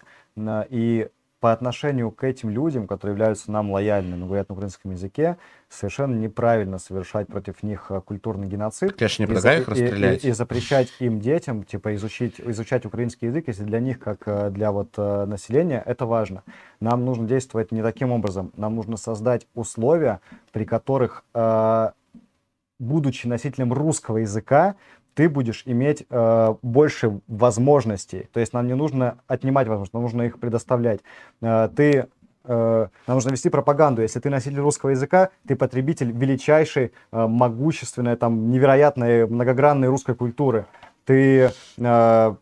И 0.69 1.09
по 1.39 1.51
отношению 1.53 2.11
к 2.11 2.23
этим 2.23 2.49
людям, 2.49 2.87
которые 2.87 3.13
являются 3.13 3.51
нам 3.51 3.71
лояльными, 3.71 4.25
говорят 4.25 4.47
на 4.49 4.53
украинском 4.55 4.91
языке, 4.91 5.37
совершенно 5.69 6.15
неправильно 6.15 6.79
совершать 6.79 7.27
против 7.27 7.63
них 7.63 7.87
э, 7.91 8.01
культурный 8.01 8.47
геноцид. 8.47 8.93
Конечно, 8.93 9.23
не 9.23 9.27
предлагаю 9.27 9.61
их 9.61 9.67
за- 9.67 9.73
и- 9.75 9.77
и- 9.77 9.83
расстрелять. 9.85 10.25
И, 10.25 10.31
запрещать 10.31 10.93
им 10.99 11.19
детям, 11.21 11.63
типа, 11.63 11.95
изучить, 11.95 12.41
изучать 12.41 12.85
украинский 12.85 13.29
язык, 13.29 13.47
если 13.47 13.63
для 13.63 13.79
них, 13.79 13.99
как 13.99 14.51
для 14.53 14.71
вот 14.73 14.97
населения, 14.97 15.81
это 15.85 16.05
важно. 16.05 16.43
Нам 16.81 17.05
нужно 17.05 17.25
действовать 17.25 17.71
не 17.71 17.81
таким 17.81 18.11
образом. 18.11 18.51
Нам 18.57 18.75
нужно 18.75 18.97
создать 18.97 19.47
условия, 19.53 20.19
при 20.51 20.65
которых, 20.65 21.23
будучи 22.79 23.27
носителем 23.27 23.71
русского 23.71 24.17
языка, 24.17 24.75
ты 25.13 25.29
будешь 25.29 25.63
иметь 25.65 26.05
э, 26.09 26.55
больше 26.61 27.19
возможностей. 27.27 28.29
То 28.33 28.39
есть 28.39 28.53
нам 28.53 28.67
не 28.67 28.75
нужно 28.75 29.19
отнимать 29.27 29.67
возможности, 29.67 29.95
нам 29.95 30.03
нужно 30.03 30.21
их 30.23 30.39
предоставлять. 30.39 31.01
Э, 31.41 31.69
ты 31.75 32.07
э, 32.45 32.87
нам 33.07 33.17
нужно 33.17 33.31
вести 33.31 33.49
пропаганду. 33.49 34.01
Если 34.01 34.19
ты 34.19 34.29
носитель 34.29 34.59
русского 34.59 34.91
языка, 34.91 35.29
ты 35.47 35.55
потребитель 35.55 36.11
величайшей, 36.11 36.91
э, 37.11 37.27
могущественной, 37.27 38.15
там, 38.15 38.49
невероятной, 38.49 39.27
многогранной 39.27 39.87
русской 39.87 40.15
культуры. 40.15 40.65
Ты 41.05 41.51
э, 41.77 42.35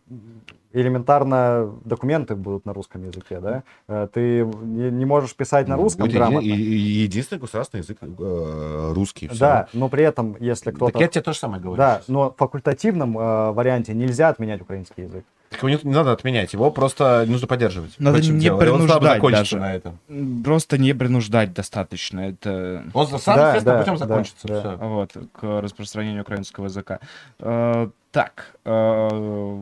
элементарно 0.74 1.72
документы 1.86 2.36
будут 2.36 2.66
на 2.66 2.74
русском 2.74 3.04
языке, 3.06 3.40
да? 3.40 3.64
Э, 3.88 4.08
Ты 4.14 4.44
не, 4.46 5.06
можешь 5.06 5.36
писать 5.36 5.68
на 5.68 5.76
русском 5.78 6.02
Будет 6.02 6.12
еди- 6.12 6.18
грамотно. 6.20 6.46
и- 6.48 6.52
и- 6.52 7.04
единственный 7.04 7.40
государственный 7.40 7.82
язык 7.82 7.98
э, 8.02 8.94
русский. 8.94 9.28
всё. 9.28 9.40
Да, 9.40 9.68
но 9.74 9.90
при 9.90 10.04
этом, 10.04 10.36
если 10.40 10.72
кто-то... 10.72 10.94
Так 10.94 11.02
я 11.02 11.08
тебе 11.08 11.22
то 11.22 11.34
же 11.34 11.40
самое 11.40 11.62
говорю. 11.62 11.78
Да, 11.78 12.02
но 12.08 12.32
в 12.32 12.36
факультативном 12.38 13.18
э, 13.18 13.52
варианте 13.52 13.94
нельзя 13.94 14.30
отменять 14.30 14.62
украинский 14.62 15.04
язык. 15.04 15.26
Так 15.50 15.60
его 15.64 15.70
не, 15.70 15.78
не 15.84 15.94
надо 15.94 16.14
отменять, 16.14 16.54
его 16.54 16.72
просто 16.72 17.26
нужно 17.28 17.46
поддерживать. 17.46 17.96
Надо 18.00 18.22
не 18.22 18.40
дело. 18.40 18.58
Принуждать 18.58 19.22
даже. 19.22 19.58
на 19.58 19.74
этом. 19.76 20.00
М, 20.08 20.42
Просто 20.44 20.78
не 20.78 20.94
принуждать 20.94 21.54
достаточно. 21.54 22.22
Это 22.22 22.86
Он 22.94 23.06
сам, 23.20 23.36
Да, 23.36 23.50
естественным 23.56 23.64
да, 23.78 23.80
путем 23.84 23.94
да, 23.98 23.98
закончится. 24.08 24.48
да. 24.48 24.60
всё. 24.62 24.78
вот, 24.78 25.12
к 25.34 25.62
распространению 25.62 26.22
украинского 26.22 26.66
языка. 26.66 27.00
Э, 27.40 27.90
так. 28.14 28.56
э, 28.64 29.60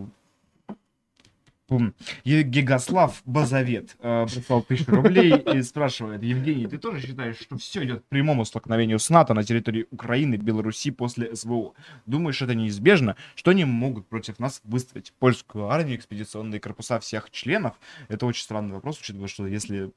Гигослав 2.25 3.21
Базовет 3.25 3.95
э, 3.99 4.25
прислал 4.25 4.61
тысячу 4.63 4.91
рублей 4.91 5.35
и 5.37 5.61
спрашивает, 5.61 6.23
Евгений, 6.23 6.67
ты 6.67 6.77
тоже 6.77 7.05
считаешь, 7.05 7.37
что 7.37 7.57
все 7.57 7.83
идет 7.83 8.01
к 8.01 8.05
прямому 8.09 8.45
столкновению 8.45 8.99
с 8.99 9.09
НАТО 9.09 9.33
на 9.33 9.43
территории 9.43 9.87
Украины, 9.91 10.35
Беларуси 10.35 10.91
после 10.91 11.35
СВО? 11.35 11.73
Думаешь, 12.05 12.41
это 12.41 12.55
неизбежно? 12.55 13.15
Что 13.35 13.51
они 13.51 13.65
могут 13.65 14.07
против 14.07 14.39
нас 14.39 14.61
выставить? 14.63 15.13
Польскую 15.19 15.69
армию, 15.69 15.97
экспедиционные 15.97 16.59
корпуса 16.59 16.99
всех 16.99 17.31
членов? 17.31 17.75
Это 18.07 18.25
очень 18.25 18.43
странный 18.43 18.73
вопрос, 18.73 18.99
учитывая, 18.99 19.27
что 19.27 19.47
если 19.47 19.91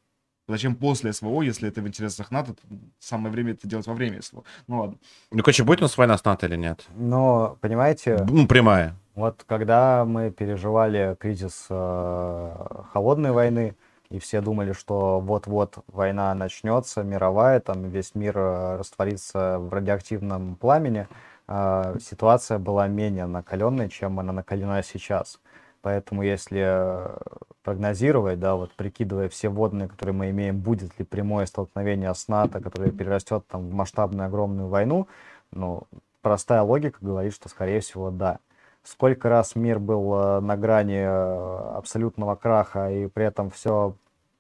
Зачем 0.49 0.75
после 0.75 1.13
СВО, 1.13 1.43
если 1.43 1.69
это 1.69 1.81
в 1.83 1.87
интересах 1.87 2.33
НАТО, 2.33 2.55
то 2.55 2.61
самое 2.99 3.33
время 3.33 3.53
это 3.53 3.69
делать 3.69 3.87
во 3.87 3.95
время 3.95 4.21
СВО. 4.21 4.43
Ну 4.67 4.81
ладно. 4.81 4.99
Ну, 5.31 5.43
короче, 5.43 5.63
будет 5.63 5.79
у 5.81 5.83
нас 5.83 5.97
война 5.97 6.19
с 6.19 6.25
НАТО 6.25 6.47
или 6.47 6.57
нет? 6.57 6.85
Но, 6.97 7.57
понимаете, 7.61 8.27
Ну, 8.29 8.47
прямая. 8.47 8.97
Вот 9.15 9.45
когда 9.47 10.05
мы 10.07 10.31
переживали 10.31 11.17
кризис 11.21 11.67
э, 11.69 12.67
холодной 12.93 13.33
войны, 13.33 13.75
и 14.09 14.19
все 14.19 14.41
думали, 14.41 14.73
что 14.73 15.21
вот-вот 15.21 15.77
война 15.87 16.35
начнется, 16.35 17.03
мировая, 17.03 17.61
там 17.61 17.89
весь 17.91 18.15
мир 18.15 18.37
э, 18.39 18.77
растворится 18.77 19.59
в 19.59 19.73
радиоактивном 19.73 20.57
пламени, 20.57 21.09
э, 21.47 21.97
ситуация 22.01 22.59
была 22.59 22.89
менее 22.89 23.27
накаленной, 23.27 23.91
чем 23.91 24.19
она 24.19 24.33
накалена 24.33 24.83
сейчас. 24.83 25.41
Поэтому 25.83 26.23
если 26.23 26.63
э, 26.65 27.17
прогнозировать, 27.63 28.41
да, 28.41 28.55
вот 28.55 28.73
прикидывая 28.73 29.29
все 29.29 29.49
водные, 29.49 29.89
которые 29.89 30.15
мы 30.15 30.31
имеем, 30.31 30.59
будет 30.59 30.99
ли 30.99 31.05
прямое 31.05 31.45
столкновение 31.47 32.15
с 32.15 32.29
НАТО, 32.29 32.61
которое 32.61 32.91
перерастет 32.91 33.47
там 33.47 33.69
в 33.69 33.75
масштабную 33.75 34.27
огромную 34.27 34.69
войну, 34.69 35.07
ну, 35.51 35.83
простая 36.23 36.63
логика 36.63 36.99
говорит, 37.01 37.35
что, 37.35 37.49
скорее 37.49 37.81
всего, 37.81 38.11
да. 38.11 38.39
Сколько 38.83 39.29
раз 39.29 39.55
мир 39.55 39.79
был 39.79 40.15
э, 40.15 40.41
на 40.41 40.57
грани 40.57 40.99
э, 40.99 41.77
абсолютного 41.77 42.35
краха, 42.35 42.91
и 42.91 43.07
при 43.07 43.25
этом 43.25 43.51
все 43.51 43.95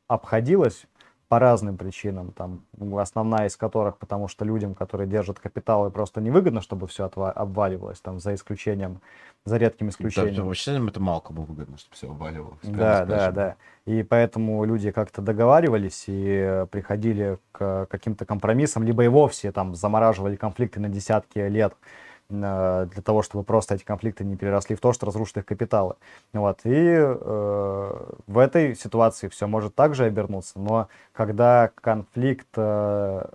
обходилось 0.09 0.87
по 1.33 1.39
разным 1.39 1.79
причинам, 1.79 2.31
там, 2.33 2.61
ну, 2.77 2.99
основная 2.99 3.47
из 3.47 3.57
которых, 3.57 3.97
потому 3.97 4.29
что 4.29 4.45
людям, 4.45 4.75
которые 4.75 5.09
держат 5.09 5.39
капиталы, 5.39 5.91
просто 5.91 6.21
невыгодно, 6.21 6.61
чтобы 6.61 6.87
все 6.87 7.07
обваливалось, 7.07 8.01
там, 8.01 8.21
за 8.21 8.35
исключением, 8.35 9.01
за 9.47 9.57
редким 9.57 9.87
Да, 9.87 9.93
исключением. 9.93 10.45
вообще 10.45 10.77
это 10.77 11.01
мало 11.01 11.21
кому 11.21 11.45
выгодно, 11.45 11.79
чтобы 11.79 11.95
все 11.97 12.11
обваливалось. 12.11 12.59
Да, 12.65 13.07
да, 13.07 13.31
да. 13.31 13.57
И 13.87 14.03
поэтому 14.03 14.62
люди 14.67 14.91
как-то 14.91 15.23
договаривались 15.23 16.05
и 16.07 16.23
э, 16.27 16.67
приходили 16.67 17.39
к 17.53 17.87
каким-то 17.87 18.27
компромиссам, 18.27 18.83
либо 18.83 19.03
и 19.03 19.09
вовсе 19.09 19.53
там 19.53 19.75
замораживали 19.75 20.37
конфликты 20.37 20.81
на 20.81 20.91
десятки 20.91 21.39
лет 21.39 21.73
для 22.41 23.02
того, 23.05 23.23
чтобы 23.23 23.44
просто 23.44 23.75
эти 23.75 23.85
конфликты 23.85 24.25
не 24.25 24.36
переросли 24.36 24.75
в 24.75 24.81
то, 24.81 24.93
что 24.93 25.07
разрушит 25.07 25.39
их 25.39 25.47
капиталы. 25.47 25.94
Вот. 26.33 26.61
И 26.65 26.70
э, 26.75 28.12
в 28.27 28.39
этой 28.39 28.75
ситуации 28.75 29.28
все 29.28 29.47
может 29.47 29.75
также 29.75 30.05
обернуться, 30.05 30.59
но 30.59 30.89
когда 31.12 31.70
конфликт 31.75 32.49
э, 32.57 33.27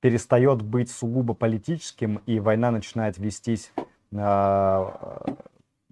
перестает 0.00 0.62
быть 0.62 0.90
сугубо 0.90 1.34
политическим 1.34 2.20
и 2.26 2.40
война 2.40 2.70
начинает 2.70 3.18
вестись 3.18 3.72
э, 4.12 4.90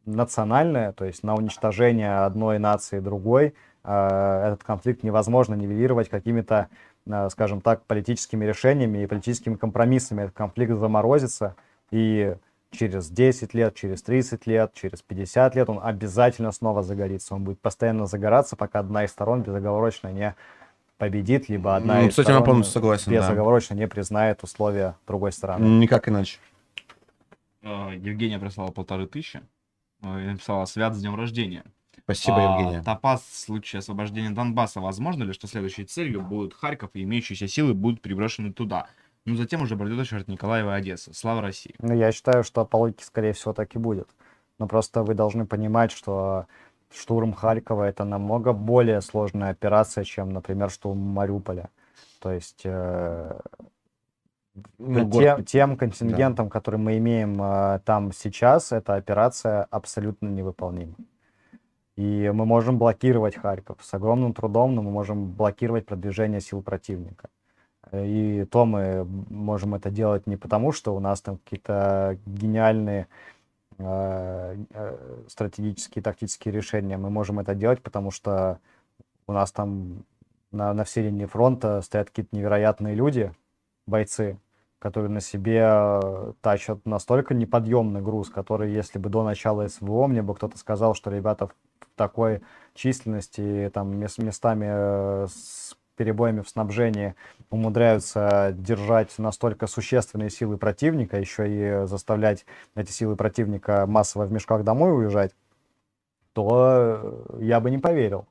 национальная, 0.06 0.92
то 0.92 1.04
есть 1.04 1.22
на 1.22 1.34
уничтожение 1.34 2.20
одной 2.20 2.58
нации 2.58 3.00
другой, 3.00 3.54
э, 3.84 4.42
этот 4.46 4.64
конфликт 4.64 5.02
невозможно 5.02 5.54
нивелировать 5.54 6.08
какими-то, 6.08 6.68
э, 7.06 7.28
скажем 7.30 7.60
так, 7.60 7.84
политическими 7.84 8.44
решениями 8.46 9.02
и 9.02 9.06
политическими 9.06 9.56
компромиссами. 9.56 10.22
Этот 10.22 10.34
конфликт 10.34 10.72
заморозится, 10.72 11.54
и 11.90 12.36
через 12.70 13.08
10 13.10 13.54
лет, 13.54 13.74
через 13.74 14.02
30 14.02 14.46
лет, 14.46 14.72
через 14.74 15.02
50 15.02 15.54
лет 15.54 15.68
он 15.68 15.80
обязательно 15.82 16.52
снова 16.52 16.82
загорится. 16.82 17.34
Он 17.34 17.44
будет 17.44 17.60
постоянно 17.60 18.06
загораться, 18.06 18.56
пока 18.56 18.80
одна 18.80 19.04
из 19.04 19.10
сторон 19.10 19.42
безоговорочно 19.42 20.08
не 20.12 20.34
победит, 20.98 21.48
либо 21.48 21.76
одна 21.76 22.00
Ну, 22.00 22.08
из 22.08 22.18
я 22.18 22.24
сторон 22.24 22.44
полностью 22.44 22.72
согласен, 22.72 23.12
да. 23.12 23.20
безоговорочно 23.20 23.74
не 23.74 23.86
признает 23.86 24.42
условия 24.42 24.96
другой 25.06 25.32
стороны. 25.32 25.64
Никак 25.64 26.08
иначе. 26.08 26.38
Э, 27.62 27.92
Евгения 27.94 28.38
прислала 28.38 28.70
полторы 28.70 29.06
тысячи 29.06 29.40
э, 30.02 30.22
и 30.22 30.26
написала 30.26 30.64
«Свят 30.64 30.94
с 30.94 31.00
днем 31.00 31.14
рождения». 31.14 31.64
Спасибо, 32.04 32.38
А, 32.38 32.58
Евгения. 32.58 32.82
Топаз 32.82 33.22
в 33.22 33.36
случае 33.36 33.80
освобождения 33.80 34.30
Донбасса. 34.30 34.80
Возможно 34.80 35.24
ли, 35.24 35.32
что 35.32 35.46
следующей 35.46 35.84
целью 35.84 36.22
будут 36.22 36.54
Харьков 36.54 36.90
и 36.94 37.02
имеющиеся 37.02 37.48
силы 37.48 37.74
будут 37.74 38.00
переброшены 38.00 38.52
туда? 38.52 38.86
Ну, 39.24 39.34
затем 39.36 39.62
уже 39.62 39.76
пройдет 39.76 39.98
очередь 40.00 40.28
Николаева 40.28 40.70
и 40.74 40.78
Одесса. 40.80 41.12
Слава 41.14 41.42
России. 41.42 41.74
Ну, 41.80 41.94
я 41.94 42.12
считаю, 42.12 42.44
что 42.44 42.64
по 42.64 42.76
логике, 42.78 43.04
скорее 43.04 43.32
всего, 43.32 43.52
так 43.52 43.74
и 43.74 43.78
будет. 43.78 44.08
Но 44.58 44.66
просто 44.66 45.02
вы 45.02 45.14
должны 45.14 45.46
понимать, 45.46 45.92
что 45.92 46.46
штурм 46.90 47.32
Харькова 47.34 47.84
это 47.84 48.04
намного 48.04 48.52
более 48.52 49.00
сложная 49.02 49.50
операция, 49.50 50.04
чем, 50.04 50.30
например, 50.30 50.70
штурм 50.70 50.98
Мариуполя. 50.98 51.68
То 52.20 52.32
есть 52.32 52.62
э, 52.64 53.38
Ну, 54.78 55.00
те- 55.00 55.04
город- 55.36 55.46
тем 55.46 55.76
контингентом, 55.76 56.48
который 56.48 56.80
мы 56.80 56.96
имеем 56.98 57.40
э, 57.42 57.80
там 57.84 58.12
сейчас, 58.12 58.72
эта 58.72 58.94
операция 58.94 59.64
абсолютно 59.70 60.28
невыполнима. 60.28 60.94
И 61.96 62.30
мы 62.32 62.46
можем 62.46 62.78
блокировать 62.78 63.36
Харьков 63.36 63.78
с 63.82 63.92
огромным 63.94 64.32
трудом, 64.32 64.74
но 64.74 64.82
мы 64.82 64.90
можем 64.90 65.32
блокировать 65.32 65.84
продвижение 65.84 66.40
сил 66.40 66.62
противника. 66.62 67.28
И 67.92 68.44
то 68.50 68.64
мы 68.64 69.04
можем 69.30 69.74
это 69.74 69.90
делать 69.90 70.26
не 70.26 70.36
потому, 70.36 70.72
что 70.72 70.94
у 70.94 71.00
нас 71.00 71.20
там 71.20 71.38
какие-то 71.38 72.18
гениальные 72.26 73.06
э, 73.78 74.56
э, 74.70 74.96
стратегические, 75.28 76.02
тактические 76.02 76.52
решения. 76.52 76.96
Мы 76.96 77.10
можем 77.10 77.38
это 77.38 77.54
делать, 77.54 77.82
потому 77.82 78.10
что 78.10 78.58
у 79.26 79.32
нас 79.32 79.52
там 79.52 80.04
на, 80.50 80.72
на 80.74 80.84
всей 80.84 81.04
линии 81.04 81.26
фронта 81.26 81.80
стоят 81.82 82.08
какие-то 82.10 82.34
невероятные 82.36 82.94
люди, 82.94 83.32
бойцы, 83.86 84.38
которые 84.78 85.10
на 85.10 85.20
себе 85.20 85.60
э, 85.62 86.32
тащат 86.40 86.84
настолько 86.84 87.34
неподъемный 87.34 88.00
груз, 88.00 88.30
который, 88.30 88.72
если 88.72 88.98
бы 88.98 89.08
до 89.08 89.24
начала 89.24 89.66
СВО 89.66 90.06
мне 90.06 90.22
бы 90.22 90.34
кто-то 90.34 90.58
сказал, 90.58 90.94
что 90.94 91.10
ребята 91.10 91.46
в 91.46 91.52
такой 91.96 92.42
численности, 92.74 93.70
там, 93.74 93.96
мес- 93.96 94.18
местами 94.18 95.26
с 95.26 95.76
перебоями 95.98 96.40
в 96.40 96.48
снабжении 96.48 97.14
умудряются 97.50 98.54
держать 98.56 99.18
настолько 99.18 99.66
существенные 99.66 100.30
силы 100.30 100.56
противника, 100.56 101.18
еще 101.18 101.44
и 101.46 101.86
заставлять 101.86 102.46
эти 102.74 102.90
силы 102.90 103.16
противника 103.16 103.84
массово 103.86 104.24
в 104.24 104.32
мешках 104.32 104.64
домой 104.64 104.96
уезжать, 104.96 105.32
то 106.32 107.02
э, 107.02 107.38
я 107.40 107.60
бы 107.60 107.70
не 107.70 107.78
поверил. 107.78 108.26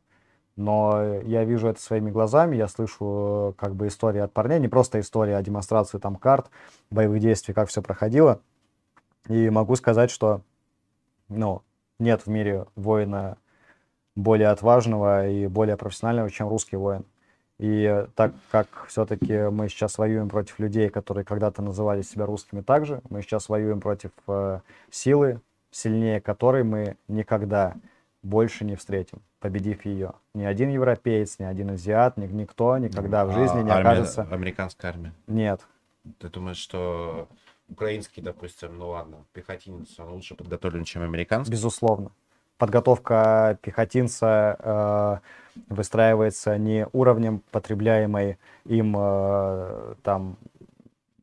Но 0.55 1.19
я 1.23 1.43
вижу 1.43 1.67
это 1.67 1.79
своими 1.79 2.09
глазами, 2.09 2.55
я 2.55 2.67
слышу 2.67 3.53
э, 3.55 3.59
как 3.59 3.75
бы 3.75 3.87
истории 3.87 4.21
от 4.21 4.33
парней, 4.33 4.59
не 4.59 4.69
просто 4.69 4.99
история, 4.99 5.35
а 5.35 5.43
демонстрацию 5.43 5.99
там 5.99 6.15
карт, 6.15 6.49
боевых 6.89 7.19
действий, 7.19 7.53
как 7.53 7.69
все 7.69 7.81
проходило. 7.81 8.39
И 9.27 9.49
могу 9.49 9.75
сказать, 9.75 10.09
что 10.09 10.41
ну, 11.27 11.61
нет 11.99 12.21
в 12.21 12.27
мире 12.27 12.65
воина 12.75 13.37
более 14.15 14.47
отважного 14.47 15.27
и 15.27 15.47
более 15.47 15.77
профессионального, 15.77 16.29
чем 16.31 16.47
русский 16.47 16.77
воин. 16.77 17.05
И 17.59 18.05
так 18.15 18.33
как 18.51 18.67
все-таки 18.87 19.49
мы 19.49 19.67
сейчас 19.69 19.97
воюем 19.97 20.29
против 20.29 20.59
людей, 20.59 20.89
которые 20.89 21.25
когда-то 21.25 21.61
называли 21.61 22.03
себя 22.03 22.25
русскими 22.25 22.61
также, 22.61 23.01
мы 23.09 23.21
сейчас 23.23 23.49
воюем 23.49 23.79
против 23.81 24.11
э, 24.27 24.59
силы, 24.91 25.41
сильнее 25.71 26.21
которой 26.21 26.63
мы 26.63 26.97
никогда 27.07 27.73
больше 28.21 28.63
не 28.63 28.75
встретим, 28.75 29.21
победив 29.39 29.85
ее. 29.85 30.13
Ни 30.35 30.43
один 30.43 30.69
европеец, 30.69 31.39
ни 31.39 31.45
один 31.45 31.71
азиат, 31.71 32.17
ни, 32.17 32.27
никто 32.27 32.77
никогда 32.77 33.25
в 33.25 33.31
жизни 33.33 33.63
не 33.63 33.71
А 33.71 33.75
армия- 33.77 33.89
окажется... 33.89 34.27
Американская 34.29 34.91
армия. 34.91 35.13
Нет. 35.25 35.61
Ты 36.19 36.29
думаешь, 36.29 36.57
что 36.57 37.27
украинский, 37.69 38.21
допустим, 38.21 38.77
ну 38.77 38.89
ладно, 38.89 39.17
пехотинец, 39.33 39.99
он 39.99 40.09
лучше 40.13 40.35
подготовлен, 40.35 40.83
чем 40.83 41.01
американский? 41.01 41.51
Безусловно. 41.51 42.11
Подготовка 42.57 43.57
пехотинца 43.61 44.55
э, 44.59 45.17
выстраивается 45.69 46.57
не 46.57 46.87
уровнем 46.91 47.41
потребляемой 47.51 48.37
им 48.65 48.95
э, 48.97 49.93
там 50.03 50.37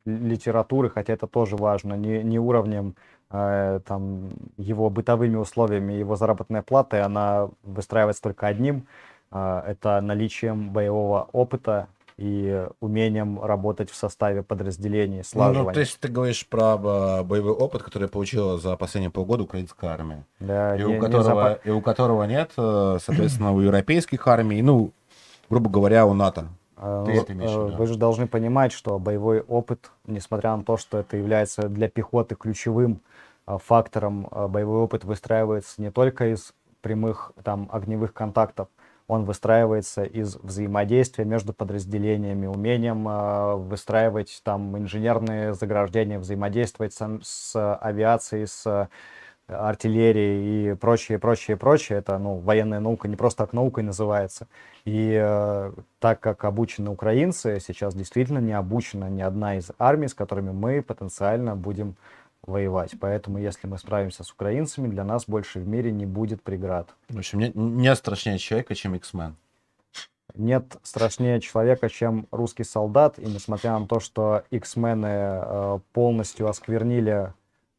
литературы, 0.05 0.89
хотя 0.89 1.13
это 1.13 1.27
тоже 1.27 1.55
важно, 1.55 1.95
не, 1.95 2.23
не 2.23 2.39
уровнем 2.39 2.95
э, 3.31 3.79
там 3.85 4.29
его 4.57 4.89
бытовыми 4.89 5.35
условиями, 5.35 5.93
его 5.93 6.15
заработной 6.15 6.61
платой, 6.61 7.01
она 7.01 7.49
выстраивается 7.63 8.21
только 8.21 8.47
одним, 8.47 8.87
э, 9.31 9.63
это 9.67 9.99
наличием 10.01 10.69
боевого 10.69 11.27
опыта 11.31 11.87
и 12.17 12.65
умением 12.79 13.43
работать 13.43 13.89
в 13.89 13.95
составе 13.95 14.41
подразделений, 14.41 15.17
Ну, 15.17 15.23
слаживания. 15.23 15.67
ну, 15.67 15.73
то 15.73 15.79
есть 15.81 15.99
ты 15.99 16.07
говоришь 16.07 16.47
про 16.47 16.75
э, 16.75 17.23
боевой 17.23 17.51
опыт, 17.51 17.83
который 17.83 18.07
получила 18.07 18.57
за 18.57 18.77
последние 18.77 19.11
полгода 19.11 19.43
украинская 19.43 19.89
армия. 19.91 20.25
Да, 20.39 20.75
И 20.75 20.79
не- 20.79 20.85
у, 20.85 20.89
не 20.93 20.99
которого, 20.99 21.29
запа- 21.29 21.59
и 21.65 21.69
у 21.71 21.81
которого 21.81 22.23
нет, 22.23 22.51
э, 22.57 22.97
соответственно, 23.01 23.51
у 23.53 23.59
европейских 23.59 24.25
армий, 24.27 24.61
ну, 24.61 24.91
грубо 25.49 25.69
говоря, 25.69 26.05
у 26.05 26.13
НАТО. 26.13 26.47
Э, 26.77 27.03
Ты 27.05 27.11
это 27.19 27.33
имеешь 27.33 27.51
э? 27.51 27.75
Вы 27.77 27.85
же 27.87 27.97
должны 27.97 28.27
понимать, 28.27 28.71
что 28.71 28.97
боевой 28.97 29.41
опыт, 29.41 29.91
несмотря 30.07 30.55
на 30.55 30.63
то, 30.63 30.77
что 30.77 30.99
это 30.99 31.17
является 31.17 31.67
для 31.67 31.89
пехоты 31.89 32.35
ключевым 32.35 33.01
э, 33.45 33.57
фактором, 33.61 34.27
боевой 34.49 34.79
опыт 34.83 35.03
выстраивается 35.03 35.81
не 35.81 35.91
только 35.91 36.31
из 36.33 36.53
прямых 36.81 37.33
там 37.43 37.67
огневых 37.73 38.13
контактов, 38.13 38.69
он 39.07 39.25
выстраивается 39.25 40.03
из 40.03 40.35
взаимодействия 40.35 41.25
между 41.25 41.53
подразделениями, 41.53 42.47
умением 42.47 43.07
э, 43.07 43.55
выстраивать 43.55 44.41
там 44.43 44.77
инженерные 44.77 45.53
заграждения, 45.53 46.19
взаимодействовать 46.19 46.93
сам- 46.93 47.21
с 47.23 47.75
авиацией, 47.75 48.47
с 48.47 48.89
артиллерией 49.47 50.71
и 50.71 50.75
прочее, 50.75 51.19
прочее, 51.19 51.55
прочее. 51.55 51.99
Это, 51.99 52.17
ну, 52.17 52.37
военная 52.37 52.79
наука 52.79 53.07
не 53.07 53.15
просто 53.15 53.43
так 53.43 53.53
наукой 53.53 53.83
называется. 53.83 54.47
И 54.85 55.15
э, 55.21 55.71
так 55.99 56.19
как 56.19 56.43
обучены 56.45 56.89
украинцы, 56.89 57.59
сейчас 57.65 57.93
действительно 57.93 58.39
не 58.39 58.53
обучена 58.53 59.09
ни 59.09 59.21
одна 59.21 59.57
из 59.57 59.71
армий, 59.77 60.07
с 60.07 60.13
которыми 60.13 60.51
мы 60.51 60.81
потенциально 60.81 61.55
будем 61.55 61.95
воевать. 62.45 62.95
Поэтому, 62.99 63.37
если 63.37 63.67
мы 63.67 63.77
справимся 63.77 64.23
с 64.23 64.31
украинцами, 64.31 64.87
для 64.87 65.03
нас 65.03 65.25
больше 65.27 65.59
в 65.59 65.67
мире 65.67 65.91
не 65.91 66.05
будет 66.05 66.41
преград. 66.41 66.89
В 67.09 67.17
общем, 67.17 67.39
нет, 67.39 67.55
нет 67.55 67.97
страшнее 67.97 68.37
человека, 68.37 68.75
чем 68.75 68.95
X-Men. 68.95 69.33
Нет 70.35 70.77
страшнее 70.83 71.39
человека, 71.39 71.89
чем 71.89 72.27
русский 72.31 72.63
солдат. 72.63 73.19
И 73.19 73.25
несмотря 73.25 73.79
на 73.79 73.87
то, 73.87 73.99
что 73.99 74.43
X-мены 74.51 75.07
э, 75.07 75.79
полностью 75.93 76.49
осквернили, 76.49 77.33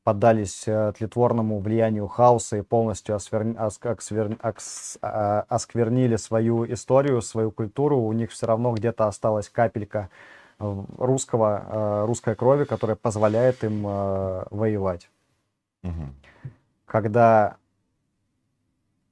поддались 0.05 0.63
э, 0.67 0.93
тлетворному 0.97 1.59
влиянию 1.59 2.07
хаоса 2.07 2.57
и 2.57 2.63
полностью 2.63 3.17
освер- 3.17 3.61
ос- 3.61 3.81
оксвер- 3.83 4.39
окс- 4.41 4.99
а, 5.03 5.45
осквернили 5.49 6.15
свою 6.15 6.65
историю, 6.73 7.21
свою 7.23 7.51
культуру, 7.51 7.99
у 7.99 8.13
них 8.13 8.31
все 8.31 8.47
равно 8.47 8.73
где-то 8.73 9.07
осталась 9.07 9.49
капелька 9.49 10.09
русского, 10.59 11.65
э, 11.69 12.07
русской 12.07 12.35
крови, 12.35 12.65
которая 12.65 12.97
позволяет 12.97 13.63
им 13.65 13.87
э, 13.87 14.45
воевать 14.51 15.11
Мгм. 15.83 16.15
когда 16.87 17.57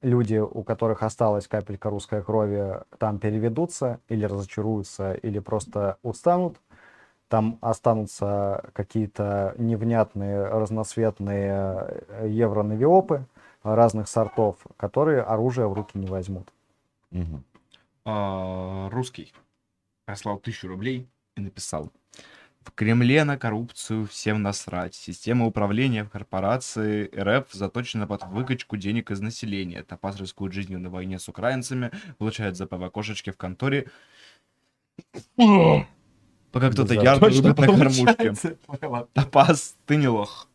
люди, 0.03 0.37
у 0.37 0.63
которых 0.63 1.03
осталась 1.03 1.49
капелька 1.49 1.91
русской 1.91 2.23
крови, 2.23 2.81
там 2.99 3.19
переведутся 3.19 4.01
или 4.09 4.25
разочаруются, 4.25 5.15
или 5.15 5.39
просто 5.39 5.99
устанут, 6.03 6.61
там 7.29 7.59
останутся 7.61 8.71
какие-то 8.75 9.55
невнятные, 9.59 10.45
разноцветные 10.45 12.05
э, 12.09 12.29
евронавиопы 12.29 13.27
разных 13.63 14.09
сортов, 14.09 14.59
которые 14.77 15.23
оружие 15.23 15.67
в 15.67 15.73
руки 15.73 15.99
не 15.99 16.07
возьмут. 16.07 16.53
Мгм. 17.11 17.45
А, 18.05 18.91
русский 18.91 19.33
прислал 20.05 20.39
тысячу 20.39 20.69
рублей 20.69 21.09
и 21.37 21.41
написал. 21.41 21.93
В 22.63 22.71
Кремле 22.71 23.25
на 23.25 23.37
коррупцию 23.37 24.07
всем 24.07 24.43
насрать. 24.43 24.95
Система 24.95 25.45
управления 25.47 26.03
в 26.05 26.09
корпорации 26.09 27.11
РФ 27.15 27.53
заточена 27.53 28.07
под 28.07 28.25
выкачку 28.29 28.79
денег 28.79 29.11
из 29.11 29.21
населения. 29.21 29.83
Топаз 29.83 30.19
рискует 30.19 30.55
жизнью 30.55 30.81
на 30.81 30.89
войне 30.89 31.19
с 31.19 31.29
украинцами, 31.29 31.91
получает 32.17 32.57
ЗП 32.57 32.75
кошечки 32.91 33.31
в 33.31 33.37
конторе. 33.37 33.89
Пока 35.37 36.71
кто-то 36.71 36.95
Да, 36.95 37.03
ярко 37.03 37.27
рубит 37.29 37.59
на 37.59 37.67
кормушке. 37.67 38.35
Топаз, 39.13 39.77
ты 39.87 39.97
не 39.97 40.09
лох. 40.09 40.49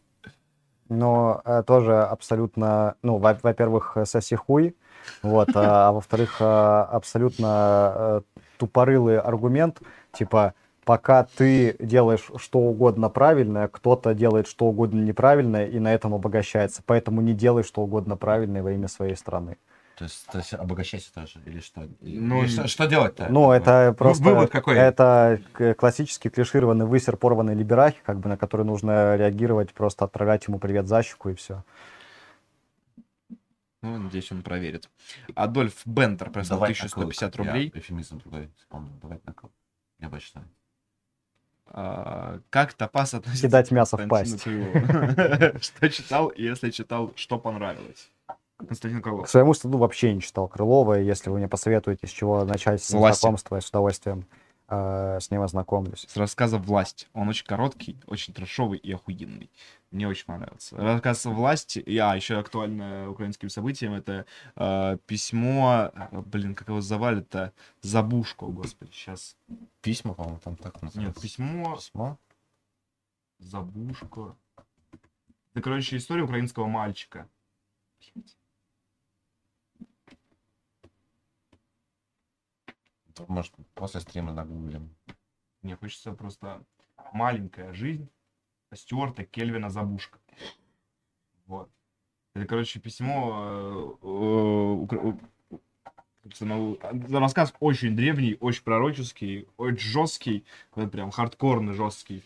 Но 0.87 1.41
э, 1.45 1.61
тоже 1.67 2.01
абсолютно, 2.01 2.95
ну, 3.03 3.17
во- 3.17 3.37
во-первых, 3.43 3.95
э, 3.95 4.05
соси 4.05 4.35
хуй, 4.35 4.75
вот, 5.21 5.49
а, 5.55 5.89
а 5.89 5.91
во-вторых, 5.91 6.37
э, 6.39 6.43
абсолютно 6.43 7.93
э, 7.95 8.21
тупорылый 8.57 9.19
аргумент, 9.19 9.81
типа, 10.13 10.55
пока 10.89 11.23
ты 11.23 11.75
делаешь 11.77 12.31
что 12.37 12.57
угодно 12.57 13.09
правильное, 13.09 13.67
кто-то 13.67 14.15
делает 14.15 14.47
что 14.47 14.65
угодно 14.65 14.99
неправильное 14.99 15.67
и 15.67 15.77
на 15.77 15.93
этом 15.93 16.15
обогащается, 16.15 16.81
поэтому 16.83 17.21
не 17.21 17.35
делай 17.35 17.61
что 17.61 17.83
угодно 17.83 18.17
правильное 18.17 18.63
во 18.63 18.71
имя 18.71 18.87
своей 18.87 19.15
страны. 19.15 19.57
То 19.97 20.05
есть, 20.05 20.25
то 20.25 20.39
есть 20.39 20.51
обогащайся 20.55 21.13
тоже, 21.13 21.41
или 21.45 21.59
что? 21.59 21.87
Ну, 22.01 22.41
Или 22.41 22.47
что, 22.47 22.67
что 22.67 22.87
делать-то? 22.87 23.27
Ну, 23.29 23.51
это 23.51 23.93
просто... 23.95 24.23
вывод 24.23 24.49
какой? 24.49 24.77
Это 24.77 25.39
классический 25.77 26.29
клишированный 26.29 26.87
высер 26.87 27.17
порванной 27.17 27.53
либерахи, 27.53 27.99
как 28.03 28.17
бы, 28.17 28.27
на 28.27 28.35
который 28.35 28.65
нужно 28.65 29.15
реагировать, 29.15 29.71
просто 29.75 30.05
отправлять 30.05 30.47
ему 30.47 30.57
привет 30.57 30.87
за 30.87 31.03
щеку 31.03 31.29
и 31.29 31.35
все. 31.35 31.63
Ну, 33.83 33.95
надеюсь, 33.99 34.31
он 34.31 34.41
проверит. 34.41 34.89
Адольф 35.35 35.85
Бендер 35.85 36.31
прислал 36.31 36.57
Давай 36.57 36.71
1150 36.71 37.21
накол. 37.31 37.45
рублей. 37.45 37.71
Я 37.75 37.79
эфемизм 37.79 38.17
другой 38.17 38.49
вспомнил. 38.57 38.93
Давай 39.03 39.19
накол. 39.23 39.51
Я 39.99 40.09
почитаю. 40.09 40.47
А, 41.71 42.39
как 42.49 42.73
Топас 42.73 43.13
относится 43.13 43.47
Кидать 43.47 43.69
к 43.69 43.71
мясо 43.71 43.97
в 43.97 44.07
Константину 44.07 44.65
пасть. 44.73 45.63
Что 45.63 45.89
читал, 45.89 46.27
и 46.29 46.43
если 46.43 46.71
читал, 46.71 47.11
что 47.15 47.37
понравилось? 47.37 48.09
Константин 48.57 49.01
К 49.01 49.03
Крылов. 49.03 49.29
своему 49.29 49.53
стыду 49.53 49.77
вообще 49.77 50.13
не 50.13 50.21
читал 50.21 50.47
Крылова, 50.47 50.99
и 50.99 51.05
если 51.05 51.29
вы 51.29 51.37
мне 51.37 51.47
посоветуете, 51.47 52.07
с 52.07 52.09
чего 52.09 52.43
начать 52.43 52.83
с 52.83 52.91
Власти. 52.91 53.25
я 53.51 53.61
с 53.61 53.69
удовольствием 53.69 54.25
э, 54.67 55.19
с 55.21 55.31
ним 55.31 55.41
ознакомлюсь. 55.41 56.05
С 56.09 56.17
рассказа 56.17 56.57
«Власть». 56.57 57.07
Он 57.13 57.29
очень 57.29 57.45
короткий, 57.45 57.97
очень 58.07 58.33
трешовый 58.33 58.79
и 58.79 58.91
охуенный. 58.91 59.49
Мне 59.91 60.07
очень 60.07 60.25
понравился. 60.25 60.77
Рассказ 60.77 61.25
«Власть», 61.25 61.77
и, 61.77 61.97
а, 61.97 62.15
еще 62.15 62.37
актуально 62.37 63.09
украинским 63.09 63.49
событиям, 63.49 63.93
это 63.93 64.27
э, 64.55 64.97
письмо, 65.07 65.91
э, 65.93 66.21
блин, 66.21 66.53
как 66.53 66.67
его 66.69 66.79
завали-то, 66.79 67.53
Забушко, 67.81 68.45
господи, 68.45 68.91
сейчас. 68.91 69.35
Письма, 69.81 70.13
по-моему, 70.13 70.39
там 70.39 70.55
так 70.57 70.75
Нет, 70.75 70.83
называется. 70.83 71.21
письмо, 71.21 71.75
Письмо? 71.75 72.19
Забушко. 73.39 74.35
Это, 75.53 75.63
короче, 75.63 75.97
история 75.97 76.23
украинского 76.23 76.67
мальчика. 76.67 77.27
Может, 83.27 83.53
после 83.73 84.01
стрима 84.01 84.33
нагуглим. 84.33 84.95
Мне 85.63 85.75
хочется 85.75 86.13
просто 86.13 86.63
маленькая 87.11 87.73
жизнь 87.73 88.07
Стюарта 88.73 89.25
Кельвина 89.25 89.69
Забушка. 89.69 90.19
Вот. 91.45 91.69
Это, 92.35 92.45
короче, 92.45 92.79
письмо... 92.79 93.97
э, 94.01 94.87
э, 94.91 95.13
Рассказ 97.11 97.53
очень 97.59 97.95
древний, 97.95 98.37
очень 98.39 98.63
пророческий, 98.63 99.47
очень 99.57 99.79
жесткий, 99.79 100.45
вот 100.75 100.91
прям 100.91 101.09
хардкорный, 101.09 101.73
жесткий, 101.73 102.23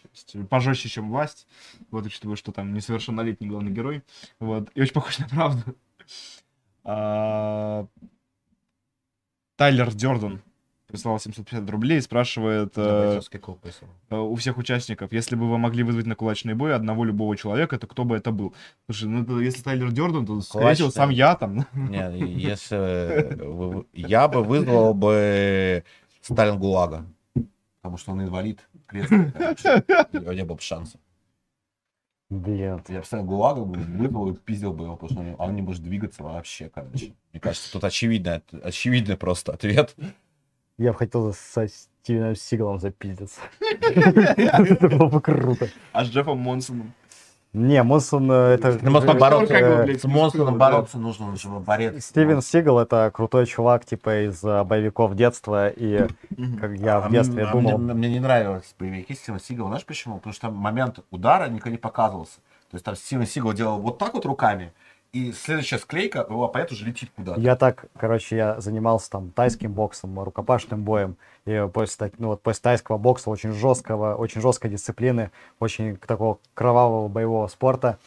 пожестче, 0.49 0.89
чем 0.89 1.09
власть. 1.09 1.47
Вот, 1.89 2.05
учитывая, 2.05 2.35
что 2.35 2.51
там 2.51 2.73
несовершеннолетний 2.73 3.47
главный 3.47 3.71
герой. 3.71 4.03
Вот, 4.39 4.69
и 4.75 4.81
очень 4.81 4.93
похож 4.93 5.19
на 5.19 5.29
правду. 5.29 5.75
А, 6.83 7.87
Тайлер 9.55 9.93
Дёрден 9.93 10.41
прислал 10.93 11.19
750 11.19 11.67
рублей 11.71 11.97
и 11.97 12.01
спрашивает 12.01 12.73
э, 12.77 13.19
э, 14.11 14.15
у 14.15 14.35
всех 14.35 14.57
участников, 14.59 15.11
если 15.11 15.35
бы 15.35 15.49
вы 15.49 15.57
могли 15.57 15.81
вызвать 15.81 16.05
на 16.05 16.15
кулачный 16.15 16.53
бой 16.53 16.75
одного 16.75 17.03
любого 17.03 17.35
человека, 17.35 17.79
то 17.79 17.87
кто 17.87 18.03
бы 18.05 18.15
это 18.15 18.31
был? 18.31 18.53
Слушай, 18.85 19.09
ну 19.09 19.23
это 19.23 19.39
если 19.39 19.63
Тайлер 19.63 19.91
Дёрден, 19.91 20.25
то, 20.27 20.39
скорее 20.41 20.75
всего, 20.75 20.91
сам 20.91 21.09
я 21.09 21.35
там. 21.35 21.65
Не, 21.73 22.19
если 22.19 23.83
я 23.93 24.27
бы 24.27 24.43
вызвал 24.43 24.93
бы 24.93 25.83
Сталин 26.21 26.59
ГУЛАГа. 26.59 27.05
Потому 27.81 27.97
что 27.97 28.11
он 28.11 28.21
инвалид, 28.21 28.59
крестный, 28.85 29.31
короче. 29.31 29.83
У 30.13 30.17
него 30.19 30.33
не 30.33 30.43
было 30.45 30.55
бы 30.55 30.61
шанса. 30.61 30.99
Блин. 32.29 32.81
Я 32.87 32.99
бы 32.99 33.05
Сталин 33.05 33.25
ГУЛАГа 33.25 33.65
бы 33.65 33.79
вызвал 33.79 34.29
и 34.29 34.35
пиздил 34.35 34.73
бы 34.73 34.85
его, 34.85 34.95
потому 34.95 35.11
что 35.11 35.35
он- 35.43 35.55
не 35.55 35.61
может 35.63 35.83
двигаться 35.83 36.23
вообще, 36.23 36.69
короче. 36.69 37.13
Мне 37.31 37.39
кажется, 37.39 37.71
тут 37.73 37.83
очевидно, 37.83 38.41
очевидный 38.63 39.17
просто 39.17 39.53
ответ. 39.53 39.95
Я 40.77 40.91
бы 40.91 40.97
хотел 40.97 41.33
со 41.33 41.67
Стивеном 41.67 42.35
Сигалом 42.35 42.79
запиздиться. 42.79 43.39
Это 43.81 44.89
было 44.89 45.07
бы 45.07 45.21
круто. 45.21 45.69
А 45.91 46.03
с 46.03 46.09
Джеффом 46.09 46.37
Монсоном? 46.37 46.93
Не, 47.53 47.83
Монсон 47.83 48.31
э, 48.31 48.55
это... 48.55 48.79
Ну, 48.81 48.89
можно 48.89 49.13
бороться, 49.13 49.53
э, 49.53 49.83
блядь, 49.85 50.01
с 50.01 50.05
монстром 50.05 50.45
да. 50.45 50.51
бороться 50.53 50.97
нужно, 50.97 51.35
же 51.35 51.49
борец. 51.49 52.05
Стивен 52.05 52.41
Сигал 52.41 52.79
это 52.79 53.11
крутой 53.13 53.45
чувак, 53.45 53.85
типа 53.85 54.25
из 54.25 54.43
э, 54.43 54.63
боевиков 54.63 55.15
детства, 55.15 55.69
и 55.69 56.07
как 56.59 56.71
я 56.77 56.97
А 56.97 57.01
в 57.01 57.11
детстве 57.11 57.43
мне, 57.43 57.43
а 57.43 57.51
думал, 57.51 57.77
Мне, 57.77 57.93
мне 57.93 58.09
не 58.09 58.19
нравились 58.19 58.73
боевики 58.79 59.13
Стивена 59.13 59.39
Сигала. 59.39 59.67
Знаешь 59.67 59.85
почему? 59.85 60.17
Потому 60.17 60.33
что 60.33 60.47
там 60.47 60.55
момент 60.55 61.01
удара 61.11 61.47
никогда 61.47 61.69
не 61.69 61.77
показывался. 61.77 62.37
То 62.71 62.75
есть 62.75 62.85
там 62.85 62.95
Стивен 62.95 63.27
Сигал 63.27 63.53
делал 63.53 63.79
вот 63.79 63.99
так 63.99 64.15
вот 64.15 64.25
руками, 64.25 64.73
и 65.13 65.31
следующая 65.31 65.77
склейка, 65.77 66.25
его 66.27 66.45
оппонент 66.45 66.71
уже 66.71 66.85
летит 66.85 67.11
куда-то. 67.15 67.39
я 67.39 67.55
так, 67.55 67.85
короче, 67.95 68.35
я 68.35 68.59
занимался 68.59 69.11
там 69.11 69.29
тайским 69.29 69.71
боксом, 69.71 70.19
рукопашным 70.19 70.83
боем, 70.83 71.17
и 71.45 71.69
после, 71.71 72.11
ну, 72.17 72.29
вот 72.29 72.41
после 72.41 72.61
тайского 72.61 72.97
бокса 72.97 73.29
очень 73.29 73.51
жесткого, 73.51 74.15
очень 74.15 74.41
жесткой 74.41 74.71
дисциплины, 74.71 75.29
очень 75.59 75.97
такого 75.97 76.39
кровавого 76.55 77.07
боевого 77.07 77.47
спорта, 77.47 77.99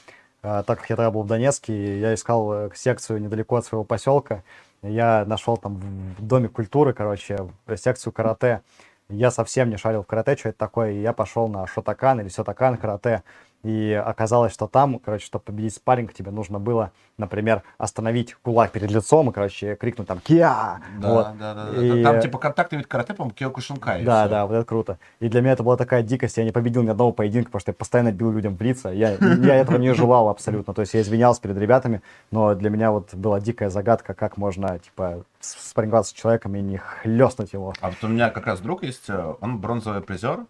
а, 0.42 0.64
так 0.64 0.80
как 0.80 0.90
я 0.90 0.96
тогда 0.96 1.10
был 1.12 1.22
в 1.22 1.28
Донецке, 1.28 2.00
я 2.00 2.12
искал 2.12 2.52
э, 2.52 2.70
секцию 2.74 3.22
недалеко 3.22 3.56
от 3.56 3.64
своего 3.64 3.84
поселка, 3.84 4.42
я 4.82 5.24
нашел 5.26 5.56
там 5.56 5.76
в 6.18 6.22
Доме 6.22 6.48
культуры, 6.48 6.92
короче, 6.92 7.48
секцию 7.76 8.12
карате. 8.12 8.62
Я 9.08 9.30
совсем 9.30 9.70
не 9.70 9.76
шарил 9.76 10.02
в 10.02 10.06
карате, 10.06 10.36
что 10.36 10.48
это 10.48 10.58
такое, 10.58 10.92
и 10.92 11.00
я 11.00 11.12
пошел 11.12 11.46
на 11.48 11.66
шотакан 11.66 12.20
или 12.20 12.28
сётакан 12.28 12.76
карате. 12.76 13.22
И 13.66 13.92
оказалось, 13.92 14.52
что 14.52 14.68
там, 14.68 15.00
короче, 15.00 15.26
чтобы 15.26 15.42
победить 15.42 15.74
спарринг, 15.74 16.12
тебе 16.14 16.30
нужно 16.30 16.60
было, 16.60 16.92
например, 17.18 17.64
остановить 17.78 18.34
кулак 18.34 18.70
перед 18.70 18.92
лицом 18.92 19.28
и, 19.28 19.32
короче, 19.32 19.74
крикнуть 19.74 20.06
там 20.06 20.20
«Киа!» 20.20 20.78
Да, 21.00 21.08
Вот. 21.12 21.26
да, 21.36 21.52
да, 21.52 21.70
да. 21.72 21.82
И- 21.82 22.04
Там 22.04 22.20
типа 22.20 22.38
контактный 22.38 22.78
вид 22.78 22.86
карате, 22.86 23.14
по-моему, 23.14 23.34
Киокушинкай. 23.34 24.04
Да, 24.04 24.22
всё. 24.22 24.30
да, 24.30 24.46
вот 24.46 24.54
это 24.54 24.64
круто. 24.64 24.98
И 25.18 25.28
для 25.28 25.40
меня 25.40 25.50
это 25.54 25.64
была 25.64 25.76
такая 25.76 26.04
дикость, 26.04 26.36
я 26.36 26.44
не 26.44 26.52
победил 26.52 26.84
ни 26.84 26.90
одного 26.90 27.10
поединка, 27.10 27.46
потому 27.48 27.60
что 27.60 27.70
я 27.70 27.74
постоянно 27.74 28.12
бил 28.12 28.30
людям 28.30 28.56
в 28.56 28.62
лица. 28.62 28.90
Я, 28.92 29.14
я 29.14 29.56
этого 29.56 29.78
не 29.78 29.92
желал 29.94 30.28
абсолютно. 30.28 30.72
То 30.72 30.82
есть 30.82 30.94
я 30.94 31.00
извинялся 31.00 31.40
перед 31.42 31.56
ребятами, 31.58 32.02
но 32.30 32.54
для 32.54 32.70
меня 32.70 32.92
вот 32.92 33.14
была 33.14 33.40
дикая 33.40 33.68
загадка, 33.68 34.14
как 34.14 34.36
можно, 34.36 34.78
типа, 34.78 35.24
спарринговаться 35.40 36.12
с 36.12 36.14
человеком 36.14 36.54
и 36.54 36.60
не 36.60 36.76
хлестнуть 36.76 37.52
его. 37.52 37.74
А 37.80 37.88
вот 37.88 37.96
у 38.04 38.06
меня 38.06 38.30
как 38.30 38.46
раз 38.46 38.60
друг 38.60 38.84
есть, 38.84 39.08
э, 39.08 39.34
он 39.40 39.58
бронзовый 39.58 40.02
призер 40.02 40.44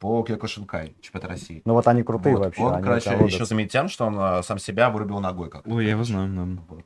по 0.00 0.22
Киокушинкай, 0.24 0.94
чемпионат 1.00 1.30
России. 1.30 1.62
Ну 1.64 1.74
вот 1.74 1.86
они 1.86 2.02
крутые 2.02 2.34
Вот, 2.36 2.46
вообще. 2.46 2.62
Он, 2.62 2.74
они 2.74 2.82
короче, 2.82 3.10
это 3.10 3.18
ловят. 3.18 3.32
еще 3.32 3.44
заметил 3.44 3.70
тем, 3.70 3.88
что 3.88 4.06
он 4.06 4.18
э, 4.18 4.42
сам 4.42 4.58
себя 4.58 4.90
вырубил 4.90 5.20
ногой 5.20 5.48
как 5.50 5.66
Ой, 5.68 5.84
я 5.84 5.90
его 5.92 6.02
знаю, 6.04 6.28
да. 6.34 6.62
Вот. 6.68 6.84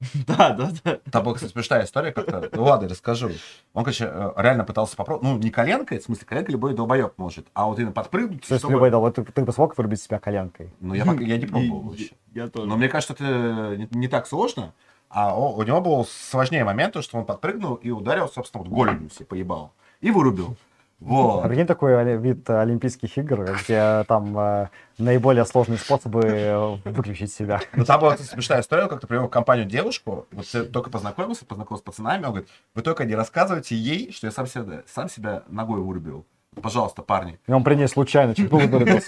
Да, 0.26 0.50
да, 0.50 0.70
да. 0.84 0.98
Там 1.10 1.24
была, 1.24 1.34
кстати, 1.34 1.52
смешная 1.52 1.84
история 1.84 2.12
как-то. 2.12 2.50
Ну 2.52 2.64
ладно, 2.64 2.88
расскажу. 2.88 3.30
Он, 3.72 3.84
короче, 3.84 4.04
э, 4.04 4.32
реально 4.36 4.64
пытался 4.64 4.96
попробовать. 4.96 5.24
Ну, 5.26 5.38
не 5.38 5.50
коленкой, 5.50 5.98
в 5.98 6.02
смысле, 6.02 6.26
коленкой 6.26 6.52
любой 6.52 6.74
долбоеб 6.74 7.14
может. 7.16 7.46
А 7.54 7.66
вот 7.66 7.78
именно 7.78 7.92
подпрыгнуть, 7.92 8.42
То 8.46 8.54
есть 8.54 8.60
чтобы- 8.60 8.74
любой 8.74 8.90
дал, 8.90 9.00
вот 9.00 9.14
ты, 9.14 9.24
ты 9.24 9.42
бы 9.44 9.52
смог 9.52 9.76
вырубить 9.78 10.02
себя 10.02 10.18
коленкой? 10.18 10.70
Ну, 10.80 10.92
я, 10.94 11.04
я 11.20 11.38
не 11.38 11.46
пробовал 11.46 11.80
И- 11.80 11.84
вообще. 11.88 12.10
Я 12.34 12.48
тоже. 12.48 12.66
Но 12.68 12.76
мне 12.76 12.88
кажется, 12.88 13.14
это 13.14 13.76
не, 13.76 13.88
не 13.92 14.08
так 14.08 14.26
сложно. 14.26 14.74
А 15.08 15.38
у 15.38 15.62
него 15.62 15.80
был 15.80 16.04
сложнее 16.04 16.64
момент, 16.64 16.92
то, 16.94 17.00
что 17.00 17.16
он 17.16 17.24
подпрыгнул 17.24 17.76
и 17.76 17.90
ударил, 17.90 18.28
собственно, 18.28 18.64
вот 18.64 18.70
голенью 18.72 19.08
все 19.10 19.24
поебал. 19.24 19.72
И 20.00 20.10
вырубил. 20.10 20.56
Вот. 21.04 21.42
Прикинь, 21.46 21.66
такой 21.66 22.16
вид 22.16 22.48
Олимпийских 22.48 23.18
игр, 23.18 23.44
где 23.62 24.04
там 24.08 24.36
э, 24.38 24.68
наиболее 24.96 25.44
сложные 25.44 25.76
способы 25.76 26.22
э, 26.24 26.76
выключить 26.84 27.30
себя. 27.30 27.60
Ну, 27.74 27.84
там 27.84 28.00
была 28.00 28.16
смешная 28.16 28.62
история, 28.62 28.88
как-то 28.88 29.06
привел 29.06 29.26
в 29.26 29.30
компанию 29.30 29.66
девушку, 29.66 30.26
вот 30.32 30.46
я 30.46 30.64
только 30.64 30.88
познакомился, 30.88 31.44
познакомился 31.44 31.82
с 31.82 31.84
пацанами, 31.84 32.24
он 32.24 32.30
говорит, 32.30 32.48
вы 32.74 32.80
только 32.80 33.04
не 33.04 33.14
рассказывайте 33.14 33.76
ей, 33.76 34.12
что 34.12 34.26
я 34.26 34.30
сам 34.30 34.46
себя, 34.46 34.82
сам 34.86 35.10
себя 35.10 35.42
ногой 35.48 35.80
вырубил. 35.80 36.24
Пожалуйста, 36.62 37.02
парни. 37.02 37.38
И 37.46 37.52
он 37.52 37.64
при 37.64 37.74
ней 37.74 37.88
случайно 37.88 38.34
чуть 38.34 38.48
было 38.48 38.60
вырубил. 38.60 39.00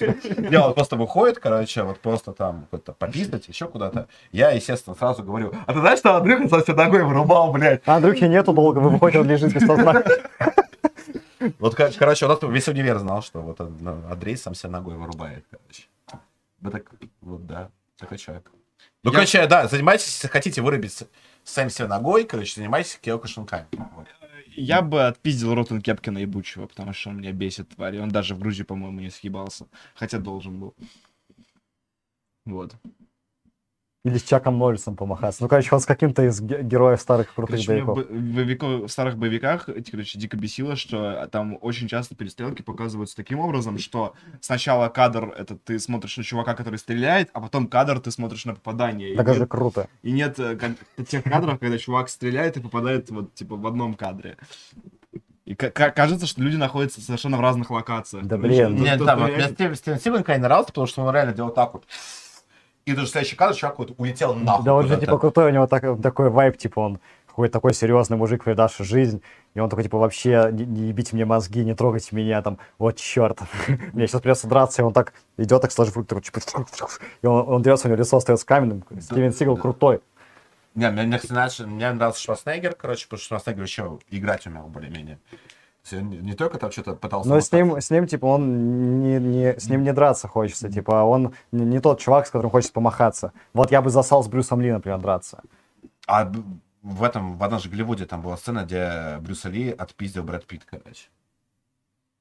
Я 0.50 0.66
вот 0.66 0.74
просто 0.74 0.96
выходит, 0.96 1.38
короче, 1.38 1.82
вот 1.82 1.98
просто 2.00 2.32
там 2.32 2.62
какой-то 2.62 2.92
попиздать, 2.92 3.48
еще 3.48 3.68
куда-то. 3.68 4.08
Я, 4.32 4.50
естественно, 4.50 4.96
сразу 4.96 5.22
говорю, 5.22 5.54
а 5.66 5.72
ты 5.72 5.80
знаешь, 5.80 6.00
что 6.00 6.16
Андрюха 6.16 6.48
сам 6.48 6.62
себя 6.62 6.74
ногой 6.74 7.04
вырубал, 7.04 7.52
блядь? 7.52 7.80
А 7.86 7.96
Андрюхи 7.96 8.24
нету 8.24 8.52
долго, 8.52 8.80
вы 8.80 8.90
выходите, 8.90 9.20
он 9.20 9.28
лежит 9.28 9.54
без 9.54 9.64
сознания. 9.66 10.04
Вот, 11.58 11.74
кор- 11.74 11.92
короче, 11.92 12.26
у 12.26 12.28
нас 12.28 12.38
весь 12.42 12.68
универ 12.68 12.98
знал, 12.98 13.22
что 13.22 13.40
вот 13.42 13.58
ну, 13.58 14.08
Андрей 14.10 14.36
сам 14.36 14.54
себя 14.54 14.70
ногой 14.70 14.96
вырубает, 14.96 15.44
короче. 15.50 15.84
Вот 16.60 16.72
так, 16.72 16.90
вот, 17.20 17.46
да, 17.46 17.70
такой 17.98 18.18
человек. 18.18 18.50
Ну, 19.02 19.10
Я- 19.10 19.14
короче, 19.14 19.46
да, 19.46 19.68
занимайтесь, 19.68 20.06
если 20.06 20.28
хотите 20.28 20.62
вырубить 20.62 21.04
сами 21.44 21.68
себя 21.68 21.88
ногой, 21.88 22.24
короче, 22.24 22.54
занимайтесь 22.56 22.98
киокушинками. 23.00 23.66
Вот. 23.72 24.06
Я 24.48 24.80
бы 24.80 25.06
отпиздил 25.06 25.54
Ротан 25.54 25.82
Кепкина 25.82 26.18
ебучего, 26.18 26.66
потому 26.66 26.94
что 26.94 27.10
он 27.10 27.18
меня 27.18 27.32
бесит, 27.32 27.68
тварь. 27.68 27.96
И 27.96 27.98
Он 27.98 28.08
даже 28.08 28.34
в 28.34 28.38
Грузии, 28.38 28.62
по-моему, 28.62 29.00
не 29.00 29.10
съебался. 29.10 29.66
Хотя 29.94 30.18
должен 30.18 30.58
был. 30.58 30.74
Вот. 32.46 32.74
Или 34.06 34.18
с 34.18 34.22
Чаком 34.22 34.56
Норрисом 34.56 34.94
помахаться. 34.94 35.42
Ну, 35.42 35.48
короче, 35.48 35.68
он 35.74 35.80
с 35.80 35.84
каким-то 35.84 36.22
из 36.24 36.40
ге- 36.40 36.62
героев 36.62 37.00
старых 37.00 37.34
крутых 37.34 37.56
Короче, 37.56 37.82
боевиков. 37.84 37.98
б- 37.98 38.86
в, 38.86 38.88
старых 38.88 39.16
боевиках, 39.18 39.68
эти, 39.68 39.90
короче, 39.90 40.16
дико 40.16 40.36
бесило, 40.36 40.76
что 40.76 41.26
там 41.32 41.58
очень 41.60 41.88
часто 41.88 42.14
перестрелки 42.14 42.62
показываются 42.62 43.16
таким 43.16 43.40
образом, 43.40 43.78
что 43.78 44.14
сначала 44.40 44.88
кадр, 44.90 45.34
это 45.36 45.56
ты 45.56 45.80
смотришь 45.80 46.16
на 46.18 46.22
чувака, 46.22 46.54
который 46.54 46.78
стреляет, 46.78 47.30
а 47.32 47.40
потом 47.40 47.66
кадр 47.66 47.98
ты 47.98 48.12
смотришь 48.12 48.44
на 48.44 48.54
попадание. 48.54 49.12
И 49.12 49.16
Так 49.16 49.26
это 49.26 49.34
же 49.34 49.40
нет, 49.40 49.48
круто. 49.50 49.88
и 50.04 50.12
нет 50.12 50.38
э, 50.38 50.56
тех 51.04 51.24
кадров, 51.24 51.58
когда 51.58 51.76
чувак 51.76 52.08
стреляет 52.08 52.56
и 52.56 52.60
попадает 52.60 53.10
вот, 53.10 53.34
типа, 53.34 53.56
в 53.56 53.66
одном 53.66 53.94
кадре. 53.94 54.36
И 55.46 55.56
ка- 55.56 55.70
ка- 55.70 55.90
кажется, 55.90 56.26
что 56.26 56.42
люди 56.42 56.56
находятся 56.56 57.00
совершенно 57.00 57.38
в 57.38 57.40
разных 57.40 57.70
локациях. 57.72 58.24
Да 58.26 58.36
блин. 58.38 58.76
ну, 58.76 58.84
Нет, 58.84 58.98
да, 59.00 59.16
то 59.16 59.22
вот 59.22 59.32
мне 59.32 59.48
Стивен, 59.48 60.24
не 60.28 60.38
нравился, 60.38 60.68
потому 60.68 60.86
что 60.86 61.02
он 61.02 61.12
реально 61.12 61.32
делал 61.32 61.50
так 61.50 61.72
вот. 61.74 61.84
И 62.86 62.92
даже 62.92 63.08
следующий 63.08 63.34
кадр 63.34 63.54
чувак 63.54 63.78
вот 63.80 63.94
улетел 63.98 64.34
нахуй. 64.34 64.64
Да, 64.64 64.74
он 64.74 64.86
же 64.86 64.96
типа 64.96 65.18
крутой, 65.18 65.50
у 65.50 65.50
него 65.50 65.66
так- 65.66 66.00
такой 66.00 66.30
вайп, 66.30 66.56
типа 66.56 66.78
он 66.78 67.00
какой-то 67.26 67.52
такой 67.52 67.74
серьезный 67.74 68.16
мужик, 68.16 68.44
повидавший 68.44 68.86
жизнь, 68.86 69.22
и 69.54 69.60
он 69.60 69.68
такой, 69.68 69.84
типа, 69.84 69.98
вообще, 69.98 70.48
не, 70.52 70.64
не 70.64 70.88
ебите 70.88 71.14
мне 71.14 71.26
мозги, 71.26 71.64
не 71.64 71.74
трогайте 71.74 72.16
меня, 72.16 72.40
там, 72.40 72.58
вот 72.78 72.96
черт, 72.96 73.40
мне 73.92 74.06
сейчас 74.06 74.22
придется 74.22 74.46
драться, 74.48 74.80
и 74.80 74.84
он 74.86 74.94
так 74.94 75.12
идет, 75.36 75.60
так 75.60 75.70
сложив 75.70 75.96
руки, 75.98 76.08
такой, 76.08 76.22
типа, 76.22 76.40
и 77.20 77.26
он, 77.26 77.46
он 77.46 77.62
дерется, 77.62 77.88
у 77.88 77.90
него 77.90 77.98
лицо 77.98 78.16
остается 78.16 78.46
каменным, 78.46 78.84
Стивен 79.00 79.34
Сигал 79.34 79.58
крутой. 79.58 80.00
Не, 80.74 80.90
мне, 80.90 81.02
мне, 81.02 81.18
мне 81.66 81.92
нравился 81.92 82.22
Шварценеггер, 82.22 82.74
короче, 82.74 83.06
потому 83.06 83.18
что 83.18 83.28
Шварценеггер 83.28 83.64
еще 83.64 83.98
играть 84.10 84.46
умел 84.46 84.68
более-менее. 84.68 85.18
Не, 85.92 86.34
только 86.34 86.58
там 86.58 86.70
что-то 86.70 86.94
пытался... 86.94 87.28
Но 87.28 87.40
с 87.40 87.52
ним, 87.52 87.80
с 87.80 87.90
ним, 87.90 88.06
типа, 88.06 88.26
он 88.26 89.00
не, 89.00 89.18
не, 89.18 89.58
с 89.58 89.68
ним 89.68 89.82
не 89.82 89.92
драться 89.92 90.28
хочется, 90.28 90.70
типа, 90.70 91.02
он 91.04 91.34
не, 91.52 91.64
не 91.64 91.80
тот 91.80 92.00
чувак, 92.00 92.26
с 92.26 92.30
которым 92.30 92.50
хочется 92.50 92.72
помахаться. 92.72 93.32
Вот 93.52 93.70
я 93.70 93.82
бы 93.82 93.90
засал 93.90 94.22
с 94.24 94.28
Брюсом 94.28 94.60
Ли, 94.60 94.72
например, 94.72 94.98
драться. 94.98 95.42
А 96.06 96.30
в 96.82 97.02
этом, 97.02 97.36
в 97.36 97.42
одном 97.42 97.60
же 97.60 97.68
Голливуде 97.68 98.06
там 98.06 98.22
была 98.22 98.36
сцена, 98.36 98.64
где 98.64 99.18
Брюса 99.20 99.48
Ли 99.48 99.70
отпиздил 99.70 100.22
Брэд 100.22 100.46
Питт, 100.46 100.64
короче. 100.64 101.08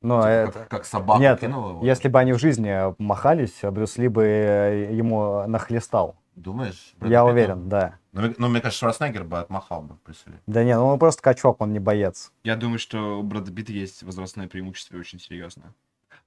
Но 0.02 0.22
Типа, 0.22 0.30
это... 0.30 0.52
как, 0.52 0.68
как 0.68 0.86
собака 0.86 1.20
Нет, 1.20 1.40
кинул 1.40 1.70
его. 1.70 1.86
если 1.86 2.10
бы 2.10 2.20
они 2.20 2.34
в 2.34 2.40
жизни 2.40 2.94
махались, 3.02 3.60
Брюс 3.64 3.98
Ли 3.98 4.08
бы 4.08 4.24
э, 4.24 4.94
ему 4.94 5.48
нахлестал. 5.48 6.16
Думаешь? 6.36 6.94
Брэда 6.98 7.14
Я 7.14 7.22
Питта? 7.22 7.32
уверен, 7.32 7.70
да. 7.70 7.98
Ну, 8.12 8.22
мне- 8.22 8.36
ну, 8.38 8.48
мне 8.50 8.60
кажется, 8.62 8.80
Шварценеггер 8.80 9.24
бы 9.24 9.40
отмахал 9.40 9.82
бы 9.82 9.98
Брюса 10.06 10.30
Ли. 10.30 10.36
Да 10.48 10.64
не, 10.64 10.76
ну 10.76 10.86
он 10.88 11.00
просто 11.00 11.22
качок, 11.22 11.62
он 11.62 11.72
не 11.72 11.80
боец. 11.80 12.32
Я 12.44 12.56
думаю, 12.58 12.78
что 12.80 13.20
у 13.20 13.24
Брэда 13.24 13.52
Питта 13.52 13.72
есть 13.72 14.04
возрастное 14.04 14.48
преимущество 14.48 14.98
очень 14.98 15.20
серьезное. 15.20 15.74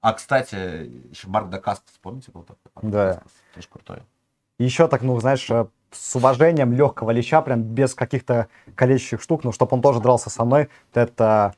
А, 0.01 0.13
кстати, 0.13 0.55
еще 1.11 1.27
Марк 1.27 1.49
Дакаст, 1.49 1.83
помните, 2.01 2.31
был 2.31 2.41
такой? 2.43 2.71
Марк 2.75 2.87
Да. 2.91 3.07
Дакаскас, 3.13 3.31
Тоже 3.53 3.67
крутой. 3.69 3.97
Еще 4.57 4.87
так, 4.87 5.01
ну, 5.03 5.19
знаешь, 5.19 5.49
э, 5.49 5.67
с 5.91 6.15
уважением 6.15 6.73
легкого 6.73 7.11
леща, 7.11 7.41
прям 7.41 7.61
без 7.61 7.93
каких-то 7.95 8.47
калечащих 8.75 9.21
штук, 9.21 9.43
ну, 9.43 9.51
чтобы 9.51 9.75
он 9.75 9.81
тоже 9.81 9.99
дрался 10.01 10.29
со 10.29 10.43
мной, 10.43 10.69
это 10.93 11.53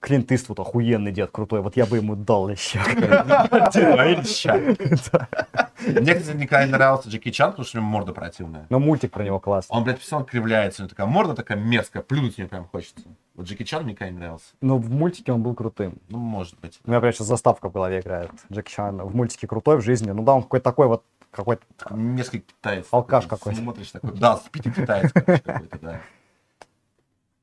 Клинт 0.00 0.32
Иствуд, 0.32 0.58
охуенный 0.60 1.12
дед, 1.12 1.30
крутой. 1.30 1.60
Вот 1.60 1.76
я 1.76 1.84
бы 1.84 1.98
ему 1.98 2.16
дал 2.16 2.48
леща. 2.48 2.80
Мне, 5.84 6.14
кстати, 6.14 6.36
никогда 6.36 6.64
не 6.64 6.72
нравился 6.72 7.08
Джеки 7.08 7.30
Чан, 7.30 7.50
потому 7.50 7.66
что 7.66 7.78
у 7.78 7.80
него 7.82 7.90
морда 7.90 8.12
противная. 8.12 8.66
Но 8.70 8.78
мультик 8.78 9.10
про 9.10 9.24
него 9.24 9.40
классный. 9.40 9.76
Он, 9.76 9.84
блядь, 9.84 9.98
постоянно 9.98 10.26
кривляется, 10.26 10.82
у 10.82 10.84
него 10.84 10.90
такая 10.90 11.06
морда 11.06 11.34
такая 11.34 11.58
мерзкая, 11.58 12.02
плюнуть 12.02 12.38
мне 12.38 12.46
прям 12.46 12.66
хочется. 12.66 13.02
Вот 13.34 13.46
Джеки 13.46 13.64
Чан 13.64 13.82
мне 13.84 13.92
никогда 13.92 14.10
не 14.10 14.18
нравился. 14.18 14.54
Ну, 14.60 14.78
в 14.78 14.90
мультике 14.90 15.32
он 15.32 15.42
был 15.42 15.54
крутым. 15.54 15.98
Ну, 16.08 16.18
может 16.18 16.58
быть. 16.60 16.80
У 16.84 16.90
меня 16.90 17.00
прям 17.00 17.12
сейчас 17.12 17.26
заставка 17.26 17.68
в 17.68 17.72
голове 17.72 18.00
играет. 18.00 18.30
Джеки 18.50 18.70
Чан 18.70 18.98
в 18.98 19.14
мультике 19.14 19.46
крутой 19.46 19.76
в 19.78 19.82
жизни. 19.82 20.10
Ну 20.12 20.22
да, 20.22 20.34
он 20.34 20.42
какой-то 20.42 20.64
такой 20.64 20.86
вот, 20.86 21.04
какой-то... 21.30 21.62
Несколько 21.90 22.46
китаец. 22.46 22.86
Алкаш 22.90 23.26
какой-то. 23.26 23.60
Смотришь 23.60 23.90
такой, 23.90 24.12
да, 24.12 24.36
спите 24.36 24.70
китаец 24.70 25.12
какой-то, 25.12 25.78
да. 25.80 26.00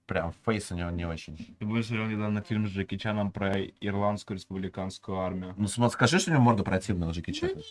Прям 0.10 0.34
фейс 0.44 0.72
у 0.72 0.76
него 0.76 0.90
не 0.90 1.06
очень. 1.06 1.38
Ты 1.60 1.66
будешь 1.66 1.86
смотрел 1.86 2.08
недавно 2.08 2.42
фильм 2.42 2.68
с 2.68 2.72
Джеки 2.72 2.98
Чаном 2.98 3.32
про 3.32 3.62
ирландскую 3.62 4.38
республиканскую 4.38 5.20
армию. 5.20 5.54
Ну, 5.56 5.68
смотри, 5.68 5.94
скажи, 5.94 6.18
что 6.18 6.32
у 6.32 6.34
него 6.34 6.42
морда 6.44 6.64
противная 6.64 7.10
у 7.10 7.12
Джеки 7.12 7.30
Чана. 7.32 7.62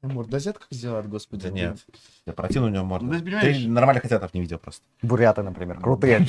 Мордозет 0.00 0.58
как 0.60 0.68
сделать, 0.70 1.06
господи? 1.06 1.42
Да 1.42 1.50
нет. 1.50 1.84
Я 2.24 2.34
противна 2.34 2.68
у 2.68 2.70
него 2.70 2.84
морда. 2.84 3.06
Ну, 3.06 3.12
ты 3.14 3.24
понимаешь- 3.24 3.56
Ты 3.64 3.68
нормально 3.68 4.00
хотятов 4.00 4.32
не 4.32 4.40
видел 4.40 4.58
просто. 4.60 4.84
Буряты, 5.02 5.42
например. 5.42 5.80
Крутые. 5.80 6.20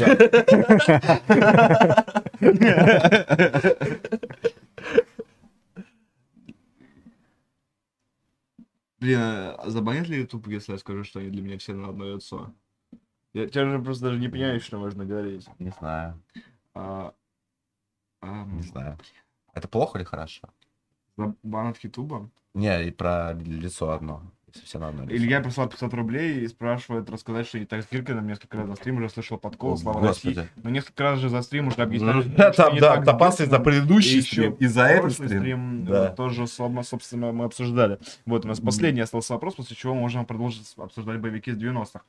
Блин, 9.00 9.20
а 9.20 9.64
забанит 9.68 10.08
ли 10.08 10.18
YouTube, 10.20 10.48
если 10.48 10.72
я 10.74 10.78
скажу, 10.78 11.04
что 11.04 11.20
они 11.20 11.30
для 11.30 11.42
меня 11.42 11.58
все 11.58 11.74
на 11.74 11.90
одно 11.90 12.16
лицо? 12.16 12.54
Я 13.34 13.48
тебя 13.48 13.66
же 13.70 13.80
просто 13.82 14.06
даже 14.06 14.20
не 14.20 14.30
понимаю, 14.30 14.60
что 14.60 14.78
можно 14.78 15.06
говорить. 15.06 15.48
Не 15.60 15.72
знаю, 15.72 16.22
А, 16.76 17.14
а, 18.22 18.46
не 18.46 18.62
знаю. 18.62 18.98
Это 19.54 19.68
плохо 19.68 19.98
или 19.98 20.06
хорошо? 20.06 20.50
Бан 21.18 21.68
от 21.68 21.78
Ютуба? 21.84 22.30
Не, 22.54 22.88
и 22.88 22.92
про 22.92 23.34
лицо 23.34 23.92
одно. 23.92 24.22
Все 24.64 24.78
на 24.80 24.92
лицо. 24.92 25.16
Илья 25.16 25.42
прислал 25.42 25.68
500 25.68 25.94
рублей 25.96 26.42
и 26.42 26.48
спрашивает 26.48 27.10
рассказать, 27.10 27.48
что 27.48 27.58
не 27.60 27.66
так 27.66 27.84
с 27.84 27.88
Киркиным 27.88 28.28
несколько 28.28 28.58
раз 28.58 28.68
за 28.68 28.76
стрим 28.76 28.98
уже 28.98 29.10
слышал 29.10 29.38
подкол, 29.38 29.78
слава 29.78 30.00
Господи. 30.00 30.36
России. 30.38 30.50
Но 30.64 30.70
несколько 30.70 31.04
раз 31.04 31.20
же 31.20 31.30
за 31.30 31.42
стрим 31.42 31.68
уже 31.68 31.78
объясняли, 31.82 32.14
Ну, 32.18 32.22
что 32.24 32.52
Там, 32.52 32.74
не 32.76 32.80
да, 32.80 33.02
копался 33.02 33.46
за 33.48 33.60
предыдущий 33.60 34.20
И 34.20 34.22
стрим, 34.22 34.54
и 34.54 34.66
за 34.68 34.84
этот 34.86 35.14
стрим. 35.14 35.86
да, 35.86 35.92
Да. 36.10 36.10
тоже, 36.16 36.46
собственно, 36.48 37.32
мы 37.32 37.46
обсуждали. 37.46 37.98
Вот, 38.26 38.46
у 38.46 38.48
нас 38.48 38.60
последний 38.60 39.02
остался 39.02 39.34
вопрос, 39.34 39.56
после 39.56 39.76
чего 39.76 39.96
мы 39.96 40.02
можем 40.02 40.26
продолжить 40.26 40.72
обсуждать 40.78 41.20
боевики 41.20 41.52
с 41.52 41.58
90-х. 41.58 42.02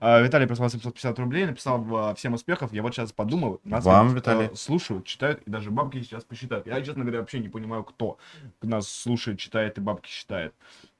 А, 0.00 0.20
Виталий 0.20 0.46
прислал 0.46 0.70
750 0.70 1.18
рублей, 1.18 1.46
написал 1.46 1.84
а, 1.96 2.14
всем 2.14 2.34
успехов. 2.34 2.72
Я 2.72 2.82
вот 2.82 2.94
сейчас 2.94 3.12
подумал, 3.12 3.60
нас 3.64 3.84
Вам, 3.84 4.08
ведь, 4.08 4.16
Виталий. 4.18 4.50
слушают, 4.54 5.04
читают, 5.04 5.42
и 5.46 5.50
даже 5.50 5.70
бабки 5.70 6.00
сейчас 6.02 6.22
посчитают. 6.24 6.66
Я, 6.66 6.80
честно 6.82 7.02
говоря, 7.02 7.20
вообще 7.20 7.40
не 7.40 7.48
понимаю, 7.48 7.82
кто 7.84 8.18
нас 8.62 8.88
слушает, 8.88 9.38
читает 9.38 9.78
и 9.78 9.80
бабки 9.80 10.08
считает. 10.08 10.54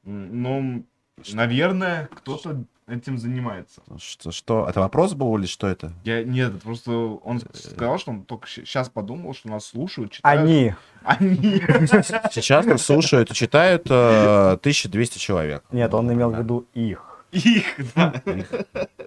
М, 0.08 0.42
Но, 0.42 0.82
наверное, 1.32 2.08
кто-то 2.14 2.64
этим 2.86 3.18
занимается. 3.18 3.82
Что, 3.98 4.30
что? 4.30 4.66
Это 4.68 4.80
вопрос 4.80 5.12
был 5.12 5.36
или 5.36 5.46
что 5.46 5.66
это? 5.66 5.92
Я 6.04 6.24
нет, 6.24 6.54
это 6.54 6.62
просто 6.64 6.90
он 6.90 7.40
сказал, 7.52 7.98
что 7.98 8.12
он 8.12 8.24
только 8.24 8.48
сейчас 8.48 8.88
подумал, 8.88 9.34
что 9.34 9.48
нас 9.50 9.66
слушают, 9.66 10.12
читают. 10.12 10.40
Они. 10.42 10.74
Они. 11.04 11.60
Сейчас 12.32 12.66
нас 12.66 12.82
слушают 12.82 13.30
и 13.30 13.34
читают 13.34 13.86
э, 13.90 14.52
1200 14.54 15.18
человек. 15.18 15.62
Нет, 15.70 15.92
он 15.94 16.12
имел 16.12 16.30
в 16.30 16.38
виду 16.38 16.66
их. 16.74 17.24
Их, 17.30 17.64
да. 17.94 18.12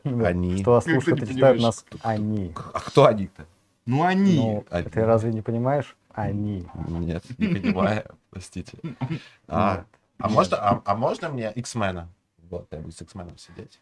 Они. 0.03 0.61
Что 0.61 0.80
слушают 0.81 1.23
и 1.23 1.33
читают 1.33 1.61
нас 1.61 1.83
они. 2.03 2.53
А 2.73 2.80
кто 2.80 3.05
они-то? 3.07 3.45
Ну 3.88 4.03
они. 4.03 4.35
Ну, 4.38 4.65
Они. 4.69 4.89
ты 4.89 5.03
разве 5.05 5.33
не 5.33 5.41
понимаешь? 5.41 5.95
Они. 6.13 6.67
Нет, 6.88 7.23
не 7.39 7.47
понимаю, 7.47 8.03
простите. 8.30 8.77
А, 9.47 9.85
а 10.24 10.30
можно, 10.30 10.58
а, 10.58 10.82
а 10.85 10.95
можно 10.95 11.30
мне 11.30 11.51
X-мена? 11.51 12.08
Вот, 12.50 12.67
я 12.72 12.80
буду 12.80 12.91
с 12.91 13.01
X-меном 13.01 13.38
сидеть. 13.38 13.80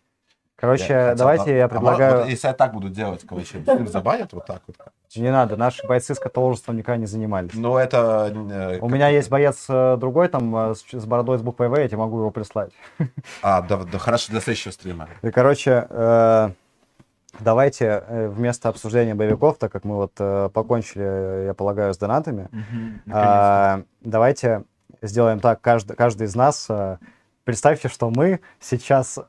Короче, 0.59 0.87
хотел 0.87 1.15
давайте 1.15 1.45
бы- 1.45 1.51
я 1.51 1.65
а 1.65 1.69
предлагаю... 1.69 2.17
вот 2.19 2.27
если 2.27 2.47
я 2.47 2.53
так 2.53 2.73
буду 2.73 2.89
делать, 2.89 3.25
короче, 3.27 3.63
забанят 3.87 4.33
вот 4.33 4.45
так 4.45 4.61
вот. 4.67 4.75
Не 5.15 5.31
надо, 5.31 5.55
наши 5.55 5.87
бойцы 5.87 6.13
с 6.13 6.19
каталожеством 6.19 6.75
никогда 6.75 6.97
не 6.97 7.05
занимались. 7.05 7.53
Ну, 7.53 7.77
это... 7.77 8.31
э, 8.33 8.79
У 8.79 8.89
меня 8.89 9.07
есть 9.07 9.29
боец 9.29 9.65
э, 9.69 9.97
другой 9.97 10.27
там 10.27 10.55
э, 10.71 10.75
с, 10.75 10.83
с 10.91 11.05
бородой 11.05 11.39
с 11.39 11.41
буквой 11.41 11.69
В, 11.69 11.77
я 11.77 11.87
тебе 11.87 11.97
могу 11.97 12.19
его 12.19 12.31
прислать. 12.31 12.71
А, 13.41 13.61
да, 13.61 13.77
да, 13.77 13.97
хорошо, 13.97 14.31
для 14.31 14.41
следующего 14.41 14.71
стрима. 14.71 15.07
И, 15.21 15.31
короче, 15.31 15.87
э, 15.89 16.49
давайте 17.39 18.03
э, 18.05 18.27
вместо 18.27 18.69
обсуждения 18.69 19.15
боевиков, 19.15 19.57
так 19.57 19.71
как 19.71 19.85
мы 19.85 19.95
вот 19.95 20.11
э, 20.19 20.49
покончили, 20.53 21.05
э, 21.05 21.45
я 21.47 21.53
полагаю, 21.53 21.93
с 21.93 21.97
донатами, 21.97 22.49
а, 23.11 23.81
давайте 24.01 24.63
сделаем 25.01 25.39
так, 25.39 25.61
каждый, 25.61 25.95
каждый 25.95 26.27
из 26.27 26.35
нас, 26.35 26.65
э, 26.69 26.97
представьте, 27.43 27.87
что 27.87 28.09
мы 28.09 28.39
сейчас, 28.59 29.19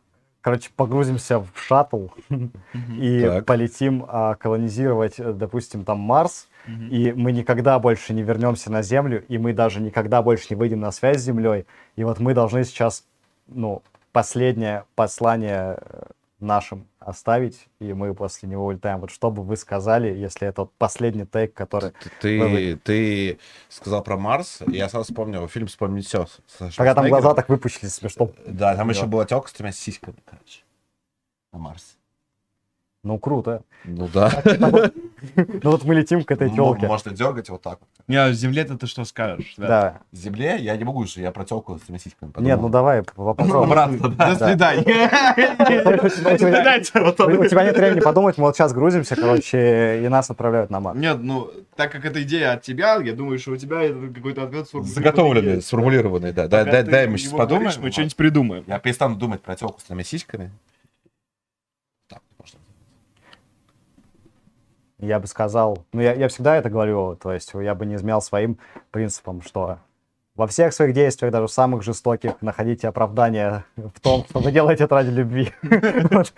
короче, 0.41 0.71
погрузимся 0.75 1.41
в 1.41 1.49
шаттл 1.55 2.09
и 2.99 3.23
Так. 3.23 3.47
полетим 3.47 4.05
а, 4.09 4.35
колонизировать, 4.35 5.15
э, 5.19 5.33
допустим, 5.33 5.85
там 5.85 5.99
Марс, 5.99 6.49
и 6.91 7.13
мы 7.13 7.33
никогда 7.33 7.79
больше 7.79 8.13
не 8.13 8.23
вернемся 8.23 8.71
на 8.71 8.83
Землю, 8.83 9.25
и 9.27 9.39
мы 9.39 9.53
даже 9.53 9.81
никогда 9.81 10.23
больше 10.23 10.47
не 10.51 10.57
выйдем 10.57 10.81
на 10.81 10.93
связь 10.93 11.19
с 11.19 11.25
Землей. 11.25 11.67
И 11.97 12.05
вот 12.05 12.21
мы 12.21 12.35
должны 12.35 12.65
сейчас, 12.65 13.05
ну, 13.49 13.83
последнее 14.13 14.85
послание 14.95 15.79
э, 15.81 16.03
нашим 16.41 16.86
оставить, 16.99 17.69
и 17.78 17.93
мы 17.93 18.15
после 18.15 18.49
него 18.49 18.67
улетаем. 18.67 19.01
Вот 19.01 19.10
что 19.10 19.31
бы 19.31 19.43
вы 19.43 19.57
сказали, 19.57 20.09
если 20.09 20.49
это 20.49 20.62
вот 20.62 20.73
последний 20.78 21.27
тейк, 21.27 21.55
который... 21.55 21.93
Ты, 22.20 22.77
ты 22.77 23.39
сказал 23.69 24.02
про 24.02 24.17
Марс, 24.17 24.60
я 24.67 24.89
сразу 24.89 25.05
вспомнил 25.10 25.47
фильм 25.49 25.67
«Вспомнить 25.67 26.07
все». 26.07 26.27
Пока 26.77 26.94
там 26.94 27.09
глаза 27.09 27.35
так 27.35 27.49
выпучились, 27.49 27.94
смешно. 27.94 28.31
Да, 28.47 28.77
там 28.77 28.91
еще 28.91 29.07
была 29.07 29.25
телка 29.25 29.49
с 29.49 29.52
тремя 29.52 29.73
сиськами, 29.73 30.17
короче. 30.25 30.62
На 31.52 31.59
Марс. 31.59 31.97
Ну, 33.03 33.19
круто. 33.19 33.62
Ну 33.85 34.09
да. 34.12 34.31
Ну 35.37 35.70
вот 35.70 35.85
мы 35.85 35.95
летим 35.95 36.23
к 36.23 36.31
этой 36.31 36.51
телке. 36.51 36.87
Можно 36.87 37.12
дергать 37.12 37.49
вот 37.49 37.62
так 37.62 37.79
вот. 37.81 37.89
Не, 38.09 38.17
а 38.17 38.29
в 38.29 38.35
земле-то 38.35 38.77
ты 38.77 38.87
что 38.87 39.05
скажешь? 39.05 39.55
Да. 39.57 40.01
В 40.12 40.17
земле 40.17 40.57
я 40.59 40.77
не 40.77 40.85
могу 40.85 41.07
же, 41.07 41.20
я 41.20 41.31
про 41.31 41.45
телку 41.45 41.79
с 41.79 42.03
сиськами 42.03 42.33
Нет, 42.39 42.61
ну 42.61 42.69
давай, 42.69 43.03
попробуем. 43.03 43.65
Обратно, 43.65 44.09
да. 44.11 44.35
До 44.35 44.47
свидания. 44.47 44.83
У 44.83 44.85
тебя- 47.49 47.65
нет 47.65 47.77
времени 47.77 48.01
подумать, 48.01 48.37
мы 48.37 48.45
вот 48.45 48.57
сейчас 48.57 48.73
грузимся, 48.73 49.17
короче, 49.17 50.03
и 50.05 50.09
нас 50.09 50.31
отправляют 50.31 50.70
на 50.70 50.81
Марс. 50.81 50.99
Нет, 50.99 51.19
ну, 51.20 51.51
так 51.77 51.93
как 51.93 52.05
эта 52.05 52.23
идея 52.23 52.53
от 52.53 52.62
тебя, 52.62 52.97
я 52.97 53.15
думаю, 53.15 53.39
что 53.39 53.53
у 53.53 53.57
тебя 53.57 53.83
это 53.83 54.09
какой-то 54.09 54.43
ответ 54.43 54.67
сформулированный 54.67 54.95
Заготовленный, 54.95 55.62
сформулированный, 55.62 56.33
да. 56.33 56.49
Дай, 56.49 57.07
мы 57.07 57.17
сейчас 57.17 57.33
подумаем. 57.33 57.70
Мы 57.81 57.93
что-нибудь 57.93 58.17
придумаем. 58.17 58.65
Я 58.67 58.79
перестану 58.79 59.17
думать 59.17 59.41
про 59.41 59.57
телку 59.57 59.81
с 59.81 60.05
сиськами. 60.05 60.51
Так, 62.09 62.20
можно. 62.39 62.59
Я 65.01 65.19
бы 65.19 65.27
сказал, 65.27 65.79
ну 65.93 66.01
я, 66.01 66.15
я 66.15 66.29
всегда 66.29 66.57
это 66.57 66.70
говорю, 66.70 67.17
то 67.17 67.33
есть 67.33 67.53
я 67.55 67.75
бы 67.75 67.87
не 67.87 67.95
изменял 67.95 68.20
своим 68.20 68.59
принципам, 68.91 69.43
что 69.43 69.79
во 70.37 70.47
всех 70.47 70.73
своих 70.73 70.95
действиях, 70.95 71.33
даже 71.33 71.49
самых 71.49 71.83
жестоких, 71.83 72.41
находите 72.41 72.89
оправдание 72.89 73.65
в 73.77 74.01
том, 74.01 74.25
что 74.29 74.41
вы 74.41 74.53
делаете 74.53 74.85
это 74.85 74.95
ради 74.95 75.11
любви. 75.11 75.53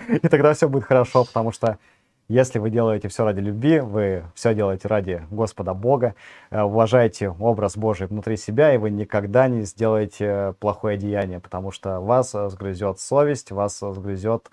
И 0.08 0.28
тогда 0.28 0.55
все 0.55 0.68
будет 0.68 0.84
хорошо, 0.84 1.24
потому 1.24 1.52
что 1.52 1.78
если 2.28 2.58
вы 2.58 2.70
делаете 2.70 3.08
все 3.08 3.24
ради 3.24 3.41
любви, 3.41 3.81
вы 3.81 4.24
все 4.34 4.55
делаете 4.55 4.89
ради 4.89 5.23
Господа 5.31 5.74
Бога, 5.74 6.15
э, 6.50 6.62
уважаете 6.62 7.28
образ 7.28 7.76
Божий 7.76 8.07
внутри 8.07 8.36
себя, 8.36 8.74
и 8.74 8.78
вы 8.78 8.91
никогда 8.91 9.49
не 9.49 9.62
сделаете 9.62 10.55
плохое 10.58 10.97
деяние, 10.97 11.41
потому 11.41 11.73
что 11.73 12.00
вас 12.00 12.32
сгрызет 12.32 13.00
совесть, 13.00 13.50
вас 13.50 13.78
сгрызет 13.81 14.50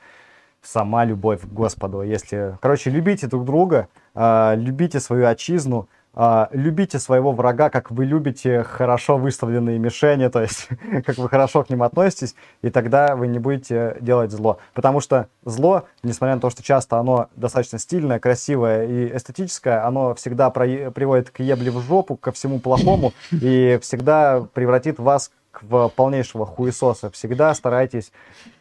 сама 0.61 1.05
любовь 1.05 1.41
к 1.41 1.47
Господу. 1.47 2.01
Если, 2.01 2.57
короче, 2.61 2.89
любите 2.89 3.27
друг 3.27 3.45
друга, 3.45 3.87
а, 4.15 4.55
любите 4.55 4.99
свою 4.99 5.27
отчизну, 5.27 5.87
а, 6.13 6.49
любите 6.51 6.99
своего 6.99 7.31
врага, 7.31 7.69
как 7.69 7.91
вы 7.91 8.03
любите 8.03 8.63
хорошо 8.63 9.17
выставленные 9.17 9.77
мишени, 9.79 10.27
то 10.27 10.41
есть 10.41 10.67
как 11.05 11.17
вы 11.17 11.29
хорошо 11.29 11.63
к 11.63 11.69
ним 11.69 11.83
относитесь, 11.83 12.35
и 12.61 12.69
тогда 12.69 13.15
вы 13.15 13.27
не 13.27 13.39
будете 13.39 13.95
делать 14.01 14.31
зло. 14.31 14.57
Потому 14.73 15.01
что 15.01 15.27
зло, 15.45 15.85
несмотря 16.03 16.35
на 16.35 16.41
то, 16.41 16.49
что 16.49 16.63
часто 16.63 16.97
оно 16.97 17.29
достаточно 17.35 17.77
стильное, 17.79 18.19
красивое 18.19 18.85
и 18.85 19.15
эстетическое, 19.15 19.85
оно 19.85 20.15
всегда 20.15 20.49
про- 20.49 20.91
приводит 20.91 21.29
к 21.29 21.39
ебле 21.39 21.71
в 21.71 21.79
жопу, 21.79 22.15
ко 22.15 22.31
всему 22.31 22.59
плохому, 22.59 23.13
и 23.31 23.79
всегда 23.81 24.45
превратит 24.53 24.99
вас 24.99 25.31
в 25.61 25.89
полнейшего 25.95 26.45
хуесоса. 26.45 27.09
Всегда 27.11 27.53
старайтесь 27.53 28.11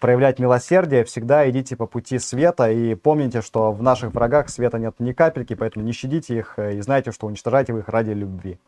проявлять 0.01 0.39
милосердие, 0.39 1.05
всегда 1.05 1.49
идите 1.51 1.77
по 1.77 1.87
пути 1.87 2.19
света 2.19 2.71
и 2.71 2.95
помните, 2.95 3.43
что 3.43 3.73
в 3.73 3.83
наших 3.83 4.13
врагах 4.15 4.49
света 4.49 4.79
нет 4.79 4.95
ни 4.99 5.13
капельки, 5.13 5.55
поэтому 5.55 5.85
не 5.85 5.93
щадите 5.93 6.39
их 6.39 6.55
э, 6.59 6.77
и 6.77 6.81
знайте, 6.81 7.13
что 7.13 7.27
уничтожаете 7.27 7.73
вы 7.73 7.81
их 7.81 7.89
ради 7.89 8.11
любви. 8.11 8.59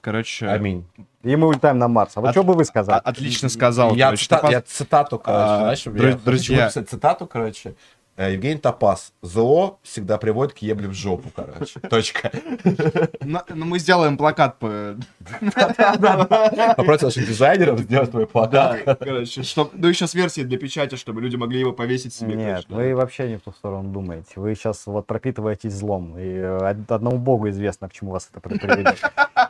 Короче, 0.00 0.46
Аминь. 0.48 0.86
И 1.22 1.34
мы 1.34 1.46
улетаем 1.46 1.78
на 1.78 1.88
Марс. 1.88 2.12
А 2.16 2.20
вот 2.20 2.26
От- 2.28 2.34
что 2.34 2.42
бы 2.42 2.52
вы 2.52 2.66
сказали? 2.66 3.00
отлично 3.02 3.48
сказал. 3.48 3.94
Я, 3.94 4.06
короче, 4.08 4.24
цита- 4.26 4.36
Топаз. 4.36 4.50
я 4.52 4.60
цитату, 4.60 5.18
короче, 5.18 5.42
А, 5.42 5.58
знаешь, 5.60 5.86
друз- 5.86 6.10
я 6.10 6.16
друзья. 6.16 6.68
цитату, 6.70 7.26
короче. 7.26 7.74
Э, 8.16 8.32
Евгений 8.32 8.58
Топас. 8.60 9.12
ЗО 9.22 9.78
всегда 9.82 10.18
приводит 10.18 10.54
к 10.54 10.58
ебле 10.58 10.86
в 10.88 10.92
жопу, 10.92 11.30
короче. 11.34 11.80
Точка. 11.90 12.30
На- 13.20 13.44
Ну, 13.48 13.64
мы 13.64 13.78
сделаем 13.80 14.16
плакат 14.16 14.58
по... 14.60 14.96
Попросил 16.76 17.08
наших 17.08 17.26
дизайнеров 17.26 17.80
сделать 17.80 18.10
твой 18.10 18.26
плакат. 18.26 18.98
Короче, 19.00 19.42
чтоб... 19.42 19.70
Ну, 19.74 19.88
еще 19.88 20.06
с 20.06 20.14
версией 20.14 20.46
для 20.46 20.58
печати, 20.58 20.94
чтобы 20.96 21.20
люди 21.22 21.36
могли 21.36 21.58
его 21.60 21.72
повесить 21.72 22.14
себе. 22.14 22.34
Нет, 22.36 22.66
вы 22.68 22.94
вообще 22.94 23.28
не 23.28 23.36
в 23.36 23.42
ту 23.42 23.50
сторону 23.52 23.90
думаете. 23.90 24.32
Вы 24.36 24.54
сейчас 24.54 24.86
вот 24.86 25.06
пропитываетесь 25.06 25.72
злом. 25.72 26.16
И 26.18 26.22
э, 26.22 26.70
од- 26.70 26.90
одному 26.92 27.18
богу 27.18 27.48
известно, 27.48 27.88
к 27.88 27.92
чему 27.92 28.12
вас 28.12 28.28
это 28.30 28.40
при- 28.40 28.58
приведет. 28.58 29.00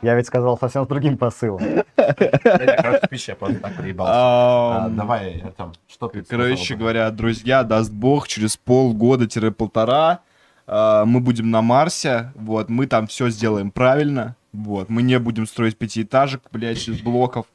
Я 0.01 0.15
ведь 0.15 0.27
сказал 0.27 0.57
совсем 0.57 0.85
с 0.85 0.87
другим 0.87 1.17
посылом. 1.17 1.61
Короче, 1.95 3.07
пища, 3.09 3.31
я 3.33 3.35
просто 3.35 3.59
так 3.59 3.75
приебался. 3.75 4.11
А, 4.15 4.89
Давай, 4.89 5.41
Артем, 5.41 5.73
что 5.87 6.07
ты 6.07 6.23
Короче 6.23 6.75
говоря, 6.75 7.09
друзья, 7.11 7.63
даст 7.63 7.91
бог, 7.91 8.27
через 8.27 8.54
полгода-полтора 8.57 10.21
а, 10.67 11.05
мы 11.05 11.19
будем 11.19 11.51
на 11.51 11.61
Марсе, 11.61 12.31
вот, 12.35 12.69
мы 12.69 12.87
там 12.87 13.07
все 13.07 13.29
сделаем 13.29 13.71
правильно, 13.71 14.35
вот, 14.51 14.89
мы 14.89 15.03
не 15.03 15.19
будем 15.19 15.45
строить 15.45 15.77
пятиэтажек, 15.77 16.41
блядь, 16.51 16.87
из 16.87 17.01
блоков, 17.01 17.45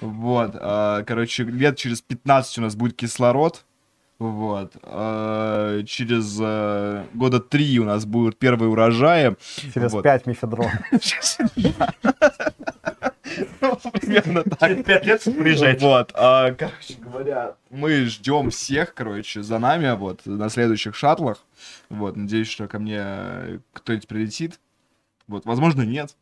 вот, 0.00 0.52
а, 0.54 1.02
короче, 1.04 1.44
лет 1.44 1.76
через 1.76 2.00
15 2.00 2.58
у 2.58 2.62
нас 2.62 2.74
будет 2.74 2.96
кислород, 2.96 3.64
вот, 4.18 4.72
а, 4.82 5.82
через 5.84 6.38
а, 6.40 7.04
года 7.12 7.40
три 7.40 7.78
у 7.78 7.84
нас 7.84 8.06
будут 8.06 8.38
первые 8.38 8.70
урожаи, 8.70 9.36
Через 9.74 9.92
Вот. 9.92 10.02
пять 10.02 10.26
мифедрон. 10.26 10.70
Примерно 13.92 14.42
так. 14.44 14.84
Пять 14.84 15.06
лет 15.06 15.22
приезжайте. 15.24 15.84
Вот, 15.84 16.12
а, 16.14 16.52
короче 16.52 16.94
говоря, 16.98 17.56
мы 17.70 18.04
ждем 18.04 18.50
всех, 18.50 18.94
короче, 18.94 19.42
за 19.42 19.58
нами, 19.58 19.96
вот, 19.96 20.20
на 20.26 20.48
следующих 20.48 20.94
шаттлах. 20.94 21.38
Вот, 21.88 22.16
надеюсь, 22.16 22.48
что 22.48 22.68
ко 22.68 22.78
мне 22.78 23.60
кто-нибудь 23.72 24.08
прилетит. 24.08 24.60
Вот, 25.26 25.46
возможно, 25.46 25.82
нет. 25.82 26.14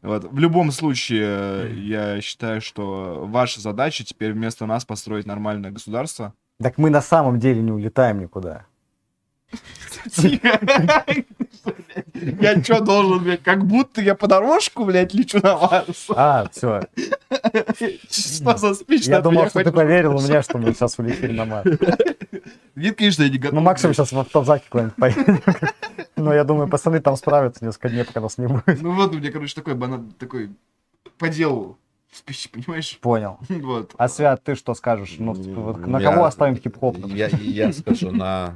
Вот, 0.00 0.24
в 0.24 0.38
любом 0.38 0.70
случае, 0.70 1.26
э, 1.26 1.72
я 1.74 2.20
считаю, 2.20 2.60
что 2.60 3.26
ваша 3.26 3.60
задача 3.60 4.04
теперь 4.04 4.32
вместо 4.32 4.64
нас 4.64 4.84
построить 4.84 5.26
нормальное 5.26 5.70
государство. 5.70 6.34
Так 6.62 6.78
мы 6.78 6.90
на 6.90 7.02
самом 7.02 7.38
деле 7.38 7.60
не 7.62 7.72
улетаем 7.72 8.20
никуда. 8.20 8.66
Я 12.14 12.62
что 12.62 12.80
должен, 12.80 13.22
блядь, 13.24 13.42
как 13.42 13.64
будто 13.64 14.00
я 14.00 14.14
по 14.14 14.26
дорожку, 14.26 14.84
блядь, 14.84 15.14
лечу 15.14 15.40
на 15.42 15.56
вас. 15.56 16.06
А, 16.10 16.48
все. 16.52 16.82
Что 18.10 18.56
за 18.56 18.74
спич? 18.74 19.06
Я 19.06 19.20
думал, 19.20 19.48
что 19.48 19.62
ты 19.64 19.72
поверил 19.72 20.14
мне, 20.14 20.42
что 20.42 20.58
мы 20.58 20.72
сейчас 20.72 20.98
улетели 20.98 21.32
на 21.32 21.44
Марс. 21.44 21.70
Нет, 22.74 22.96
конечно, 22.96 23.22
я 23.24 23.28
не 23.28 23.38
готов. 23.38 23.54
Ну, 23.54 23.60
максимум 23.60 23.94
сейчас 23.94 24.12
в 24.12 24.18
автозаке 24.18 24.66
куда-нибудь 24.68 24.96
поедем. 24.96 25.40
Но 26.16 26.32
я 26.32 26.44
думаю, 26.44 26.68
пацаны 26.68 27.00
там 27.00 27.16
справятся 27.16 27.64
несколько 27.64 27.88
дней, 27.88 28.04
пока 28.04 28.20
нас 28.20 28.38
не 28.38 28.46
будет. 28.46 28.82
Ну 28.82 28.92
вот 28.92 29.14
у 29.14 29.18
меня, 29.18 29.32
короче, 29.32 29.54
такой 29.54 29.74
банан, 29.74 30.12
такой 30.18 30.50
по 31.18 31.28
делу 31.28 31.78
спич, 32.12 32.50
понимаешь? 32.50 32.98
Понял. 33.00 33.38
Вот. 33.48 33.94
А 33.96 34.08
Свят, 34.08 34.42
ты 34.44 34.54
что 34.54 34.74
скажешь? 34.74 35.16
Ну, 35.18 35.32
вот 35.32 35.86
на 35.86 36.00
кого 36.00 36.24
оставим 36.24 36.56
хип-хоп? 36.56 36.98
Я, 37.06 37.28
я 37.28 37.72
скажу 37.72 38.10
на... 38.10 38.54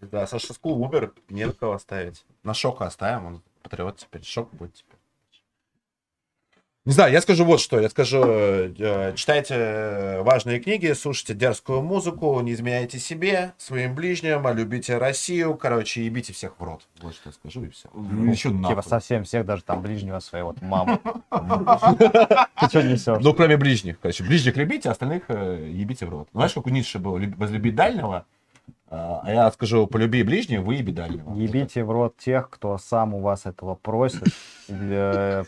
Да, 0.00 0.26
Саша 0.26 0.52
Скул, 0.54 0.82
Убер, 0.82 1.12
не 1.28 1.46
на 1.46 1.52
кого 1.52 1.72
оставить. 1.74 2.24
На 2.42 2.54
Шока 2.54 2.86
оставим, 2.86 3.26
он 3.26 3.42
патриот 3.62 3.98
теперь. 3.98 4.24
Шок 4.24 4.52
будет 4.54 4.74
теперь. 4.74 4.96
Не 6.86 6.94
знаю, 6.94 7.12
я 7.12 7.20
скажу 7.20 7.44
вот 7.44 7.60
что. 7.60 7.78
Я 7.78 7.90
скажу, 7.90 8.22
э, 8.24 9.12
читайте 9.14 9.54
э, 9.54 10.22
важные 10.22 10.60
книги, 10.60 10.90
слушайте 10.94 11.34
дерзкую 11.34 11.82
музыку, 11.82 12.40
не 12.40 12.54
изменяйте 12.54 12.98
себе, 12.98 13.52
своим 13.58 13.94
ближним, 13.94 14.46
а 14.46 14.52
любите 14.54 14.96
Россию. 14.96 15.56
Короче, 15.56 16.02
ебите 16.02 16.32
всех 16.32 16.58
в 16.58 16.62
рот. 16.64 16.88
Вот 17.02 17.14
что 17.14 17.28
я 17.28 17.32
скажу, 17.34 17.64
и 17.64 17.68
все. 17.68 17.90
Еще 18.30 18.48
Типа 18.48 18.60
нахуй. 18.60 18.82
совсем 18.82 19.24
всех, 19.24 19.44
даже 19.44 19.62
там 19.62 19.82
ближнего 19.82 20.20
своего, 20.20 20.54
маму. 20.62 20.98
Ты 22.60 22.68
что 22.68 22.82
несешь? 22.82 23.22
Ну, 23.22 23.34
кроме 23.34 23.58
ближних. 23.58 24.00
Короче, 24.00 24.24
ближних 24.24 24.56
любите, 24.56 24.88
а 24.88 24.92
остальных 24.92 25.24
э, 25.28 25.68
ебите 25.70 26.06
в 26.06 26.08
рот. 26.08 26.28
Ну, 26.32 26.40
знаешь, 26.40 26.54
как 26.54 26.66
у 26.66 26.70
Ницше 26.70 26.98
было? 26.98 27.18
Люб- 27.18 27.36
Возлюби 27.36 27.70
дальнего, 27.70 28.24
а 28.90 29.20
а 29.22 29.32
я 29.32 29.50
скажу, 29.52 29.86
полюби 29.86 30.22
ближнего, 30.22 30.62
выеби 30.62 30.90
дальнего. 30.90 31.34
Ебите 31.34 31.84
в 31.84 31.90
рот 31.90 32.16
тех, 32.16 32.50
кто 32.50 32.76
сам 32.78 33.14
у 33.14 33.20
вас 33.20 33.46
этого 33.46 33.74
просит. 33.74 34.24
Э, 34.72 35.42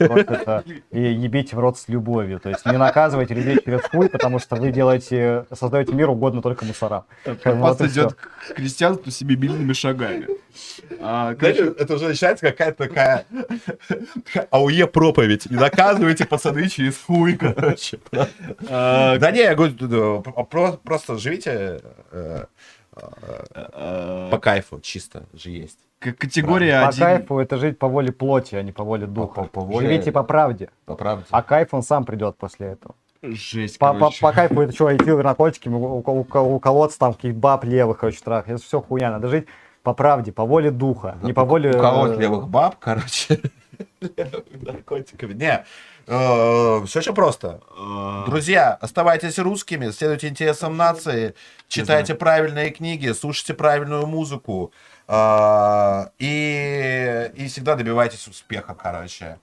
и 0.90 1.00
ебите 1.00 1.54
в 1.54 1.60
рот 1.60 1.78
с 1.78 1.88
любовью. 1.88 2.40
То 2.40 2.48
есть 2.48 2.66
не 2.66 2.76
наказывайте 2.76 3.34
людей 3.34 3.56
через 3.64 3.82
хуй, 3.82 4.08
потому 4.08 4.40
что 4.40 4.56
вы 4.56 4.72
делаете, 4.72 5.46
создаете 5.52 5.92
мир 5.92 6.10
угодно 6.10 6.42
только 6.42 6.64
мусорам. 6.64 7.04
Пас 7.44 7.80
идет 7.82 8.14
к 8.14 8.56
христианству 8.56 9.12
семимильными 9.12 9.74
шагами. 9.74 10.26
А, 11.00 11.36
это 11.40 11.94
уже 11.94 12.08
начинается 12.08 12.50
какая-то 12.50 12.88
такая 12.88 13.24
АУЕ 14.50 14.88
проповедь. 14.88 15.48
Не 15.48 15.56
наказывайте 15.56 16.26
пацаны 16.26 16.68
через 16.68 16.98
хуй, 16.98 17.36
короче. 17.36 18.00
а, 18.68 19.18
Да 19.18 19.30
не, 19.30 19.38
я 19.42 19.54
говорю, 19.54 20.24
просто 20.82 21.16
живите 21.16 21.80
э, 22.10 22.46
по 24.30 24.38
кайфу, 24.38 24.80
чисто 24.80 25.24
же 25.34 25.50
есть. 25.50 25.78
Категория 25.98 26.86
По 26.86 26.92
кайфу 26.96 27.38
это 27.38 27.56
жить 27.58 27.78
по 27.78 27.86
воле 27.88 28.12
плоти, 28.12 28.56
а 28.56 28.62
не 28.62 28.72
по 28.72 28.82
воле 28.84 29.06
духа. 29.06 29.42
по- 29.42 29.48
по 29.48 29.60
воле- 29.60 29.86
Живите 29.86 30.10
по 30.12 30.24
правде. 30.24 30.68
По 30.84 30.96
правде. 30.96 31.24
А 31.30 31.42
кайф 31.42 31.72
он 31.72 31.82
сам 31.82 32.04
придет 32.04 32.36
после 32.36 32.68
этого. 32.68 32.94
Жесть, 33.22 33.78
По, 33.78 33.92
по, 33.92 33.98
короче. 34.00 34.20
по 34.20 34.32
кайфу 34.32 34.60
это 34.62 34.72
что, 34.72 34.96
идти 34.96 35.10
наркотиками, 35.12 35.74
у, 35.76 36.02
у, 36.04 36.26
у, 36.54 36.58
колодца 36.58 36.98
там 36.98 37.14
каких 37.14 37.36
баб 37.36 37.62
левых, 37.64 37.98
короче, 37.98 38.18
трах. 38.22 38.48
Это 38.48 38.60
все 38.60 38.80
хуйня. 38.80 39.12
Надо 39.12 39.28
жить 39.28 39.46
по 39.84 39.94
правде, 39.94 40.32
по 40.32 40.44
воле 40.44 40.72
духа, 40.72 41.16
не 41.22 41.32
по 41.32 41.44
воле... 41.44 41.70
У 41.70 41.80
кого 41.80 42.08
э, 42.08 42.16
левых 42.18 42.48
баб, 42.48 42.76
короче. 42.80 43.40
Наркотиками. 44.60 45.34
Не, 45.34 45.64
все 46.06 46.98
очень 46.98 47.14
просто. 47.14 47.60
А, 47.76 48.24
Друзья, 48.26 48.74
оставайтесь 48.74 49.38
русскими, 49.38 49.90
следуйте 49.90 50.28
интересам 50.28 50.76
нации, 50.76 51.34
читайте 51.68 52.14
правильные 52.14 52.70
книги, 52.70 53.12
слушайте 53.12 53.54
правильную 53.54 54.06
музыку 54.06 54.72
а, 55.08 56.10
и, 56.18 57.30
и 57.34 57.48
всегда 57.48 57.74
добивайтесь 57.74 58.26
успеха, 58.28 58.74
короче. 58.74 59.38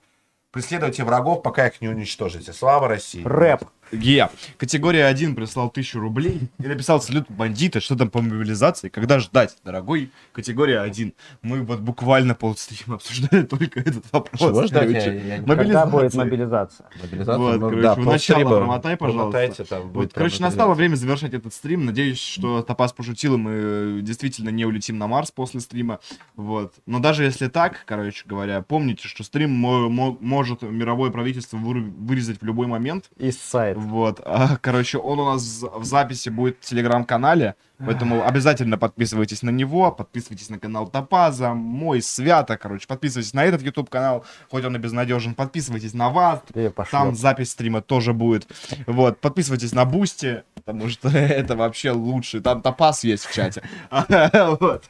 Преследуйте 0.50 1.04
врагов, 1.04 1.42
пока 1.42 1.68
их 1.68 1.80
не 1.80 1.88
уничтожите. 1.88 2.52
Слава 2.52 2.88
России! 2.88 3.22
Рэп. 3.24 3.64
Е. 3.92 4.28
Категория 4.56 5.06
1 5.06 5.34
прислал 5.34 5.70
тысячу 5.70 6.00
рублей 6.00 6.40
и 6.62 6.66
написал 6.66 7.00
салют 7.00 7.26
бандита, 7.30 7.80
что 7.80 7.96
там 7.96 8.08
по 8.10 8.20
мобилизации, 8.22 8.88
когда 8.88 9.18
ждать, 9.18 9.56
дорогой. 9.64 10.10
Категория 10.32 10.80
1. 10.80 11.12
Мы 11.42 11.62
вот 11.62 11.80
буквально 11.80 12.34
полстрима 12.34 12.96
обсуждали 12.96 13.42
только 13.42 13.80
этот 13.80 14.04
вопрос. 14.12 14.40
Чего 14.40 14.66
ждать? 14.66 14.88
короче. 14.88 15.14
Я- 15.16 15.24
я 15.36 15.38
не- 15.38 15.46
Когда 15.46 15.86
будет 15.86 16.14
Мобилизация. 16.14 16.86
мобилизация? 17.02 17.38
Вот, 17.38 17.60
ну, 17.60 17.68
короче, 17.70 17.82
да, 17.82 17.96
начало 17.96 18.58
промотай, 18.58 18.96
пожалуйста. 18.96 19.30
Промотайте, 19.30 19.64
там 19.64 19.82
Вот, 19.82 19.92
будет 19.92 20.12
короче, 20.14 20.36
прям 20.36 20.48
настало 20.48 20.74
время 20.74 20.94
завершать 20.94 21.34
этот 21.34 21.52
стрим. 21.52 21.84
Надеюсь, 21.86 22.18
что 22.20 22.62
Топас 22.62 22.92
пошутил, 22.92 23.34
и 23.34 23.38
мы 23.38 24.00
действительно 24.02 24.50
не 24.50 24.64
улетим 24.64 24.98
на 24.98 25.06
Марс 25.06 25.30
после 25.30 25.60
стрима. 25.60 25.98
Вот. 26.36 26.74
Но 26.86 26.98
даже 27.00 27.24
если 27.24 27.48
так, 27.48 27.84
короче 27.86 28.24
говоря, 28.26 28.62
помните, 28.62 29.08
что 29.08 29.24
стрим 29.24 29.50
мо- 29.50 29.88
мо- 29.88 30.16
может 30.20 30.62
мировое 30.62 31.10
правительство 31.10 31.56
выр- 31.56 31.90
вырезать 31.98 32.40
в 32.40 32.44
любой 32.44 32.66
момент. 32.66 33.10
East 33.18 33.38
Side. 33.52 33.79
Вот. 33.80 34.20
А, 34.24 34.56
короче, 34.60 34.98
он 34.98 35.20
у 35.20 35.24
нас 35.24 35.62
в 35.62 35.84
записи 35.84 36.28
будет 36.28 36.58
в 36.60 36.68
телеграм-канале, 36.68 37.54
поэтому 37.78 38.26
обязательно 38.26 38.76
подписывайтесь 38.76 39.42
на 39.42 39.50
него, 39.50 39.90
подписывайтесь 39.90 40.50
на 40.50 40.58
канал 40.58 40.86
Топаза, 40.86 41.54
мой 41.54 42.02
Свята, 42.02 42.58
короче, 42.58 42.86
подписывайтесь 42.86 43.32
на 43.32 43.44
этот 43.44 43.62
YouTube 43.62 43.88
канал, 43.88 44.24
хоть 44.50 44.64
он 44.64 44.76
и 44.76 44.78
безнадежен, 44.78 45.34
подписывайтесь 45.34 45.94
на 45.94 46.10
вас, 46.10 46.42
пошло. 46.74 46.90
там 46.90 47.16
запись 47.16 47.52
стрима 47.52 47.80
тоже 47.80 48.12
будет. 48.12 48.46
Вот, 48.86 49.20
подписывайтесь 49.20 49.72
на 49.72 49.84
Boosty, 49.84 50.42
потому 50.54 50.88
что 50.88 51.08
это 51.08 51.56
вообще 51.56 51.92
лучше. 51.92 52.40
Там 52.40 52.60
топаз 52.62 53.04
есть 53.04 53.24
в 53.24 53.34
чате. 53.34 53.62
Вот. 54.60 54.84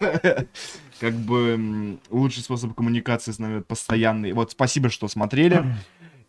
Как 1.01 1.15
бы 1.15 1.99
лучший 2.11 2.43
способ 2.43 2.75
коммуникации 2.75 3.33
с 3.33 3.39
нами 3.39 3.61
постоянный. 3.61 4.33
Вот, 4.33 4.51
спасибо, 4.51 4.91
что 4.91 5.09
смотрели. 5.09 5.65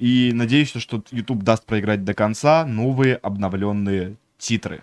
И 0.02 0.32
надеюсь, 0.34 0.74
что 0.76 1.04
YouTube 1.12 1.44
даст 1.44 1.64
проиграть 1.64 2.04
до 2.04 2.16
конца 2.16 2.66
новые 2.66 3.16
обновленные 3.18 4.16
титры. 4.40 4.80